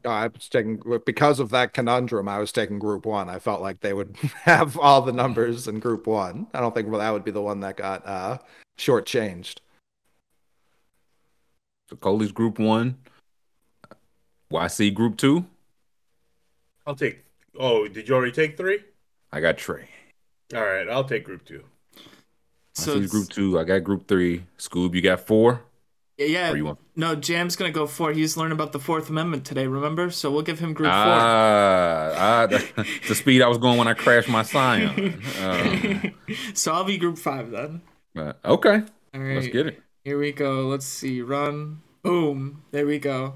I 0.06 0.28
was 0.28 0.48
taking 0.48 0.82
because 1.06 1.40
of 1.40 1.50
that 1.50 1.74
conundrum. 1.74 2.28
I 2.28 2.40
was 2.40 2.52
taking 2.52 2.80
Group 2.80 3.06
One. 3.06 3.30
I 3.30 3.40
felt 3.40 3.62
like 3.62 3.82
they 3.82 3.94
would 3.94 4.16
have 4.44 4.78
all 4.78 5.02
the 5.02 5.12
numbers 5.12 5.68
in 5.68 5.80
Group 5.80 6.08
One. 6.08 6.48
I 6.54 6.62
don't 6.62 6.74
think 6.74 6.90
that 6.92 7.12
would 7.12 7.26
be 7.26 7.32
the 7.32 7.42
one 7.42 7.60
that 7.62 7.78
got 7.78 8.06
uh, 8.08 8.38
shortchanged. 8.78 9.58
So 11.90 11.96
Coley's 11.96 12.32
group 12.32 12.60
one. 12.60 12.98
YC 14.52 14.94
group 14.94 15.18
two. 15.18 15.46
I'll 16.86 16.96
take. 16.96 17.24
Oh, 17.60 17.88
did 17.88 18.08
you 18.08 18.16
already 18.16 18.32
take 18.32 18.58
three? 18.58 18.80
I 19.32 19.42
got 19.42 19.58
Trey. 19.58 19.90
All 20.56 20.64
right, 20.64 20.88
I'll 20.88 21.04
take 21.04 21.24
group 21.24 21.46
two. 21.46 21.64
So 22.76 22.96
YC's 22.96 23.12
group 23.12 23.30
two. 23.30 23.60
I 23.60 23.64
got 23.64 23.84
group 23.84 24.08
three. 24.08 24.44
Scoob, 24.60 24.94
you 24.94 25.02
got 25.02 25.22
four. 25.22 25.62
Yeah. 26.20 26.26
yeah. 26.26 26.52
Or 26.52 26.58
you 26.58 26.66
want? 26.66 26.80
No, 26.96 27.16
Jam's 27.16 27.56
gonna 27.56 27.72
go 27.72 27.88
four. 27.88 28.12
He's 28.12 28.36
learning 28.36 28.52
about 28.52 28.74
the 28.74 28.80
Fourth 28.80 29.10
Amendment 29.10 29.46
today. 29.46 29.68
Remember? 29.68 30.10
So 30.12 30.30
we'll 30.30 30.42
give 30.42 30.60
him 30.60 30.74
group 30.74 30.90
four. 30.92 30.96
ah, 30.98 32.46
that's 32.50 32.66
the 33.08 33.16
speed 33.16 33.42
I 33.42 33.48
was 33.48 33.58
going 33.58 33.78
when 33.78 33.88
I 33.88 33.94
crashed 33.94 34.28
my 34.30 34.44
Scion. 34.44 35.22
Um, 35.42 36.14
so 36.54 36.74
I'll 36.74 36.84
be 36.84 36.98
group 36.98 37.18
five 37.18 37.52
then. 37.52 37.82
uh, 38.18 38.34
okay, 38.44 38.84
All 39.14 39.22
right. 39.22 39.36
let's 39.36 39.48
get 39.48 39.68
it. 39.68 39.82
Here 40.04 40.20
we 40.20 40.32
go. 40.34 40.68
Let's 40.68 40.86
see. 40.86 41.22
Run. 41.22 41.82
Boom. 42.04 42.64
There 42.72 42.86
we 42.86 43.00
go. 43.00 43.36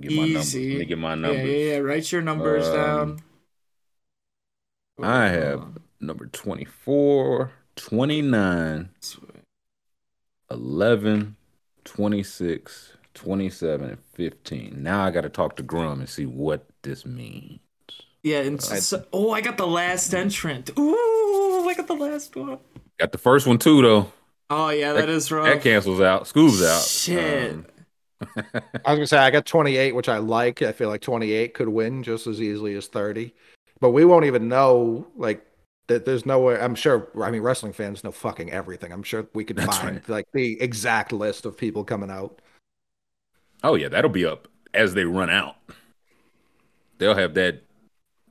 Get. 0.00 0.10
Easy. 0.12 0.72
Let 0.72 0.78
me 0.80 0.84
get 0.86 0.98
my 0.98 1.10
Yeah, 1.10 1.14
numbers. 1.14 1.46
yeah, 1.48 1.72
yeah. 1.74 1.78
Write 1.78 2.10
your 2.12 2.22
numbers 2.22 2.66
Um, 2.68 2.74
down. 2.74 3.18
I 5.02 5.28
have 5.28 5.62
number 6.00 6.26
24, 6.26 7.52
29, 7.76 8.90
11, 10.50 11.35
26, 11.86 12.92
27, 13.14 13.88
and 13.88 13.98
15. 14.14 14.82
Now 14.82 15.04
I 15.04 15.10
got 15.10 15.22
to 15.22 15.28
talk 15.28 15.56
to 15.56 15.62
Grum 15.62 16.00
and 16.00 16.08
see 16.08 16.26
what 16.26 16.66
this 16.82 17.06
means. 17.06 17.60
Yeah, 18.22 18.40
and 18.40 18.60
so, 18.60 19.04
oh, 19.12 19.30
I 19.30 19.40
got 19.40 19.56
the 19.56 19.66
last 19.66 20.12
entrant. 20.12 20.70
Ooh, 20.76 21.68
I 21.68 21.74
got 21.76 21.86
the 21.86 21.94
last 21.94 22.34
one. 22.34 22.58
Got 22.98 23.12
the 23.12 23.18
first 23.18 23.46
one 23.46 23.58
too, 23.58 23.82
though. 23.82 24.12
Oh 24.50 24.70
yeah, 24.70 24.92
that 24.94 25.08
is 25.08 25.30
rough. 25.30 25.46
That 25.46 25.62
cancels 25.62 26.00
out. 26.00 26.24
Scoob's 26.24 26.62
out. 26.62 26.82
Shit. 26.82 27.52
Um, 27.52 27.66
I 28.84 28.90
was 28.90 28.96
gonna 28.96 29.06
say 29.06 29.18
I 29.18 29.30
got 29.30 29.46
28, 29.46 29.94
which 29.94 30.08
I 30.08 30.18
like. 30.18 30.62
I 30.62 30.72
feel 30.72 30.88
like 30.88 31.02
28 31.02 31.54
could 31.54 31.68
win 31.68 32.02
just 32.02 32.26
as 32.26 32.40
easily 32.40 32.74
as 32.74 32.88
30, 32.88 33.32
but 33.80 33.90
we 33.90 34.04
won't 34.04 34.24
even 34.24 34.48
know 34.48 35.06
like 35.16 35.46
that. 35.88 36.04
There's 36.04 36.26
no 36.26 36.40
way. 36.40 36.58
I'm 36.60 36.74
sure. 36.74 37.08
I 37.22 37.30
mean, 37.30 37.42
wrestling 37.42 37.72
fans 37.72 38.02
know 38.04 38.10
fucking 38.12 38.50
everything. 38.52 38.92
I'm 38.92 39.02
sure 39.02 39.26
we 39.34 39.44
could 39.44 39.56
That's 39.56 39.78
find 39.78 39.96
right. 39.96 40.08
like 40.08 40.26
the 40.32 40.60
exact 40.60 41.12
list 41.12 41.46
of 41.46 41.56
people 41.56 41.84
coming 41.84 42.10
out. 42.10 42.40
oh, 43.64 43.74
yeah, 43.74 43.88
that'll 43.88 44.10
be 44.10 44.24
up 44.26 44.48
as 44.74 44.94
they 44.94 45.04
run 45.04 45.30
out. 45.30 45.56
They'll 46.98 47.14
have 47.14 47.34
that. 47.34 47.62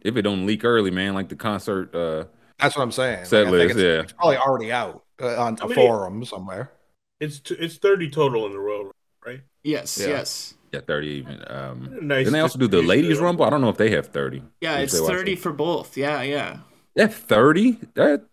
If 0.01 0.15
it 0.17 0.21
don't 0.21 0.45
leak 0.45 0.63
early, 0.63 0.91
man, 0.91 1.13
like 1.13 1.29
the 1.29 1.35
concert. 1.35 1.93
Uh, 1.95 2.25
That's 2.59 2.75
what 2.75 2.83
I'm 2.83 2.91
saying. 2.91 3.25
Set 3.25 3.45
Like, 3.45 3.51
list, 3.53 3.71
it's, 3.75 3.79
yeah. 3.83 4.01
it's 4.01 4.13
probably 4.13 4.37
already 4.37 4.71
out 4.71 5.03
uh, 5.21 5.35
on 5.41 5.57
a 5.61 5.69
forum 5.69 6.23
somewhere. 6.25 6.71
It's 7.19 7.39
t- 7.39 7.55
it's 7.55 7.77
thirty 7.77 8.09
total 8.09 8.45
in 8.45 8.51
the 8.51 8.59
Royal 8.59 8.77
Rumble, 8.83 8.95
right? 9.25 9.41
Yes, 9.63 9.97
Yeah. 9.99 10.07
yes. 10.09 10.53
yeah, 10.71 10.81
30 10.81 11.07
even. 11.07 11.43
Um, 11.47 11.97
Nice. 12.07 12.25
then 12.25 12.33
they 12.33 12.39
also 12.41 12.59
do 12.59 12.67
the 12.67 12.81
ladies' 12.83 13.17
rumble. 13.17 13.45
I 13.45 13.49
don't 13.49 13.61
know 13.61 13.69
if 13.69 13.77
they 13.77 13.89
have 13.91 14.07
30. 14.07 14.43
Yeah, 14.61 14.77
it's 14.77 14.99
thirty 14.99 15.35
for 15.35 15.51
both. 15.51 15.97
Yeah, 15.97 16.21
yeah. 16.21 16.57
That 16.95 17.13
30? 17.13 17.77
That 17.95 18.23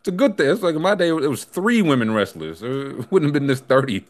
it's 0.00 0.08
a 0.08 0.12
good 0.12 0.36
thing. 0.36 0.50
It's 0.50 0.62
like 0.62 0.74
in 0.74 0.82
my 0.82 0.94
day, 0.94 1.08
it 1.08 1.12
was 1.12 1.44
three 1.44 1.80
women 1.82 2.12
wrestlers. 2.12 2.62
It 2.62 3.10
wouldn't 3.10 3.28
have 3.28 3.32
been 3.32 3.46
this 3.46 3.60
30 3.60 4.04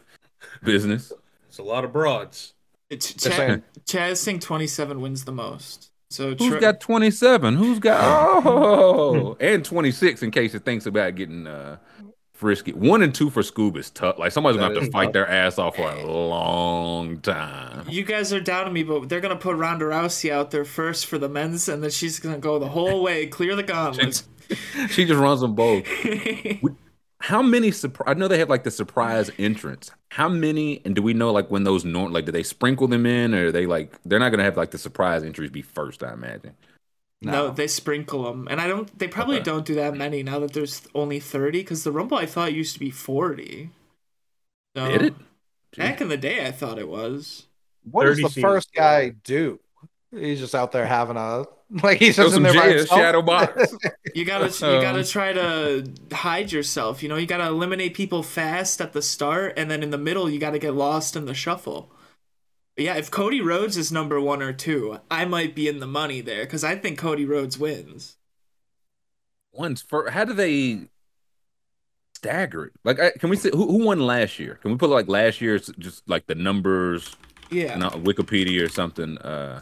business. 0.63 1.11
It's 1.47 1.57
a 1.59 1.63
lot 1.63 1.83
of 1.85 1.93
broads. 1.93 2.53
It's 2.89 3.13
They're 3.13 3.31
Chaz, 3.31 3.35
saying- 3.35 3.63
Chaz 3.85 4.23
think 4.25 4.41
twenty 4.41 4.67
seven 4.67 5.01
wins 5.01 5.25
the 5.25 5.31
most. 5.31 5.89
So 6.09 6.35
Who's 6.35 6.51
Tre- 6.51 6.59
got 6.59 6.79
27? 6.79 7.55
Who's 7.55 7.79
got 7.79 7.99
oh 8.45 9.35
and 9.39 9.65
26 9.65 10.21
in 10.21 10.29
case 10.29 10.53
it 10.53 10.63
thinks 10.63 10.85
about 10.85 11.15
getting 11.15 11.47
uh 11.47 11.77
frisky. 12.43 12.71
One 12.73 13.01
and 13.01 13.13
two 13.15 13.29
for 13.31 13.41
Scoob 13.41 13.75
is 13.77 13.89
tough. 13.89 14.19
Like 14.19 14.31
somebody's 14.31 14.59
gonna 14.59 14.73
That 14.75 14.81
have 14.81 14.89
to 14.89 14.91
fight 14.91 15.05
tough. 15.05 15.13
their 15.13 15.27
ass 15.27 15.57
off 15.57 15.75
for 15.75 15.89
a 15.89 16.05
long 16.05 17.19
time. 17.21 17.85
You 17.89 18.03
guys 18.03 18.31
are 18.31 18.39
doubting 18.39 18.73
me, 18.73 18.83
but 18.83 19.09
they're 19.09 19.19
gonna 19.21 19.35
put 19.35 19.55
Ronda 19.55 19.85
Rousey 19.85 20.29
out 20.31 20.51
there 20.51 20.65
first 20.65 21.07
for 21.07 21.17
the 21.17 21.27
men's, 21.29 21.67
and 21.67 21.81
then 21.81 21.89
she's 21.89 22.19
gonna 22.19 22.37
go 22.37 22.59
the 22.59 22.67
whole 22.69 23.01
way, 23.01 23.25
clear 23.25 23.55
the 23.55 23.63
gauntlet. 23.73 24.21
She 24.89 25.05
just 25.05 25.19
runs 25.19 25.41
them 25.41 25.55
both. 25.55 25.87
How 27.19 27.41
many 27.41 27.71
surprise? 27.71 28.13
I 28.13 28.19
know 28.19 28.27
they 28.27 28.39
have 28.39 28.49
like 28.49 28.65
the 28.65 28.71
surprise 28.71 29.31
entrance. 29.39 29.89
How 30.09 30.27
many? 30.27 30.81
And 30.83 30.93
do 30.93 31.01
we 31.01 31.13
know 31.13 31.31
like 31.31 31.49
when 31.49 31.63
those 31.63 31.85
norm 31.85 32.11
like 32.11 32.25
do 32.25 32.33
they 32.33 32.43
sprinkle 32.43 32.87
them 32.89 33.05
in 33.05 33.33
or 33.33 33.47
are 33.47 33.51
they 33.51 33.65
like 33.65 33.97
they're 34.03 34.19
not 34.19 34.29
gonna 34.29 34.43
have 34.43 34.57
like 34.57 34.71
the 34.71 34.77
surprise 34.77 35.23
entries 35.23 35.49
be 35.49 35.61
first? 35.61 36.03
I 36.03 36.11
imagine. 36.13 36.53
No. 37.31 37.49
they 37.51 37.67
sprinkle 37.67 38.23
them, 38.23 38.47
and 38.49 38.59
I 38.61 38.67
don't. 38.67 38.97
They 38.97 39.07
probably 39.07 39.37
Okay. 39.37 39.43
don't 39.43 39.65
do 39.65 39.75
that 39.75 39.95
many 39.95 40.23
now 40.23 40.39
that 40.39 40.53
there's 40.53 40.87
only 40.95 41.19
thirty. 41.19 41.59
Because 41.61 41.83
the 41.83 41.91
Rumble 41.91 42.17
I 42.17 42.25
thought 42.25 42.53
used 42.53 42.73
to 42.73 42.79
be 42.79 42.91
forty. 42.91 43.71
So, 44.75 44.85
Did 44.89 45.01
it? 45.01 45.13
Back 45.77 46.01
in 46.01 46.09
the 46.09 46.17
day, 46.17 46.45
I 46.45 46.51
thought 46.51 46.79
it 46.79 46.87
was. 46.87 47.47
What 47.83 48.05
does 48.05 48.21
the 48.21 48.29
seems 48.29 48.43
first 48.43 48.73
good. 48.73 48.79
guy 48.79 49.09
do? 49.09 49.59
He's 50.11 50.39
just 50.39 50.55
out 50.55 50.71
there 50.71 50.85
having 50.85 51.17
a 51.17 51.45
like 51.83 51.97
he's 51.99 52.17
just 52.17 52.35
in 52.37 52.43
there 52.43 52.53
by 52.53 52.69
himself. 52.69 52.99
shadow 52.99 53.21
box. 53.23 53.75
You 54.13 54.25
gotta, 54.25 54.45
you 54.67 54.79
gotta 54.79 54.99
Um, 54.99 55.05
try 55.05 55.33
to 55.33 55.91
hide 56.11 56.51
yourself. 56.51 57.01
You 57.03 57.09
know, 57.09 57.15
you 57.15 57.25
gotta 57.25 57.47
eliminate 57.47 57.93
people 57.95 58.21
fast 58.23 58.79
at 58.81 58.93
the 58.93 59.01
start, 59.01 59.53
and 59.57 59.71
then 59.71 59.81
in 59.83 59.89
the 59.89 59.97
middle, 59.97 60.29
you 60.29 60.39
gotta 60.39 60.59
get 60.59 60.73
lost 60.75 61.15
in 61.15 61.25
the 61.25 61.33
shuffle. 61.33 61.91
Yeah, 62.75 62.95
if 62.95 63.11
Cody 63.11 63.39
Rhodes 63.41 63.77
is 63.77 63.91
number 63.91 64.19
one 64.19 64.41
or 64.41 64.51
two, 64.53 64.99
I 65.11 65.25
might 65.25 65.53
be 65.55 65.67
in 65.67 65.79
the 65.79 65.87
money 65.87 66.21
there 66.21 66.43
because 66.43 66.63
I 66.63 66.75
think 66.75 66.97
Cody 66.97 67.25
Rhodes 67.25 67.57
wins. 67.59 68.17
One's 69.51 69.81
for 69.83 70.09
how 70.09 70.25
do 70.25 70.33
they 70.33 70.87
stagger 72.15 72.65
it? 72.65 72.73
Like, 72.83 72.99
I, 72.99 73.11
can 73.11 73.29
we 73.29 73.35
say 73.35 73.51
who, 73.51 73.67
who 73.67 73.85
won 73.85 73.99
last 73.99 74.39
year? 74.39 74.55
Can 74.61 74.71
we 74.71 74.77
put 74.77 74.89
like 74.89 75.07
last 75.07 75.39
year's 75.41 75.69
just 75.77 76.07
like 76.09 76.25
the 76.25 76.33
numbers, 76.35 77.15
Yeah. 77.51 77.75
not 77.77 77.93
Wikipedia 77.93 78.65
or 78.65 78.69
something? 78.69 79.17
Uh, 79.19 79.61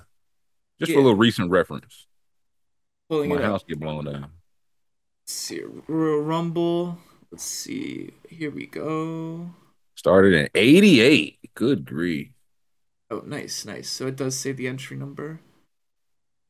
just 0.79 0.93
for 0.93 0.99
a 0.99 1.01
little 1.01 1.17
recent 1.17 1.51
reference. 1.51 2.07
Pulling 3.09 3.29
My 3.29 3.35
it 3.35 3.41
up. 3.41 3.51
house 3.51 3.63
get 3.67 3.79
blown 3.79 4.05
down. 4.05 4.21
Let's 5.23 5.33
see. 5.33 5.61
Royal 5.88 6.21
Rumble. 6.21 6.97
Let's 7.29 7.43
see. 7.43 8.11
Here 8.29 8.49
we 8.51 8.67
go. 8.67 9.49
Started 9.95 10.33
in 10.33 10.49
'88. 10.55 11.39
Good 11.53 11.85
grief. 11.85 12.29
Oh, 13.11 13.21
nice, 13.25 13.65
nice. 13.65 13.89
So 13.89 14.07
it 14.07 14.15
does 14.15 14.39
say 14.39 14.53
the 14.53 14.67
entry 14.67 14.95
number. 14.95 15.41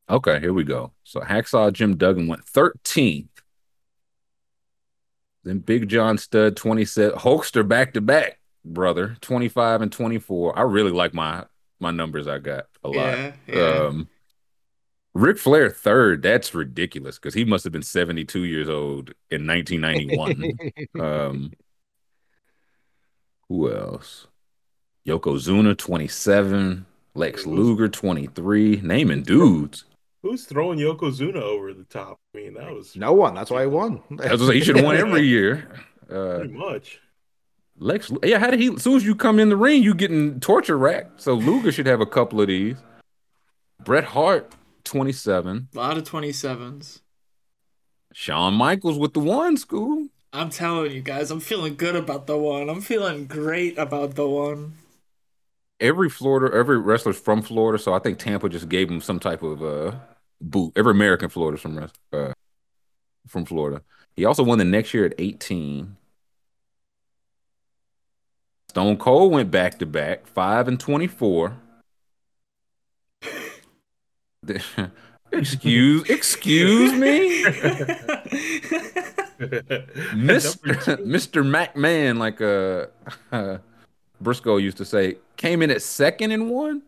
Okay, 0.08 0.38
here 0.38 0.52
we 0.52 0.62
go. 0.62 0.92
So 1.02 1.20
Hacksaw 1.20 1.72
Jim 1.72 1.96
Duggan 1.96 2.28
went 2.28 2.46
13th. 2.46 3.26
Then 5.42 5.58
Big 5.58 5.88
John 5.88 6.18
Studd 6.18 6.56
27. 6.56 7.18
Hulkster 7.18 7.66
back 7.66 7.94
to 7.94 8.00
back, 8.00 8.38
brother. 8.64 9.16
25 9.22 9.82
and 9.82 9.90
24. 9.90 10.56
I 10.56 10.62
really 10.62 10.92
like 10.92 11.12
my 11.12 11.44
my 11.80 11.90
numbers 11.90 12.28
I 12.28 12.38
got 12.38 12.66
a 12.84 12.88
lot. 12.88 12.94
Yeah, 12.94 13.32
yeah. 13.48 13.86
Um 13.86 14.08
Ric 15.14 15.38
Flair 15.38 15.68
third, 15.68 16.22
that's 16.22 16.54
ridiculous 16.54 17.18
because 17.18 17.34
he 17.34 17.44
must 17.44 17.64
have 17.64 17.72
been 17.72 17.82
72 17.82 18.44
years 18.44 18.68
old 18.68 19.12
in 19.32 19.48
1991. 19.48 20.58
um 21.00 21.52
who 23.48 23.74
else? 23.74 24.28
Yokozuna 25.06 25.76
27, 25.76 26.86
Lex 27.14 27.46
Luger 27.46 27.88
23, 27.88 28.80
naming 28.82 29.22
dudes. 29.22 29.84
Who's 30.22 30.44
throwing 30.44 30.78
Yokozuna 30.78 31.42
over 31.42 31.72
the 31.74 31.84
top? 31.84 32.20
I 32.34 32.38
mean, 32.38 32.54
that 32.54 32.72
was 32.72 32.94
No 32.94 33.12
one. 33.12 33.34
That's 33.34 33.50
why 33.50 33.62
he 33.62 33.66
won. 33.66 34.00
I 34.22 34.30
was 34.32 34.40
gonna 34.40 34.52
he 34.54 34.60
should 34.60 34.76
have 34.76 34.84
won 34.84 34.96
every 34.96 35.22
year. 35.26 35.68
Uh, 36.08 36.38
pretty 36.38 36.52
much. 36.52 37.00
Lex, 37.78 38.12
yeah, 38.22 38.38
how 38.38 38.50
did 38.50 38.60
he? 38.60 38.72
As 38.72 38.82
soon 38.82 38.96
as 38.96 39.04
you 39.04 39.16
come 39.16 39.40
in 39.40 39.48
the 39.48 39.56
ring, 39.56 39.82
you 39.82 39.94
getting 39.94 40.38
torture 40.38 40.78
racked. 40.78 41.20
So 41.20 41.34
Luger 41.34 41.72
should 41.72 41.86
have 41.86 42.00
a 42.00 42.06
couple 42.06 42.40
of 42.40 42.46
these. 42.46 42.76
Bret 43.82 44.04
Hart, 44.04 44.52
twenty-seven. 44.84 45.68
A 45.74 45.76
lot 45.76 45.98
of 45.98 46.04
27s. 46.04 47.00
Shawn 48.12 48.54
Michaels 48.54 48.98
with 48.98 49.14
the 49.14 49.20
one 49.20 49.56
school. 49.56 50.08
I'm 50.32 50.50
telling 50.50 50.92
you 50.92 51.00
guys, 51.00 51.30
I'm 51.32 51.40
feeling 51.40 51.74
good 51.74 51.96
about 51.96 52.26
the 52.28 52.36
one. 52.36 52.68
I'm 52.70 52.80
feeling 52.82 53.26
great 53.26 53.76
about 53.76 54.14
the 54.14 54.28
one. 54.28 54.74
Every 55.82 56.08
Florida, 56.08 56.56
every 56.56 56.78
wrestler's 56.78 57.18
from 57.18 57.42
Florida, 57.42 57.76
so 57.76 57.92
I 57.92 57.98
think 57.98 58.18
Tampa 58.18 58.48
just 58.48 58.68
gave 58.68 58.88
him 58.88 59.00
some 59.00 59.18
type 59.18 59.42
of 59.42 59.62
uh 59.62 59.96
boot. 60.40 60.72
Every 60.76 60.92
American 60.92 61.28
Florida's 61.28 61.60
from 61.60 61.90
uh, 62.12 62.32
from 63.26 63.44
Florida. 63.44 63.82
He 64.14 64.24
also 64.24 64.44
won 64.44 64.58
the 64.58 64.64
next 64.64 64.94
year 64.94 65.06
at 65.06 65.14
eighteen. 65.18 65.96
Stone 68.68 68.98
Cold 68.98 69.32
went 69.32 69.50
back 69.50 69.80
to 69.80 69.86
back, 69.86 70.26
five 70.28 70.68
and 70.68 70.78
twenty-four. 70.78 71.56
excuse, 75.32 76.08
excuse 76.08 76.92
me, 76.92 77.42
two. 77.42 77.50
Mister 81.04 81.42
McMahon, 81.44 82.18
like 82.18 82.40
uh, 82.40 82.86
uh, 83.34 83.58
Briscoe 84.22 84.56
used 84.56 84.76
to 84.78 84.84
say, 84.84 85.16
came 85.36 85.62
in 85.62 85.70
at 85.70 85.82
second 85.82 86.30
and 86.32 86.50
one. 86.50 86.82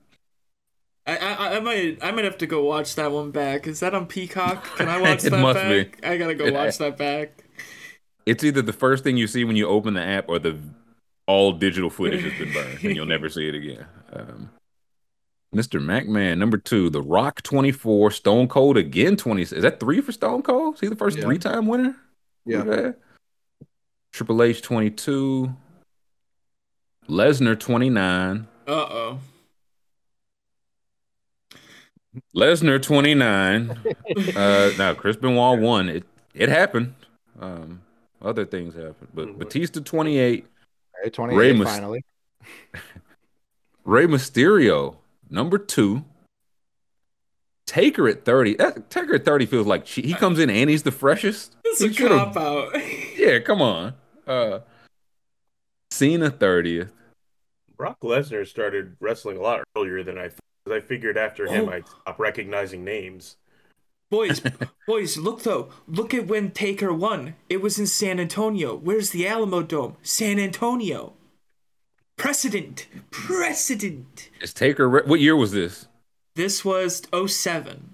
I, 1.06 1.16
I 1.19 1.56
I 1.56 1.61
might 1.61 1.98
I 2.02 2.11
might 2.12 2.24
have 2.24 2.39
to 2.39 2.47
go 2.47 2.65
watch 2.65 2.94
that 2.94 3.12
one 3.12 3.31
back. 3.31 3.66
Is 3.66 3.81
that 3.81 3.94
on 3.94 4.06
Peacock? 4.06 4.65
Can 4.77 4.89
I 4.89 4.98
watch 5.01 5.24
It 5.24 5.31
that 5.31 5.40
must 5.40 5.59
be. 5.61 5.85
back? 5.85 6.01
I 6.06 6.16
gotta 6.16 6.35
go 6.35 6.47
It- 6.47 6.55
watch 6.55 6.78
that 6.78 6.97
back. 6.97 7.44
It's 8.27 8.43
either 8.43 8.62
the 8.62 8.73
first 8.73 9.05
thing 9.05 9.19
you 9.19 9.27
see 9.27 9.44
when 9.44 9.55
you 9.56 9.69
open 9.69 9.93
the 9.93 10.02
app 10.02 10.31
or 10.31 10.39
the 10.39 10.56
all 11.27 11.52
digital 11.52 11.90
footage 11.90 12.23
has 12.23 12.32
been 12.39 12.52
burned 12.55 12.82
and 12.82 12.97
you'll 12.97 13.05
never 13.05 13.28
see 13.28 13.48
it 13.48 13.55
again. 13.55 13.85
Um, 14.15 14.51
Mr. 15.55 15.78
McMahon, 15.81 16.39
number 16.39 16.56
two, 16.56 16.89
The 16.90 17.02
Rock 17.02 17.43
24, 17.43 18.11
Stone 18.12 18.48
Cold 18.48 18.77
again 18.78 19.16
20. 19.16 19.43
Is 19.43 19.51
that 19.51 19.78
three 19.78 20.01
for 20.01 20.11
Stone 20.11 20.43
Cold? 20.43 20.74
Is 20.77 20.81
he 20.81 20.86
the 20.89 20.97
first 20.97 21.19
Yeah. 21.19 21.24
three 21.24 21.39
time 21.39 21.66
winner? 21.66 21.94
Yeah. 22.47 22.62
Okay. 22.62 22.98
Triple 24.12 24.43
H 24.43 24.62
22, 24.62 25.55
Lesnar 27.09 27.59
29, 27.59 28.47
Uh 28.66 28.70
oh. 28.70 29.18
Lesnar 32.35 32.81
29. 32.81 33.70
uh, 34.36 34.70
now, 34.78 34.94
Chris 34.94 35.16
Benoit 35.16 35.59
won. 35.60 35.89
It, 35.89 36.05
it 36.32 36.48
happened. 36.48 36.94
Um, 37.40 37.82
other 38.22 38.44
things 38.47 38.74
happened, 38.74 39.09
but 39.12 39.28
Mhm. 39.28 39.39
Batista 39.39 39.81
28. 39.81 40.47
Hey, 41.02 41.10
28 41.10 41.36
Rey 41.39 41.52
Mys- 41.52 41.68
finally. 41.68 42.05
Rey 43.85 44.06
Mysterio, 44.06 44.97
number 45.28 45.59
two. 45.59 46.05
Taker 47.66 48.09
at 48.09 48.24
30. 48.24 48.55
That, 48.56 48.89
Taker 48.90 49.14
at 49.16 49.24
30 49.24 49.47
feels 49.47 49.66
like 49.66 49.85
che- 49.85 50.02
he 50.02 50.14
comes 50.14 50.39
in 50.39 50.48
and 50.51 50.70
he's 50.70 50.85
the 50.85 50.93
freshest. 50.93 51.56
It's 51.64 51.81
He 51.81 51.89
a 51.89 51.93
should've- 51.93 52.32
cop 52.32 52.36
out. 52.36 52.72
Yeah, 53.16 53.40
come 53.40 53.60
on. 53.60 53.94
Uh 54.26 54.60
Cena 55.95 56.31
30th. 56.31 56.91
Brock 57.77 58.01
Lesnar 58.03 58.47
started 58.47 58.97
wrestling 59.01 59.37
a 59.37 59.41
lot 59.41 59.62
earlier 59.77 60.03
than 60.03 60.19
I 60.19 60.29
thought. 60.29 60.41
'cause 60.66 60.73
I 60.77 60.81
figured 60.81 61.16
after 61.19 61.47
him 61.47 61.69
Oh. 61.69 61.73
I'd 61.73 61.87
stop 61.87 62.19
recognizing 62.19 62.85
names. 62.85 63.37
boys, 64.11 64.41
boys, 64.87 65.16
look 65.19 65.43
though. 65.43 65.69
Look 65.87 66.15
at 66.15 66.27
when 66.27 66.51
Taker 66.53 66.93
won. 66.93 67.35
It 67.51 67.61
was 67.61 67.79
in 67.79 67.87
San 67.87 68.19
Antonio. 68.21 68.75
Where's 68.77 69.11
the 69.11 69.25
Alamodome? 69.25 69.97
San 70.03 70.39
Antonio. 70.39 71.12
Precedent. 72.16 72.87
Precedent. 73.11 74.31
Is 74.41 74.55
Taker 74.55 74.89
re- 74.89 75.03
what 75.05 75.21
year 75.21 75.37
was 75.37 75.53
this? 75.53 75.87
This 76.37 76.65
was 76.65 77.03
07. 77.12 77.91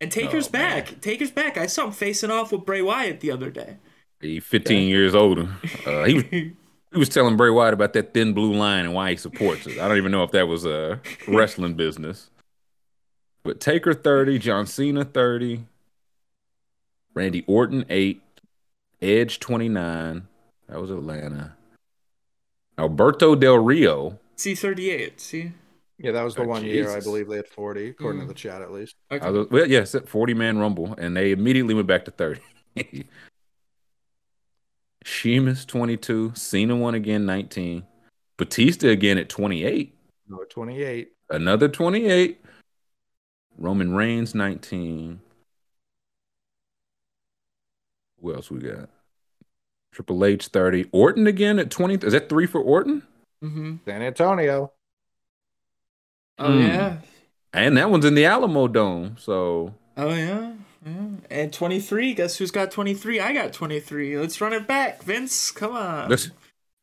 And 0.00 0.10
Taker's 0.12 0.48
Oh, 0.48 0.50
man. 0.52 0.84
back. 0.84 1.00
Taker's 1.00 1.30
back. 1.30 1.56
I 1.56 1.66
saw 1.66 1.86
him 1.86 1.92
facing 1.92 2.30
off 2.30 2.52
with 2.52 2.64
Bray 2.66 2.82
Wyatt 2.82 3.20
the 3.20 3.30
other 3.30 3.50
day. 3.50 3.76
He 4.20 4.40
15 4.40 4.88
years 4.88 5.14
older. 5.14 5.48
Uh, 5.86 6.04
he 6.04 6.52
was 6.92 6.94
he 6.94 6.98
was 6.98 7.08
telling 7.08 7.36
Bray 7.36 7.50
Wyatt 7.50 7.74
about 7.74 7.92
that 7.94 8.14
thin 8.14 8.32
blue 8.32 8.52
line 8.54 8.84
and 8.84 8.94
why 8.94 9.10
he 9.10 9.16
supports 9.16 9.66
it. 9.66 9.78
I 9.78 9.88
don't 9.88 9.96
even 9.96 10.12
know 10.12 10.22
if 10.24 10.30
that 10.32 10.46
was 10.48 10.64
a 10.64 11.00
wrestling 11.28 11.74
business. 11.74 12.30
But 13.44 13.60
Taker 13.60 13.92
30, 13.94 14.38
John 14.38 14.66
Cena 14.66 15.04
30, 15.04 15.64
Randy 17.14 17.44
Orton 17.46 17.84
8, 17.90 18.22
Edge 19.00 19.40
29. 19.40 20.28
That 20.68 20.80
was 20.80 20.90
Atlanta. 20.90 21.54
Alberto 22.78 23.34
Del 23.34 23.56
Rio. 23.58 24.18
C38. 24.36 25.20
See? 25.20 25.52
Yeah, 25.98 26.12
that 26.12 26.22
was 26.22 26.34
the 26.34 26.42
Oh, 26.42 26.46
one 26.46 26.64
year 26.64 26.90
I 26.90 27.00
believe 27.00 27.28
they 27.28 27.36
had 27.36 27.46
40, 27.48 27.88
according 27.90 28.20
Mm. 28.22 28.24
to 28.24 28.28
the 28.28 28.34
chat 28.34 28.62
at 28.62 28.72
least. 28.72 28.94
Okay. 29.10 29.24
I 29.24 29.30
was, 29.30 29.48
well, 29.50 29.68
yes, 29.68 29.94
40 30.06 30.34
man 30.34 30.58
rumble, 30.58 30.94
and 30.98 31.16
they 31.16 31.32
immediately 31.32 31.74
went 31.74 31.86
back 31.86 32.04
to 32.06 32.10
30. 32.10 32.40
Sheamus 35.04 35.64
22, 35.64 36.32
Cena 36.34 36.76
one 36.76 36.94
again 36.94 37.26
19, 37.26 37.82
Batista 38.36 38.88
again 38.88 39.18
at 39.18 39.28
28, 39.28 39.94
No, 40.28 40.44
28. 40.48 41.12
another 41.30 41.68
28, 41.68 42.40
Roman 43.58 43.94
Reigns 43.94 44.34
19. 44.34 45.20
Who 48.20 48.34
else 48.34 48.50
we 48.50 48.60
got? 48.60 48.88
Triple 49.92 50.24
H 50.24 50.46
30, 50.48 50.88
Orton 50.92 51.26
again 51.26 51.58
at 51.58 51.70
20. 51.70 52.06
Is 52.06 52.12
that 52.12 52.28
three 52.28 52.46
for 52.46 52.60
Orton? 52.60 53.02
mm-hmm. 53.42 53.76
San 53.84 54.02
Antonio. 54.02 54.72
Oh, 56.38 56.52
Hmm. 56.52 56.60
yeah. 56.60 56.98
And 57.52 57.76
that 57.76 57.90
one's 57.90 58.04
in 58.06 58.14
the 58.14 58.22
Alamodome. 58.24 59.18
So 59.18 59.74
Oh, 59.96 60.08
yeah. 60.14 60.52
Yeah. 60.84 60.92
And 61.30 61.52
23. 61.52 62.14
Guess 62.14 62.36
who's 62.36 62.50
got 62.50 62.70
23? 62.70 63.20
I 63.20 63.32
got 63.32 63.52
23. 63.52 64.18
Let's 64.18 64.40
run 64.40 64.52
it 64.52 64.66
back, 64.66 65.02
Vince. 65.02 65.50
Come 65.50 65.72
on. 65.76 66.08
let's. 66.10 66.30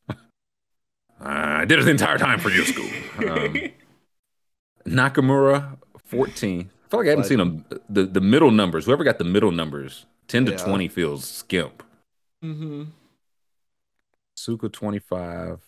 I 1.20 1.64
did 1.66 1.78
it 1.78 1.84
the 1.84 1.90
entire 1.90 2.18
time 2.18 2.38
for 2.40 2.50
your 2.50 2.64
school. 2.64 2.88
Um, 3.20 3.70
Nakamura, 4.86 5.76
14. 6.04 6.70
I 6.86 6.88
feel 6.90 7.00
like 7.00 7.06
I 7.06 7.10
haven't 7.10 7.24
seen 7.26 7.38
them. 7.38 7.64
The, 7.90 8.04
the 8.06 8.20
middle 8.20 8.50
numbers, 8.50 8.86
whoever 8.86 9.04
got 9.04 9.18
the 9.18 9.24
middle 9.24 9.50
numbers, 9.52 10.06
10 10.28 10.46
to 10.46 10.52
Yeah. 10.52 10.56
20 10.58 10.88
feels 10.88 11.24
skimp. 11.28 11.82
mm-hmm. 12.42 12.84
Suka, 14.36 14.70
25. 14.70 15.60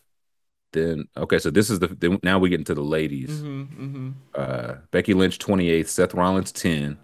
Then, 0.73 1.09
okay, 1.15 1.39
so 1.39 1.51
this 1.51 1.69
is 1.69 1.79
the, 1.81 1.89
then 1.89 2.19
now 2.23 2.39
we 2.39 2.49
get 2.49 2.59
into 2.61 2.75
the 2.75 2.81
ladies. 2.83 3.29
Mm-hmm. 3.43 3.85
Mm-hmm. 3.85 4.11
Uh, 4.35 4.75
Becky 4.91 5.13
Lynch, 5.13 5.39
28. 5.39 5.87
Seth 5.87 6.15
Rollins, 6.15 6.51
10. 6.53 6.97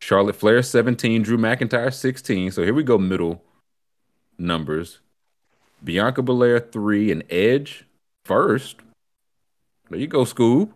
Charlotte 0.00 0.36
Flair, 0.36 0.62
17. 0.62 1.22
Drew 1.22 1.38
McIntyre, 1.38 1.92
16. 1.92 2.52
So 2.52 2.62
here 2.62 2.74
we 2.74 2.82
go, 2.82 2.98
middle 2.98 3.42
numbers. 4.38 5.00
Bianca 5.82 6.22
Belair, 6.22 6.60
3. 6.60 7.12
And 7.12 7.24
Edge, 7.30 7.84
first. 8.24 8.76
There 9.90 9.98
you 9.98 10.06
go, 10.06 10.24
Scoob. 10.24 10.70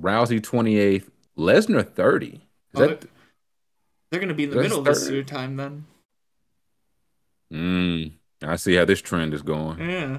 Rousey 0.00 0.40
28th, 0.40 1.08
Lesnar 1.36 1.88
30. 1.88 2.26
Is 2.28 2.40
Oh, 2.74 2.86
that 2.86 3.04
They're 4.10 4.20
gonna 4.20 4.34
be 4.34 4.44
in 4.44 4.50
the 4.50 4.56
middle 4.56 4.78
of 4.78 4.84
this 4.84 5.08
year 5.08 5.22
time 5.22 5.56
then. 5.56 5.86
Mm, 7.52 8.12
I 8.42 8.56
see 8.56 8.74
how 8.74 8.84
this 8.84 9.02
trend 9.02 9.34
is 9.34 9.42
going. 9.42 9.78
Yeah. 9.78 10.18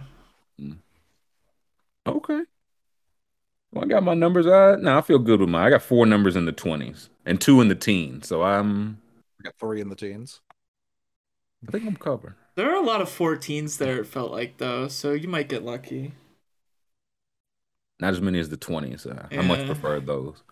Okay. 2.05 2.41
Well, 3.71 3.85
I 3.85 3.87
got 3.87 4.03
my 4.03 4.13
numbers. 4.13 4.45
Uh, 4.45 4.77
no, 4.79 4.97
I 4.99 5.01
feel 5.01 5.17
good 5.19 5.39
with 5.39 5.49
mine. 5.49 5.65
I 5.65 5.69
got 5.71 5.81
four 5.81 6.05
numbers 6.05 6.35
in 6.35 6.45
the 6.45 6.51
twenties 6.51 7.09
and 7.25 7.39
two 7.39 7.61
in 7.61 7.67
the 7.67 7.75
teens, 7.75 8.27
so 8.27 8.43
I'm. 8.43 8.99
We 9.39 9.43
got 9.43 9.55
three 9.59 9.81
in 9.81 9.89
the 9.89 9.95
teens. 9.95 10.41
I 11.67 11.71
think 11.71 11.85
I'm 11.85 11.95
covered. 11.95 12.35
There 12.55 12.69
are 12.69 12.81
a 12.81 12.85
lot 12.85 13.01
of 13.01 13.09
14s 13.09 13.77
there, 13.77 13.99
it 13.99 14.05
felt 14.05 14.31
like, 14.31 14.57
though, 14.57 14.87
so 14.87 15.13
you 15.13 15.27
might 15.27 15.49
get 15.49 15.63
lucky. 15.63 16.13
Not 17.99 18.13
as 18.13 18.21
many 18.21 18.39
as 18.39 18.49
the 18.49 18.57
twenties. 18.57 19.05
Uh, 19.05 19.27
I 19.31 19.41
much 19.41 19.65
prefer 19.65 19.99
those. 19.99 20.43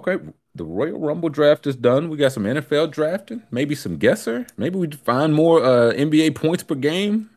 Okay, 0.00 0.24
the 0.54 0.64
Royal 0.64 0.98
Rumble 0.98 1.28
draft 1.28 1.66
is 1.66 1.76
done. 1.76 2.08
We 2.08 2.16
got 2.16 2.32
some 2.32 2.44
NFL 2.44 2.90
drafting, 2.90 3.42
maybe 3.50 3.74
some 3.74 3.96
guesser. 3.96 4.46
Maybe 4.56 4.78
we 4.78 4.90
find 4.90 5.34
more 5.34 5.62
uh, 5.62 5.92
NBA 5.92 6.34
points 6.34 6.62
per 6.62 6.74
game 6.74 7.30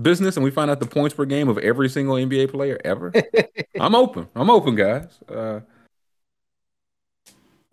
business, 0.00 0.36
and 0.36 0.44
we 0.44 0.50
find 0.50 0.70
out 0.70 0.80
the 0.80 0.86
points 0.86 1.14
per 1.14 1.24
game 1.24 1.48
of 1.48 1.58
every 1.58 1.88
single 1.88 2.16
NBA 2.16 2.50
player 2.50 2.78
ever. 2.84 3.12
I'm 3.80 3.94
open. 3.94 4.28
I'm 4.34 4.50
open, 4.50 4.74
guys. 4.74 5.08
Uh, 5.28 5.60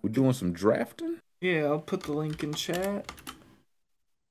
we're 0.03 0.09
doing 0.11 0.33
some 0.33 0.51
drafting. 0.51 1.19
Yeah, 1.41 1.63
I'll 1.63 1.79
put 1.79 2.03
the 2.03 2.11
link 2.11 2.43
in 2.43 2.53
chat. 2.53 3.11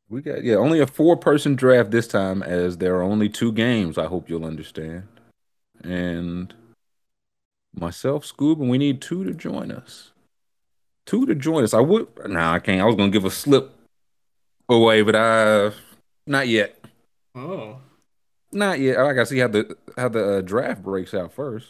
We 0.09 0.21
got 0.21 0.45
yeah, 0.45 0.57
only 0.57 0.79
a 0.81 0.87
four 0.87 1.17
person 1.17 1.57
draft 1.57 1.91
this 1.91 2.07
time 2.07 2.43
as 2.43 2.77
there 2.77 2.97
are 2.97 3.03
only 3.03 3.31
two 3.31 3.51
games, 3.51 3.97
I 3.97 4.07
hope 4.07 4.29
you'll 4.29 4.45
understand. 4.45 5.09
And 5.83 6.55
myself, 7.75 8.25
Scoob, 8.25 8.61
and 8.61 8.69
we 8.69 8.77
need 8.77 9.01
two 9.01 9.25
to 9.25 9.33
join 9.33 9.73
us. 9.73 10.13
Two 11.07 11.25
to 11.27 11.35
join 11.35 11.65
us. 11.65 11.73
I 11.73 11.81
would 11.81 12.09
nah, 12.29 12.53
I 12.53 12.59
can't. 12.59 12.83
I 12.83 12.85
was 12.85 12.95
gonna 12.95 13.11
give 13.11 13.25
a 13.25 13.31
slip 13.31 13.75
away, 14.69 15.03
but 15.03 15.17
I 15.17 15.73
not 16.27 16.47
yet. 16.47 16.79
Oh. 17.35 17.79
Not 18.53 18.79
yet. 18.79 18.99
I 18.99 19.15
gotta 19.15 19.27
see 19.27 19.39
how 19.39 19.49
the 19.49 19.77
how 19.97 20.09
the 20.09 20.39
uh, 20.39 20.41
draft 20.43 20.83
breaks 20.83 21.15
out 21.15 21.33
first. 21.33 21.69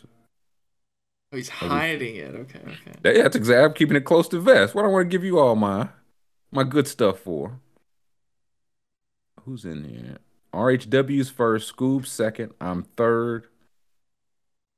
Oh, 1.32 1.36
he's 1.36 1.48
hiding 1.48 2.16
it. 2.16 2.34
Okay, 2.34 2.58
okay. 2.60 3.16
Yeah, 3.16 3.22
that's 3.22 3.36
exactly. 3.36 3.64
I'm 3.64 3.72
keeping 3.72 3.96
it 3.96 4.04
close 4.04 4.28
to 4.28 4.38
vest. 4.40 4.74
What 4.74 4.84
I 4.84 4.88
want 4.88 5.06
to 5.06 5.08
give 5.08 5.24
you 5.24 5.38
all 5.38 5.56
my 5.56 5.88
my 6.50 6.62
good 6.64 6.86
stuff 6.86 7.20
for. 7.20 7.58
Who's 9.44 9.64
in 9.64 9.84
here? 9.84 10.18
RHW's 10.52 11.30
first, 11.30 11.74
Scoob 11.74 12.06
second. 12.06 12.52
I'm 12.60 12.82
third. 12.82 13.46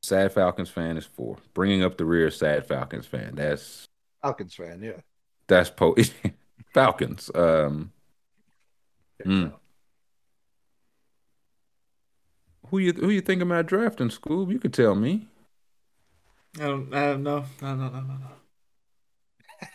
Sad 0.03 0.33
Falcons 0.33 0.71
fan 0.71 0.97
is 0.97 1.07
four. 1.07 1.39
Bringing 1.55 1.83
up 1.83 1.97
the 1.97 2.05
rear, 2.05 2.31
sad 2.31 2.67
Falcons 2.67 3.07
fan. 3.07 3.35
That's 3.35 3.87
Falcons 4.23 4.55
fan, 4.55 4.83
yeah. 4.83 5.01
that's 5.49 5.71
po 5.71 5.97
Falcons. 6.75 7.31
Um, 7.35 7.91
Mm. 9.25 9.53
who 12.69 12.79
you 12.79 12.93
who 12.93 13.09
you 13.11 13.21
think 13.21 13.41
about 13.43 13.67
drafting, 13.67 14.09
Scoob? 14.09 14.53
You 14.53 14.59
could 14.59 14.75
tell 14.75 14.95
me. 14.95 15.29
I 16.59 16.63
don't, 16.63 16.95
I 16.95 17.07
don't 17.07 17.23
know. 17.23 17.45
No, 17.61 17.75
no, 17.75 17.89
no, 17.89 18.01
no, 18.01 18.15
no. 18.15 18.31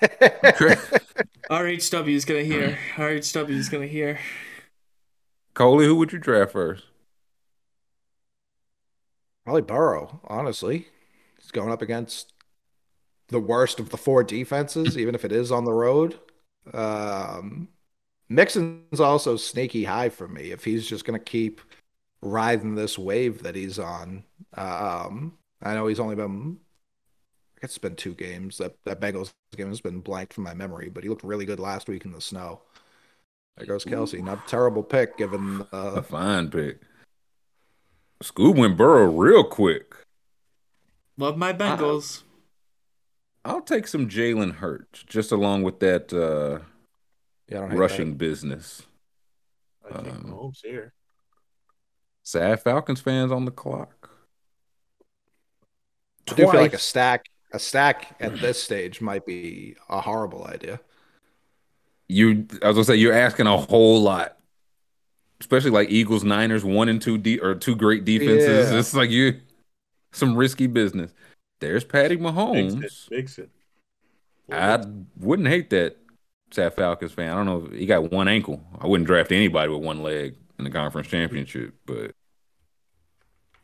Okay. 0.02 0.76
RHW 1.50 2.10
is 2.10 2.26
gonna 2.26 2.44
hear. 2.44 2.78
RHW 2.96 3.50
is 3.50 3.70
gonna 3.70 3.88
hear. 3.88 4.20
Coley, 5.54 5.86
who 5.86 5.96
would 5.96 6.14
you 6.14 6.20
draft 6.20 6.54
first? 6.54 6.86
Probably 9.44 9.62
Burrow, 9.62 10.22
honestly. 10.26 10.88
He's 11.40 11.52
going 11.52 11.72
up 11.72 11.82
against 11.82 12.34
the 13.30 13.40
worst 13.40 13.80
of 13.80 13.90
the 13.90 13.98
four 13.98 14.24
defenses, 14.24 14.98
even 14.98 15.16
if 15.16 15.26
it 15.26 15.32
is 15.32 15.52
on 15.52 15.66
the 15.66 15.74
road. 15.74 16.20
Um, 16.74 17.70
Mixon's 18.30 19.00
also 19.00 19.36
sneaky 19.38 19.84
high 19.84 20.10
for 20.10 20.28
me 20.28 20.52
if 20.52 20.64
he's 20.64 20.88
just 20.88 21.06
going 21.06 21.20
to 21.20 21.24
keep 21.24 21.62
riding 22.22 22.76
this 22.76 22.98
wave 22.98 23.44
that 23.44 23.56
he's 23.56 23.80
on. 23.80 24.24
Um, 24.56 25.34
I 25.64 25.74
know 25.74 25.88
he's 25.88 26.00
only 26.00 26.16
been, 26.16 26.58
I 27.60 27.62
guess 27.62 27.72
it's 27.72 27.78
been 27.78 27.96
two 27.96 28.14
games. 28.14 28.58
That, 28.58 28.74
that 28.86 29.02
Bengals 29.02 29.34
game 29.58 29.68
has 29.68 29.82
been 29.82 30.00
blanked 30.00 30.32
from 30.34 30.46
my 30.46 30.54
memory, 30.54 30.88
but 30.90 31.04
he 31.04 31.10
looked 31.10 31.26
really 31.26 31.44
good 31.46 31.60
last 31.60 31.90
week 31.90 32.06
in 32.06 32.14
the 32.14 32.22
snow. 32.22 32.62
There 33.58 33.68
goes 33.68 33.84
Kelce. 33.84 34.24
Not 34.24 34.46
a 34.46 34.50
terrible 34.50 34.82
pick 34.82 35.18
given 35.18 35.66
A 35.74 35.76
uh, 35.76 36.02
fine 36.02 36.50
pick. 36.50 36.80
Scoob 38.24 38.56
went 38.56 38.78
Burrow 38.78 39.12
real 39.12 39.44
quick. 39.44 39.94
Love 41.18 41.38
my 41.38 41.52
Bengals. 41.52 42.24
I'll 43.44 43.62
take 43.62 43.88
some 43.88 44.08
Jalen 44.08 44.56
Hurts 44.56 45.04
just 45.04 45.34
along 45.34 45.64
with 45.64 45.82
that 45.82 46.14
uh, 46.14 46.64
yeah, 47.50 47.58
I 47.58 47.60
don't 47.62 47.70
hate 47.72 47.76
that. 47.76 47.82
rushing 47.82 48.14
business. 48.14 48.84
I 49.86 50.02
think 50.02 50.16
Um, 50.16 50.24
Mahomes 50.32 50.60
here. 50.64 50.94
Sad 52.24 52.62
Falcons 52.62 53.02
fans 53.02 53.34
on 53.34 53.44
the 53.44 53.52
clock. 53.52 54.12
I 56.30 56.36
do 56.36 56.50
feel 56.50 56.62
like 56.62 56.74
a 56.74 56.78
stack 56.78 57.26
a 57.52 57.60
stack 57.60 58.16
at 58.20 58.40
this 58.40 58.62
stage 58.62 59.02
might 59.02 59.26
be 59.26 59.76
a 59.90 60.02
horrible 60.02 60.46
idea. 60.46 60.80
You, 62.08 62.48
I 62.64 62.68
was 62.68 62.76
gonna 62.76 62.84
say 62.86 62.96
you're 62.96 63.14
asking 63.14 63.48
a 63.48 63.58
whole 63.58 64.02
lot, 64.02 64.38
especially 65.40 65.72
like 65.72 65.90
Eagles, 65.90 66.24
Niners, 66.24 66.64
one 66.64 66.90
and 66.90 67.02
two 67.02 67.18
de- 67.18 67.40
or 67.40 67.56
two 67.56 67.76
great 67.76 68.06
defenses. 68.06 68.72
Yeah. 68.72 68.80
It's 68.80 68.94
like 68.94 69.10
you 69.10 69.40
some 70.12 70.36
risky 70.36 70.68
business. 70.68 71.12
There's 71.60 71.84
Patty 71.84 72.16
Mix 72.16 72.32
Mahomes. 72.32 72.84
it. 72.84 72.94
Mix 73.12 73.40
it. 73.40 73.50
I 74.52 74.84
wouldn't 75.20 75.48
hate 75.48 75.70
that. 75.70 75.98
Sad 76.52 76.74
Falcons 76.74 77.12
fan. 77.12 77.32
I 77.32 77.36
don't 77.36 77.46
know. 77.46 77.68
If 77.72 77.80
he 77.80 77.86
got 77.86 78.12
one 78.12 78.28
ankle. 78.28 78.64
I 78.80 78.88
wouldn't 78.88 79.06
draft 79.06 79.32
anybody 79.32 79.72
with 79.72 79.84
one 79.84 80.02
leg 80.02 80.36
in 80.58 80.64
the 80.64 80.72
conference 80.72 81.08
championship, 81.08 81.76
but 81.86 82.12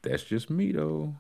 that's 0.03 0.23
just 0.23 0.51
me 0.51 0.71
though. 0.71 1.15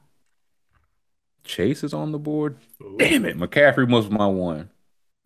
Chase 1.45 1.83
is 1.83 1.93
on 1.93 2.11
the 2.11 2.19
board. 2.19 2.57
Ooh. 2.81 2.95
Damn 2.97 3.25
it, 3.25 3.37
McCaffrey 3.37 3.89
was 3.89 4.09
my 4.09 4.27
one. 4.27 4.69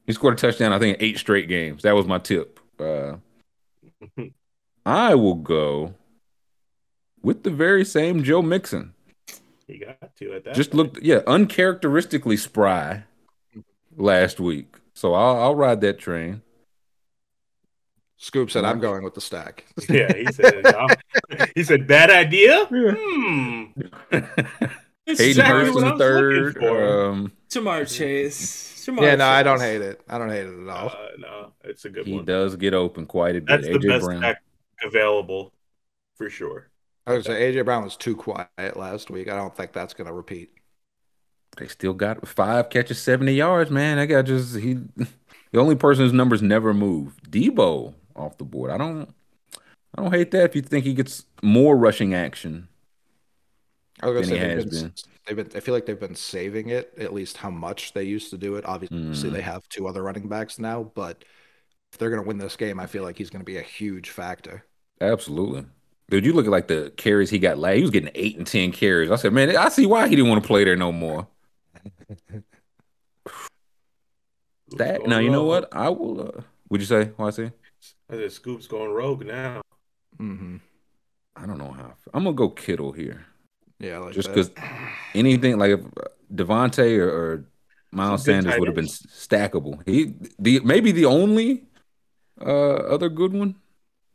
He 0.06 0.14
scored 0.14 0.36
a 0.36 0.38
touchdown. 0.38 0.74
I 0.74 0.80
think 0.80 0.98
in 0.98 1.04
eight 1.04 1.18
straight 1.18 1.48
games. 1.48 1.84
That 1.84 1.96
was 1.96 2.06
my 2.06 2.20
tip. 2.20 2.60
Uh, 2.80 3.18
I 4.86 5.16
will 5.16 5.36
go 5.36 5.94
with 7.22 7.44
the 7.44 7.52
very 7.52 7.86
same 7.86 8.24
Joe 8.24 8.42
Mixon. 8.42 8.94
He 9.68 9.80
got 9.80 10.16
to 10.16 10.34
at 10.34 10.46
that. 10.46 10.56
Just 10.56 10.72
point. 10.72 10.94
looked, 10.94 11.04
yeah, 11.04 11.22
uncharacteristically 11.28 12.38
spry 12.38 13.04
last 13.96 14.40
week. 14.40 14.76
So 14.94 15.14
I'll, 15.14 15.40
I'll 15.42 15.56
ride 15.56 15.82
that 15.82 16.00
train. 16.00 16.42
Scoop 18.18 18.52
said, 18.52 18.66
"I'm 18.66 18.80
going 18.80 19.04
with 19.04 19.14
the 19.14 19.22
stack." 19.22 19.66
Yeah, 19.88 20.12
he 20.14 20.26
said. 20.34 20.66
he 21.56 21.64
said 21.64 21.88
bad 21.88 22.10
idea. 22.10 22.66
Hmm. 22.70 23.64
It's 25.10 25.20
Hayden 25.20 25.42
exactly 25.42 25.66
Hurst 25.66 25.78
in 25.80 25.86
the 25.86 25.98
third. 25.98 26.34
looking 26.34 26.62
for. 26.62 27.10
Um, 27.10 27.32
Ja'Marr 27.50 27.98
Chase. 27.98 28.86
Ja'Marr 28.86 29.02
yeah, 29.02 29.16
no, 29.16 29.28
I 29.28 29.44
don't 29.44 29.60
hate 29.60 29.82
it. 29.82 30.02
I 30.08 30.18
don't 30.18 30.30
hate 30.30 30.46
it 30.46 30.62
at 30.62 30.70
all. 30.70 30.90
Uh, 30.90 31.08
no, 31.18 31.54
it's 31.64 31.86
a 31.86 31.90
good 31.90 32.06
he 32.06 32.14
one. 32.14 32.22
He 32.22 32.26
does 32.26 32.56
get 32.56 32.74
open 32.74 33.06
quite 33.06 33.36
a 33.36 33.42
bit. 33.42 33.64
That's 33.64 33.68
the 33.68 33.88
best 33.88 34.06
Brown. 34.06 34.36
available 34.84 35.52
for 36.16 36.30
sure. 36.30 36.70
I 37.08 37.14
was 37.14 37.26
gonna 37.26 37.40
say 37.40 37.54
AJ 37.54 37.66
Brown 37.66 37.84
was 37.84 37.98
too 37.98 38.16
quiet 38.16 38.78
last 38.78 39.10
week. 39.10 39.30
I 39.30 39.36
don't 39.36 39.56
think 39.56 39.74
that's 39.74 39.96
going 39.96 40.08
to 40.08 40.14
repeat. 40.14 40.52
They 41.58 41.68
still 41.68 41.94
got 41.94 42.28
five 42.28 42.70
catches, 42.70 43.02
70 43.02 43.34
yards, 43.34 43.72
man. 43.72 43.98
That 43.98 44.06
guy 44.06 44.22
just 44.22 44.56
he 44.58 44.76
the 45.52 45.60
only 45.60 45.76
person 45.76 46.04
whose 46.04 46.14
numbers 46.14 46.44
never 46.44 46.74
move. 46.74 47.20
Deebo 47.28 47.96
off 48.16 48.38
the 48.38 48.46
board. 48.46 48.70
I 48.70 48.78
don't 48.78 49.14
I 49.96 50.04
don't 50.04 50.14
hate 50.14 50.32
that 50.32 50.46
if 50.46 50.56
you 50.56 50.62
think 50.62 50.86
he 50.86 50.94
gets 50.94 51.26
more 51.42 51.76
rushing 51.76 52.14
action. 52.14 52.69
I 54.02 54.08
was 54.08 54.16
gonna 54.16 54.28
say 54.40 54.56
they've 54.56 54.70
been, 54.70 54.82
been. 54.82 54.94
they've 55.28 55.36
been. 55.36 55.58
I 55.58 55.60
feel 55.60 55.74
like 55.74 55.86
they've 55.86 56.00
been 56.00 56.16
saving 56.16 56.70
it 56.70 56.94
at 56.98 57.14
least 57.14 57.38
how 57.38 57.50
much 57.50 57.94
they 57.94 58.04
used 58.04 58.30
to 58.32 58.38
do 58.38 58.56
it. 58.56 58.66
Obviously, 58.66 59.30
Mm. 59.30 59.34
they 59.34 59.42
have 59.42 59.68
two 59.70 59.88
other 59.88 60.02
running 60.04 60.28
backs 60.30 60.58
now, 60.60 60.92
but 60.96 61.24
if 61.92 61.98
they're 62.00 62.10
going 62.10 62.22
to 62.22 62.28
win 62.28 62.38
this 62.38 62.56
game, 62.56 62.80
I 62.80 62.86
feel 62.86 63.04
like 63.04 63.18
he's 63.18 63.30
going 63.30 63.42
to 63.42 63.46
be 63.46 63.58
a 63.58 63.62
huge 63.64 64.10
factor. 64.12 64.66
Absolutely. 65.02 65.66
Dude, 66.10 66.26
you 66.26 66.34
look 66.34 66.46
at 66.46 66.52
like 66.52 66.68
the 66.68 66.92
carries 66.98 67.30
he 67.30 67.40
got 67.40 67.58
last. 67.58 67.76
He 67.76 67.82
was 67.82 67.92
getting 67.92 68.12
eight 68.16 68.38
and 68.38 68.46
ten 68.48 68.72
carries. 68.72 69.12
I 69.12 69.16
said, 69.16 69.34
man, 69.34 69.56
I 69.56 69.70
see 69.70 69.86
why 69.86 70.08
he 70.08 70.16
didn't 70.16 70.30
want 70.30 70.44
to 70.44 70.48
play 70.48 70.64
there 70.64 70.76
no 70.76 70.92
more. 70.92 71.28
That 74.78 75.02
now 75.04 75.16
going 75.16 75.26
you 75.26 75.32
know 75.32 75.40
rogue. 75.52 75.64
what? 75.64 75.76
I 75.76 75.90
will 75.90 76.22
uh 76.22 76.42
would 76.70 76.80
you 76.82 76.86
say? 76.86 77.06
What 77.16 77.28
I 77.28 77.30
say? 77.32 77.52
I 78.10 78.16
said 78.16 78.32
Scoop's 78.32 78.68
going 78.68 78.92
rogue 78.92 79.26
now. 79.26 79.62
Mm-hmm. 80.20 80.58
I 81.36 81.46
don't 81.48 81.58
know 81.58 81.72
how. 81.72 81.86
I 81.86 81.94
feel. 81.94 82.12
I'm 82.14 82.24
gonna 82.26 82.36
go 82.36 82.50
Kittle 82.50 82.92
here. 82.92 83.26
Yeah, 83.80 84.00
like 84.00 84.14
Just 84.14 84.30
because 84.30 84.52
anything 85.14 85.58
like 85.58 85.72
if 85.72 85.82
DeVonta 86.34 86.98
or, 87.00 87.10
or 87.10 87.46
Miles 87.92 88.26
Sanders 88.26 88.60
would 88.60 88.68
have 88.68 88.76
been 88.76 88.86
stackable. 88.86 89.82
He 89.88 90.14
the 90.38 90.60
maybe 90.60 90.92
the 90.92 91.06
only 91.06 91.64
uh 92.42 92.76
other 92.76 93.10
good 93.10 93.34
one 93.34 93.56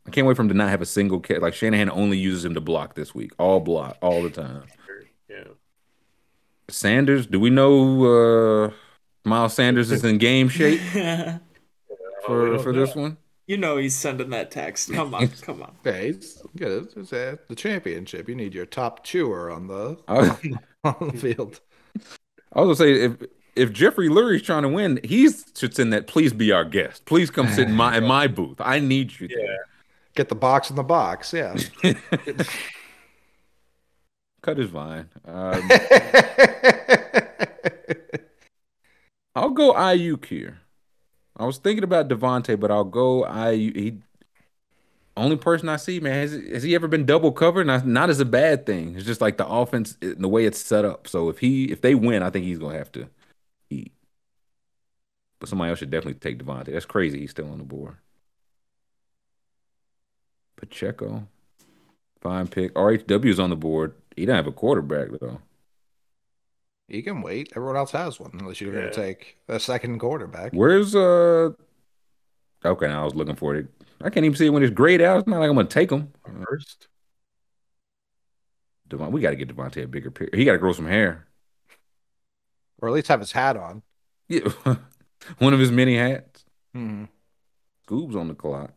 I 0.07 0.11
can't 0.11 0.27
wait 0.27 0.35
for 0.35 0.43
him 0.43 0.49
to 0.49 0.53
not 0.53 0.69
have 0.69 0.81
a 0.81 0.85
single 0.85 1.19
catch. 1.19 1.41
Like 1.41 1.55
Shanahan 1.55 1.89
only 1.89 2.17
uses 2.17 2.45
him 2.45 2.53
to 2.53 2.61
block 2.61 2.93
this 2.93 3.15
week, 3.15 3.31
all 3.39 3.59
block, 3.59 3.97
all 4.01 4.21
the 4.21 4.29
time. 4.29 4.63
Yeah. 5.27 5.45
Sanders, 6.69 7.25
do 7.25 7.39
we 7.39 7.49
know 7.49 8.65
uh 8.67 8.71
Miles 9.23 9.53
Sanders 9.53 9.91
is 9.91 10.03
in 10.03 10.17
game 10.17 10.49
shape 10.49 10.79
Oh, 10.93 11.39
for 12.25 12.59
for 12.59 12.73
this 12.73 12.95
one? 12.95 13.17
You 13.47 13.57
know 13.57 13.77
he's 13.77 13.95
sending 13.95 14.31
that 14.31 14.49
text. 14.49 14.91
Come 14.91 15.13
on, 15.13 15.27
come 15.41 15.61
on. 15.61 15.75
Yeah, 15.83 16.01
he's 16.01 16.41
good. 16.57 16.91
It's 16.95 17.13
uh, 17.13 17.35
the 17.47 17.55
championship. 17.55 18.27
You 18.27 18.35
need 18.35 18.53
your 18.53 18.65
top 18.65 19.03
chewer 19.03 19.51
on 19.51 19.67
the 19.67 19.97
on 20.83 21.11
the 21.11 21.17
field. 21.17 21.61
I 22.53 22.61
was 22.61 22.79
gonna 22.79 22.91
say 22.91 23.01
if 23.01 23.17
if 23.55 23.71
Jeffrey 23.71 24.09
Lurie's 24.09 24.41
trying 24.41 24.63
to 24.63 24.69
win, 24.69 24.99
he 25.03 25.29
should 25.55 25.75
send 25.75 25.93
that. 25.93 26.07
Please 26.07 26.33
be 26.33 26.51
our 26.51 26.65
guest. 26.65 27.05
Please 27.05 27.29
come 27.29 27.47
sit 27.49 27.67
in 27.67 27.75
my 27.75 27.97
in 27.97 28.05
my 28.05 28.27
booth. 28.27 28.59
I 28.59 28.79
need 28.79 29.19
you. 29.19 29.27
Yeah. 29.29 29.57
Get 30.15 30.29
the 30.29 30.35
box 30.35 30.69
in 30.69 30.75
the 30.75 30.83
box. 30.83 31.33
Yeah. 31.33 31.55
Cut 34.41 34.57
his 34.57 34.69
vine. 34.69 35.09
Um, 35.25 35.69
I'll 39.35 39.49
go 39.49 39.73
Aiyuk 39.73 40.25
here. 40.25 40.61
I 41.37 41.45
was 41.45 41.57
thinking 41.57 41.83
about 41.83 42.07
DeVonta, 42.07 42.59
but 42.59 42.71
I'll 42.71 42.83
go 42.83 43.25
I 43.25 43.55
He 43.55 44.01
only 45.17 45.37
person 45.37 45.69
I 45.69 45.77
see, 45.77 45.99
man. 45.99 46.13
Has, 46.13 46.31
has 46.33 46.63
he 46.63 46.75
ever 46.75 46.87
been 46.87 47.05
double 47.05 47.31
covered? 47.31 47.67
Not, 47.67 47.85
not 47.87 48.09
as 48.09 48.19
a 48.19 48.25
bad 48.25 48.65
thing. 48.65 48.95
It's 48.95 49.05
just 49.05 49.21
like 49.21 49.37
the 49.37 49.47
offense 49.47 49.97
the 50.01 50.27
way 50.27 50.45
it's 50.45 50.59
set 50.59 50.83
up. 50.85 51.07
So 51.07 51.29
if 51.29 51.39
he 51.39 51.65
if 51.65 51.81
they 51.81 51.95
win, 51.95 52.23
I 52.23 52.29
think 52.29 52.45
he's 52.45 52.59
gonna 52.59 52.77
have 52.77 52.91
to 52.93 53.07
eat. 53.69 53.93
But 55.39 55.49
somebody 55.49 55.69
else 55.69 55.79
should 55.79 55.89
definitely 55.91 56.19
take 56.19 56.39
DeVonta. 56.39 56.73
That's 56.73 56.85
crazy. 56.85 57.19
He's 57.19 57.31
still 57.31 57.49
on 57.51 57.59
the 57.59 57.63
board. 57.63 57.95
Pacheco, 60.57 61.27
fine 62.21 62.47
pick. 62.47 62.73
RHW 62.73 63.25
is 63.25 63.39
on 63.39 63.49
the 63.49 63.55
board. 63.55 63.93
He 64.15 64.25
don't 64.25 64.35
have 64.35 64.47
a 64.47 64.51
quarterback 64.51 65.09
though. 65.19 65.39
You 66.87 67.01
can 67.03 67.21
wait. 67.21 67.51
Everyone 67.55 67.77
else 67.77 67.91
has 67.91 68.19
one, 68.19 68.31
unless 68.33 68.61
you're 68.61 68.73
Yeah. 68.73 68.81
going 68.81 68.93
to 68.93 68.95
take 69.01 69.37
a 69.47 69.59
second 69.59 69.99
quarterback. 69.99 70.51
Where's 70.53 70.95
uh? 70.95 71.49
Okay, 72.63 72.87
now 72.87 73.01
I 73.01 73.05
was 73.05 73.15
looking 73.15 73.35
for 73.35 73.55
it. 73.55 73.67
I 74.01 74.09
can't 74.09 74.25
even 74.25 74.35
see 74.37 74.45
it 74.47 74.49
when 74.49 74.63
it's 74.63 74.73
grayed 74.73 75.01
out. 75.01 75.19
It's 75.19 75.27
not 75.27 75.39
like 75.39 75.49
I'm 75.49 75.55
gonna 75.55 75.67
take 75.67 75.89
him. 75.91 76.11
First. 76.47 76.87
Devon, 78.87 79.11
we 79.11 79.21
got 79.21 79.31
to 79.31 79.35
get 79.35 79.47
DeVonta 79.55 79.83
a 79.83 79.87
bigger 79.87 80.11
pick. 80.11 80.33
He 80.35 80.45
got 80.45 80.51
to 80.53 80.57
grow 80.59 80.73
some 80.73 80.85
hair. 80.87 81.25
Or 82.79 82.89
at 82.89 82.93
least 82.93 83.07
have 83.07 83.19
his 83.19 83.31
hat 83.31 83.57
on. 83.57 83.81
Yeah, 84.27 84.47
one 85.39 85.53
of 85.53 85.59
his 85.59 85.71
many 85.71 85.95
hats. 85.97 86.43
Mhm. 86.75 87.07
Scoob's 87.87 88.15
on 88.15 88.27
the 88.27 88.33
clock. 88.35 88.71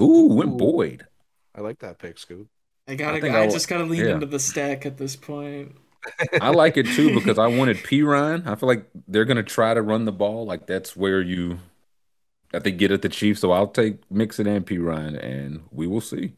Ooh, 0.00 0.28
went 0.32 0.52
Ooh. 0.52 0.56
Boyd. 0.56 1.06
I 1.54 1.60
like 1.60 1.78
that 1.80 1.98
pick, 1.98 2.18
Scoop. 2.18 2.48
I 2.88 2.94
gotta. 2.94 3.20
think 3.20 3.34
I, 3.34 3.42
I'll- 3.44 3.50
just 3.50 3.68
gotta 3.68 3.84
lean 3.84 4.04
yeah. 4.04 4.14
into 4.14 4.26
the 4.26 4.38
stack 4.40 4.86
at 4.86 4.96
this 4.98 5.16
point. 5.16 5.76
I 6.40 6.50
like 6.50 6.76
it 6.76 6.86
too 6.86 7.14
because 7.14 7.38
I 7.38 7.46
wanted 7.46 7.78
Perine. 7.78 8.46
I 8.46 8.54
feel 8.54 8.68
like 8.68 8.86
they're 9.08 9.24
gonna 9.24 9.42
try 9.42 9.74
to 9.74 9.82
run 9.82 10.04
the 10.04 10.12
ball. 10.12 10.44
Like 10.46 10.66
that's 10.66 10.96
where 10.96 11.20
you, 11.20 11.58
I 12.54 12.60
think, 12.60 12.78
get 12.78 12.90
at 12.92 13.02
the 13.02 13.08
Chiefs. 13.08 13.40
So 13.40 13.52
I'll 13.52 13.66
take 13.68 13.98
Mixon 14.10 14.46
and 14.46 14.66
Perine, 14.66 15.22
and 15.22 15.62
we 15.70 15.86
will 15.86 16.00
see. 16.00 16.34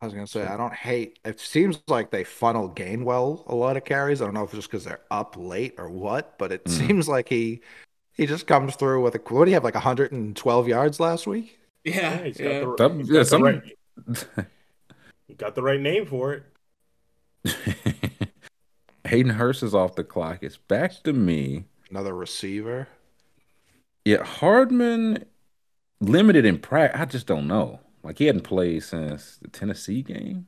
I 0.00 0.06
was 0.06 0.14
gonna 0.14 0.26
say 0.26 0.44
I 0.44 0.56
don't 0.56 0.74
hate. 0.74 1.18
It 1.24 1.38
seems 1.38 1.80
like 1.86 2.10
they 2.10 2.24
funnel 2.24 2.68
Gainwell 2.70 3.46
a 3.48 3.54
lot 3.54 3.76
of 3.76 3.84
carries. 3.84 4.20
I 4.20 4.24
don't 4.24 4.34
know 4.34 4.42
if 4.42 4.48
it's 4.50 4.56
just 4.56 4.70
because 4.70 4.84
they're 4.84 5.02
up 5.10 5.36
late 5.38 5.74
or 5.78 5.88
what, 5.90 6.36
but 6.38 6.50
it 6.50 6.64
Mhm. 6.64 6.70
seems 6.88 7.08
like 7.08 7.28
he 7.28 7.60
he 8.14 8.26
just 8.26 8.46
comes 8.46 8.74
through 8.76 9.02
with 9.02 9.14
a. 9.14 9.18
What 9.32 9.44
do 9.44 9.50
you 9.50 9.54
have 9.54 9.64
like 9.64 9.74
112 9.74 10.68
yards 10.68 10.98
last 11.00 11.26
week? 11.26 11.58
Yeah, 11.84 12.18
Yeah, 12.18 12.24
he's 12.24 12.36
got 12.38 12.44
yeah. 12.44 12.60
the, 12.60 12.74
Some- 12.78 12.98
he's 12.98 13.08
yeah, 13.10 13.22
got 13.22 13.30
the 13.30 13.38
right, 13.38 14.46
he 15.28 15.34
got 15.34 15.54
the 15.54 15.62
right 15.62 15.80
name 15.80 16.06
for 16.06 16.32
it. 16.34 16.42
Hayden 19.12 19.32
Hurst 19.32 19.62
is 19.62 19.74
off 19.74 19.94
the 19.94 20.04
clock. 20.04 20.38
It's 20.40 20.56
back 20.56 21.02
to 21.02 21.12
me. 21.12 21.66
Another 21.90 22.14
receiver. 22.14 22.88
Yeah, 24.06 24.24
Hardman 24.24 25.26
limited 26.00 26.46
in 26.46 26.58
practice. 26.58 26.98
I 26.98 27.04
just 27.04 27.26
don't 27.26 27.46
know. 27.46 27.80
Like 28.02 28.16
he 28.16 28.24
hadn't 28.24 28.40
played 28.40 28.82
since 28.84 29.36
the 29.36 29.48
Tennessee 29.48 30.00
game. 30.00 30.46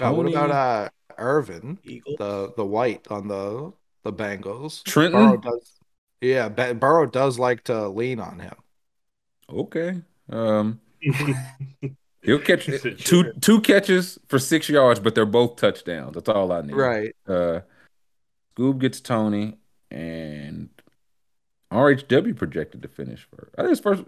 Uh, 0.00 0.12
what 0.12 0.22
Toney 0.22 0.34
about 0.34 0.50
uh 0.52 0.88
Irwin, 1.18 1.80
Eagles. 1.82 2.14
the 2.16 2.52
the 2.56 2.64
white 2.64 3.08
on 3.10 3.26
the 3.26 3.72
the 4.04 4.12
Bengals? 4.12 4.84
Trenton? 4.84 5.20
Burrow 5.20 5.36
does. 5.38 5.72
Yeah, 6.20 6.48
Ba- 6.50 6.74
Burrow 6.74 7.06
does 7.06 7.40
like 7.40 7.64
to 7.64 7.88
lean 7.88 8.20
on 8.20 8.38
him. 8.38 8.54
Okay. 9.50 10.00
Um, 10.30 10.80
he'll 12.24 12.38
catch 12.38 12.66
two 12.66 12.96
"Sure." 12.96 13.32
two 13.40 13.60
catches 13.60 14.18
for 14.26 14.38
six 14.38 14.68
yards, 14.68 15.00
but 15.00 15.14
they're 15.14 15.26
both 15.26 15.56
touchdowns. 15.56 16.14
That's 16.14 16.28
all 16.28 16.52
I 16.52 16.62
need. 16.62 16.74
Right. 16.74 17.14
Uh, 17.26 17.60
Scoob 18.56 18.78
gets 18.78 19.00
Toney, 19.00 19.58
and 19.90 20.68
RHW 21.72 22.36
projected 22.36 22.82
to 22.82 22.88
finish 22.88 23.26
first. 23.30 23.54
I 23.58 23.62
think 23.62 23.72
it's 23.72 23.80
first, 23.80 24.04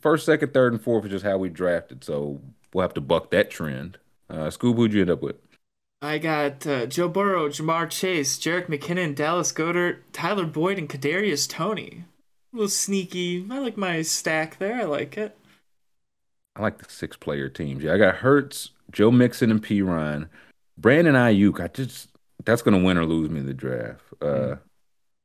first, 0.00 0.26
second, 0.26 0.54
third, 0.54 0.72
and 0.72 0.82
fourth 0.82 1.04
is 1.04 1.10
just 1.10 1.24
how 1.24 1.36
we 1.36 1.48
drafted. 1.48 2.04
So 2.04 2.40
we'll 2.72 2.82
have 2.82 2.94
to 2.94 3.00
buck 3.00 3.30
that 3.30 3.50
trend. 3.50 3.98
Uh, 4.28 4.46
Scoob, 4.46 4.76
who'd 4.76 4.92
you 4.92 5.02
end 5.02 5.10
up 5.10 5.22
with? 5.22 5.36
I 6.02 6.18
got 6.18 6.66
uh, 6.66 6.86
Joe 6.86 7.08
Burrow, 7.08 7.48
Ja'Marr 7.48 7.88
Chase, 7.88 8.38
Jerick 8.38 8.66
McKinnon, 8.66 9.14
Dallas 9.14 9.52
Goedert, 9.52 9.98
Tyler 10.12 10.44
Boyd, 10.44 10.78
and 10.78 10.88
Kadarius 10.88 11.48
Toney. 11.48 12.04
A 12.52 12.56
little 12.56 12.68
sneaky. 12.68 13.46
I 13.50 13.58
like 13.58 13.76
my 13.76 14.02
stack 14.02 14.58
there. 14.58 14.80
I 14.80 14.84
like 14.84 15.16
it. 15.16 15.36
I 16.56 16.62
like 16.62 16.78
the 16.78 16.90
six 16.90 17.16
player 17.16 17.48
teams. 17.48 17.84
Yeah, 17.84 17.94
I 17.94 17.98
got 17.98 18.16
Hurts, 18.16 18.70
Joe 18.90 19.10
Mixon, 19.10 19.50
and 19.50 19.62
Perine. 19.62 20.28
Brandon 20.78 21.14
Aiyuk, 21.14 21.60
I 21.60 21.68
just 21.68 22.08
that's 22.44 22.62
gonna 22.62 22.82
win 22.82 22.98
or 22.98 23.04
lose 23.04 23.30
me 23.30 23.40
the 23.40 23.54
draft. 23.54 24.02
Uh 24.20 24.56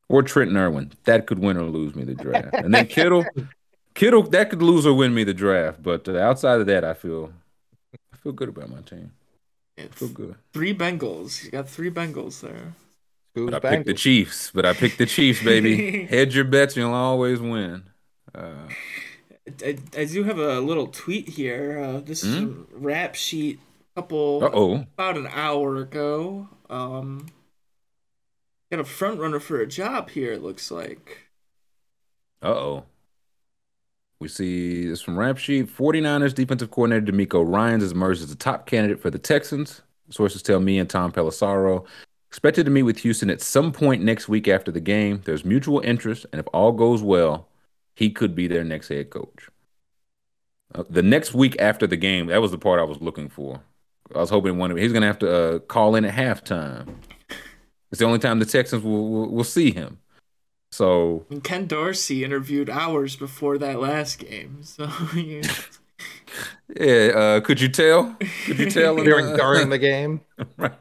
or 0.09 0.21
Trent 0.21 0.55
Irwin. 0.55 0.91
That 1.05 1.25
could 1.25 1.39
win 1.39 1.55
or 1.55 1.63
lose 1.63 1.95
me 1.95 2.03
the 2.03 2.13
draft. 2.13 2.53
And 2.53 2.73
then 2.73 2.85
Kittle, 2.87 3.25
Kittle, 3.95 4.23
that 4.23 4.49
could 4.49 4.61
lose 4.61 4.85
or 4.85 4.93
win 4.93 5.13
me 5.13 5.23
the 5.23 5.33
draft. 5.33 5.81
But 5.81 6.07
uh, 6.07 6.17
outside 6.17 6.59
of 6.59 6.67
that, 6.67 6.83
I 6.83 6.93
feel 6.93 7.31
I 8.13 8.17
feel 8.17 8.33
good 8.33 8.49
about 8.49 8.69
my 8.69 8.81
team. 8.81 9.13
I 9.77 9.87
feel 9.87 10.09
good. 10.09 10.35
three 10.53 10.75
Bengals. 10.75 11.45
You 11.45 11.51
got 11.51 11.69
three 11.69 11.89
Bengals 11.89 12.41
there. 12.41 12.73
Who's 13.33 13.51
But 13.51 13.65
I 13.65 13.69
picked 13.69 13.85
the 13.85 13.93
Chiefs. 13.93 14.51
But 14.53 14.65
I 14.65 14.73
picked 14.73 14.97
the 14.97 15.05
Chiefs, 15.05 15.41
baby. 15.41 16.05
Hedge 16.09 16.35
your 16.35 16.43
bets, 16.43 16.75
you'll 16.75 16.93
always 16.93 17.39
win. 17.39 17.83
Uh, 18.35 18.67
I, 19.63 19.77
I 19.97 20.05
do 20.05 20.23
have 20.23 20.37
a 20.39 20.59
little 20.59 20.87
tweet 20.87 21.29
here. 21.29 21.79
Uh, 21.79 21.99
this 21.99 22.23
is 22.23 22.37
Hmm? 22.39 22.63
a 22.75 22.77
rap 22.77 23.15
sheet 23.15 23.59
a 23.95 24.01
couple 24.01 24.43
uh 24.43 24.49
oh. 24.53 24.75
about 24.95 25.17
an 25.17 25.27
hour 25.27 25.77
ago. 25.77 26.49
Um, 26.69 27.27
got 28.71 28.79
a 28.79 28.83
front 28.85 29.19
runner 29.19 29.39
for 29.39 29.59
a 29.59 29.67
job 29.67 30.09
here. 30.11 30.31
It 30.33 30.41
looks 30.43 30.71
like. 30.71 31.27
Uh 32.41 32.47
oh. 32.49 32.85
We 34.19 34.27
see 34.27 34.87
this 34.87 35.01
from 35.01 35.17
Rap 35.17 35.37
Sheet. 35.39 35.65
49ers 35.67 36.35
defensive 36.35 36.69
coordinator 36.69 37.11
DeMeco 37.11 37.43
Ryans 37.43 37.81
has 37.81 37.91
emerged 37.91 38.21
as 38.21 38.29
the 38.29 38.35
top 38.35 38.67
candidate 38.67 38.99
for 39.01 39.09
the 39.09 39.17
Texans. 39.17 39.81
Sources 40.11 40.43
tell 40.43 40.59
me 40.59 40.77
and 40.77 40.87
Tom 40.89 41.11
Pelissero. 41.11 41.85
Expected 42.29 42.65
to 42.65 42.71
meet 42.71 42.83
with 42.83 42.99
Houston 42.99 43.29
at 43.31 43.41
some 43.41 43.71
point 43.71 44.03
next 44.03 44.29
week 44.29 44.47
after 44.47 44.71
the 44.71 44.79
game. 44.79 45.21
There's 45.25 45.43
mutual 45.43 45.79
interest, 45.79 46.25
and 46.31 46.39
if 46.39 46.45
all 46.53 46.71
goes 46.71 47.01
well, 47.01 47.47
he 48.01 48.09
could 48.09 48.33
be 48.33 48.47
their 48.47 48.63
next 48.63 48.87
head 48.87 49.11
coach. 49.11 49.49
Uh, 50.73 50.83
the 50.89 51.03
next 51.03 51.33
week 51.35 51.55
after 51.59 51.85
the 51.85 51.97
game, 51.97 52.25
that 52.27 52.41
was 52.41 52.49
the 52.51 52.57
part 52.57 52.79
I 52.79 52.83
was 52.83 52.99
looking 52.99 53.29
for. 53.29 53.61
I 54.15 54.19
was 54.19 54.29
hoping 54.31 54.57
one 54.57 54.71
of 54.71 54.77
he's 54.77 54.91
going 54.91 55.01
to 55.01 55.07
have 55.07 55.19
to 55.19 55.29
uh, 55.55 55.59
call 55.59 55.95
in 55.95 56.03
at 56.03 56.15
halftime. 56.15 56.95
It's 57.91 57.99
the 57.99 58.05
only 58.05 58.19
time 58.19 58.39
the 58.39 58.45
Texans 58.45 58.83
will, 58.83 59.07
will, 59.09 59.29
will 59.29 59.43
see 59.43 59.71
him. 59.71 59.99
So 60.71 61.25
And 61.29 61.43
Ken 61.43 61.67
Dorsey 61.67 62.23
interviewed 62.23 62.69
hours 62.69 63.15
before 63.15 63.57
that 63.59 63.79
last 63.79 64.17
game. 64.19 64.63
So 64.63 64.89
you- 65.15 65.41
Yeah, 66.79 67.11
uh, 67.15 67.39
could 67.41 67.61
you 67.61 67.67
tell? 67.69 68.15
Could 68.45 68.57
you 68.59 68.71
tell? 68.71 68.97
in 68.97 69.03
during 69.03 69.25
the- 69.27 69.37
during 69.37 69.69
the 69.69 69.77
game. 69.91 70.21
right. 70.57 70.71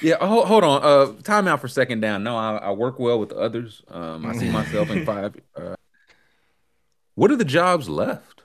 Yeah, 0.00 0.16
hold, 0.24 0.46
hold 0.46 0.64
on. 0.64 0.82
Uh, 0.82 1.12
time 1.22 1.46
out 1.46 1.60
for 1.60 1.68
second 1.68 2.00
down. 2.00 2.24
No, 2.24 2.36
I, 2.38 2.56
I 2.56 2.70
work 2.70 2.98
well 2.98 3.18
with 3.20 3.32
others. 3.32 3.82
Um, 3.88 4.24
I 4.24 4.32
see 4.34 4.48
myself 4.50 4.88
in 4.90 5.04
five. 5.12 5.36
Uh, 5.54 5.74
what 7.14 7.30
are 7.30 7.36
the 7.36 7.44
jobs 7.44 7.88
left? 7.88 8.42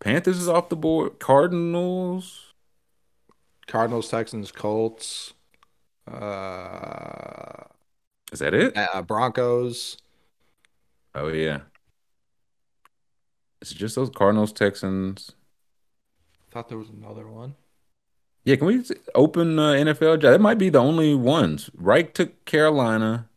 Panthers 0.00 0.38
is 0.38 0.48
off 0.48 0.68
the 0.68 0.76
board. 0.76 1.18
Cardinals. 1.18 2.54
Cardinals, 3.66 4.08
Texans, 4.08 4.50
Colts, 4.50 5.32
uh, 6.10 7.64
Is 8.32 8.40
that 8.40 8.52
it? 8.54 8.76
uh, 8.76 9.02
Broncos. 9.02 9.96
Oh 11.14 11.28
yeah. 11.28 11.60
It's 13.60 13.72
just 13.72 13.94
those 13.94 14.10
Cardinals, 14.10 14.52
Texans. 14.52 15.32
Thought 16.50 16.68
there 16.68 16.78
was 16.78 16.88
another 16.88 17.26
one. 17.28 17.54
Yeah, 18.44 18.56
can 18.56 18.66
we 18.66 18.82
open 19.14 19.58
uh, 19.58 19.72
NFL 19.72 20.20
job? 20.20 20.32
That 20.32 20.40
might 20.40 20.58
be 20.58 20.70
the 20.70 20.78
only 20.80 21.14
ones. 21.14 21.70
Reich 21.74 22.14
took 22.14 22.44
Carolina. 22.44 23.28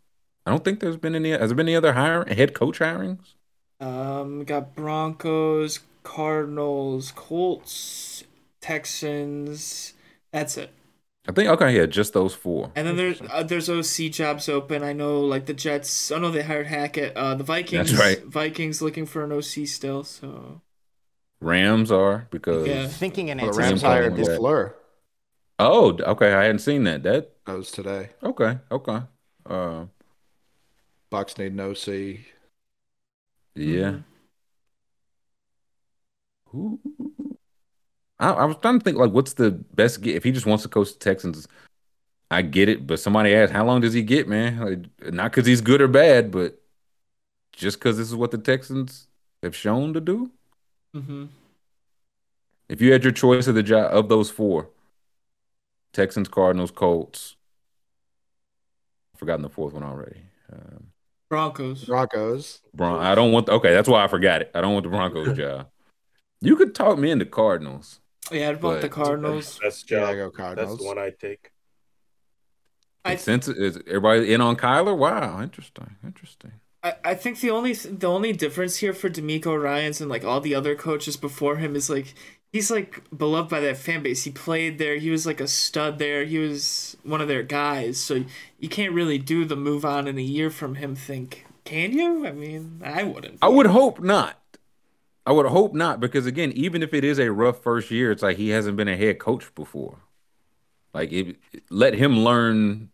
I 0.45 0.51
don't 0.51 0.63
think 0.63 0.79
there's 0.79 0.97
been 0.97 1.13
any. 1.13 1.31
Has 1.31 1.49
there 1.49 1.55
been 1.55 1.67
any 1.67 1.75
other 1.75 1.93
hiring? 1.93 2.35
Head 2.35 2.53
coach 2.55 2.79
hirings? 2.79 3.35
Um, 3.83 4.39
we 4.39 4.45
got 4.45 4.75
Broncos, 4.75 5.79
Cardinals, 6.03 7.11
Colts, 7.15 8.23
Texans. 8.61 9.93
That's 10.31 10.57
it. 10.57 10.71
I 11.27 11.31
think 11.31 11.49
okay, 11.49 11.75
yeah, 11.77 11.85
just 11.85 12.13
those 12.13 12.33
four. 12.33 12.71
And 12.75 12.85
then 12.87 12.97
there's 12.97 13.21
uh, 13.21 13.43
there's 13.43 13.69
OC 13.69 14.11
jobs 14.11 14.49
open. 14.49 14.83
I 14.83 14.93
know 14.93 15.21
like 15.21 15.45
the 15.45 15.53
Jets. 15.53 16.11
I 16.11 16.19
know 16.19 16.31
they 16.31 16.43
hired 16.43 16.67
Hackett. 16.67 17.15
Uh, 17.15 17.35
the 17.35 17.43
Vikings. 17.43 17.91
That's 17.91 18.01
right. 18.01 18.23
Vikings 18.25 18.81
looking 18.81 19.05
for 19.05 19.23
an 19.23 19.31
OC 19.31 19.67
still. 19.67 20.03
So 20.03 20.61
Rams 21.39 21.91
are 21.91 22.27
because 22.29 22.67
Yeah. 22.67 22.87
Thinking 22.87 23.29
in 23.29 23.37
Well, 23.37 23.51
the 23.51 23.57
Rams 23.57 23.69
Rams 23.69 23.81
hired 23.83 24.15
that. 24.17 24.25
LaFleur. 24.25 24.73
oh, 25.59 25.97
okay, 25.97 26.33
I 26.33 26.43
hadn't 26.43 26.59
seen 26.59 26.83
that. 26.85 27.03
That 27.03 27.31
That 27.45 27.57
was 27.57 27.71
today. 27.71 28.09
okay, 28.21 28.59
okay. 28.71 28.99
Uh, 29.45 29.85
Bucks 31.09 31.37
need 31.37 31.51
an 31.53 31.59
OC. 31.59 32.19
Yeah. 33.55 33.91
Mhm. 33.91 34.03
Who? 36.49 36.79
I, 38.19 38.29
I 38.29 38.45
was 38.45 38.57
trying 38.61 38.79
to 38.79 38.83
think 38.83 38.97
like, 38.97 39.11
what's 39.11 39.33
the 39.33 39.51
best 39.51 40.01
get 40.01 40.15
if 40.15 40.23
he 40.23 40.31
just 40.31 40.45
wants 40.45 40.63
to 40.63 40.69
coach 40.69 40.93
the 40.93 40.99
Texans? 40.99 41.47
I 42.31 42.41
get 42.41 42.69
it, 42.69 42.87
but 42.87 42.99
somebody 42.99 43.35
asked, 43.35 43.53
how 43.53 43.65
long 43.65 43.81
does 43.81 43.93
he 43.93 44.01
get, 44.03 44.27
man? 44.27 44.59
Like, 44.59 45.13
not 45.13 45.31
because 45.31 45.45
he's 45.45 45.61
good 45.61 45.81
or 45.81 45.87
bad, 45.87 46.31
but 46.31 46.59
just 47.51 47.79
because 47.79 47.97
this 47.97 48.07
is 48.07 48.15
what 48.15 48.31
the 48.31 48.37
Texans 48.37 49.07
have 49.43 49.55
shown 49.55 49.93
to 49.93 50.01
do. 50.01 50.31
Mhm. 50.95 51.29
If 52.69 52.81
you 52.81 52.91
had 52.91 53.03
your 53.03 53.13
choice 53.13 53.47
of 53.47 53.55
the 53.55 53.63
job 53.63 53.93
of 53.93 54.09
those 54.09 54.29
four, 54.31 54.69
Texans, 55.91 56.27
Cardinals, 56.27 56.71
Colts, 56.71 57.35
I've 59.13 59.19
forgotten 59.19 59.43
the 59.43 59.49
fourth 59.49 59.73
one 59.73 59.83
already. 59.83 60.23
Um, 60.51 60.92
Broncos. 61.33 61.85
Broncos. 61.85 62.61
Bron- 62.75 63.01
I 63.01 63.15
don't 63.15 63.31
want. 63.31 63.49
okay, 63.49 63.73
that's 63.73 63.89
why 63.89 64.03
I 64.03 64.07
forgot 64.07 64.41
it. 64.41 64.51
I 64.53 64.61
don't 64.61 64.73
want 64.73 64.83
the 64.83 64.89
Broncos 64.89 65.35
job. 65.37 65.67
You 66.41 66.55
could 66.55 66.75
talk 66.75 66.99
me 66.99 67.09
into 67.09 67.25
Cardinals. 67.25 67.99
Oh, 68.31 68.35
yeah, 68.35 68.49
I'd 68.49 68.61
want 68.61 68.81
the 68.81 68.87
But- 68.87 68.93
Cardinals. 68.95 69.59
Best 69.59 69.89
Yeah, 69.89 69.99
job. 70.01 70.09
I 70.09 70.13
go 70.15 70.55
That's 70.55 70.77
the 70.77 70.83
one 70.83 70.99
I 70.99 71.09
take. 71.09 71.51
I- 73.03 73.15
Since 73.15 73.47
is 73.47 73.77
everybody 73.87 74.31
in 74.31 74.41
on 74.41 74.55
Kyler? 74.57 74.95
Wow, 74.95 75.41
interesting, 75.41 75.95
interesting. 76.05 76.51
I, 76.83 76.95
I 77.03 77.15
think 77.15 77.39
the 77.39 77.49
only 77.49 77.73
the 77.73 78.07
only 78.07 78.31
difference 78.33 78.77
here 78.77 78.93
for 78.93 79.09
DeMeco 79.09 79.61
Ryan's 79.61 79.99
and 80.01 80.09
like 80.09 80.23
all 80.23 80.39
the 80.39 80.53
other 80.55 80.75
coaches 80.75 81.17
before 81.17 81.55
him 81.57 81.75
is 81.75 81.89
like 81.89 82.13
he's 82.53 82.71
like 82.71 83.01
beloved 83.15 83.49
by 83.49 83.59
that 83.59 83.75
fan 83.75 84.01
base. 84.03 84.23
He 84.23 84.31
played 84.31 84.77
there. 84.77 84.95
He 84.95 85.09
was 85.09 85.25
like 85.25 85.41
a 85.41 85.47
stud 85.47 85.99
there. 85.99 86.23
He 86.23 86.37
was 86.37 86.95
one 87.03 87.19
of 87.19 87.27
their 87.27 87.43
guys. 87.43 87.99
So 87.99 88.23
you 88.59 88.69
can't 88.69 88.93
really 88.93 89.17
do 89.17 89.43
the 89.43 89.57
move 89.57 89.83
on 89.83 90.07
in 90.07 90.17
a 90.17 90.21
year 90.21 90.49
from 90.49 90.75
him. 90.75 90.95
Think 90.95 91.45
can 91.65 91.91
you? 91.91 92.25
I 92.25 92.31
mean, 92.31 92.81
I 92.85 93.03
wouldn't. 93.03 93.39
I 93.41 93.49
would 93.49 93.67
hope 93.67 93.99
not. 93.99 94.39
I 95.25 95.31
would 95.31 95.47
hope 95.47 95.73
not 95.73 95.99
because 95.99 96.25
again, 96.25 96.51
even 96.53 96.83
if 96.83 96.93
it 96.93 97.03
is 97.03 97.19
a 97.19 97.31
rough 97.31 97.61
first 97.61 97.91
year, 97.91 98.11
it's 98.11 98.23
like 98.23 98.37
he 98.37 98.49
hasn't 98.49 98.77
been 98.77 98.87
a 98.87 98.97
head 98.97 99.19
coach 99.19 99.53
before. 99.55 99.99
Like 100.93 101.11
it, 101.11 101.37
let 101.69 101.95
him 101.95 102.19
learn 102.19 102.89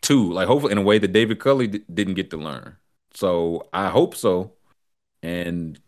too. 0.00 0.32
Like 0.32 0.48
hopefully 0.48 0.72
in 0.72 0.78
a 0.78 0.82
way 0.82 0.98
that 0.98 1.12
David 1.12 1.38
Culley 1.38 1.68
d- 1.68 1.82
didn't 1.92 2.14
get 2.14 2.30
to 2.30 2.36
learn. 2.36 2.76
So 3.12 3.68
I 3.72 3.88
hope 3.90 4.16
so. 4.16 4.52
And 5.22 5.78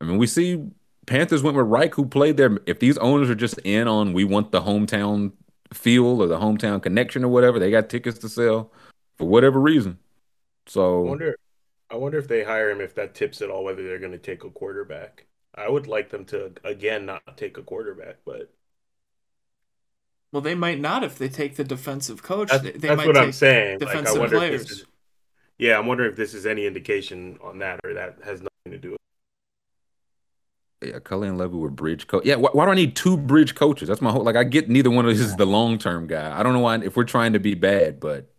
I 0.00 0.04
mean, 0.04 0.18
we 0.18 0.26
see 0.26 0.70
Panthers 1.06 1.42
went 1.42 1.56
with 1.56 1.66
Reich, 1.66 1.94
who 1.94 2.06
played 2.06 2.36
there. 2.36 2.58
If 2.66 2.80
these 2.80 2.98
owners 2.98 3.30
are 3.30 3.34
just 3.36 3.58
in 3.58 3.86
on 3.88 4.12
we 4.12 4.24
want 4.24 4.50
the 4.52 4.62
hometown 4.62 5.32
feel 5.72 6.20
or 6.22 6.26
the 6.26 6.38
hometown 6.38 6.82
connection 6.82 7.24
or 7.24 7.28
whatever, 7.28 7.58
they 7.58 7.70
got 7.70 7.88
tickets 7.88 8.18
to 8.18 8.28
sell 8.28 8.72
for 9.16 9.26
whatever 9.28 9.60
reason. 9.60 9.98
So 10.66 11.04
I 11.04 11.08
So 11.08 11.10
wonder. 11.10 11.36
I 11.88 11.94
wonder 11.96 12.18
if 12.18 12.26
they 12.26 12.42
hire 12.42 12.70
him 12.70 12.80
if 12.80 12.96
that 12.96 13.14
tips 13.14 13.40
at 13.42 13.50
all 13.50 13.62
whether 13.64 13.82
they're 13.84 14.00
going 14.00 14.10
to 14.12 14.18
take 14.18 14.42
a 14.44 14.50
quarterback. 14.50 15.26
I 15.54 15.68
would 15.68 15.86
like 15.86 16.10
them 16.10 16.24
to 16.26 16.52
again 16.64 17.06
not 17.06 17.36
take 17.36 17.56
a 17.58 17.62
quarterback, 17.62 18.16
but 18.24 18.52
Well, 20.32 20.42
they 20.42 20.54
might 20.54 20.80
not 20.80 21.04
if 21.04 21.16
they 21.18 21.28
take 21.28 21.56
the 21.56 21.64
defensive 21.64 22.22
coach. 22.22 22.48
that's, 22.50 22.62
they, 22.62 22.72
they 22.72 22.88
that's 22.88 22.96
might 22.96 23.06
what 23.06 23.16
I'm 23.16 23.26
take 23.26 23.34
saying. 23.34 23.78
Like, 23.84 23.98
I 23.98 24.02
defensive 24.02 24.18
wonder 24.18 24.36
if 24.36 24.40
players. 24.40 24.62
this 24.68 24.70
is, 24.72 24.84
yeah, 25.58 25.78
I'm 25.78 25.86
wondering 25.86 26.10
if 26.10 26.16
this 26.16 26.34
is 26.34 26.46
any 26.46 26.66
indication 26.66 27.38
on 27.42 27.58
that 27.60 27.80
or 27.84 27.94
that 27.94 28.18
has 28.24 28.40
nothing 28.42 28.72
to 28.72 28.78
do 28.78 28.90
with 28.92 29.00
Yeah, 30.86 30.98
Culley 31.00 31.28
and 31.28 31.38
Lovie 31.38 31.56
were 31.56 31.70
bridge 31.70 32.06
coach. 32.06 32.24
Yeah, 32.24 32.36
why, 32.36 32.50
why 32.52 32.64
do 32.64 32.70
I 32.70 32.74
need 32.74 32.96
two 32.96 33.16
bridge 33.16 33.54
coaches? 33.54 33.88
That's 33.88 34.00
my 34.00 34.10
whole. 34.10 34.22
Like, 34.22 34.36
I 34.36 34.44
get 34.44 34.68
neither 34.68 34.90
one 34.90 35.04
of 35.04 35.10
these 35.10 35.20
is 35.20 35.36
the 35.36 35.46
long 35.46 35.78
term 35.78 36.06
guy. 36.06 36.38
I 36.38 36.42
don't 36.42 36.52
know 36.52 36.60
why 36.60 36.76
if 36.78 36.96
we're 36.96 37.04
trying 37.04 37.32
to 37.32 37.38
be 37.38 37.54
bad, 37.54 38.00
but 38.00 38.30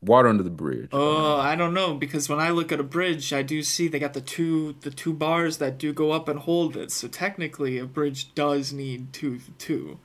water 0.00 0.28
under 0.28 0.42
the 0.42 0.50
bridge. 0.50 0.90
Oh, 0.92 1.36
I 1.36 1.56
don't 1.56 1.74
know 1.74 1.94
because 1.94 2.28
when 2.28 2.38
I 2.38 2.50
look 2.50 2.70
at 2.72 2.80
a 2.80 2.84
bridge, 2.84 3.32
I 3.32 3.42
do 3.42 3.62
see 3.62 3.88
they 3.88 3.98
got 3.98 4.14
the 4.14 4.20
two 4.20 4.74
the 4.80 4.90
two 4.90 5.12
bars 5.12 5.58
that 5.58 5.78
do 5.78 5.92
go 5.92 6.12
up 6.12 6.28
and 6.28 6.40
hold 6.40 6.76
it. 6.76 6.90
So 6.90 7.08
technically, 7.08 7.78
a 7.78 7.86
bridge 7.86 8.34
does 8.34 8.72
need 8.72 9.12
two 9.12 9.40
two 9.58 9.98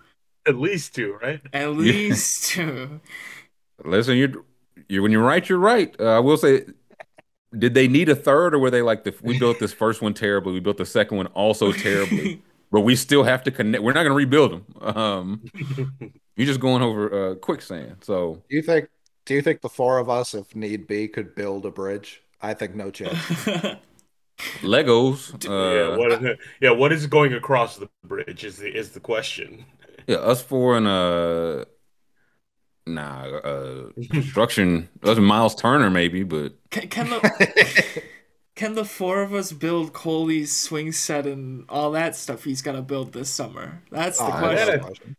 at 0.46 0.58
least 0.58 0.96
two, 0.96 1.18
right? 1.22 1.42
at 1.54 1.70
least 1.76 2.52
two. 2.52 3.02
Listen, 3.84 4.18
you're 4.18 4.44
you 4.88 5.02
when 5.02 5.12
you're 5.12 5.24
right, 5.24 5.48
you're 5.48 5.60
right. 5.60 5.96
Uh, 6.00 6.18
I 6.18 6.20
will 6.20 6.38
say, 6.38 6.66
did 7.58 7.74
they 7.74 7.88
need 7.88 8.10
a 8.10 8.16
third, 8.16 8.54
or 8.54 8.60
were 8.60 8.72
they 8.72 8.82
like 8.82 9.04
the 9.04 9.16
we 9.22 9.34
built 9.34 9.60
this 9.60 9.74
first 9.74 10.02
one 10.02 10.14
terribly, 10.14 10.54
we 10.54 10.60
built 10.60 10.78
the 10.78 10.86
second 10.86 11.18
one 11.18 11.28
also 11.28 11.72
terribly, 11.72 12.42
but 12.72 12.82
we 12.82 12.96
still 12.96 13.24
have 13.24 13.44
to 13.44 13.52
connect. 13.52 13.84
We're 13.84 13.94
not 13.94 14.04
going 14.04 14.12
to 14.12 14.16
rebuild 14.16 14.52
them. 14.52 14.66
Um, 14.98 15.42
you're 16.36 16.48
just 16.48 16.60
going 16.60 16.82
over 16.82 17.32
uh, 17.32 17.36
quicksand. 17.36 17.98
So 18.02 18.44
Do 18.50 18.56
you 18.56 18.62
think? 18.62 18.90
Do 19.26 19.34
you 19.34 19.42
think 19.42 19.62
the 19.62 19.70
four 19.70 20.00
of 20.00 20.10
us, 20.10 20.34
if 20.34 20.56
need 20.56 20.88
be, 20.88 21.08
could 21.08 21.34
build 21.36 21.66
a 21.66 21.72
bridge? 21.72 22.22
I 22.42 22.54
think 22.54 22.76
no 22.76 22.92
chance. 22.92 23.32
Legos. 24.62 25.34
yeah, 25.44 25.90
Uh, 25.94 25.98
what 25.98 26.38
yeah, 26.62 26.72
what 26.72 26.92
is 26.92 27.08
going 27.08 27.34
across 27.34 27.78
the 27.78 27.90
bridge 28.04 28.44
is 28.44 28.58
the 28.58 28.76
is 28.76 28.92
the 28.92 29.00
question. 29.00 29.66
Yeah, 30.08 30.18
us 30.18 30.42
four 30.42 30.78
and 30.78 30.88
uh 30.88 31.66
nah 32.86 33.24
uh 33.26 33.90
construction 34.12 34.90
us 35.04 35.18
and 35.18 35.26
Myles 35.26 35.56
Turner 35.56 35.90
maybe, 35.90 36.24
but 36.24 36.54
can, 36.70 36.88
can 36.90 37.10
the 37.10 38.04
can 38.56 38.76
the 38.76 38.86
four 38.86 39.22
of 39.22 39.34
us 39.34 39.52
build 39.52 39.94
Coley's 39.94 40.56
swing 40.56 40.92
set 40.92 41.26
and 41.26 41.66
all 41.70 41.92
that 41.92 42.16
stuff 42.16 42.44
he's 42.44 42.62
gonna 42.62 42.82
build 42.82 43.14
this 43.14 43.30
summer? 43.30 43.82
That's 43.92 44.22
the 44.22 44.26
Oh, 44.26 44.32
question. 44.32 44.82
that's 44.82 45.00
Yeah. 45.00 45.14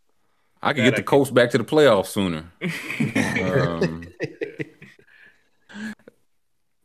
I 0.61 0.73
could 0.73 0.83
That 0.83 0.89
get 0.91 0.95
the 0.95 1.01
I 1.01 1.03
Colts 1.03 1.31
back 1.31 1.51
to 1.51 1.57
the 1.57 1.63
playoffs 1.63 2.07
sooner. 2.07 2.51
um 3.41 4.03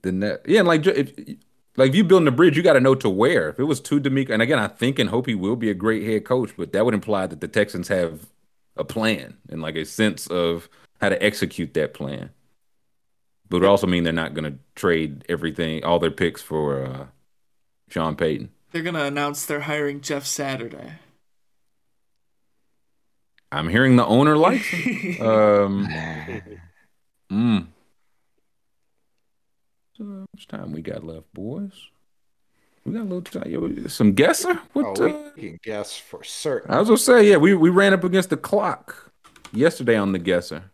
then 0.03 0.21
that 0.21 0.43
yeah, 0.47 0.61
and 0.61 0.69
like 0.69 0.87
if 0.87 1.13
like 1.77 1.91
if 1.91 1.95
you 1.95 2.05
building 2.05 2.29
a 2.29 2.33
bridge, 2.33 2.57
you 2.57 2.63
got 2.63 2.73
to 2.75 2.81
know 2.81 2.95
to 2.97 3.09
where. 3.09 3.51
If 3.51 3.59
it 3.59 3.65
was 3.65 3.81
too 3.81 4.01
DeMeco, 4.01 4.31
and 4.31 4.43
again, 4.43 4.59
I 4.59 4.69
think 4.69 4.99
and 4.99 5.11
hope 5.11 5.27
he 5.27 5.35
will 5.35 5.57
be 5.57 5.71
a 5.71 5.75
great 5.75 6.03
head 6.05 6.25
coach, 6.25 6.53
but 6.57 6.73
that 6.73 6.85
would 6.85 6.95
imply 6.95 7.27
that 7.27 7.41
the 7.41 7.49
Texans 7.49 7.89
have 7.89 8.27
a 8.81 8.85
plan 8.85 9.37
and 9.49 9.63
like 9.63 9.77
a 9.77 9.85
sense 9.85 10.27
of 10.27 10.69
how 11.01 11.11
to 11.11 11.23
execute 11.23 11.75
that 11.75 11.95
plan. 11.95 12.31
But 13.49 13.59
it 13.59 13.61
would 13.61 13.69
also 13.69 13.87
mean 13.87 14.05
they're 14.05 14.13
not 14.13 14.35
going 14.35 14.53
to 14.53 14.59
trade 14.75 15.25
everything, 15.29 15.85
all 15.85 15.99
their 15.99 16.11
picks 16.11 16.41
for 16.41 16.85
uh, 16.85 17.07
Sean 17.89 18.17
Payton. 18.17 18.51
They're 18.73 18.83
gonna 18.83 19.05
announce 19.05 19.45
they're 19.45 19.61
hiring 19.61 20.01
Jeff 20.01 20.25
Saturday. 20.25 20.93
I'm 23.53 23.69
hearing 23.69 23.97
the 23.97 24.07
owner 24.07 24.37
likes 24.37 24.67
him. 24.69 25.17
Um, 25.21 25.89
mm. 27.33 27.67
So 29.97 30.05
how 30.05 30.27
much 30.33 30.47
time 30.47 30.73
we 30.73 30.83
got 30.83 31.03
left, 31.05 31.33
boys? 31.35 31.73
We 32.85 32.93
got 32.93 33.03
a 33.03 33.05
little 33.05 33.89
Some 33.89 34.13
guesser? 34.13 34.55
What? 34.73 35.01
Oh, 35.01 35.09
uh, 35.09 35.31
we 35.37 35.43
can 35.51 35.59
guess 35.63 35.97
for 35.97 36.25
certain. 36.25 36.71
I 36.71 36.79
was 36.79 36.89
gonna 36.89 36.99
say, 36.99 37.29
yeah, 37.29 37.37
we, 37.37 37.55
we 37.55 37.71
ran 37.71 37.93
up 37.93 38.05
against 38.05 38.31
the 38.31 38.37
clock 38.37 39.11
yesterday 39.53 39.97
on 39.97 40.13
the 40.13 40.19
guesser. 40.19 40.71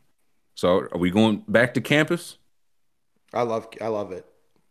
So 0.54 0.88
are 0.92 0.98
we 0.98 1.10
going 1.10 1.42
back 1.48 1.74
to 1.74 1.80
campus? 1.80 2.38
I 3.34 3.42
love 3.42 3.68
I 3.80 3.88
love 3.88 4.12
it. 4.12 4.24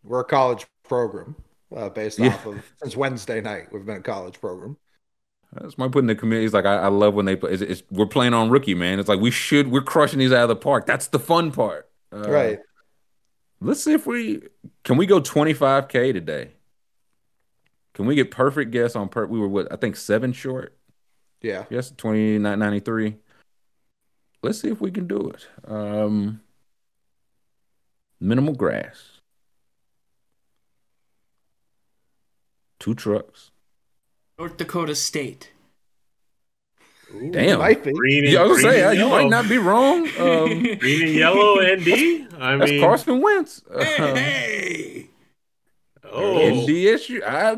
We're 0.03 0.21
a 0.21 0.25
college 0.25 0.65
program 0.87 1.35
uh, 1.75 1.89
based 1.89 2.19
Yeah. 2.19 2.27
off 2.27 2.45
of 2.45 2.73
since 2.81 2.95
Wednesday 2.95 3.41
night. 3.41 3.67
We've 3.71 3.85
been 3.85 3.97
a 3.97 4.01
college 4.01 4.39
program. 4.39 4.77
That's 5.53 5.77
my 5.77 5.87
putting 5.87 6.07
the 6.07 6.15
committee. 6.15 6.41
He's 6.41 6.53
like, 6.53 6.65
I, 6.65 6.75
I 6.75 6.87
love 6.87 7.13
when 7.13 7.25
they 7.25 7.35
play. 7.35 7.51
It's, 7.51 7.61
it's, 7.61 7.83
we're 7.89 8.05
playing 8.07 8.33
on 8.33 8.49
rookie, 8.49 8.75
man. 8.75 8.99
It's 8.99 9.07
like 9.07 9.21
we 9.21 9.31
should. 9.31 9.71
We're 9.71 9.81
crushing 9.81 10.19
these 10.19 10.33
out 10.33 10.43
of 10.43 10.49
the 10.49 10.55
park. 10.55 10.85
That's 10.85 11.07
the 11.07 11.19
fun 11.19 11.51
part. 11.51 11.89
Uh, 12.11 12.29
right. 12.29 12.59
Let's 13.61 13.83
see 13.83 13.93
if 13.93 14.05
we 14.05 14.41
can 14.83 14.97
we 14.97 15.05
go 15.05 15.21
25k 15.21 16.13
today. 16.13 16.54
Can 17.95 18.05
we 18.05 18.13
get 18.15 18.29
perfect 18.29 18.71
guess 18.71 18.95
on 18.95 19.09
per? 19.09 19.25
We 19.25 19.39
were 19.39 19.47
what 19.47 19.71
I 19.71 19.77
think 19.77 19.95
seven 19.95 20.31
short. 20.33 20.77
Yeah. 21.41 21.65
Yes, 21.69 21.89
2993. 21.91 23.15
Let's 24.43 24.59
see 24.59 24.69
if 24.69 24.79
we 24.81 24.91
can 24.91 25.07
do 25.07 25.31
it. 25.31 25.47
Um, 25.67 26.41
minimal 28.19 28.53
grass. 28.53 29.21
Two 32.79 32.93
trucks. 32.93 33.51
North 34.37 34.57
Dakota 34.57 34.93
State. 34.95 35.51
Ooh, 37.13 37.31
Damn. 37.31 37.59
Might 37.59 37.83
be. 37.83 37.93
Green 37.93 38.25
and, 38.25 38.33
Yeah, 38.33 38.41
I 38.41 38.43
was 38.43 38.61
green 38.61 38.73
say 38.73 38.83
and 38.83 38.97
you 38.97 39.05
yellow. 39.05 39.21
might 39.21 39.29
not 39.29 39.47
be 39.47 39.57
wrong. 39.57 40.07
Um, 40.19 40.63
green 40.79 41.03
and 41.03 41.13
yellow 41.15 41.55
ND. 41.61 42.27
I 42.39 42.57
that's 42.57 42.71
mean, 42.71 42.81
Carson 42.81 43.21
Wentz. 43.21 43.63
Hey, 43.71 43.95
Um, 43.97 44.15
hey! 44.15 45.09
Oh, 46.11 46.35
NDSU. 46.37 47.23
I, 47.23 47.57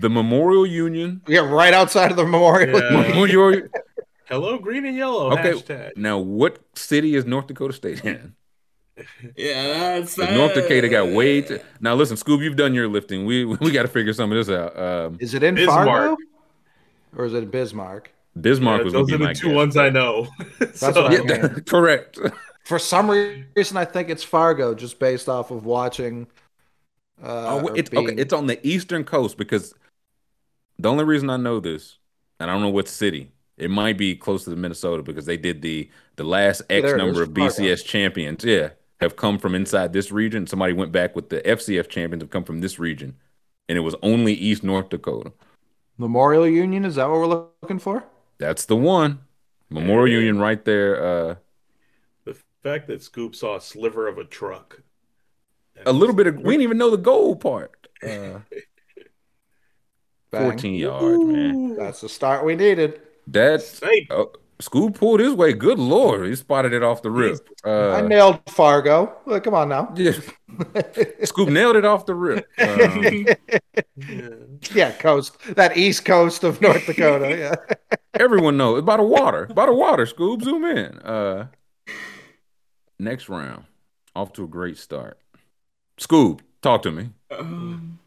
the 0.00 0.08
Memorial 0.10 0.66
Union. 0.66 1.20
Yeah, 1.28 1.40
right 1.40 1.74
outside 1.74 2.10
of 2.10 2.16
the 2.16 2.24
memorial. 2.24 2.80
Yeah. 2.80 3.08
Memorial. 3.08 3.68
hello, 4.24 4.58
green 4.58 4.86
and 4.86 4.96
yellow. 4.96 5.30
Okay. 5.32 5.52
Hashtag. 5.52 5.96
Now, 5.96 6.18
what 6.18 6.58
city 6.74 7.14
is 7.14 7.24
North 7.26 7.46
Dakota 7.46 7.74
State 7.74 8.04
in? 8.04 8.34
Yeah, 9.36 9.98
that's 9.98 10.14
'Cause 10.16 10.26
that. 10.28 10.34
North 10.36 10.54
Dakota 10.54 10.88
got 10.88 11.08
way. 11.08 11.42
Too, 11.42 11.60
now, 11.80 11.94
listen, 11.94 12.16
Scoob, 12.16 12.42
you've 12.42 12.56
done 12.56 12.74
your 12.74 12.88
lifting. 12.88 13.24
We 13.26 13.44
we 13.44 13.70
got 13.70 13.82
to 13.82 13.88
figure 13.88 14.12
some 14.12 14.32
of 14.32 14.36
this 14.46 14.54
out. 14.54 14.78
Um, 14.78 15.16
Is 15.20 15.34
it 15.34 15.42
in 15.42 15.54
Bismarck. 15.54 15.86
Fargo? 15.86 16.16
Or 17.16 17.24
is 17.26 17.34
it 17.34 17.50
Bismarck? 17.50 18.10
Bismarck 18.40 18.78
Yeah, 18.80 18.84
was 18.84 18.92
those 18.94 19.12
are 19.12 19.18
the 19.18 19.24
my 19.24 19.32
two 19.34 19.48
guess. 19.48 19.54
ones 19.56 19.76
I 19.76 19.90
know. 19.90 20.28
That's 20.58 20.80
So- 20.80 21.02
what 21.02 21.12
I 21.12 21.14
Yeah, 21.16 21.22
that- 21.48 21.66
correct. 21.68 22.18
For 22.64 22.78
some 22.78 23.10
reason, 23.10 23.76
I 23.76 23.84
think 23.84 24.08
it's 24.08 24.22
Fargo, 24.24 24.74
just 24.74 24.98
based 24.98 25.28
off 25.28 25.50
of 25.50 25.66
watching. 25.66 26.26
Uh, 27.22 27.60
Oh, 27.62 27.66
it's 27.74 27.90
being- 27.90 28.08
okay. 28.10 28.16
It's 28.20 28.32
on 28.32 28.46
the 28.46 28.64
eastern 28.66 29.04
coast 29.04 29.36
because 29.36 29.74
the 30.82 30.90
only 30.90 31.04
reason 31.04 31.30
I 31.30 31.36
know 31.36 31.60
this, 31.60 31.98
and 32.40 32.50
I 32.50 32.54
don't 32.54 32.62
know 32.62 32.68
what 32.70 32.88
city. 32.88 33.32
It 33.56 33.70
might 33.70 33.96
be 33.98 34.16
close 34.16 34.44
to 34.44 34.50
the 34.50 34.56
Minnesota 34.56 35.02
because 35.02 35.26
they 35.26 35.36
did 35.36 35.62
the 35.62 35.88
the 36.16 36.24
last 36.24 36.62
X 36.68 36.86
there 36.86 36.96
number 36.96 37.22
of 37.22 37.34
Fargo. 37.34 37.54
BCS 37.54 37.84
champions. 37.84 38.44
Yeah, 38.44 38.70
have 39.00 39.16
come 39.16 39.38
from 39.38 39.54
inside 39.54 39.92
this 39.92 40.10
region. 40.10 40.46
Somebody 40.46 40.72
went 40.72 40.92
back 40.92 41.14
with 41.14 41.28
the 41.28 41.40
FCS 41.42 41.88
champions 41.88 42.22
have 42.22 42.30
come 42.30 42.44
from 42.44 42.60
this 42.60 42.78
region, 42.78 43.16
and 43.68 43.78
it 43.78 43.82
was 43.82 43.94
only 44.02 44.32
East 44.34 44.64
North 44.64 44.88
Dakota. 44.88 45.32
Memorial 45.98 46.46
Union. 46.48 46.84
Is 46.84 46.96
that 46.96 47.08
what 47.08 47.18
we're 47.20 47.48
looking 47.62 47.78
for? 47.78 48.04
That's 48.38 48.64
the 48.64 48.76
one. 48.76 49.20
Memorial 49.70 50.08
Yeah. 50.08 50.18
Union 50.18 50.38
right 50.38 50.64
there. 50.64 51.04
Uh, 51.04 51.34
the 52.24 52.36
fact 52.62 52.88
that 52.88 53.02
Scoop 53.02 53.34
saw 53.36 53.56
a 53.56 53.60
sliver 53.60 54.08
of 54.08 54.18
a 54.18 54.24
truck. 54.24 54.82
a 55.86 55.92
little 55.92 56.14
bit 56.14 56.26
of 56.26 56.36
we 56.36 56.54
didn't 56.54 56.62
even 56.62 56.78
know 56.78 56.90
the 56.90 56.96
goal 56.96 57.36
part. 57.36 57.86
Uh, 58.02 58.40
Bang. 60.32 60.50
14 60.50 60.74
yards, 60.74 61.24
man. 61.24 61.76
That's 61.76 62.00
the 62.00 62.08
start 62.08 62.44
we 62.44 62.56
needed. 62.56 63.00
That 63.28 63.62
Hey, 63.82 64.06
uh, 64.10 64.24
school 64.60 64.90
pulled 64.90 65.20
his 65.20 65.34
way. 65.34 65.52
Good 65.52 65.78
lord, 65.78 66.26
he 66.26 66.34
spotted 66.34 66.72
it 66.72 66.82
off 66.82 67.02
the 67.02 67.10
rip. 67.10 67.46
I 67.64 67.68
Uh, 67.68 68.00
nailed 68.00 68.40
Fargo. 68.48 69.14
Look, 69.26 69.44
come 69.44 69.54
on 69.54 69.68
now. 69.68 69.92
yeah, 69.94 70.12
Scoop 71.24 71.48
nailed 71.50 71.76
it 71.76 71.84
off 71.84 72.06
the 72.06 72.14
rip. 72.14 72.48
Um, 72.58 73.04
yeah. 74.08 74.28
yeah, 74.74 74.92
coast 74.92 75.38
that 75.54 75.76
east 75.76 76.04
coast 76.06 76.44
of 76.44 76.60
North 76.60 76.86
Dakota. 76.86 77.36
Yeah. 77.38 77.76
everyone 78.14 78.56
knows 78.56 78.78
it's 78.78 78.86
by 78.86 78.96
the 78.96 79.02
water. 79.02 79.46
By 79.46 79.66
the 79.66 79.74
water. 79.74 80.06
Scoop, 80.06 80.42
zoom 80.42 80.64
in. 80.64 80.98
Uh, 81.00 81.48
next 82.98 83.28
round, 83.28 83.64
off 84.16 84.32
to 84.34 84.44
a 84.44 84.48
great 84.48 84.78
start. 84.78 85.18
Scoop, 85.98 86.42
talk 86.62 86.82
to 86.82 86.90
me. 86.90 87.10
Um, 87.30 87.98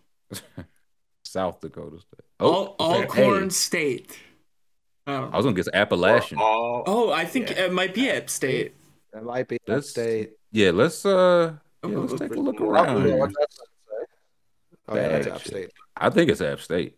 South 1.35 1.59
Dakota 1.59 1.99
State. 1.99 2.21
all 2.39 2.75
okay, 2.79 3.01
Alcorn 3.03 3.43
hey. 3.43 3.49
State. 3.49 4.17
I 5.05 5.15
I 5.15 5.35
was 5.35 5.45
gonna 5.45 5.53
guess 5.55 5.67
Appalachian. 5.73 6.37
All- 6.39 6.83
Oh, 6.87 7.11
I 7.11 7.25
think 7.25 7.49
Yeah. 7.49 7.65
it 7.65 7.73
might 7.73 7.93
be 7.93 8.09
App 8.09 8.29
State. 8.29 8.73
That 9.11 9.23
might 9.25 9.47
be 9.49 9.57
that 9.57 9.65
That's- 9.65 9.89
state. 9.89 10.31
Yeah, 10.53 10.71
let's 10.71 11.05
uh, 11.05 11.55
yeah, 11.83 11.89
Oh, 11.89 11.99
let's 11.99 12.13
take 12.19 12.31
a 12.35 12.39
look 12.39 12.61
around. 12.61 13.05
Here. 13.05 13.17
what's 13.17 13.35
that 13.37 13.51
say? 13.51 13.63
Oh, 14.87 14.95
yeah, 14.95 15.07
that's 15.09 15.27
App. 15.27 15.41
State. 15.45 15.71
I 15.97 16.09
think 16.09 16.29
it's 16.31 16.39
App 16.41 16.61
State. 16.61 16.97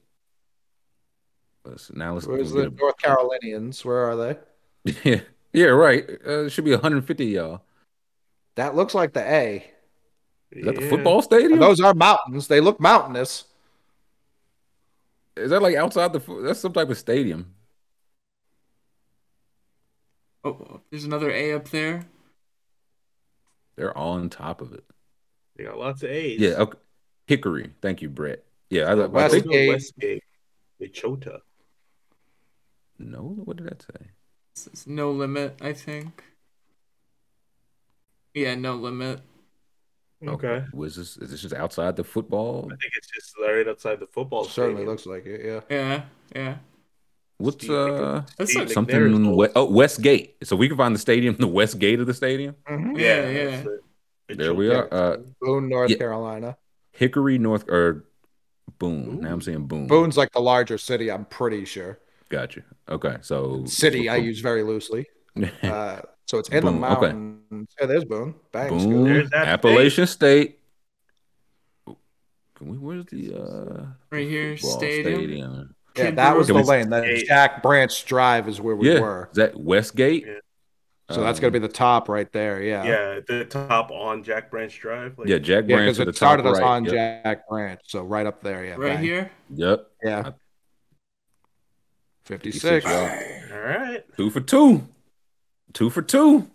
Let's 1.66 1.92
now 1.94 2.14
let's 2.14 2.28
Where's 2.28 2.54
get 2.54 2.76
the 2.76 2.80
North 2.80 2.98
Carolinians? 2.98 3.84
Where 3.84 4.06
are 4.12 4.16
they? 4.16 4.38
yeah 5.04 5.22
yeah 5.52 5.66
right. 5.66 6.08
Uh, 6.26 6.46
it 6.46 6.50
should 6.52 6.66
be 6.66 6.72
150 6.72 7.26
y'all. 7.26 7.62
That 8.56 8.76
looks 8.76 8.94
like 8.94 9.14
the 9.14 9.22
A. 9.22 9.72
Is 10.52 10.66
that 10.66 10.76
the 10.76 10.88
football 10.90 11.22
stadium? 11.24 11.54
And 11.54 11.62
those 11.62 11.82
are 11.82 11.94
mountains. 11.94 12.48
They 12.48 12.62
look 12.62 12.80
mountainous. 12.80 13.46
Is 15.38 15.50
that 15.52 15.62
like 15.62 15.76
outside 15.76 16.14
the? 16.14 16.20
That's 16.44 16.60
some 16.60 16.74
type 16.74 16.90
of 16.90 16.98
stadium. 16.98 17.54
Oh, 20.44 20.82
there's 20.90 21.04
another 21.04 21.30
A 21.32 21.54
up 21.54 21.70
there. 21.70 22.06
They're 23.76 23.96
all 23.98 24.14
on 24.14 24.30
top 24.30 24.62
of 24.62 24.74
it. 24.74 24.84
They 25.56 25.66
got 25.66 25.78
lots 25.78 26.04
of 26.04 26.10
A's. 26.10 26.40
Yeah. 26.40 26.52
Okay. 26.52 26.78
Hickory. 27.28 27.72
Thank 27.82 28.02
you, 28.02 28.10
Brett. 28.10 28.44
Yeah. 28.70 28.84
I, 28.84 28.92
I 28.94 29.06
West- 29.08 29.34
think, 29.34 29.46
Westgate. 29.46 30.24
Westgate. 30.80 30.94
Chota. 30.94 31.42
no. 33.00 33.22
What 33.44 33.58
did 33.58 33.68
that 33.68 33.82
say? 33.82 34.08
This 34.56 34.68
is 34.68 34.88
no 34.88 35.12
limit, 35.12 35.58
I 35.62 35.74
think. 35.74 36.24
Yeah, 38.34 38.56
no 38.56 38.76
limit. 38.76 39.22
Okay. 40.26 40.64
Was 40.74 40.96
this? 40.96 41.18
Is 41.18 41.30
this 41.32 41.42
just 41.42 41.54
outside 41.54 41.96
the 41.96 42.04
football? 42.04 42.66
I 42.66 42.76
think 42.76 42.92
it's 42.98 43.08
just 43.14 43.36
right 43.40 43.68
outside 43.68 44.00
the 44.00 44.08
football. 44.08 44.46
Certainly 44.46 44.78
stadium. 44.84 44.90
looks 44.90 45.06
like 45.06 45.26
it. 45.26 45.46
Yeah. 45.46 45.62
Yeah, 45.70 46.02
yeah. 46.36 46.56
What's 47.40 47.58
Steve 47.58 47.72
uh 47.72 48.22
That's 48.38 48.56
like 48.56 48.70
something? 48.70 48.96
McNair's 48.96 49.16
in 49.16 49.26
old. 49.28 49.38
we- 49.38 49.50
oh, 49.56 49.66
Westgate. 49.66 50.38
So 50.44 50.56
we 50.56 50.68
can 50.68 50.76
find 50.78 50.96
the 50.96 51.00
stadium, 51.00 51.36
the 51.36 51.46
west 51.48 51.78
gate 51.78 52.00
of 52.00 52.08
the 52.08 52.14
stadium. 52.16 52.56
Mhm. 52.68 52.98
Yeah, 53.00 53.06
Yeah, 53.06 53.30
yeah. 53.30 53.46
that's 53.52 53.68
it. 53.68 53.80
It 54.30 54.38
There 54.40 54.54
we 54.56 54.74
are. 54.74 54.92
Uh, 54.92 55.18
Boone, 55.40 55.70
North 55.70 55.92
Yeah. 55.92 55.98
Carolina. 55.98 56.58
Hickory, 56.94 57.38
North 57.38 57.70
or 57.70 58.06
Boone. 58.80 59.22
Now 59.22 59.34
I'm 59.34 59.42
saying 59.42 59.68
Boone. 59.68 59.86
Boone's 59.88 60.18
like 60.18 60.32
the 60.32 60.42
larger 60.42 60.78
city. 60.80 61.12
I'm 61.12 61.26
pretty 61.26 61.64
sure. 61.66 62.00
Gotcha. 62.30 62.64
Okay. 62.90 63.18
So 63.22 63.66
City 63.66 64.10
I 64.10 64.16
use 64.18 64.40
very 64.40 64.64
loosely. 64.64 65.06
Uh, 65.64 66.02
so 66.28 66.38
it's 66.40 66.50
in 66.50 66.66
the 66.66 66.72
Boone, 66.72 66.84
okay. 66.84 67.66
Yeah, 67.80 67.86
there's 67.88 68.06
Boone. 68.06 68.36
Bang. 68.52 68.70
Boone, 68.70 69.04
There's 69.06 69.28
App 69.28 69.44
State. 69.44 69.48
Appalachian 69.48 70.08
State. 70.08 70.60
Can 72.56 72.70
we? 72.70 72.78
Where's 72.78 73.06
the 73.06 73.34
uh 73.34 73.86
Right 74.12 74.28
here, 74.28 74.58
football 74.58 74.78
stadium. 74.78 75.76
Yeah, 75.96 76.04
Kid 76.06 76.16
that 76.18 76.36
was 76.36 76.48
the 76.48 76.54
lane. 76.56 76.90
That 76.90 77.24
Jack 77.26 77.64
Branch 77.64 78.06
Drive 78.06 78.48
is 78.50 78.60
where 78.60 78.76
we 78.76 78.94
yeah, 78.94 79.00
were. 79.00 79.30
is 79.32 79.38
that 79.38 79.58
Westgate? 79.58 80.26
Yeah. 80.28 80.34
So 81.10 81.22
that's 81.22 81.40
gonna 81.40 81.52
be 81.52 81.60
the 81.60 81.70
top 81.70 82.10
right 82.10 82.30
there. 82.34 82.62
Yeah. 82.62 82.84
Yeah, 82.84 83.20
the 83.26 83.46
top 83.46 83.92
on 83.92 84.24
Jack 84.24 84.52
Branch 84.52 84.78
Drive. 84.78 85.18
Like, 85.18 85.30
yeah, 85.30 85.38
Jack 85.38 85.64
Yeah, 85.68 85.78
Branch 85.78 85.86
because 85.86 85.98
to 85.98 86.04
the 86.06 86.10
it 86.10 86.16
started 86.18 86.44
top 86.44 86.56
us 86.56 86.60
right. 86.60 86.68
on 86.68 86.84
yep. 86.84 87.24
Jack 87.24 87.48
Branch, 87.48 87.80
so 87.86 88.04
right 88.04 88.26
up 88.26 88.44
there. 88.44 88.66
Yeah. 88.66 88.72
Right 88.72 88.96
bang. 88.96 89.04
here. 89.04 89.32
Yep. 89.56 89.88
Yeah. 90.04 90.32
56, 92.26 92.62
56. 92.62 93.54
All 93.54 93.60
right. 93.60 94.04
Two 94.18 94.30
for 94.30 94.42
two. 94.42 94.86
Two 95.74 95.90
for 95.90 96.02
two. 96.02 96.50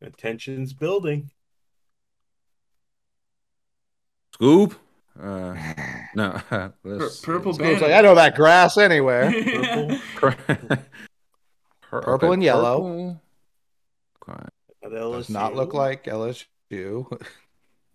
Attention's 0.00 0.72
building. 0.72 1.30
Scoop. 4.34 4.74
Uh, 5.20 5.54
no, 6.14 6.40
let's 6.84 7.20
purple 7.20 7.54
Scoop's 7.54 7.80
like, 7.80 7.92
I 7.92 8.00
know 8.00 8.14
that 8.16 8.34
grass 8.34 8.76
anywhere. 8.76 9.32
Purple. 10.16 10.78
Pur- 11.80 12.02
Purple 12.02 12.32
and 12.32 12.42
yellow. 12.42 13.18
purple. 14.26 14.40
Okay. 14.88 14.90
Does 14.90 15.30
not 15.30 15.54
look 15.54 15.72
like 15.72 16.04
LSU. 16.04 17.06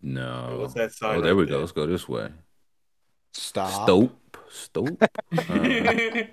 No. 0.01 0.57
What's 0.61 0.73
that 0.75 0.93
sign 0.93 1.17
Oh, 1.17 1.21
there 1.21 1.35
we 1.35 1.43
right 1.43 1.51
go. 1.51 1.59
Let's 1.59 1.73
go 1.73 1.85
this 1.85 2.07
way. 2.07 2.29
Stop. 3.33 3.83
Stope. 3.83 4.37
Stope. 4.49 5.03
Uh, 5.37 6.23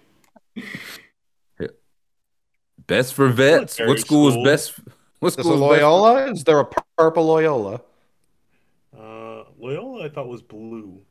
best 2.86 3.14
for 3.14 3.28
vets. 3.28 3.78
What 3.78 4.00
school 4.00 4.28
is 4.28 4.36
best? 4.44 4.78
What 5.20 5.28
Is 5.28 5.36
this 5.36 5.46
a 5.46 5.48
school 5.48 5.54
is 5.54 5.60
best? 5.60 5.82
Loyola? 5.82 6.30
Is 6.30 6.44
there 6.44 6.60
a 6.60 6.66
purple 6.96 7.26
Loyola? 7.26 7.80
Uh, 8.96 9.44
Loyola, 9.58 10.06
I 10.06 10.08
thought 10.08 10.28
was 10.28 10.42
blue. 10.42 11.02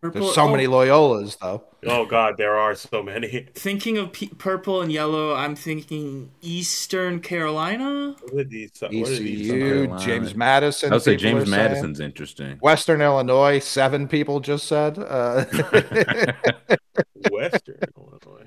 Purple, 0.00 0.22
There's 0.22 0.34
so 0.34 0.44
oh, 0.44 0.50
many 0.50 0.66
Loyolas 0.66 1.38
though. 1.38 1.62
Oh 1.84 2.06
God, 2.06 2.36
there 2.38 2.56
are 2.56 2.74
so 2.74 3.02
many. 3.02 3.46
Thinking 3.54 3.98
of 3.98 4.12
p- 4.12 4.28
purple 4.28 4.80
and 4.80 4.90
yellow, 4.90 5.34
I'm 5.34 5.54
thinking 5.54 6.30
Eastern 6.40 7.20
Carolina. 7.20 8.16
What 8.30 8.40
are 8.40 8.44
these? 8.44 8.70
What 8.78 8.94
are 8.94 8.94
these? 8.94 9.50
ECU, 9.50 9.58
Carolina. 9.58 10.02
James 10.02 10.34
Madison. 10.34 10.90
I 10.90 10.96
would 10.96 11.02
say 11.02 11.16
James 11.16 11.42
are 11.42 11.46
saying. 11.46 11.64
Madison's 11.64 12.00
interesting. 12.00 12.56
Western 12.62 13.02
Illinois, 13.02 13.58
seven 13.58 14.08
people 14.08 14.40
just 14.40 14.66
said. 14.66 14.98
Uh, 14.98 15.44
Western 17.30 17.76
Illinois 17.94 18.39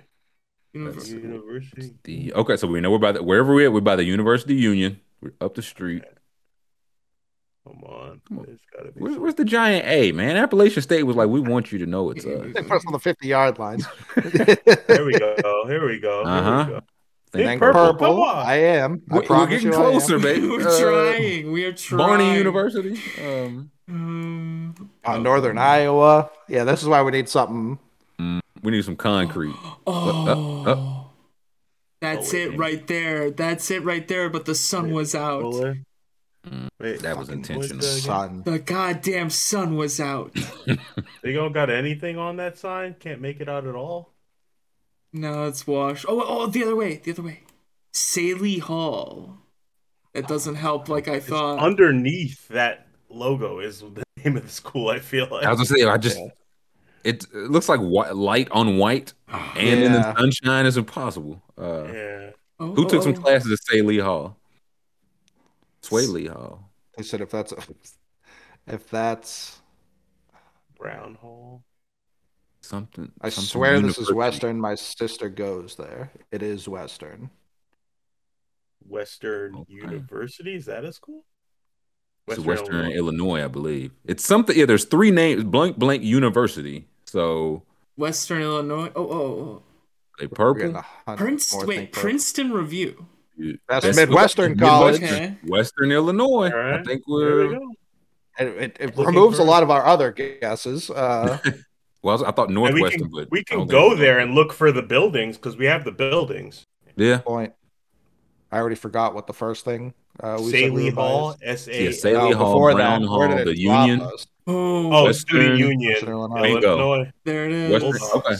Univers- 0.74 1.12
University. 1.12 1.94
The 2.04 2.34
okay, 2.34 2.58
so 2.58 2.68
we 2.68 2.82
know 2.82 2.92
we're 2.92 2.98
by 2.98 3.12
the 3.12 3.24
wherever 3.24 3.54
we're 3.54 3.66
at, 3.66 3.74
we're 3.74 3.82
by 3.82 3.96
the 3.96 4.04
University 4.04 4.56
Union. 4.56 5.00
We're 5.22 5.34
up 5.40 5.56
the 5.56 5.62
street. 5.62 6.04
Come 7.66 7.82
on, 7.86 8.22
Come 8.28 8.40
on. 8.40 8.46
there's 8.46 8.60
gotta 8.76 8.92
be. 8.92 9.00
Where's, 9.00 9.18
where's 9.18 9.36
the 9.36 9.46
giant 9.46 9.86
A, 9.88 10.12
man? 10.12 10.36
Appalachian 10.36 10.82
State 10.82 11.04
was 11.04 11.16
like, 11.16 11.30
we 11.30 11.40
want 11.40 11.72
you 11.72 11.80
to 11.80 11.86
know 11.86 12.10
it's 12.10 12.26
they 12.26 12.34
us. 12.36 12.48
put 12.54 12.72
us 12.72 12.84
on 12.86 12.92
the 12.94 13.00
50 13.00 13.26
yard 13.28 13.58
line. 13.58 13.80
Here 14.16 15.06
we 15.06 15.14
go. 15.18 15.64
Here 15.68 15.88
we 15.88 16.00
go. 16.00 16.24
Uh-huh. 16.24 16.66
we 16.68 16.74
go. 16.74 16.82
Think 17.32 17.46
Think 17.48 17.62
purple, 17.62 17.94
purple. 17.94 18.08
come 18.08 18.20
on. 18.20 18.46
I 18.46 18.56
am. 18.56 19.02
I 19.10 19.16
We're, 19.16 19.22
we're 19.30 19.48
getting 19.48 19.68
you 19.72 19.74
I 19.74 19.86
am. 19.86 19.92
closer, 19.92 20.20
baby. 20.20 20.48
We're 20.50 20.68
Uh, 20.68 20.80
trying. 20.82 21.52
We 21.52 21.66
are 21.66 21.72
trying. 21.74 21.98
Barney 21.98 22.36
University. 22.38 23.00
Um, 23.24 23.72
Um, 23.90 24.90
Uh, 25.06 25.18
Northern 25.18 25.58
Iowa. 25.58 26.30
Yeah, 26.50 26.64
this 26.66 26.82
is 26.84 26.88
why 26.88 27.02
we 27.02 27.12
need 27.12 27.28
something. 27.30 27.80
We 28.64 28.72
need 28.72 28.84
some 28.86 28.96
concrete. 28.96 29.56
oh, 29.88 30.64
uh, 30.66 31.04
that's 32.02 32.34
Oh, 32.34 32.38
it 32.38 32.50
wait. 32.52 32.60
right 32.60 32.88
there. 32.88 33.32
That's 33.32 33.70
it 33.72 33.84
right 33.84 34.08
there. 34.08 34.30
But 34.30 34.46
the 34.46 34.56
sun 34.56 34.92
was 34.92 35.14
out. 35.16 35.42
Fuller. 35.42 35.78
Wait, 36.80 37.00
That 37.02 37.18
was 37.18 37.30
intentional. 37.30 37.78
What's 37.78 38.02
Sun. 38.04 38.44
The 38.44 38.60
goddamn 38.60 39.30
sun 39.30 39.76
was 39.78 40.00
out. 40.00 40.36
They 41.24 41.32
don't 41.32 41.54
got 41.54 41.70
anything 41.70 42.18
on 42.18 42.36
that 42.38 42.58
sign? 42.58 42.96
Can't 43.00 43.22
make 43.22 43.40
it 43.40 43.48
out 43.48 43.66
at 43.66 43.76
all? 43.76 44.12
no, 45.14 45.46
it's 45.46 45.66
washed. 45.66 46.06
Oh, 46.08 46.22
oh, 46.28 46.48
the 46.48 46.64
other 46.64 46.76
way, 46.76 46.98
the 46.98 47.12
other 47.12 47.22
way. 47.22 47.44
Saley 47.94 48.58
Hall. 48.60 49.38
That 50.14 50.28
doesn't 50.28 50.56
help 50.56 50.90
like 50.90 51.08
I 51.08 51.20
thought. 51.22 51.60
Underneath 51.60 52.48
that 52.50 52.88
logo 53.10 53.60
is 53.60 53.80
the 53.80 54.04
name 54.18 54.36
of 54.36 54.44
the 54.44 54.50
school, 54.50 54.90
I 54.90 55.00
feel 55.00 55.28
like. 55.32 55.46
I 55.46 55.50
was 55.52 55.60
gonna 55.70 55.80
say, 55.80 55.86
I 55.88 55.98
just 55.98 56.18
Yeah. 56.20 56.28
It, 57.04 57.24
it 57.24 57.52
looks 57.52 57.70
like 57.70 57.80
white, 57.80 58.16
light 58.16 58.48
on 58.52 58.78
white, 58.78 59.14
and 59.28 59.84
in 59.84 59.92
the 59.92 60.16
sunshine 60.16 60.66
is 60.66 60.78
impossible. 60.78 61.42
Uh, 61.58 61.84
yeah. 61.86 62.30
Oh, 62.60 62.74
who 62.74 62.88
took 62.88 63.04
some 63.04 63.14
oh, 63.14 63.18
oh. 63.18 63.22
classes 63.22 63.52
at 63.52 63.60
Say 63.64 63.82
Lee 63.82 64.00
Hall? 64.00 64.38
Sway 65.82 66.06
Lee 66.06 66.28
Hall. 66.28 66.70
They 66.98 67.04
said 67.04 67.22
if 67.22 67.30
that's 67.30 67.54
if 68.68 68.90
that's 68.90 69.62
Brown 70.78 71.16
Hall. 71.16 71.64
Something. 72.62 73.12
I 73.20 73.30
something 73.30 73.50
swear 73.50 73.80
this 73.82 73.98
is. 73.98 74.12
Western. 74.12 74.60
My 74.60 74.76
sister 74.76 75.28
goes 75.28 75.76
there. 75.76 76.12
It 76.32 76.42
is 76.42 76.68
Western. 76.68 77.30
Western 78.88 79.56
Okay. 79.56 79.74
University. 79.74 80.56
Is 80.56 80.66
that 80.66 80.86
a 80.86 80.94
school? 80.94 81.26
It's 82.28 82.40
Western 82.40 82.92
Illinois. 82.92 83.44
I 83.44 83.48
believe. 83.48 83.92
It's 84.06 84.26
something. 84.26 84.58
Yeah, 84.58 84.66
there's 84.66 84.86
three 84.86 85.12
names. 85.12 85.44
Blank 85.44 85.78
Blank 85.78 86.04
University. 86.04 86.88
So 87.14 87.62
Western 87.96 88.42
Illinois. 88.42 88.92
Oh, 88.96 89.08
oh, 89.08 89.22
oh. 89.22 89.62
they 90.20 90.26
purple. 90.26 90.76
a 91.06 91.16
Princeton. 91.16 91.68
Wait, 91.68 91.76
think 91.78 91.92
Princeton 91.92 92.52
Review. 92.52 93.06
That's 93.70 93.86
That's 93.86 93.98
Midwestern 93.98 94.52
what- 94.54 94.60
College. 94.60 95.02
Midwestern, 95.02 95.24
Okay. 95.24 95.38
Western 95.48 95.92
Illinois. 95.92 96.50
All 96.52 96.58
right. 96.58 96.80
I 96.80 96.84
think 96.84 97.04
we're. 97.08 97.60
we. 97.60 97.78
It, 98.40 98.48
it, 98.48 98.78
it 98.80 98.98
removes 98.98 99.38
for- 99.38 99.44
a 99.44 99.46
lot 99.46 99.62
of 99.62 99.70
our 99.70 99.86
other 99.86 100.12
guesses. 100.12 100.90
Uh, 100.90 101.38
Well, 102.02 102.26
I 102.26 102.32
thought 102.32 102.50
And 102.50 102.58
we 102.58 102.64
Northwestern, 102.72 103.00
can, 103.04 103.12
but 103.12 103.28
we 103.32 103.46
can 103.46 103.66
go 103.66 103.96
there 103.96 104.20
and 104.20 104.34
look 104.36 104.52
for 104.52 104.74
the 104.74 104.82
buildings 104.82 105.38
because 105.38 105.56
we 105.56 105.68
have 105.68 105.86
the 105.86 105.92
buildings. 105.94 106.66
Yeah. 106.98 107.20
point. 107.20 107.54
I 108.52 108.58
already 108.58 108.76
forgot 108.76 109.16
what 109.16 109.26
the 109.26 109.32
first 109.32 109.64
thing 109.64 109.94
uh, 110.20 110.36
we 110.38 110.52
said 110.52 110.72
we 110.74 110.80
Saley 110.82 110.86
were 110.90 110.92
Hall. 111.02 111.36
S 111.42 111.68
A. 111.70 111.84
Yeah, 111.86 111.92
Saley 111.92 112.32
No, 112.32 112.38
Hall, 112.38 112.54
before 112.54 112.74
Brown 112.74 113.04
that, 113.04 113.10
where 113.10 113.28
Hall, 113.30 113.46
the 113.46 113.58
Union. 113.58 114.02
us? 114.02 114.28
Oh, 114.46 115.08
Oh, 115.08 115.12
Student 115.12 115.58
Union, 115.60 115.96
Illinois. 116.08 116.42
Bingo. 116.42 116.78
Illinois. 116.80 117.12
there 117.24 117.46
it 117.46 117.52
is. 117.54 117.72
Western- 117.84 118.10
okay. 118.20 118.36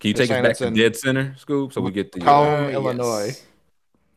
Can 0.00 0.08
you 0.08 0.14
They're 0.14 0.26
take 0.26 0.36
us 0.36 0.42
back 0.42 0.56
to 0.58 0.66
in 0.68 0.74
Dead 0.74 0.96
Center, 0.96 1.34
Scoop, 1.36 1.72
so 1.72 1.80
we 1.80 1.90
get 1.90 2.12
the 2.12 2.20
Macomb, 2.20 2.64
Uh. 2.66 2.68
Illinois. 2.70 3.42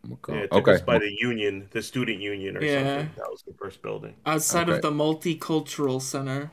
Macomb. 0.07 0.35
Yeah, 0.35 0.41
took 0.43 0.53
okay. 0.67 0.73
us 0.73 0.81
by 0.81 0.99
the 0.99 1.11
Union, 1.19 1.67
the 1.71 1.81
Student 1.81 2.19
Union 2.19 2.57
or 2.57 2.63
Yeah. 2.63 2.75
something. 2.97 3.11
That 3.17 3.31
was 3.31 3.41
the 3.47 3.53
first 3.53 3.81
building. 3.81 4.13
Outside 4.25 4.67
Okay. 4.69 4.75
of 4.77 4.81
the 4.83 4.91
multicultural 4.91 5.99
center. 6.01 6.51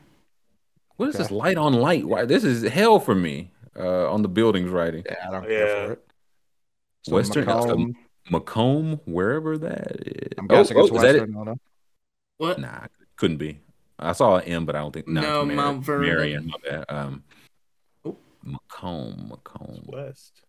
What 0.97 1.09
is 1.09 1.15
Okay. 1.15 1.23
this 1.23 1.31
light 1.31 1.57
on 1.57 1.73
light? 1.73 2.05
Why 2.05 2.25
this 2.25 2.43
is 2.43 2.63
hell 2.63 2.99
for 2.99 3.13
me 3.15 3.51
uh, 3.77 4.11
on 4.11 4.23
the 4.23 4.27
buildings 4.27 4.69
writing. 4.71 5.03
Yeah, 5.05 5.15
I 5.27 5.31
don't 5.31 5.43
Yeah. 5.43 5.49
care 5.49 5.85
for 5.87 5.91
it. 5.93 6.05
So 7.03 7.15
Western- 7.15 7.45
Macomb, 7.45 7.95
Macomb, 8.29 8.99
wherever 9.05 9.57
that 9.59 10.07
is. 10.07 10.29
I'm 10.37 10.45
Oh, 10.45 10.47
guessing 10.55 10.77
oh, 10.77 10.81
it's 10.85 10.91
is 10.95 11.01
that 11.01 11.15
it? 11.15 11.19
Western 11.21 11.35
Illinois. 11.35 11.55
What? 12.37 12.59
Nah, 12.59 12.87
couldn't 13.15 13.37
be. 13.37 13.59
I 13.99 14.13
saw 14.13 14.37
an 14.37 14.45
M, 14.45 14.65
but 14.65 14.75
I 14.75 14.79
don't 14.79 14.93
think. 14.93 15.07
No, 15.07 15.21
No, 15.21 15.41
it's 15.41 15.47
Mar- 15.47 15.55
Mount 15.73 15.83
Vernon. 15.85 16.07
Marion, 16.09 16.47
my 16.47 16.69
bad. 16.69 16.85
Um, 16.89 17.23
Oh. 18.05 18.17
Macomb, 18.43 19.27
Macomb. 19.29 19.83
West. 19.85 20.41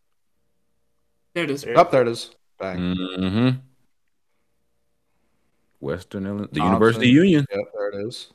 There 1.34 1.44
it 1.44 1.50
is. 1.50 1.62
There- 1.62 1.76
Up 1.78 1.90
there 1.90 2.02
it 2.02 2.08
is. 2.08 2.30
Bang. 2.58 2.78
Mm-hmm. 2.78 3.58
Western 5.80 6.26
Illinois, 6.26 6.46
the 6.52 6.58
Thompson. 6.60 6.66
University 6.72 7.08
Union. 7.08 7.46
Yep, 7.50 7.72
there 7.74 7.88
it 7.88 8.06
is. 8.06 8.32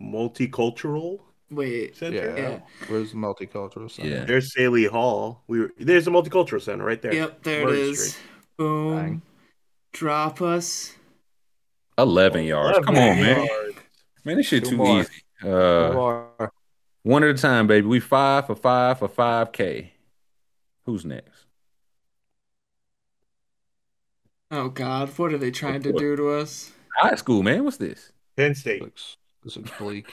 Multicultural 0.00 1.20
Wait. 1.50 1.96
Center. 1.96 2.34
Yeah. 2.36 2.48
Yeah. 2.50 2.58
Where's 2.88 3.12
the 3.12 3.16
multicultural 3.16 3.90
center? 3.90 4.08
Yeah. 4.10 4.24
There's 4.24 4.52
Sallee 4.52 4.84
Hall. 4.86 5.42
We 5.46 5.60
were 5.60 5.70
there's 5.78 6.06
a 6.06 6.10
multicultural 6.10 6.60
center 6.60 6.84
right 6.84 7.00
there. 7.00 7.14
Yep, 7.14 7.42
there 7.44 7.60
it 7.62 7.64
Murray 7.64 7.80
is. 7.80 8.10
Street. 8.12 8.22
Boom. 8.58 8.94
Bang. 8.96 9.22
Drop 9.92 10.42
us. 10.42 10.94
Eleven 11.98 12.44
yards. 12.44 12.78
Come 12.84 12.96
on, 12.96 13.20
man. 13.20 13.46
yards. 13.46 13.76
Man, 14.24 14.36
this 14.36 14.46
shit 14.46 14.64
Two 14.64 14.70
too 14.70 14.76
more. 14.76 15.00
easy. 15.00 15.12
Uh, 15.42 15.92
More. 15.92 16.52
one 17.02 17.22
at 17.22 17.30
a 17.30 17.34
time, 17.34 17.66
baby. 17.66 17.86
We 17.86 18.00
five 18.00 18.46
for 18.46 18.56
five 18.56 18.98
for 18.98 19.08
five 19.08 19.52
k. 19.52 19.92
Who's 20.84 21.04
next? 21.04 21.46
Oh 24.50 24.68
God, 24.68 25.08
what 25.18 25.32
are 25.32 25.38
they 25.38 25.50
trying 25.50 25.82
to 25.82 25.92
do 25.92 26.16
to 26.16 26.30
us? 26.30 26.72
High 26.96 27.16
school, 27.16 27.42
man. 27.42 27.64
What's 27.64 27.76
this? 27.76 28.12
Penn 28.36 28.54
State. 28.54 28.82
Looks, 28.82 29.16
this 29.42 29.56
looks 29.56 29.70
bleak. 29.78 30.06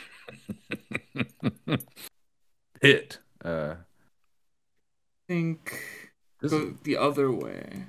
Hit. 2.82 3.20
Uh, 3.44 3.76
think 5.28 5.82
this, 6.40 6.52
go 6.52 6.60
is, 6.60 6.74
the 6.84 6.96
other 6.96 7.30
way. 7.30 7.88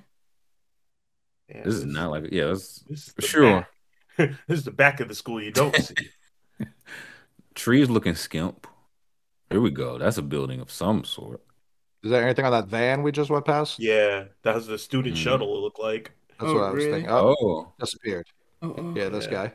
Yeah, 1.48 1.62
this 1.62 1.74
is 1.74 1.84
not 1.84 2.10
like 2.10 2.32
yeah. 2.32 2.46
This, 2.46 2.80
this 2.88 3.06
is 3.06 3.12
for 3.12 3.20
the 3.20 3.26
sure. 3.28 3.68
Back- 4.16 4.30
this 4.48 4.58
is 4.58 4.64
the 4.64 4.70
back 4.70 5.00
of 5.00 5.08
the 5.08 5.14
school 5.14 5.42
you 5.42 5.50
don't 5.50 5.74
see. 5.76 5.94
trees 7.54 7.88
looking 7.90 8.14
skimp. 8.14 8.66
Here 9.50 9.60
we 9.60 9.70
go. 9.70 9.98
That's 9.98 10.18
a 10.18 10.22
building 10.22 10.60
of 10.60 10.70
some 10.70 11.04
sort. 11.04 11.40
Is 12.02 12.10
there 12.10 12.22
anything 12.24 12.44
on 12.44 12.52
that 12.52 12.66
van 12.66 13.02
we 13.02 13.12
just 13.12 13.30
went 13.30 13.44
past? 13.44 13.78
yeah, 13.78 14.24
that 14.42 14.54
was 14.54 14.66
the 14.66 14.78
student 14.78 15.16
Hmm. 15.16 15.22
shuttle. 15.22 15.56
It 15.56 15.60
looked 15.60 15.78
like. 15.80 16.12
That's 16.38 16.50
Oh, 16.50 16.54
what 16.54 16.64
I 16.64 16.70
was 16.70 16.74
really? 16.84 16.90
thinking. 16.92 17.10
Oh, 17.10 17.34
Oh, 17.40 17.72
disappeared. 17.78 18.26
Oh, 18.62 18.74
oh. 18.76 18.94
Yeah, 18.96 19.08
this 19.08 19.24
Yeah. 19.26 19.30
guy. 19.30 19.52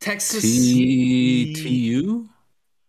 Texas. 0.00 0.42
T 0.42 1.54
T 1.54 1.68
U, 1.68 2.28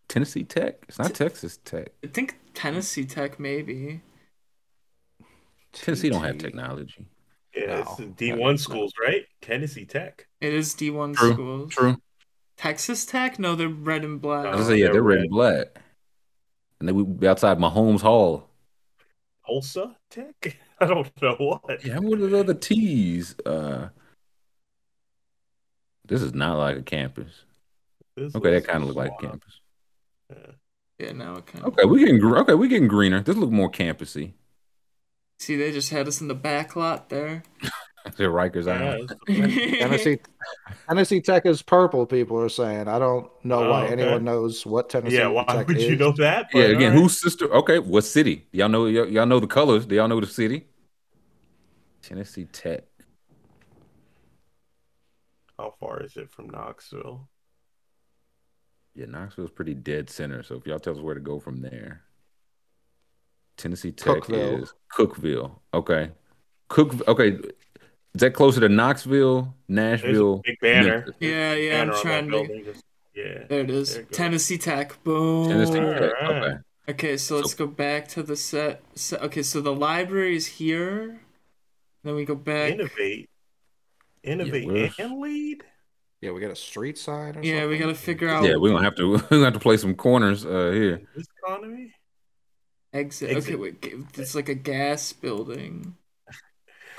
Tennessee 0.07 0.43
Tech. 0.43 0.83
It's 0.88 0.99
not 0.99 1.07
T- 1.09 1.14
Texas 1.14 1.57
Tech. 1.64 1.90
I 2.03 2.07
think 2.07 2.40
Tennessee 2.53 3.06
Tech 3.06 3.40
maybe. 3.40 4.01
Tennessee 5.73 6.09
don't 6.09 6.23
have 6.23 6.38
technology. 6.38 7.06
Yeah, 7.55 7.65
No, 7.65 7.80
it's 7.81 8.15
D 8.17 8.31
makes 8.31 8.41
one 8.41 8.57
sense. 8.57 8.63
schools, 8.63 8.93
right? 9.01 9.23
Tennessee 9.41 9.85
Tech. 9.85 10.27
It 10.39 10.53
is 10.53 10.73
D 10.73 10.89
one 10.89 11.13
True, 11.13 11.33
schools. 11.33 11.73
True. 11.73 11.97
Texas 12.57 13.05
Tech? 13.05 13.39
No, 13.39 13.55
they're 13.55 13.67
red 13.69 14.03
and 14.03 14.21
black. 14.21 14.45
I 14.45 14.55
was 14.55 14.67
say, 14.67 14.77
yeah, 14.77 14.85
they're 14.85 14.93
they're 14.93 15.01
red 15.03 15.15
red. 15.15 15.21
and 15.23 15.30
black. 15.31 15.67
And 16.80 16.88
then 16.88 16.95
we 16.95 17.03
be 17.03 17.27
outside 17.27 17.57
Mahomes 17.59 18.01
Hall. 18.01 18.47
Tulsa 19.45 19.97
Tech. 20.09 20.57
I 20.80 20.85
don't 20.85 21.21
know 21.21 21.35
what. 21.35 21.85
Yeah, 21.85 21.99
what 21.99 22.19
are 22.19 22.27
the 22.27 22.39
other 22.39 22.53
T's? 22.53 23.35
Uh, 23.45 23.89
this 26.07 26.21
is 26.21 26.33
not 26.33 26.57
like 26.57 26.77
a 26.77 26.81
campus. 26.81 27.43
This 28.15 28.35
Okay, 28.35 28.51
that 28.51 28.65
kind 28.67 28.81
of 28.83 28.88
look 28.89 28.97
like 28.97 29.11
a 29.19 29.21
campus. 29.27 29.61
Yeah. 30.30 30.38
yeah, 30.99 31.11
now 31.13 31.35
it 31.35 31.45
kind 31.45 31.65
of. 31.65 31.73
Okay, 31.73 31.85
we 31.85 31.99
getting 31.99 32.23
okay, 32.23 32.53
we 32.53 32.67
getting 32.67 32.88
greener. 32.88 33.21
This 33.21 33.35
look 33.38 33.51
more 33.51 33.69
campusy. 33.69 34.33
See, 35.41 35.55
they 35.57 35.71
just 35.71 35.89
had 35.89 36.07
us 36.07 36.21
in 36.21 36.27
the 36.27 36.35
back 36.35 36.75
lot 36.75 37.09
there. 37.09 37.41
Say 38.15 38.25
Rikers 38.25 38.65
Yeah, 38.67 38.73
Island. 38.91 39.15
it's- 39.27 39.79
Tennessee, 39.79 40.19
Tennessee 40.87 41.21
Tech 41.21 41.45
is 41.47 41.63
purple. 41.63 42.05
People 42.05 42.39
are 42.39 42.47
saying. 42.49 42.87
I 42.87 42.99
don't 42.99 43.27
know 43.43 43.63
Oh, 43.63 43.69
why 43.71 43.85
okay. 43.85 43.93
anyone 43.93 44.23
knows 44.23 44.65
what 44.67 44.89
Tennessee 44.91 45.15
is. 45.15 45.19
yeah, 45.19 45.27
why 45.27 45.43
Tech 45.45 45.67
would 45.67 45.77
is. 45.77 45.85
you 45.85 45.95
know 45.95 46.11
that? 46.13 46.47
Yeah, 46.53 46.63
again, 46.65 46.75
all 46.75 46.89
right. 46.97 47.01
whose 47.01 47.19
sister? 47.19 47.51
Okay, 47.55 47.79
what 47.79 48.03
city? 48.03 48.45
Y'all 48.51 48.69
know 48.69 48.85
y'all, 48.85 49.07
y'all 49.07 49.25
know 49.25 49.39
the 49.39 49.47
colors. 49.47 49.87
Do 49.87 49.95
y'all 49.95 50.07
know 50.07 50.19
the 50.19 50.27
city? 50.27 50.67
Tennessee 52.03 52.45
Tech. 52.45 52.83
How 55.57 55.73
far 55.79 56.03
is 56.03 56.17
it 56.17 56.29
from 56.31 56.49
Knoxville? 56.49 57.27
Yeah, 58.95 59.05
Knoxville's 59.05 59.51
pretty 59.51 59.73
dead 59.73 60.09
center. 60.09 60.43
So 60.43 60.55
if 60.55 60.65
y'all 60.67 60.79
tell 60.79 60.93
us 60.93 60.99
where 61.01 61.15
to 61.15 61.21
go 61.21 61.39
from 61.39 61.61
there. 61.61 62.01
Tennessee 63.61 63.91
Tech 63.91 64.17
Cookeville. 64.23 64.64
is 64.64 64.73
Cookeville. 64.98 65.51
Okay. 65.73 66.11
Cook 66.69 67.07
okay. 67.07 67.38
Is 68.14 68.19
that 68.22 68.33
closer 68.33 68.59
to 68.61 68.67
Knoxville, 68.69 69.53
Nashville? 69.69 70.41
big 70.43 70.57
banner. 70.61 70.95
Memphis? 70.98 71.15
yeah, 71.19 71.53
yeah, 71.53 71.72
Banner 71.72 71.91
I'm 71.91 71.98
on 71.98 72.01
trying 72.01 72.30
to. 72.31 72.64
Just- 72.65 72.83
Yeah. 73.15 73.43
There 73.49 73.59
it 73.61 73.69
is. 73.69 73.93
There 73.93 74.01
you. 74.03 74.07
Tennessee 74.11 74.57
Tech. 74.57 75.01
Boom. 75.03 75.48
Tennessee 75.49 75.73
Tech. 75.73 76.01
Alright. 76.01 76.23
Okay. 76.23 76.57
Okay, 76.90 77.17
so 77.17 77.35
let's 77.38 77.53
go 77.53 77.67
back 77.67 78.07
to 78.09 78.23
the 78.23 78.35
set. 78.35 78.81
set. 78.95 79.22
Okay, 79.22 79.43
so 79.43 79.61
the 79.61 79.73
library 79.73 80.35
is 80.35 80.48
here. 80.48 81.22
Then 82.03 82.15
we 82.15 82.25
go 82.25 82.35
back. 82.35 82.73
Innovate. 82.73 83.30
Innovate 84.23 84.67
where's- 84.67 84.95
and 84.99 85.19
lead. 85.19 85.64
Yeah, 86.22 86.31
we 86.31 86.40
got 86.41 86.51
a 86.51 86.56
street 86.56 86.98
sign. 86.98 87.38
Or 87.38 87.41
Yeah, 87.43 87.65
we 87.65 87.73
something? 87.75 87.80
gotta 87.80 87.95
figure 87.95 88.30
out 88.30 88.43
Yeah, 88.43 88.56
we're 88.57 88.72
gonna 88.72 88.83
have 88.83 88.95
to 88.95 89.09
we're 89.11 89.17
gonna 89.30 89.45
have 89.45 89.53
to 89.53 89.59
play 89.59 89.77
some 89.77 89.95
corners 89.95 90.45
uh 90.45 90.72
here. 90.72 91.01
This 91.15 91.27
economy. 91.43 91.93
Exit. 92.93 93.29
exit. 93.31 93.53
Okay, 93.53 93.55
wait, 93.55 93.85
it's 94.15 94.35
like 94.35 94.49
a 94.49 94.53
gas 94.55 95.13
building. 95.13 95.95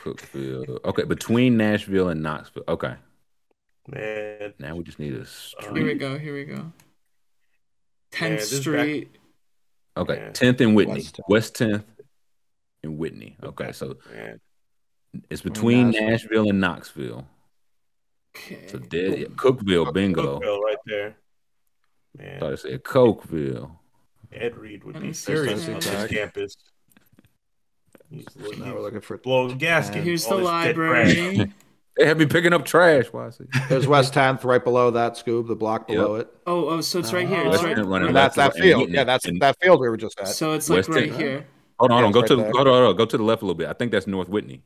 Cookeville. 0.03 0.85
Okay, 0.85 1.05
between 1.05 1.57
Nashville 1.57 2.09
and 2.09 2.23
Knoxville. 2.23 2.65
Okay. 2.67 2.95
Man, 3.89 4.55
Now 4.59 4.77
we 4.77 4.85
just 4.85 4.99
need 4.99 5.15
a 5.15 5.27
street. 5.27 5.77
Here 5.77 5.87
we 5.87 5.95
go. 5.95 6.19
Here 6.19 6.35
we 6.35 6.45
go. 6.45 6.55
Man, 6.57 6.73
Tenth 8.11 8.41
this 8.41 8.53
back- 8.53 8.63
Street. 8.63 9.19
Okay, 9.97 10.15
Yeah. 10.17 10.31
tenth 10.33 10.61
and 10.61 10.75
Whitney. 10.75 11.05
West 11.29 11.55
10th. 11.57 11.85
And 12.83 12.99
Whitney. 12.99 13.37
Okay, 13.43 13.73
so 13.73 13.97
man. 14.13 14.41
it's 15.31 15.43
between 15.43 15.91
Nashville. 15.91 16.09
Nashville 16.11 16.49
and 16.51 16.61
Knoxville. 16.61 17.29
Okay. 18.37 18.67
So 18.69 18.79
dead. 18.79 19.19
yeah, 19.19 19.27
Cookeville, 19.27 19.93
bingo. 19.93 20.41
Cookeville 20.41 20.61
right 20.63 20.79
there. 20.87 21.17
Man, 22.17 22.41
Thought 22.41 22.53
I 22.53 22.57
said 22.57 22.83
Cokeville. 22.83 23.79
Ed 24.33 24.57
Reed 24.57 24.85
would 24.85 24.95
be 24.95 24.99
mm-hmm. 24.99 25.09
me 25.09 25.13
see 25.13 25.33
furious 25.33 25.67
that. 25.67 25.75
on 25.75 25.81
this 25.81 26.11
campus. 26.11 26.57
He's 28.11 28.27
looking 28.37 28.65
Now 28.65 28.75
we're 28.75 28.83
looking 28.83 29.01
for 29.01 29.17
blowing 29.19 29.57
gasket. 29.59 30.03
Here's 30.05 30.27
the 30.27 30.37
this 30.37 30.47
dead 30.47 30.75
trash. 30.75 31.17
library. 31.17 31.53
They 31.99 32.07
have 32.07 32.17
me 32.17 32.25
picking 32.25 32.55
up 32.55 32.65
trash. 32.65 33.09
Why 33.13 33.27
I 33.27 33.31
see? 33.31 33.45
There's 33.69 33.87
West 33.87 34.15
10th 34.15 34.45
right 34.45 34.65
below 34.65 34.93
that, 34.93 35.13
Scoob, 35.13 35.47
the 35.47 35.55
block 35.55 35.91
Yep. 35.91 35.99
below 35.99 36.15
it. 36.15 36.29
Oh, 36.47 36.69
oh, 36.71 36.81
so 36.81 36.99
it's 37.01 37.13
right 37.13 37.29
here. 37.29 37.43
Oh, 37.45 37.53
It's 37.53 37.63
West 37.63 37.79
right. 37.79 38.03
And 38.03 38.17
that's 38.17 38.37
that 38.37 38.55
field. 38.57 38.89
Yeah, 38.89 39.05
that's 39.05 39.27
And- 39.27 39.43
that 39.43 39.61
field 39.61 39.79
we 39.79 39.91
were 39.91 39.99
just 39.99 40.19
at. 40.19 40.29
So 40.29 40.55
it's 40.55 40.71
like 40.71 40.79
West 40.79 40.89
right 40.89 41.11
End. 41.13 41.21
here. 41.21 41.47
Hold 41.79 41.91
on, 41.91 41.97
hold 41.99 42.07
on. 42.07 42.13
Go 42.13 42.21
it's 42.21 42.29
to 42.29 42.37
right 42.37 42.39
the, 42.39 42.43
there. 42.45 42.53
hold 42.53 42.67
on, 42.69 42.73
hold 42.75 42.89
on, 42.93 42.97
go 42.97 43.05
to 43.05 43.17
the 43.19 43.23
left 43.23 43.43
a 43.43 43.45
little 43.45 43.55
bit. 43.59 43.69
I 43.69 43.75
think 43.75 43.93
that's 43.93 44.07
North 44.07 44.31
Whitney. 44.31 44.63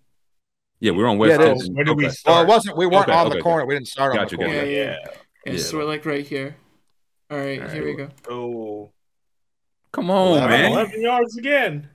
Yeah, 0.79 0.93
we're 0.93 1.09
on 1.09 1.19
West 1.19 1.41
Yeah, 1.41 1.47
it 1.47 1.51
End. 1.51 1.63
is. 1.63 1.71
Where 1.71 1.85
do 1.85 1.95
we 1.95 2.07
Okay. 2.07 2.15
Well, 2.27 2.43
it 2.43 2.47
wasn't. 2.47 2.77
We 2.77 2.87
weren't 2.87 3.09
Okay, 3.09 3.19
on 3.19 3.29
the 3.29 3.35
okay, 3.37 3.43
corner. 3.43 3.67
We 3.67 3.75
didn't 3.75 3.89
start 3.89 4.13
on 4.13 4.19
Gotcha, 4.19 4.37
the 4.37 4.45
corner. 4.45 4.55
Yeah, 4.55 4.63
Yeah. 4.63 4.97
Yeah, 5.47 5.53
Yeah. 5.53 5.59
so 5.59 5.79
we're 5.79 5.85
like 5.85 6.07
right 6.07 6.25
here. 6.25 6.57
All 7.29 7.39
right, 7.39 7.61
All 7.61 7.69
here 7.69 7.85
we 7.85 7.95
go. 7.95 8.09
Oh, 8.31 8.93
Come 9.97 10.11
on, 10.11 10.29
Eleven. 10.37 10.51
man. 10.51 10.73
11 10.73 11.01
yards 11.01 11.37
again. 11.39 11.89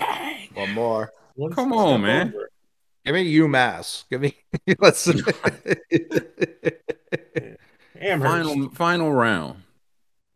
One 0.55 0.71
more. 0.73 1.13
One 1.35 1.53
Come 1.53 1.71
on, 1.71 2.01
man. 2.01 2.29
over. 2.35 2.49
Give 3.05 3.13
me 3.13 3.31
UMass. 3.35 4.05
Give 4.09 4.21
me. 4.21 4.35
Let's. 4.79 5.07
Amherst. 7.99 8.31
Final 8.31 8.69
final 8.71 9.13
round. 9.13 9.61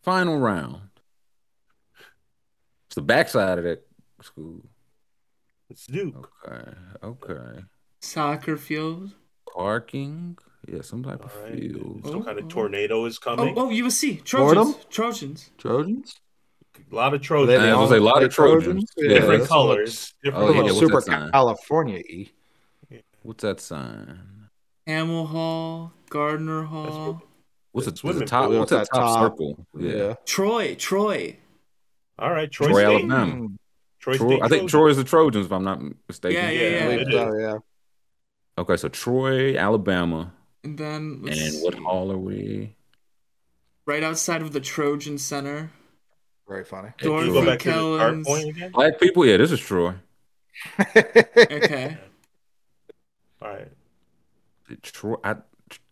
Final 0.04 0.38
round. 0.38 0.82
It's 2.88 2.96
the 2.96 3.02
backside 3.02 3.58
of 3.58 3.64
that 3.64 3.86
school. 4.22 4.62
It's 5.72 5.88
Duke. 5.88 6.32
Okay. 6.48 6.70
Okay. 7.04 7.62
Soccer 8.02 8.58
field. 8.58 9.12
Parking. 9.52 10.38
Yeah, 10.68 10.82
some 10.82 11.04
type 11.04 11.22
All 11.22 11.26
of 11.26 11.44
right. 11.44 11.54
field. 11.60 12.02
Some 12.06 12.18
Oh, 12.18 12.24
kind 12.24 12.38
of 12.38 12.48
tornado 12.48 13.06
is 13.06 13.18
coming. 13.18 13.50
Oh, 13.50 13.54
coming. 13.62 13.82
oh, 13.82 13.88
USC. 13.88 14.24
Trojans. 14.24 14.54
Fordham? 14.56 14.76
Trojans. 14.92 15.50
Trojans. 15.58 16.16
A 16.92 16.96
lot 16.96 17.14
of 17.14 17.22
Trojans. 17.22 17.52
Yeah, 17.52 17.74
I 17.76 17.78
was 17.80 17.90
gonna 17.90 17.90
say, 17.90 17.98
a 17.98 18.02
lot 18.02 18.24
of 18.24 18.34
Trojans. 18.34 18.86
Yeah, 18.98 19.08
different 19.10 19.30
that's- 19.32 19.48
colors. 19.50 20.14
Oh, 20.14 20.20
Different 20.24 20.46
yeah, 20.48 20.54
colors. 20.54 20.66
what's 20.74 20.80
super 20.80 20.96
that 20.96 21.04
sign? 21.04 21.32
California 21.32 22.04
y. 22.10 22.32
What's 23.24 23.42
that 23.42 23.60
sign? 23.60 24.20
Hamel 24.88 25.26
Hall. 25.28 25.94
Gardner 26.10 26.64
Hall. 26.64 27.24
What's 27.72 27.88
it? 27.88 28.04
What's 28.04 28.20
the 28.20 28.26
top? 28.26 28.50
pool. 28.50 28.60
What's 28.60 28.70
that 28.70 28.78
What's 28.78 28.90
top, 28.90 29.16
top? 29.18 29.32
circle? 29.32 29.66
Yeah. 29.78 30.14
Troy. 30.26 30.76
Troy. 30.76 31.38
All 32.20 32.32
right, 32.32 32.50
Troy, 32.50 32.68
Troy, 32.68 32.84
State. 32.84 33.10
Alabama. 33.12 33.48
Troy, 34.00 34.18
Troy, 34.18 34.28
State 34.28 34.44
I 34.44 34.48
think 34.48 34.70
Trojans. 34.70 34.72
Troy 34.72 34.88
is 34.90 34.98
the 34.98 35.04
Trojans, 35.04 35.46
if 35.48 35.52
I'm 35.52 35.64
not 35.64 35.82
mistaken. 36.08 36.42
Yeah, 36.42 36.50
yeah, 36.52 36.62
Yeah, 36.70 36.90
yeah. 36.90 37.00
I 37.00 37.12
so, 37.12 37.38
yeah. 37.40 37.58
Okay, 38.60 38.78
so 38.78 38.88
Troy, 38.88 39.58
Alabama, 39.58 40.32
And 40.64 40.78
then 40.78 41.24
and 41.28 41.64
what 41.64 41.74
hall 41.74 42.12
are 42.12 42.18
we? 42.18 42.76
right 43.86 44.04
outside 44.04 44.42
of 44.42 44.54
the 44.54 44.62
Trojan 44.62 45.18
Center. 45.18 45.72
Very 46.48 46.64
funny. 46.64 46.90
Can 46.98 47.12
you 47.12 47.18
Dorothy 47.18 47.34
go 47.34 47.46
back 47.46 47.60
to 47.60 47.72
the 47.72 47.96
start 47.98 48.24
point 48.24 48.50
again? 48.50 48.72
Black 48.72 49.00
people. 49.00 49.26
Yeah, 49.26 49.38
this 49.38 49.52
is 49.52 49.60
Troy. 49.60 49.96
Okay. 50.96 51.98
All 53.42 53.50
right. 53.50 53.68
Troy, 54.82 55.16
I, 55.24 55.36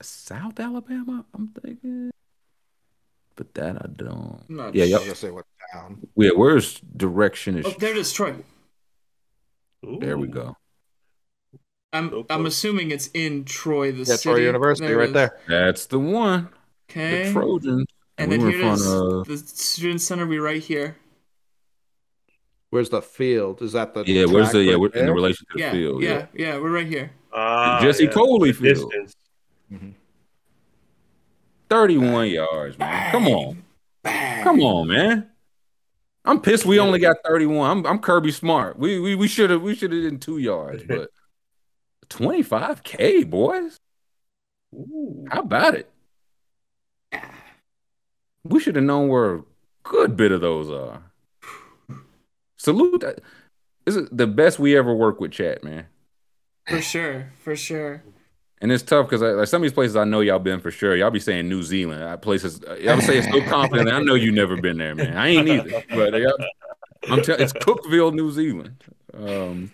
South 0.02 0.60
Alabama. 0.60 1.26
I'm 1.34 1.50
thinking, 1.50 2.12
but 3.36 3.54
that 3.56 3.76
I 3.78 3.88
don't. 3.96 4.42
Not 4.50 4.74
Yeah, 4.76 4.84
I 4.84 4.88
yep. 4.88 5.08
was 5.08 5.20
say 5.20 5.32
what 5.32 5.46
town. 5.74 6.08
Yeah, 6.16 6.32
where's 6.36 6.80
direction 6.96 7.58
is? 7.58 7.66
Oh, 7.66 7.74
there 7.78 7.92
it 7.92 7.98
is, 7.98 8.14
Troy. 8.14 8.36
There 10.00 10.18
we 10.18 10.28
go. 10.28 10.56
I'm 11.92 12.10
So 12.10 12.26
I'm 12.30 12.46
assuming 12.46 12.90
it's 12.92 13.10
in 13.14 13.44
Troy, 13.46 13.92
the 13.92 14.00
Yeah, 14.00 14.16
city. 14.16 14.22
Troy 14.24 14.38
University, 14.46 14.88
There 14.88 14.98
right 14.98 15.08
is. 15.10 15.14
there. 15.14 15.38
That's 15.48 15.86
the 15.88 16.00
one. 16.00 16.50
Okay. 16.90 17.24
The 17.26 17.32
Trojans. 17.34 17.86
And 18.18 18.30
we 18.32 18.38
then 18.38 18.46
were 18.46 18.52
here 18.52 18.62
in 18.62 18.74
it 18.74 18.82
of. 18.88 19.28
The 19.28 19.38
student 19.38 20.02
center 20.02 20.26
be 20.26 20.40
right 20.40 20.62
here. 20.62 20.98
Where's 22.70 22.90
the 22.90 23.02
field? 23.02 23.62
Is 23.62 23.74
that 23.74 23.94
the 23.94 24.04
Yeah, 24.08 24.26
where's 24.26 24.48
track 24.50 24.54
the 24.54 24.64
yeah? 24.64 24.76
we're 24.78 24.88
in 24.88 24.92
the 24.94 25.00
there? 25.06 25.14
relation 25.14 25.46
to 25.52 25.54
the 25.58 25.60
Yeah, 25.60 25.72
field. 25.72 26.02
yeah, 26.02 26.26
yeah, 26.34 26.58
We're 26.58 26.72
right 26.72 26.88
here. 26.88 27.12
Ah, 27.32 27.80
Jesse 27.82 28.06
yeah. 28.06 28.10
Coley 28.12 28.52
The 28.52 28.58
field. 28.74 28.92
distance. 28.92 29.16
Thirty-one 31.70 32.28
yards, 32.30 32.78
man. 32.78 33.12
Come 33.12 33.28
on, 33.28 33.64
Bang. 34.04 34.44
come 34.44 34.60
on, 34.62 34.88
man. 34.88 35.30
I'm 36.26 36.40
pissed. 36.40 36.66
We 36.66 36.80
only 36.80 37.00
got 37.00 37.18
thirty-one. 37.26 37.70
I'm 37.70 37.86
I'm 37.86 38.00
Kirby 38.00 38.32
Smart. 38.32 38.78
We 38.78 39.00
we 39.00 39.16
we 39.16 39.28
should 39.28 39.50
have 39.50 39.62
we 39.62 39.76
should 39.76 39.92
have 39.92 40.04
done 40.04 40.20
two 40.20 40.38
yards, 40.38 40.84
but 40.88 41.10
twenty-five 42.10 42.84
k 42.84 43.24
boys. 43.24 43.80
Ooh. 44.74 45.26
How 45.30 45.40
about 45.42 45.76
it? 45.76 45.90
We 48.44 48.60
should 48.60 48.76
have 48.76 48.86
known 48.86 49.08
where 49.08 49.36
a 49.36 49.44
good 49.84 50.18
bit 50.18 50.32
of 50.32 50.42
those 50.42 50.70
are. 50.70 51.04
Salute. 52.58 53.04
This 53.86 53.96
is 53.96 54.10
the 54.12 54.28
best 54.28 54.60
we 54.60 54.78
ever 54.78 54.94
work 54.94 55.20
with, 55.20 55.32
chat, 55.32 55.64
man. 55.64 55.86
For 56.68 56.82
sure, 56.82 57.32
for 57.40 57.56
sure. 57.56 58.04
And 58.62 58.72
it's 58.72 58.84
tough 58.84 59.10
because 59.10 59.22
like 59.22 59.48
some 59.50 59.62
of 59.62 59.64
these 59.64 59.74
places 59.74 59.98
I 59.98 60.06
know 60.06 60.22
y'all 60.22 60.40
been 60.40 60.62
for 60.62 60.72
sure. 60.72 60.96
Y'all 60.96 61.12
be 61.12 61.20
saying 61.20 61.50
New 61.50 61.64
Zealand. 61.64 62.02
I 62.02 62.16
places 62.16 62.62
y'all 62.80 63.02
say 63.02 63.18
it 63.18 63.26
so 63.26 63.42
confidently. 63.50 63.92
I 63.92 64.02
know 64.02 64.16
you 64.16 64.32
never 64.32 64.56
been 64.56 64.78
there, 64.78 64.96
man. 64.96 65.18
I 65.18 65.28
ain't 65.28 65.50
either. 65.50 65.84
But 65.90 66.16
I'm 67.10 67.22
telling 67.22 67.42
it's 67.42 67.52
Cookeville, 67.52 68.14
New 68.14 68.32
Zealand. 68.32 68.82
Um, 69.14 69.74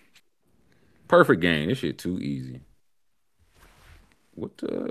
perfect 1.07 1.41
game. 1.41 1.69
This 1.69 1.77
shit 1.77 1.99
too 1.99 2.19
easy. 2.19 2.61
What 4.33 4.53
uh 4.63 4.87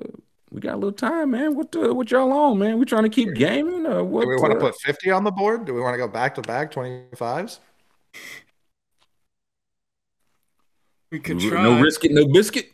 we 0.51 0.61
got 0.61 0.75
a 0.75 0.77
little 0.77 0.93
time, 0.93 1.33
man. 1.33 1.55
What 1.55 1.75
uh, 1.77 1.95
what 1.95 2.11
y'all 2.11 2.33
on, 2.33 2.59
man? 2.59 2.79
We 2.79 2.85
trying 2.87 3.03
to 3.03 3.09
keep 3.09 3.35
gaming 3.35 3.87
or 3.87 4.03
what? 4.03 4.23
Do 4.23 4.29
we 4.29 4.37
want 4.37 4.53
to 4.55 4.59
put 4.59 4.75
50 4.81 5.11
on 5.11 5.25
the 5.25 5.31
board? 5.31 5.67
Do 5.67 5.75
we 5.75 5.81
want 5.81 5.95
to 5.95 5.99
go 5.99 6.09
back 6.09 6.35
to 6.37 6.43
back 6.43 6.73
25s? 6.73 7.59
We 11.11 11.21
could 11.21 11.41
try. 11.41 11.63
no 11.63 11.75
try. 11.75 11.83
biscuit, 11.83 12.13
no 12.13 12.27
biscuit. 12.27 12.73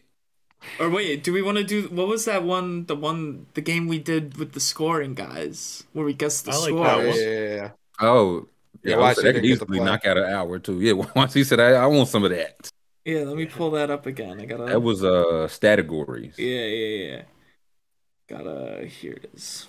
Or 0.81 0.89
wait, 0.89 1.23
do 1.23 1.33
we 1.33 1.43
want 1.43 1.59
to 1.59 1.65
do 1.65 1.83
what 1.89 2.09
was 2.09 2.25
that 2.25 2.43
one? 2.43 2.87
The 2.87 2.97
one, 2.97 3.47
the 3.55 3.61
game 3.61 3.87
we 3.87 3.99
did 3.99 4.37
with 4.39 4.53
the 4.53 4.61
scoring 4.61 5.15
guys, 5.15 5.85
where 5.93 6.05
we 6.05 6.15
guessed 6.15 6.47
the 6.47 6.53
I 6.53 6.57
like 6.57 6.65
score. 6.69 6.85
that 6.85 6.99
Oh, 6.99 7.01
yeah, 7.01 7.15
yeah, 7.15 7.55
yeah. 7.55 7.71
Oh, 8.01 8.49
Yeah, 8.83 8.91
yeah. 8.91 8.97
why 8.97 9.11
I 9.11 9.15
that 9.15 9.35
could 9.35 9.45
easily 9.45 9.81
knock 9.81 10.07
out 10.07 10.17
an 10.17 10.25
hour 10.25 10.59
too. 10.59 10.81
Yeah, 10.81 10.93
once 11.17 11.35
he 11.35 11.45
said 11.45 11.61
I, 11.61 11.73
I 11.73 11.87
want 11.87 12.09
some 12.09 12.25
of 12.25 12.31
that. 12.31 12.71
Yeah, 13.05 13.21
let 13.21 13.37
me 13.37 13.47
pull 13.47 13.73
that 13.73 13.91
up 13.91 14.07
again. 14.07 14.41
I 14.41 14.47
gotta. 14.47 14.65
That 14.65 14.81
was 14.81 15.05
uh 15.05 15.49
categories. 15.61 16.35
Yeah, 16.39 16.65
yeah, 16.65 17.07
yeah. 17.07 17.23
Gotta. 18.29 18.87
Here 18.87 19.13
it 19.13 19.31
is. 19.35 19.67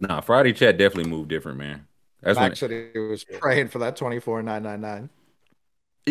Nah, 0.00 0.20
Friday 0.20 0.52
chat 0.52 0.76
definitely 0.78 1.10
moved 1.10 1.28
different, 1.28 1.58
man. 1.58 1.86
That's 2.20 2.38
Max 2.38 2.60
when 2.60 2.70
said 2.70 2.90
he 2.92 2.98
was 2.98 3.24
praying 3.24 3.68
for 3.68 3.78
that 3.80 3.96
24,999. 3.96 5.08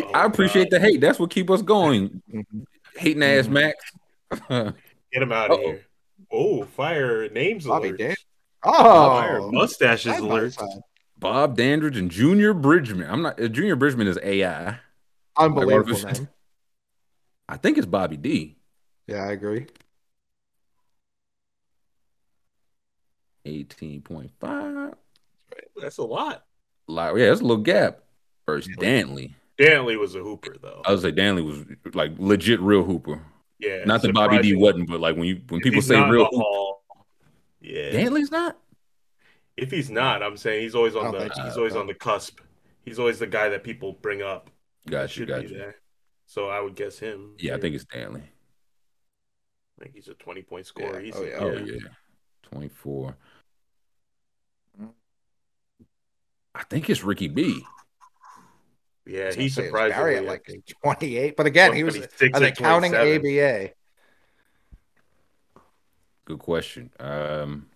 Oh, 0.02 0.12
I 0.14 0.26
appreciate 0.26 0.72
God. 0.72 0.80
the 0.82 0.86
hate. 0.86 1.02
That's 1.02 1.20
what 1.20 1.30
keep 1.30 1.50
us 1.50 1.62
going. 1.62 2.22
Mhm. 2.34 2.66
Hating 2.96 3.24
ass 3.24 3.48
Mhm. 3.48 3.52
Max. 3.52 4.76
Get 5.12 5.22
him 5.22 5.32
out 5.32 5.52
of 5.52 5.60
Uh-oh. 5.60 5.66
here. 5.68 5.86
Oh, 6.32 6.64
fire 6.66 7.28
names 7.30 7.66
Bobby 7.66 7.90
alert. 7.90 7.98
Dan- 8.00 8.16
Fire 8.64 9.40
Oh, 9.42 9.52
mustaches 9.52 10.18
alert. 10.18 10.56
Bob 11.18 11.58
Dandridge 11.58 11.98
and 11.98 12.10
Junior 12.10 12.54
Bridgeman. 12.54 13.10
I'm 13.10 13.22
not. 13.22 13.40
Uh, 13.40 13.48
Junior 13.48 13.76
Bridgeman 13.76 14.08
is 14.08 14.20
AI. 14.24 14.80
unbelievable 15.38 15.98
Like. 16.04 16.28
I 17.50 17.58
think 17.58 17.78
it's 17.78 17.86
Bobby 17.86 18.18
D. 18.18 18.58
Yeah, 19.08 19.24
I 19.26 19.32
agree. 19.32 19.68
18.5. 23.46 24.94
That's 25.80 25.98
a 25.98 26.04
lot. 26.04 26.46
Like, 26.88 27.16
yeah, 27.18 27.30
that's 27.30 27.42
a 27.42 27.46
little 27.46 27.64
gap. 27.64 28.00
First, 28.46 28.70
Dantley. 28.80 29.34
Dantley 29.58 30.00
was 30.00 30.16
a 30.16 30.20
hooper, 30.20 30.56
though. 30.62 30.82
I 30.86 30.92
would 30.92 31.02
say 31.02 31.12
Dantley 31.12 31.46
was 31.46 31.94
like 31.94 32.14
legit 32.18 32.60
real 32.60 32.84
hooper. 32.84 33.22
Yeah. 33.60 33.84
Not 33.86 34.02
that 34.02 34.14
Bobby 34.14 34.40
D 34.40 34.56
wasn't, 34.56 34.90
but 34.90 35.00
like 35.00 35.16
when 35.16 35.26
you 35.26 35.42
when 35.50 35.62
people 35.62 35.82
say 35.82 35.96
real 36.10 36.26
hooper, 36.26 37.06
yeah. 37.62 37.92
Dantley's 37.92 38.32
not. 38.32 38.58
If 39.58 39.70
he's 39.70 39.92
not, 39.92 40.24
I'm 40.24 40.38
saying 40.38 40.64
he's 40.64 40.74
always 40.74 40.96
on 40.96 41.12
the 41.12 41.30
he's 41.46 41.58
always 41.58 41.76
on 41.76 41.86
the 41.86 41.94
cusp. 41.94 42.40
He's 42.84 42.98
always 42.98 43.20
the 43.20 43.28
guy 43.28 43.50
that 43.50 43.64
people 43.64 43.94
bring 44.02 44.24
up. 44.24 44.50
Gotcha, 44.90 45.26
gotcha. 45.26 45.76
So 46.26 46.48
I 46.48 46.60
would 46.62 46.76
guess 46.76 46.98
him. 46.98 47.36
Yeah, 47.38 47.56
I 47.56 47.60
think 47.60 47.76
it's 47.76 47.86
Dantley. 47.86 48.24
I 49.80 49.84
think 49.84 49.96
he's 49.96 50.08
a 50.08 50.14
20 50.16 50.42
point 50.44 50.66
scorer. 50.66 51.00
Yeah. 51.00 51.12
Oh, 51.16 51.24
yeah. 51.24 51.36
oh, 51.40 51.58
yeah. 51.58 51.90
24. 52.44 53.16
I 56.56 56.64
think 56.64 56.90
it's 56.90 57.04
Ricky 57.04 57.28
B. 57.28 57.64
Yeah, 59.06 59.32
he 59.32 59.32
surprised 59.32 59.34
gonna 59.34 59.44
he's 59.44 59.56
say, 59.56 59.62
it's 59.64 59.70
surprisingly 59.70 59.96
Barry 60.04 60.18
at 60.18 60.26
like 60.26 60.66
28. 60.84 61.36
But 61.38 61.46
again, 61.48 61.74
he 61.74 61.84
was, 61.84 61.96
26 61.96 62.38
are 62.38 62.40
they 62.40 62.52
counting 62.52 62.94
ABA? 62.96 63.72
Good 66.26 66.40
question. 66.40 66.92
Um, 67.00 67.68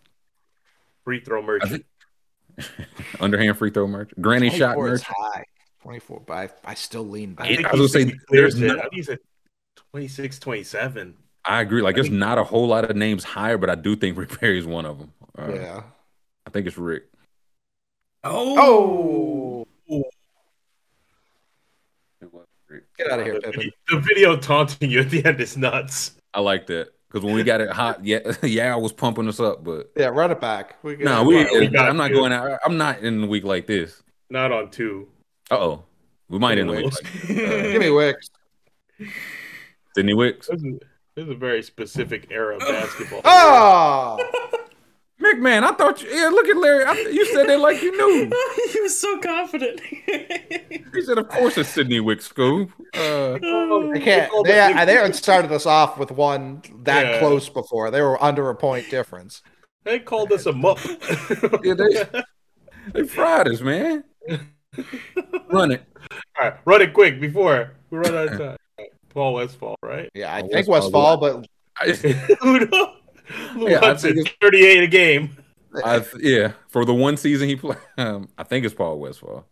free 1.03 1.19
throw 1.19 1.41
I 1.41 1.45
merchant. 1.45 1.85
think 2.57 2.69
underhand 3.19 3.57
free 3.57 3.71
throw 3.71 3.87
merch, 3.87 4.11
granny 4.21 4.49
shot 4.49 4.73
24 4.75 4.87
is 4.87 4.91
merch. 5.01 5.07
high. 5.17 5.45
24, 5.81 6.23
but 6.25 6.33
I, 6.33 6.49
I 6.71 6.73
still 6.73 7.07
lean 7.07 7.33
back. 7.33 7.47
I 7.47 7.69
I 7.69 7.75
was 7.75 7.93
gonna 7.93 8.07
say, 8.09 8.17
there's 8.29 8.59
it. 8.59 8.67
no- 8.67 8.79
I 8.79 8.87
he's 8.91 9.09
at 9.09 9.19
26, 9.91 10.39
27. 10.39 11.15
I 11.47 11.61
agree. 11.61 11.81
Like, 11.83 11.93
there's 11.95 12.09
not 12.09 12.39
a 12.39 12.43
whole 12.43 12.65
lot 12.67 12.89
of 12.89 12.95
names 12.95 13.23
higher, 13.23 13.59
but 13.59 13.69
I 13.69 13.75
do 13.75 13.95
think 13.95 14.17
Rick 14.17 14.39
Barry 14.39 14.57
is 14.57 14.65
one 14.65 14.85
of 14.85 14.97
them. 14.97 15.13
Uh, 15.37 15.53
Yeah. 15.53 15.83
I 16.47 16.49
think 16.49 16.65
it's 16.65 16.77
Rick. 16.77 17.03
Oh. 18.27 19.65
Oh, 19.87 20.03
It 22.21 22.33
was 22.33 22.45
Rick. 22.67 22.83
get 22.97 23.11
out 23.11 23.19
of 23.19 23.25
here, 23.25 23.35
the, 23.35 23.41
Pippin. 23.41 23.59
video, 23.59 23.71
the 23.89 23.99
video 23.99 24.37
taunting 24.37 24.89
you 24.89 25.01
at 25.01 25.09
the 25.09 25.23
end 25.25 25.39
is 25.39 25.55
nuts. 25.57 26.15
I 26.33 26.39
like 26.41 26.65
that 26.67 26.89
because 27.07 27.23
when 27.23 27.35
we 27.35 27.43
got 27.43 27.61
it 27.61 27.69
hot, 27.69 28.03
yeah, 28.03 28.19
yeah, 28.43 28.73
I 28.73 28.77
was 28.77 28.91
pumping 28.93 29.27
us 29.27 29.39
up, 29.39 29.63
but 29.63 29.91
Yeah, 29.95 30.07
run 30.07 30.31
it 30.31 30.41
back. 30.41 30.77
We 30.83 30.97
no, 30.97 31.23
we. 31.23 31.45
We 31.45 31.67
got 31.67 31.87
I'm 31.89 31.97
not 31.97 32.09
you. 32.09 32.15
going 32.17 32.33
out. 32.33 32.59
I'm 32.65 32.77
not 32.77 32.99
in 32.99 33.21
the 33.21 33.27
week 33.27 33.43
like 33.43 33.67
this. 33.67 34.01
Not 34.29 34.51
on 34.51 34.71
two. 34.71 35.07
Uh 35.51 35.57
oh, 35.59 35.83
we 36.29 36.39
might 36.39 36.57
end 36.57 36.69
the 36.69 36.73
week. 36.73 36.85
Like. 36.85 37.05
Uh, 37.29 37.61
Give 37.71 37.81
me 37.81 37.91
Wicks. 37.91 38.29
Sidney 39.95 40.13
Wicks. 40.15 40.47
This 40.47 40.61
is, 40.63 40.79
this 41.15 41.25
is 41.25 41.29
a 41.29 41.35
very 41.35 41.61
specific 41.61 42.27
era 42.31 42.55
of 42.55 42.59
basketball. 42.67 43.21
Oh, 43.23 44.17
McMahon, 45.21 45.63
I 45.63 45.71
thought 45.71 46.01
you. 46.01 46.09
Yeah, 46.09 46.27
look 46.27 46.47
at 46.47 46.57
Larry. 46.57 46.83
I, 46.85 46.93
you 47.11 47.25
said 47.27 47.47
that 47.47 47.59
like 47.59 47.81
you 47.81 47.91
knew. 47.95 48.25
he 48.73 48.81
was 48.81 48.99
so 48.99 49.17
confident. 49.19 49.81
He 50.95 51.01
said, 51.01 51.17
"Of 51.17 51.27
course, 51.27 51.57
it's 51.57 51.67
Sidney 51.69 51.99
Wicks, 51.99 52.29
Scoob." 52.31 52.71
Uh, 52.93 53.33
they 53.93 53.99
can't. 53.99 54.31
They, 54.45 54.85
they 54.85 54.93
haven't 54.93 55.13
started 55.15 55.51
us 55.51 55.65
off 55.65 55.97
with 55.97 56.09
one 56.11 56.61
that 56.83 57.05
Yeah. 57.05 57.19
close 57.19 57.49
before. 57.49 57.91
They 57.91 58.01
were 58.01 58.21
under 58.23 58.49
a 58.49 58.55
point 58.55 58.89
difference. 58.89 59.41
They 59.83 59.99
called 59.99 60.31
us 60.31 60.45
a 60.45 60.53
mup. 60.53 60.79
yeah, 61.65 61.73
they 61.73 62.23
they 62.93 63.07
fried 63.07 63.49
us, 63.49 63.59
man. 63.59 64.05
Run 65.49 65.71
it. 65.71 65.83
All 66.39 66.49
right, 66.49 66.53
run 66.65 66.81
it 66.81 66.93
quick 66.93 67.19
before 67.19 67.73
we 67.89 67.97
run 67.97 68.15
out 68.15 68.27
of 68.27 68.37
time. 68.39 68.41
All 68.41 68.57
right, 68.79 68.89
Paul 69.09 69.33
Westphal, 69.33 69.75
right? 69.83 70.09
Yeah, 70.13 70.33
I 70.33 70.41
Oh, 70.41 70.47
think 70.47 70.67
Westphal, 70.69 71.19
Westphal, 71.19 71.41
but 71.41 71.47
I, 71.77 72.37
Ludo, 72.45 72.67
Lou 72.77 72.87
Yeah, 73.57 73.79
I 73.81 73.87
Hudson, 73.87 74.13
think 74.15 74.27
it's- 74.27 74.37
38 74.41 74.83
a 74.83 74.87
game. 74.87 75.37
I, 75.83 76.05
yeah, 76.19 76.53
for 76.69 76.85
the 76.85 76.93
one 76.93 77.17
season 77.17 77.49
he 77.49 77.55
played, 77.57 77.77
um, 77.97 78.29
I 78.37 78.43
think 78.43 78.65
it's 78.65 78.73
Paul 78.73 78.97
Westphal. 78.99 79.45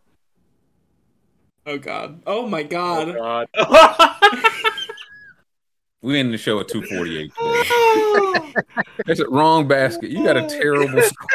oh 1.66 1.78
god. 1.78 2.22
Oh 2.26 2.48
my 2.48 2.64
god. 2.64 3.14
God. 3.16 3.48
We 6.02 6.20
ended 6.20 6.34
the 6.34 6.38
show 6.38 6.60
at 6.60 6.68
248. 6.68 7.32
today. 7.34 8.54
That's 9.06 9.22
a 9.22 9.30
wrong 9.30 9.70
basket. 9.70 10.10
You 10.12 10.22
got 10.22 10.36
a 10.36 10.48
terrible 10.50 11.02
score. 11.02 11.30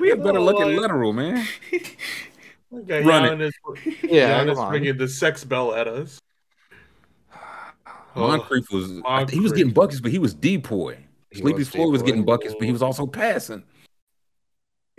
We 0.00 0.08
had 0.08 0.22
better 0.22 0.40
look 0.40 0.58
at 0.62 0.66
Oh, 0.66 0.70
literal, 0.70 1.12
man. 1.12 1.46
Okay, 2.72 3.02
Run 3.04 3.38
it. 3.42 3.52
Giannis, 3.76 4.02
yeah, 4.02 4.42
Giannis 4.44 4.54
come 4.54 4.58
on. 4.64 4.70
bringing 4.70 4.96
the 4.96 5.08
sex 5.08 5.44
bell 5.44 5.74
at 5.74 5.88
us. 5.88 6.18
Oh, 8.16 8.28
Moncrief 8.28 8.70
was 8.72 9.02
he 9.30 9.40
was 9.40 9.52
getting 9.52 9.72
buckets, 9.72 10.00
but 10.00 10.10
he 10.10 10.18
was 10.18 10.34
depoy. 10.34 10.98
He 11.30 11.40
Sleepy 11.40 11.58
was 11.58 11.68
Floyd 11.68 11.92
was 11.92 12.02
getting 12.02 12.24
buckets, 12.24 12.54
but 12.58 12.66
he 12.66 12.72
was 12.72 12.82
also 12.82 13.06
passing. 13.06 13.62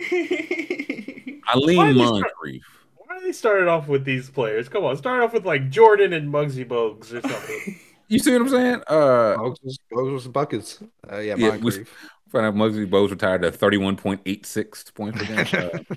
I 0.00 1.40
Why 1.54 1.90
lean 1.90 1.96
Moncrief. 1.96 2.62
Why 2.96 3.16
are 3.16 3.20
they 3.20 3.32
started 3.32 3.68
off 3.68 3.86
with 3.88 4.04
these 4.04 4.30
players? 4.30 4.68
Come 4.68 4.84
on, 4.84 4.96
start 4.96 5.22
off 5.22 5.32
with 5.32 5.44
like 5.44 5.68
Jordan 5.70 6.12
and 6.12 6.32
Muggsy 6.32 6.64
Bogues 6.66 7.12
or 7.12 7.20
something. 7.20 7.80
You 8.08 8.18
see 8.18 8.32
what 8.32 8.42
I'm 8.42 8.48
saying? 8.50 8.82
Uh, 8.88 9.36
Bogues 9.38 9.56
was, 9.62 9.78
Bogues 9.90 10.12
was 10.12 10.28
buckets. 10.28 10.82
Uh, 11.10 11.16
yeah, 11.16 11.34
Yeah, 11.34 11.48
Moncrief. 11.52 11.88
find 12.28 12.44
out 12.44 12.54
Muggsy 12.54 12.86
Bogues 12.86 13.08
retired 13.08 13.42
at 13.42 13.58
31.86 13.58 14.94
points 14.94 15.18
per 15.18 15.24
game. 15.24 15.78
Uh, 15.88 15.94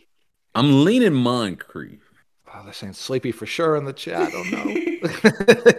I'm 0.53 0.85
leaning 0.85 1.13
Moncrief. 1.13 1.99
Oh, 2.53 2.61
they're 2.63 2.71
saying 2.71 2.93
sleepy 2.93 3.33
for 3.33 3.45
sure 3.45 3.75
in 3.75 3.83
the 3.83 3.91
chat. 3.91 4.21
I 4.21 4.31
don't 4.31 4.51
know. 4.51 5.73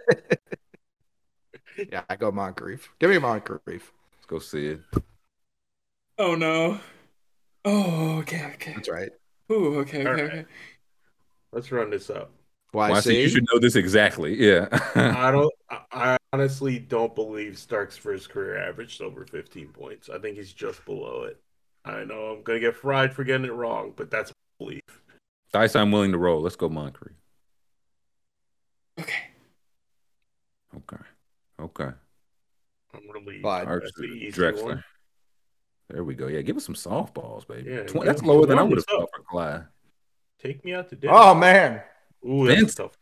Yeah, 1.91 2.03
I 2.09 2.17
go 2.17 2.31
Moncrief. 2.31 2.91
Give 2.99 3.11
me 3.11 3.19
Moncrief. 3.19 3.93
Let's 4.15 4.27
go 4.27 4.39
see 4.39 4.67
it. 4.67 4.81
oh 6.19 6.35
no. 6.35 6.81
Oh, 7.65 8.19
okay, 8.19 8.53
okay. 8.55 8.75
That's 8.75 8.89
right. 8.89 9.11
Ooh, 9.51 9.79
okay, 9.81 10.01
okay, 10.01 10.07
All 10.07 10.13
right. 10.15 10.25
okay. 10.25 10.45
Let's 11.53 11.73
run 11.73 11.91
this 11.91 12.11
up. 12.11 12.31
Why 12.73 12.89
Well, 12.89 12.99
I 12.99 13.01
see 13.01 13.23
you 13.23 13.29
should 13.29 13.47
know 13.53 13.59
this 13.59 13.77
exactly. 13.77 14.35
Yeah. 14.35 14.69
I 14.95 15.31
don't. 15.31 15.53
I- 15.71 15.81
I 15.93 16.17
honestly 16.33 16.79
don't 16.79 17.15
believe 17.15 17.59
Starks 17.59 17.97
for 17.97 18.13
his 18.13 18.27
career 18.27 18.59
averaged 18.59 19.01
over 19.01 19.25
15 19.25 19.69
points. 19.69 20.11
I 20.11 20.19
think 20.19 20.37
he's 20.37 20.53
just 20.53 20.85
below 20.85 21.25
it. 21.25 21.41
I 21.85 22.05
know 22.05 22.27
I'm 22.27 22.43
gonna 22.43 22.61
get 22.61 22.77
fried 22.77 23.15
for 23.15 23.25
getting 23.25 23.47
it 23.47 23.53
wrong, 23.53 23.95
but 23.97 24.11
that's 24.11 24.31
my 24.31 24.67
belief. 24.67 24.83
Dice, 25.53 25.75
I'm 25.75 25.91
willing 25.91 26.13
to 26.13 26.19
roll. 26.19 26.43
Let's 26.43 26.57
go 26.57 26.69
Moncrief. 26.69 27.17
Okay. 29.01 29.23
Okay. 30.77 31.03
Okay. 31.61 31.85
I'm 32.95 33.07
gonna 33.07 33.25
leave. 33.27 33.43
Clyde. 33.43 33.69
That's 33.69 33.93
the 33.97 34.05
easy 34.05 34.41
Drexler. 34.41 34.63
one. 34.65 34.85
There 35.91 36.03
we 36.05 36.15
go. 36.15 36.27
Yeah, 36.27 36.41
give 36.43 36.57
us 36.57 36.65
some 36.65 36.75
softballs, 36.75 37.47
baby. 37.47 37.71
Yeah, 37.71 37.83
Twen- 37.85 38.05
give 38.05 38.05
that's 38.05 38.23
lower 38.23 38.47
than 38.47 38.59
I 38.59 38.63
would 38.63 38.79
have 38.79 38.87
thought 38.87 39.09
for 39.15 39.23
Clyde. 39.23 39.65
Take 40.41 40.65
me 40.65 40.75
out 40.75 40.89
to 40.91 40.97
dinner. 40.97 41.13
Oh 41.15 41.35
man, 41.35 41.83
Ooh, 42.29 42.47
that's 42.47 42.61
Vince. 42.61 42.75
tough. 42.75 42.93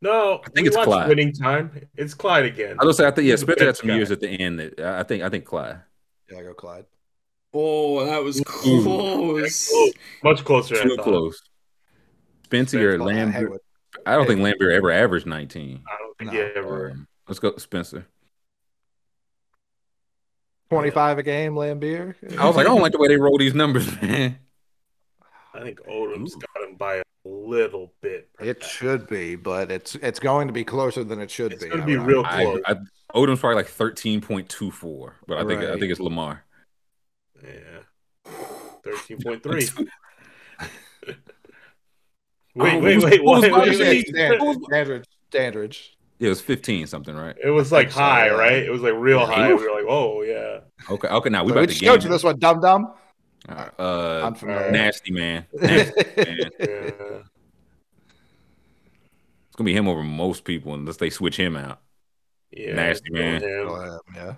No, 0.00 0.40
I 0.44 0.50
think 0.50 0.64
we 0.64 0.68
it's 0.68 0.76
Clyde. 0.76 1.08
Winning 1.08 1.32
time. 1.32 1.70
It's 1.96 2.12
Clyde 2.14 2.44
again. 2.44 2.76
I 2.80 2.84
was 2.84 2.96
say 2.96 3.06
I 3.06 3.10
think 3.12 3.26
yeah, 3.26 3.32
He's 3.32 3.42
a 3.42 3.46
Spencer 3.46 3.66
had 3.66 3.76
some 3.76 3.88
guy. 3.88 3.96
years 3.96 4.10
at 4.10 4.20
the 4.20 4.28
end 4.28 4.58
that 4.58 4.80
I 4.80 5.02
think 5.04 5.22
I 5.22 5.28
think 5.28 5.44
Clyde. 5.44 5.80
yeah, 6.30 6.38
I 6.38 6.42
go 6.42 6.54
Clyde. 6.54 6.84
Oh, 7.54 8.04
that 8.06 8.22
was 8.22 8.40
close. 8.40 9.68
Close. 9.68 9.92
Much 10.24 10.44
closer. 10.44 10.74
than 10.76 10.90
I 10.92 10.96
Too 10.96 11.02
close. 11.02 11.40
Spencer 12.44 12.94
or 12.94 12.98
Well, 12.98 13.06
Lambert. 13.08 13.62
I 14.06 14.16
don't 14.16 14.26
think 14.26 14.40
Lambert 14.40 14.72
ever 14.72 14.90
averaged 14.90 15.26
19. 15.26 15.82
I 15.86 15.98
don't 15.98 16.18
think 16.18 16.32
No. 16.32 16.38
he 16.38 16.44
ever. 16.58 16.90
Um, 16.92 17.08
let's 17.28 17.38
go 17.38 17.56
Spencer. 17.56 18.06
Twenty-five 20.70 21.18
a 21.18 21.22
game, 21.22 21.54
Laimbeer. 21.54 22.14
I 22.38 22.46
was 22.46 22.56
like, 22.56 22.66
I 22.66 22.70
don't 22.70 22.80
like 22.80 22.92
the 22.92 22.98
way 22.98 23.08
they 23.08 23.16
roll 23.16 23.36
these 23.36 23.54
numbers, 23.54 23.86
man. 24.00 24.38
I 25.54 25.60
think 25.60 25.80
Odom's 25.86 26.34
Ooh. 26.34 26.38
got 26.38 26.66
him 26.68 26.76
by 26.76 26.96
a 26.96 27.02
little 27.26 27.92
bit. 28.00 28.30
It 28.40 28.58
perhaps. 28.60 28.66
should 28.68 29.06
be, 29.06 29.36
but 29.36 29.70
it's 29.70 29.96
it's 29.96 30.18
going 30.18 30.46
to 30.46 30.52
be 30.54 30.64
closer 30.64 31.04
than 31.04 31.20
it 31.20 31.30
should 31.30 31.52
It's 31.52 31.62
be. 31.62 31.68
gonna 31.68 31.82
I 31.82 31.86
be 31.86 31.98
would 31.98 32.06
real 32.06 32.24
argue. 32.26 32.62
I, 32.66 32.72
I, 32.72 32.76
Odom's 33.14 33.40
probably 33.40 33.56
like 33.56 33.68
13.24, 33.68 35.12
but 35.28 35.36
I 35.36 35.44
think 35.44 35.60
I 35.62 35.72
think 35.78 35.90
it's 35.92 36.00
Lamar. 36.00 36.42
Yeah. 37.44 38.30
Thirteen 38.82 39.18
point 39.22 39.42
three. 39.42 39.68
Oh, 39.78 39.84
Wait, 42.54 42.74
what 42.74 42.82
wait, 42.82 42.94
was- 42.96 43.04
wait. 43.04 43.24
what 43.24 43.40
was 43.42 43.42
Why, 43.42 43.48
my 43.50 43.58
wait, 43.60 43.68
mistake? 43.68 44.06
wait. 44.12 44.14
Standridge, 44.14 44.56
Standridge, 44.64 45.04
Standridge. 45.30 45.88
Yeah, 46.22 46.28
it 46.28 46.30
was 46.30 46.40
15 46.40 46.86
something, 46.86 47.16
right? 47.16 47.34
It 47.42 47.50
was 47.50 47.72
like 47.72 47.90
high, 47.90 48.26
yeah. 48.26 48.32
right? 48.34 48.62
It 48.62 48.70
was 48.70 48.80
like 48.80 48.94
real 48.96 49.18
Yeah. 49.18 49.26
high. 49.26 49.48
We 49.48 49.54
were 49.54 49.74
like, 49.74 49.86
oh 49.88 50.22
yeah. 50.22 50.60
Okay, 50.88 51.08
okay. 51.08 51.30
Now 51.30 51.42
we 51.42 51.48
So 51.48 51.54
about 51.54 51.60
to 51.62 51.66
just 51.74 51.82
go 51.82 51.96
to 51.96 52.08
this 52.08 52.22
one, 52.22 52.38
dum 52.38 52.60
dum. 52.60 52.92
All 53.48 53.54
right, 53.56 53.70
Uh, 53.76 54.20
Unfamiliar. 54.26 54.70
nasty 54.70 55.10
man. 55.10 55.46
Nasty 55.52 56.04
man. 56.16 56.36
Yeah. 56.60 56.66
It's 59.48 59.56
gonna 59.56 59.66
be 59.66 59.74
him 59.74 59.88
over 59.88 60.04
most 60.04 60.44
people 60.44 60.74
unless 60.74 60.96
they 60.98 61.10
switch 61.10 61.36
him 61.36 61.56
out. 61.56 61.80
yeah. 62.52 62.74
Nasty 62.74 63.10
man. 63.10 63.42
him. 63.42 63.98
Yeah. 64.14 64.34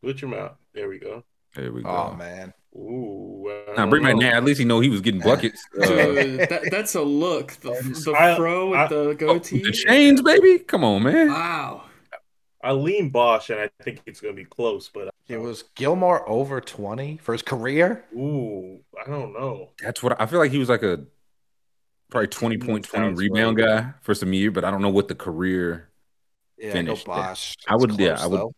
Switch 0.00 0.20
him 0.20 0.34
out. 0.34 0.56
There 0.74 0.88
we 0.88 0.98
go. 0.98 1.22
There 1.54 1.70
we 1.72 1.82
go. 1.84 1.88
Oh 1.88 2.16
man. 2.16 2.52
Ooh. 2.76 3.50
I 3.68 3.76
Now 3.76 3.86
bring 3.88 4.02
don't 4.02 4.12
back 4.12 4.22
know. 4.22 4.30
now. 4.30 4.36
At 4.36 4.44
least 4.44 4.58
he 4.58 4.64
know 4.64 4.80
he 4.80 4.88
was 4.88 5.00
getting 5.00 5.20
buckets. 5.20 5.66
Uh, 5.80 5.86
Dude, 5.86 6.40
that, 6.48 6.68
that's 6.70 6.94
a 6.94 7.02
look. 7.02 7.52
The, 7.54 7.70
the 8.04 8.14
I- 8.18 8.36
fro 8.36 8.70
with 8.70 8.88
the 8.90 9.14
goatee. 9.14 9.62
the 9.62 9.72
chains, 9.72 10.20
baby. 10.22 10.58
Come 10.60 10.84
on, 10.84 11.02
man. 11.02 11.28
Wow. 11.28 11.84
I 12.62 12.72
lean 12.72 13.10
Bosh, 13.10 13.50
and 13.50 13.60
I 13.60 13.70
think 13.82 14.00
it's 14.06 14.20
gonna 14.20 14.34
be 14.34 14.44
close, 14.44 14.88
but 14.92 15.10
It 15.28 15.40
was 15.40 15.62
Gilmore 15.76 16.28
over 16.28 16.60
twenty 16.60 17.18
for 17.22 17.32
his 17.32 17.40
career. 17.42 18.04
ooh, 18.14 18.80
I 19.00 19.08
don't 19.08 19.32
know. 19.32 19.70
That's 19.80 20.02
what 20.02 20.20
I 20.20 20.26
feel 20.26 20.40
like. 20.40 20.50
He 20.50 20.58
was 20.58 20.68
like 20.68 20.82
a 20.82 21.04
probably 22.10 22.26
twenty 22.26 22.58
point 22.58 22.84
twenty 22.84 23.14
rebound 23.14 23.58
right. 23.58 23.66
guy 23.84 23.90
for 24.02 24.12
some 24.12 24.32
year, 24.32 24.50
but 24.50 24.64
I 24.64 24.72
don't 24.72 24.82
know 24.82 24.88
what 24.90 25.06
the 25.06 25.14
career. 25.14 25.88
Yeah, 26.58 26.72
Finished 26.72 27.06
go. 27.06 27.12
Bosh. 27.12 27.54
I 27.68 27.76
would- 27.76 27.90
It's 27.90 27.98
yeah, 28.00 28.16
I 28.20 28.26
would- 28.26 28.40
though. 28.40 28.52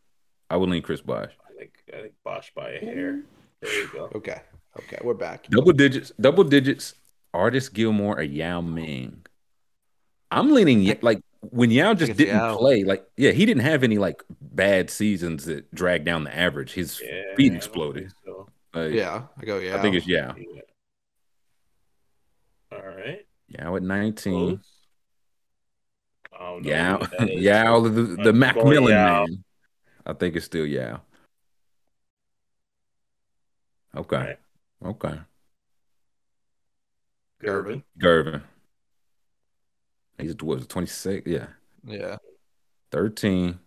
I 0.49 0.57
would 0.57 0.71
lean 0.71 0.81
Chris 0.83 1.03
Bosh. 1.03 1.31
I 1.49 1.59
think 1.59 1.73
I 1.95 2.01
think 2.01 2.15
Bosh 2.25 2.51
by 2.57 2.71
a 2.71 2.79
hair. 2.81 3.21
There 3.63 3.73
you 3.73 3.89
go. 3.93 4.11
Okay. 4.15 4.41
Okay, 4.79 4.99
we're 5.03 5.15
back. 5.15 5.47
Double 5.49 5.73
digits, 5.73 6.13
double 6.21 6.45
digits. 6.45 6.95
Artis 7.33 7.69
Gilmore 7.69 8.19
or 8.19 8.23
Yao 8.23 8.61
Ming. 8.61 9.25
I'm 10.33 10.51
leaning 10.53 10.81
Ye- 10.83 10.99
like 11.01 11.21
when 11.51 11.71
Yao 11.71 11.95
just 11.95 12.17
didn't 12.17 12.35
Yao. 12.37 12.57
play. 12.57 12.83
Like, 12.85 13.05
yeah, 13.17 13.31
he 13.33 13.47
didn't 13.47 13.63
have 13.63 13.85
any 13.85 13.99
like 13.99 14.23
bad 14.41 14.91
seasons 14.91 15.45
that 15.45 15.73
dragged 15.75 16.05
down 16.05 16.25
the 16.25 16.37
average. 16.37 16.73
His 16.73 17.01
Yeah, 17.01 17.35
feet 17.37 17.53
exploded. 17.55 18.05
think 18.05 18.15
so. 18.25 18.49
Like, 18.75 18.93
Yeah, 18.95 19.27
I 19.41 19.45
go. 19.45 19.59
Yeah, 19.59 19.77
I 19.77 19.83
think 19.83 19.95
it's 19.97 20.07
Yao. 20.09 20.35
Yeah. 20.37 20.61
All 22.73 22.79
right. 22.87 23.27
Yao 23.49 23.77
at 23.77 23.83
19. 23.83 24.33
Close. 24.57 24.59
I 26.33 26.39
don't 26.47 26.63
know 26.65 26.71
Yao, 26.71 26.99
who 26.99 27.07
that 27.19 27.31
is. 27.31 27.41
Yao, 27.43 27.81
the, 27.81 27.91
the 27.91 28.33
Macmillan 28.33 28.85
man. 28.95 29.45
I 30.07 30.13
think 30.15 30.37
it's 30.37 30.47
still 30.47 30.67
Yao. 30.67 31.03
Okay. 33.97 34.17
Right. 34.17 34.39
Okay. 34.85 35.19
Gervin. 37.43 37.83
Gervin. 37.99 38.43
He's 40.19 40.35
what 40.37 40.59
was 40.59 40.67
26? 40.67 41.27
Yeah. 41.27 41.47
Yeah. 41.87 42.17
13. 42.93 43.59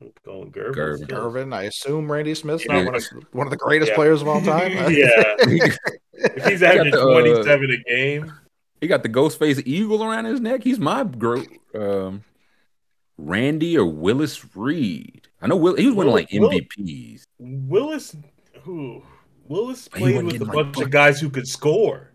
I'm 0.00 0.10
going 0.24 0.52
Gervin. 0.52 0.74
Gervin. 0.74 1.04
still. 1.04 1.54
I 1.54 1.62
assume 1.64 2.10
Randy 2.10 2.34
Smith's 2.34 2.64
Yeah. 2.66 2.82
not 2.82 2.86
one, 2.86 2.94
of, 2.96 3.02
one 3.32 3.46
of 3.46 3.50
the 3.50 3.56
greatest 3.56 3.90
Yeah. 3.90 3.96
players 3.96 4.20
of 4.22 4.28
all 4.28 4.40
time. 4.42 4.72
yeah. 4.92 5.36
If 6.14 6.44
he's 6.46 6.60
got 6.60 6.76
averaging 6.76 6.92
the, 6.92 7.00
uh, 7.00 7.42
27 7.42 7.70
a 7.72 7.90
game, 7.90 8.32
He 8.80 8.86
got 8.86 9.02
the 9.02 9.08
ghost 9.08 9.38
face 9.40 9.60
eagle 9.64 10.04
around 10.04 10.26
his 10.26 10.40
neck. 10.40 10.62
He's 10.62 10.78
my 10.78 11.02
gro 11.04 11.42
um 11.74 12.22
Randy 13.16 13.76
or 13.78 13.86
Willis 13.86 14.44
Reed. 14.54 15.26
I 15.40 15.46
know 15.48 15.56
Will 15.56 15.74
he 15.76 15.86
was 15.86 15.94
winning 15.96 16.12
like 16.12 16.30
Will- 16.30 16.42
Will- 16.42 16.50
MVPs. 16.60 17.24
Willis, 17.38 18.14
who? 18.62 19.02
Willis 19.48 19.88
played 19.88 20.24
with 20.24 20.36
a 20.36 20.38
getting, 20.38 20.46
like, 20.46 20.72
bunch 20.72 20.80
of 20.80 20.90
guys 20.90 21.20
who 21.20 21.28
could 21.28 21.48
score. 21.48 22.10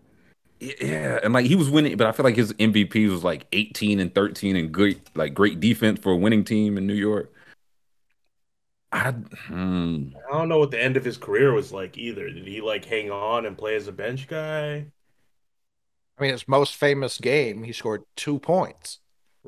Yeah, 0.60 1.20
and 1.22 1.32
like 1.32 1.46
he 1.46 1.54
was 1.54 1.70
winning, 1.70 1.96
but 1.96 2.06
I 2.06 2.12
feel 2.12 2.24
like 2.24 2.36
his 2.36 2.52
MVP 2.54 3.08
was 3.10 3.22
like 3.22 3.46
18 3.52 4.00
and 4.00 4.12
13 4.12 4.56
and 4.56 4.72
great 4.72 5.00
like 5.14 5.32
great 5.32 5.60
defense 5.60 6.00
for 6.00 6.10
a 6.10 6.16
winning 6.16 6.42
team 6.42 6.76
in 6.76 6.86
New 6.86 6.94
York. 6.94 7.32
I 8.90 9.10
hmm. 9.12 10.08
I 10.28 10.38
don't 10.38 10.48
know 10.48 10.58
what 10.58 10.72
the 10.72 10.82
end 10.82 10.96
of 10.96 11.04
his 11.04 11.16
career 11.16 11.52
was 11.52 11.72
like 11.72 11.96
either. 11.96 12.28
Did 12.28 12.46
he 12.46 12.60
like 12.60 12.84
hang 12.84 13.10
on 13.10 13.46
and 13.46 13.56
play 13.56 13.76
as 13.76 13.86
a 13.86 13.92
bench 13.92 14.26
guy? 14.26 14.86
I 16.18 16.22
mean, 16.22 16.32
his 16.32 16.48
most 16.48 16.74
famous 16.74 17.18
game, 17.18 17.62
he 17.62 17.72
scored 17.72 18.02
two 18.16 18.40
points. 18.40 18.98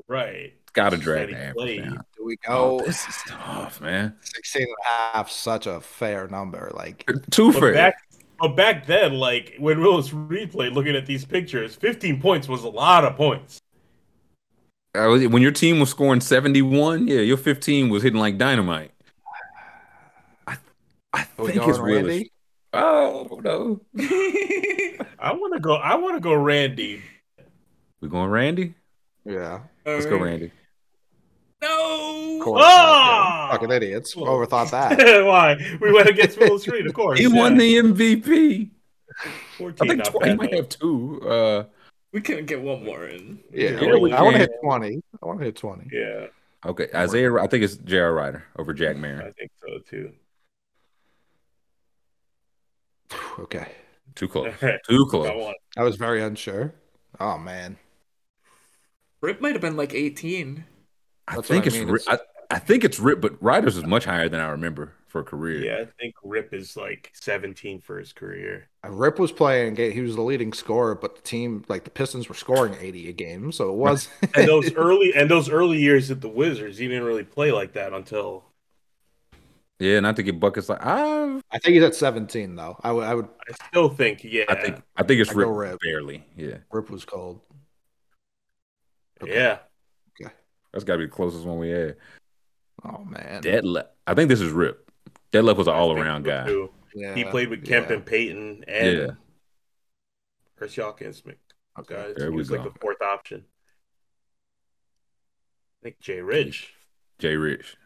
Right. 0.07 0.55
Gotta 0.73 0.97
drag 0.97 1.29
he 1.29 1.35
the 1.35 1.41
average 1.41 1.79
down. 1.79 2.05
Do 2.17 2.25
we 2.25 2.37
Oh, 2.49 2.79
go 2.79 2.85
this 2.87 3.07
is 3.09 3.17
tough, 3.27 3.81
man. 3.81 4.15
16 4.23 4.63
and 4.63 4.71
a 4.71 4.89
half? 5.17 5.31
Such 5.31 5.67
a 5.67 5.81
fair 5.81 6.29
number. 6.29 6.71
Like, 6.75 7.09
Too 7.31 7.53
But 7.53 7.61
fair. 7.61 7.73
back, 7.75 7.95
but 8.39 8.57
back 8.57 8.87
then, 8.87 9.15
like 9.15 9.55
when 9.59 9.81
Willis 9.81 10.11
replayed 10.11 10.73
looking 10.75 10.97
at 10.97 11.07
these 11.07 11.25
pictures, 11.25 11.75
15 11.75 12.21
points 12.21 12.49
was 12.49 12.65
a 12.65 12.69
lot 12.69 13.05
of 13.05 13.17
points. 13.17 13.59
Uh, 14.95 15.19
when 15.29 15.41
your 15.43 15.53
team 15.53 15.79
was 15.79 15.89
scoring 15.91 16.21
71, 16.21 17.07
yeah, 17.07 17.21
your 17.21 17.37
15 17.37 17.91
was 17.91 18.03
hitting 18.03 18.19
like 18.19 18.39
dynamite. 18.39 18.91
I, 20.47 20.57
I 21.13 21.23
think 21.23 21.55
going 21.55 21.71
it's 21.71 21.79
Willis. 21.79 22.25
Oh 22.73 23.41
no, 23.43 23.81
I 25.19 25.33
want 25.33 25.55
to 25.55 25.61
go. 25.61 25.75
I 25.75 25.97
want 25.97 26.17
to 26.17 26.21
go 26.21 26.35
Randy. 26.35 27.03
we 28.01 28.09
going 28.09 28.31
Randy? 28.31 28.75
Yeah. 29.25 29.61
Let's 29.85 30.07
go 30.07 30.19
Randy. 30.19 30.53
No. 31.63 32.41
Course. 32.43 32.63
Ah! 32.65 33.49
Fucking 33.53 33.71
idiots. 33.71 34.15
Overthought 34.15 34.71
that. 34.99 35.25
Why 35.25 35.57
we 35.81 35.93
went 35.93 36.09
against 36.09 36.39
Willis 36.39 36.67
Reed, 36.67 36.87
Of 36.87 36.95
course, 36.95 37.19
He 37.19 37.27
yeah. 37.27 37.37
won 37.39 37.57
the 37.59 37.77
MVP. 37.77 38.71
14, 39.59 39.77
I 39.81 39.87
think 39.89 39.99
not 39.99 40.07
tw- 40.07 40.13
he 40.25 40.29
bad, 40.31 40.37
might 40.39 40.51
though. 40.51 40.57
have 40.57 40.69
two. 40.71 41.21
Uh, 41.29 41.65
We 42.13 42.21
couldn't 42.23 42.47
get 42.47 42.63
one 42.63 42.85
more 42.85 43.07
in. 43.07 43.41
Yeah. 43.53 43.79
Yeah, 43.81 43.97
we 43.97 44.13
I 44.13 44.23
want 44.23 44.37
to 44.37 44.41
hit 44.41 44.51
20. 44.63 45.03
I 45.23 45.27
want 45.27 45.39
to 45.41 45.45
hit 45.45 45.57
20. 45.57 45.89
Yeah, 45.93 46.27
okay, 46.65 46.89
Isaiah. 46.95 47.35
I 47.37 47.47
think 47.47 47.65
it's 47.65 47.77
J.R. 47.77 48.15
Rider 48.15 48.45
over 48.59 48.73
Jack 48.73 48.97
Mayer. 48.97 49.21
I 49.23 49.33
think 49.33 49.51
so 49.61 49.79
too. 49.81 50.13
Okay. 53.39 53.67
Too 54.15 54.29
close. 54.29 54.53
Too 54.61 55.07
I 55.07 55.11
close. 55.11 55.55
I 55.77 55.83
was 55.83 55.97
very 55.97 56.23
unsure. 56.23 56.75
Oh, 57.19 57.39
man. 57.39 57.77
Rip 59.21 59.41
might 59.41 59.53
have 59.53 59.61
been 59.61 59.77
like 59.77 59.95
18. 59.95 60.65
I 61.31 61.39
think 61.39 61.65
what 61.65 61.67
I 61.67 61.69
it's, 61.69 61.81
mean, 61.81 61.89
Ri- 61.89 62.01
I, 62.07 62.19
I 62.51 62.59
think 62.59 62.85
it's 62.85 62.99
Rip, 63.01 63.21
but 63.21 63.43
Rider's 63.43 63.77
is 63.77 63.85
much 63.85 64.05
higher 64.05 64.29
than 64.29 64.41
I 64.41 64.49
remember 64.49 64.93
for 65.07 65.21
a 65.21 65.25
career. 65.25 65.65
Yeah, 65.65 65.79
I 65.83 65.85
think 66.01 66.15
Rip 66.25 66.53
is 66.55 66.77
like 66.77 67.11
17 67.15 67.81
for 67.81 67.99
his 67.99 68.13
career. 68.13 68.69
Uh, 68.85 68.91
Rip 68.91 69.19
was 69.19 69.31
playing. 69.33 69.77
He 69.77 70.01
was 70.01 70.17
the 70.17 70.23
leading 70.23 70.53
scorer, 70.53 70.95
but 70.95 71.17
the 71.17 71.23
team, 71.23 71.65
like 71.69 71.85
the 71.85 71.91
Pistons, 71.91 72.29
were 72.29 72.35
scoring 72.35 72.75
80 72.81 73.09
a 73.09 73.13
game. 73.13 73.53
So 73.53 73.71
it 73.71 73.77
was. 73.77 74.09
And 74.35 74.47
those 74.49 74.73
early 74.75 75.13
and 75.15 75.31
those 75.31 75.49
early 75.51 75.79
years 75.79 76.11
at 76.11 76.21
the 76.21 76.29
Wizards, 76.29 76.79
he 76.79 76.87
didn't 76.89 77.05
really 77.05 77.25
play 77.25 77.53
like 77.53 77.73
that 77.75 77.93
until 77.93 78.45
Yeah, 79.79 80.01
not 80.01 80.17
to 80.17 80.23
get 80.23 80.39
buckets 80.39 80.69
like 80.69 80.85
I. 80.85 81.41
I 81.51 81.59
think 81.59 81.75
he's 81.75 81.83
at 81.83 81.95
17, 81.95 82.55
though. 82.55 82.79
I 82.83 82.93
would. 82.93 83.05
I 83.05 83.15
would. 83.15 83.29
I 83.49 83.53
still 83.69 83.89
think, 83.89 84.23
yeah, 84.25 84.45
I 84.49 84.55
think 84.55 84.77
I 84.97 85.03
think 85.03 85.21
it's 85.21 85.31
I 85.31 85.35
Rip, 85.35 85.49
Rip. 85.53 85.81
barely. 85.81 86.25
Yeah, 86.37 86.59
Rip 86.71 86.91
was 86.91 87.05
cold. 87.05 87.41
Okay. 89.23 89.33
yeah. 89.35 89.59
That's 90.73 90.85
got 90.85 90.95
to 90.95 90.99
be 90.99 91.07
the 91.07 91.11
closest 91.13 91.45
one 91.45 91.59
we 91.59 91.71
had. 91.71 91.97
Oh, 92.85 93.05
man. 93.05 93.43
Detlef. 93.43 93.87
I 94.07 94.15
think 94.15 94.29
this 94.29 94.41
is 94.41 94.53
Rip. 94.53 94.91
Detlef 95.33 95.57
was 95.57 95.67
an 95.67 95.75
all 95.75 95.93
around 95.99 96.25
guy. 96.25 96.47
too. 96.47 96.71
Yeah. 96.95 97.15
He 97.15 97.25
played 97.25 97.51
with 97.51 97.65
Kemp 97.65 97.89
yeah. 97.89 97.97
and 97.97 98.07
Payton 98.07 98.65
and 98.67 98.99
Yeah. 98.99 99.07
Chris 100.57 100.77
Hawkins. 100.77 101.23
Okay. 101.79 101.95
Guys, 101.95 102.15
There 102.17 102.27
he 102.27 102.31
we 102.31 102.37
was 102.37 102.51
like 102.51 102.63
go. 102.65 102.71
the 102.71 102.79
fourth 102.79 103.01
option. 103.01 103.45
I 105.81 105.85
think 105.85 106.01
Jay 106.01 106.21
Ridge. 106.21 106.75
Jay 107.19 107.37
Rich. 107.37 107.77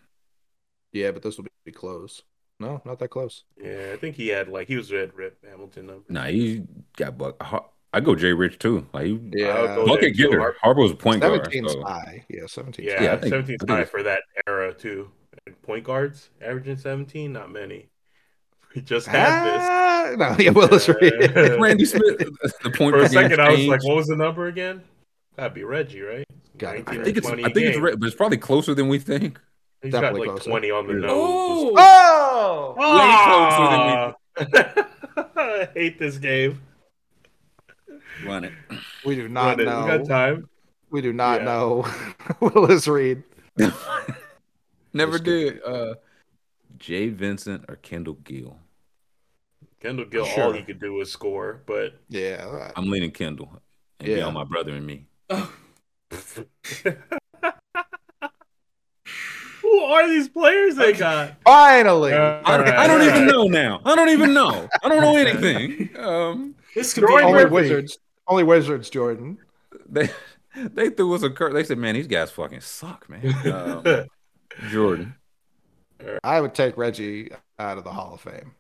Yeah, 0.93 1.11
but 1.11 1.23
this 1.23 1.37
will 1.37 1.47
be 1.65 1.73
close. 1.73 2.23
No, 2.61 2.81
not 2.85 2.99
that 3.01 3.09
close. 3.09 3.45
Yeah, 3.61 3.91
I 3.93 3.97
think 3.97 4.17
he 4.17 4.29
had 4.29 4.49
like 4.49 4.69
he 4.69 4.77
was 4.77 4.91
at 4.93 5.15
Rip 5.15 5.45
Hamilton 5.49 5.87
number. 5.87 6.05
Nah, 6.09 6.25
he 6.27 6.65
got 6.97 7.19
buck. 7.19 7.37
Har- 7.95 8.01
I 8.01 8.01
go 8.05 8.15
Jay 8.15 8.33
Rich 8.33 8.59
too. 8.59 8.87
Like 8.93 9.07
Yeah. 9.33 9.75
go 9.75 9.87
bucket 9.87 10.01
there, 10.01 10.11
too. 10.11 10.17
getter. 10.31 10.39
Har- 10.41 10.57
Harper 10.61 10.81
was 10.83 10.93
a 10.93 10.97
point 10.97 11.21
guard. 11.23 11.45
17's 11.45 11.73
so- 11.73 11.83
high. 11.83 12.25
Yeah, 12.29 12.47
17. 12.47 12.85
Yeah, 12.85 13.03
Yeah, 13.03 13.21
17 13.21 13.35
I 13.35 13.43
think 13.59 13.71
high 13.71 13.77
it's- 13.77 13.91
for 13.91 14.03
that 14.03 14.23
era 14.47 14.73
too. 14.75 15.11
And 15.47 15.61
point 15.63 15.85
guards 15.85 16.31
averaging 16.43 16.77
17, 16.77 17.33
not 17.33 17.51
many. 17.51 17.89
We 18.75 18.81
just 18.83 19.07
had 19.07 19.45
this. 19.45 19.63
Ah, 19.63 20.15
no, 20.19 20.37
yeah, 20.43 20.51
Willis 20.51 20.89
Reed. 20.89 21.13
Randy 21.61 21.85
Smith. 21.85 22.19
The 22.19 22.71
point 22.71 22.95
For 22.97 23.01
a 23.01 23.03
per 23.05 23.09
game 23.09 23.11
second, 23.11 23.41
I 23.41 23.51
was 23.51 23.67
like, 23.67 23.85
"What 23.85 23.95
was 23.95 24.09
the 24.09 24.17
number 24.17 24.49
again?" 24.49 24.83
That'd 25.37 25.55
be 25.55 25.63
Reggie, 25.63 26.01
right? 26.03 26.25
Gotta 26.59 26.79
be 26.83 26.97
19 26.97 27.01
I 27.01 27.05
think 27.05 27.17
it's. 27.19 27.27
I 27.29 27.35
think 27.37 27.55
game. 27.55 27.81
Red, 27.83 28.01
but 28.01 28.07
it's 28.07 28.17
probably 28.17 28.39
closer 28.39 28.75
than 28.75 28.89
we 28.89 28.99
think. 28.99 29.39
He's 29.81 29.93
Definitely 29.93 30.27
got 30.27 30.33
like 30.35 30.43
closer. 30.43 30.51
20 30.51 30.71
on 30.73 30.87
the 30.89 30.93
Yeah. 30.95 30.99
nose. 31.07 31.73
Oh. 31.77 32.75
Oh, 32.77 34.15
Way 34.37 34.45
closer 34.45 34.51
than 34.51 34.85
I 35.37 35.69
hate 35.75 35.99
this 36.01 36.19
game. 36.19 36.61
Run 38.27 38.45
it. 38.45 38.53
we 39.05 39.15
do 39.17 39.29
not 39.29 39.59
Run 39.59 39.61
it. 39.61 39.65
know. 39.65 39.83
We 39.85 39.87
got 39.99 40.07
time. 40.07 40.49
We 40.91 41.01
do 41.01 41.13
not 41.13 41.41
Yeah. 41.41 41.45
know 41.47 41.87
Willis 42.41 42.87
Reed. 42.89 43.23
Never 44.93 45.13
Just 45.19 45.25
did. 45.25 45.63
Uh, 45.65 45.95
Jay 46.79 47.09
Vincent 47.09 47.65
or 47.69 47.77
Kendall 47.77 48.15
Gill. 48.25 48.59
Kendall 49.81 50.07
Gill, 50.07 50.27
all 50.39 50.53
he 50.53 50.63
could 50.63 50.81
do 50.81 50.95
was 50.95 51.11
score, 51.11 51.63
but 51.67 51.95
Yeah, 52.09 52.71
I'm 52.77 52.89
leaning 52.91 53.11
Kendall. 53.11 53.61
And 54.01 54.07
be 54.07 54.15
Yeah. 54.15 54.25
on 54.27 54.35
my 54.35 54.45
brother 54.45 54.73
and 54.73 54.87
me. 54.87 55.07
who 59.63 59.79
are 59.81 60.09
these 60.09 60.29
players 60.29 60.77
they 60.77 60.93
got? 60.93 61.35
finally. 61.45 62.13
Uh, 62.13 62.41
I 62.45 62.57
don't, 62.57 62.69
I 62.69 62.87
don't 62.87 63.03
even 63.03 63.27
know 63.27 63.45
now. 63.45 63.81
I 63.85 63.95
don't 63.97 64.09
even 64.11 64.33
know. 64.35 64.69
I 64.83 64.89
don't 64.89 65.01
know 65.01 65.17
anything. 65.17 65.91
Um, 65.99 66.55
This 66.75 66.93
could 66.95 67.03
be 67.03 67.07
Jordan 67.09 67.29
only 67.29 67.43
Murphy. 67.45 67.55
Wizards. 67.55 67.99
Only 68.27 68.45
Wizards, 68.45 68.89
Jordan. 68.91 69.39
they 69.89 70.09
they 70.57 70.91
threw 70.91 71.15
us 71.15 71.23
a 71.23 71.31
curve. 71.31 71.53
They 71.53 71.65
said, 71.65 71.79
"Man, 71.79 71.95
these 71.95 72.07
guys 72.07 72.31
fucking 72.31 72.61
suck, 72.61 73.09
man." 73.09 73.35
Um, 73.47 74.07
Jordan. 74.71 75.15
I 76.23 76.41
would 76.41 76.55
take 76.55 76.77
Reggie 76.77 77.31
out 77.59 77.79
of 77.79 77.85
the 77.85 77.91
Hall 77.91 78.15
of 78.15 78.21
Fame. 78.21 78.53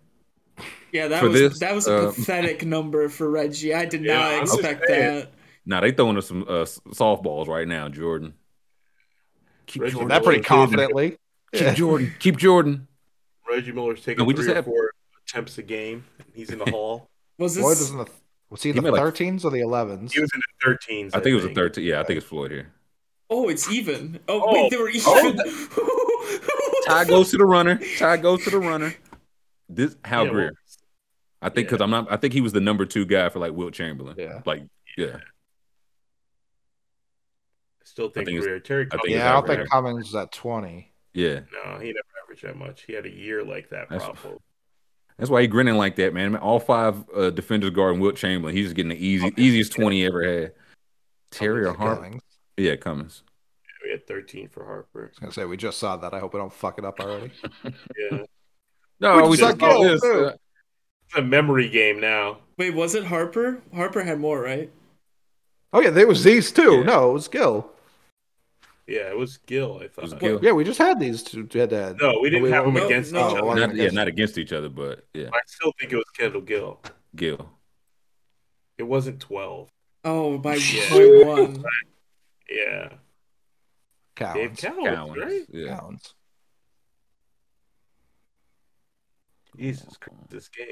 Yeah, 0.92 1.08
that 1.08 1.20
For 1.20 1.28
was 1.28 1.40
this, 1.40 1.58
that 1.58 1.74
was 1.74 1.86
a 1.88 2.08
uh, 2.08 2.12
pathetic 2.12 2.64
number 2.66 3.08
for 3.08 3.28
Reggie. 3.28 3.74
I 3.74 3.84
did 3.84 4.02
Yeah, 4.04 4.18
not 4.36 4.42
expect 4.42 4.84
that. 4.88 5.32
Now 5.66 5.80
they 5.80 5.90
throwing 5.92 6.16
us 6.16 6.28
some 6.28 6.42
uh, 6.42 6.64
softballs 6.94 7.48
right 7.48 7.66
now, 7.66 7.88
Jordan. 7.88 8.34
Keep 9.66 9.82
Reggie 9.82 9.92
Jordan. 9.92 10.08
That 10.10 10.22
pretty 10.22 10.38
Miller, 10.38 10.46
confidently. 10.48 11.10
Keep 11.52 11.62
Yeah. 11.62 11.74
Jordan. 11.74 12.14
Keep 12.18 12.36
Jordan. 12.36 12.86
Reggie 13.50 13.72
Miller's 13.72 14.00
taking 14.02 14.18
No, 14.18 14.24
we 14.24 14.34
three 14.34 14.44
just 14.44 14.52
or 14.52 14.54
had- 14.56 14.64
four 14.64 14.90
attempts 15.26 15.58
a 15.58 15.62
game. 15.62 16.04
He's 16.34 16.50
in 16.50 16.58
the 16.58 16.70
hall. 16.70 17.08
Was 17.38 17.56
Boy, 17.58 17.70
this? 17.70 17.78
doesn't 17.80 17.98
the, 17.98 18.06
was 18.54 18.62
he 18.62 18.70
in 18.70 18.76
He 18.76 18.80
the 18.80 18.92
made 18.92 19.00
like- 19.00 19.02
13s 19.14 19.44
or 19.44 19.50
the 19.50 19.58
11s? 19.58 20.12
He 20.12 20.20
was 20.20 20.30
in 20.32 20.40
the 20.40 20.70
13s. 20.70 21.06
I 21.12 21.18
think 21.18 21.26
it 21.32 21.34
was 21.34 21.44
a 21.44 21.52
thirteen. 21.54 21.84
Yeah, 21.84 22.00
I 22.00 22.04
think 22.04 22.18
it's 22.18 22.26
Floyd 22.26 22.52
here. 22.52 22.72
Oh, 23.28 23.48
it's 23.48 23.68
even. 23.68 24.20
Oh, 24.28 24.42
Oh. 24.46 24.52
wait, 24.52 24.70
they 24.70 24.76
were 24.76 24.90
oh, 24.94 25.18
even. 25.18 26.86
Ty 26.86 27.04
goes 27.08 27.32
to 27.32 27.36
the 27.36 27.44
runner. 27.44 27.80
Ty 27.98 28.18
goes 28.18 28.44
to 28.44 28.50
the 28.50 28.60
runner. 28.60 28.94
This 29.68 29.96
Hal 30.04 30.26
Yeah, 30.26 30.30
Greer. 30.30 30.44
well, 30.44 30.52
I 31.42 31.48
think 31.48 31.66
because 31.68 31.80
I'm 31.80 31.90
not. 31.90 32.12
I 32.12 32.16
think 32.16 32.32
he 32.32 32.40
was 32.40 32.52
the 32.52 32.60
number 32.60 32.86
two 32.86 33.04
guy 33.06 33.28
for 33.28 33.40
like 33.40 33.52
Wilt 33.52 33.74
Chamberlain. 33.74 34.14
Yeah. 34.16 34.42
Like 34.46 34.62
yeah. 34.96 35.16
I 35.16 35.20
still 37.84 38.08
think, 38.08 38.26
think 38.28 38.40
Greer. 38.40 38.60
Terry 38.60 38.86
I 38.92 38.96
think 38.98 39.08
yeah, 39.08 39.30
I 39.30 39.32
don't 39.40 39.46
think 39.48 39.68
Cummings 39.68 40.08
is 40.10 40.14
at 40.14 40.30
20. 40.32 40.92
Yeah. 41.12 41.40
No, 41.52 41.78
he 41.80 41.86
never 41.88 41.98
averaged 42.24 42.44
that 42.44 42.56
much. 42.56 42.82
He 42.82 42.92
had 42.92 43.04
a 43.06 43.10
year 43.10 43.42
like 43.44 43.70
that, 43.70 43.88
That's- 43.88 44.08
probably. 44.20 44.38
That's 45.16 45.30
why 45.30 45.42
he 45.42 45.46
grinning 45.46 45.76
like 45.76 45.96
that, 45.96 46.12
man. 46.12 46.36
All 46.36 46.58
five 46.58 47.04
uh, 47.14 47.30
defenders 47.30 47.70
guarding 47.70 48.00
Wilt 48.00 48.16
Chamberlain. 48.16 48.54
He's 48.56 48.66
just 48.66 48.76
getting 48.76 48.90
the 48.90 49.06
easy, 49.06 49.32
easiest 49.36 49.72
twenty 49.72 50.00
he 50.00 50.06
ever 50.06 50.22
had. 50.24 50.52
Terry 51.30 51.64
or 51.64 51.72
Harper? 51.72 52.02
Cummings. 52.02 52.22
Yeah, 52.56 52.76
Cummings. 52.76 53.22
We 53.84 53.90
had 53.90 54.06
13 54.06 54.48
for 54.48 54.64
Harper. 54.64 55.04
I 55.04 55.08
was 55.08 55.18
gonna 55.18 55.32
say 55.32 55.44
we 55.44 55.56
just 55.56 55.78
saw 55.78 55.96
that. 55.98 56.14
I 56.14 56.18
hope 56.18 56.34
I 56.34 56.38
don't 56.38 56.52
fuck 56.52 56.78
it 56.78 56.84
up 56.84 57.00
already. 57.00 57.32
Yeah, 57.98 58.22
No, 59.00 59.16
Which 59.16 59.24
we 59.26 59.32
is 59.34 59.40
just 59.40 59.60
like, 59.60 59.70
oh, 59.70 59.88
this, 59.88 60.04
uh, 60.04 60.32
it's 61.06 61.16
a 61.16 61.22
memory 61.22 61.68
game 61.68 62.00
now. 62.00 62.38
Wait, 62.56 62.72
was 62.72 62.94
it 62.94 63.04
Harper? 63.04 63.60
Harper 63.74 64.02
had 64.02 64.20
more, 64.20 64.40
right? 64.40 64.70
Oh 65.72 65.80
yeah, 65.80 65.90
there 65.90 66.06
was 66.06 66.24
these 66.24 66.50
too. 66.50 66.78
Yeah. 66.78 66.82
No, 66.84 67.10
it 67.10 67.12
was 67.14 67.28
Gill. 67.28 67.70
Yeah, 68.86 69.08
it 69.08 69.16
was 69.16 69.38
Gill. 69.38 69.80
I 69.82 69.88
thought. 69.88 70.02
was 70.04 70.14
Gill. 70.14 70.40
Yeah, 70.42 70.52
we 70.52 70.62
just 70.64 70.78
had 70.78 71.00
these 71.00 71.22
two. 71.22 71.48
Had 71.52 71.70
that. 71.70 71.96
No, 72.00 72.18
we 72.20 72.28
didn't 72.28 72.42
we 72.42 72.50
have 72.50 72.66
them 72.66 72.74
No, 72.74 72.84
against 72.86 73.12
no. 73.12 73.30
each 73.30 73.36
Oh, 73.42 73.48
other. 73.50 73.66
Not, 73.68 73.76
yeah, 73.76 73.88
not 73.90 74.08
against 74.08 74.36
each 74.36 74.52
other, 74.52 74.68
but 74.68 75.06
yeah, 75.14 75.28
I 75.32 75.40
still 75.46 75.72
think 75.80 75.92
it 75.92 75.96
was 75.96 76.04
Kendall 76.16 76.42
Gill. 76.42 76.80
Gil. 77.16 77.50
It 78.76 78.82
wasn't 78.82 79.20
twelve. 79.20 79.70
Oh, 80.04 80.36
by, 80.36 80.56
Yeah. 80.56 80.90
by 80.90 81.24
one. 81.24 81.64
Yeah, 82.50 82.88
Dave 84.34 84.56
Counts. 84.56 84.60
Cowens, 84.60 84.84
Cowens. 84.96 85.16
right? 85.16 85.46
Yeah. 85.48 85.78
Counts. 85.78 86.14
Jesus 89.56 89.96
Christ, 89.98 90.28
this 90.30 90.48
game. 90.48 90.70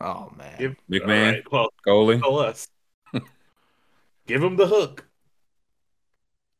Oh 0.00 0.30
man. 0.36 0.56
Give, 0.58 0.76
Big 0.88 1.02
all 1.02 1.08
man. 1.08 1.34
right, 1.34 1.52
well, 1.52 1.68
Goalie. 1.86 2.20
tell 2.20 2.38
us. 2.38 2.68
Give 4.26 4.42
him 4.42 4.56
the 4.56 4.66
hook. 4.66 5.06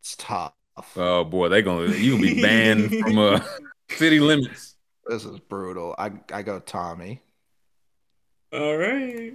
It's 0.01 0.17
tough. 0.17 0.55
Oh 0.97 1.25
boy, 1.25 1.49
they 1.49 1.63
gonna 1.63 1.93
you 1.93 2.13
gonna 2.13 2.23
be 2.23 2.41
banned 2.43 2.91
from 2.91 3.19
uh 3.19 3.41
city 3.91 4.21
limits. 4.21 4.77
This 5.07 5.25
is 5.25 5.39
brutal. 5.41 5.95
I 5.99 6.13
I 6.33 6.43
go 6.43 6.61
Tommy. 6.61 7.21
All 8.53 8.77
right. 8.77 9.33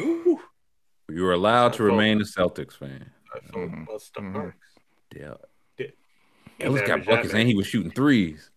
Ooh, 0.00 0.38
You 1.08 1.26
are 1.26 1.32
allowed 1.32 1.72
to 1.74 1.82
remain 1.82 2.20
a 2.20 2.24
Celtics 2.24 2.74
fan. 2.76 3.10
I 3.34 3.38
felt 3.40 3.70
Mhm. 3.70 3.86
bust 3.86 4.12
the 4.14 4.20
Mhm. 4.20 4.32
marks. 4.32 4.56
Yeah. 5.16 5.34
Did- 5.76 5.94
Ellis 6.60 6.82
got 6.86 7.04
buckets 7.04 7.32
and 7.34 7.48
he 7.48 7.54
was 7.54 7.66
shooting 7.66 7.90
threes. 7.90 8.50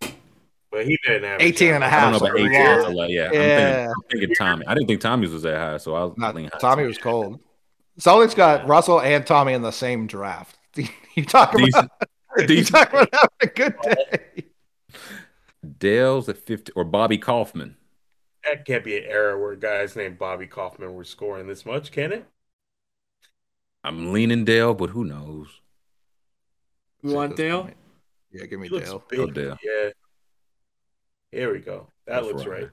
But 0.71 0.85
he 0.87 0.97
didn't 1.05 1.23
have 1.23 1.39
18 1.41 1.75
and 1.75 1.83
a 1.83 1.87
I 1.87 1.89
half. 1.89 1.99
I 2.07 2.11
don't 2.11 2.11
know 2.13 2.17
about 2.27 2.37
so 2.37 2.43
18. 2.45 2.51
yeah. 2.53 2.75
That's 2.75 2.87
a 2.87 2.91
lot. 2.91 3.09
Yeah, 3.09 3.25
I'm, 3.25 3.31
thinking, 3.31 3.87
I'm 3.87 4.09
thinking 4.09 4.35
Tommy. 4.35 4.65
I 4.67 4.73
didn't 4.73 4.87
think 4.87 5.01
Tommy's 5.01 5.31
was 5.31 5.43
that 5.43 5.57
high, 5.57 5.77
so 5.77 5.93
I 5.95 6.03
was 6.05 6.17
Not, 6.17 6.35
leaning 6.35 6.49
high. 6.51 6.59
Tommy 6.59 6.85
was 6.85 6.97
cold. 6.97 7.39
Celtics 7.99 8.35
got 8.35 8.67
Russell 8.67 9.01
and 9.01 9.25
Tommy 9.25 9.53
in 9.53 9.61
the 9.61 9.71
same 9.71 10.07
draft. 10.07 10.57
You 11.15 11.23
talk 11.25 11.53
about 11.53 11.65
Decent. 11.67 11.91
you 12.49 12.63
talk 12.65 12.89
about 12.89 13.07
having 13.13 13.29
a 13.43 13.45
good 13.45 13.75
day. 13.83 14.45
Dale's 15.77 16.27
at 16.27 16.39
50 16.39 16.71
or 16.75 16.83
Bobby 16.83 17.19
Kauffman. 17.19 17.77
That 18.43 18.65
can't 18.65 18.83
be 18.83 18.97
an 18.97 19.03
era 19.05 19.39
where 19.39 19.55
guys 19.55 19.95
named 19.95 20.17
Bobby 20.17 20.47
Kauffman 20.47 20.95
were 20.95 21.03
scoring 21.03 21.45
this 21.45 21.67
much, 21.67 21.91
can 21.91 22.11
it? 22.13 22.25
I'm 23.83 24.11
leaning 24.11 24.43
Dale, 24.43 24.73
but 24.73 24.89
who 24.89 25.03
knows? 25.05 25.49
You 27.03 27.13
want 27.13 27.35
Dale? 27.35 27.69
Yeah, 28.31 28.47
give 28.47 28.59
me 28.59 28.69
He 28.69 28.79
Dale. 28.79 29.03
big. 29.07 29.19
Oh, 29.19 29.27
Dale. 29.27 29.57
Yeah. 29.63 29.89
Here 31.31 31.53
we 31.53 31.59
go. 31.59 31.87
That 32.07 32.23
That's 32.23 32.25
looks 32.25 32.45
right. 32.47 32.69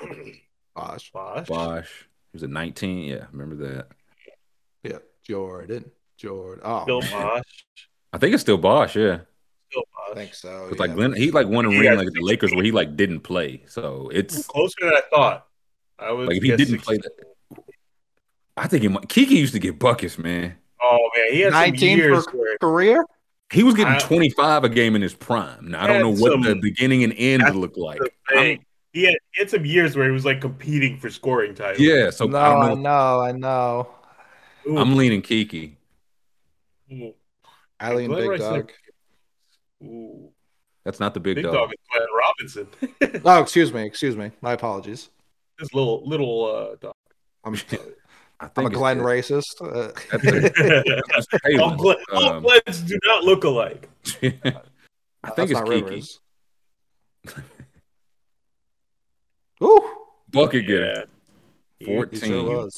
right. 0.00 0.34
Bosh. 0.74 1.10
Bosh. 1.12 1.46
Bosh. 1.48 2.08
He 2.32 2.36
was 2.36 2.42
at 2.42 2.50
19. 2.50 3.04
Yeah, 3.04 3.24
remember 3.32 3.56
that. 3.66 3.88
Yeah, 4.84 4.98
Jordan. 5.26 5.90
Jordan. 6.16 6.62
Oh, 6.64 6.84
Bill 6.84 7.00
man. 7.00 7.10
Bosh. 7.12 7.66
I 8.12 8.18
think 8.18 8.34
it's 8.34 8.42
still 8.42 8.58
Bosh. 8.58 8.94
Yeah, 8.96 9.20
Bill 9.72 9.82
I 9.96 10.08
Bosh. 10.08 10.16
think 10.16 10.34
so. 10.34 10.68
because 10.68 10.78
yeah. 10.78 10.86
like 10.86 10.94
Glenn, 10.94 11.12
he 11.14 11.30
like 11.30 11.48
won 11.48 11.64
a 11.66 11.70
He 11.70 11.78
ring 11.80 11.96
like 11.98 12.08
the 12.12 12.20
Lakers 12.22 12.52
where 12.54 12.62
he 12.64 12.70
like 12.72 12.96
didn't 12.96 13.20
play. 13.20 13.64
So 13.66 14.10
it's 14.12 14.46
Closer 14.46 14.74
than 14.82 14.92
I 14.92 15.00
thought. 15.10 15.46
I 15.98 16.12
was 16.12 16.28
like 16.28 16.36
if 16.36 16.42
he 16.42 16.54
didn't 16.56 16.78
play 16.82 16.98
that. 16.98 17.10
I 18.56 18.68
think 18.68 18.82
he 18.82 18.88
might, 18.88 19.08
Kiki 19.08 19.34
used 19.34 19.52
to 19.54 19.58
get 19.58 19.78
buckets, 19.78 20.16
man. 20.18 20.54
Oh 20.82 21.08
man, 21.16 21.32
he 21.32 21.40
had 21.40 21.52
some 21.52 21.62
19 21.62 21.98
years 21.98 22.24
for 22.26 22.56
career. 22.60 23.04
He 23.52 23.62
was 23.62 23.74
getting 23.74 23.94
I- 23.94 23.98
25 23.98 24.64
a 24.64 24.68
game 24.68 24.94
in 24.96 25.02
his 25.02 25.14
prime. 25.14 25.70
Now 25.70 25.84
I 25.84 25.86
don't 25.86 26.00
know 26.00 26.10
Had 26.12 26.20
what 26.20 26.42
the 26.42 26.54
beginning 26.60 27.04
and 27.04 27.12
end 27.16 27.42
looked 27.56 27.76
like. 27.78 27.98
the 28.00 28.10
I'm- 28.28 28.38
thing. 28.38 28.64
he 28.92 29.04
had, 29.04 29.14
he 29.32 29.40
had 29.40 29.50
some 29.50 29.64
years 29.64 29.96
where 29.96 30.06
he 30.06 30.12
was 30.12 30.24
like 30.24 30.40
competing 30.40 30.98
for 30.98 31.10
scoring 31.10 31.54
titles. 31.54 31.80
yeah, 31.80 32.10
so 32.10 32.26
no, 32.26 32.38
I 32.38 32.46
I 32.64 32.68
don't 32.68 32.82
know. 32.82 32.90
know, 32.90 33.20
I 33.20 33.32
know. 33.32 33.88
Ooh. 34.66 34.78
I'm 34.78 34.96
leaning 34.96 35.22
Kiki. 35.22 35.76
Ooh. 36.92 37.14
Eileen 37.82 38.08
Glenn 38.10 38.20
Big 38.22 38.30
Rice 38.30 38.40
Dog. 38.40 38.72
Ooh. 39.82 40.30
That's 40.84 41.00
not 41.00 41.14
the 41.14 41.20
big, 41.20 41.36
Big 41.36 41.44
dog. 41.44 41.54
dog 41.54 41.70
is 41.72 41.78
Glenn 41.90 42.08
Robinson. 42.18 43.22
Oh, 43.24 43.40
excuse 43.40 43.72
me, 43.72 43.84
excuse 43.84 44.16
me. 44.16 44.30
My 44.42 44.52
apologies. 44.52 45.08
this 45.58 45.72
little 45.74 46.06
little 46.06 46.44
uh 46.44 46.76
dog. 46.76 46.94
I'm, 47.44 47.54
I 48.40 48.50
I'm 48.56 48.64
a 48.64 48.68
it's 48.68 48.76
Glenn 48.76 48.98
the- 48.98 49.04
racist. 49.04 49.60
Uh, 49.60 49.92
That's 50.12 51.26
a- 51.46 51.58
all, 51.62 51.76
Glenn, 51.76 51.96
all 52.12 52.24
Um, 52.34 52.42
Glens 52.42 52.80
do 52.82 52.98
not 53.04 53.24
look 53.24 53.44
alike. 53.44 53.88
I 54.22 55.30
think 55.30 55.50
that's 55.50 55.52
it's 55.52 56.20
Kiki. 57.32 57.44
Ooh, 59.62 59.90
Bucket 60.30 60.66
getter. 60.66 61.04
Yeah. 61.78 61.86
14. 61.86 62.20
he 62.20 62.26
sure 62.26 62.68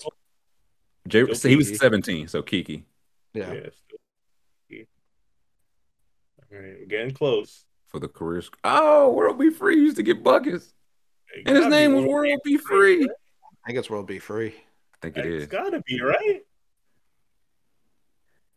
was. 1.07 1.13
Jay, 1.13 1.23
Still 1.25 1.35
so 1.35 1.49
he 1.49 1.57
was 1.57 1.79
17, 1.79 2.29
so 2.29 2.43
Kiki. 2.43 2.85
Yeah. 3.35 3.53
Yeah. 3.53 3.61
still- 3.75 4.87
All 6.53 6.59
right, 6.61 6.77
we're 6.81 6.87
getting 6.87 7.13
close. 7.13 7.65
for 7.89 7.99
the 8.01 8.09
career. 8.09 8.43
sc- 8.43 8.57
Oh, 8.65 9.13
World 9.13 9.39
B. 9.39 9.51
Free 9.51 9.77
used 9.77 9.97
to 9.97 10.03
get 10.03 10.23
buckets, 10.23 10.73
It 11.35 11.43
and 11.47 11.57
his 11.57 11.65
gotta 11.65 11.71
name 11.75 11.95
was 11.95 12.05
one 12.05 12.13
World 12.15 12.41
B. 12.45 12.57
these, 12.57 12.63
Free. 12.63 13.05
I 13.05 13.67
think 13.67 13.79
it's 13.79 13.91
World 13.91 14.07
B. 14.07 14.19
Free. 14.19 14.55
I 14.95 14.97
think 15.03 15.17
it 15.19 15.27
It's 15.27 15.43
is. 15.45 15.49
gotta 15.49 15.83
be 15.87 16.01
right. 16.01 16.43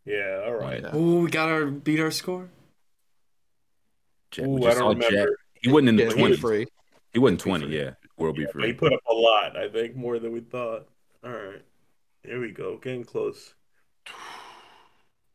Yeah. 0.04 0.42
All 0.46 0.54
right. 0.54 0.82
Yeah. 0.82 0.90
Oh, 0.92 1.20
we 1.20 1.30
got 1.30 1.48
our 1.48 1.66
beat 1.66 2.00
our 2.00 2.10
score. 2.10 2.48
Jack, 4.30 4.46
Ooh, 4.46 4.64
I 4.66 4.74
don't 4.74 5.00
Jack. 5.00 5.10
remember. 5.10 5.36
He 5.60 5.70
wasn't 5.70 5.88
in 5.90 5.96
the 5.96 6.02
Yeah, 6.02 6.08
World 6.08 6.18
twenties. 6.18 6.40
Free. 6.40 6.66
He 7.12 7.18
wasn't 7.18 7.40
twenty. 7.40 7.66
Yeah, 7.76 7.94
World 8.16 8.36
Be 8.36 8.42
Yeah, 8.42 8.46
but 8.48 8.52
Free. 8.52 8.66
he 8.68 8.72
put 8.72 8.92
up 8.92 9.00
a 9.08 9.12
lot. 9.12 9.56
I 9.56 9.68
think 9.68 9.94
more 9.96 10.18
than 10.18 10.32
we 10.32 10.40
thought. 10.40 10.88
All 11.24 11.30
right. 11.30 11.62
Here 12.24 12.40
we 12.40 12.50
go. 12.52 12.76
Getting 12.76 13.04
close. 13.04 13.54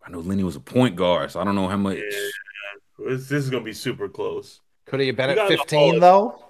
I 0.06 0.12
know 0.12 0.20
Lenny 0.20 0.44
was 0.44 0.56
a 0.56 0.60
point 0.60 0.96
guard, 0.96 1.32
so 1.32 1.40
I 1.40 1.44
don't 1.44 1.56
know 1.56 1.68
how 1.68 1.78
much. 1.78 1.98
Yeah. 1.98 3.08
This, 3.08 3.28
this 3.28 3.44
is 3.44 3.50
gonna 3.50 3.64
be 3.64 3.74
super 3.74 4.08
close. 4.08 4.62
Could 4.86 5.00
he 5.00 5.08
have 5.08 5.16
been 5.16 5.32
You 5.32 5.42
at 5.42 5.48
15 5.48 6.00
though? 6.00 6.44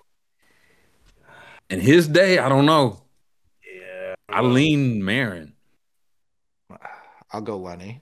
In 1.70 1.80
his 1.80 2.08
day, 2.08 2.38
I 2.38 2.50
don't 2.50 2.66
know. 2.66 3.02
Yeah. 3.66 4.16
I 4.30 4.42
lean 4.42 5.04
Marin. 5.04 5.54
I'll 7.32 7.42
go 7.42 7.58
Lenny. 7.58 8.02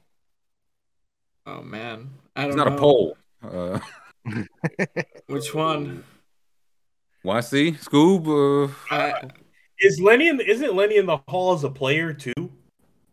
Oh 1.46 1.62
man, 1.62 2.10
I 2.36 2.48
It's 2.48 2.56
don't 2.56 2.66
not 2.66 2.72
know 2.72 2.76
a 2.76 2.80
poll. 2.80 3.18
Uh, 3.44 3.80
which 5.28 5.54
one. 5.54 6.04
YC 7.26 7.78
Scoob. 7.80 8.68
Uh, 8.68 8.74
I, 8.94 9.30
Is 9.84 10.00
Lenny 10.00 10.30
in? 10.30 10.40
Isn't 10.40 10.74
Lenny 10.76 10.98
in 10.98 11.06
the 11.06 11.18
hall 11.28 11.54
as 11.54 11.64
a 11.64 11.70
player 11.70 12.14
too? 12.14 12.34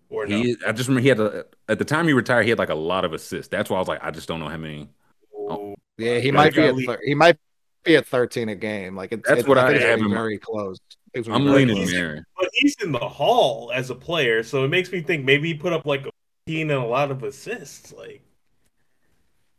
Or 0.09 0.27
no? 0.27 0.37
he, 0.43 0.57
I 0.67 0.73
just 0.73 0.89
remember 0.89 1.03
he 1.03 1.09
had 1.09 1.21
a, 1.21 1.45
at 1.69 1.79
the 1.79 1.85
time 1.85 2.07
he 2.07 2.13
retired. 2.13 2.45
He 2.45 2.51
had 2.51 2.59
like 2.59 2.71
a 2.71 2.75
lot 2.75 3.05
of 3.05 3.13
assists. 3.13 3.49
That's 3.49 3.71
why 3.71 3.77
I 3.77 3.79
was 3.81 3.89
like, 3.89 4.03
I 4.03 4.11
just 4.11 4.27
don't 4.29 4.41
know 4.41 4.49
how 4.49 4.57
many. 4.57 4.89
Ooh. 5.35 5.75
Yeah, 5.99 6.19
he 6.19 6.31
might 6.33 6.55
be 6.55 6.63
at 6.63 6.75
thir- 6.75 7.01
he 7.05 7.15
might 7.15 7.37
be 7.85 7.97
at 7.97 8.07
13 8.07 8.49
a 8.49 8.55
game. 8.55 8.97
Like 8.97 9.13
it's, 9.13 9.29
That's 9.29 9.41
it's 9.41 9.49
what 9.49 9.59
I 9.59 9.67
I 9.67 9.71
think 9.73 9.81
have 9.83 9.91
gonna 9.91 9.97
be 9.99 10.05
in 10.07 10.11
my- 10.11 10.17
very 10.17 10.39
close. 10.39 10.79
I 10.81 10.95
think 11.13 11.27
it's 11.27 11.29
gonna 11.29 11.39
I'm 11.39 11.45
be 11.45 11.51
very 11.51 11.65
leaning 11.67 11.87
close. 11.87 12.25
But 12.39 12.49
he's 12.55 12.77
in 12.83 12.93
the 12.93 12.99
hall 12.99 13.71
as 13.75 13.91
a 13.91 13.95
player, 13.95 14.43
so 14.43 14.65
it 14.65 14.69
makes 14.69 14.91
me 14.91 15.01
think 15.01 15.25
maybe 15.25 15.49
he 15.49 15.55
put 15.55 15.73
up 15.73 15.87
like 15.87 16.07
a 16.07 16.11
15 16.47 16.71
and 16.71 16.83
a 16.83 16.87
lot 16.87 17.11
of 17.11 17.23
assists. 17.23 17.93
Like, 17.93 18.23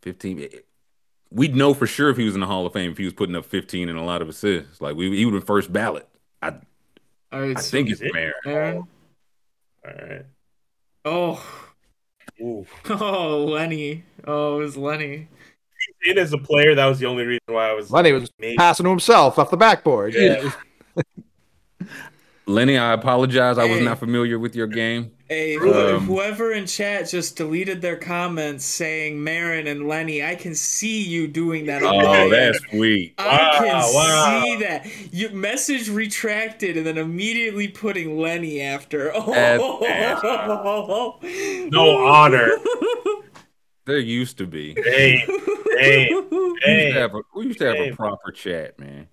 15. 0.02 0.40
Eh, 0.40 0.48
eh, 0.52 0.58
we'd 1.32 1.56
know 1.56 1.74
for 1.74 1.88
sure 1.88 2.10
if 2.10 2.18
he 2.18 2.26
was 2.26 2.34
in 2.36 2.42
the 2.42 2.48
Hall 2.48 2.66
of 2.66 2.74
Fame 2.74 2.92
if 2.92 2.98
he 2.98 3.06
was 3.06 3.14
putting 3.14 3.36
up 3.36 3.46
15 3.46 3.88
and 3.90 3.98
a 3.98 4.04
lot 4.04 4.22
of 4.22 4.30
assists. 4.30 4.82
Like 4.82 4.96
we, 4.96 5.16
he 5.16 5.26
would 5.26 5.34
have 5.34 5.46
first 5.46 5.72
ballot. 5.72 6.08
I, 6.42 6.56
all 7.32 7.42
right, 7.42 7.58
I 7.58 7.62
so 7.62 7.72
think 7.72 7.90
it's 7.90 8.02
is 8.02 8.08
it? 8.08 8.14
Marin. 8.14 8.34
Aaron. 8.46 8.88
all 9.86 10.08
right. 10.08 10.26
Oh, 11.04 11.44
Ooh. 12.42 12.66
oh, 12.90 13.46
Lenny. 13.46 14.04
Oh, 14.26 14.58
it 14.58 14.64
was 14.64 14.78
Lenny. 14.78 15.28
In 16.06 16.18
as 16.18 16.34
a 16.34 16.38
player, 16.38 16.76
that 16.76 16.86
was 16.86 17.00
the 17.00 17.06
only 17.08 17.26
reason 17.26 17.42
why 17.48 17.70
I 17.70 17.74
was. 17.74 17.92
Lenny 17.92 18.12
was 18.12 18.32
maybe. 18.40 18.56
passing 18.56 18.84
to 18.84 18.90
himself 18.90 19.40
off 19.40 19.50
the 19.50 19.58
backboard. 19.58 20.14
Yeah. 20.14 20.52
Lenny, 22.46 22.78
I 22.78 22.94
apologize. 22.94 23.58
I 23.58 23.66
was 23.66 23.82
not 23.82 24.00
familiar 24.00 24.38
with 24.38 24.56
your 24.56 24.68
game. 24.68 25.12
Hey, 25.32 25.56
Um, 25.56 26.08
whoever 26.08 26.52
in 26.52 26.66
chat 26.66 27.08
just 27.08 27.38
deleted 27.38 27.82
their 27.82 27.96
comments 27.96 28.66
saying 28.66 29.24
Marin 29.24 29.66
and 29.66 29.88
Lenny, 29.88 30.22
I 30.22 30.36
can 30.36 30.54
see 30.54 31.02
you 31.04 31.26
doing 31.26 31.68
that. 31.68 31.82
on 31.82 31.96
Oh, 31.96 32.30
my 32.30 32.36
that's 32.36 32.58
end. 32.58 32.66
sweet. 32.70 33.14
I 33.18 33.38
can 33.58 33.82
Wow, 33.82 33.92
wow. 33.94 34.42
see 34.42 34.56
that. 34.58 35.14
You 35.14 35.30
message 35.30 35.90
retracted 35.90 36.76
and 36.76 36.86
then 36.86 36.98
immediately 36.98 37.70
putting 37.70 38.18
Lenny 38.20 38.60
after. 38.60 39.14
That's 39.16 39.64
Oh, 39.64 41.18
No 41.72 41.98
honor. 42.08 42.50
There 43.86 44.00
used 44.00 44.38
to 44.40 44.46
be. 44.46 44.74
Hey, 44.74 45.26
hey, 45.80 46.12
We 46.66 46.74
used 46.74 46.94
to 46.94 47.00
have 47.00 47.16
a, 47.16 47.22
we 47.36 47.46
used 47.46 47.60
to 47.60 47.66
have 47.68 47.78
Hey. 47.78 47.90
a 47.90 47.96
proper 47.96 48.32
chat, 48.34 48.78
man. 48.80 49.08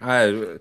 I 0.00 0.58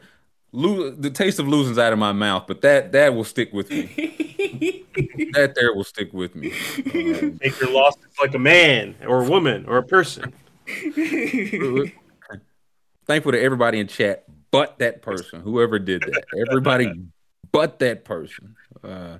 lo- 0.51 0.89
the 0.91 1.09
taste 1.09 1.39
of 1.39 1.47
losing's 1.47 1.77
out 1.77 1.93
of 1.93 1.99
my 1.99 2.11
mouth, 2.11 2.45
but 2.47 2.61
that 2.61 2.91
that 2.93 3.13
will 3.13 3.23
stick 3.23 3.51
with 3.53 3.69
me. 3.69 3.85
that 5.33 5.53
there 5.55 5.73
will 5.73 5.83
stick 5.83 6.13
with 6.13 6.35
me. 6.35 6.53
Um, 6.93 7.39
Make 7.41 7.59
your 7.59 7.71
losses 7.71 8.03
like 8.21 8.33
a 8.33 8.39
man 8.39 8.95
or 9.07 9.23
a 9.23 9.29
woman 9.29 9.65
or 9.67 9.77
a 9.77 9.83
person. 9.83 10.33
thankful 13.05 13.31
to 13.31 13.41
everybody 13.41 13.79
in 13.79 13.87
chat, 13.87 14.25
but 14.51 14.79
that 14.79 15.01
person, 15.01 15.41
whoever 15.41 15.79
did 15.79 16.01
that. 16.01 16.23
Everybody 16.47 16.91
but 17.51 17.79
that 17.79 18.05
person. 18.05 18.55
Uh, 18.83 19.17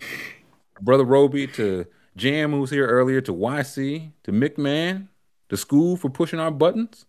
Brother 0.82 1.04
Roby 1.04 1.48
to 1.48 1.86
Jam, 2.16 2.52
who 2.52 2.62
was 2.62 2.70
here 2.70 2.88
earlier, 2.88 3.22
to 3.22 3.34
YC, 3.34 4.12
to 4.24 4.32
McMahon, 4.32 5.08
to 5.50 5.58
School 5.58 5.98
for 5.98 6.10
pushing 6.10 6.40
our 6.40 6.52
buttons. 6.52 7.06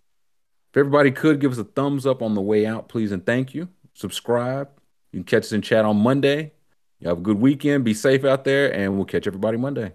If 0.71 0.77
everybody 0.79 1.11
could 1.11 1.41
give 1.41 1.53
us 1.53 1.59
a 1.59 1.65
thumbs 1.65 2.07
up 2.07 2.23
on 2.23 2.35
the 2.35 2.41
way 2.41 2.65
out, 2.65 2.89
please 2.89 3.13
and 3.13 3.25
thank 3.25 3.55
you. 3.55 3.69
Subscribe. 4.01 4.71
You 5.13 5.19
can 5.19 5.25
catch 5.25 5.43
us 5.45 5.53
in 5.53 5.61
chat 5.61 5.85
on 5.85 5.99
Monday. 5.99 6.53
You 7.01 7.09
have 7.09 7.19
a 7.19 7.21
good 7.21 7.39
weekend. 7.39 7.85
Be 7.85 7.93
safe 7.93 8.25
out 8.25 8.45
there, 8.45 8.73
and 8.75 8.97
we'll 8.97 9.05
catch 9.05 9.27
everybody 9.27 9.59
Monday. 9.59 9.93